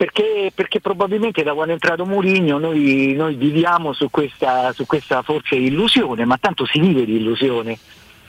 perché, 0.01 0.51
perché 0.53 0.79
probabilmente 0.79 1.43
da 1.43 1.53
quando 1.53 1.71
è 1.71 1.75
entrato 1.75 2.05
Mourinho 2.05 2.57
noi, 2.57 3.13
noi 3.15 3.35
viviamo 3.35 3.93
su 3.93 4.09
questa, 4.09 4.73
su 4.73 4.87
questa 4.87 5.21
forse 5.21 5.55
illusione, 5.55 6.25
ma 6.25 6.37
tanto 6.37 6.65
si 6.65 6.79
vive 6.79 7.05
di 7.05 7.17
illusione. 7.17 7.77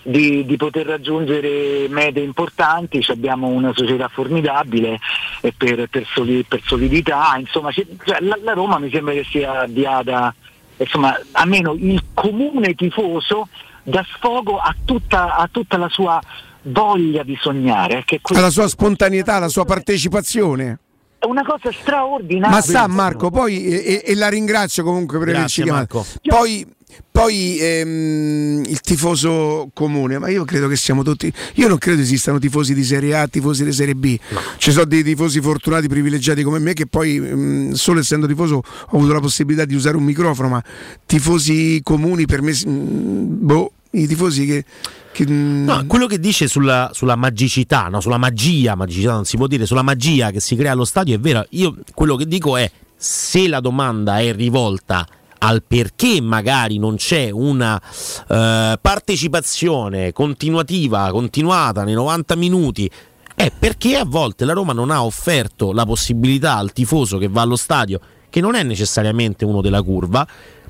Di, 0.04 0.44
di 0.44 0.56
poter 0.56 0.84
raggiungere 0.86 1.86
mete 1.88 2.18
importanti, 2.18 3.00
Ci 3.00 3.12
abbiamo 3.12 3.46
una 3.46 3.72
società 3.72 4.08
formidabile 4.08 4.98
e 5.40 5.54
per, 5.56 5.86
per, 5.88 6.04
soli- 6.12 6.42
per 6.42 6.60
solidità, 6.64 7.36
insomma 7.38 7.70
ci- 7.70 7.86
cioè, 8.04 8.18
la, 8.20 8.36
la 8.42 8.52
Roma 8.52 8.80
mi 8.80 8.90
sembra 8.90 9.14
che 9.14 9.24
sia 9.30 9.60
avviata, 9.60 10.34
insomma, 10.76 11.16
almeno 11.30 11.74
il 11.74 12.02
comune 12.14 12.74
tifoso 12.74 13.46
dà 13.84 14.04
sfogo 14.14 14.58
a 14.58 14.74
tutta, 14.84 15.36
a 15.36 15.48
tutta 15.48 15.76
la 15.76 15.88
sua 15.88 16.20
voglia 16.62 17.22
di 17.22 17.36
sognare. 17.40 18.02
Che 18.04 18.20
alla 18.34 18.50
sua 18.50 18.66
spontaneità, 18.66 19.34
alla 19.36 19.48
sua 19.48 19.64
partecipazione. 19.64 20.78
è 21.18 21.26
una 21.26 21.44
cosa 21.44 21.70
straordinaria. 21.72 22.56
Ma 22.56 22.60
sa 22.60 22.88
Marco, 22.88 23.30
poi 23.30 23.64
e, 23.66 24.02
e 24.04 24.14
la 24.16 24.28
ringrazio 24.28 24.82
comunque 24.82 25.18
per 25.18 25.28
averci 25.28 25.62
Grazie, 25.62 25.64
chiamato. 25.64 25.96
Marco. 25.98 26.20
Poi, 26.22 26.66
poi 27.10 27.58
ehm, 27.58 28.64
il 28.66 28.80
tifoso 28.80 29.70
comune, 29.74 30.18
ma 30.18 30.28
io 30.28 30.44
credo 30.44 30.68
che 30.68 30.76
siamo 30.76 31.02
tutti. 31.02 31.32
Io 31.54 31.68
non 31.68 31.78
credo 31.78 32.00
esistano 32.00 32.38
tifosi 32.38 32.74
di 32.74 32.84
Serie 32.84 33.14
A, 33.16 33.26
tifosi 33.28 33.64
di 33.64 33.72
Serie 33.72 33.94
B. 33.94 34.18
Ci 34.56 34.72
sono 34.72 34.84
dei 34.84 35.02
tifosi 35.02 35.40
fortunati, 35.40 35.88
privilegiati 35.88 36.42
come 36.42 36.58
me, 36.58 36.72
che 36.72 36.86
poi, 36.86 37.16
ehm, 37.16 37.72
solo 37.72 38.00
essendo 38.00 38.26
tifoso, 38.26 38.56
ho 38.56 38.96
avuto 38.96 39.12
la 39.12 39.20
possibilità 39.20 39.64
di 39.64 39.74
usare 39.74 39.96
un 39.96 40.04
microfono, 40.04 40.48
ma 40.48 40.62
tifosi 41.04 41.80
comuni 41.82 42.26
per 42.26 42.42
me. 42.42 42.52
mm, 42.52 43.46
boh, 43.46 43.72
i 43.92 44.06
tifosi 44.06 44.46
che. 44.46 44.64
che, 45.12 45.26
mm, 45.28 45.64
No, 45.64 45.84
quello 45.86 46.06
che 46.06 46.18
dice 46.18 46.48
sulla, 46.48 46.90
sulla 46.94 47.16
magicità, 47.16 47.88
no? 47.88 48.00
sulla 48.00 48.18
magia, 48.18 48.74
magicità 48.74 49.12
non 49.12 49.24
si 49.24 49.36
può 49.36 49.46
dire, 49.46 49.66
sulla 49.66 49.82
magia 49.82 50.30
che 50.30 50.40
si 50.40 50.56
crea 50.56 50.72
allo 50.72 50.84
stadio 50.84 51.14
è 51.14 51.20
vero. 51.20 51.44
Io 51.50 51.76
quello 51.94 52.16
che 52.16 52.26
dico 52.26 52.56
è 52.56 52.70
se 52.96 53.48
la 53.48 53.60
domanda 53.60 54.20
è 54.20 54.32
rivolta 54.32 55.06
al 55.42 55.62
perché 55.64 56.20
magari 56.20 56.78
non 56.78 56.96
c'è 56.96 57.30
una 57.30 57.80
eh, 58.28 58.78
partecipazione 58.80 60.12
continuativa, 60.12 61.10
continuata 61.10 61.82
nei 61.82 61.94
90 61.94 62.36
minuti, 62.36 62.90
è 63.34 63.50
perché 63.50 63.96
a 63.96 64.04
volte 64.04 64.44
la 64.44 64.52
Roma 64.52 64.72
non 64.72 64.90
ha 64.90 65.04
offerto 65.04 65.72
la 65.72 65.84
possibilità 65.84 66.56
al 66.56 66.72
tifoso 66.72 67.18
che 67.18 67.28
va 67.28 67.42
allo 67.42 67.56
stadio, 67.56 68.00
che 68.30 68.40
non 68.40 68.54
è 68.54 68.62
necessariamente 68.62 69.44
uno 69.44 69.60
della 69.60 69.82
curva, 69.82 70.26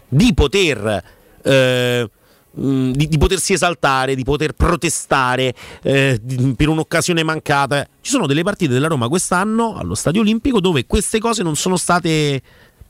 di 0.08 0.32
poter 0.32 1.02
eh, 1.42 2.10
mh, 2.52 2.90
di, 2.92 3.08
di 3.08 3.18
potersi 3.18 3.52
esaltare, 3.52 4.14
di 4.14 4.24
poter 4.24 4.52
protestare 4.52 5.54
eh, 5.82 6.18
di- 6.22 6.54
per 6.56 6.68
un'occasione 6.68 7.22
mancata. 7.22 7.86
Ci 8.00 8.10
sono 8.10 8.26
delle 8.26 8.42
partite 8.42 8.72
della 8.72 8.88
Roma 8.88 9.08
quest'anno 9.08 9.76
allo 9.76 9.94
Stadio 9.94 10.22
Olimpico 10.22 10.60
dove 10.60 10.86
queste 10.86 11.18
cose 11.18 11.42
non 11.42 11.56
sono 11.56 11.76
state 11.76 12.40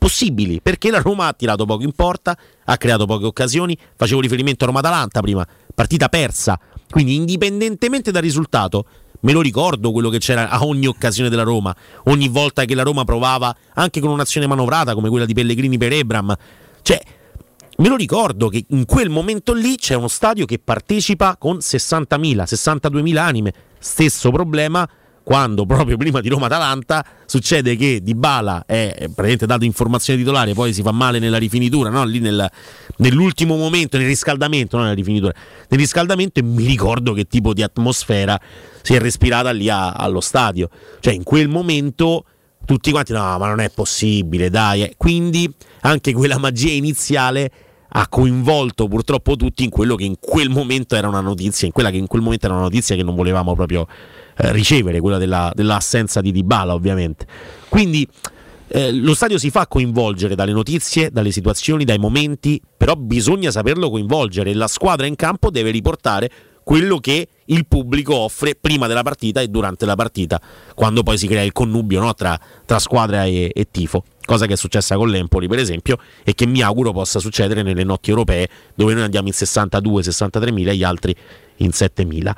possibili 0.03 0.61
perché 0.61 0.91
la 0.91 0.99
Roma 0.99 1.29
ha 1.29 1.33
tirato 1.33 1.65
poco 1.65 1.85
in 1.85 1.93
porta, 1.93 2.37
ha 2.65 2.77
creato 2.77 3.07
poche 3.07 3.25
occasioni. 3.25 3.79
Facevo 3.95 4.21
riferimento 4.21 4.65
a 4.65 4.67
Roma-Atalanta 4.67 5.21
prima, 5.21 5.47
partita 5.73 6.09
persa. 6.09 6.59
Quindi, 6.91 7.15
indipendentemente 7.15 8.11
dal 8.11 8.21
risultato, 8.21 8.85
me 9.21 9.31
lo 9.31 9.41
ricordo 9.41 9.93
quello 9.93 10.11
che 10.11 10.19
c'era 10.19 10.49
a 10.49 10.65
ogni 10.65 10.87
occasione 10.87 11.29
della 11.29 11.45
Roma, 11.45 11.75
ogni 12.07 12.27
volta 12.27 12.65
che 12.65 12.75
la 12.75 12.83
Roma 12.83 13.05
provava, 13.05 13.55
anche 13.75 14.01
con 14.01 14.11
un'azione 14.11 14.49
manovrata 14.49 14.95
come 14.95 15.09
quella 15.09 15.25
di 15.25 15.35
Pellegrini 15.35 15.79
per 15.79 15.93
Ebram. 15.93 16.35
Cioè, 16.83 17.01
me 17.77 17.89
lo 17.89 17.95
ricordo 17.95 18.49
che 18.49 18.65
in 18.71 18.85
quel 18.85 19.09
momento 19.09 19.53
lì 19.55 19.77
c'è 19.77 19.95
uno 19.95 20.09
stadio 20.09 20.47
che 20.47 20.59
partecipa 20.59 21.37
con 21.39 21.59
60.000, 21.59 22.43
62.000 22.43 23.17
anime. 23.19 23.53
Stesso 23.79 24.33
problema 24.33 24.89
quando 25.23 25.65
proprio 25.67 25.97
prima 25.97 26.21
di 26.21 26.29
Roma-Atalanta 26.29 27.05
succede 27.27 27.77
che 27.77 28.01
Dybala 28.03 28.65
è 28.67 28.91
è 28.93 29.05
praticamente 29.05 29.47
dato 29.47 29.65
informazione 29.65 30.19
titolare, 30.19 30.55
poi 30.55 30.73
si 30.73 30.83
fa 30.83 30.93
male 30.93 31.19
nella 31.19 31.39
rifinitura, 31.39 31.91
no? 31.91 32.05
lì 32.05 32.19
nel- 32.19 32.51
nell'ultimo 32.99 33.57
momento, 33.57 33.97
nel 33.97 34.07
riscaldamento, 34.07 34.77
non 34.77 34.87
nella 34.87 34.97
rifinitura, 34.97 35.33
nel 35.69 35.81
riscaldamento 35.81 36.41
e 36.41 36.43
mi 36.43 36.65
ricordo 36.65 37.13
che 37.13 37.25
tipo 37.25 37.53
di 37.55 37.63
atmosfera 37.63 38.39
si 38.83 38.95
è 38.95 38.99
respirata 38.99 39.51
lì 39.51 39.69
a- 39.69 39.93
allo 39.93 40.21
stadio. 40.21 40.69
Cioè 41.01 41.15
in 41.15 41.23
quel 41.23 41.49
momento 41.49 42.25
tutti 42.65 42.91
quanti 42.91 43.13
no 43.13 43.39
ma 43.39 43.49
non 43.49 43.61
è 43.61 43.71
possibile 43.71 44.49
dai 44.49 44.83
eh. 44.85 44.95
quindi 44.97 45.53
anche 45.81 46.13
quella 46.13 46.39
magia 46.39 46.71
iniziale 46.71 47.51
ha 47.89 48.07
coinvolto 48.09 48.87
purtroppo 48.87 49.35
tutti 49.35 49.65
in 49.65 49.71
quello 49.71 49.97
che 49.97 50.05
in 50.05 50.15
quel 50.21 50.49
momento 50.49 50.95
era 50.95 51.09
una 51.09 51.21
notizia 51.21 51.67
in 51.67 51.73
quella 51.73 51.91
che 51.91 51.97
in 51.97 52.07
quel 52.07 52.23
momento 52.23 52.47
era 52.47 52.55
una 52.55 52.63
notizia 52.63 52.95
che 52.95 53.03
non 53.03 53.17
volevamo 53.17 53.55
proprio 53.55 53.83
eh, 53.83 54.22
ricevere 54.37 55.01
quella 55.01 55.19
della- 55.19 55.53
dell'assenza 55.55 56.21
di 56.21 56.33
Dybala 56.33 56.75
ovviamente 56.75 57.27
quindi 57.69 58.07
eh, 58.75 58.91
lo 58.91 59.13
stadio 59.15 59.37
si 59.37 59.51
fa 59.51 59.67
coinvolgere 59.67 60.35
dalle 60.35 60.53
notizie, 60.53 61.11
dalle 61.11 61.31
situazioni, 61.31 61.85
dai 61.85 61.99
momenti, 61.99 62.59
però 62.75 62.95
bisogna 62.95 63.51
saperlo 63.51 63.91
coinvolgere 63.91 64.51
e 64.51 64.55
la 64.55 64.67
squadra 64.67 65.05
in 65.07 65.15
campo 65.15 65.51
deve 65.51 65.71
riportare 65.71 66.31
quello 66.65 66.99
che 66.99 67.29
il 67.47 67.67
pubblico 67.67 68.15
offre 68.15 68.55
prima 68.55 68.87
della 68.87 69.03
partita 69.03 69.41
e 69.41 69.49
durante 69.49 69.85
la 69.85 69.95
partita, 69.95 70.41
quando 70.75 71.03
poi 71.03 71.19
si 71.19 71.27
crea 71.27 71.43
il 71.43 71.53
connubio 71.53 72.01
no, 72.01 72.15
tra, 72.15 72.39
tra 72.65 72.79
squadra 72.79 73.25
e, 73.25 73.51
e 73.53 73.69
tifo. 73.71 74.05
Cosa 74.25 74.47
che 74.47 74.55
è 74.55 74.57
successa 74.57 74.97
con 74.97 75.11
l'Empoli, 75.11 75.49
per 75.49 75.59
esempio, 75.59 75.99
e 76.25 76.35
che 76.35 76.47
mi 76.47 76.63
auguro 76.63 76.93
possa 76.93 77.19
succedere 77.19 77.63
nelle 77.63 77.85
notti 77.85 78.11
europee, 78.11 78.49
dove 78.75 78.95
noi 78.95 79.03
andiamo 79.03 79.27
in 79.27 79.35
62-63 79.37 80.53
mila 80.53 80.71
e 80.71 80.77
gli 80.77 80.85
altri 80.85 81.15
in 81.57 81.73
7 81.73 82.05
mila, 82.05 82.35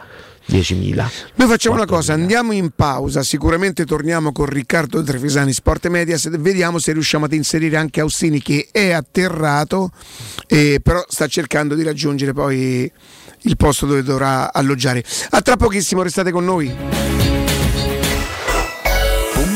10 0.47 0.74
mila. 0.74 1.10
Noi 1.36 1.48
facciamo 1.48 1.76
una 1.76 1.86
cosa, 1.86 2.12
andiamo 2.12 2.52
in 2.52 2.70
pausa, 2.74 3.23
sicuramente 3.23 3.84
torniamo 3.84 4.32
con 4.32 4.47
Riccardo 4.47 5.02
Trefisani 5.02 5.52
Sport 5.52 5.89
Mediaset, 5.89 6.36
vediamo 6.39 6.78
se 6.78 6.92
riusciamo 6.92 7.24
ad 7.24 7.32
inserire 7.32 7.76
anche 7.76 8.00
Austini 8.00 8.40
che 8.42 8.68
è 8.70 8.90
atterrato, 8.90 9.90
eh, 10.47 10.81
però 10.82 11.02
sta 11.08 11.26
cercando 11.26 11.74
di 11.74 11.82
raggiungere 11.82 12.32
poi 12.32 12.90
il 13.47 13.56
posto 13.56 13.86
dove 13.86 14.02
dovrà 14.02 14.52
alloggiare. 14.52 15.02
A 15.31 15.40
tra 15.40 15.56
pochissimo, 15.56 16.02
restate 16.02 16.31
con 16.31 16.44
noi. 16.44 17.24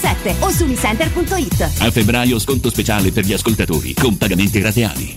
1177 0.00 0.36
o 0.40 0.50
su 0.50 0.66
miscenter.it. 0.66 1.60
A 1.80 1.90
febbraio 1.90 2.38
sconto 2.38 2.70
speciale 2.70 3.12
per 3.12 3.24
gli 3.24 3.32
ascoltatori 3.32 3.94
con 3.94 4.16
pagamenti 4.16 4.60
rateali. 4.60 5.16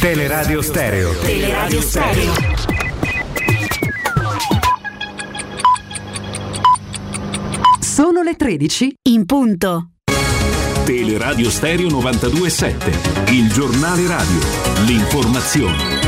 Teleradio 0.00 0.62
Stereo. 0.62 1.12
Teleradio 1.12 1.82
Stereo. 1.82 2.32
Sono 7.80 8.22
le 8.22 8.34
13 8.34 8.94
in 9.10 9.26
punto. 9.26 9.90
Teleradio 10.86 11.50
Stereo 11.50 11.90
927, 11.90 13.32
il 13.32 13.52
giornale 13.52 14.06
radio, 14.06 14.40
l'informazione. 14.86 15.99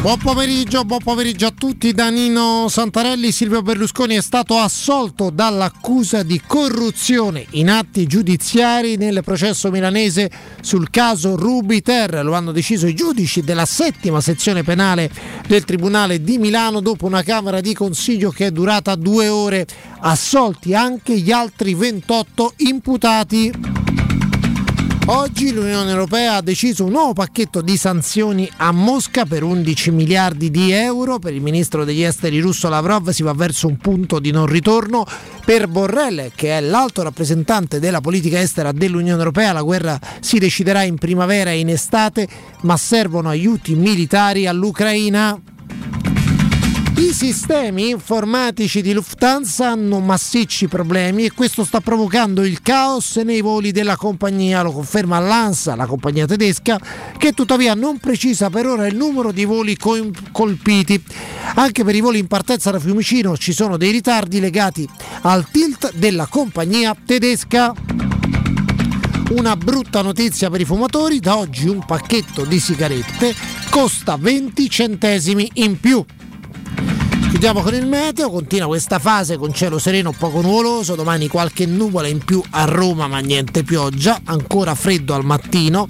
Buon 0.00 0.16
pomeriggio, 0.16 0.82
buon 0.86 1.02
pomeriggio 1.04 1.46
a 1.48 1.52
tutti. 1.54 1.92
Da 1.92 2.08
Nino 2.08 2.68
Santarelli, 2.70 3.30
Silvio 3.30 3.60
Berlusconi 3.60 4.14
è 4.14 4.22
stato 4.22 4.56
assolto 4.56 5.28
dall'accusa 5.28 6.22
di 6.22 6.40
corruzione 6.46 7.44
in 7.50 7.68
atti 7.68 8.06
giudiziari 8.06 8.96
nel 8.96 9.20
processo 9.22 9.70
milanese 9.70 10.30
sul 10.62 10.88
caso 10.88 11.36
Rubiter. 11.36 12.24
Lo 12.24 12.32
hanno 12.32 12.50
deciso 12.50 12.86
i 12.86 12.94
giudici 12.94 13.42
della 13.42 13.66
settima 13.66 14.22
sezione 14.22 14.62
penale 14.62 15.10
del 15.46 15.66
Tribunale 15.66 16.22
di 16.22 16.38
Milano 16.38 16.80
dopo 16.80 17.04
una 17.04 17.22
Camera 17.22 17.60
di 17.60 17.74
Consiglio 17.74 18.30
che 18.30 18.46
è 18.46 18.50
durata 18.50 18.94
due 18.94 19.28
ore. 19.28 19.66
Assolti 20.00 20.74
anche 20.74 21.18
gli 21.18 21.30
altri 21.30 21.74
28 21.74 22.54
imputati. 22.56 23.89
Oggi 25.12 25.52
l'Unione 25.52 25.90
Europea 25.90 26.36
ha 26.36 26.40
deciso 26.40 26.84
un 26.84 26.92
nuovo 26.92 27.14
pacchetto 27.14 27.62
di 27.62 27.76
sanzioni 27.76 28.48
a 28.58 28.70
Mosca 28.70 29.24
per 29.24 29.42
11 29.42 29.90
miliardi 29.90 30.52
di 30.52 30.70
euro. 30.70 31.18
Per 31.18 31.34
il 31.34 31.42
ministro 31.42 31.84
degli 31.84 32.02
esteri 32.02 32.38
russo 32.38 32.68
Lavrov 32.68 33.08
si 33.08 33.24
va 33.24 33.32
verso 33.32 33.66
un 33.66 33.76
punto 33.78 34.20
di 34.20 34.30
non 34.30 34.46
ritorno. 34.46 35.04
Per 35.44 35.66
Borrell, 35.66 36.30
che 36.36 36.56
è 36.56 36.60
l'alto 36.60 37.02
rappresentante 37.02 37.80
della 37.80 38.00
politica 38.00 38.38
estera 38.38 38.70
dell'Unione 38.70 39.18
Europea, 39.18 39.50
la 39.50 39.62
guerra 39.62 39.98
si 40.20 40.38
deciderà 40.38 40.84
in 40.84 40.96
primavera 40.96 41.50
e 41.50 41.58
in 41.58 41.70
estate, 41.70 42.28
ma 42.60 42.76
servono 42.76 43.30
aiuti 43.30 43.74
militari 43.74 44.46
all'Ucraina. 44.46 45.36
I 46.96 47.12
sistemi 47.12 47.90
informatici 47.90 48.82
di 48.82 48.92
Lufthansa 48.92 49.70
hanno 49.70 50.00
massicci 50.00 50.68
problemi 50.68 51.24
e 51.24 51.32
questo 51.32 51.64
sta 51.64 51.80
provocando 51.80 52.44
il 52.44 52.60
caos 52.62 53.16
nei 53.16 53.40
voli 53.40 53.72
della 53.72 53.96
compagnia, 53.96 54.62
lo 54.62 54.72
conferma 54.72 55.18
l'ANSA, 55.18 55.74
la 55.74 55.86
compagnia 55.86 56.26
tedesca, 56.26 56.78
che 57.16 57.32
tuttavia 57.32 57.74
non 57.74 57.98
precisa 57.98 58.50
per 58.50 58.66
ora 58.66 58.86
il 58.86 58.96
numero 58.96 59.32
di 59.32 59.44
voli 59.44 59.76
co- 59.76 60.10
colpiti. 60.32 61.02
Anche 61.54 61.84
per 61.84 61.94
i 61.94 62.00
voli 62.00 62.18
in 62.18 62.26
partenza 62.26 62.70
da 62.70 62.78
Fiumicino 62.78 63.36
ci 63.36 63.52
sono 63.52 63.76
dei 63.76 63.90
ritardi 63.90 64.40
legati 64.40 64.88
al 65.22 65.48
tilt 65.50 65.92
della 65.94 66.26
compagnia 66.26 66.94
tedesca. 67.04 67.74
una 69.30 69.56
brutta 69.56 70.02
notizia 70.02 70.50
per 70.50 70.60
i 70.60 70.64
fumatori, 70.64 71.20
da 71.20 71.36
oggi 71.36 71.68
un 71.68 71.84
pacchetto 71.84 72.44
di 72.44 72.58
sigarette 72.58 73.34
costa 73.70 74.16
20 74.16 74.68
centesimi 74.68 75.48
in 75.54 75.78
più. 75.78 76.04
Chiudiamo 77.30 77.62
con 77.62 77.74
il 77.74 77.86
meteo, 77.86 78.28
continua 78.28 78.66
questa 78.66 78.98
fase 78.98 79.38
con 79.38 79.54
cielo 79.54 79.78
sereno 79.78 80.10
poco 80.10 80.40
nuvoloso, 80.40 80.96
domani 80.96 81.28
qualche 81.28 81.64
nuvola 81.64 82.08
in 82.08 82.18
più 82.18 82.42
a 82.50 82.64
Roma 82.64 83.06
ma 83.06 83.20
niente 83.20 83.62
pioggia, 83.62 84.20
ancora 84.24 84.74
freddo 84.74 85.14
al 85.14 85.24
mattino, 85.24 85.86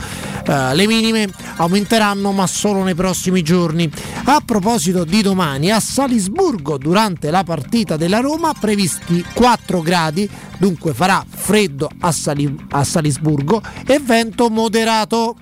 eh, 0.47 0.75
le 0.75 0.87
minime 0.87 1.33
aumenteranno 1.57 2.31
ma 2.33 2.47
solo 2.47 2.83
nei 2.85 2.95
prossimi 2.95 3.43
giorni. 3.43 3.91
A 4.25 4.43
proposito 4.45 5.05
di 5.05 5.23
domani, 5.23 5.73
a 5.73 5.81
Salisburgo 5.81 6.77
durante 6.77 7.31
la 7.31 7.43
partita 7.43 7.97
della 7.97 8.21
Roma 8.21 8.53
previsti 8.53 9.25
4 9.33 9.81
gradi, 9.81 10.29
dunque 10.59 10.93
farà 10.93 11.25
freddo 11.27 11.89
a, 12.01 12.13
Sali- 12.13 12.67
a 12.69 12.85
Salisburgo 12.85 13.63
e 13.87 13.99
vento 13.99 14.51
moderato. 14.51 15.37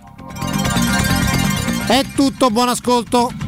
È 1.88 2.04
tutto, 2.14 2.50
buon 2.50 2.68
ascolto. 2.68 3.47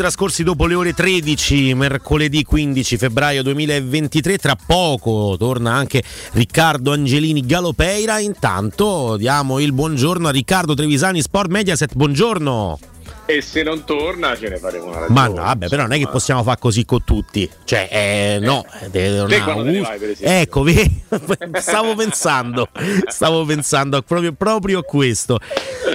trascorsi 0.00 0.42
dopo 0.42 0.64
le 0.64 0.74
ore 0.74 0.94
13, 0.94 1.74
mercoledì 1.74 2.42
15 2.42 2.96
febbraio 2.96 3.42
2023. 3.42 4.38
Tra 4.38 4.56
poco 4.56 5.36
torna 5.38 5.74
anche 5.74 6.02
Riccardo 6.32 6.92
Angelini 6.92 7.44
Galopeira. 7.44 8.18
Intanto 8.18 9.18
diamo 9.18 9.58
il 9.58 9.74
buongiorno 9.74 10.28
a 10.28 10.30
Riccardo 10.30 10.72
Trevisani, 10.72 11.20
Sport 11.20 11.50
Mediaset. 11.50 11.94
Buongiorno. 11.94 12.78
E 13.26 13.42
se 13.42 13.62
non 13.62 13.84
torna 13.84 14.34
ce 14.36 14.48
ne 14.48 14.56
faremo 14.56 14.86
una 14.86 15.00
ragione. 15.00 15.20
Ma 15.20 15.26
no, 15.28 15.34
vabbè, 15.34 15.68
però 15.68 15.82
non 15.82 15.92
è 15.92 15.98
che 15.98 16.08
possiamo 16.08 16.42
fare 16.42 16.58
così 16.58 16.86
con 16.86 17.04
tutti. 17.04 17.48
Cioè, 17.64 17.88
eh, 17.92 18.38
no, 18.40 18.64
deve 18.90 19.26
Te 19.28 19.36
una- 19.36 19.80
vai? 19.82 20.16
Ecco, 20.18 20.64
stavo 21.60 21.94
pensando, 21.94 22.68
stavo 23.06 23.44
pensando 23.44 24.02
proprio 24.02 24.78
a 24.78 24.82
questo. 24.82 25.38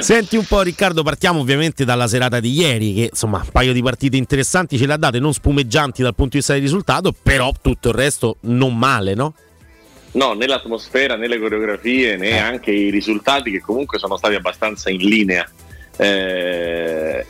Senti 0.01 0.37
un 0.37 0.45
po', 0.45 0.61
Riccardo, 0.61 1.03
partiamo 1.03 1.39
ovviamente 1.39 1.85
dalla 1.85 2.07
serata 2.07 2.39
di 2.39 2.51
ieri, 2.51 2.93
che 2.93 3.09
insomma, 3.11 3.41
un 3.43 3.49
paio 3.51 3.73
di 3.73 3.81
partite 3.81 4.17
interessanti 4.17 4.77
ce 4.77 4.85
le 4.85 4.93
ha 4.93 4.97
date, 4.97 5.19
non 5.19 5.33
spumeggianti 5.33 6.01
dal 6.01 6.15
punto 6.15 6.31
di 6.31 6.37
vista 6.37 6.53
del 6.53 6.61
risultato, 6.61 7.11
però 7.11 7.51
tutto 7.61 7.89
il 7.89 7.95
resto 7.95 8.37
non 8.41 8.77
male, 8.77 9.13
no? 9.13 9.33
No, 10.11 10.33
né 10.33 10.47
l'atmosfera, 10.47 11.15
né 11.15 11.27
le 11.27 11.39
coreografie, 11.39 12.15
né 12.15 12.39
anche 12.39 12.71
i 12.71 12.89
risultati 12.89 13.51
che 13.51 13.59
comunque 13.59 13.99
sono 13.99 14.15
stati 14.17 14.35
abbastanza 14.35 14.89
in 14.89 14.99
linea 14.99 15.45
eh, 15.97 17.25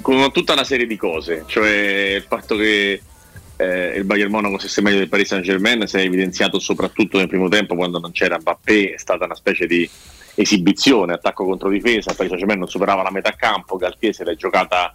con 0.00 0.30
tutta 0.32 0.52
una 0.52 0.64
serie 0.64 0.86
di 0.86 0.96
cose, 0.96 1.44
cioè 1.46 2.14
il 2.16 2.24
fatto 2.26 2.56
che 2.56 3.02
eh, 3.56 3.92
il 3.96 4.04
Bayern 4.04 4.30
Monaco 4.30 4.58
stesse 4.58 4.80
meglio 4.80 4.98
del 4.98 5.08
Paris 5.08 5.28
Saint 5.28 5.44
Germain 5.44 5.86
si 5.86 5.96
è 5.96 6.00
evidenziato 6.00 6.58
soprattutto 6.58 7.18
nel 7.18 7.28
primo 7.28 7.48
tempo 7.48 7.74
quando 7.74 7.98
non 7.98 8.12
c'era 8.12 8.38
Mbappé, 8.38 8.94
è 8.94 8.98
stata 8.98 9.24
una 9.24 9.34
specie 9.34 9.66
di 9.66 9.88
esibizione, 10.34 11.14
attacco 11.14 11.44
contro 11.44 11.68
difesa, 11.68 12.14
Paris 12.14 12.28
Saint 12.28 12.36
Germain 12.38 12.58
non 12.58 12.68
superava 12.68 13.02
la 13.02 13.10
metà 13.10 13.32
campo, 13.32 13.76
Galtier 13.76 14.14
se 14.14 14.24
l'è 14.24 14.36
giocata 14.36 14.92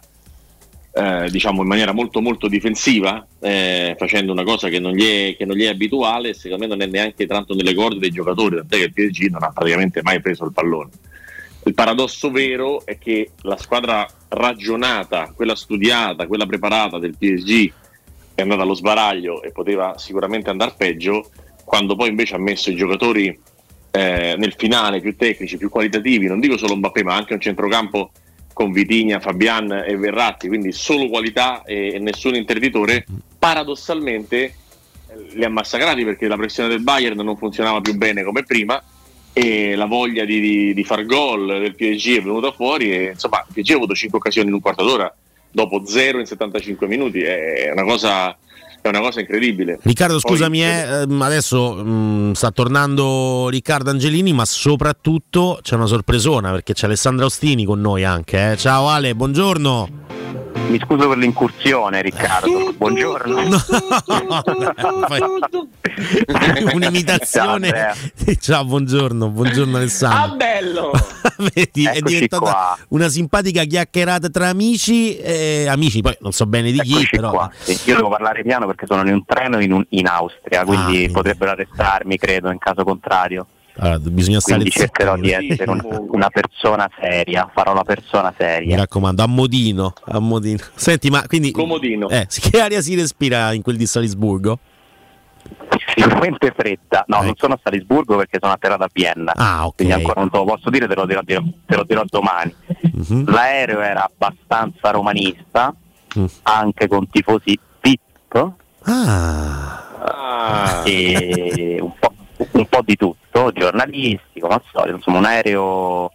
eh, 0.92 1.28
diciamo 1.30 1.60
in 1.60 1.68
maniera 1.68 1.92
molto 1.92 2.22
molto 2.22 2.48
difensiva, 2.48 3.26
eh, 3.40 3.94
facendo 3.98 4.32
una 4.32 4.44
cosa 4.44 4.68
che 4.68 4.78
non, 4.78 4.92
gli 4.92 5.04
è, 5.04 5.36
che 5.36 5.44
non 5.44 5.56
gli 5.56 5.64
è 5.64 5.68
abituale 5.68 6.30
e 6.30 6.34
secondo 6.34 6.64
me 6.64 6.70
non 6.70 6.80
è 6.80 6.86
neanche 6.86 7.26
tanto 7.26 7.54
nelle 7.54 7.74
corde 7.74 7.98
dei 7.98 8.10
giocatori, 8.10 8.56
tant'è 8.56 8.76
che 8.78 8.84
il 8.84 8.92
PSG 8.92 9.30
non 9.30 9.42
ha 9.42 9.50
praticamente 9.50 10.00
mai 10.02 10.20
preso 10.22 10.46
il 10.46 10.52
pallone. 10.52 10.90
Il 11.64 11.74
paradosso 11.74 12.30
vero 12.30 12.86
è 12.86 12.96
che 12.96 13.32
la 13.42 13.58
squadra 13.58 14.06
ragionata, 14.28 15.32
quella 15.34 15.56
studiata, 15.56 16.26
quella 16.26 16.46
preparata 16.46 16.98
del 16.98 17.16
PSG 17.18 17.72
è 18.34 18.42
andata 18.42 18.62
allo 18.62 18.74
sbaraglio 18.74 19.42
e 19.42 19.50
poteva 19.50 19.98
sicuramente 19.98 20.48
andare 20.48 20.74
peggio, 20.76 21.28
quando 21.64 21.96
poi 21.96 22.08
invece 22.08 22.36
ha 22.36 22.38
messo 22.38 22.70
i 22.70 22.76
giocatori 22.76 23.36
eh, 23.90 24.34
nel 24.38 24.54
finale 24.56 25.00
più 25.00 25.16
tecnici, 25.16 25.56
più 25.56 25.68
qualitativi, 25.68 26.26
non 26.26 26.40
dico 26.40 26.56
solo 26.56 26.76
Mbappé, 26.76 27.02
ma 27.02 27.14
anche 27.14 27.34
un 27.34 27.40
centrocampo 27.40 28.10
con 28.52 28.72
Vitigna, 28.72 29.20
Fabian 29.20 29.84
e 29.86 29.96
Verratti, 29.96 30.48
quindi 30.48 30.72
solo 30.72 31.08
qualità 31.08 31.62
e, 31.64 31.94
e 31.94 31.98
nessun 31.98 32.34
interditore, 32.34 33.04
paradossalmente 33.38 34.42
eh, 34.44 34.54
li 35.34 35.44
ha 35.44 35.50
massacrati 35.50 36.04
perché 36.04 36.26
la 36.26 36.36
pressione 36.36 36.68
del 36.68 36.80
Bayern 36.80 37.20
non 37.20 37.36
funzionava 37.36 37.80
più 37.80 37.94
bene 37.94 38.22
come 38.22 38.44
prima 38.44 38.82
e 39.32 39.74
la 39.74 39.84
voglia 39.84 40.24
di, 40.24 40.40
di- 40.40 40.74
di 40.74 40.84
far 40.84 41.04
gol 41.04 41.46
del 41.46 41.74
PSG 41.74 42.16
è 42.16 42.22
venuta 42.22 42.52
fuori 42.52 42.90
e 42.90 43.10
insomma 43.12 43.44
il 43.46 43.52
PSG 43.52 43.72
ha 43.72 43.76
avuto 43.76 43.94
5 43.94 44.18
occasioni 44.18 44.48
in 44.48 44.54
un 44.54 44.60
quarto 44.60 44.82
d'ora 44.84 45.14
dopo 45.50 45.86
0 45.86 46.20
in 46.20 46.26
75 46.26 46.86
minuti, 46.86 47.22
è 47.22 47.70
una 47.72 47.84
cosa, 47.84 48.36
è 48.86 48.90
una 48.90 49.00
cosa 49.00 49.20
incredibile. 49.20 49.78
Riccardo, 49.82 50.18
Poi- 50.18 50.30
scusami, 50.32 50.62
eh, 50.62 51.02
ehm, 51.02 51.22
adesso 51.22 51.74
mm, 51.84 52.32
sta 52.32 52.50
tornando 52.50 53.48
Riccardo 53.50 53.90
Angelini, 53.90 54.32
ma 54.32 54.44
soprattutto 54.44 55.58
c'è 55.62 55.74
una 55.74 55.86
sorpresona 55.86 56.50
perché 56.50 56.72
c'è 56.72 56.86
Alessandra 56.86 57.24
Ostini 57.26 57.64
con 57.64 57.80
noi 57.80 58.04
anche. 58.04 58.52
eh. 58.52 58.56
Ciao 58.56 58.88
Ale, 58.88 59.14
buongiorno. 59.14 60.15
Mi 60.68 60.80
scuso 60.84 61.08
per 61.08 61.18
l'incursione, 61.18 62.02
Riccardo. 62.02 62.72
Buongiorno. 62.76 63.40
Un'imitazione. 66.74 67.94
Ciao, 68.40 68.64
buongiorno, 68.64 69.28
buongiorno 69.30 69.76
Ah, 69.76 69.80
Alessandro. 69.80 70.36
bello! 70.36 70.90
Vedi, 71.54 71.84
è 71.86 71.90
Eccoci 71.96 72.02
diventata 72.14 72.42
qua. 72.42 72.78
una 72.88 73.08
simpatica 73.08 73.62
chiacchierata 73.64 74.28
tra 74.28 74.48
amici, 74.48 75.16
eh, 75.18 75.66
amici, 75.68 76.00
poi 76.00 76.16
non 76.20 76.32
so 76.32 76.46
bene 76.46 76.70
di 76.72 76.80
chi, 76.80 76.92
Eccoci 76.92 77.16
però 77.16 77.30
qua. 77.30 77.50
Sì, 77.56 77.78
Io 77.90 77.96
devo 77.96 78.08
parlare 78.08 78.42
piano 78.42 78.66
perché 78.66 78.86
sono 78.86 79.06
in 79.06 79.14
un 79.14 79.24
treno 79.24 79.60
in, 79.60 79.72
un- 79.72 79.86
in 79.90 80.06
Austria, 80.06 80.64
quindi 80.64 81.08
potrebbero 81.10 81.52
arrestarmi, 81.52 82.16
credo, 82.18 82.50
in 82.50 82.58
caso 82.58 82.82
contrario. 82.84 83.46
Allora, 83.78 83.98
bisogna 83.98 84.40
stare 84.40 84.60
Quindi 84.60 84.78
cercherò 84.78 85.16
di 85.16 85.30
essere 85.32 85.70
una, 85.70 85.82
una 86.10 86.28
persona 86.30 86.88
seria, 86.98 87.50
farò 87.52 87.74
la 87.74 87.84
persona 87.84 88.28
Mi 88.30 88.34
seria. 88.38 88.76
raccomando, 88.76 89.22
a 89.22 89.26
modino, 89.26 89.92
a 90.06 90.18
modino. 90.18 90.58
Senti, 90.74 91.10
ma 91.10 91.24
quindi 91.26 91.50
Comodino. 91.50 92.08
Eh, 92.08 92.26
che 92.28 92.60
aria 92.60 92.80
si 92.80 92.94
respira 92.94 93.52
in 93.52 93.62
quel 93.62 93.76
di 93.76 93.86
Salisburgo? 93.86 94.58
Sicuramente 95.94 96.52
fredda. 96.56 97.04
No, 97.08 97.22
non 97.22 97.34
sono 97.36 97.54
a 97.54 97.60
Salisburgo 97.62 98.16
perché 98.16 98.38
sono 98.40 98.52
atterrato 98.52 98.82
a 98.82 98.88
Vienna. 98.92 99.32
Ecco. 99.32 99.42
Ah, 99.42 99.66
ok. 99.66 99.74
Quindi 99.76 99.92
ancora 99.94 100.20
non 100.20 100.30
te 100.30 100.36
lo 100.38 100.44
posso 100.44 100.70
dire, 100.70 100.86
te 100.88 100.94
lo 100.94 101.06
dirò, 101.06 101.20
te 101.22 101.40
lo 101.76 101.84
dirò 101.84 102.02
domani. 102.06 102.54
Mhm. 102.92 103.30
L'aereo 103.30 103.80
era 103.80 104.04
abbastanza 104.10 104.90
romanista, 104.90 105.74
Mm. 106.18 106.24
anche 106.44 106.88
con 106.88 107.06
tifosi 107.10 107.58
VIP 107.82 108.52
Ah. 108.84 110.82
e 110.84 111.78
un 111.80 111.92
po', 111.98 112.12
un 112.36 112.66
po' 112.66 112.82
di 112.84 112.96
tutto, 112.96 113.52
giornalisti, 113.52 114.40
come 114.40 114.54
al 114.54 114.62
solito, 114.70 114.96
insomma 114.96 115.18
un 115.18 115.24
aereo 115.24 116.10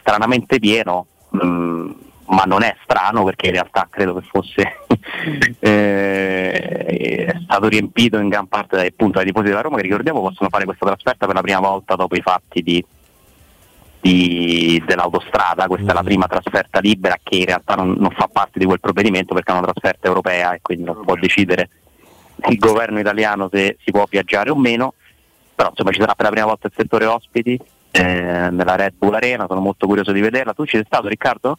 stranamente 0.00 0.58
pieno, 0.58 1.06
mm, 1.42 1.90
ma 2.26 2.44
non 2.44 2.62
è 2.62 2.74
strano 2.82 3.24
perché 3.24 3.46
in 3.46 3.52
realtà 3.52 3.86
credo 3.90 4.14
che 4.14 4.26
fosse 4.26 4.76
eh, 5.60 7.34
stato 7.44 7.68
riempito 7.68 8.18
in 8.18 8.28
gran 8.28 8.46
parte 8.46 8.76
dai, 8.76 8.88
appunto, 8.88 9.18
dai 9.18 9.26
tifosi 9.26 9.48
della 9.48 9.60
Roma 9.60 9.76
che 9.76 9.82
ricordiamo 9.82 10.20
possono 10.20 10.48
fare 10.48 10.64
questa 10.64 10.86
trasferta 10.86 11.26
per 11.26 11.34
la 11.34 11.42
prima 11.42 11.60
volta 11.60 11.94
dopo 11.94 12.16
i 12.16 12.22
fatti 12.22 12.62
di, 12.62 12.84
di- 14.00 14.82
dell'autostrada, 14.86 15.66
questa 15.66 15.92
è 15.92 15.94
la 15.94 16.02
prima 16.02 16.26
trasferta 16.26 16.78
libera 16.80 17.18
che 17.22 17.36
in 17.36 17.46
realtà 17.46 17.74
non, 17.74 17.94
non 17.98 18.10
fa 18.10 18.28
parte 18.30 18.58
di 18.58 18.64
quel 18.64 18.80
provvedimento 18.80 19.34
perché 19.34 19.52
è 19.52 19.56
una 19.56 19.70
trasferta 19.70 20.08
europea 20.08 20.54
e 20.54 20.60
quindi 20.62 20.84
non 20.84 21.04
può 21.04 21.14
decidere 21.14 21.68
il 22.48 22.58
governo 22.58 22.98
italiano 22.98 23.48
se 23.50 23.76
si 23.82 23.90
può 23.90 24.04
viaggiare 24.08 24.50
o 24.50 24.56
meno, 24.56 24.94
però 25.54 25.70
insomma 25.70 25.92
ci 25.92 26.00
sarà 26.00 26.14
per 26.14 26.24
la 26.26 26.30
prima 26.30 26.46
volta 26.46 26.66
il 26.66 26.72
settore 26.76 27.06
ospiti 27.06 27.58
eh, 27.90 28.02
nella 28.02 28.76
Red 28.76 28.94
Bull 28.98 29.14
Arena, 29.14 29.46
sono 29.46 29.60
molto 29.60 29.86
curioso 29.86 30.12
di 30.12 30.20
vederla. 30.20 30.52
Tu 30.52 30.64
ci 30.64 30.76
sei 30.76 30.84
stato 30.86 31.08
Riccardo? 31.08 31.58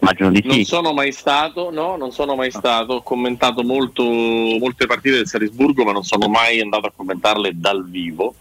Immagino 0.00 0.30
di 0.30 0.42
Non 0.44 0.56
sì. 0.56 0.64
sono 0.64 0.92
mai 0.92 1.12
stato, 1.12 1.70
no, 1.70 1.96
non 1.96 2.10
sono 2.10 2.34
mai 2.34 2.50
stato. 2.50 2.94
Ho 2.94 3.02
commentato 3.02 3.62
molto, 3.62 4.02
molte 4.02 4.86
partite 4.86 5.16
del 5.16 5.28
Salisburgo, 5.28 5.84
ma 5.84 5.92
non 5.92 6.02
sono 6.02 6.28
mai 6.28 6.60
andato 6.60 6.86
a 6.86 6.92
commentarle 6.94 7.52
dal 7.54 7.88
vivo. 7.88 8.34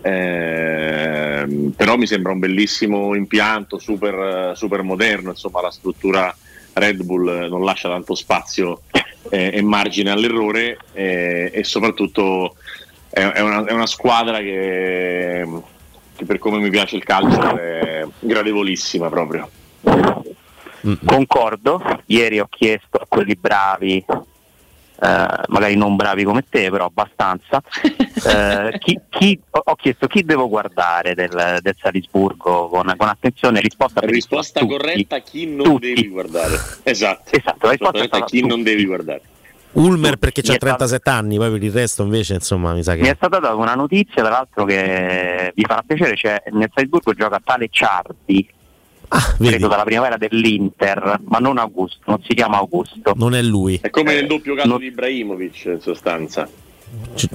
Ehm, 0.00 1.72
però 1.76 1.96
mi 1.96 2.06
sembra 2.06 2.32
un 2.32 2.38
bellissimo 2.38 3.14
impianto, 3.14 3.78
super, 3.78 4.56
super 4.56 4.82
moderno. 4.82 5.30
Insomma, 5.30 5.60
la 5.60 5.70
struttura 5.70 6.34
Red 6.72 7.02
Bull 7.02 7.28
eh, 7.28 7.48
non 7.48 7.64
lascia 7.64 7.88
tanto 7.88 8.14
spazio 8.14 8.82
eh, 9.30 9.50
e 9.52 9.62
margine 9.62 10.10
all'errore, 10.10 10.78
eh, 10.92 11.50
e 11.52 11.64
soprattutto 11.64 12.54
è, 13.16 13.32
è 13.32 13.40
una, 13.40 13.64
è 13.64 13.72
una 13.72 13.86
squadra 13.86 14.38
che, 14.40 15.46
che, 16.14 16.24
per 16.26 16.38
come 16.38 16.58
mi 16.58 16.68
piace 16.68 16.96
il 16.96 17.04
calcio, 17.04 17.56
è 17.56 18.06
gradevolissima 18.18 19.08
proprio. 19.08 19.48
Concordo, 21.04 21.82
ieri 22.06 22.38
ho 22.40 22.46
chiesto 22.50 22.98
a 22.98 23.06
quelli 23.08 23.34
bravi, 23.34 24.04
eh, 24.06 25.26
magari 25.48 25.76
non 25.76 25.96
bravi 25.96 26.24
come 26.24 26.44
te, 26.48 26.70
però 26.70 26.84
abbastanza, 26.84 27.62
eh, 28.26 28.78
chi, 28.78 29.00
chi- 29.08 29.40
ho 29.50 29.74
chiesto 29.76 30.06
chi 30.06 30.22
devo 30.22 30.46
guardare 30.48 31.14
del, 31.14 31.58
del 31.62 31.74
Salisburgo 31.80 32.68
con, 32.68 32.92
con 32.98 33.08
attenzione, 33.08 33.60
risposta 33.60 34.00
Risposta 34.02 34.60
tutti. 34.60 34.72
corretta 34.76 35.18
chi 35.20 35.46
non 35.46 35.78
devi 35.78 36.06
guardare. 36.08 36.60
Esatto. 36.82 37.30
Esatto, 37.34 37.64
la 37.66 37.70
risposta 37.70 37.96
è 37.98 38.08
corretta 38.08 38.24
chi 38.26 38.40
non 38.40 38.48
tutti. 38.50 38.62
devi 38.62 38.84
guardare. 38.84 39.22
Ulmer 39.72 40.16
perché 40.16 40.40
ha 40.40 40.42
è 40.42 40.46
stato- 40.56 40.64
37 40.64 41.10
anni, 41.10 41.36
poi 41.36 41.50
per 41.50 41.62
il 41.62 41.72
resto 41.72 42.02
invece 42.02 42.34
insomma 42.34 42.72
mi 42.72 42.82
sa 42.82 42.94
Mi 42.94 43.00
è 43.00 43.02
che... 43.02 43.14
stata 43.16 43.38
data 43.38 43.54
una 43.54 43.74
notizia, 43.74 44.22
tra 44.22 44.30
l'altro, 44.30 44.64
che 44.64 45.52
vi 45.54 45.64
farà 45.66 45.82
piacere, 45.86 46.14
c'è 46.14 46.42
nel 46.52 46.70
Salisburgo 46.74 47.12
gioca 47.12 47.40
tale 47.44 47.68
Ciardi, 47.70 48.48
credo 49.38 49.68
dalla 49.68 49.84
primavera 49.84 50.16
dell'Inter, 50.16 51.20
ma 51.24 51.38
non 51.38 51.58
Augusto, 51.58 51.98
non 52.06 52.22
si 52.26 52.34
chiama 52.34 52.56
Augusto. 52.56 53.12
Non 53.16 53.34
è 53.34 53.42
lui. 53.42 53.78
È 53.82 53.90
come 53.90 54.14
nel 54.14 54.26
doppio 54.26 54.54
caso 54.54 54.78
di 54.78 54.86
Ibrahimovic 54.86 55.64
in 55.66 55.80
sostanza. 55.80 56.48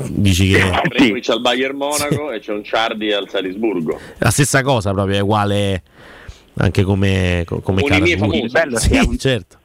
Dici 0.09 0.49
che 0.51 0.59
Ibrahimovic 0.85 1.29
al 1.29 1.41
Bayern 1.41 1.75
Monaco 1.77 2.31
e 2.31 2.39
c'è 2.39 2.53
un 2.53 2.63
Ciardi 2.63 3.11
al 3.13 3.29
Salisburgo. 3.29 3.99
la 4.17 4.31
stessa 4.31 4.63
cosa 4.63 4.91
proprio, 4.93 5.17
è 5.17 5.19
uguale 5.19 5.83
anche 6.55 6.83
come, 6.83 7.43
co- 7.45 7.59
come 7.59 7.81
Come 7.81 7.97
i 7.97 8.01
miei 8.01 8.17
famosi. 8.17 8.41
Il 8.43 8.51
bello 8.51 8.77
Sì, 8.79 8.89
che 8.89 8.97
è 8.99 9.03
un- 9.05 9.17
certo. 9.17 9.59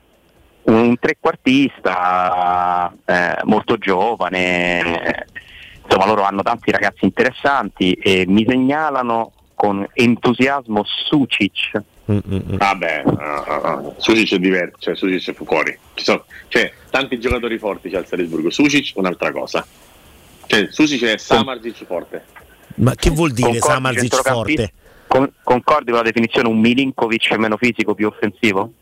Un 0.66 0.96
trequartista 0.98 2.92
eh, 3.04 3.38
molto 3.44 3.76
giovane, 3.76 5.26
insomma 5.82 6.06
loro 6.06 6.22
hanno 6.22 6.42
tanti 6.42 6.70
ragazzi 6.70 7.04
interessanti 7.04 7.92
e 7.92 8.24
mi 8.26 8.44
segnalano 8.46 9.32
con 9.54 9.86
entusiasmo 9.92 10.82
Sucic. 10.84 11.82
Vabbè, 12.04 13.02
ah, 13.04 13.44
ah, 13.46 13.60
ah. 13.62 13.92
Sucic 13.96 14.34
è 14.34 14.38
diverso, 14.38 14.76
cioè 14.78 14.96
Sucic 14.96 15.30
è 15.30 15.44
fuori. 15.44 15.76
Ci 15.94 16.04
sono, 16.04 16.24
cioè, 16.48 16.72
tanti 16.90 17.18
giocatori 17.18 17.58
forti 17.58 17.90
c'è 17.90 17.96
al 17.96 18.06
Salisburgo. 18.06 18.50
Sucic 18.50 18.96
un'altra 18.96 19.32
cosa. 19.32 19.66
Cioè, 20.46 20.68
Sucic 20.70 21.02
è 21.04 21.16
Samarzic 21.16 21.84
forte. 21.84 22.24
Ma 22.76 22.94
che 22.94 23.10
vuol 23.10 23.32
dire 23.32 23.58
Concordi, 23.58 23.72
Samarzic 23.72 24.22
forte? 24.22 24.72
Con- 25.06 25.32
concordi 25.42 25.90
con 25.90 26.00
la 26.00 26.02
definizione 26.02 26.48
un 26.48 26.58
Milinkovic 26.58 27.32
meno 27.36 27.56
fisico, 27.56 27.94
più 27.94 28.08
offensivo? 28.08 28.72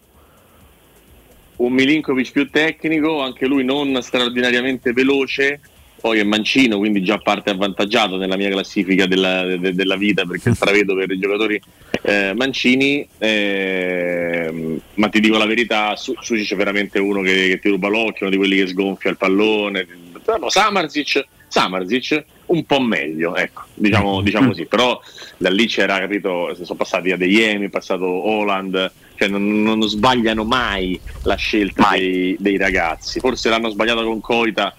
Un 1.56 1.72
Milinkovic 1.72 2.32
più 2.32 2.50
tecnico, 2.50 3.20
anche 3.20 3.46
lui 3.46 3.64
non 3.64 3.98
straordinariamente 4.02 4.92
veloce. 4.92 5.60
Poi 6.00 6.18
è 6.18 6.22
mancino, 6.22 6.76
quindi 6.76 7.02
già 7.02 7.16
parte 7.16 7.48
avvantaggiato 7.48 8.18
nella 8.18 8.36
mia 8.36 8.50
classifica 8.50 9.06
della, 9.06 9.56
de- 9.56 9.74
della 9.74 9.96
vita 9.96 10.26
perché 10.26 10.52
stravedo 10.54 10.94
per 10.94 11.10
i 11.10 11.18
giocatori 11.18 11.58
eh, 12.02 12.34
mancini. 12.34 13.08
ehm, 13.16 14.80
ma 14.94 15.08
ti 15.08 15.20
dico 15.20 15.38
la 15.38 15.46
verità, 15.46 15.96
Su- 15.96 16.14
Sucic 16.20 16.52
è 16.52 16.56
veramente 16.56 16.98
uno 16.98 17.22
che, 17.22 17.48
che 17.48 17.58
ti 17.58 17.70
ruba 17.70 17.88
l'occhio, 17.88 18.26
uno 18.26 18.30
di 18.30 18.36
quelli 18.36 18.56
che 18.56 18.66
sgonfia 18.66 19.10
il 19.10 19.16
pallone. 19.16 19.86
Però 20.22 20.50
Samarzic, 20.50 21.24
Samarzic 21.48 22.24
un 22.46 22.64
po' 22.64 22.80
meglio, 22.80 23.34
ecco, 23.36 23.62
diciamo, 23.74 24.20
diciamo 24.22 24.48
così. 24.48 24.66
Però 24.66 25.00
da 25.36 25.50
lì 25.50 25.66
c'era, 25.66 25.98
capito, 25.98 26.54
sono 26.54 26.78
passati 26.78 27.10
a 27.10 27.14
Adeyemi, 27.14 27.66
è 27.66 27.70
passato 27.70 28.04
Holland, 28.04 28.92
cioè 29.16 29.28
non, 29.28 29.62
non 29.62 29.82
sbagliano 29.82 30.44
mai 30.44 30.98
la 31.22 31.36
scelta 31.36 31.90
dei, 31.92 32.36
dei 32.38 32.56
ragazzi. 32.56 33.20
Forse 33.20 33.48
l'hanno 33.48 33.70
sbagliata 33.70 34.02
con 34.02 34.20
Coita 34.20 34.74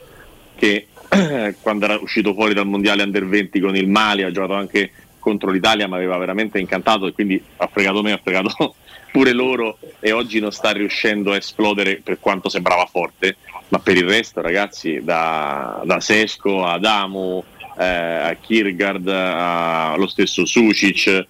che 0.56 0.88
quando 1.61 1.85
era 1.85 1.98
uscito 2.00 2.34
fuori 2.34 2.53
dal 2.53 2.68
mondiale 2.68 3.03
under 3.03 3.26
20 3.26 3.60
con 3.60 3.76
il 3.76 3.88
Mali 3.88 4.24
ha 4.24 4.32
giocato 4.32 4.53
anche 4.53 4.92
contro 5.19 5.50
l'Italia, 5.50 5.88
mi 5.88 5.95
aveva 5.95 6.18
veramente 6.18 6.60
incantato 6.60 7.08
e 7.08 7.11
quindi 7.11 7.42
ha 7.58 7.68
fregato 7.68 8.03
me, 8.03 8.11
ha 8.11 8.19
fregato 8.22 8.76
pure 9.11 9.32
loro 9.32 9.80
e 10.00 10.11
oggi 10.11 10.40
non 10.40 10.52
sta 10.52 10.72
riuscendo 10.72 11.32
a 11.32 11.38
esplodere 11.38 12.02
per 12.03 12.19
quanto 12.19 12.48
sembrava 12.48 12.85
forte, 12.85 13.38
ma 13.69 13.80
per 13.80 13.98
il 13.98 14.06
resto 14.06 14.42
ragazzi 14.42 15.02
da, 15.03 15.82
da 15.84 16.00
Sesco 16.00 16.64
a 16.64 16.74
Adamu 16.74 17.44
eh, 17.78 17.86
a 17.86 18.36
Kirgard 18.36 19.08
allo 19.08 20.08
stesso 20.08 20.45
Sucic 20.45 21.28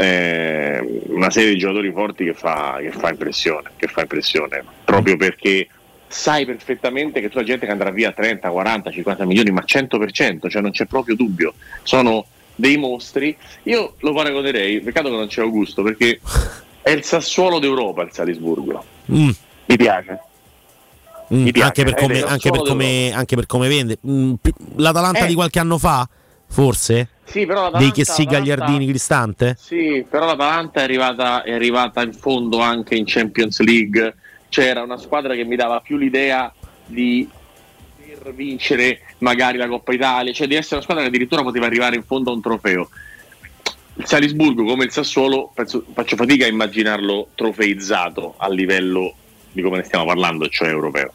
eh, 0.00 1.02
una 1.08 1.28
serie 1.28 1.50
di 1.50 1.58
giocatori 1.58 1.90
forti 1.90 2.24
che 2.24 2.34
fa, 2.34 2.78
che 2.80 2.92
fa 2.92 3.10
impressione, 3.10 3.70
che 3.76 3.88
fa 3.88 4.02
impressione, 4.02 4.62
proprio 4.84 5.16
perché 5.16 5.66
sai 6.06 6.46
perfettamente 6.46 7.20
che 7.20 7.28
tu 7.28 7.38
la 7.38 7.44
gente 7.44 7.66
che 7.66 7.72
andrà 7.72 7.90
via 7.90 8.12
30, 8.12 8.48
40, 8.48 8.92
50 8.92 9.24
milioni, 9.26 9.50
ma 9.50 9.64
100%, 9.66 10.48
cioè 10.48 10.62
non 10.62 10.70
c'è 10.70 10.86
proprio 10.86 11.16
dubbio, 11.16 11.54
sono 11.82 12.26
dei 12.54 12.76
mostri. 12.76 13.36
Io 13.64 13.96
lo 13.98 14.12
paragonerei, 14.12 14.80
peccato 14.80 15.10
che 15.10 15.16
non 15.16 15.26
c'è 15.26 15.42
Augusto, 15.42 15.82
perché 15.82 16.20
è 16.80 16.90
il 16.90 17.02
Sassuolo 17.02 17.58
d'Europa 17.58 18.02
il 18.02 18.12
Salisburgo. 18.12 18.84
Mm. 19.12 19.30
Mi 19.66 19.76
piace. 19.76 20.20
Mm, 21.34 21.48
piace, 21.48 21.62
anche, 21.62 21.84
per 21.84 21.94
è 21.94 22.00
come, 22.00 22.22
anche, 22.22 22.50
per 22.50 22.62
come, 22.62 23.12
anche 23.12 23.36
per 23.36 23.46
come 23.46 23.68
vende. 23.68 23.98
Mm, 24.06 24.34
L'Atalanta 24.76 25.24
Eh. 25.24 25.26
di 25.26 25.34
qualche 25.34 25.58
anno 25.58 25.78
fa, 25.78 26.08
forse? 26.46 27.08
Sì, 27.24 27.44
però 27.44 27.70
Dei 27.70 27.90
che 27.90 28.04
l'Atalanta- 28.06 28.32
Gagliardini 28.38 28.86
Cristante? 28.86 29.56
Sì, 29.60 30.04
però 30.08 30.24
l'Atalanta 30.26 30.80
è 30.80 30.84
arrivata, 30.84 31.42
è 31.42 31.52
arrivata 31.52 32.02
in 32.02 32.14
fondo 32.14 32.60
anche 32.60 32.94
in 32.94 33.04
Champions 33.06 33.60
League. 33.60 34.14
C'era 34.48 34.82
una 34.82 34.96
squadra 34.96 35.34
che 35.34 35.44
mi 35.44 35.56
dava 35.56 35.80
più 35.80 35.98
l'idea 35.98 36.50
di 36.86 37.28
poter 38.18 38.32
vincere 38.32 39.00
magari 39.18 39.58
la 39.58 39.68
Coppa 39.68 39.92
Italia, 39.92 40.32
cioè 40.32 40.46
di 40.46 40.54
essere 40.54 40.76
una 40.76 40.82
squadra 40.84 41.02
che 41.02 41.10
addirittura 41.10 41.42
poteva 41.42 41.66
arrivare 41.66 41.96
in 41.96 42.02
fondo 42.04 42.30
a 42.30 42.34
un 42.34 42.40
trofeo. 42.40 42.88
Il 43.96 44.06
Salisburgo, 44.06 44.64
come 44.64 44.84
il 44.84 44.90
Sassuolo, 44.92 45.50
penso- 45.54 45.84
faccio 45.92 46.16
fatica 46.16 46.46
a 46.46 46.48
immaginarlo 46.48 47.28
trofeizzato 47.34 48.36
a 48.38 48.48
livello 48.48 49.12
di 49.52 49.60
come 49.60 49.78
ne 49.78 49.82
stiamo 49.82 50.04
parlando, 50.06 50.48
cioè 50.48 50.68
europeo. 50.68 51.12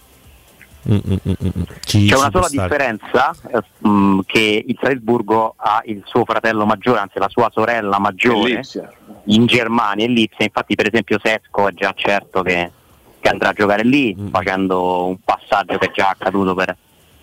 Mm, 0.90 0.95
mm, 0.95 1.16
mm. 1.26 1.62
Ci- 1.82 2.08
C'è 2.08 2.08
ci 2.08 2.14
una 2.14 2.30
sola 2.32 2.48
stare. 2.48 2.68
differenza, 2.68 3.34
eh, 3.52 3.88
mh, 3.88 4.20
che 4.26 4.64
il 4.68 4.78
Salisburgo 4.82 5.53
ha 5.58 5.82
il 5.86 6.02
suo 6.06 6.26
fratello 6.26 6.66
maggiore, 6.66 7.00
anzi 7.00 7.20
la 7.20 7.30
sua 7.30 7.50
sorella 7.53 8.00
maggiore 8.00 8.56
Lipsia. 8.56 8.92
in 9.26 9.45
Germania, 9.45 10.06
in 10.06 10.14
Lipsia. 10.14 10.45
Infatti, 10.45 10.76
per 10.76 10.88
esempio, 10.88 11.20
Sesco 11.24 11.68
è 11.70 11.74
già 11.74 11.94
certo 11.95 12.42
che, 12.42 12.72
che 13.20 13.30
andrà 13.30 13.50
a 13.50 13.53
giocare 13.53 13.84
lì, 13.84 14.14
Mm. 14.20 14.28
facendo 14.28 15.06
un 15.06 15.18
passaggio 15.24 15.78
che 15.78 15.88
è 15.88 15.92
già 15.92 16.10
accaduto 16.10 16.53
per- 16.53 16.76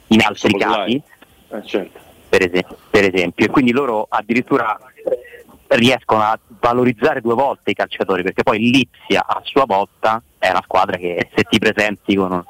in 0.08 0.22
altri 0.22 0.54
casi, 0.56 1.02
Eh, 1.50 1.62
certo. 1.66 1.98
per, 2.30 2.42
ese- 2.42 2.66
per 2.88 3.12
esempio. 3.14 3.44
E 3.44 3.48
quindi 3.50 3.72
loro 3.72 4.06
addirittura 4.08 4.78
riescono 5.68 6.22
a 6.22 6.38
valorizzare 6.60 7.20
due 7.20 7.34
volte 7.34 7.70
i 7.70 7.74
calciatori, 7.74 8.22
perché 8.22 8.42
poi 8.42 8.58
Lipsia 8.58 9.24
a 9.26 9.40
sua 9.44 9.64
volta 9.66 10.20
è 10.38 10.48
una 10.50 10.62
squadra 10.64 10.96
che 10.96 11.28
se 11.34 11.44
ti 11.48 11.58
presenti 11.58 12.16
con 12.16 12.32
un, 12.32 12.42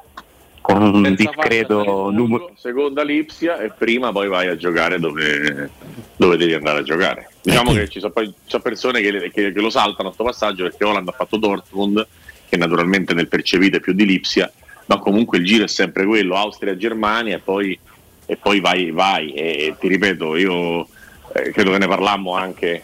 con 0.73 0.81
un 0.83 1.03
Terza 1.03 1.15
discreto 1.15 2.09
numero 2.11 2.51
seconda 2.55 3.03
Lipsia 3.03 3.59
e 3.59 3.71
prima 3.77 4.11
poi 4.11 4.27
vai 4.27 4.47
a 4.47 4.55
giocare 4.55 4.99
dove, 4.99 5.69
dove 6.15 6.37
devi 6.37 6.53
andare 6.53 6.79
a 6.79 6.83
giocare. 6.83 7.29
Diciamo 7.41 7.73
che 7.73 7.89
ci 7.89 7.99
sono, 7.99 8.11
poi, 8.11 8.27
ci 8.27 8.33
sono 8.45 8.63
persone 8.63 9.01
che, 9.01 9.31
che- 9.33 9.51
che 9.51 9.61
lo 9.61 9.69
saltano 9.69 10.11
questo 10.13 10.23
passaggio 10.23 10.63
perché 10.63 10.83
Holland 10.83 11.07
ha 11.07 11.11
fatto 11.11 11.37
Dortmund, 11.37 12.07
che 12.47 12.57
naturalmente 12.57 13.13
nel 13.13 13.27
percepito 13.27 13.77
è 13.77 13.79
più 13.79 13.93
di 13.93 14.05
Lipsia, 14.05 14.51
ma 14.85 14.99
comunque 14.99 15.37
il 15.37 15.45
giro 15.45 15.63
è 15.63 15.67
sempre 15.67 16.05
quello, 16.05 16.35
Austria, 16.35 16.75
Germania 16.77 17.35
e 17.35 17.39
poi, 17.39 17.77
e 18.25 18.35
poi 18.37 18.59
vai, 18.59 18.91
vai. 18.91 19.33
E, 19.33 19.75
ti 19.79 19.87
ripeto, 19.87 20.35
io 20.35 20.87
eh, 21.33 21.51
credo 21.51 21.71
che 21.71 21.77
ne 21.77 21.87
parlammo 21.87 22.35
anche 22.35 22.83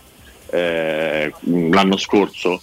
eh, 0.49 1.33
l'anno 1.41 1.97
scorso, 1.97 2.61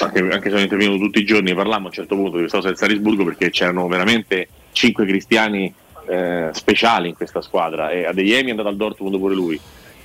anche, 0.00 0.20
anche 0.20 0.48
se 0.48 0.54
non 0.54 0.62
intervenuto 0.62 1.04
tutti 1.04 1.20
i 1.20 1.24
giorni, 1.24 1.54
parlammo 1.54 1.86
a 1.86 1.88
un 1.88 1.94
certo 1.94 2.14
punto 2.14 2.32
di 2.32 2.38
questa 2.38 2.58
cosa 2.58 2.68
del 2.68 2.78
Salisburgo 2.78 3.24
perché 3.24 3.50
c'erano 3.50 3.86
veramente 3.88 4.48
cinque 4.78 5.04
cristiani 5.04 5.74
eh, 6.06 6.50
speciali 6.52 7.08
in 7.08 7.14
questa 7.14 7.42
squadra. 7.42 7.90
E 7.90 8.06
Adeyemi 8.06 8.48
è 8.48 8.50
andato 8.50 8.68
al 8.68 8.76
Dortmund 8.76 9.18
pure 9.18 9.34
lui. 9.34 9.60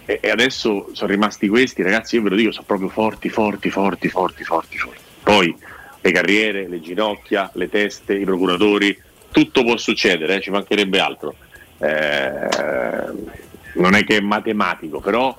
E, 0.06 0.19
e 0.22 0.30
adesso 0.30 0.90
sono 0.92 1.11
rimasti 1.11 1.48
questi 1.48 1.82
ragazzi 1.82 2.16
io 2.16 2.24
ve 2.24 2.30
lo 2.30 2.35
dico 2.35 2.52
sono 2.52 2.66
proprio 2.66 2.90
forti 2.90 3.30
forti 3.30 3.69
forti 3.69 4.10
forti 4.10 4.43
forti 4.43 4.77
forti. 4.77 5.02
Poi 5.22 5.56
le 6.02 6.11
carriere 6.11 6.68
le 6.68 6.82
ginocchia 6.82 7.50
le 7.53 7.69
teste 7.69 8.16
i 8.16 8.26
procuratori 8.26 9.00
tutto 9.32 9.64
può 9.64 9.77
succedere 9.77 10.35
eh, 10.35 10.42
ci 10.42 10.50
mancherebbe 10.50 11.00
altro. 11.00 11.35
Eh, 11.77 12.48
non 13.76 13.95
è 13.95 14.03
che 14.03 14.18
è 14.18 14.22
matematico 14.22 15.00
però 15.00 15.35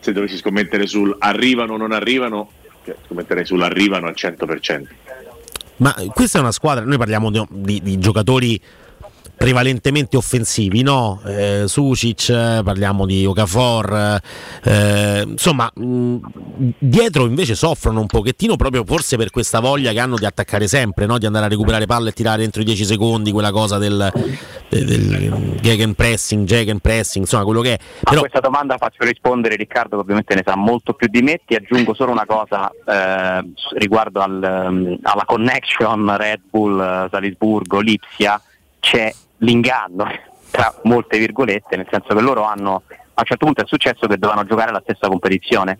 se 0.00 0.12
dovessi 0.12 0.36
scommettere 0.36 0.86
sul 0.86 1.14
arrivano 1.18 1.74
o 1.74 1.76
non 1.76 1.92
arrivano 1.92 2.50
cioè, 2.84 2.94
scommetterei 3.06 3.44
sull'arrivano 3.44 4.06
al 4.06 4.14
100% 4.16 4.86
Ma 5.76 5.94
questa 6.12 6.38
è 6.38 6.40
una 6.40 6.52
squadra, 6.52 6.84
noi 6.84 6.98
parliamo 6.98 7.30
di, 7.30 7.42
di- 7.48 7.80
di 7.82 7.98
giocatori 7.98 8.60
prevalentemente 9.38 10.16
offensivi, 10.16 10.82
no? 10.82 11.22
Eh, 11.24 11.64
Sucic, 11.66 12.62
parliamo 12.62 13.06
di 13.06 13.24
Okafor, 13.24 14.20
eh, 14.64 15.22
insomma, 15.26 15.70
mh, 15.72 16.16
dietro 16.78 17.24
invece 17.24 17.54
soffrono 17.54 18.00
un 18.00 18.06
pochettino 18.06 18.56
proprio 18.56 18.82
forse 18.84 19.16
per 19.16 19.30
questa 19.30 19.60
voglia 19.60 19.92
che 19.92 20.00
hanno 20.00 20.16
di 20.16 20.26
attaccare 20.26 20.66
sempre, 20.66 21.06
no? 21.06 21.18
di 21.18 21.26
andare 21.26 21.46
a 21.46 21.48
recuperare 21.48 21.86
palle 21.86 22.10
e 22.10 22.12
tirare 22.12 22.42
entro 22.42 22.62
i 22.62 22.64
10 22.64 22.84
secondi, 22.84 23.30
quella 23.30 23.52
cosa 23.52 23.78
del, 23.78 24.12
del, 24.68 24.84
del 24.84 25.54
gegenpressing, 25.60 26.44
gegenpressing, 26.44 27.24
insomma 27.24 27.44
quello 27.44 27.60
che 27.60 27.74
è. 27.74 27.78
A 28.02 28.18
questa 28.18 28.40
domanda 28.40 28.76
faccio 28.76 29.04
rispondere 29.04 29.54
Riccardo 29.54 29.96
che 29.96 30.02
ovviamente 30.02 30.34
ne 30.34 30.42
sa 30.44 30.56
molto 30.56 30.94
più 30.94 31.06
di 31.06 31.22
me, 31.22 31.40
ti 31.46 31.54
aggiungo 31.54 31.94
solo 31.94 32.10
una 32.10 32.26
cosa 32.26 32.70
eh, 32.70 33.48
riguardo 33.76 34.20
al, 34.20 34.42
ehm, 34.42 34.98
alla 35.02 35.24
connection 35.24 36.16
Red 36.16 36.40
Bull, 36.50 36.80
eh, 36.80 37.08
Salisburgo, 37.08 37.78
Lipsia, 37.78 38.40
c'è 38.80 39.12
l'inganno 39.38 40.06
tra 40.50 40.74
molte 40.84 41.18
virgolette, 41.18 41.76
nel 41.76 41.86
senso 41.90 42.14
che 42.14 42.20
loro 42.20 42.44
hanno, 42.44 42.82
a 42.88 43.20
un 43.20 43.24
certo 43.24 43.44
punto 43.44 43.62
è 43.62 43.66
successo 43.66 44.06
che 44.06 44.16
dovevano 44.18 44.46
giocare 44.46 44.72
la 44.72 44.80
stessa 44.82 45.08
competizione. 45.08 45.78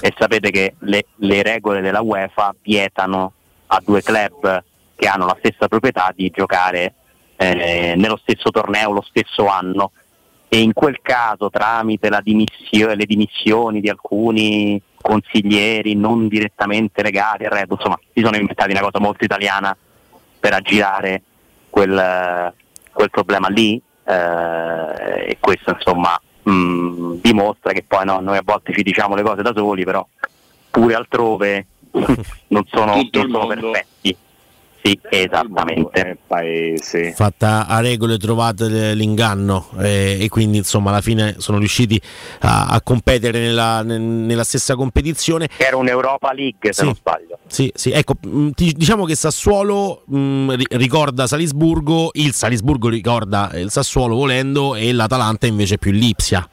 E 0.00 0.12
sapete 0.16 0.50
che 0.50 0.74
le, 0.80 1.06
le 1.16 1.42
regole 1.42 1.80
della 1.80 2.02
UEFA 2.02 2.54
vietano 2.60 3.32
a 3.68 3.80
due 3.82 4.02
club 4.02 4.62
che 4.94 5.08
hanno 5.08 5.24
la 5.24 5.36
stessa 5.38 5.68
proprietà 5.68 6.12
di 6.14 6.28
giocare 6.28 6.94
eh, 7.36 7.94
nello 7.96 8.18
stesso 8.18 8.50
torneo 8.50 8.92
lo 8.92 9.02
stesso 9.02 9.46
anno. 9.46 9.92
E 10.48 10.60
in 10.60 10.72
quel 10.74 10.98
caso 11.00 11.48
tramite 11.48 12.10
la 12.10 12.20
dimissio- 12.20 12.94
le 12.94 13.06
dimissioni 13.06 13.80
di 13.80 13.88
alcuni 13.88 14.80
consiglieri 15.00 15.94
non 15.94 16.28
direttamente 16.28 17.02
legati 17.02 17.44
al 17.44 17.52
Red, 17.52 17.70
insomma 17.70 17.98
si 18.12 18.22
sono 18.22 18.36
inventati 18.36 18.72
una 18.72 18.80
cosa 18.80 18.98
molto 18.98 19.24
italiana 19.24 19.74
per 20.38 20.52
aggirare 20.52 21.22
quel, 21.70 22.52
quel 22.92 23.10
problema 23.10 23.48
lì 23.48 23.80
eh, 24.04 25.30
e 25.30 25.36
questo 25.40 25.70
insomma 25.70 26.20
mh, 26.42 27.14
dimostra 27.20 27.72
che 27.72 27.84
poi 27.86 28.04
no, 28.04 28.20
noi 28.20 28.36
a 28.36 28.42
volte 28.44 28.72
ci 28.72 28.82
diciamo 28.82 29.14
le 29.14 29.22
cose 29.22 29.42
da 29.42 29.52
soli 29.54 29.84
però 29.84 30.06
pure 30.70 30.94
altrove 30.94 31.66
non 32.48 32.64
sono, 32.66 32.94
non 32.94 33.30
sono 33.30 33.46
perfetti 33.46 34.16
sì 34.82 34.98
esattamente. 35.10 36.18
Paese. 36.26 37.12
Fatta 37.12 37.66
a 37.66 37.80
regole 37.80 38.16
trovate 38.18 38.94
l'inganno 38.94 39.68
eh, 39.78 40.18
e 40.20 40.28
quindi 40.28 40.58
insomma 40.58 40.90
alla 40.90 41.00
fine 41.00 41.34
sono 41.38 41.58
riusciti 41.58 42.00
a, 42.40 42.66
a 42.68 42.80
competere 42.82 43.40
nella, 43.40 43.82
nel- 43.82 44.00
nella 44.00 44.44
stessa 44.44 44.74
competizione. 44.76 45.48
Era 45.56 45.76
un'Europa 45.76 46.32
League 46.32 46.72
se 46.72 46.80
Sì. 46.80 46.84
non 46.84 46.94
sbaglio. 46.94 47.38
Sì, 47.46 47.70
sì, 47.74 47.90
ecco, 47.90 48.14
ti- 48.54 48.72
diciamo 48.72 49.04
che 49.04 49.14
Sassuolo 49.16 50.04
mh, 50.06 50.54
ri- 50.54 50.66
ricorda 50.70 51.26
Salisburgo, 51.26 52.10
il 52.14 52.32
Salisburgo 52.32 52.88
ricorda 52.88 53.50
il 53.54 53.70
Sassuolo 53.70 54.14
volendo 54.14 54.74
e 54.76 54.92
l'Atalanta 54.92 55.46
invece 55.46 55.78
più 55.78 55.90
Lipsia. 55.90 56.48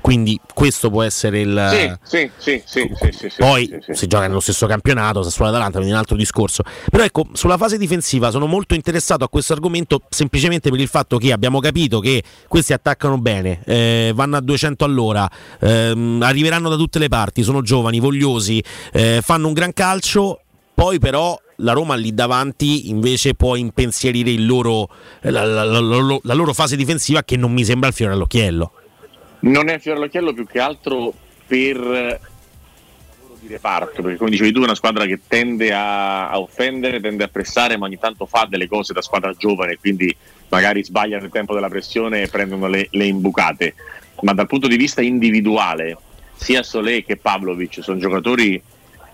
Quindi 0.00 0.40
questo 0.54 0.90
può 0.90 1.02
essere 1.02 1.40
il... 1.40 1.68
sì, 2.02 2.30
sì, 2.38 2.62
sì, 2.64 2.88
sì, 3.28 3.30
Poi 3.36 3.68
si 3.92 4.06
gioca 4.06 4.26
nello 4.26 4.40
stesso 4.40 4.66
campionato, 4.66 5.22
Sassuolo 5.22 5.50
Atalanta, 5.50 5.74
quindi 5.76 5.92
un 5.92 5.98
altro 5.98 6.16
discorso. 6.16 6.62
Però 6.90 7.04
ecco, 7.04 7.26
sulla 7.32 7.56
fase 7.58 7.76
difensiva 7.78 8.30
sono 8.30 8.46
molto 8.46 8.74
interessato 8.74 9.24
a 9.24 9.28
questo 9.28 9.52
argomento 9.52 10.02
semplicemente 10.08 10.70
per 10.70 10.80
il 10.80 10.88
fatto 10.88 11.18
che 11.18 11.32
abbiamo 11.32 11.60
capito 11.60 12.00
che 12.00 12.22
questi 12.48 12.72
attaccano 12.72 13.18
bene, 13.18 13.60
eh, 13.64 14.12
vanno 14.14 14.36
a 14.36 14.40
200 14.40 14.84
all'ora, 14.84 15.28
ehm, 15.60 16.20
arriveranno 16.22 16.68
da 16.68 16.76
tutte 16.76 16.98
le 16.98 17.08
parti, 17.08 17.42
sono 17.42 17.62
giovani, 17.62 18.00
vogliosi, 18.00 18.62
eh, 18.92 19.20
fanno 19.22 19.46
un 19.48 19.52
gran 19.52 19.72
calcio, 19.72 20.40
poi 20.74 20.98
però 20.98 21.38
la 21.56 21.72
Roma 21.72 21.94
lì 21.94 22.12
davanti 22.14 22.88
invece 22.88 23.34
può 23.34 23.54
impensierire 23.54 24.30
il 24.30 24.46
loro, 24.46 24.88
la, 25.20 25.44
la- 25.44 25.64
la- 25.64 25.80
la- 25.80 26.18
la 26.22 26.34
loro 26.34 26.52
fase 26.54 26.74
difensiva 26.74 27.22
che 27.22 27.36
non 27.36 27.52
mi 27.52 27.64
sembra 27.64 27.88
il 27.88 27.94
fiore 27.94 28.14
all'occhiello. 28.14 28.72
Non 29.42 29.68
è 29.68 29.78
fiore 29.78 29.98
all'occhiello 29.98 30.32
più 30.32 30.46
che 30.46 30.60
altro 30.60 31.12
per 31.46 31.76
lavoro 31.76 33.36
di 33.40 33.48
reparto, 33.48 34.02
perché 34.02 34.16
come 34.16 34.30
dicevi 34.30 34.52
tu 34.52 34.60
è 34.60 34.64
una 34.64 34.74
squadra 34.74 35.04
che 35.04 35.20
tende 35.26 35.72
a, 35.72 36.30
a 36.30 36.38
offendere, 36.38 37.00
tende 37.00 37.24
a 37.24 37.28
pressare, 37.28 37.76
ma 37.76 37.86
ogni 37.86 37.98
tanto 37.98 38.26
fa 38.26 38.46
delle 38.48 38.68
cose 38.68 38.92
da 38.92 39.02
squadra 39.02 39.32
giovane, 39.32 39.78
quindi 39.78 40.14
magari 40.48 40.84
sbaglia 40.84 41.18
nel 41.18 41.30
tempo 41.30 41.54
della 41.54 41.68
pressione 41.68 42.22
e 42.22 42.28
prendono 42.28 42.68
le, 42.68 42.86
le 42.90 43.04
imbucate. 43.04 43.74
Ma 44.20 44.32
dal 44.32 44.46
punto 44.46 44.68
di 44.68 44.76
vista 44.76 45.02
individuale, 45.02 45.96
sia 46.34 46.62
Solé 46.62 47.04
che 47.04 47.16
Pavlovic 47.16 47.82
sono 47.82 47.98
giocatori 47.98 48.62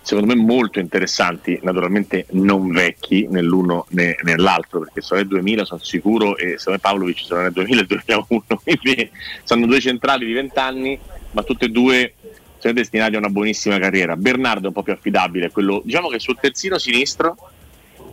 secondo 0.09 0.35
me 0.35 0.41
molto 0.41 0.79
interessanti, 0.79 1.59
naturalmente 1.61 2.25
non 2.31 2.71
vecchi 2.71 3.27
né 3.29 3.43
l'uno 3.43 3.85
né 3.91 4.17
nell'altro, 4.23 4.79
perché 4.79 5.03
sono 5.03 5.21
nel 5.21 5.29
2000 5.29 5.67
sono 5.67 5.83
sicuro 5.83 6.35
e 6.39 6.57
secondo 6.57 6.71
me 6.71 6.79
Pavlovic 6.79 7.19
sono 7.19 7.43
nel 7.43 7.53
2000 7.53 7.81
e 7.83 7.85
2001, 7.85 8.45
quindi 8.65 9.11
sono 9.45 9.67
due 9.67 9.81
centrali 9.81 10.25
di 10.25 10.33
20 10.33 10.59
anni, 10.59 10.99
ma 11.33 11.43
tutte 11.43 11.67
e 11.67 11.69
due 11.69 12.15
sono 12.57 12.73
destinati 12.73 13.17
a 13.17 13.19
una 13.19 13.29
buonissima 13.29 13.79
carriera. 13.79 14.17
Bernardo 14.17 14.65
è 14.65 14.67
un 14.69 14.73
po' 14.73 14.83
più 14.83 14.95
affidabile, 14.95 15.51
quello, 15.51 15.83
diciamo 15.85 16.09
che 16.09 16.19
sul 16.21 16.39
terzino 16.41 16.79
sinistro 16.79 17.37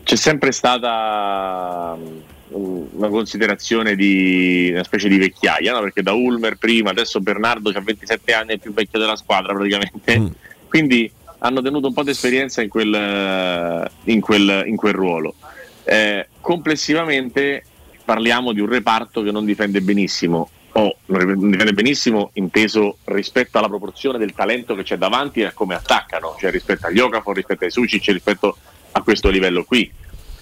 c'è 0.03 0.17
sempre 0.17 0.51
stata 0.51 1.95
mm, 1.98 2.85
una 2.91 3.07
considerazione 3.07 3.95
di 3.95 4.67
una 4.74 4.83
specie 4.83 5.07
di 5.07 5.17
vecchiaia, 5.17 5.72
no? 5.72 5.80
perché 5.80 6.03
da 6.03 6.11
Ulmer 6.11 6.57
prima, 6.57 6.90
adesso 6.90 7.22
Bernardo 7.22 7.72
che 7.72 7.77
ha 7.77 7.82
27 7.82 8.33
anni, 8.33 8.56
è 8.56 8.57
più 8.57 8.74
vecchio 8.74 8.99
della 8.99 9.15
squadra 9.15 9.53
praticamente, 9.53 10.33
quindi 10.67 11.09
hanno 11.45 11.61
tenuto 11.61 11.88
un 11.88 11.93
po' 11.93 12.03
di 12.03 12.09
esperienza 12.09 12.64
in 12.64 12.69
quel, 12.69 13.90
in 14.06 14.22
in 14.65 14.75
quel 14.75 14.93
ruolo. 14.93 15.35
Eh, 15.83 16.27
complessivamente 16.41 17.64
parliamo 18.03 18.51
di 18.51 18.61
un 18.61 18.67
reparto 18.67 19.22
che 19.22 19.32
non 19.32 19.45
difende 19.45 19.82
benissimo, 19.82 20.49
o 20.72 20.98
non 21.06 21.49
difende 21.49 21.74
benissimo 21.74 22.32
inteso 22.33 22.98
rispetto 23.06 23.59
alla 23.59 23.67
proporzione 23.67 24.17
del 24.17 24.33
talento 24.33 24.74
che 24.74 24.82
c'è 24.82 24.98
davanti 24.98 25.41
e 25.41 25.45
a 25.45 25.51
come 25.51 25.75
attaccano, 25.75 26.35
cioè 26.40 26.49
rispetto 26.49 26.88
agli 26.88 26.99
Okafor, 26.99 27.35
rispetto 27.35 27.64
ai 27.64 27.72
Sucic, 27.72 28.07
rispetto 28.07 28.57
a 28.91 29.01
questo 29.03 29.30
livello 29.30 29.64
qui, 29.64 29.91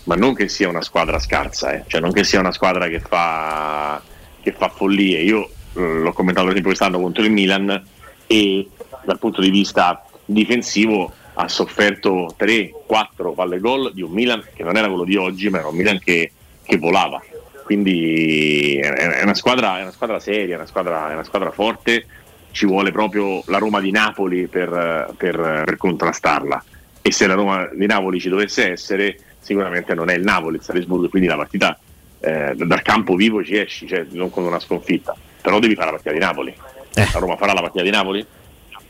ma 0.06 0.16
non 0.16 0.34
che 0.34 0.48
sia 0.48 0.70
una 0.70 0.82
squadra 0.82 1.20
scarsa, 1.20 1.74
eh. 1.74 1.84
cioè 1.88 2.00
non 2.00 2.14
che 2.14 2.24
sia 2.24 2.40
una 2.40 2.54
squadra 2.54 2.88
che 2.88 3.02
fa, 3.02 4.02
che 4.42 4.54
fa 4.54 4.70
follie. 4.70 5.20
Io 5.22 5.50
eh, 5.74 5.82
l'ho 5.82 6.14
commentato 6.14 6.48
per 6.48 6.62
quest'anno 6.62 7.02
contro 7.02 7.24
il 7.24 7.32
Milan 7.32 7.88
e 8.26 8.70
dal 9.04 9.20
punto 9.20 9.42
di 9.42 9.50
vista 9.50 10.06
difensivo 10.26 11.12
ha 11.36 11.48
sofferto 11.48 12.36
3-4 12.38 13.34
palle 13.34 13.60
gol 13.60 13.92
di 13.94 14.02
un 14.02 14.12
Milan 14.12 14.44
che 14.54 14.64
non 14.64 14.78
era 14.78 14.88
quello 14.88 15.04
di 15.04 15.16
oggi, 15.16 15.50
ma 15.50 15.60
era 15.60 15.68
un 15.68 15.76
Milan 15.76 16.00
che, 16.00 16.32
che 16.64 16.78
volava. 16.78 17.22
Quindi 17.64 18.76
è 18.76 19.24
una, 19.24 19.34
squadra, 19.34 19.80
è 19.80 19.82
una 19.82 19.92
squadra 19.92 20.20
seria, 20.20 20.56
è 20.56 20.58
una 20.58 20.68
squadra, 20.68 21.10
è 21.10 21.14
una 21.14 21.24
squadra 21.24 21.50
forte, 21.52 22.06
ci 22.52 22.66
vuole 22.66 22.92
proprio 22.92 23.42
la 23.48 23.58
Roma 23.58 23.80
di 23.80 23.90
Napoli 23.90 24.48
per, 24.48 25.14
per- 25.18 25.64
per 25.66 25.78
contrastarla. 25.78 26.64
E 27.02 27.12
se 27.12 27.26
la 27.26 27.34
Roma 27.34 27.70
di 27.74 27.86
Napoli 27.86 28.20
ci 28.20 28.30
dovesse 28.30 28.72
essere, 28.72 29.18
sicuramente 29.40 29.94
non 29.94 30.10
è 30.10 30.16
il 30.16 30.24
Napoli, 30.24 30.58
il 30.58 30.62
Salisburgo, 30.62 31.10
quindi 31.10 31.28
la 31.28 31.36
partita 31.36 31.78
eh, 32.20 32.54
dal 32.56 32.82
campo 32.82 33.16
vivo 33.16 33.44
ci 33.44 33.58
esci, 33.58 33.88
cioè 33.88 34.06
non 34.12 34.30
con 34.30 34.44
una 34.44 34.60
sconfitta. 34.60 35.16
Però 35.42 35.60
devi 35.60 35.76
fare 35.76 35.88
la 35.88 35.92
partita 35.94 36.14
di 36.14 36.20
Napoli. 36.20 36.56
La 36.94 37.20
Roma 37.20 37.36
farà 37.38 37.54
la 37.54 37.62
partita 37.62 37.84
di 37.84 37.90
Napoli? 37.90 38.26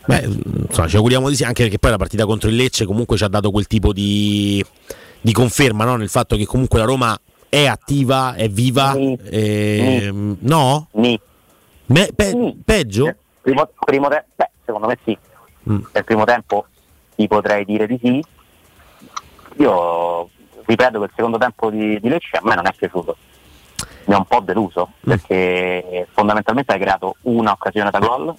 Beh, 0.06 0.22
insomma, 0.68 0.88
ci 0.88 0.96
auguriamo 0.98 1.30
di 1.30 1.36
sì, 1.36 1.44
anche 1.44 1.64
perché 1.64 1.80
poi 1.80 1.92
la 1.92 1.98
partita 1.98 2.26
contro 2.26 2.50
il 2.50 2.56
Lecce 2.56 2.86
comunque 2.86 3.16
ci 3.18 3.24
ha 3.24 3.28
dato 3.30 3.52
quel 3.52 3.68
tipo 3.68 3.94
di, 3.94 4.64
di 5.22 5.32
conferma 5.32 5.86
no? 5.86 5.96
nel 5.96 6.10
fatto 6.10 6.36
che 6.36 6.46
comunque 6.46 6.80
la 6.80 6.86
Roma 6.86 7.18
è 7.48 7.66
attiva, 7.68 8.34
è 8.34 8.50
viva. 8.50 8.94
ehm, 8.96 10.38
No? 10.42 10.88
Me- 10.94 11.20
pe- 12.16 12.56
Peggio? 12.66 13.16
Primo, 13.42 13.70
primo 13.86 14.08
te- 14.10 14.26
beh, 14.36 14.50
secondo 14.66 14.88
me 14.88 14.98
sì. 15.06 15.18
Mm. 15.70 15.80
Nel 15.94 16.04
primo 16.04 16.24
tempo 16.26 16.66
ti 17.16 17.28
potrei 17.28 17.64
dire 17.64 17.88
di 17.88 17.98
sì. 18.02 18.24
Io 19.58 20.30
ripeto 20.66 21.00
che 21.00 21.06
il 21.06 21.12
secondo 21.16 21.38
tempo 21.38 21.70
di, 21.70 22.00
di 22.00 22.10
Lecce 22.10 22.38
a 22.38 22.42
me 22.44 22.56
non 22.56 22.66
è 22.68 22.74
piaciuto. 22.76 23.16
Mi 24.06 24.14
ha 24.14 24.18
un 24.18 24.26
po' 24.26 24.40
deluso 24.42 24.90
Mm. 25.06 25.10
perché 25.10 26.08
fondamentalmente 26.12 26.74
hai 26.74 26.80
creato 26.80 27.16
una 27.24 27.52
occasione 27.52 27.90
da 27.90 28.00
gol 28.00 28.34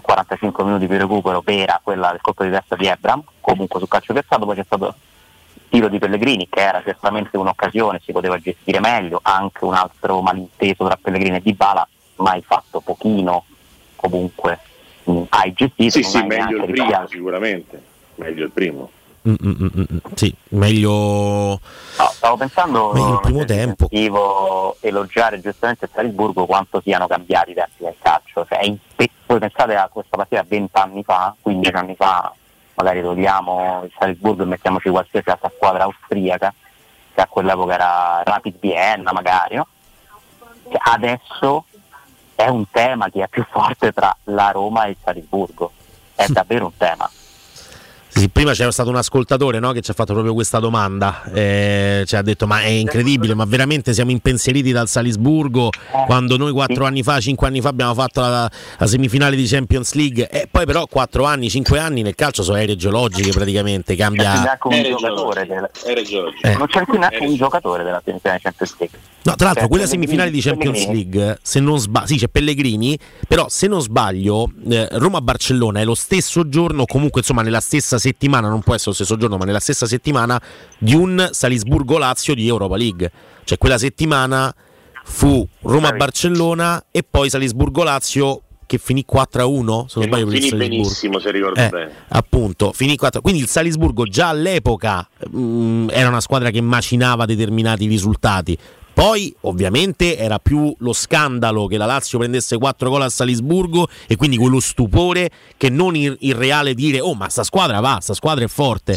45 0.00 0.64
minuti 0.64 0.86
di 0.86 0.96
recupero 0.96 1.40
vera 1.44 1.80
quella 1.82 2.10
del 2.10 2.20
colpo 2.20 2.44
di 2.44 2.50
testa 2.50 2.76
di 2.76 2.86
Ebram, 2.86 3.22
comunque 3.40 3.78
sul 3.78 3.88
calcio 3.88 4.12
piazzato, 4.12 4.44
poi 4.44 4.56
c'è 4.56 4.64
stato 4.64 4.94
il 5.54 5.60
tiro 5.68 5.88
di 5.88 5.98
Pellegrini 5.98 6.48
che 6.48 6.60
era 6.60 6.82
certamente 6.82 7.36
un'occasione, 7.36 8.00
si 8.04 8.12
poteva 8.12 8.38
gestire 8.38 8.80
meglio, 8.80 9.20
anche 9.22 9.64
un 9.64 9.74
altro 9.74 10.20
malinteso 10.20 10.84
tra 10.84 10.98
Pellegrini 11.00 11.36
e 11.36 11.40
Dybala, 11.40 11.88
ma 12.16 12.30
hai 12.32 12.42
fatto 12.42 12.80
pochino, 12.80 13.44
comunque 13.96 14.58
mh, 15.04 15.22
hai 15.30 15.52
gestito, 15.52 15.90
Sì, 15.90 16.02
sì, 16.02 16.22
meglio 16.22 16.64
il 16.64 16.70
primo 16.70 17.06
sicuramente. 17.08 17.82
Meglio 18.16 18.44
il 18.44 18.50
primo. 18.50 18.90
Mm, 19.26 19.34
mm, 19.42 19.66
mm, 19.78 19.96
Sì, 20.14 20.34
meglio. 20.50 20.90
No, 20.90 21.60
stavo 22.12 22.36
pensando 22.36 22.92
Meglio 22.92 23.14
il 23.14 23.20
primo 23.20 23.44
tempo. 23.46 23.86
elogiare 24.80 25.40
giustamente 25.40 25.88
Salisburgo 25.90 26.44
quanto 26.44 26.82
siano 26.82 27.06
cambiati 27.06 27.52
i 27.52 27.54
tempi 27.54 27.84
del 27.84 27.94
calcio. 28.02 28.44
Cioè, 28.46 28.64
impe- 28.64 29.08
voi 29.24 29.38
pensate 29.38 29.76
a 29.76 29.88
questa 29.88 30.18
partita 30.18 30.44
20 30.46 30.76
anni 30.76 31.02
fa, 31.02 31.34
15 31.40 31.74
anni 31.74 31.94
fa, 31.94 32.34
magari 32.74 33.00
togliamo 33.00 33.84
il 33.84 33.92
Salisburgo 33.98 34.42
e 34.42 34.46
mettiamoci 34.46 34.90
qualsiasi 34.90 35.30
altra 35.30 35.50
squadra 35.54 35.84
austriaca, 35.84 36.52
che 37.14 37.20
a 37.22 37.26
quell'epoca 37.26 37.74
era 37.74 38.22
Rapid 38.24 38.56
Vienna 38.60 39.12
magari, 39.12 39.56
no? 39.56 39.66
Che 40.68 40.78
adesso 40.82 41.64
è 42.34 42.48
un 42.48 42.68
tema 42.70 43.08
che 43.08 43.22
è 43.22 43.28
più 43.28 43.44
forte 43.50 43.92
tra 43.92 44.14
la 44.24 44.50
Roma 44.50 44.84
e 44.84 44.90
il 44.90 44.96
Salisburgo. 45.02 45.72
È 46.14 46.26
davvero 46.28 46.66
un 46.66 46.76
tema. 46.76 47.08
Sì, 48.16 48.28
prima 48.28 48.52
c'era 48.52 48.70
stato 48.70 48.90
un 48.90 48.96
ascoltatore 48.96 49.58
no, 49.58 49.72
che 49.72 49.80
ci 49.80 49.90
ha 49.90 49.94
fatto 49.94 50.12
proprio 50.12 50.34
questa 50.34 50.60
domanda, 50.60 51.24
eh, 51.32 52.04
ci 52.06 52.14
ha 52.14 52.22
detto 52.22 52.46
ma 52.46 52.60
è 52.62 52.68
incredibile, 52.68 53.34
ma 53.34 53.44
veramente 53.44 53.92
siamo 53.92 54.12
impensieriti 54.12 54.70
dal 54.70 54.86
Salisburgo 54.86 55.70
quando 56.06 56.36
noi 56.36 56.52
quattro 56.52 56.84
anni 56.84 57.02
fa, 57.02 57.18
cinque 57.18 57.48
anni 57.48 57.60
fa 57.60 57.70
abbiamo 57.70 57.92
fatto 57.92 58.20
la, 58.20 58.48
la 58.78 58.86
semifinale 58.86 59.34
di 59.34 59.44
Champions 59.46 59.94
League 59.94 60.28
e 60.28 60.46
poi 60.48 60.64
però 60.64 60.86
quattro 60.86 61.24
anni, 61.24 61.50
cinque 61.50 61.80
anni 61.80 62.02
nel 62.02 62.14
calcio 62.14 62.44
sono 62.44 62.56
aree 62.56 62.76
geologiche 62.76 63.30
praticamente, 63.32 63.96
cambia... 63.96 64.30
anche 64.52 64.68
un 64.68 64.72
Era 64.74 64.88
giocatore 64.90 65.46
del- 65.46 65.70
Eh. 66.42 66.56
non 66.56 66.66
c'è 66.68 66.84
più 66.84 66.98
neanche 66.98 67.18
un 67.18 67.34
giocatore 67.34 67.82
della 67.82 68.00
semifinale 68.04 68.38
Champions 68.40 68.74
League. 68.78 68.98
No, 69.24 69.34
tra 69.36 69.46
l'altro 69.46 69.62
Cioè, 69.62 69.70
quella 69.70 69.86
semifinale 69.86 70.30
di 70.30 70.40
Champions. 70.40 70.86
League, 70.86 71.38
se 71.42 71.58
non 71.60 71.78
sbaglio, 71.78 72.06
sì 72.06 72.16
c'è 72.16 72.28
Pellegrini, 72.28 72.98
però 73.26 73.46
se 73.48 73.66
non 73.66 73.80
sbaglio 73.80 74.50
eh, 74.68 74.86
Roma-Barcellona 74.92 75.80
è 75.80 75.84
lo 75.84 75.94
stesso 75.94 76.46
giorno, 76.48 76.84
comunque 76.84 77.20
insomma 77.20 77.40
nella 77.42 77.60
stessa 77.60 77.98
settimana, 77.98 78.48
non 78.48 78.60
può 78.60 78.74
essere 78.74 78.90
lo 78.90 78.96
stesso 78.96 79.16
giorno, 79.16 79.36
ma 79.38 79.44
nella 79.46 79.60
stessa 79.60 79.86
settimana 79.86 80.40
di 80.78 80.94
un 80.94 81.26
Salisburgo-Lazio 81.30 82.34
di 82.34 82.46
Europa 82.46 82.76
League. 82.76 83.10
Cioè 83.44 83.56
quella 83.58 83.78
settimana 83.78 84.54
fu 85.04 85.46
Roma-Barcellona 85.62 86.86
e 86.90 87.02
poi 87.08 87.30
Salisburgo-Lazio 87.30 88.40
che 88.66 88.78
finì 88.78 89.04
4-1, 89.10 89.24
se 89.26 89.36
non 89.38 89.86
sbaglio 89.86 90.24
per 90.26 90.34
il 90.34 90.40
finì 90.40 90.48
Salisburgo. 90.48 90.56
benissimo, 90.56 91.18
se 91.18 91.30
ricordo 91.30 91.60
Eh, 91.60 91.68
bene. 91.68 91.92
appunto, 92.08 92.72
finì 92.72 92.96
4. 92.96 93.20
Quindi 93.20 93.40
il 93.42 93.48
Salisburgo 93.48 94.04
già 94.04 94.28
all'epoca 94.28 95.06
mh, 95.30 95.88
era 95.90 96.08
una 96.08 96.20
squadra 96.20 96.50
che 96.50 96.60
macinava 96.62 97.26
determinati 97.26 97.86
risultati. 97.86 98.56
Poi, 98.94 99.34
ovviamente, 99.42 100.16
era 100.16 100.38
più 100.38 100.72
lo 100.78 100.92
scandalo 100.92 101.66
che 101.66 101.76
la 101.76 101.84
Lazio 101.84 102.18
prendesse 102.18 102.56
4 102.56 102.88
gol 102.88 103.02
a 103.02 103.08
Salisburgo 103.08 103.88
e 104.06 104.14
quindi 104.14 104.36
quello 104.36 104.60
stupore 104.60 105.30
che 105.56 105.68
non 105.68 105.96
il, 105.96 106.16
il 106.20 106.34
reale 106.34 106.74
dire 106.74 107.00
"Oh, 107.00 107.14
ma 107.14 107.28
sta 107.28 107.42
squadra 107.42 107.80
va, 107.80 107.98
sta 108.00 108.14
squadra 108.14 108.44
è 108.44 108.48
forte". 108.48 108.96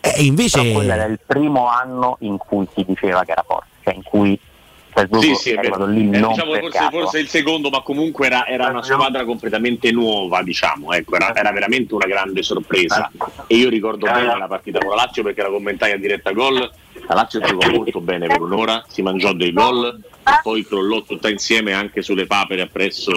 E 0.00 0.22
invece 0.24 0.60
Però 0.60 0.74
quello 0.74 0.92
era 0.92 1.04
il 1.04 1.18
primo 1.26 1.66
anno 1.66 2.18
in 2.20 2.36
cui 2.36 2.68
si 2.74 2.84
diceva 2.86 3.24
che 3.24 3.32
era 3.32 3.44
forte, 3.46 3.68
cioè 3.82 3.94
in 3.94 4.02
cui 4.02 4.38
Salisburgo 4.98 5.24
Sì, 5.24 5.34
sì, 5.34 5.50
è 5.50 5.58
arrivato 5.58 5.86
lì 5.86 6.00
Eh, 6.10 6.18
non 6.18 6.32
diciamo 6.32 6.50
per 6.52 6.60
forse, 6.60 6.78
caso. 6.78 6.90
forse 6.90 7.18
il 7.18 7.28
secondo, 7.28 7.70
ma 7.70 7.80
comunque 7.82 8.26
era, 8.26 8.46
era 8.46 8.68
una 8.68 8.82
squadra 8.82 9.24
completamente 9.24 9.90
nuova, 9.92 10.42
diciamo, 10.42 10.92
ecco, 10.92 11.16
era, 11.16 11.34
era 11.34 11.52
veramente 11.52 11.94
una 11.94 12.06
grande 12.06 12.42
sorpresa. 12.42 13.10
E 13.46 13.56
io 13.56 13.68
ricordo 13.68 14.06
bene 14.06 14.36
la 14.36 14.46
partita 14.46 14.78
con 14.78 14.88
la 14.90 14.96
Lazio 14.96 15.22
perché 15.22 15.42
la 15.42 15.50
commentai 15.50 15.92
a 15.92 15.98
diretta 15.98 16.32
gol. 16.32 16.70
La 17.06 17.14
Lazio 17.14 17.40
giocò 17.40 17.70
molto 17.70 18.00
bene 18.00 18.26
per 18.26 18.42
un'ora, 18.42 18.84
si 18.86 19.00
mangiò 19.00 19.32
dei 19.32 19.52
gol 19.52 19.98
e 20.26 20.30
poi 20.42 20.62
crollò 20.66 21.02
tutta 21.02 21.30
insieme 21.30 21.72
anche 21.72 22.02
sulle 22.02 22.26
papere 22.26 22.60
appresso 22.60 23.12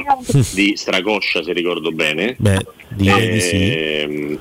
di 0.54 0.78
Stracoscia, 0.78 1.44
se 1.44 1.52
ricordo 1.52 1.92
bene. 1.92 2.36
Beh, 2.38 2.66
direi 2.90 3.32
di 3.32 3.42
sì. 3.42 3.56
Ehm, 3.56 4.40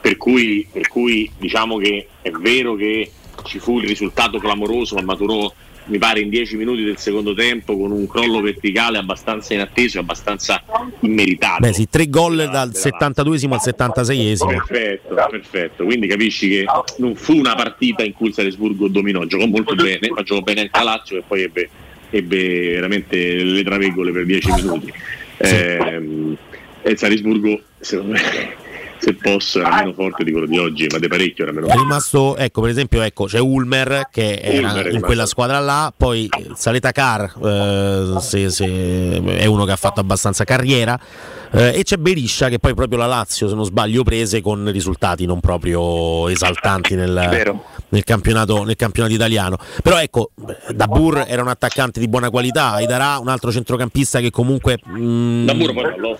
per, 0.00 0.16
cui, 0.16 0.66
per 0.72 0.88
cui 0.88 1.30
diciamo 1.38 1.76
che 1.76 2.08
è 2.22 2.30
vero 2.30 2.74
che 2.74 3.12
ci 3.44 3.60
fu 3.60 3.78
il 3.78 3.86
risultato 3.86 4.38
clamoroso, 4.38 4.96
ma 4.96 5.02
maturò 5.02 5.52
mi 5.88 5.98
pare 5.98 6.20
in 6.20 6.28
10 6.28 6.56
minuti 6.56 6.84
del 6.84 6.98
secondo 6.98 7.34
tempo 7.34 7.76
con 7.76 7.90
un 7.90 8.06
crollo 8.06 8.40
verticale 8.40 8.98
abbastanza 8.98 9.54
inatteso 9.54 9.98
e 9.98 10.00
abbastanza 10.00 10.62
immeritato. 11.00 11.60
Beh, 11.60 11.72
sì, 11.72 11.88
tre 11.88 12.08
gol 12.08 12.48
dal 12.50 12.70
72esimo 12.70 13.52
al 13.52 13.60
76esimo. 13.64 14.48
Perfetto, 14.48 15.14
perfetto. 15.14 15.84
Quindi 15.84 16.06
capisci 16.06 16.48
che 16.48 16.64
non 16.98 17.14
fu 17.14 17.36
una 17.36 17.54
partita 17.54 18.02
in 18.02 18.12
cui 18.12 18.28
il 18.28 18.34
Salisburgo 18.34 18.88
dominò, 18.88 19.24
giocò 19.24 19.46
molto 19.46 19.74
bene, 19.74 20.10
ma 20.10 20.22
giocò 20.22 20.40
bene 20.40 20.62
anche 20.62 20.78
la 20.78 20.84
Lazio 20.84 21.16
e 21.18 21.22
poi 21.26 21.42
ebbe, 21.42 21.68
ebbe 22.10 22.70
veramente 22.72 23.42
le 23.42 23.62
traveggole 23.62 24.12
per 24.12 24.24
10 24.24 24.52
minuti. 24.52 24.92
Ehm, 25.38 26.36
e 26.82 26.90
il 26.90 26.98
Salisburgo, 26.98 27.60
secondo 27.80 28.12
me, 28.12 28.20
se 28.98 29.14
posso 29.14 29.60
era 29.60 29.76
meno 29.76 29.92
forte 29.92 30.24
di 30.24 30.32
quello 30.32 30.46
di 30.46 30.58
oggi, 30.58 30.86
ma 30.90 30.98
di 30.98 31.08
parecchio 31.08 31.44
era 31.44 31.52
meno 31.52 31.66
È 31.66 31.70
forte. 31.70 31.82
rimasto, 31.84 32.36
ecco, 32.36 32.60
per 32.60 32.70
esempio, 32.70 33.02
ecco, 33.02 33.24
c'è 33.26 33.38
Ulmer 33.38 34.08
che 34.10 34.34
era 34.34 34.56
Ulmer 34.68 34.74
è 34.74 34.78
in 34.78 34.84
rimasto. 34.86 35.06
quella 35.06 35.26
squadra 35.26 35.58
là, 35.60 35.92
poi 35.96 36.28
Saleta 36.54 36.92
Car 36.92 37.32
eh, 37.44 38.20
se- 38.20 38.50
se- 38.50 39.22
è 39.24 39.46
uno 39.46 39.64
che 39.64 39.72
ha 39.72 39.76
fatto 39.76 40.00
abbastanza 40.00 40.44
carriera 40.44 40.98
eh, 41.52 41.78
e 41.78 41.82
c'è 41.82 41.96
Beriscia 41.96 42.48
che 42.48 42.58
poi 42.58 42.74
proprio 42.74 42.98
la 42.98 43.06
Lazio, 43.06 43.48
se 43.48 43.54
non 43.54 43.64
sbaglio, 43.64 44.02
prese 44.02 44.40
con 44.40 44.70
risultati 44.70 45.24
non 45.26 45.40
proprio 45.40 46.28
esaltanti 46.28 46.94
nel, 46.94 47.56
nel 47.90 48.04
campionato, 48.04 48.64
nel 48.64 48.76
campionato 48.76 49.14
italiano. 49.14 49.56
Però 49.82 49.98
ecco, 50.00 50.30
Dabur 50.74 51.24
era 51.26 51.42
un 51.42 51.48
attaccante 51.48 52.00
di 52.00 52.08
buona 52.08 52.30
qualità, 52.30 52.72
Aidara 52.72 53.18
un 53.18 53.28
altro 53.28 53.50
centrocampista 53.52 54.20
che 54.20 54.30
comunque... 54.30 54.78
mm, 54.88 55.46
Dabur 55.46 55.72
poi 55.72 55.82
non 55.82 56.16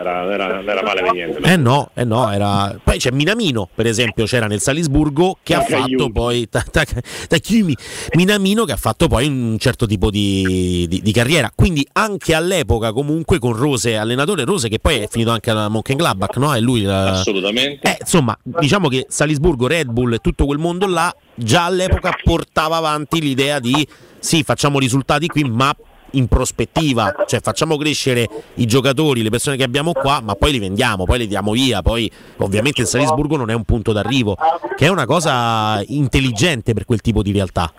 era, 0.00 0.32
era, 0.32 0.60
era 0.62 0.82
male 0.82 1.02
per 1.02 1.12
niente. 1.12 1.38
no? 1.40 1.46
eh 1.46 1.56
no, 1.56 1.90
eh 1.94 2.04
no, 2.04 2.30
era... 2.32 2.78
Poi 2.82 2.98
c'è 2.98 3.10
Minamino, 3.10 3.68
per 3.74 3.86
esempio, 3.86 4.24
c'era 4.24 4.46
nel 4.46 4.60
Salisburgo 4.60 5.38
che 5.42 5.54
ha 5.54 5.60
fatto 5.62 6.10
poi 6.10 6.48
Ta- 6.50 6.64
Ta- 6.70 6.84
Takayumi. 7.28 7.76
Minamino 8.14 8.64
che 8.64 8.72
ha 8.72 8.76
fatto 8.76 9.08
poi 9.08 9.26
un 9.26 9.56
certo 9.58 9.86
tipo 9.86 10.10
di, 10.10 10.86
di- 10.88 11.00
di 11.02 11.12
carriera. 11.12 11.50
Quindi 11.54 11.86
anche 11.92 12.34
all'epoca 12.34 12.92
comunque 12.92 13.38
con 13.38 13.52
Rose 13.54 13.96
allenatore, 13.96 14.44
Rose 14.44 14.68
che 14.68 14.78
poi 14.78 14.98
è 15.00 15.08
finito 15.08 15.30
anche 15.30 15.50
alla 15.50 15.68
Mönchengladbach, 15.68 16.36
no? 16.36 16.54
E 16.54 16.60
lui 16.60 16.82
la- 16.82 17.10
Assolutamente. 17.12 17.88
eh, 17.90 17.96
insomma, 18.00 18.36
diciamo 18.42 18.88
che 18.88 19.06
Salisburgo, 19.08 19.66
Red 19.66 19.90
Bull 19.90 20.14
e 20.14 20.18
tutto 20.18 20.46
quel 20.46 20.58
mondo 20.58 20.85
là 20.86 21.14
già 21.34 21.64
all'epoca 21.64 22.16
portava 22.22 22.76
avanti 22.76 23.20
l'idea 23.20 23.58
di 23.58 23.86
sì, 24.18 24.42
facciamo 24.42 24.78
risultati 24.78 25.26
qui, 25.28 25.44
ma 25.44 25.74
in 26.12 26.28
prospettiva, 26.28 27.14
cioè 27.26 27.40
facciamo 27.40 27.76
crescere 27.76 28.26
i 28.54 28.66
giocatori, 28.66 29.22
le 29.22 29.30
persone 29.30 29.56
che 29.56 29.64
abbiamo 29.64 29.92
qua, 29.92 30.20
ma 30.22 30.34
poi 30.34 30.52
li 30.52 30.58
vendiamo, 30.58 31.04
poi 31.04 31.18
li 31.18 31.26
diamo 31.26 31.52
via, 31.52 31.82
poi 31.82 32.10
ovviamente 32.38 32.80
il 32.80 32.86
Salisburgo 32.86 33.36
non 33.36 33.50
è 33.50 33.54
un 33.54 33.64
punto 33.64 33.92
d'arrivo, 33.92 34.36
che 34.76 34.86
è 34.86 34.88
una 34.88 35.04
cosa 35.04 35.82
intelligente 35.86 36.72
per 36.72 36.84
quel 36.84 37.00
tipo 37.00 37.22
di 37.22 37.32
realtà. 37.32 37.72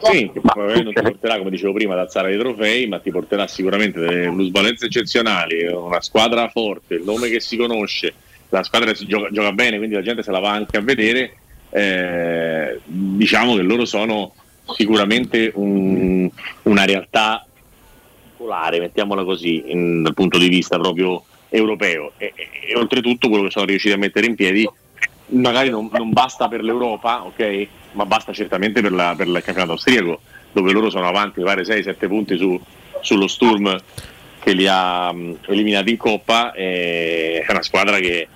Sì, 0.00 0.30
probabilmente 0.32 0.82
non 0.82 0.94
ti 0.94 1.02
porterà, 1.02 1.38
come 1.38 1.50
dicevo 1.50 1.72
prima, 1.72 1.94
ad 1.94 2.00
alzare 2.00 2.30
dei 2.30 2.38
trofei, 2.38 2.86
ma 2.86 2.98
ti 3.00 3.10
porterà 3.10 3.46
sicuramente 3.46 4.00
delle 4.00 4.30
plusvalenze 4.30 4.86
eccezionali, 4.86 5.66
una 5.66 6.00
squadra 6.00 6.48
forte, 6.48 6.94
il 6.94 7.02
nome 7.04 7.28
che 7.28 7.40
si 7.40 7.56
conosce, 7.56 8.14
la 8.48 8.62
squadra 8.62 8.94
si 8.94 9.06
gioca, 9.06 9.28
gioca 9.30 9.52
bene, 9.52 9.76
quindi 9.76 9.96
la 9.96 10.02
gente 10.02 10.22
se 10.22 10.30
la 10.30 10.38
va 10.38 10.50
anche 10.50 10.76
a 10.76 10.80
vedere. 10.80 11.39
Eh, 11.70 12.80
diciamo 12.84 13.54
che 13.56 13.62
loro 13.62 13.84
sono 13.84 14.32
sicuramente 14.74 15.50
un- 15.54 16.28
una 16.62 16.84
realtà 16.84 17.44
particolare, 18.22 18.80
mettiamola 18.80 19.24
così, 19.24 19.64
in- 19.70 20.02
dal 20.02 20.14
punto 20.14 20.38
di 20.38 20.48
vista 20.48 20.78
proprio 20.78 21.24
europeo. 21.48 22.12
E, 22.16 22.32
e- 22.34 22.48
e 22.70 22.76
oltretutto 22.76 23.28
quello 23.28 23.44
che 23.44 23.50
sono 23.50 23.66
riusciti 23.66 23.94
a 23.94 23.98
mettere 23.98 24.26
in 24.26 24.34
piedi 24.34 24.68
magari 25.32 25.68
non, 25.70 25.88
non 25.92 26.10
basta 26.12 26.48
per 26.48 26.62
l'Europa, 26.62 27.24
ok? 27.24 27.66
Ma 27.92 28.04
basta 28.06 28.32
certamente 28.32 28.80
per, 28.80 28.92
la- 28.92 29.14
per 29.16 29.26
il 29.28 29.32
campionato 29.34 29.72
austriaco, 29.72 30.20
dove 30.52 30.72
loro 30.72 30.90
sono 30.90 31.06
avanti, 31.06 31.40
pare 31.42 31.64
6-7 31.64 32.08
punti 32.08 32.36
su- 32.36 32.60
sullo 33.00 33.28
Sturm 33.28 33.80
che 34.40 34.52
li 34.52 34.66
ha 34.68 35.12
mh, 35.12 35.38
eliminati 35.48 35.90
in 35.90 35.96
Coppa. 35.98 36.52
è 36.52 37.44
una 37.48 37.62
squadra 37.62 37.98
che 37.98 38.26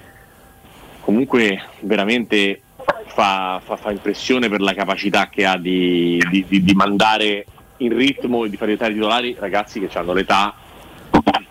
comunque 1.00 1.62
veramente 1.80 2.60
fa, 3.06 3.60
fa- 3.64 3.76
fa 3.76 3.90
impressione 3.90 4.48
per 4.48 4.60
la 4.60 4.74
capacità 4.74 5.28
che 5.28 5.44
ha 5.44 5.56
di, 5.56 6.22
di- 6.30 6.44
di- 6.48 6.62
di 6.64 6.74
mandare 6.74 7.46
in 7.78 7.96
ritmo 7.96 8.44
e 8.44 8.50
di 8.50 8.56
far 8.56 8.66
diventare 8.68 8.94
titolari 8.94 9.36
ragazzi 9.38 9.80
che 9.80 9.88
hanno 9.98 10.12
l'età 10.12 10.54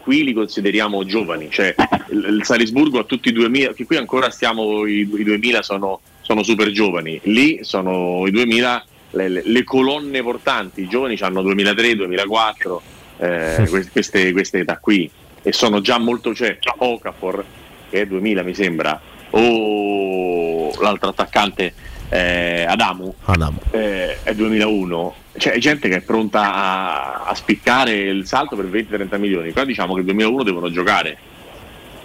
qui 0.04 0.26
li 0.26 0.34
consideriamo 0.34 1.06
giovani, 1.06 1.50
cioè 1.50 1.74
il, 2.10 2.42
Salisburgo 2.44 3.00
a 3.00 3.04
tutti 3.06 3.30
i 3.30 3.32
2000, 3.32 3.72
che 3.72 3.86
qui 3.86 3.96
ancora 3.96 4.30
stiamo, 4.30 4.86
i, 4.86 5.00
i 5.00 5.24
2000 5.24 5.62
sono, 5.62 6.02
sono 6.20 6.44
super 6.44 6.72
giovani, 6.72 7.20
lì 7.24 7.60
sono 7.62 8.28
i 8.28 8.32
2000 8.32 8.86
le, 9.12 9.30
le- 9.30 9.64
colonne 9.64 10.22
portanti, 10.22 10.82
i 10.82 10.88
giovani 10.90 11.18
hanno 11.22 11.42
2003, 11.42 11.96
2004, 11.96 12.82
eh, 13.20 13.66
que- 13.70 13.90
queste, 13.90 14.32
queste 14.34 14.60
età 14.60 14.78
qui. 14.78 15.10
E 15.42 15.54
sono 15.54 15.80
già 15.80 15.98
molto, 15.98 16.34
cioè 16.34 16.58
Okafor 16.78 17.46
che 17.90 18.02
è 18.02 18.06
2000 18.06 18.44
mi 18.44 18.54
sembra, 18.54 19.00
o 19.36 20.72
l'altro 20.82 21.10
attaccante 21.10 21.74
eh, 22.10 22.66
Adamu 22.68 23.14
Adamu. 23.26 23.58
eh, 23.72 24.22
è 24.22 24.34
2001, 24.36 25.14
cioè 25.38 25.54
è 25.54 25.58
gente 25.58 25.90
che 25.90 25.98
è 25.98 26.02
pronta 26.02 26.54
a, 26.54 27.24
a 27.24 27.34
spiccare 27.34 27.94
il 27.94 28.28
salto 28.28 28.56
per 28.56 28.66
20-30 28.66 29.20
milioni. 29.20 29.52
Qua 29.52 29.66
diciamo 29.66 29.94
che 29.94 30.02
il 30.02 30.06
2001 30.06 30.44
devono 30.44 30.72
giocare 30.72 31.18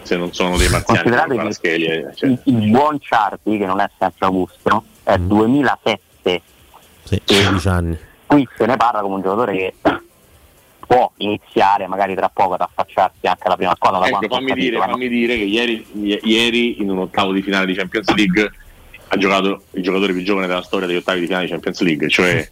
se 0.03 0.17
non 0.17 0.33
sono 0.33 0.57
dei 0.57 0.69
marziani. 0.71 1.11
Che 1.61 1.75
eh, 1.75 2.15
cioè. 2.15 2.31
il, 2.31 2.41
il 2.45 2.71
buon 2.71 2.99
Ciardi, 3.01 3.59
che 3.59 3.67
non 3.67 3.81
è 3.81 3.91
sempre 3.99 4.27
Augusto, 4.27 4.85
è 5.03 5.19
2007. 5.19 6.43
Sì, 7.03 7.21
16 7.25 7.69
anni. 7.69 7.99
Qui 8.27 8.49
se 8.57 8.67
ne 8.67 8.77
parla 8.77 9.01
come 9.01 9.17
un 9.17 9.23
giocatore 9.23 9.53
che 9.57 9.75
può 10.89 11.13
iniziare 11.19 11.87
magari 11.87 12.15
tra 12.15 12.31
poco 12.31 12.55
ad 12.55 12.63
affacciarsi 12.63 13.27
anche 13.27 13.43
alla 13.45 13.57
prima 13.57 13.75
squadra. 13.75 14.07
Ecco, 14.09 14.27
fammi 14.27 14.49
capito, 14.49 14.55
dire, 14.55 14.77
no- 14.79 14.83
fammi 14.85 15.09
dire 15.09 15.37
che 15.37 15.45
ieri, 15.45 15.87
ieri 15.93 16.81
in 16.81 16.89
un 16.89 16.99
ottavo 17.01 17.33
di 17.33 17.43
finale 17.43 17.67
di 17.67 17.75
Champions 17.75 18.09
League 18.15 18.53
ha 19.09 19.17
giocato 19.19 19.65
il 19.73 19.83
giocatore 19.83 20.15
più 20.15 20.23
giovane 20.23 20.47
della 20.47 20.63
storia 20.63 20.87
degli 20.87 20.97
ottavi 20.97 21.21
di 21.21 21.27
finale 21.27 21.45
di 21.45 21.51
Champions 21.51 21.81
League, 21.83 22.09
cioè 22.09 22.49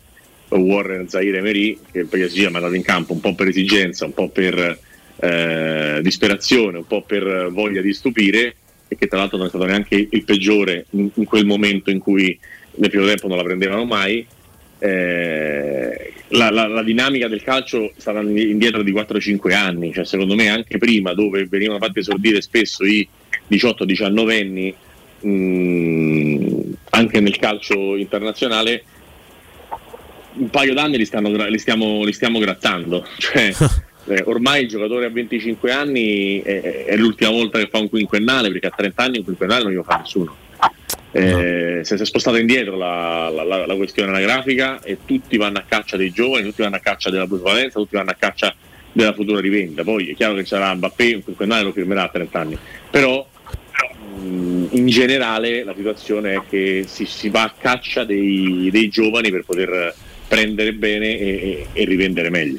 Warren 0.50 1.08
Zaire 1.08 1.38
Emery, 1.38 1.78
che 1.90 2.00
il 2.00 2.06
PSG 2.08 2.44
ha 2.44 2.50
mandato 2.50 2.74
in 2.74 2.82
campo 2.82 3.14
un 3.14 3.20
po' 3.20 3.34
per 3.34 3.48
esigenza, 3.48 4.04
un 4.04 4.12
po' 4.12 4.28
per 4.28 4.78
eh, 5.16 6.00
disperazione, 6.02 6.76
un 6.76 6.86
po' 6.86 7.00
per 7.00 7.50
voglia 7.50 7.80
di 7.80 7.94
stupire 7.94 8.54
e 8.86 8.96
che 8.96 9.06
tra 9.06 9.18
l'altro 9.18 9.38
non 9.38 9.46
è 9.46 9.48
stato 9.48 9.64
neanche 9.64 10.08
il 10.10 10.24
peggiore 10.24 10.84
in, 10.90 11.08
in 11.14 11.24
quel 11.24 11.46
momento 11.46 11.90
in 11.90 12.00
cui 12.00 12.38
nel 12.74 12.90
primo 12.90 13.06
tempo 13.06 13.28
non 13.28 13.38
la 13.38 13.44
prendevano 13.44 13.86
mai. 13.86 14.26
Eh, 14.86 16.12
la, 16.30 16.50
la- 16.50 16.66
la 16.66 16.82
dinamica 16.82 17.28
del 17.28 17.42
calcio 17.42 17.92
andando 18.04 18.38
indietro 18.40 18.82
di 18.82 18.92
4-5 18.92 19.52
anni, 19.52 19.92
cioè 19.92 20.04
secondo 20.04 20.34
me 20.34 20.48
anche 20.48 20.78
prima 20.78 21.12
dove 21.14 21.46
venivano 21.46 21.78
fatti 21.78 22.00
esordire 22.00 22.40
spesso 22.40 22.84
i 22.84 23.06
18-19 23.50 24.40
anni, 24.40 24.74
mh, 25.20 26.72
anche 26.90 27.20
nel 27.20 27.36
calcio 27.36 27.96
internazionale, 27.96 28.84
un 30.34 30.50
paio 30.50 30.74
d'anni 30.74 30.98
li, 30.98 31.04
stanno 31.04 31.30
li 31.30 31.58
stiamo, 31.58 32.04
li 32.04 32.12
stiamo 32.12 32.38
grattando. 32.38 33.06
Cioè, 33.18 33.52
eh, 34.08 34.22
ormai 34.26 34.62
il 34.62 34.68
giocatore 34.68 35.06
a 35.06 35.10
25 35.10 35.72
anni 35.72 36.40
è, 36.42 36.84
è 36.86 36.96
l'ultima 36.96 37.30
volta 37.30 37.58
che 37.58 37.68
fa 37.68 37.78
un 37.78 37.88
quinquennale, 37.88 38.50
perché 38.50 38.66
a 38.68 38.72
30 38.76 39.02
anni 39.02 39.18
un 39.18 39.24
quinquennale 39.24 39.62
non 39.62 39.70
glielo 39.72 39.82
fa 39.84 39.98
nessuno. 39.98 40.36
Eh, 41.18 41.80
si 41.84 41.94
è 41.94 42.04
spostata 42.04 42.38
indietro 42.38 42.76
la, 42.76 43.28
la- 43.30 43.44
la- 43.44 43.66
la 43.66 43.74
questione 43.76 44.10
anagrafica 44.10 44.80
e 44.82 44.98
tutti 45.04 45.36
vanno 45.36 45.58
a 45.58 45.64
caccia 45.66 45.96
dei 45.96 46.10
giovani, 46.10 46.44
tutti 46.44 46.62
vanno 46.62 46.76
a 46.76 46.80
caccia 46.80 47.10
della 47.10 47.26
plusvalenza, 47.26 47.78
tutti 47.78 47.96
vanno 47.96 48.10
a 48.10 48.16
caccia 48.18 48.54
della 48.92 49.12
futura 49.12 49.40
rivendita. 49.40 49.82
Poi 49.84 50.08
è 50.10 50.14
chiaro 50.14 50.34
che 50.34 50.44
sarà 50.44 50.74
Mbappé, 50.74 51.14
un 51.14 51.22
quinquennale 51.24 51.62
lo 51.62 51.72
firmerà 51.72 52.04
a 52.04 52.08
30 52.08 52.38
anni, 52.40 52.58
però 52.90 53.26
mh, 54.20 54.66
in 54.70 54.86
generale 54.88 55.64
la 55.64 55.74
situazione 55.76 56.34
è 56.34 56.40
che 56.48 56.84
si, 56.88 57.04
si 57.04 57.28
va 57.28 57.42
a 57.44 57.54
caccia 57.56 58.04
dei, 58.04 58.68
dei 58.70 58.88
giovani 58.88 59.30
per 59.30 59.44
poter 59.44 59.94
prendere 60.28 60.72
bene 60.72 61.18
e, 61.18 61.26
e- 61.28 61.66
e 61.72 61.84
rivendere 61.84 62.30
meglio. 62.30 62.58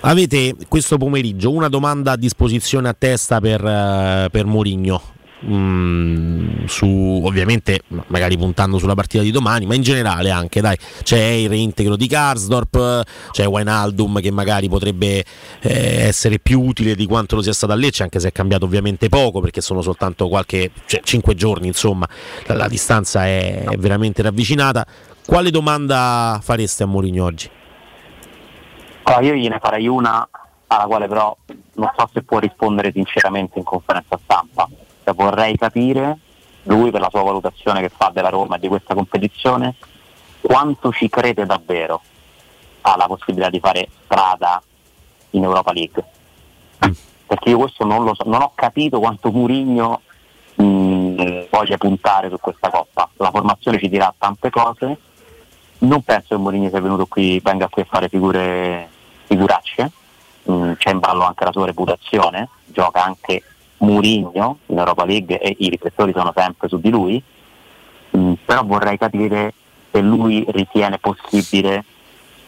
Avete 0.00 0.54
questo 0.68 0.98
pomeriggio 0.98 1.50
una 1.50 1.68
domanda 1.68 2.12
a 2.12 2.16
disposizione 2.16 2.88
a 2.90 2.94
testa 2.96 3.40
per, 3.40 3.64
eh, 3.64 4.28
per 4.30 4.44
Mourinho. 4.44 5.12
Mm, 5.46 6.64
su 6.64 7.20
ovviamente 7.22 7.82
magari 8.06 8.38
puntando 8.38 8.78
sulla 8.78 8.94
partita 8.94 9.22
di 9.22 9.30
domani 9.30 9.66
ma 9.66 9.74
in 9.74 9.82
generale 9.82 10.30
anche 10.30 10.62
dai 10.62 10.74
c'è 11.02 11.20
il 11.20 11.50
reintegro 11.50 11.96
di 11.96 12.06
Karsdorp 12.06 13.02
c'è 13.30 13.46
Wijnaldum 13.46 14.22
che 14.22 14.30
magari 14.30 14.70
potrebbe 14.70 15.22
eh, 15.60 16.06
essere 16.06 16.38
più 16.38 16.62
utile 16.62 16.94
di 16.94 17.04
quanto 17.04 17.36
lo 17.36 17.42
sia 17.42 17.52
stato 17.52 17.74
a 17.74 17.76
Lecce 17.76 18.04
anche 18.04 18.20
se 18.20 18.28
è 18.28 18.32
cambiato 18.32 18.64
ovviamente 18.64 19.10
poco 19.10 19.40
perché 19.40 19.60
sono 19.60 19.82
soltanto 19.82 20.28
qualche 20.28 20.70
cioè, 20.86 21.02
5 21.02 21.34
giorni 21.34 21.66
insomma 21.66 22.08
la, 22.46 22.54
la 22.54 22.68
distanza 22.68 23.26
è 23.26 23.64
veramente 23.76 24.22
ravvicinata 24.22 24.86
quale 25.26 25.50
domanda 25.50 26.38
fareste 26.42 26.82
a 26.82 26.86
Mourinho 26.86 27.24
oggi? 27.24 27.50
Allora, 29.04 29.22
io 29.24 29.34
gliene 29.34 29.58
farei 29.58 29.86
una 29.86 30.28
alla 30.66 30.84
quale 30.86 31.08
però 31.08 31.36
non 31.74 31.90
so 31.96 32.08
se 32.12 32.22
può 32.22 32.38
rispondere 32.38 32.92
sinceramente 32.92 33.58
in 33.58 33.64
conferenza 33.64 34.18
stampa. 34.22 34.68
Cioè, 35.04 35.14
vorrei 35.14 35.56
capire, 35.56 36.18
lui 36.64 36.90
per 36.90 37.00
la 37.00 37.10
sua 37.10 37.22
valutazione 37.22 37.80
che 37.80 37.90
fa 37.90 38.10
della 38.12 38.30
Roma 38.30 38.56
e 38.56 38.58
di 38.58 38.68
questa 38.68 38.94
competizione, 38.94 39.74
quanto 40.40 40.92
ci 40.92 41.08
crede 41.08 41.46
davvero 41.46 42.00
alla 42.82 43.06
possibilità 43.06 43.50
di 43.50 43.60
fare 43.60 43.88
strada 44.04 44.62
in 45.30 45.42
Europa 45.42 45.72
League. 45.72 46.04
Perché 47.26 47.50
io 47.50 47.58
questo 47.58 47.84
non 47.84 48.04
lo 48.04 48.14
so, 48.14 48.24
non 48.26 48.42
ho 48.42 48.52
capito 48.54 48.98
quanto 48.98 49.30
Murigno 49.30 50.00
voglia 50.56 51.76
puntare 51.78 52.28
su 52.28 52.38
questa 52.40 52.70
coppa. 52.70 53.08
La 53.16 53.30
formazione 53.30 53.78
ci 53.78 53.88
dirà 53.88 54.12
tante 54.16 54.50
cose. 54.50 54.98
Non 55.78 56.02
penso 56.02 56.34
che 56.34 56.36
Mourinho 56.36 56.68
sia 56.68 56.80
venuto 56.80 57.06
qui, 57.06 57.40
venga 57.40 57.68
qui 57.68 57.82
a 57.82 57.86
fare 57.86 58.08
figure, 58.08 58.88
figuracce, 59.24 59.90
Mm, 60.50 60.72
c'è 60.74 60.90
in 60.90 60.98
ballo 60.98 61.24
anche 61.24 61.44
la 61.44 61.52
sua 61.52 61.64
reputazione, 61.64 62.48
gioca 62.66 63.02
anche 63.02 63.42
Murigno 63.84 64.58
in 64.66 64.78
Europa 64.78 65.04
League 65.04 65.38
e 65.38 65.54
i 65.58 65.68
riflettori 65.68 66.12
sono 66.12 66.32
sempre 66.34 66.68
su 66.68 66.80
di 66.80 66.90
lui, 66.90 67.22
mm, 68.16 68.32
però 68.44 68.64
vorrei 68.64 68.98
capire 68.98 69.52
se 69.90 70.00
lui 70.00 70.44
ritiene 70.48 70.98
possibile 70.98 71.84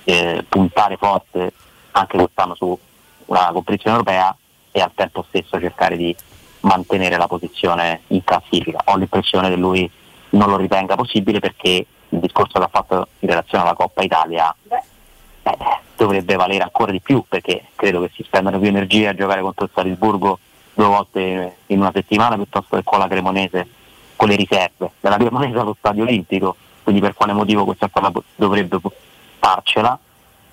eh, 0.05 0.45
puntare 0.49 0.97
forte 0.97 1.53
anche 1.93 2.17
quest'anno 2.17 2.55
su 2.55 2.79
una 3.27 3.51
competizione 3.53 3.97
europea 3.97 4.37
e 4.73 4.81
al 4.81 4.93
tempo 4.95 5.25
stesso 5.29 5.59
cercare 5.59 5.97
di 5.97 6.15
mantenere 6.61 7.17
la 7.17 7.27
posizione 7.27 8.03
in 8.09 8.25
classifica. 8.25 8.81
Ho 8.87 8.97
l'impressione 8.97 9.49
che 9.49 9.57
lui 9.57 9.91
non 10.31 10.51
lo 10.51 10.57
ritenga 10.57 10.97
possibile 10.97 11.39
perché 11.39 11.87
il 12.09 12.19
discorso 12.19 12.59
che 12.59 12.65
ha 12.65 12.71
fatto 12.71 13.09
in 13.21 13.29
relazione 13.29 13.65
alla 13.65 13.75
Coppa 13.75 14.03
Italia 14.03 14.55
eh, 14.69 14.79
dovrebbe 15.97 16.37
valere 16.37 16.63
ancora 16.63 16.93
di 16.93 17.01
più 17.01 17.25
perché 17.29 17.67
credo 17.75 18.01
che 18.01 18.11
si 18.15 18.23
spendano 18.23 18.59
più 18.59 18.69
energie 18.69 19.09
a 19.09 19.15
giocare 19.15 19.41
contro 19.41 19.65
il 19.65 19.71
Salisburgo 19.75 20.39
due 20.77 20.87
volte 20.87 21.57
in 21.67 21.81
una 21.81 21.91
settimana 21.93 22.37
piuttosto 22.37 22.77
che 22.77 22.85
con 22.85 22.99
la 22.99 23.09
Cremonese 23.09 23.67
con 24.15 24.29
le 24.29 24.37
riserve. 24.37 24.93
Della 25.01 25.17
Cremonese 25.17 25.59
allo 25.59 25.77
stadio 25.79 26.05
olimpico 26.05 26.57
quindi 26.87 27.03
per 27.03 27.15
quale 27.15 27.33
motivo 27.33 27.65
questa 27.65 27.89
squadra 27.89 28.13
dovrebbe 28.37 28.79
farcela? 29.41 29.99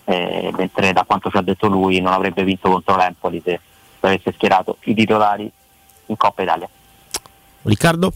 Eh, 0.05 0.51
mentre 0.57 0.91
da 0.91 1.03
quanto 1.03 1.29
ci 1.29 1.37
ha 1.37 1.41
detto 1.41 1.67
lui 1.67 2.01
non 2.01 2.11
avrebbe 2.11 2.43
vinto 2.43 2.69
contro 2.69 2.95
l'Empoli 2.95 3.39
se 3.43 3.59
avesse 3.99 4.33
schierato 4.33 4.77
i 4.85 4.95
titolari 4.95 5.49
in 6.07 6.17
Coppa 6.17 6.41
Italia. 6.41 6.67
Riccardo? 7.61 8.13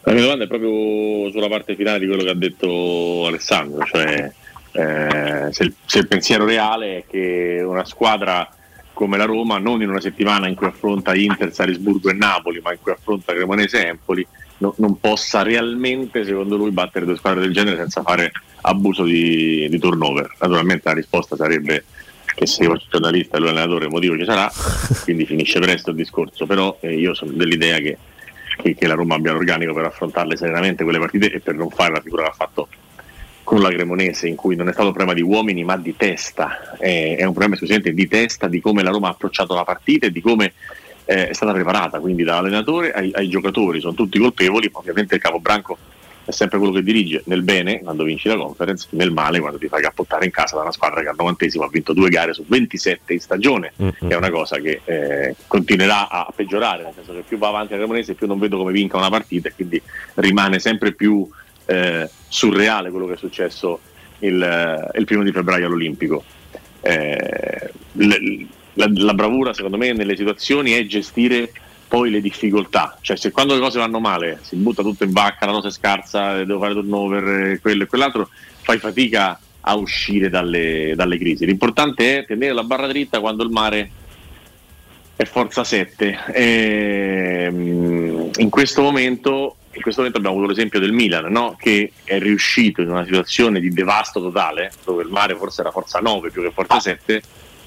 La 0.00 0.12
mia 0.12 0.22
domanda 0.22 0.44
è 0.44 0.46
proprio 0.46 1.30
sulla 1.30 1.48
parte 1.48 1.76
finale 1.76 1.98
di 1.98 2.06
quello 2.06 2.22
che 2.22 2.30
ha 2.30 2.34
detto 2.34 3.26
Alessandro, 3.26 3.84
cioè 3.84 4.32
eh, 4.72 5.48
se, 5.52 5.62
il, 5.64 5.74
se, 5.84 5.98
il, 5.98 6.08
pensiero 6.08 6.46
reale 6.46 6.98
è 6.98 7.04
che 7.06 7.62
una 7.64 7.84
squadra 7.84 8.48
come 9.02 9.16
la 9.16 9.24
Roma, 9.24 9.58
non 9.58 9.82
in 9.82 9.88
una 9.88 10.00
settimana 10.00 10.46
in 10.46 10.54
cui 10.54 10.68
affronta 10.68 11.12
Inter, 11.12 11.52
Salisburgo 11.52 12.08
e 12.08 12.12
Napoli, 12.12 12.60
ma 12.62 12.70
in 12.70 12.78
cui 12.80 12.92
affronta 12.92 13.32
Cremonese 13.32 13.84
e 13.84 13.88
Empoli, 13.88 14.24
no, 14.58 14.74
non 14.76 15.00
possa 15.00 15.42
realmente, 15.42 16.24
secondo 16.24 16.54
lui, 16.56 16.70
battere 16.70 17.04
due 17.04 17.16
squadre 17.16 17.40
del 17.40 17.52
genere 17.52 17.78
senza 17.78 18.00
fare 18.02 18.30
abuso 18.60 19.02
di, 19.02 19.66
di 19.68 19.78
turnover. 19.80 20.36
Naturalmente 20.38 20.82
la 20.88 20.94
risposta 20.94 21.34
sarebbe 21.34 21.84
che 22.32 22.46
se 22.46 22.62
io 22.62 22.80
giornalista 22.88 23.38
e 23.38 23.40
lui 23.40 23.48
allenatore 23.48 23.86
il 23.86 23.90
motivo 23.90 24.16
ci 24.16 24.24
sarà, 24.24 24.48
quindi 25.02 25.26
finisce 25.26 25.58
presto 25.58 25.90
il 25.90 25.96
discorso, 25.96 26.46
però 26.46 26.78
eh, 26.80 26.94
io 26.94 27.12
sono 27.12 27.32
dell'idea 27.32 27.78
che, 27.78 27.98
che, 28.62 28.76
che 28.76 28.86
la 28.86 28.94
Roma 28.94 29.16
abbia 29.16 29.32
l'organico 29.32 29.74
per 29.74 29.86
affrontarle 29.86 30.36
serenamente 30.36 30.84
quelle 30.84 31.00
partite 31.00 31.32
e 31.32 31.40
per 31.40 31.56
non 31.56 31.70
fare 31.70 31.94
la 31.94 32.00
figura 32.00 32.22
che 32.22 32.28
ha 32.28 32.34
fatto 32.34 32.68
con 33.44 33.60
la 33.60 33.70
Cremonese 33.70 34.28
in 34.28 34.36
cui 34.36 34.56
non 34.56 34.68
è 34.68 34.72
stato 34.72 34.88
un 34.88 34.94
problema 34.94 35.14
di 35.14 35.22
uomini 35.22 35.64
ma 35.64 35.76
di 35.76 35.96
testa, 35.96 36.76
eh, 36.78 37.16
è 37.16 37.24
un 37.24 37.30
problema 37.32 37.54
esclusivamente 37.54 37.94
di 37.94 38.08
testa, 38.08 38.48
di 38.48 38.60
come 38.60 38.82
la 38.82 38.90
Roma 38.90 39.08
ha 39.08 39.12
approcciato 39.12 39.54
la 39.54 39.64
partita 39.64 40.06
e 40.06 40.12
di 40.12 40.20
come 40.20 40.52
eh, 41.04 41.28
è 41.28 41.32
stata 41.32 41.52
preparata, 41.52 41.98
quindi 42.00 42.22
dall'allenatore 42.22 42.92
ai, 42.92 43.10
ai, 43.14 43.28
giocatori, 43.28 43.80
sono 43.80 43.94
tutti 43.94 44.18
colpevoli, 44.18 44.70
ovviamente 44.72 45.16
il 45.16 45.20
capobranco 45.20 45.78
è 46.24 46.30
sempre 46.30 46.58
quello 46.58 46.72
che 46.72 46.84
dirige 46.84 47.22
nel 47.26 47.42
bene 47.42 47.80
quando 47.80 48.04
vinci 48.04 48.28
la 48.28 48.36
conference, 48.36 48.86
nel 48.90 49.10
male 49.10 49.40
quando 49.40 49.58
ti 49.58 49.66
fai 49.66 49.82
cappottare 49.82 50.24
in 50.24 50.30
casa 50.30 50.54
da 50.54 50.62
una 50.62 50.70
squadra 50.70 51.00
che 51.00 51.08
al 51.08 51.16
novantesimo 51.18 51.64
ha 51.64 51.68
vinto 51.68 51.92
due 51.92 52.10
gare 52.10 52.32
su 52.32 52.44
27 52.46 53.12
in 53.12 53.20
stagione, 53.20 53.72
mm-hmm. 53.82 53.92
che 53.98 54.08
è 54.08 54.14
una 54.14 54.30
cosa 54.30 54.58
che 54.58 54.80
eh, 54.84 55.34
continuerà 55.48 56.08
a 56.08 56.32
peggiorare, 56.34 56.84
nel 56.84 56.92
senso 56.94 57.12
che 57.12 57.24
più 57.26 57.38
va 57.38 57.48
avanti 57.48 57.72
la 57.72 57.78
Cremonese 57.78 58.14
più 58.14 58.28
non 58.28 58.38
vedo 58.38 58.56
come 58.56 58.70
vinca 58.70 58.96
una 58.96 59.10
partita 59.10 59.48
e 59.48 59.52
quindi 59.54 59.82
rimane 60.14 60.60
sempre 60.60 60.92
più 60.92 61.28
eh, 61.72 62.10
surreale 62.28 62.90
quello 62.90 63.06
che 63.06 63.14
è 63.14 63.16
successo 63.16 63.80
il, 64.20 64.42
eh, 64.42 64.98
il 64.98 65.04
primo 65.04 65.22
di 65.22 65.32
febbraio 65.32 65.66
all'Olimpico. 65.66 66.24
Eh, 66.80 67.70
la, 67.92 68.90
la, 68.94 69.14
bravura 69.14 69.52
secondo 69.52 69.76
me 69.76 69.92
nelle 69.92 70.16
situazioni 70.16 70.72
è 70.72 70.84
gestire 70.86 71.52
poi 71.86 72.10
le 72.10 72.20
difficoltà, 72.20 72.96
cioè 73.02 73.16
se 73.16 73.30
quando 73.30 73.54
le 73.54 73.60
cose 73.60 73.78
vanno 73.78 74.00
male 74.00 74.38
si 74.40 74.56
butta 74.56 74.82
tutto 74.82 75.04
in 75.04 75.12
vacca, 75.12 75.44
la 75.44 75.52
cosa 75.52 75.68
è 75.68 75.70
scarsa, 75.70 76.42
devo 76.42 76.58
fare 76.58 76.72
turnover, 76.72 77.60
quello 77.60 77.82
e 77.82 77.86
quell'altro, 77.86 78.30
fai 78.62 78.78
fatica 78.78 79.38
a 79.60 79.74
uscire 79.76 80.30
dalle, 80.30 80.94
dalle 80.96 81.18
crisi. 81.18 81.44
L'importante 81.44 82.20
è 82.20 82.24
tenere 82.24 82.54
la 82.54 82.64
barra 82.64 82.86
dritta 82.86 83.20
quando 83.20 83.44
il 83.44 83.50
mare 83.50 83.90
è 85.16 85.24
forza 85.24 85.64
7. 85.64 86.18
E, 86.32 87.44
ehm, 87.46 88.30
in 88.36 88.48
questo 88.48 88.80
momento 88.80 89.56
in 89.74 89.80
questo 89.80 90.00
momento 90.00 90.18
abbiamo 90.18 90.36
avuto 90.36 90.52
l'esempio 90.52 90.80
del 90.80 90.92
Milan 90.92 91.30
no? 91.30 91.56
che 91.58 91.92
è 92.04 92.18
riuscito 92.18 92.82
in 92.82 92.90
una 92.90 93.04
situazione 93.04 93.60
di 93.60 93.70
devasto 93.70 94.20
totale 94.20 94.72
dove 94.84 95.02
il 95.02 95.08
mare 95.08 95.34
forse 95.34 95.62
era 95.62 95.70
forza 95.70 96.00
9 96.00 96.30
più 96.30 96.42
che 96.42 96.50
forza 96.50 96.80
7 96.80 97.22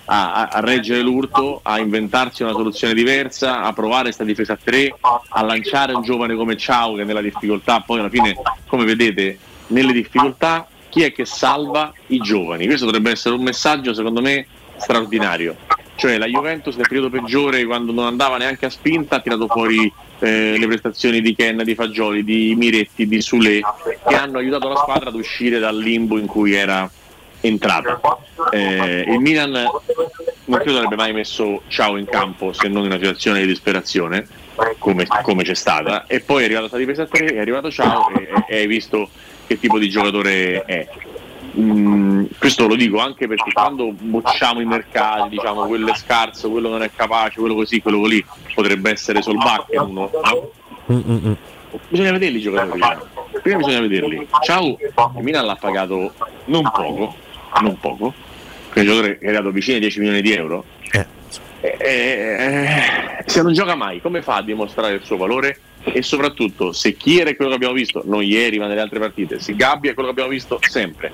a, 0.07 0.49
a, 0.49 0.59
reggere 0.59 1.01
l'urto, 1.01 1.61
a 1.63 1.79
inventarsi 1.79 2.43
una 2.43 2.51
soluzione 2.51 2.93
diversa, 2.93 3.63
a 3.63 3.73
provare 3.73 4.03
questa 4.03 4.23
difesa 4.23 4.53
a 4.53 4.59
3, 4.63 4.95
a 5.29 5.41
lanciare 5.41 5.93
un 5.93 6.03
giovane 6.03 6.35
come 6.35 6.55
Ciao 6.57 6.93
che 6.93 7.03
nella 7.03 7.21
difficoltà 7.21 7.81
poi 7.81 7.99
alla 7.99 8.09
fine 8.09 8.35
come 8.67 8.85
vedete 8.85 9.37
nelle 9.67 9.93
difficoltà 9.93 10.67
chi 10.89 11.01
è 11.01 11.11
che 11.11 11.25
salva 11.25 11.91
i 12.07 12.19
giovani? 12.19 12.67
Questo 12.67 12.85
dovrebbe 12.85 13.11
essere 13.11 13.33
un 13.33 13.41
messaggio 13.41 13.93
secondo 13.93 14.21
me 14.21 14.45
straordinario 14.77 15.55
cioè 15.95 16.17
la 16.17 16.25
Juventus 16.25 16.75
nel 16.75 16.87
periodo 16.87 17.09
peggiore 17.09 17.65
quando 17.65 17.91
non 17.91 18.05
andava 18.05 18.37
neanche 18.37 18.65
a 18.65 18.69
spinta 18.69 19.15
ha 19.15 19.19
tirato 19.21 19.47
fuori 19.47 19.91
eh, 20.19 20.57
le 20.57 20.67
prestazioni 20.67 21.21
di 21.21 21.35
Ken, 21.35 21.61
di 21.63 21.75
Fagioli, 21.75 22.23
di 22.23 22.55
Miretti, 22.55 23.07
di 23.07 23.21
Sule 23.21 23.61
che 24.07 24.15
hanno 24.15 24.37
aiutato 24.37 24.67
la 24.67 24.77
squadra 24.77 25.09
ad 25.09 25.15
uscire 25.15 25.59
dal 25.59 25.77
limbo 25.77 26.17
in 26.17 26.25
cui 26.25 26.53
era 26.53 26.89
entrata. 27.41 27.99
Eh, 28.51 29.05
il 29.07 29.19
Milan 29.19 29.51
non 29.51 30.59
credo 30.59 30.77
avrebbe 30.77 30.95
mai 30.95 31.13
messo 31.13 31.63
Ciao 31.67 31.97
in 31.97 32.05
campo 32.05 32.53
se 32.53 32.67
non 32.67 32.83
in 32.83 32.91
una 32.91 32.97
situazione 32.97 33.41
di 33.41 33.47
disperazione 33.47 34.27
come, 34.77 35.05
come 35.23 35.43
c'è 35.43 35.53
stata 35.53 36.05
e 36.05 36.21
poi 36.21 36.43
è 36.43 36.45
arrivato 36.45 36.67
sta 36.67 36.77
difesa 36.77 37.05
3, 37.05 37.25
è 37.33 37.39
arrivato 37.39 37.71
Ciao 37.71 38.11
e, 38.13 38.27
e 38.47 38.57
hai 38.57 38.67
visto 38.67 39.09
che 39.47 39.59
tipo 39.59 39.77
di 39.77 39.89
giocatore 39.89 40.63
è. 40.65 40.87
Mm, 41.57 42.25
questo 42.37 42.67
lo 42.67 42.75
dico 42.75 42.99
anche 42.99 43.27
perché 43.27 43.51
quando 43.53 43.91
bocciamo 43.93 44.59
i 44.59 44.65
mercati, 44.65 45.29
diciamo 45.29 45.65
quello 45.65 45.91
è 45.91 45.95
scarso, 45.95 46.49
quello 46.49 46.69
non 46.69 46.81
è 46.81 46.91
capace, 46.93 47.39
quello 47.39 47.55
così, 47.55 47.81
quello 47.81 48.03
lì 48.05 48.23
potrebbe 48.53 48.91
essere 48.91 49.21
Solbacca 49.21 49.83
uno. 49.83 50.11
Mm-mm. 50.91 51.35
Bisogna 51.87 52.11
vederli 52.11 52.37
i 52.37 52.41
giocatori. 52.41 52.81
Prima 53.41 53.57
bisogna 53.57 53.79
vederli. 53.79 54.27
Ciao, 54.43 54.65
il 54.67 55.21
Milan 55.21 55.45
l'ha 55.45 55.55
pagato 55.55 56.13
non 56.45 56.63
poco, 56.63 57.15
non 57.61 57.77
poco, 57.79 58.13
è 58.73 58.79
un 58.79 58.85
giocatore 58.85 59.17
che 59.17 59.25
è 59.25 59.27
arrivato 59.29 59.51
vicino 59.51 59.75
ai 59.75 59.81
10 59.81 59.99
milioni 59.99 60.21
di 60.21 60.33
euro. 60.33 60.65
Eh. 60.91 61.05
Eh, 61.61 61.77
eh, 61.79 63.23
se 63.25 63.41
non 63.41 63.53
gioca 63.53 63.75
mai, 63.75 64.01
come 64.01 64.21
fa 64.21 64.35
a 64.35 64.41
dimostrare 64.43 64.95
il 64.95 65.01
suo 65.03 65.17
valore? 65.17 65.59
E 65.83 66.01
soprattutto, 66.01 66.71
se 66.71 66.95
Chiere 66.95 67.31
è 67.31 67.35
quello 67.35 67.51
che 67.51 67.57
abbiamo 67.57 67.73
visto, 67.73 68.01
non 68.05 68.23
ieri 68.23 68.59
ma 68.59 68.67
nelle 68.67 68.81
altre 68.81 68.99
partite, 68.99 69.39
se 69.39 69.55
Gabbia 69.55 69.91
è 69.91 69.93
quello 69.93 70.09
che 70.09 70.13
abbiamo 70.13 70.31
visto 70.31 70.59
sempre, 70.61 71.11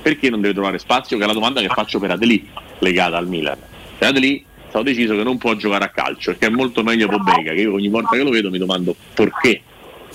perché 0.00 0.30
non 0.30 0.40
deve 0.40 0.54
trovare 0.54 0.78
spazio? 0.78 1.16
Che 1.16 1.24
è 1.24 1.26
la 1.26 1.32
domanda 1.32 1.60
che 1.60 1.68
faccio 1.68 1.98
per 1.98 2.10
Adeli 2.10 2.48
legata 2.78 3.16
al 3.16 3.28
Milan. 3.28 3.58
Per 3.98 4.08
Adeli 4.08 4.44
stato 4.68 4.84
deciso 4.84 5.16
che 5.16 5.22
non 5.22 5.36
può 5.36 5.54
giocare 5.54 5.84
a 5.84 5.88
calcio, 5.88 6.34
che 6.38 6.46
è 6.46 6.50
molto 6.50 6.82
meglio 6.82 7.08
Pobega, 7.08 7.52
che 7.52 7.60
io 7.60 7.74
ogni 7.74 7.88
volta 7.88 8.16
che 8.16 8.22
lo 8.22 8.30
vedo 8.30 8.50
mi 8.50 8.58
domando 8.58 8.94
perché, 9.14 9.60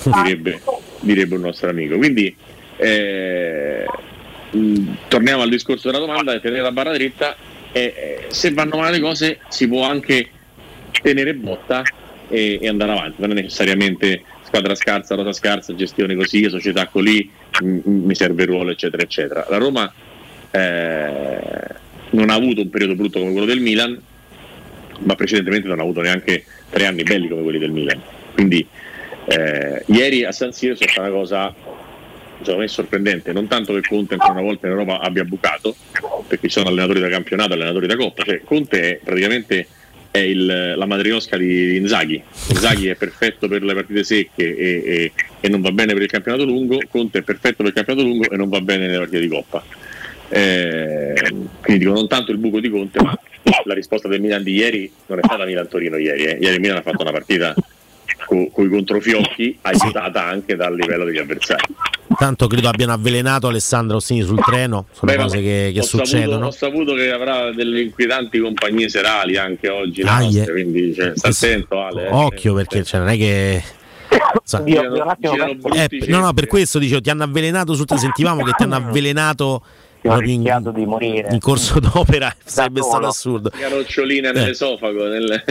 direbbe, 0.03 0.61
direbbe 1.01 1.35
un 1.35 1.41
nostro 1.41 1.69
amico. 1.69 1.97
Quindi 1.97 2.35
eh, 2.77 3.85
mh, 4.51 4.93
torniamo 5.07 5.41
al 5.41 5.49
discorso 5.49 5.91
della 5.91 6.03
domanda, 6.03 6.39
tenere 6.39 6.61
la 6.61 6.71
barra 6.71 6.93
dritta 6.93 7.35
eh, 7.75 8.27
se 8.29 8.53
vanno 8.53 8.77
male 8.77 8.91
le 8.91 9.01
cose 9.01 9.39
si 9.49 9.67
può 9.67 9.85
anche 9.85 10.29
tenere 11.01 11.33
botta 11.33 11.83
e, 12.29 12.57
e 12.61 12.67
andare 12.69 12.91
avanti, 12.93 13.15
non 13.21 13.31
è 13.31 13.33
necessariamente 13.33 14.23
squadra 14.45 14.75
scarsa, 14.75 15.15
rosa 15.15 15.33
scarsa, 15.33 15.75
gestione 15.75 16.15
così, 16.15 16.47
società 16.49 16.87
così, 16.87 17.29
mi 17.61 18.13
serve 18.15 18.43
il 18.43 18.49
ruolo, 18.49 18.71
eccetera, 18.71 19.01
eccetera. 19.01 19.45
La 19.49 19.57
Roma 19.57 19.91
eh, 20.51 21.39
non 22.11 22.29
ha 22.29 22.33
avuto 22.33 22.61
un 22.61 22.69
periodo 22.69 22.95
brutto 22.95 23.19
come 23.19 23.31
quello 23.31 23.47
del 23.47 23.59
Milan, 23.59 23.99
ma 24.99 25.15
precedentemente 25.15 25.67
non 25.67 25.79
ha 25.79 25.83
avuto 25.83 26.01
neanche 26.01 26.45
tre 26.69 26.85
anni 26.85 27.03
belli 27.03 27.27
come 27.27 27.41
quelli 27.41 27.59
del 27.59 27.71
Milan. 27.71 28.01
Quindi 28.33 28.65
eh, 29.25 29.83
ieri 29.87 30.23
a 30.23 30.31
San 30.31 30.53
Siro 30.53 30.73
è 30.73 30.75
stata 30.75 31.01
una 31.01 31.09
cosa 31.09 31.53
secondo 32.37 32.59
me 32.59 32.67
sorprendente, 32.67 33.33
non 33.33 33.47
tanto 33.47 33.73
che 33.73 33.81
Conte 33.81 34.13
ancora 34.13 34.33
una 34.33 34.41
volta 34.41 34.67
in 34.67 34.73
Europa 34.73 34.99
abbia 34.99 35.23
bucato, 35.23 35.75
perché 36.27 36.47
ci 36.47 36.53
sono 36.53 36.67
allenatori 36.69 36.99
da 36.99 37.07
campionato, 37.07 37.53
allenatori 37.53 37.87
da 37.87 37.95
coppa, 37.95 38.23
cioè 38.23 38.41
Conte 38.43 38.91
è 38.91 38.99
praticamente 39.03 39.67
è 40.15 40.19
il, 40.19 40.73
la 40.75 40.85
madriosca 40.85 41.37
di 41.37 41.75
Inzaghi. 41.75 42.21
Inzaghi 42.49 42.87
è 42.87 42.95
perfetto 42.95 43.47
per 43.47 43.63
le 43.63 43.73
partite 43.73 44.03
secche 44.03 44.55
e, 44.55 44.83
e, 44.85 45.11
e, 45.41 45.49
non 45.49 45.61
va 45.61 45.71
bene 45.71 45.93
per 45.93 46.03
il 46.03 46.09
campionato 46.09 46.45
lungo, 46.45 46.79
Conte 46.89 47.19
è 47.19 47.21
perfetto 47.21 47.57
per 47.57 47.67
il 47.67 47.73
campionato 47.73 48.07
lungo 48.07 48.29
e 48.29 48.37
non 48.37 48.47
va 48.47 48.61
bene 48.61 48.85
nelle 48.85 48.99
partite 48.99 49.19
di 49.19 49.27
coppa. 49.27 49.63
Eh, 50.29 51.13
quindi 51.61 51.83
dico 51.83 51.91
non 51.93 52.07
tanto 52.07 52.31
il 52.31 52.37
buco 52.37 52.59
di 52.59 52.69
Conte, 52.69 53.01
ma 53.01 53.17
la 53.65 53.73
risposta 53.73 54.07
del 54.07 54.21
Milan 54.21 54.41
di 54.41 54.53
ieri 54.53 54.89
non 55.07 55.19
è 55.19 55.21
stata 55.23 55.45
Milan-Torino 55.45 55.97
ieri. 55.97 56.23
Eh. 56.23 56.37
Ieri 56.39 56.59
Milan 56.59 56.77
ha 56.77 56.81
fatto 56.81 57.01
una 57.01 57.11
partita 57.11 57.53
con 58.25 58.65
i 58.65 58.69
controfiocchi 58.69 59.57
aiutata 59.61 60.23
anche 60.23 60.55
dal 60.55 60.75
livello 60.75 61.03
degli 61.05 61.17
avversari. 61.17 61.63
Tanto 62.17 62.47
credo 62.47 62.69
abbiano 62.69 62.93
avvelenato 62.93 63.47
Alessandro 63.47 63.97
Ossini 63.97 64.21
sul 64.21 64.39
treno. 64.39 64.85
Sono 64.91 65.11
Beh, 65.11 65.17
cose 65.17 65.41
che, 65.41 65.71
che 65.73 65.79
ho 65.79 65.83
saputo- 65.83 66.05
succedono. 66.05 66.45
ho 66.47 66.51
saputo 66.51 66.93
che 66.93 67.11
avrà 67.11 67.51
delle 67.51 67.81
inquietanti 67.81 68.39
compagnie 68.39 68.87
serali 68.89 69.37
anche 69.37 69.67
oggi, 69.69 70.01
Ah, 70.03 70.19
nostre, 70.19 70.43
yeah. 70.43 70.51
quindi 70.51 70.93
cioè, 70.93 71.11
sta 71.15 71.27
attento 71.29 71.81
Ale. 71.81 72.05
eh. 72.07 72.09
Occhio 72.11 72.53
perché 72.53 72.83
cioè, 72.83 72.99
non 72.99 73.09
è 73.09 73.17
che. 73.17 73.63
Sa- 74.43 74.63
Girano- 74.63 75.15
girano 75.19 75.51
Eh, 75.73 75.89
no, 76.07 76.19
no, 76.19 76.33
per 76.33 76.47
questo 76.47 76.79
dicevo, 76.79 77.01
ti 77.01 77.09
hanno 77.09 77.23
avvelenato 77.23 77.73
su 77.73 77.83
sentivamo 77.97 78.43
che 78.43 78.51
ti 78.55 78.63
hanno 78.63 78.75
avvelenato 78.75 79.61
proprio 80.09 80.33
in, 80.33 80.71
di 80.73 80.85
morire. 80.85 81.29
in 81.31 81.39
corso 81.39 81.79
d'opera, 81.79 82.33
sarebbe 82.43 82.81
stato 82.81 83.07
assurdo. 83.07 83.49
Caroccioline 83.49 84.29
Eh. 84.29 84.31
nell'esofago. 84.31 85.07
Nel... 85.07 85.43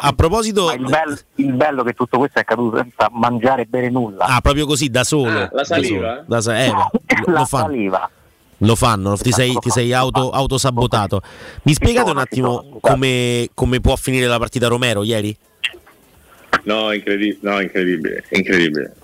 A 0.00 0.12
proposito, 0.12 0.72
il, 0.72 0.84
bello, 0.84 1.16
il 1.36 1.52
bello 1.52 1.82
che 1.82 1.92
tutto 1.92 2.18
questo 2.18 2.38
è 2.38 2.40
accaduto 2.42 2.76
senza 2.78 3.08
mangiare 3.12 3.62
e 3.62 3.64
bere 3.66 3.88
nulla. 3.90 4.24
ah, 4.24 4.40
proprio 4.40 4.66
così 4.66 4.88
da 4.90 5.04
solo. 5.04 5.30
Ah, 5.30 5.38
la 5.40 5.48
da 5.52 5.64
saliva? 5.64 6.08
solo. 6.08 6.24
Da 6.26 6.40
sa- 6.40 6.64
eh, 6.64 6.68
lo, 6.68 6.90
La 7.32 7.38
lo 7.40 7.44
saliva. 7.44 8.10
Lo 8.58 8.76
fanno, 8.76 9.16
ti 9.16 9.32
sei, 9.32 9.56
ti 9.58 9.70
sei 9.70 9.92
auto, 9.92 10.30
autosabotato. 10.30 11.20
Mi 11.62 11.74
spiegate 11.74 12.10
un 12.10 12.18
attimo 12.18 12.78
come, 12.80 13.48
come 13.54 13.80
può 13.80 13.96
finire 13.96 14.26
la 14.28 14.38
partita 14.38 14.68
Romero 14.68 15.02
ieri? 15.02 15.36
No, 16.64 16.92
incredibile, 16.92 17.38
no, 17.40 17.60
incredibile, 17.60 18.24
incredibile, 18.30 18.94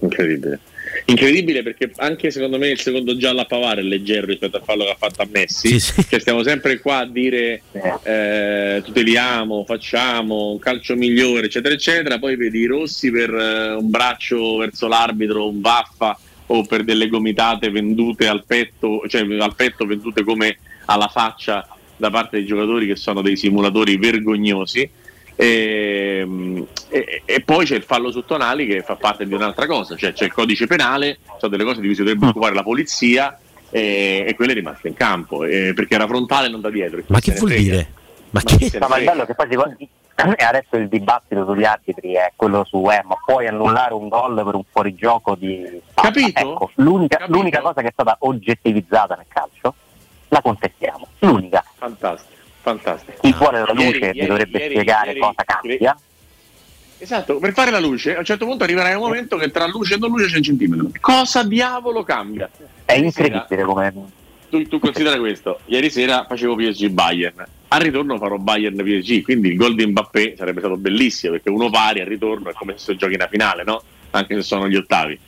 incredibile. 0.00 0.60
Incredibile 1.04 1.62
perché 1.62 1.92
anche 1.96 2.30
secondo 2.30 2.58
me 2.58 2.68
il 2.68 2.80
secondo 2.80 3.16
giallo 3.16 3.42
a 3.42 3.44
Pavare 3.44 3.80
è 3.80 3.84
leggero 3.84 4.26
rispetto 4.26 4.56
al 4.56 4.64
fallo 4.64 4.84
che 4.84 4.90
ha 4.90 4.96
fatto 4.98 5.22
a 5.22 5.28
Messi. 5.30 5.78
Cioè, 5.80 6.20
stiamo 6.20 6.42
sempre 6.42 6.78
qua 6.80 6.98
a 6.98 7.06
dire 7.06 7.62
eh, 8.02 8.82
tuteliamo, 8.84 9.64
facciamo 9.64 10.50
un 10.52 10.58
calcio 10.58 10.96
migliore, 10.96 11.46
eccetera, 11.46 11.74
eccetera. 11.74 12.18
Poi 12.18 12.36
vedi 12.36 12.60
i 12.60 12.66
rossi 12.66 13.10
per 13.10 13.32
eh, 13.32 13.74
un 13.74 13.90
braccio 13.90 14.56
verso 14.56 14.88
l'arbitro, 14.88 15.48
un 15.48 15.60
vaffa 15.60 16.18
o 16.48 16.64
per 16.64 16.84
delle 16.84 17.08
gomitate 17.08 17.70
vendute 17.70 18.28
al 18.28 18.44
petto, 18.44 19.02
cioè 19.08 19.22
al 19.38 19.54
petto 19.54 19.84
vendute 19.84 20.22
come 20.22 20.58
alla 20.86 21.08
faccia 21.08 21.66
da 21.96 22.10
parte 22.10 22.36
dei 22.36 22.46
giocatori 22.46 22.86
che 22.86 22.96
sono 22.96 23.22
dei 23.22 23.36
simulatori 23.36 23.96
vergognosi. 23.96 24.88
E, 25.36 26.66
e- 26.88 27.22
e 27.24 27.40
poi 27.42 27.66
c'è 27.66 27.76
il 27.76 27.82
fallo 27.82 28.10
su 28.10 28.24
Tonali 28.24 28.66
che 28.66 28.82
fa 28.82 28.96
parte 28.96 29.26
di 29.26 29.34
un'altra 29.34 29.66
cosa, 29.66 29.94
cioè 29.96 30.12
c'è 30.12 30.24
il 30.24 30.32
codice 30.32 30.66
penale, 30.66 31.18
sono 31.38 31.50
delle 31.50 31.64
cose 31.64 31.80
di 31.80 31.86
cui 31.86 31.94
si 31.94 32.02
dovrebbe 32.02 32.26
occupare 32.26 32.54
la 32.54 32.62
polizia 32.62 33.38
e, 33.70 34.24
e 34.26 34.34
quello 34.34 34.52
è 34.52 34.54
rimasto 34.54 34.86
in 34.86 34.94
campo 34.94 35.44
eh, 35.44 35.72
perché 35.74 35.94
era 35.94 36.06
frontale 36.06 36.48
non 36.48 36.60
da 36.60 36.70
dietro. 36.70 37.02
Ma 37.08 37.20
che 37.20 37.32
vuol 37.32 37.52
dire? 37.52 37.92
Ma 38.30 38.40
che... 38.42 38.78
No, 38.78 38.88
ma 38.88 38.98
il 38.98 39.04
bello 39.04 39.24
che 39.26 39.34
poi 39.34 39.48
si- 39.50 39.88
e 40.36 40.44
adesso 40.44 40.76
il 40.76 40.88
dibattito 40.88 41.44
sugli 41.44 41.64
arbitri 41.64 42.14
è 42.14 42.32
quello 42.34 42.64
su 42.64 42.78
eh, 42.90 43.02
ma 43.04 43.16
puoi 43.24 43.46
annullare 43.46 43.92
un 43.92 44.08
gol 44.08 44.42
per 44.42 44.54
un 44.54 44.62
fuorigioco 44.70 45.34
di 45.34 45.80
Capito? 45.92 46.40
Ecco, 46.40 46.70
l'unica, 46.76 47.24
l'unica 47.28 47.60
cosa 47.60 47.82
che 47.82 47.88
è 47.88 47.92
stata 47.92 48.16
oggettivizzata 48.20 49.14
nel 49.14 49.26
calcio 49.28 49.74
la 50.28 50.40
contestiamo 50.40 51.06
l'unica 51.20 51.62
Fantastico, 51.76 52.35
fantastico. 52.66 53.18
chi 53.20 53.32
vuole 53.32 53.60
la 53.60 53.72
luce 53.72 53.86
ieri- 53.98 54.20
mi 54.20 54.26
dovrebbe 54.26 54.58
ieri- 54.58 54.74
spiegare 54.74 55.06
ieri- 55.08 55.20
cosa 55.20 55.44
cambia 55.44 55.96
Esatto, 56.98 57.38
per 57.38 57.52
fare 57.52 57.70
la 57.70 57.78
luce 57.78 58.16
a 58.16 58.20
un 58.20 58.24
certo 58.24 58.46
punto 58.46 58.64
arriverà 58.64 58.96
un 58.96 59.04
momento 59.04 59.36
che 59.36 59.50
tra 59.50 59.66
luce 59.66 59.94
e 59.94 59.98
non 59.98 60.10
luce 60.10 60.28
c'è 60.28 60.36
un 60.38 60.42
centimetro. 60.42 60.90
Cosa 60.98 61.42
diavolo 61.42 62.02
cambia? 62.02 62.48
è 62.86 62.94
incredibile 62.94 63.64
come 63.64 63.92
tu, 64.48 64.62
tu 64.66 64.78
considera 64.78 65.18
questo, 65.18 65.60
ieri 65.66 65.90
sera 65.90 66.24
facevo 66.26 66.54
PSG 66.54 66.88
Bayern, 66.88 67.44
al 67.68 67.80
ritorno 67.80 68.16
farò 68.16 68.36
Bayern 68.38 68.76
PSG, 68.76 69.22
quindi 69.22 69.48
il 69.48 69.56
gol 69.56 69.74
di 69.74 69.84
Mbappé 69.86 70.36
sarebbe 70.38 70.60
stato 70.60 70.76
bellissimo 70.76 71.32
perché 71.32 71.50
uno 71.50 71.68
pari 71.68 72.00
al 72.00 72.06
ritorno 72.06 72.48
è 72.48 72.52
come 72.54 72.74
se 72.76 72.96
giochi 72.96 73.14
una 73.14 73.26
finale, 73.26 73.62
no? 73.64 73.82
Anche 74.10 74.34
se 74.36 74.42
sono 74.42 74.66
gli 74.68 74.76
ottavi. 74.76 75.18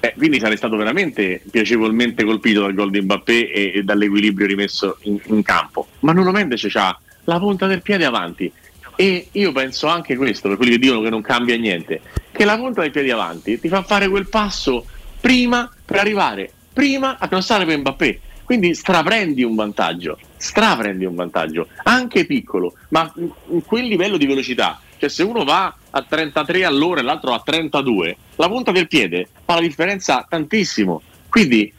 Eh, 0.00 0.14
quindi 0.16 0.40
sarei 0.40 0.56
stato 0.56 0.76
veramente 0.76 1.42
piacevolmente 1.50 2.24
colpito 2.24 2.62
dal 2.62 2.72
gol 2.72 2.90
di 2.90 3.02
Mbappé 3.02 3.50
e, 3.52 3.72
e 3.74 3.82
dall'equilibrio 3.82 4.46
rimesso 4.46 4.96
in, 5.02 5.20
in 5.26 5.42
campo. 5.42 5.88
Ma 6.00 6.12
Nuno 6.12 6.30
Mendes 6.32 6.66
ha 6.74 6.98
la 7.24 7.38
punta 7.38 7.66
del 7.66 7.82
piede 7.82 8.06
avanti 8.06 8.50
e 8.96 9.28
io 9.32 9.52
penso 9.52 9.86
anche 9.86 10.16
questo, 10.16 10.48
per 10.48 10.56
quelli 10.56 10.72
che 10.72 10.78
dicono 10.78 11.02
che 11.02 11.10
non 11.10 11.20
cambia 11.20 11.56
niente, 11.56 12.00
che 12.32 12.44
la 12.44 12.56
punta 12.56 12.80
del 12.80 12.90
piede 12.90 13.12
avanti 13.12 13.60
ti 13.60 13.68
fa 13.68 13.82
fare 13.82 14.08
quel 14.08 14.28
passo 14.28 14.86
prima 15.20 15.70
per 15.84 15.98
arrivare 15.98 16.50
prima 16.72 17.18
a 17.18 17.28
crossare 17.28 17.64
per 17.66 17.78
Mbappé. 17.78 18.20
Quindi 18.44 18.74
straprendi 18.74 19.44
un 19.44 19.54
vantaggio, 19.54 20.18
straprendi 20.36 21.04
un 21.04 21.14
vantaggio, 21.14 21.68
anche 21.84 22.26
piccolo, 22.26 22.74
ma 22.88 23.12
in 23.14 23.64
quel 23.64 23.84
livello 23.84 24.16
di 24.16 24.26
velocità. 24.26 24.80
Cioè 25.00 25.08
se 25.08 25.22
uno 25.22 25.44
va 25.44 25.74
a 25.92 26.02
33 26.02 26.62
all'ora 26.66 27.00
e 27.00 27.02
l'altro 27.02 27.32
a 27.32 27.40
32, 27.42 28.16
la 28.36 28.48
punta 28.48 28.70
del 28.70 28.86
piede 28.86 29.28
fa 29.46 29.54
la 29.54 29.60
differenza 29.62 30.26
tantissimo. 30.28 31.00
Quindi 31.30 31.72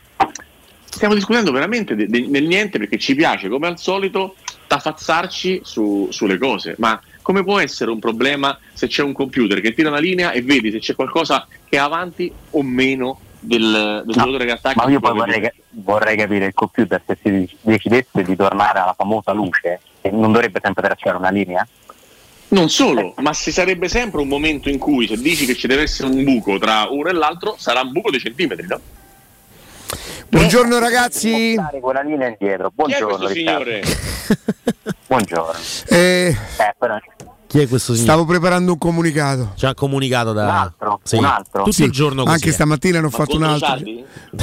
stiamo 0.90 1.14
discutendo 1.14 1.52
veramente 1.52 1.96
de- 1.96 2.08
de- 2.08 2.28
del 2.28 2.46
niente 2.48 2.80
perché 2.80 2.98
ci 2.98 3.14
piace, 3.14 3.48
come 3.48 3.68
al 3.68 3.78
solito, 3.78 4.36
tafazzarci 4.66 5.62
su- 5.64 6.08
sulle 6.10 6.40
cose. 6.40 6.76
Ma 6.80 7.00
come 7.22 7.44
può 7.44 7.60
essere 7.60 7.92
un 7.92 8.00
problema 8.00 8.58
se 8.74 8.88
c'è 8.88 9.04
un 9.04 9.14
computer 9.14 9.62
che 9.62 9.74
tira 9.76 9.90
una 9.90 10.00
linea 10.00 10.32
e 10.32 10.42
vedi 10.42 10.72
se 10.72 10.80
c'è 10.80 10.96
qualcosa 10.96 11.46
che 11.70 11.78
è 11.78 11.80
avanti 11.80 12.32
o 12.52 12.64
meno 12.64 13.20
del, 13.40 14.02
del 14.06 14.16
giocatore 14.16 14.46
che 14.46 14.52
attacca? 14.52 14.84
ma 14.84 14.90
io 14.92 15.00
poi 15.00 15.14
vorrei, 15.14 15.42
ca- 15.42 15.54
vorrei 15.70 16.18
capire 16.18 16.46
il 16.48 16.54
computer 16.56 17.02
se 17.06 17.18
si 17.22 17.50
decidesse 17.62 18.24
di 18.24 18.36
tornare 18.36 18.80
alla 18.80 18.94
famosa 18.98 19.32
luce 19.34 19.80
non 20.12 20.32
dovrebbe 20.32 20.60
sempre 20.64 20.84
tracciare 20.84 21.18
una 21.18 21.30
linea 21.30 21.68
Non 22.52 22.70
solo, 22.70 23.14
ma 23.20 23.32
ci 23.32 23.50
sarebbe 23.52 23.88
sempre 23.88 24.20
un 24.20 24.28
momento 24.28 24.68
in 24.68 24.78
cui 24.78 25.08
se 25.08 25.16
dici 25.18 25.46
che 25.46 25.56
ci 25.56 25.68
deve 25.68 25.84
essere 25.84 26.10
un 26.10 26.22
buco 26.26 26.58
tra 26.58 26.86
uno 26.90 27.08
e 27.08 27.14
l'altro, 27.14 27.56
sarà 27.58 27.80
un 27.80 27.94
buco 27.94 28.12
di 28.12 28.20
centimetri, 28.20 28.68
no? 28.68 28.80
Buongiorno 30.28 30.78
ragazzi. 30.78 31.56
Quella 31.80 32.02
linea 32.02 32.28
indietro 32.28 32.68
Chi 32.68 32.74
è 32.74 33.00
buongiorno 33.00 33.18
questo 33.18 33.34
Riccardo. 33.34 33.64
signore? 33.64 33.82
buongiorno 35.08 35.60
Eh, 35.88 36.28
eh, 36.28 36.76
però 36.78 36.98
Chi 37.52 37.60
è 37.60 37.68
questo 37.68 37.94
signore? 37.94 38.14
stavo 38.14 38.26
preparando 38.26 38.72
un 38.72 38.78
comunicato. 38.78 39.52
Ci 39.56 39.66
ha 39.66 39.74
comunicato 39.74 40.32
da 40.32 40.44
Un 40.44 40.50
altro? 40.50 41.00
Sì. 41.04 41.18
Un 41.18 41.26
altro? 41.26 41.64
tutto 41.64 41.72
Sì, 41.76 41.84
il 41.84 41.92
giorno 41.92 42.22
così. 42.24 42.34
Anche 42.36 42.48
eh. 42.50 42.52
stamattina 42.54 43.00
ne 43.02 43.06
ho 43.08 43.10
Ma 43.10 43.18
fatto 43.18 43.36
un 43.36 43.44
altro. 43.44 43.78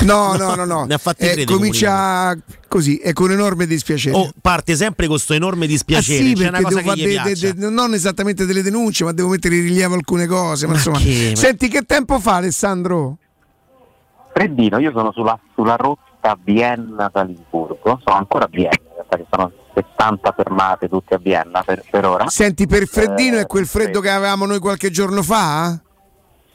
No, 0.04 0.34
no, 0.34 0.54
no, 0.54 0.64
no. 0.66 0.84
Ne 0.88 0.92
ha 0.92 0.98
fatti 0.98 1.24
Eh, 1.24 1.32
tre 1.32 1.44
di 1.46 1.50
comincia 1.50 2.36
così, 2.68 2.98
è 2.98 3.14
con 3.14 3.30
enorme 3.30 3.66
dispiacere. 3.66 4.14
Oh, 4.14 4.30
parte 4.42 4.76
sempre 4.76 5.06
con 5.06 5.14
questo 5.14 5.32
enorme 5.32 5.64
Ah, 5.64 5.68
dispiacere. 5.68 6.22
sì, 6.22 6.34
C'è 6.34 6.40
una 6.48 6.50
perché 6.50 6.62
cosa 6.64 6.76
devo 6.76 6.88
fare 6.90 7.00
de- 7.00 7.34
de- 7.34 7.54
de- 7.54 7.68
non 7.70 7.94
esattamente 7.94 8.44
delle 8.44 8.60
denunce, 8.60 9.04
ma 9.04 9.12
devo 9.12 9.28
mettere 9.30 9.56
in 9.56 9.62
rilievo 9.62 9.94
alcune 9.94 10.26
cose. 10.26 10.66
Ma 10.66 10.72
Ma 10.72 10.78
insomma. 10.78 10.98
che- 10.98 11.32
Senti, 11.34 11.68
che 11.68 11.82
tempo 11.86 12.18
fa 12.20 12.34
Alessandro? 12.34 13.16
Freddino 14.34 14.78
io 14.78 14.92
sono 14.92 15.12
sulla, 15.12 15.38
sulla 15.54 15.76
rotta 15.76 16.38
Vienna-Salisburgo 16.44 18.00
sono 18.04 18.16
ancora 18.16 18.44
a 18.44 18.48
Vienna 18.50 18.76
in 18.82 18.92
realtà 18.94 19.16
che 19.16 19.24
sono 19.30 19.50
60 19.96 20.32
fermate 20.36 20.88
tutte 20.88 21.14
a 21.14 21.18
Vienna 21.18 21.62
per, 21.62 21.82
per 21.88 22.04
ora 22.04 22.28
Senti, 22.28 22.66
per 22.66 22.82
il 22.82 22.88
freddino 22.88 23.36
Eh, 23.36 23.42
è 23.42 23.46
quel 23.46 23.66
freddo 23.66 23.98
sì. 23.98 24.04
che 24.04 24.10
avevamo 24.10 24.46
noi 24.46 24.58
qualche 24.58 24.90
giorno 24.90 25.22
fa? 25.22 25.78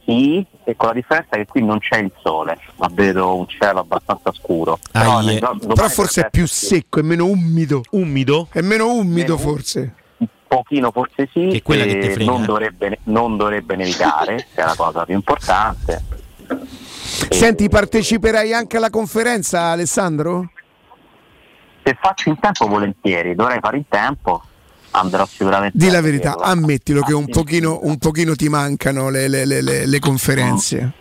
Sì, 0.06 0.46
e 0.66 0.76
con 0.76 0.90
la 0.90 0.94
differenza 0.96 1.38
che 1.38 1.46
qui 1.46 1.64
non 1.64 1.80
c'è 1.80 2.00
il 2.00 2.12
sole, 2.22 2.58
ma 2.76 2.90
vedo 2.92 3.38
un 3.38 3.48
cielo 3.48 3.80
abbastanza 3.80 4.34
scuro. 4.34 4.78
Però, 4.92 5.22
nel 5.22 5.40
gio- 5.40 5.56
domani 5.60 5.76
Però 5.76 5.88
forse 5.88 6.26
è 6.26 6.30
più 6.30 6.46
secco, 6.46 7.00
è 7.00 7.04
meno 7.04 7.26
umido. 7.26 7.84
Umido? 7.92 8.50
È 8.52 8.60
meno 8.60 8.92
umido 8.92 9.36
Meno 9.36 9.38
forse. 9.38 9.94
Un 10.18 10.28
pochino 10.46 10.92
forse 10.92 11.30
sì, 11.32 11.48
Che 11.48 11.58
è 11.58 11.62
quella 11.62 11.86
che 11.86 11.98
e 11.98 12.00
te 12.00 12.14
frega, 12.16 12.32
non, 12.32 12.44
eh. 12.44 12.46
dovrebbe, 12.46 13.00
non 13.04 13.38
dovrebbe 13.38 13.78
nevicare, 13.78 14.48
che 14.54 14.62
è 14.62 14.66
la 14.66 14.76
cosa 14.76 15.06
più 15.06 15.16
importante. 15.16 16.04
Senti, 17.30 17.70
parteciperai 17.70 18.54
anche 18.54 18.76
alla 18.76 18.90
conferenza, 18.90 19.68
Alessandro? 19.68 20.50
Se 21.84 21.98
faccio 22.02 22.30
in 22.30 22.40
tempo 22.40 22.68
volentieri, 22.68 23.36
dovrei 23.36 23.60
fare 23.62 23.78
in 23.78 23.88
tempo, 23.90 24.42
andrò 24.92 25.26
sicuramente 25.26 25.78
Di 25.78 25.90
la 25.90 26.02
verità, 26.02 26.30
vederla. 26.32 26.52
ammettilo 26.52 27.02
che 27.02 27.14
un 27.14 27.26
Sì. 27.26 27.32
pochino, 27.32 27.80
un 27.84 27.98
pochino 27.98 28.36
ti 28.36 28.48
mancano 28.48 29.10
le, 29.10 29.28
le- 29.28 29.46
le- 29.46 29.62
le- 29.62 29.86
le 29.86 30.00
conferenze. 30.00 30.92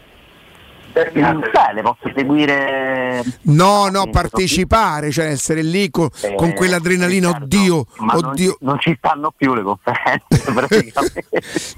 Beh, 0.92 1.10
le 1.14 1.80
posso 1.80 2.12
seguire 2.14 3.24
No, 3.44 3.88
no, 3.88 4.10
partecipare, 4.10 5.10
cioè 5.10 5.26
essere 5.28 5.62
lì 5.62 5.88
co- 5.90 6.10
Eh, 6.20 6.34
con 6.34 6.52
quell'adrenalina, 6.52 7.30
certo, 7.30 7.44
oddio, 7.44 7.86
ma 8.00 8.12
non- 8.12 8.24
oddio. 8.26 8.56
Non, 8.60 8.78
ci 8.78 8.94
stanno 8.98 9.32
più 9.34 9.54
le 9.54 9.62
conferenze 9.62 10.26
praticamente. 10.52 11.24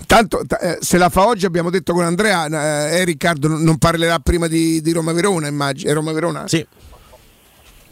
Tanto 0.07 0.43
ta- 0.47 0.59
eh, 0.59 0.79
se 0.81 0.99
la 0.99 1.11
fa 1.11 1.27
oggi 1.29 1.47
abbiamo 1.47 1.71
detto 1.71 1.93
con 1.93 2.03
Andrea, 2.05 2.47
eh, 2.91 2.97
eh, 3.01 3.05
Riccardo 3.05 3.47
non- 3.47 3.79
parlerà 3.79 4.19
prima 4.19 4.49
di, 4.49 4.81
di 4.81 4.91
Roma-Verona, 4.93 5.47
immagino. 5.47 5.91
È 5.91 5.95
Roma-Verona? 5.95 6.49
Sì. 6.49 6.67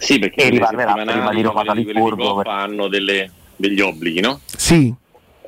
Sì, 0.03 0.19
perché 0.19 0.41
E 0.41 0.45
le 0.47 0.51
riparlerà 0.51 0.95
prima 0.95 1.31
di 1.33 1.43
Roma 1.43 1.63
Salisburgo, 1.65 2.35
Coppa 2.35 2.55
hanno 2.55 2.89
delle- 2.89 3.31
degli 3.55 3.81
obblighi, 3.81 4.19
no? 4.21 4.41
Sì. 4.45 4.93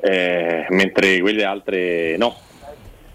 Eh, 0.01 0.65
mentre 0.69 1.19
quelle 1.19 1.43
altre 1.43 2.15
no. 2.17 2.37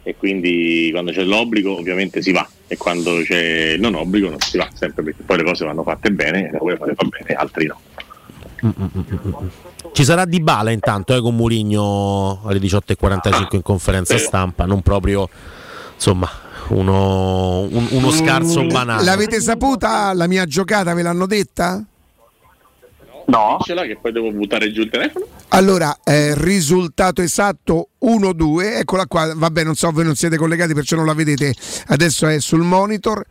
E 0.02 0.16
quindi 0.16 0.90
quando 0.92 1.12
c'è 1.12 1.22
l'obbligo 1.22 1.76
ovviamente 1.78 2.20
si 2.20 2.32
va 2.32 2.46
e 2.66 2.76
quando 2.76 3.22
c'è 3.22 3.72
il 3.72 3.80
non 3.80 3.94
obbligo 3.94 4.28
non 4.28 4.40
si 4.40 4.58
va, 4.58 4.68
sempre 4.74 5.02
perché 5.02 5.22
poi 5.22 5.38
le 5.38 5.44
cose 5.44 5.64
vanno 5.64 5.82
fatte 5.82 6.10
bene, 6.10 6.50
le 6.52 6.58
vuoi 6.58 6.76
fare 6.76 6.94
fa 6.94 7.06
bene, 7.06 7.34
altri 7.38 7.66
no. 7.66 7.80
Ci 9.92 10.04
sarà 10.04 10.26
Di 10.26 10.40
Bala 10.40 10.70
intanto 10.70 11.14
eh, 11.14 11.20
con 11.22 11.34
Murigno 11.34 12.42
alle 12.44 12.58
18.45 12.58 13.46
in 13.56 13.62
conferenza 13.62 14.18
stampa, 14.18 14.66
non 14.66 14.82
proprio 14.82 15.28
insomma 15.94 16.28
uno, 16.70 17.60
un- 17.62 17.88
uno 17.90 18.10
scarso 18.10 18.66
banale. 18.66 19.04
L'avete 19.04 19.40
saputa 19.40 20.12
la 20.14 20.26
mia 20.26 20.44
giocata? 20.46 20.92
Ve 20.94 21.02
l'hanno 21.02 21.26
detta? 21.26 21.84
No. 23.26 23.58
Ce 23.62 23.74
l'ha 23.74 23.82
che 23.82 23.96
poi 24.00 24.10
devo 24.12 24.32
buttare 24.32 24.72
giù 24.72 24.80
il 24.82 24.90
telefono? 24.90 25.24
Allora, 25.50 25.96
eh, 26.02 26.34
risultato 26.36 27.22
esatto 27.22 27.90
1-2, 28.00 28.78
eccola 28.78 29.06
qua, 29.06 29.32
vabbè 29.34 29.62
non 29.62 29.74
so, 29.76 29.90
voi 29.92 30.04
non 30.04 30.16
siete 30.16 30.36
collegati 30.36 30.74
perciò 30.74 30.96
non 30.96 31.06
la 31.06 31.14
vedete, 31.14 31.54
adesso 31.88 32.26
è 32.26 32.40
sul 32.40 32.62
monitor, 32.62 33.24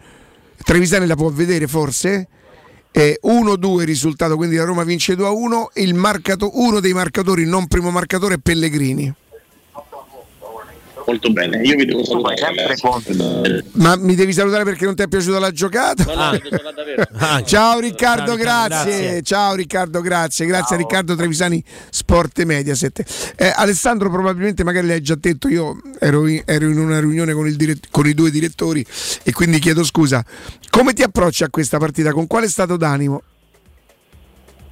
Trevisani 0.63 1.05
la 1.05 1.15
può 1.15 1.29
vedere 1.29 1.67
forse? 1.67 2.27
Eh, 2.91 3.19
1-2 3.21 3.81
il 3.81 3.85
risultato, 3.85 4.35
quindi 4.37 4.55
la 4.55 4.63
Roma 4.63 4.83
vince 4.83 5.15
2-1, 5.15 5.67
il 5.75 5.93
marcato, 5.95 6.51
uno 6.59 6.79
dei 6.79 6.93
marcatori, 6.93 7.45
non 7.45 7.67
primo 7.67 7.89
marcatore, 7.91 8.35
è 8.35 8.37
Pellegrini. 8.39 9.13
Molto 11.09 11.31
bene, 11.31 11.59
io 11.63 11.75
vi 11.75 11.85
devo 11.85 12.05
salutare. 12.05 12.35
ragazzi. 12.39 13.65
Ma 13.71 13.95
mi 13.95 14.13
devi 14.13 14.31
salutare 14.31 14.63
perché 14.63 14.85
non 14.85 14.93
ti 14.93 15.01
è 15.01 15.07
piaciuta 15.07 15.39
la 15.39 15.49
giocata? 15.49 16.03
No, 16.03 16.13
no, 16.13 16.39
solo 16.43 16.71
davvero. 16.75 17.03
Ciao 17.45 17.79
Riccardo, 17.79 18.27
Ciao, 18.27 18.35
grazie. 18.35 19.01
grazie. 19.01 19.21
Ciao 19.23 19.55
Riccardo, 19.55 20.01
grazie. 20.01 20.45
Grazie 20.45 20.75
a 20.75 20.77
Riccardo 20.77 21.15
Trevisani, 21.15 21.63
Sport 21.89 22.37
e 22.37 22.45
Mediaset. 22.45 23.33
Eh, 23.35 23.51
Alessandro, 23.55 24.11
probabilmente 24.11 24.63
magari 24.63 24.85
l'hai 24.85 25.01
già 25.01 25.15
detto, 25.15 25.47
io 25.47 25.81
ero 25.99 26.27
in, 26.27 26.43
ero 26.45 26.69
in 26.69 26.77
una 26.77 26.99
riunione 26.99 27.33
con, 27.33 27.47
il 27.47 27.55
dirett- 27.55 27.87
con 27.89 28.05
i 28.05 28.13
due 28.13 28.29
direttori 28.29 28.85
e 29.23 29.31
quindi 29.31 29.57
chiedo 29.57 29.83
scusa. 29.83 30.23
Come 30.69 30.93
ti 30.93 31.01
approcci 31.01 31.43
a 31.43 31.49
questa 31.49 31.79
partita? 31.79 32.11
Con 32.11 32.27
quale 32.27 32.47
stato 32.47 32.77
d'animo? 32.77 33.23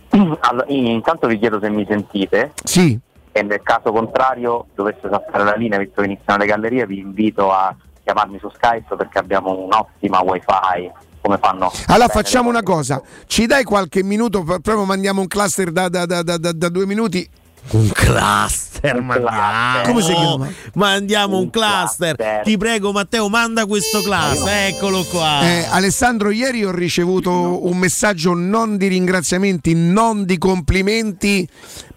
Allora, 0.09 0.65
intanto 0.67 1.25
vi 1.27 1.39
chiedo 1.39 1.59
se 1.59 1.69
mi 1.69 1.83
sentite. 1.89 2.53
Sì. 2.63 2.99
E 3.37 3.43
nel 3.43 3.61
caso 3.61 3.91
contrario 3.91 4.65
dovesse 4.73 5.01
saltare 5.09 5.43
la 5.43 5.53
linea, 5.55 5.77
visto 5.77 6.01
che 6.01 6.07
iniziano 6.07 6.39
le 6.39 6.47
gallerie, 6.47 6.87
vi 6.87 6.97
invito 6.97 7.51
a 7.51 7.75
chiamarmi 8.03 8.39
su 8.39 8.49
Skype 8.49 8.95
perché 8.95 9.19
abbiamo 9.19 9.55
un'ottima 9.55 10.21
wifi 10.21 10.91
come 11.21 11.37
fanno. 11.39 11.71
Allora 11.87 12.07
facciamo 12.07 12.49
una 12.49 12.63
cosa, 12.63 12.99
ci 13.27 13.45
dai 13.45 13.63
qualche 13.63 14.01
minuto, 14.01 14.43
pro- 14.43 14.59
proprio 14.59 14.85
mandiamo 14.85 15.21
un 15.21 15.27
cluster 15.27 15.71
da, 15.71 15.87
da- 15.89 16.05
da- 16.07 16.23
da- 16.23 16.37
da- 16.37 16.51
da 16.51 16.69
due 16.69 16.85
minuti. 16.87 17.29
Un 17.69 17.89
cluster, 17.89 19.01
mandiamo. 19.01 19.81
Come 19.85 20.01
si 20.01 20.13
chiama? 20.13 20.47
Mandiamo 20.75 21.37
un, 21.37 21.49
cluster. 21.49 22.41
Ti 22.43 22.57
prego, 22.57 22.93
Matteo, 22.93 23.27
manda 23.27 23.65
questo 23.65 24.01
cluster. 24.01 24.69
Eccolo 24.69 25.03
qua. 25.03 25.41
Eh, 25.41 25.65
Alessandro, 25.69 26.31
ieri 26.31 26.63
ho 26.63 26.71
ricevuto 26.71 27.67
un 27.67 27.77
messaggio 27.77 28.33
non 28.33 28.77
di 28.77 28.87
ringraziamenti, 28.87 29.73
non 29.75 30.23
di 30.23 30.37
complimenti, 30.37 31.45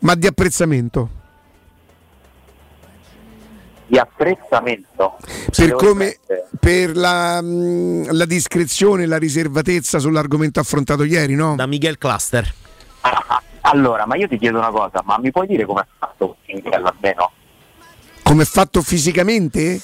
ma 0.01 0.17
di 0.17 0.27
apprezzamento. 0.27 1.09
Di 3.91 3.99
apprezzamento. 3.99 5.17
Per, 5.51 5.73
come, 5.75 6.19
per 6.61 6.97
la, 6.97 7.43
mh, 7.43 8.13
la 8.13 8.25
discrezione 8.25 9.03
e 9.03 9.07
la 9.07 9.19
riservatezza 9.19 9.99
sull'argomento 9.99 10.61
affrontato 10.61 11.03
ieri, 11.03 11.35
no? 11.35 11.57
Da 11.57 11.67
Miguel 11.67 11.99
Cluster. 11.99 12.55
Allora, 13.63 14.07
ma 14.07 14.15
io 14.15 14.29
ti 14.29 14.39
chiedo 14.39 14.59
una 14.59 14.71
cosa, 14.71 15.03
ma 15.05 15.19
mi 15.19 15.33
puoi 15.33 15.49
dire 15.49 15.65
come 15.65 15.81
è 15.81 15.87
fatto 15.99 16.37
Miguel 16.47 16.85
almeno? 16.85 17.33
Come 18.23 18.45
è 18.45 18.47
fatto 18.47 18.81
fisicamente? 18.81 19.81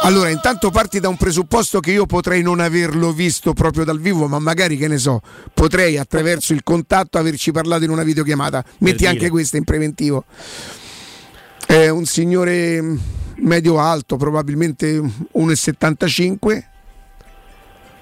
Allora, 0.00 0.30
intanto 0.30 0.70
parti 0.70 0.98
da 0.98 1.08
un 1.08 1.18
presupposto 1.18 1.80
che 1.80 1.90
io 1.90 2.06
potrei 2.06 2.40
non 2.40 2.60
averlo 2.60 3.12
visto 3.12 3.52
proprio 3.52 3.84
dal 3.84 4.00
vivo, 4.00 4.28
ma 4.28 4.38
magari 4.38 4.78
che 4.78 4.88
ne 4.88 4.96
so, 4.96 5.20
potrei 5.52 5.98
attraverso 5.98 6.54
il 6.54 6.62
contatto 6.62 7.18
averci 7.18 7.52
parlato 7.52 7.84
in 7.84 7.90
una 7.90 8.02
videochiamata. 8.02 8.64
Metti 8.78 9.04
anche 9.04 9.28
questa 9.28 9.58
in 9.58 9.64
preventivo. 9.64 10.24
È 11.66 11.88
un 11.88 12.04
signore 12.04 12.80
medio 13.36 13.78
alto, 13.78 14.16
probabilmente 14.16 14.98
1,75. 14.98 16.64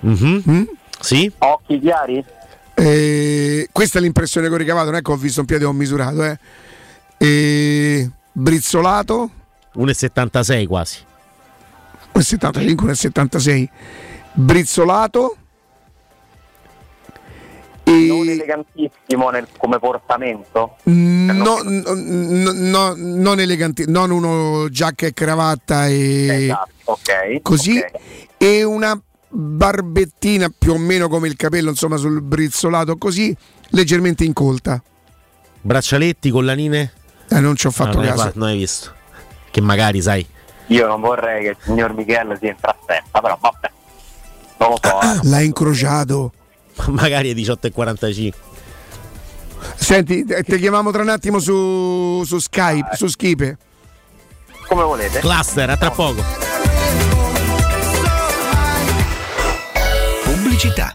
Mm? 0.06 0.62
Sì. 1.00 1.32
Occhi 1.38 1.80
chiari? 1.80 2.24
Eh, 2.74 3.68
questa 3.72 3.98
è 3.98 4.02
l'impressione 4.02 4.48
che 4.48 4.54
ho 4.54 4.58
ricavato, 4.58 4.86
non 4.86 4.96
è 4.96 5.02
che 5.02 5.10
ho 5.10 5.16
visto 5.16 5.40
un 5.40 5.46
piede 5.46 5.64
ho 5.64 5.72
misurato. 5.72 6.24
Eh. 6.24 6.38
E 7.16 8.10
brizzolato. 8.32 9.30
1,76 9.76 10.66
quasi. 10.66 10.98
1,75, 12.14 12.74
1,76. 12.74 13.68
Brizzolato. 14.32 15.36
Non 17.86 18.28
elegantissimo 18.28 19.28
nel- 19.30 19.46
come 19.58 19.78
portamento? 19.78 20.76
No, 20.84 21.60
no, 21.62 21.92
no, 21.92 22.52
no, 22.52 22.94
non 22.96 23.40
eleganti, 23.40 23.84
non 23.86 24.10
uno 24.10 24.68
giacca 24.70 25.06
e 25.06 25.12
cravatta 25.12 25.86
e 25.88 26.44
Esatto, 26.44 26.68
ok. 26.84 27.42
così 27.42 27.76
ok. 27.78 28.00
e 28.38 28.62
una 28.64 28.98
barbettina 29.28 30.50
più 30.56 30.72
o 30.72 30.78
meno 30.78 31.08
come 31.08 31.28
il 31.28 31.36
capello, 31.36 31.70
insomma, 31.70 31.96
sul 31.96 32.22
brizzolato 32.22 32.96
così, 32.96 33.36
leggermente 33.70 34.24
incolta. 34.24 34.82
Braccialetti, 35.60 36.30
collanine? 36.30 36.92
Eh, 37.28 37.40
non 37.40 37.54
ci 37.56 37.66
ho 37.66 37.70
fatto 37.70 37.98
Ah, 37.98 38.02
non 38.02 38.10
hai 38.10 38.16
caso. 38.16 38.32
non 38.36 38.48
hai 38.48 38.56
visto. 38.58 38.92
Che 39.50 39.60
magari, 39.60 40.00
sai. 40.00 40.26
Io 40.68 40.86
non 40.86 41.00
vorrei 41.02 41.42
che 41.42 41.48
il 41.50 41.56
signor 41.60 41.92
Michele 41.94 42.36
si 42.40 42.46
entra 42.46 42.70
a 42.70 42.76
testa, 42.86 43.20
però 43.20 43.36
vabbè. 43.40 43.70
Non 44.58 44.70
lo 44.70 44.78
so. 44.80 45.00
eh. 45.00 45.28
L'ha 45.28 45.40
incrociato. 45.40 46.32
magari 46.88 47.30
è 47.30 47.34
18,45. 47.34 48.32
Senti, 49.76 50.24
ti 50.24 50.58
chiamiamo 50.58 50.90
tra 50.90 51.02
un 51.02 51.08
attimo 51.08 51.38
su, 51.38 52.22
su 52.24 52.38
Skype, 52.38 52.96
su 52.96 53.06
Skype. 53.06 53.56
Come 54.66 54.82
volete. 54.82 55.20
Cluster, 55.20 55.70
a 55.70 55.76
tra 55.76 55.90
poco. 55.90 56.22
Pubblicità. 60.24 60.94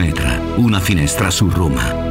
una 0.57 0.79
finestra 0.79 1.29
su 1.29 1.47
Roma. 1.49 2.10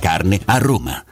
carne 0.00 0.40
a 0.46 0.58
Roma. 0.58 1.11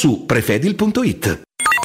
su 0.00 0.26
prefedil.it. 0.26 1.49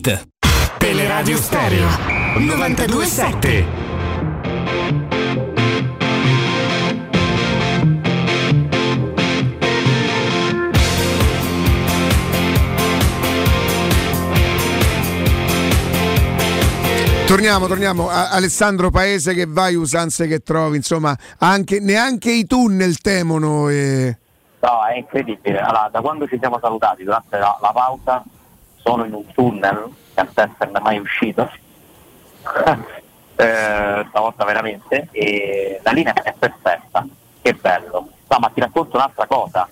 Teleradio 0.00 1.36
Stereo 1.36 1.88
927. 2.38 3.64
Torniamo, 17.26 17.66
torniamo. 17.66 18.08
A- 18.08 18.30
Alessandro 18.30 18.90
Paese 18.90 19.34
che 19.34 19.46
vai, 19.46 19.74
usanze 19.74 20.28
che 20.28 20.38
trovi, 20.40 20.76
insomma, 20.76 21.14
anche, 21.38 21.80
neanche 21.80 22.30
i 22.30 22.46
tunnel 22.46 22.98
temono. 23.00 23.68
E... 23.68 24.16
No, 24.60 24.86
è 24.86 24.96
incredibile. 24.96 25.58
Allora, 25.58 25.88
da 25.90 26.00
quando 26.00 26.26
ci 26.28 26.38
siamo 26.38 26.58
salutati 26.60 27.02
durante 27.02 27.36
la, 27.36 27.58
la 27.60 27.70
pausa 27.72 28.22
sono 28.88 29.04
in 29.04 29.12
un 29.12 29.26
tunnel 29.32 29.92
senza 30.14 30.50
esserne 30.50 30.80
mai 30.80 30.98
uscito. 30.98 31.50
Eh, 33.40 34.04
stavolta 34.08 34.44
veramente 34.44 35.06
e 35.12 35.78
la 35.84 35.92
linea 35.92 36.12
è 36.12 36.34
perfetta, 36.36 37.06
che 37.40 37.54
bello. 37.54 38.08
No, 38.26 38.36
ma 38.40 38.48
ti 38.52 38.58
racconto 38.58 38.96
un'altra 38.96 39.28
cosa. 39.28 39.68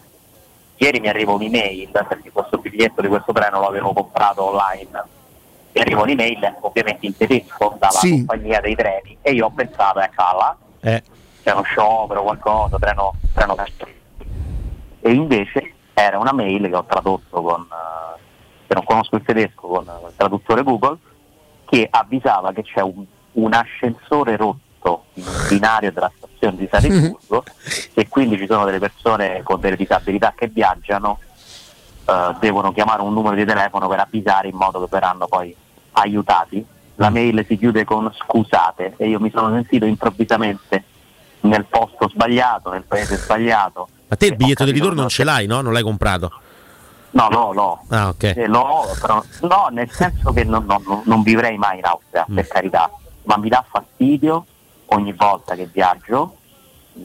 Ieri 0.76 1.00
mi 1.00 1.08
arriva 1.08 1.32
un'email 1.32 1.88
perché 1.90 2.30
questo 2.30 2.58
biglietto 2.58 3.00
di 3.00 3.08
questo 3.08 3.32
treno 3.32 3.58
lo 3.58 3.66
avevo 3.66 3.92
comprato 3.92 4.44
online. 4.44 5.02
Mi 5.72 5.80
arriva 5.80 6.02
un'email 6.02 6.58
ovviamente 6.60 7.06
in 7.06 7.16
tedesco 7.16 7.74
dalla 7.76 7.90
Sì. 7.90 8.10
compagnia 8.10 8.60
dei 8.60 8.76
treni 8.76 9.18
e 9.20 9.32
io 9.32 9.46
ho 9.46 9.50
pensato, 9.50 9.98
eccola, 9.98 10.56
Eh. 10.82 11.02
c'è 11.42 11.50
uno 11.50 11.62
sciopero, 11.64 12.22
qualcosa, 12.22 12.76
treno, 12.78 13.14
treno. 13.34 13.56
E 15.00 15.10
invece 15.10 15.72
era 15.92 16.20
una 16.20 16.32
mail 16.32 16.68
che 16.68 16.76
ho 16.76 16.84
tradotto 16.84 17.42
con, 17.42 17.62
eh, 17.68 18.20
che 18.66 18.74
non 18.74 18.84
conosco 18.84 19.16
il 19.16 19.22
tedesco, 19.22 19.66
con 19.66 19.82
il 19.84 20.12
traduttore 20.16 20.62
Google, 20.62 20.98
che 21.66 21.86
avvisava 21.90 22.52
che 22.52 22.62
c'è 22.62 22.80
un, 22.80 23.04
un 23.32 23.52
ascensore 23.52 24.36
rotto 24.36 25.04
in 25.14 25.26
un 25.26 25.46
binario 25.48 25.92
della 25.92 26.10
stazione 26.16 26.56
di 26.56 26.68
Salisburgo 26.70 27.44
e 27.94 28.08
quindi 28.08 28.36
ci 28.36 28.46
sono 28.46 28.64
delle 28.64 28.78
persone 28.78 29.42
con 29.42 29.60
delle 29.60 29.76
disabilità 29.76 30.32
che 30.36 30.48
viaggiano, 30.48 31.18
eh, 32.04 32.34
devono 32.40 32.72
chiamare 32.72 33.02
un 33.02 33.12
numero 33.12 33.34
di 33.34 33.44
telefono 33.44 33.88
per 33.88 34.00
avvisare 34.00 34.48
in 34.48 34.56
modo 34.56 34.80
che 34.80 34.88
verranno 34.90 35.26
poi 35.26 35.54
aiutati. 35.92 36.64
La 36.98 37.10
mail 37.10 37.44
si 37.46 37.58
chiude 37.58 37.84
con 37.84 38.10
scusate 38.14 38.94
e 38.96 39.08
io 39.08 39.20
mi 39.20 39.30
sono 39.30 39.52
sentito 39.52 39.84
improvvisamente 39.84 40.84
nel 41.40 41.66
posto 41.66 42.08
sbagliato, 42.08 42.70
nel 42.70 42.84
paese 42.84 43.16
sbagliato. 43.16 43.88
Ma 44.08 44.16
te 44.16 44.26
il 44.26 44.36
biglietto 44.36 44.64
di 44.64 44.70
ritorno 44.70 45.00
non 45.00 45.08
ce 45.10 45.24
l'hai, 45.24 45.46
no? 45.46 45.60
Non 45.60 45.72
l'hai 45.72 45.82
comprato? 45.82 46.32
No, 47.16 47.28
no, 47.28 47.52
no. 47.52 47.84
Ah, 47.88 48.08
ok. 48.08 48.22
Eh, 48.24 48.46
l'ho, 48.46 48.84
però- 49.00 49.22
no, 49.42 49.68
nel 49.70 49.90
senso 49.90 50.32
che 50.34 50.44
non, 50.44 50.66
non- 50.66 51.02
non- 51.04 51.22
vivrei 51.22 51.56
mai 51.56 51.78
in 51.78 51.84
Austria, 51.86 52.26
Mm. 52.30 52.34
per 52.34 52.46
carità, 52.46 52.90
ma 53.24 53.38
mi 53.38 53.48
dà 53.48 53.64
fastidio 53.66 54.44
ogni 54.86 55.12
volta 55.14 55.54
che 55.54 55.66
viaggio, 55.72 56.36
mh, 56.92 57.00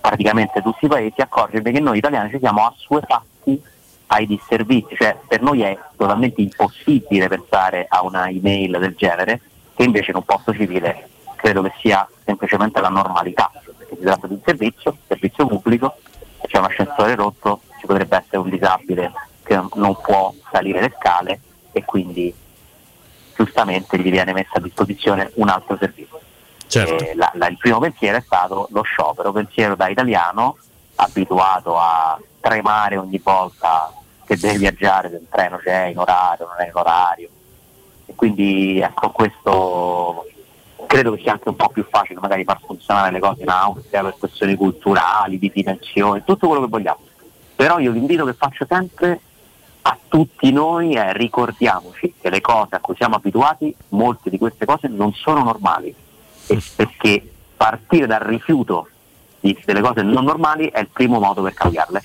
praticamente 0.00 0.60
tutti 0.60 0.84
i 0.84 0.88
paesi, 0.88 1.22
accorgermi 1.22 1.72
che 1.72 1.80
noi 1.80 1.96
italiani 1.98 2.28
ci 2.30 2.38
siamo 2.38 2.66
assuefatti 2.66 3.62
ai 4.08 4.26
disservizi, 4.26 4.94
cioè 4.94 5.16
per 5.26 5.40
noi 5.40 5.62
è 5.62 5.76
totalmente 5.96 6.42
impossibile 6.42 7.26
pensare 7.28 7.86
a 7.88 8.02
una 8.04 8.28
email 8.28 8.78
del 8.78 8.94
genere, 8.94 9.40
che 9.74 9.84
invece 9.84 10.10
in 10.10 10.16
un 10.18 10.24
posto 10.24 10.52
civile 10.52 11.08
credo 11.36 11.62
che 11.62 11.72
sia 11.80 12.06
semplicemente 12.26 12.78
la 12.80 12.88
normalità, 12.90 13.50
perché 13.78 13.96
si 13.96 14.02
tratta 14.02 14.26
di 14.26 14.34
un 14.34 14.40
servizio, 14.44 14.96
servizio 15.06 15.46
pubblico, 15.46 15.96
se 16.42 16.46
c'è 16.46 16.58
un 16.58 16.64
ascensore 16.64 17.14
rotto 17.14 17.62
ci 17.80 17.86
potrebbe 17.86 18.16
essere 18.18 18.36
un 18.38 18.48
disabile 18.50 19.12
che 19.46 19.60
non 19.74 19.96
può 20.00 20.32
salire 20.50 20.80
le 20.80 20.92
scale 20.98 21.40
e 21.72 21.84
quindi 21.84 22.34
giustamente 23.34 23.98
gli 23.98 24.10
viene 24.10 24.32
messo 24.32 24.52
a 24.54 24.60
disposizione 24.60 25.30
un 25.34 25.48
altro 25.48 25.76
servizio. 25.78 26.20
Eh, 26.96 27.14
la- 27.14 27.30
la- 27.34 27.46
il 27.48 27.56
primo 27.58 27.78
pensiero 27.78 28.16
è 28.18 28.22
stato 28.22 28.66
lo 28.70 28.82
sciopero, 28.82 29.30
pensiero 29.32 29.76
da 29.76 29.88
italiano 29.88 30.56
abituato 30.96 31.78
a 31.78 32.18
tremare 32.40 32.96
ogni 32.96 33.20
volta 33.22 33.92
che 34.24 34.36
deve 34.36 34.58
viaggiare, 34.58 35.10
se 35.10 35.16
il 35.16 35.26
treno 35.30 35.58
c'è 35.58 35.84
in 35.86 35.98
orario, 35.98 36.46
non 36.46 36.56
è 36.58 36.64
in 36.66 36.72
orario. 36.74 37.28
E 38.06 38.14
quindi 38.14 38.80
ecco 38.80 39.10
questo 39.10 40.24
credo 40.86 41.12
che 41.12 41.22
sia 41.22 41.32
anche 41.32 41.48
un 41.48 41.56
po' 41.56 41.68
più 41.68 41.84
facile 41.88 42.20
magari 42.20 42.44
far 42.44 42.60
funzionare 42.64 43.12
le 43.12 43.18
cose 43.20 43.42
in 43.42 43.48
Austria 43.48 44.02
per 44.02 44.16
questioni 44.18 44.54
culturali, 44.56 45.38
di 45.38 45.50
dimensioni, 45.54 46.22
tutto 46.24 46.46
quello 46.48 46.62
che 46.62 46.70
vogliamo. 46.70 46.98
Però 47.54 47.78
io 47.78 47.90
l'invito 47.92 48.24
che 48.24 48.34
faccio 48.34 48.66
sempre 48.68 49.20
a 49.88 49.96
tutti 50.08 50.50
noi 50.50 50.94
è 50.94 51.12
ricordiamoci 51.12 52.14
che 52.20 52.28
le 52.28 52.40
cose 52.40 52.74
a 52.74 52.80
cui 52.80 52.96
siamo 52.96 53.14
abituati, 53.14 53.72
molte 53.90 54.30
di 54.30 54.38
queste 54.38 54.64
cose 54.64 54.88
non 54.88 55.12
sono 55.12 55.44
normali. 55.44 55.94
E 56.48 56.62
perché 56.74 57.32
partire 57.56 58.08
dal 58.08 58.20
rifiuto 58.20 58.88
di- 59.38 59.56
delle 59.64 59.80
cose 59.80 60.02
non 60.02 60.24
normali 60.24 60.70
è 60.70 60.80
il 60.80 60.88
primo 60.88 61.20
modo 61.20 61.42
per 61.42 61.54
cambiarle. 61.54 62.02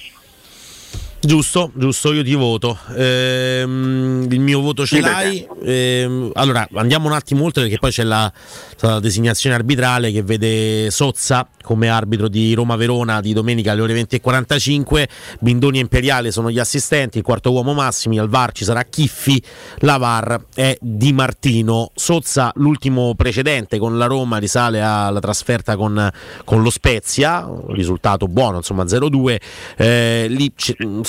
Giusto, 1.24 1.72
giusto, 1.76 2.14
io 2.14 2.24
ti 2.24 2.34
voto. 2.34 2.76
Ehm, 2.96 4.26
il 4.28 4.40
mio 4.40 4.60
voto 4.60 4.88
ce 4.88 5.02
l'hai. 5.02 5.48
Ehm, 5.64 6.32
allora, 6.34 6.68
andiamo 6.74 7.08
un 7.08 7.14
attimo 7.14 7.44
oltre 7.44 7.62
perché 7.62 7.78
poi 7.78 7.92
c'è 7.92 8.04
la, 8.04 8.32
la 8.80 9.00
designazione 9.00 9.56
arbitrale 9.56 10.12
che 10.12 10.24
vede 10.24 10.90
Sozza 10.90 11.48
come 11.62 11.90
arbitro 11.90 12.28
di 12.28 12.56
Roma-Verona 12.56 13.22
di 13.22 13.34
domenica 13.34 13.72
alle 13.72 13.82
ore 13.82 14.02
20.45. 14.02 15.08
Bindoni 15.40 15.78
e 15.78 15.82
Imperiale 15.82 16.32
sono 16.32 16.50
gli 16.50 16.58
assistenti, 16.58 17.20
il 17.20 17.24
quarto 17.24 17.52
uomo 17.52 17.74
Massimi, 17.74 18.18
al 18.18 18.28
VAR 18.28 18.52
ci 18.52 18.64
sarà 18.64 18.84
Chiffi, 18.84 19.42
la 19.80 19.98
VAR 19.98 20.46
è 20.56 20.76
Di 20.82 21.14
Martino. 21.14 21.92
Sozza, 21.94 22.52
l'ultimo 22.56 23.14
precedente 23.14 23.78
con 23.78 24.00
la 24.00 24.08
Roma, 24.08 24.38
risale 24.38 24.82
alla 24.82 25.20
trasferta 25.20 25.76
con, 25.76 26.10
con 26.44 26.64
lo 26.64 26.70
Spezia, 26.72 27.48
risultato 27.68 28.28
buono, 28.28 28.58
insomma 28.58 28.86
0-2. 28.86 29.38
Eh, 29.78 30.26
lì 30.28 30.52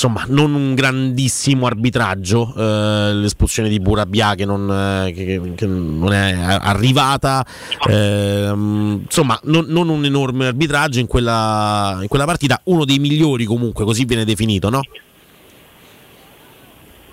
insomma 0.02 0.24
non 0.26 0.52
un 0.54 0.74
grandissimo 0.74 1.66
arbitraggio, 1.66 2.52
eh, 2.56 3.12
l'espulsione 3.14 3.68
di 3.68 3.78
Burabia 3.78 4.34
che 4.34 4.44
non, 4.44 4.68
eh, 4.68 5.12
che- 5.12 5.52
che 5.54 5.64
non 5.66 6.12
è 6.12 6.32
arrivata, 6.42 7.46
ehm, 7.88 9.02
insomma 9.04 9.38
non, 9.44 9.66
non 9.68 9.88
un 9.88 10.04
enorme 10.04 10.46
arbitraggio 10.48 10.98
in 10.98 11.06
quella, 11.06 11.98
in 12.02 12.08
quella 12.08 12.24
partita, 12.24 12.60
uno 12.64 12.84
dei 12.84 12.98
migliori 12.98 13.44
comunque, 13.44 13.84
così 13.84 14.04
viene 14.04 14.24
definito, 14.24 14.70
no? 14.70 14.80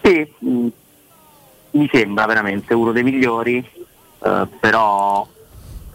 Sì, 0.01 0.27
mh, 0.39 0.67
mi 1.71 1.89
sembra 1.93 2.25
veramente 2.25 2.73
uno 2.73 2.91
dei 2.91 3.03
migliori, 3.03 3.57
eh, 3.57 4.47
però 4.59 5.27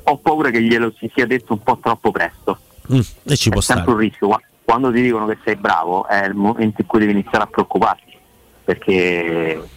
ho 0.07 0.17
paura 0.19 0.51
che 0.51 0.63
glielo 0.63 0.93
si 0.97 1.11
sia 1.13 1.27
detto 1.27 1.55
un 1.55 1.63
po' 1.65 1.77
troppo 1.83 2.13
presto. 2.13 2.57
Mm, 2.93 3.01
e 3.25 3.37
ci 3.37 3.49
è 3.49 3.53
può 3.53 3.61
sempre 3.61 3.83
stare. 3.85 3.91
un 3.91 3.97
rischio. 3.97 4.41
Qua- 4.65 4.75
Quando 4.75 4.91
ti 4.93 5.03
dicono 5.03 5.27
che 5.27 5.39
sei 5.45 5.57
bravo 5.57 6.07
è 6.07 6.25
il 6.25 6.35
momento 6.35 6.81
in 6.81 6.87
cui 6.87 6.99
devi 6.99 7.13
iniziare 7.13 7.45
a 7.45 7.47
preoccuparti, 7.47 8.19
perché 8.65 9.69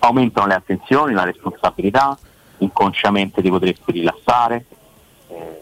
aumentano 0.00 0.46
le 0.46 0.54
attenzioni, 0.54 1.14
la 1.14 1.24
responsabilità, 1.24 2.18
inconsciamente 2.58 3.40
ti 3.40 3.48
potresti 3.48 3.92
rilassare, 3.92 4.64
eh, 5.28 5.58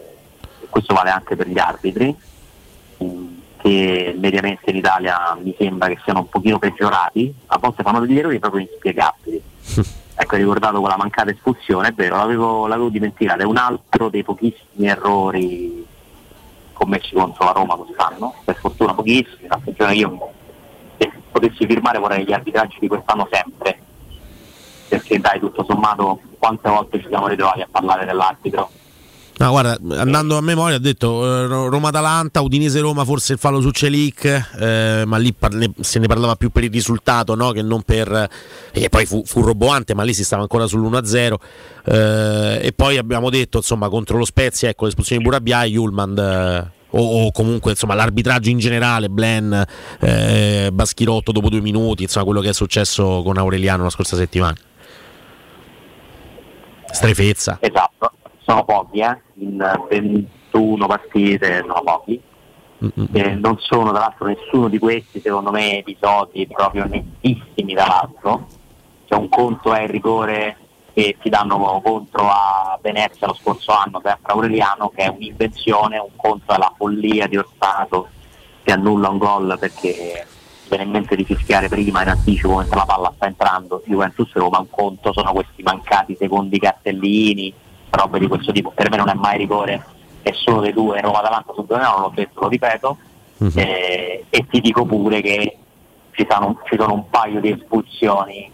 questo 0.69 0.93
vale 0.93 1.09
anche 1.09 1.35
per 1.35 1.47
gli 1.47 1.59
arbitri, 1.59 2.15
che 3.61 4.15
mediamente 4.17 4.69
in 4.69 4.77
Italia 4.77 5.37
mi 5.41 5.55
sembra 5.57 5.87
che 5.87 5.99
siano 6.03 6.19
un 6.19 6.29
pochino 6.29 6.59
peggiorati, 6.59 7.33
a 7.47 7.57
volte 7.57 7.83
fanno 7.83 7.99
degli 7.99 8.17
errori 8.17 8.39
proprio 8.39 8.61
inspiegabili. 8.61 9.41
Ecco, 10.21 10.35
hai 10.35 10.41
ricordato 10.41 10.81
quella 10.81 10.97
mancata 10.97 11.31
espulsione, 11.31 11.87
è 11.87 11.93
vero, 11.93 12.17
l'avevo, 12.17 12.67
l'avevo 12.67 12.89
dimenticato, 12.89 13.41
è 13.41 13.45
un 13.45 13.55
altro 13.55 14.09
dei 14.09 14.21
pochissimi 14.21 14.85
errori 14.85 15.87
commessi 16.79 17.13
contro 17.13 17.43
la 17.43 17.51
Roma 17.51 17.75
quest'anno, 17.75 18.33
per 18.45 18.55
fortuna 18.55 18.93
pochissimi, 18.93 19.49
che 19.75 19.93
io 19.93 20.31
se 20.97 21.11
potessi 21.29 21.65
firmare 21.65 21.99
vorrei 21.99 22.23
gli 22.23 22.31
arbitraggi 22.31 22.77
di 22.79 22.87
quest'anno 22.87 23.27
sempre, 23.29 23.77
perché 24.87 25.19
dai 25.19 25.39
tutto 25.39 25.65
sommato 25.67 26.21
quante 26.39 26.69
volte 26.69 27.01
ci 27.01 27.07
siamo 27.07 27.27
ritrovati 27.27 27.61
a 27.61 27.67
parlare 27.69 28.05
dell'arbitro 28.05 28.71
No, 29.39 29.51
guarda, 29.51 29.77
andando 30.01 30.35
a 30.35 30.41
memoria 30.41 30.75
ha 30.75 30.79
detto 30.79 31.25
eh, 31.25 31.47
Ro- 31.47 31.69
Roma-Atalanta, 31.69 32.41
Udinese-Roma 32.41 33.05
forse 33.05 33.31
il 33.31 33.39
fallo 33.39 33.61
su 33.61 33.69
Celic, 33.71 34.25
eh, 34.59 35.03
ma 35.05 35.15
lì 35.15 35.31
parle- 35.31 35.71
se 35.79 35.99
ne 35.99 36.07
parlava 36.07 36.35
più 36.35 36.49
per 36.49 36.65
il 36.65 36.71
risultato 36.71 37.35
no? 37.35 37.51
che 37.51 37.61
non 37.61 37.83
per... 37.83 38.29
e 38.73 38.89
poi 38.89 39.05
fu, 39.05 39.23
fu 39.25 39.39
roboante, 39.39 39.93
ma 39.95 40.03
lì 40.03 40.13
si 40.13 40.25
stava 40.25 40.41
ancora 40.41 40.65
sull'1-0. 40.65 41.35
eh, 41.85 42.59
e 42.63 42.73
poi 42.73 42.97
abbiamo 42.97 43.29
detto, 43.29 43.59
insomma, 43.59 43.87
contro 43.87 44.17
lo 44.17 44.25
Spezia, 44.25 44.67
ecco, 44.67 44.83
l'espulsione 44.83 45.21
di 45.21 45.27
Burabia 45.29 45.63
e 45.63 45.69
Julman... 45.69 46.17
eh, 46.17 46.77
o, 46.91 47.25
o 47.27 47.31
comunque 47.31 47.71
insomma 47.71 47.93
l'arbitraggio 47.93 48.49
in 48.49 48.57
generale, 48.57 49.09
Blen, 49.09 49.63
eh, 50.01 50.69
Baschirotto 50.73 51.31
dopo 51.31 51.47
due 51.47 51.61
minuti, 51.61 52.03
insomma 52.03 52.25
quello 52.25 52.41
che 52.41 52.49
è 52.49 52.53
successo 52.53 53.21
con 53.23 53.37
Aureliano 53.37 53.83
la 53.83 53.89
scorsa 53.91 54.15
settimana. 54.17 54.55
Strefezza. 56.91 57.59
Esatto, 57.61 58.11
sono 58.49 58.63
pochi, 58.63 58.99
eh? 58.99 59.21
in 59.35 59.57
21 59.89 60.87
partite 60.87 61.63
sono 61.67 61.81
pochi. 61.83 62.21
Eh, 63.11 63.35
non 63.35 63.57
sono 63.59 63.91
tra 63.91 63.99
l'altro 63.99 64.27
nessuno 64.27 64.69
di 64.69 64.79
questi 64.79 65.19
secondo 65.19 65.51
me 65.51 65.79
episodi 65.79 66.47
proprio 66.47 66.85
nettissimi 66.85 67.73
tra 67.75 67.85
l'altro. 67.85 68.47
Cioè 69.05 69.19
un 69.19 69.29
conto 69.29 69.73
è 69.73 69.83
il 69.83 69.89
rigore 69.89 70.57
che 70.93 71.17
ti 71.21 71.29
danno 71.29 71.81
contro 71.83 72.27
a 72.27 72.79
Venezia 72.81 73.27
lo 73.27 73.33
scorso 73.33 73.71
anno 73.71 73.99
per 73.99 74.17
Aureliano 74.21 74.89
che 74.89 75.03
è 75.03 75.07
un'invenzione, 75.07 75.99
un 75.99 76.15
conto 76.15 76.53
è 76.53 76.57
la 76.57 76.73
follia 76.75 77.27
di 77.27 77.37
Orsato 77.37 78.07
che 78.63 78.71
annulla 78.71 79.09
un 79.09 79.17
gol 79.17 79.57
perché 79.59 80.25
viene 80.67 80.83
in 80.85 80.89
mente 80.89 81.15
di 81.15 81.25
fischiare 81.25 81.67
prima 81.67 82.01
in 82.01 82.09
anticipo 82.09 82.57
mentre 82.57 82.77
la 82.77 82.85
palla 82.85 83.11
sta 83.15 83.27
entrando 83.27 83.83
Juventus 83.85 84.31
Roma 84.33 84.59
un 84.59 84.69
conto 84.69 85.11
sono 85.11 85.33
questi 85.33 85.63
mancati 85.63 86.15
secondi 86.15 86.59
cartellini 86.59 87.53
robe 87.89 88.19
di 88.19 88.27
questo 88.27 88.51
tipo. 88.51 88.71
Per 88.71 88.89
me 88.89 88.97
non 88.97 89.09
è 89.09 89.13
mai 89.13 89.37
rigore 89.37 89.97
è 90.21 90.31
solo 90.33 90.61
dei 90.61 90.73
due 90.73 90.99
Roma 91.01 91.19
Atalanta 91.19 91.53
sul 91.53 91.65
2 91.65 91.77
non 91.77 92.01
l'ho 92.01 92.11
detto 92.13 92.41
lo 92.41 92.47
ripeto. 92.47 92.97
Eh, 93.55 94.25
e 94.29 94.47
ti 94.49 94.59
dico 94.59 94.83
pure 94.83 95.21
che 95.21 95.57
ci 96.11 96.27
sono, 96.29 96.59
ci 96.65 96.75
sono 96.77 96.93
un 96.93 97.09
paio 97.09 97.39
di 97.39 97.51
espulsioni 97.51 98.51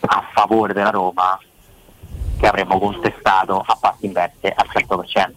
a 0.00 0.28
favore 0.34 0.72
della 0.72 0.90
Roma 0.90 1.38
che 2.38 2.46
avremmo 2.46 2.80
contestato 2.80 3.62
a 3.64 3.78
passi 3.80 4.06
inverse 4.06 4.52
al 4.52 4.66
100% 4.68 5.30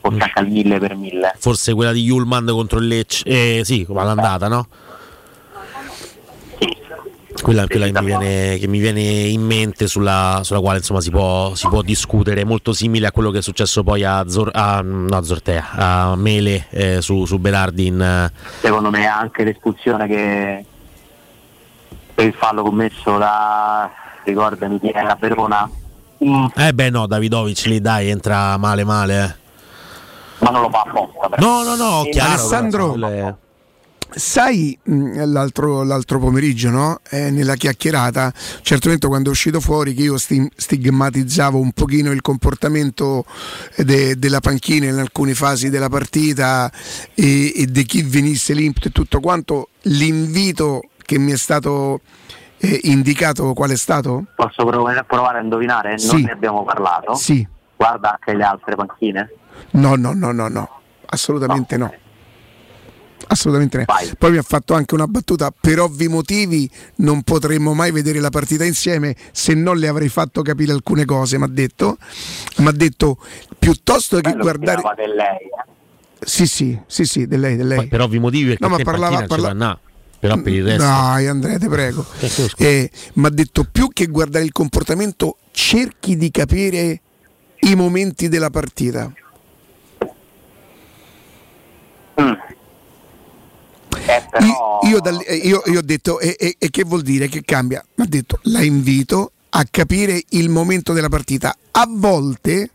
forse 0.00 0.22
anche 0.22 0.38
al 0.38 0.48
1000 0.48 0.78
per 0.78 0.96
1000 0.96 1.34
Forse 1.38 1.74
quella 1.74 1.92
di 1.92 2.02
Julman 2.02 2.46
contro 2.46 2.78
il 2.78 2.86
Lecce, 2.86 3.24
eh, 3.24 3.60
sì, 3.64 3.86
all'andata, 3.88 4.48
no? 4.48 4.66
Quella, 7.42 7.66
quella 7.66 7.86
che, 7.86 7.92
mi 8.00 8.06
viene, 8.06 8.58
che 8.58 8.66
mi 8.68 8.78
viene 8.78 9.00
in 9.00 9.42
mente 9.42 9.86
sulla, 9.86 10.40
sulla 10.42 10.60
quale 10.60 10.78
insomma 10.78 11.00
si 11.00 11.10
può, 11.10 11.54
si 11.54 11.68
può 11.68 11.82
discutere, 11.82 12.44
molto 12.44 12.72
simile 12.72 13.06
a 13.08 13.12
quello 13.12 13.30
che 13.30 13.38
è 13.38 13.42
successo 13.42 13.82
poi 13.82 14.04
a, 14.04 14.26
Zor, 14.28 14.50
a, 14.52 14.80
no, 14.82 15.16
a 15.16 15.22
Zortea, 15.22 15.70
a 15.72 16.16
Mele 16.16 16.66
eh, 16.70 17.00
su, 17.02 17.24
su 17.26 17.38
Berardi 17.38 17.86
in, 17.86 18.30
secondo 18.60 18.90
me 18.90 19.06
anche 19.06 19.44
l'espulsione 19.44 20.06
che 20.06 20.64
per 22.14 22.26
il 22.26 22.34
fallo 22.34 22.62
commesso 22.62 23.18
da 23.18 23.90
ricordami 24.24 24.78
chi 24.80 24.90
era 24.94 25.16
Verona 25.20 25.68
mm, 26.24 26.46
Eh 26.56 26.72
beh 26.72 26.90
no, 26.90 27.06
Davidovic 27.06 27.64
lì 27.66 27.80
dai, 27.80 28.08
entra 28.08 28.56
male 28.56 28.84
male. 28.84 29.24
eh. 29.24 30.44
ma 30.44 30.50
non 30.50 30.62
lo 30.62 30.70
fa 30.70 30.84
apposta 30.86 31.28
però. 31.28 31.46
No, 31.46 31.62
no, 31.62 31.74
no, 31.76 32.08
chiaro. 32.10 32.30
Alessandro, 32.30 32.94
sai 34.10 34.76
mh, 34.82 35.24
l'altro, 35.30 35.82
l'altro 35.82 36.18
pomeriggio, 36.18 36.70
no? 36.70 37.00
Eh, 37.10 37.30
nella 37.30 37.54
chiacchierata, 37.54 38.32
certamente 38.62 39.06
quando 39.06 39.28
è 39.28 39.32
uscito 39.32 39.60
fuori 39.60 39.94
che 39.94 40.02
io 40.02 40.16
sti- 40.18 40.50
stigmatizzavo 40.54 41.58
un 41.58 41.72
pochino 41.72 42.10
il 42.12 42.20
comportamento 42.20 43.24
de- 43.76 44.18
della 44.18 44.40
panchina 44.40 44.86
in 44.86 44.98
alcune 44.98 45.34
fasi 45.34 45.70
della 45.70 45.88
partita 45.88 46.70
e, 47.14 47.52
e 47.54 47.66
di 47.66 47.84
chi 47.84 48.02
venisse 48.02 48.52
l'input 48.54 48.86
e 48.86 48.90
tutto 48.90 49.20
quanto, 49.20 49.68
l'invito 49.82 50.82
che 51.04 51.18
mi 51.18 51.32
è 51.32 51.36
stato 51.36 52.00
eh, 52.58 52.80
indicato 52.84 53.52
qual 53.52 53.70
è 53.70 53.76
stato? 53.76 54.24
posso 54.36 54.64
provare, 54.64 55.04
provare 55.04 55.38
a 55.38 55.42
indovinare? 55.42 55.98
Sì. 55.98 56.12
non 56.12 56.20
ne 56.22 56.30
abbiamo 56.32 56.64
parlato 56.64 57.14
Sì. 57.14 57.46
guarda 57.76 58.12
anche 58.12 58.34
le 58.34 58.44
altre 58.44 58.74
panchine 58.74 59.30
No, 59.72 59.94
no, 59.96 60.12
no, 60.14 60.32
no, 60.32 60.48
no, 60.48 60.80
assolutamente 61.06 61.76
no. 61.76 61.92
Assolutamente 63.28 63.78
no. 63.78 63.84
Poi 64.18 64.30
mi 64.30 64.36
ha 64.38 64.42
fatto 64.42 64.74
anche 64.74 64.94
una 64.94 65.06
battuta, 65.06 65.50
per 65.58 65.80
ovvi 65.80 66.08
motivi 66.08 66.68
non 66.96 67.22
potremmo 67.22 67.74
mai 67.74 67.90
vedere 67.90 68.20
la 68.20 68.30
partita 68.30 68.64
insieme 68.64 69.14
se 69.32 69.54
non 69.54 69.76
le 69.78 69.88
avrei 69.88 70.08
fatto 70.08 70.42
capire 70.42 70.72
alcune 70.72 71.04
cose, 71.04 71.38
mi 71.38 71.44
ha 71.44 71.48
detto. 71.48 71.98
Mi 72.58 72.68
ha 72.68 72.72
detto 72.72 73.18
piuttosto 73.58 74.20
che 74.20 74.32
guardare... 74.32 74.82
che 74.82 75.04
di 75.06 75.14
lei 75.14 75.36
eh. 75.36 75.72
Sì, 76.26 76.46
sì, 76.46 76.78
sì, 76.86 77.04
sì, 77.04 77.26
di 77.26 77.36
lei, 77.36 77.56
di 77.56 77.64
lei. 77.64 77.76
Poi 77.76 77.88
per 77.88 78.00
ovvi 78.00 78.18
motivi 78.18 78.48
perché 78.50 78.62
No, 78.64 78.70
ma 78.70 78.78
parlava- 78.82 79.16
panchina 79.16 79.26
non 79.26 79.36
ci 79.38 79.42
parla- 79.44 79.64
va, 79.64 79.70
no. 79.72 79.78
però 80.18 80.40
per 80.40 80.52
il 80.52 80.64
resto 80.64 80.82
Dai 80.82 81.26
Andrea, 81.26 81.58
ti 81.58 81.68
prego. 81.68 82.06
Eh, 82.56 82.90
mi 83.14 83.26
ha 83.26 83.30
detto 83.30 83.64
più 83.70 83.88
che 83.92 84.06
guardare 84.06 84.44
il 84.44 84.52
comportamento, 84.52 85.36
cerchi 85.50 86.16
di 86.16 86.30
capire 86.30 87.00
i 87.60 87.74
momenti 87.74 88.28
della 88.28 88.48
partita. 88.50 89.12
Io, 94.82 94.90
io 94.90 95.00
dal- 95.00 95.22
eh, 95.26 95.34
io- 95.36 95.62
io 95.66 95.78
ho 95.78 95.82
detto, 95.82 96.20
e, 96.20 96.36
e- 96.38 96.56
e 96.58 96.70
che 96.70 96.84
vuol 96.84 97.02
dire? 97.02 97.28
Che 97.28 97.42
cambia? 97.44 97.84
Mi 97.96 98.04
ha 98.04 98.08
detto, 98.08 98.38
la 98.44 98.62
invito 98.62 99.32
a 99.50 99.64
capire 99.70 100.22
il 100.30 100.48
momento 100.48 100.92
della 100.92 101.08
partita. 101.08 101.56
A 101.72 101.86
volte, 101.88 102.70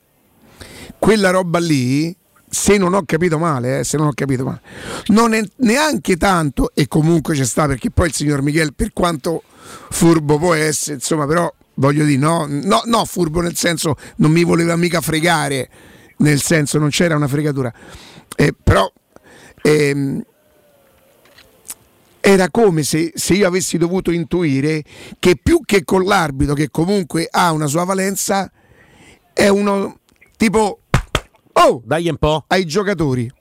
quella 0.98 1.30
roba 1.30 1.60
lì, 1.60 2.16
se 2.50 2.78
non 2.78 2.94
ho 2.94 3.04
capito 3.06 3.38
male, 3.38 3.80
eh, 3.80 3.84
se 3.84 3.98
non 3.98 4.08
ho 4.08 4.14
capito 4.14 4.44
male, 4.44 4.62
non 5.08 5.34
è 5.34 5.42
neanche 5.58 6.18
tanto, 6.18 6.72
e 6.74 6.88
comunque 6.88 7.36
ci 7.36 7.46
sta 7.46 7.68
perché 7.68 7.92
poi 7.92 8.08
il 8.08 8.14
signor 8.14 8.42
Michele, 8.42 8.72
per 8.72 8.92
quanto 8.94 9.44
furbo 9.92 10.38
può 10.40 10.54
essere, 10.54 10.96
insomma, 10.96 11.28
però 11.28 11.54
voglio 11.76 12.06
dire, 12.06 12.18
no, 12.20 12.46
no, 12.50 12.82
no, 12.86 13.06
furbo 13.06 13.42
nel 13.42 13.56
senso 13.56 13.96
non 14.18 14.32
mi 14.32 14.44
voleva 14.44 14.76
mica 14.76 15.00
fregare, 15.02 15.70
nel 16.18 16.42
senso 16.42 16.80
non 16.80 16.90
c'era 16.90 17.16
una 17.16 17.28
fregatura, 17.28 17.72
Eh, 18.36 18.54
però 18.62 18.92
ehm, 19.62 20.24
era 22.32 22.50
come 22.50 22.84
se, 22.84 23.12
se 23.16 23.34
io 23.34 23.48
avessi 23.48 23.78
dovuto 23.78 24.12
intuire 24.12 24.84
che 25.18 25.36
più 25.42 25.62
che 25.66 25.84
con 25.84 26.04
l'arbitro, 26.04 26.54
che 26.54 26.70
comunque 26.70 27.28
ha 27.30 27.52
una 27.52 27.66
sua 27.66 27.84
valenza, 27.86 28.52
è 29.34 29.48
uno 29.48 30.00
tipo 30.38 30.82
oh, 31.52 31.82
dai 31.84 32.08
un 32.08 32.18
po' 32.18 32.44
ai 32.48 32.66
giocatori. 32.66 33.32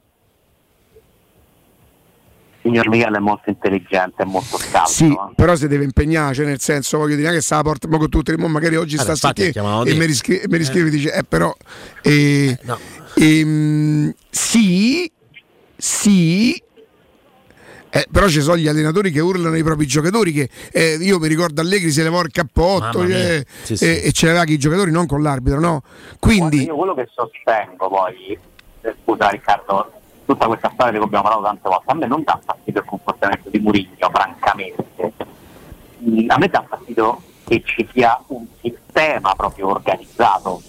signor 2.62 2.88
Michele 2.88 3.18
è 3.18 3.20
molto 3.20 3.50
intelligente, 3.50 4.22
è 4.22 4.26
molto 4.26 4.56
scalzo. 4.56 4.92
Sì, 4.92 5.06
eh. 5.06 5.34
però 5.36 5.54
si 5.54 5.68
deve 5.68 5.84
impegnare, 5.84 6.34
cioè 6.34 6.46
nel 6.46 6.60
senso, 6.60 6.96
voglio 6.96 7.16
dire, 7.16 7.30
che 7.30 7.42
sta 7.42 7.56
la 7.56 7.62
porta 7.62 7.88
mo 7.88 7.98
con 7.98 8.08
tutte 8.08 8.34
le 8.34 8.48
magari 8.48 8.76
oggi 8.76 8.96
Allora, 8.96 9.14
sta 9.14 9.32
chiamavano 9.32 9.84
e 9.84 9.94
mi 9.94 10.06
riscrive, 10.06 10.44
mi 10.48 10.56
riscrive 10.56 10.88
e 10.88 10.90
dice, 10.90 11.12
eh 11.12 11.24
però, 11.24 11.54
eh, 12.02 12.58
no. 12.62 12.78
ehm, 13.16 14.14
sì, 14.30 15.10
sì, 15.76 16.62
eh, 17.90 18.06
però 18.10 18.28
ci 18.28 18.40
sono 18.40 18.56
gli 18.56 18.68
allenatori 18.68 19.10
che 19.10 19.20
urlano 19.20 19.54
ai 19.54 19.62
propri 19.62 19.86
giocatori 19.86 20.32
che 20.32 20.48
eh, 20.72 20.96
io 21.00 21.18
mi 21.18 21.28
ricordo 21.28 21.60
Allegri 21.60 21.90
se 21.90 22.02
levò 22.02 22.20
il 22.22 22.30
cappotto 22.30 23.02
eh, 23.02 23.44
Sì, 23.62 23.76
sì. 23.76 23.84
e, 23.84 24.02
e 24.04 24.12
ce 24.12 24.26
l'aveva 24.26 24.44
che 24.44 24.52
i 24.52 24.58
giocatori 24.58 24.90
non 24.90 25.06
con 25.06 25.22
l'arbitro, 25.22 25.60
no? 25.60 25.82
Quindi 26.18 26.64
Io 26.64 26.76
quello 26.76 26.94
che 26.94 27.08
sostengo 27.14 27.88
poi, 27.88 28.38
eh, 28.82 28.94
scusa 29.04 29.28
Riccardo, 29.28 29.92
tutta 30.26 30.46
questa 30.46 30.70
storia 30.74 30.92
di 30.92 30.98
cui 30.98 31.06
abbiamo 31.06 31.24
parlato 31.24 31.46
tante 31.46 31.68
volte, 31.68 31.90
a 31.90 31.94
me 31.94 32.06
non 32.06 32.22
dà 32.24 32.38
fastidio 32.44 32.80
il 32.80 32.86
comportamento 32.86 33.48
di 33.48 33.58
Murigno, 33.58 34.10
francamente. 34.12 34.84
Mm, 36.08 36.30
A 36.30 36.38
me 36.38 36.48
dà 36.48 36.64
fastidio 36.68 37.22
che 37.46 37.62
ci 37.64 37.88
sia 37.92 38.20
un 38.28 38.44
sistema 38.60 39.34
proprio 39.34 39.68
organizzato, 39.68 40.60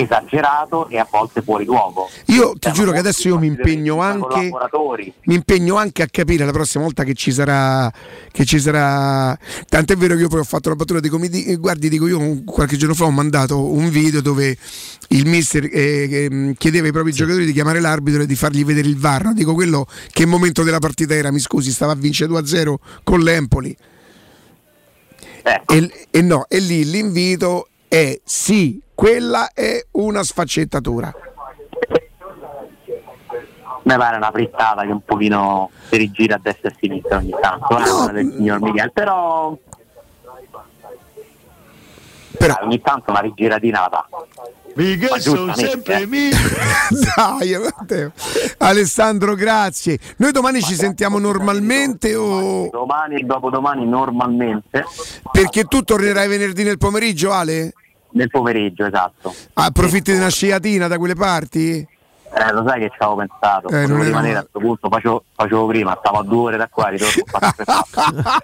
esagerato 0.00 0.88
e 0.88 0.98
a 0.98 1.06
volte 1.10 1.42
fuori 1.42 1.64
luogo. 1.64 2.08
Io 2.26 2.54
ti 2.58 2.70
giuro 2.72 2.92
che 2.92 2.98
adesso 2.98 3.28
io 3.28 3.38
mi 3.38 3.46
impegno 3.46 4.00
anche 4.00 4.50
mi 5.24 5.34
impegno 5.34 5.76
anche 5.76 6.02
a 6.02 6.08
capire 6.10 6.44
la 6.44 6.52
prossima 6.52 6.84
volta 6.84 7.04
che 7.04 7.14
ci 7.14 7.32
sarà 7.32 7.90
che 8.30 8.44
ci 8.44 8.58
sarà 8.58 9.36
tant'è 9.68 9.96
vero 9.96 10.14
che 10.14 10.22
io 10.22 10.28
poi 10.28 10.40
ho 10.40 10.44
fatto 10.44 10.68
una 10.68 10.76
battuta 10.76 11.00
dico 11.00 11.18
mi 11.18 11.28
di- 11.28 11.56
guardi 11.56 11.88
dico 11.88 12.06
io 12.06 12.42
qualche 12.44 12.76
giorno 12.76 12.94
fa 12.94 13.04
ho 13.04 13.10
mandato 13.10 13.72
un 13.72 13.88
video 13.88 14.20
dove 14.20 14.56
il 15.08 15.26
mister 15.26 15.68
eh, 15.72 16.28
mh, 16.30 16.52
chiedeva 16.54 16.86
ai 16.86 16.92
propri 16.92 17.12
giocatori 17.12 17.44
di 17.44 17.52
chiamare 17.52 17.80
l'arbitro 17.80 18.22
e 18.22 18.26
di 18.26 18.34
fargli 18.34 18.64
vedere 18.64 18.88
il 18.88 18.96
VAR 18.98 19.32
dico 19.32 19.54
quello 19.54 19.86
che 20.10 20.26
momento 20.26 20.62
della 20.62 20.78
partita 20.78 21.14
era? 21.14 21.30
Mi 21.30 21.38
scusi 21.38 21.70
stava 21.70 21.92
a 21.92 21.96
vincere 21.96 22.32
2-0 22.32 22.74
con 23.02 23.20
l'Empoli. 23.20 23.76
E, 25.66 26.06
e 26.10 26.22
no 26.22 26.46
e 26.48 26.58
lì 26.58 26.84
l'invito 26.84 27.68
è 27.88 28.20
sì 28.24 28.80
quella 28.94 29.50
è 29.52 29.84
una 29.92 30.22
sfaccettatura. 30.22 31.12
Mi 33.82 33.96
pare 33.96 34.16
una 34.16 34.30
frittata 34.32 34.82
che 34.82 34.90
un 34.90 35.04
pochino 35.04 35.70
si 35.88 35.96
rigira 35.96 36.36
a 36.36 36.40
destra 36.42 36.70
e 36.70 36.72
a 36.72 36.76
sinistra 36.78 37.16
ogni 37.18 37.34
tanto, 37.40 37.78
eh, 37.78 37.82
quella 37.82 38.12
del 38.12 38.32
signor 38.32 38.60
Michele, 38.60 38.90
però, 38.90 39.56
Dai, 42.38 42.54
ogni 42.62 42.80
tanto 42.80 43.10
una 43.10 43.20
rigiratina 43.20 43.88
fa. 44.76 45.06
Ma 45.10 45.18
giustamente, 45.18 45.92
eh. 45.94 46.30
Dai, 47.16 47.58
Matteo. 47.58 48.12
Alessandro, 48.58 49.34
grazie. 49.34 49.98
Noi 50.18 50.32
domani 50.32 50.60
ci 50.62 50.74
sentiamo 50.74 51.18
normalmente 51.18 52.14
o 52.14 52.68
Domani 52.70 53.16
e 53.16 53.24
dopodomani 53.24 53.86
normalmente. 53.86 54.84
perché 55.32 55.64
tu 55.64 55.82
tornerai 55.82 56.28
venerdì 56.28 56.62
nel 56.64 56.78
pomeriggio, 56.78 57.32
Ale? 57.32 57.72
Nel 58.12 58.28
pomeriggio, 58.30 58.86
esatto. 58.86 59.34
Approfitti 59.54 60.12
di 60.12 60.18
una 60.18 60.28
sciatina 60.30 60.86
da 60.88 60.98
quelle 60.98 61.14
parti? 61.14 61.86
Eh, 62.38 62.52
lo 62.52 62.64
sai 62.66 62.80
che 62.80 62.88
ci 62.90 62.96
avevo 62.98 63.16
pensato, 63.16 63.68
Eh, 63.68 63.72
non 63.86 63.96
volevo 63.96 64.02
rimanere 64.04 64.34
male. 64.34 64.38
a 64.38 64.40
questo 64.50 64.58
punto, 64.58 64.88
facevo, 64.90 65.24
facevo 65.36 65.66
prima, 65.66 65.96
stavo 65.98 66.18
a 66.18 66.22
due 66.22 66.38
ore 66.48 66.56
da 66.58 66.68
qua, 66.68 66.88
ritorno 66.88 67.12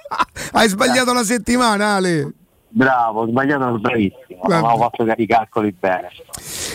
Hai 0.53 0.69
sbagliato 0.69 1.13
la 1.13 1.25
settimana, 1.25 1.95
Ale. 1.95 2.33
Bravo, 2.75 3.27
sbagliato, 3.27 3.79
bravissimo, 3.79 4.17
non 4.29 4.39
Vabbè. 4.49 4.67
avevo 4.67 4.79
fatto 4.79 5.21
i 5.21 5.27
calcoli 5.27 5.75
bene. 5.79 6.09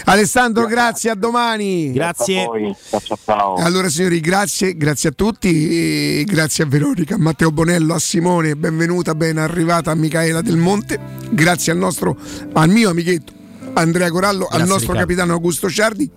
Alessandro, 0.05 0.67
grazie, 0.67 1.09
a 1.09 1.15
domani. 1.15 1.91
Grazie 1.91 2.43
a 2.43 2.45
voi. 2.45 2.75
Ciao, 2.87 2.99
ciao, 2.99 3.17
ciao. 3.25 3.55
Allora 3.55 3.89
signori, 3.89 4.19
grazie, 4.19 4.77
grazie 4.77 5.09
a 5.09 5.11
tutti, 5.11 6.19
e 6.19 6.23
grazie 6.25 6.65
a 6.65 6.67
Veronica, 6.67 7.15
a 7.15 7.17
Matteo 7.17 7.51
Bonello, 7.51 7.95
a 7.95 7.99
Simone, 7.99 8.55
benvenuta, 8.55 9.15
ben 9.15 9.39
arrivata 9.39 9.89
a 9.89 9.95
Michaela 9.95 10.41
Del 10.41 10.57
Monte, 10.57 10.99
grazie 11.31 11.71
al 11.71 11.79
nostro, 11.79 12.15
al 12.53 12.69
mio 12.69 12.91
amichetto 12.91 13.36
Andrea 13.77 14.09
Corallo, 14.09 14.45
al 14.45 14.57
Grazie, 14.57 14.65
nostro 14.65 14.91
Riccardo. 14.93 14.99
capitano 14.99 15.33
Augusto 15.33 15.69
Ciardi. 15.69 16.09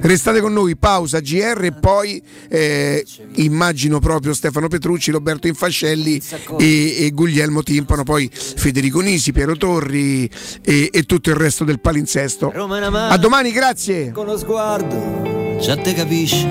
Restate 0.00 0.40
con 0.40 0.52
noi, 0.52 0.76
pausa 0.76 1.20
GR 1.20 1.64
e 1.64 1.72
poi 1.72 2.22
eh, 2.48 3.04
immagino 3.34 3.98
proprio 3.98 4.32
Stefano 4.34 4.68
Petrucci, 4.68 5.10
Roberto 5.10 5.46
Infascelli 5.48 6.22
e, 6.58 7.04
e 7.04 7.10
Guglielmo 7.10 7.62
Timpano, 7.62 8.02
poi 8.04 8.30
Federico 8.32 9.00
Nisi, 9.00 9.32
Piero 9.32 9.56
Torri 9.56 10.30
e, 10.62 10.90
e 10.92 11.02
tutto 11.04 11.30
il 11.30 11.36
resto 11.36 11.64
del 11.64 11.80
palinsesto. 11.80 12.52
A 12.52 13.16
domani, 13.18 13.50
grazie. 13.52 14.12
Con 14.12 14.26
lo 14.26 14.38
sguardo, 14.38 15.58
già 15.60 15.76
te 15.76 15.92
capisci. 15.92 16.46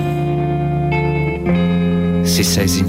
Se 2.24 2.42
sei 2.42 2.68
sincero. 2.68 2.86